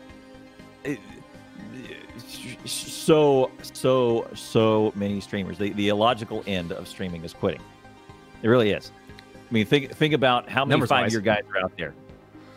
It- 0.83 0.99
so 2.65 3.49
so 3.61 4.27
so 4.35 4.91
many 4.95 5.21
streamers. 5.21 5.57
The 5.57 5.71
the 5.73 5.89
illogical 5.89 6.43
end 6.47 6.71
of 6.71 6.87
streaming 6.87 7.23
is 7.23 7.33
quitting. 7.33 7.61
It 8.43 8.47
really 8.49 8.71
is. 8.71 8.91
I 9.49 9.53
mean, 9.53 9.65
think 9.65 9.91
think 9.93 10.13
about 10.13 10.49
how 10.49 10.65
many 10.65 10.85
five 10.85 11.11
year 11.11 11.21
guys 11.21 11.43
are 11.55 11.63
out 11.63 11.71
there. 11.77 11.93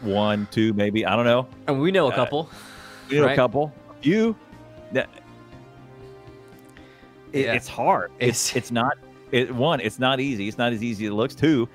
One, 0.01 0.49
two, 0.51 0.73
maybe. 0.73 1.07
I 1.07 1.15
don't 1.15 1.25
know. 1.27 1.47
And 1.69 1.81
we 1.81 1.93
know 1.93 2.07
a 2.07 2.11
Uh, 2.11 2.15
couple. 2.17 2.51
We 3.09 3.17
know 3.19 3.27
Right. 3.27 3.33
a 3.33 3.37
couple. 3.37 3.73
You. 4.03 4.35
That. 4.93 5.09
It, 7.33 7.45
Yeah. 7.45 7.53
It's 7.53 7.69
hard. 7.69 8.11
It's 8.19 8.51
It's- 8.51 8.57
it's 8.57 8.71
not. 8.73 8.99
It 9.31 9.55
one. 9.55 9.81
It's 9.81 9.99
not 10.01 10.19
easy. 10.21 10.49
It's 10.49 10.59
not 10.59 10.73
as 10.73 10.83
easy 10.83 11.05
as 11.05 11.11
it 11.13 11.15
looks. 11.15 11.35
Two. 11.35 11.69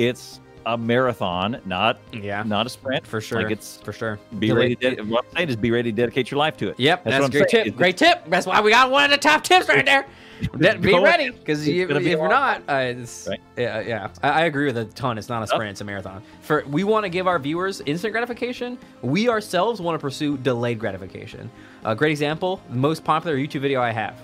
It's 0.00 0.40
a 0.66 0.78
marathon, 0.78 1.60
not 1.66 1.98
Yeah, 2.12 2.42
not 2.42 2.66
a 2.66 2.70
sprint. 2.70 3.06
for 3.06 3.20
sure. 3.20 3.42
Like 3.42 3.50
it's 3.50 3.78
for 3.78 3.92
sure. 3.92 4.18
be 4.38 4.50
ready. 4.52 4.76
To, 4.76 5.02
what 5.02 5.24
I'm 5.30 5.36
saying 5.36 5.48
is 5.50 5.56
be 5.56 5.70
ready 5.70 5.90
to 5.92 5.96
dedicate 5.96 6.30
your 6.30 6.38
life 6.38 6.56
to 6.58 6.68
it. 6.68 6.80
Yep, 6.80 7.04
that's, 7.04 7.20
what 7.20 7.28
a 7.28 7.38
great 7.38 7.50
saying. 7.50 7.64
tip. 7.66 7.76
Great 7.76 7.96
tip. 7.96 8.24
That's 8.28 8.46
why 8.46 8.60
we 8.60 8.70
got 8.70 8.90
one 8.90 9.04
of 9.04 9.10
the 9.10 9.16
top 9.18 9.42
tips 9.44 9.68
right 9.68 9.84
there. 9.84 10.06
Be 10.58 10.98
ready, 10.98 11.28
because 11.28 11.68
It's 11.68 11.90
if 11.90 11.98
be 11.98 12.10
you're 12.12 12.26
not, 12.26 12.62
uh, 12.66 12.94
Right. 13.28 13.40
yeah, 13.58 13.80
yeah, 13.80 14.08
I, 14.22 14.28
I 14.30 14.40
agree 14.46 14.64
with 14.64 14.78
a 14.78 14.86
ton. 14.86 15.18
It's 15.18 15.28
not 15.28 15.42
a 15.42 15.46
sprint; 15.46 15.72
it's 15.72 15.82
a 15.82 15.84
marathon. 15.84 16.22
For 16.40 16.64
we 16.66 16.82
want 16.82 17.04
to 17.04 17.10
give 17.10 17.26
our 17.26 17.38
viewers 17.38 17.82
instant 17.84 18.12
gratification. 18.12 18.78
We 19.02 19.28
ourselves 19.28 19.82
want 19.82 19.96
to 19.96 19.98
pursue 19.98 20.38
delayed 20.38 20.78
gratification. 20.78 21.50
A 21.84 21.94
great 21.94 22.10
example: 22.10 22.62
the 22.70 22.76
most 22.76 23.04
popular 23.04 23.36
YouTube 23.36 23.60
video 23.60 23.82
I 23.82 23.90
have, 23.90 24.18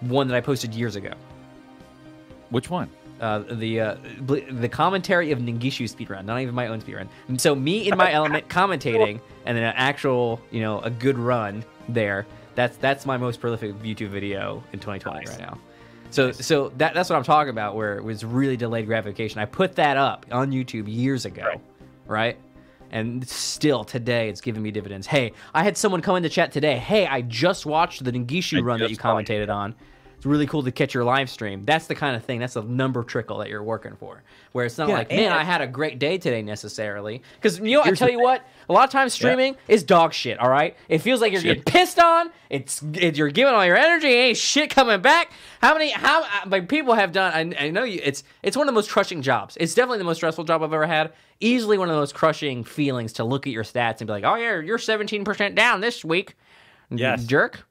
one 0.00 0.26
that 0.26 0.34
I 0.36 0.40
posted 0.40 0.74
years 0.74 0.96
ago. 0.96 1.12
Which 2.50 2.68
one? 2.68 2.90
Uh, 3.20 3.40
the 3.50 3.80
uh, 3.80 3.96
the 4.26 4.68
commentary 4.68 5.32
of 5.32 5.40
Ningishu 5.40 5.84
speedrun, 5.92 6.24
not 6.24 6.40
even 6.40 6.54
my 6.54 6.68
own 6.68 6.80
speedrun. 6.80 7.08
So 7.40 7.54
me 7.54 7.88
in 7.88 7.96
my 7.96 8.12
element 8.12 8.48
commentating, 8.48 9.20
and 9.44 9.56
then 9.56 9.64
an 9.64 9.74
actual, 9.76 10.40
you 10.50 10.60
know, 10.60 10.80
a 10.82 10.90
good 10.90 11.18
run 11.18 11.64
there. 11.88 12.26
That's 12.54 12.76
that's 12.76 13.06
my 13.06 13.16
most 13.16 13.40
prolific 13.40 13.74
YouTube 13.82 14.10
video 14.10 14.62
in 14.72 14.78
2020 14.78 15.18
Nice. 15.18 15.28
right 15.30 15.40
now. 15.40 15.58
So 16.10 16.30
so 16.30 16.70
that 16.76 16.94
that's 16.94 17.10
what 17.10 17.16
I'm 17.16 17.24
talking 17.24 17.50
about, 17.50 17.74
where 17.74 17.96
it 17.98 18.04
was 18.04 18.24
really 18.24 18.56
delayed 18.56 18.86
gratification. 18.86 19.40
I 19.40 19.44
put 19.46 19.74
that 19.76 19.96
up 19.96 20.24
on 20.30 20.50
YouTube 20.52 20.84
years 20.86 21.24
ago, 21.24 21.42
Right. 21.44 21.60
right? 22.06 22.36
And 22.90 23.28
still 23.28 23.84
today, 23.84 24.28
it's 24.30 24.40
giving 24.40 24.62
me 24.62 24.70
dividends. 24.70 25.06
Hey, 25.06 25.32
I 25.52 25.62
had 25.62 25.76
someone 25.76 26.00
come 26.00 26.16
into 26.16 26.30
chat 26.30 26.52
today. 26.52 26.78
Hey, 26.78 27.06
I 27.06 27.20
just 27.20 27.66
watched 27.66 28.02
the 28.02 28.10
Ningishu 28.12 28.58
I 28.58 28.60
run 28.62 28.80
that 28.80 28.90
you 28.90 28.96
commentated 28.96 29.54
on. 29.54 29.74
It's 30.18 30.26
really 30.26 30.48
cool 30.48 30.64
to 30.64 30.72
catch 30.72 30.94
your 30.94 31.04
live 31.04 31.30
stream. 31.30 31.64
That's 31.64 31.86
the 31.86 31.94
kind 31.94 32.16
of 32.16 32.24
thing. 32.24 32.40
That's 32.40 32.54
the 32.54 32.62
number 32.64 33.04
trickle 33.04 33.38
that 33.38 33.48
you're 33.48 33.62
working 33.62 33.94
for. 33.94 34.20
Where 34.50 34.66
it's 34.66 34.76
not 34.76 34.88
Yeah, 34.88 34.94
like, 34.96 35.10
man, 35.10 35.30
I 35.30 35.44
had 35.44 35.60
a 35.60 35.66
great 35.68 36.00
day 36.00 36.18
today 36.18 36.42
necessarily. 36.42 37.22
Because 37.36 37.60
you 37.60 37.76
know, 37.76 37.82
I 37.84 37.92
tell 37.92 38.10
you 38.10 38.18
what, 38.20 38.42
a 38.68 38.72
lot 38.72 38.82
of 38.82 38.90
times 38.90 39.14
Yeah. 39.14 39.28
streaming 39.28 39.56
is 39.68 39.84
dog 39.84 40.12
shit. 40.12 40.40
All 40.40 40.50
right, 40.50 40.76
it 40.88 40.98
feels 40.98 41.20
like 41.20 41.30
you're 41.30 41.40
Shit. 41.40 41.64
getting 41.64 41.72
pissed 41.72 42.00
on. 42.00 42.30
It's 42.50 42.82
it, 42.94 43.16
you're 43.16 43.30
giving 43.30 43.54
all 43.54 43.64
your 43.64 43.76
energy, 43.76 44.08
ain't 44.08 44.36
shit 44.36 44.70
coming 44.70 45.00
back. 45.00 45.30
How 45.62 45.72
many 45.72 45.92
how 45.92 46.24
uh, 46.24 46.26
like 46.46 46.68
people 46.68 46.94
have 46.94 47.12
done? 47.12 47.54
I, 47.56 47.66
I 47.66 47.70
know 47.70 47.84
you. 47.84 48.00
It's 48.02 48.24
it's 48.42 48.56
one 48.56 48.66
of 48.68 48.74
the 48.74 48.76
most 48.76 48.90
crushing 48.90 49.22
jobs. 49.22 49.56
It's 49.60 49.72
definitely 49.74 49.98
the 49.98 50.04
most 50.04 50.16
stressful 50.16 50.42
job 50.44 50.64
I've 50.64 50.72
ever 50.72 50.86
had. 50.88 51.12
Easily 51.38 51.78
one 51.78 51.88
of 51.88 51.94
the 51.94 52.00
most 52.00 52.16
crushing 52.16 52.64
feelings 52.64 53.12
to 53.14 53.24
look 53.24 53.46
at 53.46 53.52
your 53.52 53.62
stats 53.62 53.98
and 54.00 54.08
be 54.08 54.12
like, 54.14 54.24
oh 54.24 54.34
yeah, 54.34 54.58
you're 54.58 54.78
17 54.78 55.24
percent 55.24 55.54
down 55.54 55.80
this 55.80 56.04
week. 56.04 56.34
Yes. 56.90 57.24
jerk. 57.24 57.64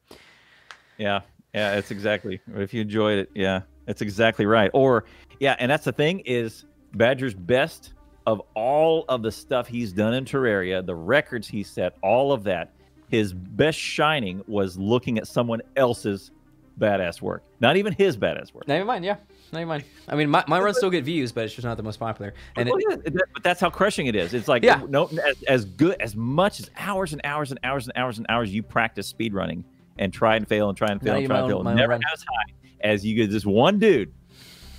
Yeah, 0.98 1.22
yeah, 1.58 1.74
it's 1.76 1.90
exactly. 1.90 2.40
If 2.56 2.74
you 2.74 2.82
enjoyed 2.82 3.18
it, 3.18 3.32
yeah, 3.34 3.62
that's 3.86 4.02
exactly 4.02 4.46
right. 4.46 4.70
Or 4.74 5.06
yeah, 5.40 5.56
and 5.58 5.72
that's 5.72 5.86
the 5.86 5.92
thing 5.92 6.20
is 6.20 6.66
Badger's 6.94 7.34
best 7.34 7.94
of 8.28 8.42
all 8.54 9.06
of 9.10 9.24
the 9.24 9.32
stuff 9.32 9.68
he's 9.68 9.92
done 9.92 10.14
in 10.14 10.26
Terraria, 10.26 10.86
the 10.86 10.96
records 10.96 11.48
he 11.48 11.64
set, 11.64 11.96
all 12.04 12.32
of 12.32 12.44
that. 12.44 12.74
His 13.10 13.34
best 13.34 13.80
shining 13.80 14.44
was 14.48 14.78
looking 14.78 15.18
at 15.18 15.28
someone 15.28 15.62
else's 15.78 16.32
badass 16.78 17.22
work, 17.22 17.42
not 17.60 17.78
even 17.78 17.94
his 17.94 18.18
badass 18.18 18.54
work. 18.54 18.68
Not 18.68 18.76
even 18.76 18.88
mine, 18.88 19.04
yeah. 19.04 19.16
Not 19.54 19.60
even 19.60 19.68
mine. 19.70 19.84
I 20.10 20.16
mean, 20.16 20.30
my, 20.30 20.44
my 20.48 20.60
runs 20.60 20.78
still 20.78 20.90
get 20.90 21.06
views, 21.06 21.32
but 21.32 21.46
it's 21.46 21.54
just 21.54 21.66
not 21.66 21.78
the 21.78 21.84
most 21.84 22.00
popular. 22.00 22.34
And 22.58 22.68
it, 22.68 22.76
yeah, 22.90 22.98
but 23.34 23.44
that's 23.44 23.62
how 23.62 23.70
crushing 23.70 24.08
it 24.08 24.16
is. 24.16 24.34
It's 24.34 24.50
like 24.50 24.62
Yeah. 24.62 24.82
no, 24.90 25.06
as, 25.26 25.44
as 25.48 25.66
good 25.66 25.96
as 26.02 26.16
much 26.18 26.60
as 26.60 26.70
hours 26.76 27.14
and 27.14 27.22
hours 27.24 27.50
and 27.50 27.60
hours 27.64 27.88
and 27.88 27.98
hours 27.98 28.18
and 28.18 28.28
hours 28.30 28.54
you 28.54 28.62
practice 28.62 29.08
speed 29.08 29.34
running 29.34 29.64
and 30.00 30.14
try 30.14 30.36
and 30.36 30.48
fail 30.48 30.70
and 30.70 30.78
try 30.78 30.90
and 30.90 31.02
fail 31.02 31.14
Not 31.14 31.20
and 31.20 31.28
try 31.28 31.40
and 31.40 31.50
fail, 31.50 31.68
own 31.68 31.76
never 31.76 31.94
as 31.94 32.02
high 32.04 32.54
as 32.82 33.06
you 33.06 33.16
get 33.16 33.32
this 33.32 33.46
one 33.46 33.80
dude 33.80 34.14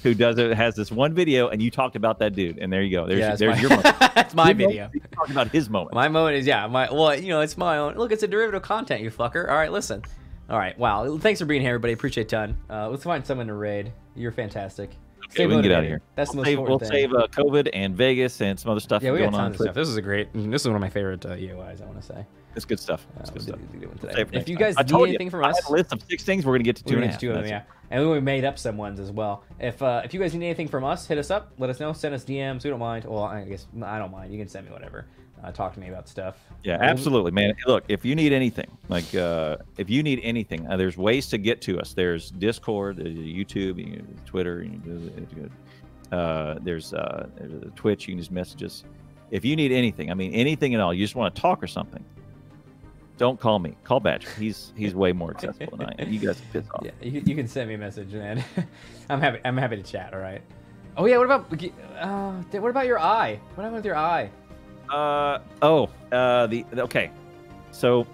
who 0.02 0.14
does 0.14 0.38
it 0.38 0.56
has 0.56 0.76
this 0.76 0.92
one 0.92 1.12
video 1.12 1.48
and 1.48 1.60
you 1.60 1.70
talked 1.70 1.96
about 1.96 2.20
that 2.20 2.34
dude 2.34 2.58
and 2.58 2.72
there 2.72 2.82
you 2.82 2.96
go. 2.96 3.06
There's 3.06 3.20
yeah, 3.20 3.36
there's 3.36 3.56
my, 3.56 3.60
your 3.60 3.70
moment. 3.70 3.98
that's 4.14 4.34
my 4.34 4.44
moment, 4.44 4.58
video. 4.58 4.90
You 4.94 5.00
talked 5.12 5.30
about 5.30 5.48
his 5.48 5.68
moment. 5.68 5.94
My 5.94 6.08
moment 6.08 6.36
is 6.36 6.46
yeah, 6.46 6.66
my 6.66 6.92
well, 6.92 7.18
you 7.18 7.28
know, 7.28 7.40
it's 7.40 7.56
my 7.56 7.78
own. 7.78 7.94
Look, 7.94 8.12
it's 8.12 8.22
a 8.22 8.28
derivative 8.28 8.62
content, 8.62 9.02
you 9.02 9.10
fucker. 9.10 9.48
All 9.48 9.56
right, 9.56 9.72
listen. 9.72 10.02
All 10.48 10.58
right, 10.58 10.78
wow. 10.78 11.18
Thanks 11.18 11.40
for 11.40 11.46
being 11.46 11.60
here, 11.60 11.70
everybody. 11.70 11.92
Appreciate 11.92 12.24
a 12.24 12.30
ton. 12.30 12.56
Uh, 12.70 12.88
let's 12.88 13.04
find 13.04 13.26
someone 13.26 13.48
to 13.48 13.54
raid. 13.54 13.92
You're 14.14 14.32
fantastic. 14.32 14.90
Okay, 15.30 15.46
we 15.46 15.52
can 15.54 15.62
get 15.62 15.72
out 15.72 15.84
of 15.84 15.84
motivated. 15.84 15.88
here. 15.88 16.02
That's 16.16 16.30
the 16.30 16.36
we'll 16.36 16.42
most 16.44 16.46
save, 16.46 16.58
important 16.58 16.80
we'll 16.80 16.90
thing. 16.90 16.98
save 17.00 17.12
uh, 17.14 17.26
COVID 17.28 17.70
and 17.72 17.96
Vegas 17.96 18.40
and 18.40 18.58
some 18.58 18.70
other 18.70 18.80
stuff 18.80 19.02
yeah, 19.02 19.12
we 19.12 19.18
going 19.18 19.30
got 19.30 19.38
on. 19.40 19.44
tons 19.50 19.60
of 19.60 19.64
stuff. 19.66 19.74
This 19.74 19.88
is 19.88 19.96
a 19.96 20.02
great. 20.02 20.28
This 20.32 20.62
is 20.62 20.66
one 20.66 20.76
of 20.76 20.80
my 20.82 20.90
favorite 20.90 21.24
uh, 21.26 21.30
EOIs. 21.30 21.82
I 21.82 21.86
want 21.86 22.00
to 22.00 22.06
say. 22.06 22.26
It's 22.56 22.64
good 22.64 22.80
stuff. 22.80 23.06
Uh, 23.16 23.20
It's 23.20 23.30
we'll 23.30 23.44
good 23.44 23.52
do- 23.52 23.66
stuff. 23.68 23.80
do 23.82 23.88
one 23.88 23.98
today. 23.98 24.12
Save 24.14 24.28
for 24.30 24.34
If 24.36 24.48
you 24.48 24.56
guys 24.56 24.74
I 24.78 24.82
need 24.82 24.94
anything 24.94 25.26
you, 25.26 25.30
from 25.30 25.44
I 25.44 25.50
us, 25.50 25.60
have 25.62 25.70
a 25.70 25.72
list 25.72 25.92
of 25.92 26.02
six 26.08 26.24
things 26.24 26.44
we're 26.44 26.52
going 26.52 26.60
to 26.60 26.64
get 26.64 26.76
to 26.76 26.84
two 26.84 26.96
we're 26.96 27.02
and 27.02 27.04
a 27.04 27.06
gonna 27.06 27.12
half. 27.12 27.20
do 27.20 27.32
them. 27.34 27.46
Yeah. 27.46 27.62
And 27.90 28.10
we 28.10 28.20
made 28.20 28.44
up 28.44 28.58
some 28.58 28.76
ones 28.76 28.98
as 29.00 29.10
well. 29.12 29.44
If 29.60 29.80
uh, 29.82 30.02
if 30.04 30.12
you 30.12 30.20
guys 30.20 30.34
need 30.34 30.44
anything 30.46 30.68
from 30.68 30.82
us, 30.84 31.06
hit 31.06 31.18
us 31.18 31.30
up. 31.30 31.52
Let 31.58 31.70
us 31.70 31.78
know. 31.78 31.92
Send 31.92 32.14
us 32.14 32.24
DMs. 32.24 32.64
We 32.64 32.70
don't 32.70 32.80
mind. 32.80 33.04
Well, 33.04 33.22
I 33.22 33.44
guess 33.44 33.66
I 33.82 33.98
don't 33.98 34.10
mind. 34.10 34.32
You 34.32 34.38
can 34.38 34.48
send 34.48 34.66
me 34.66 34.72
whatever. 34.72 35.06
Uh, 35.42 35.52
talk 35.52 35.72
to 35.74 35.80
me 35.80 35.88
about 35.88 36.08
stuff. 36.08 36.36
Yeah, 36.64 36.78
absolutely, 36.80 37.30
man. 37.30 37.54
Look, 37.66 37.84
if 37.88 38.04
you 38.04 38.14
need 38.14 38.32
anything, 38.32 38.66
like 38.88 39.14
uh, 39.14 39.56
if 39.76 39.88
you 39.88 40.02
need 40.02 40.20
anything, 40.22 40.66
uh, 40.66 40.76
there's 40.76 40.96
ways 40.96 41.28
to 41.28 41.38
get 41.38 41.60
to 41.62 41.78
us. 41.80 41.92
There's 41.92 42.30
Discord, 42.30 42.96
there's 42.96 43.14
YouTube, 43.14 43.78
you 43.78 43.98
know, 43.98 44.04
Twitter, 44.26 44.62
you 44.62 44.80
know, 46.10 46.16
uh, 46.16 46.58
there's, 46.62 46.92
uh, 46.94 47.28
there's 47.36 47.72
Twitch. 47.76 48.08
You 48.08 48.14
can 48.14 48.18
just 48.18 48.32
message 48.32 48.64
us. 48.64 48.84
If 49.30 49.44
you 49.44 49.54
need 49.54 49.72
anything, 49.72 50.10
I 50.10 50.14
mean 50.14 50.32
anything 50.32 50.74
at 50.74 50.80
all, 50.80 50.92
you 50.92 51.04
just 51.04 51.14
want 51.14 51.34
to 51.34 51.40
talk 51.40 51.62
or 51.62 51.66
something. 51.66 52.04
Don't 53.18 53.38
call 53.38 53.58
me. 53.58 53.76
Call 53.82 53.98
Badger. 53.98 54.30
He's 54.38 54.72
he's 54.76 54.94
way 54.94 55.12
more 55.12 55.30
accessible 55.32 55.76
than 55.76 55.88
I 55.88 55.94
am. 55.98 56.12
You 56.12 56.20
guys 56.20 56.40
piss 56.52 56.64
off. 56.72 56.82
Yeah, 56.84 56.92
you, 57.02 57.20
you 57.26 57.34
can 57.34 57.48
send 57.48 57.68
me 57.68 57.74
a 57.74 57.78
message, 57.78 58.12
man. 58.12 58.44
I'm 59.10 59.20
happy. 59.20 59.40
I'm 59.44 59.56
happy 59.56 59.76
to 59.76 59.82
chat. 59.82 60.14
All 60.14 60.20
right. 60.20 60.40
Oh 60.96 61.06
yeah. 61.06 61.18
What 61.18 61.26
about 61.26 61.52
uh, 62.00 62.32
what 62.60 62.70
about 62.70 62.86
your 62.86 63.00
eye? 63.00 63.40
What 63.54 63.64
happened 63.64 63.76
with 63.76 63.84
your 63.84 63.96
eye? 63.96 64.30
Uh 64.90 65.38
oh. 65.62 65.90
Uh 66.12 66.46
the 66.46 66.64
okay. 66.76 67.10
So 67.70 68.06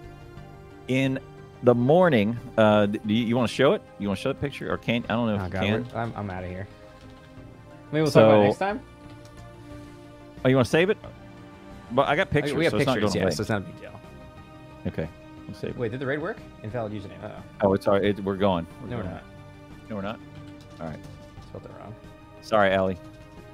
in 0.87 1.19
the 1.63 1.73
morning, 1.73 2.37
uh, 2.57 2.85
do 2.85 2.99
you, 3.05 3.25
you 3.25 3.35
want 3.35 3.49
to 3.49 3.55
show 3.55 3.73
it? 3.73 3.81
You 3.97 4.07
want 4.07 4.19
to 4.19 4.23
show 4.23 4.29
the 4.33 4.39
picture, 4.39 4.71
or 4.71 4.77
can 4.77 5.03
I 5.09 5.13
don't 5.13 5.27
know 5.27 5.35
if 5.35 5.41
Oh 5.41 5.45
you 5.45 5.51
god, 5.51 5.61
can. 5.63 5.87
I'm, 5.95 6.13
I'm 6.15 6.29
out 6.29 6.43
of 6.43 6.49
here. 6.49 6.67
Maybe 7.91 8.03
we'll 8.03 8.11
talk 8.11 8.23
about 8.23 8.41
it 8.41 8.43
next 8.45 8.57
time. 8.57 8.81
Oh, 10.43 10.49
you 10.49 10.55
want 10.55 10.65
to 10.65 10.71
save 10.71 10.89
it? 10.89 10.97
But 11.91 12.07
I 12.07 12.15
got 12.15 12.29
pictures, 12.29 12.53
we 12.53 12.65
have 12.65 12.71
so 12.71 12.77
pictures, 12.79 12.99
going 13.01 13.13
yeah, 13.15 13.21
away. 13.23 13.31
so 13.31 13.41
it's 13.41 13.49
not 13.49 13.61
a 13.61 13.65
big 13.65 13.79
deal. 13.79 13.99
Okay, 14.87 15.07
we'll 15.47 15.55
save 15.55 15.71
it. 15.71 15.77
Wait, 15.77 15.91
did 15.91 15.99
the 15.99 16.05
raid 16.05 16.21
work? 16.21 16.37
Invalid 16.61 16.91
username. 16.91 17.23
Uh 17.23 17.39
Oh, 17.61 17.73
it's 17.73 17.87
all 17.87 17.93
right. 17.93 18.03
It, 18.03 18.19
we're 18.23 18.35
going. 18.35 18.67
oh. 18.83 18.85
No, 18.87 18.97
we're 18.97 19.03
not. 19.03 19.23
No, 19.89 19.95
we're 19.95 20.01
not. 20.01 20.19
All 20.81 20.87
right. 20.87 20.99
Spelled 21.47 21.63
that 21.63 21.79
wrong. 21.79 21.95
Sorry, 22.41 22.71
Allie. 22.71 22.97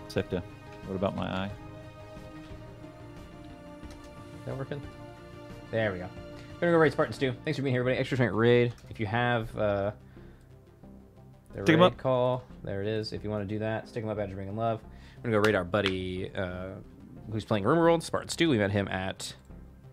Sifta. 0.09 0.41
What 0.87 0.95
about 0.95 1.15
my 1.15 1.27
eye? 1.27 1.51
Is 4.41 4.45
that 4.47 4.57
working? 4.57 4.81
There 5.71 5.91
we 5.93 5.99
go. 5.99 6.09
Gonna 6.59 6.73
go 6.73 6.77
raid 6.77 6.91
Spartans 6.91 7.17
too. 7.17 7.33
Thanks 7.45 7.57
for 7.57 7.63
being 7.63 7.73
here, 7.73 7.81
everybody. 7.81 7.99
Extra 7.99 8.17
strength 8.17 8.33
raid. 8.33 8.73
If 8.89 8.99
you 8.99 9.05
have 9.07 9.55
uh, 9.57 9.91
the 11.55 11.63
Stick 11.63 11.69
'em 11.75 11.79
raid 11.81 11.85
up. 11.87 11.97
call, 11.97 12.43
there 12.63 12.81
it 12.81 12.87
is. 12.87 13.13
If 13.13 13.23
you 13.23 13.29
want 13.29 13.47
to 13.47 13.47
do 13.47 13.59
that, 13.59 13.83
stick 13.87 13.89
stick 13.89 14.03
'em 14.03 14.09
up, 14.09 14.17
Badger 14.17 14.35
Bring 14.35 14.55
Love. 14.55 14.81
We're 15.17 15.31
gonna 15.31 15.41
go 15.41 15.47
raid 15.47 15.55
our 15.55 15.63
buddy 15.63 16.31
uh, 16.35 16.69
who's 17.31 17.45
playing 17.45 17.63
RuneWorld, 17.63 18.03
Spartans 18.03 18.33
Stew. 18.33 18.49
We 18.49 18.57
met 18.57 18.71
him 18.71 18.87
at 18.89 19.33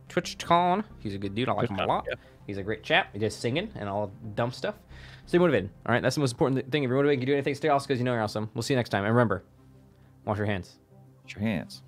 TwitchCon. 0.09 0.85
He's 0.99 1.15
a 1.15 1.19
good 1.19 1.35
dude. 1.35 1.49
I 1.49 1.53
like 1.53 1.71
him 1.71 1.79
a 1.79 1.87
lot. 1.87 2.05
yeah. 2.09 2.15
He's 2.47 2.57
a 2.59 2.63
great 2.63 2.83
chap. 2.83 3.09
He 3.13 3.19
does 3.19 3.35
singing 3.35 3.71
and 3.75 3.89
all 3.89 4.11
dumb 4.35 4.53
stuff. 4.53 4.75
Stay 5.27 5.37
motivated. 5.37 5.69
All 5.85 5.93
right, 5.93 6.03
that's 6.03 6.15
the 6.15 6.21
most 6.21 6.33
important 6.33 6.71
thing. 6.71 6.83
If 6.83 6.89
you're 6.89 6.97
motivated, 6.97 7.21
you 7.21 7.27
can 7.27 7.33
do 7.33 7.35
anything. 7.35 7.55
Stay 7.55 7.69
awesome 7.69 7.87
because 7.89 7.99
you 7.99 8.05
know 8.05 8.15
you're 8.15 8.23
awesome. 8.23 8.49
We'll 8.55 8.63
see 8.63 8.73
you 8.73 8.79
next 8.79 8.89
time. 8.89 9.05
And 9.05 9.13
remember, 9.15 9.45
wash 10.25 10.39
your 10.39 10.47
hands. 10.47 10.77
Wash 11.25 11.35
your 11.35 11.43
hands. 11.43 11.83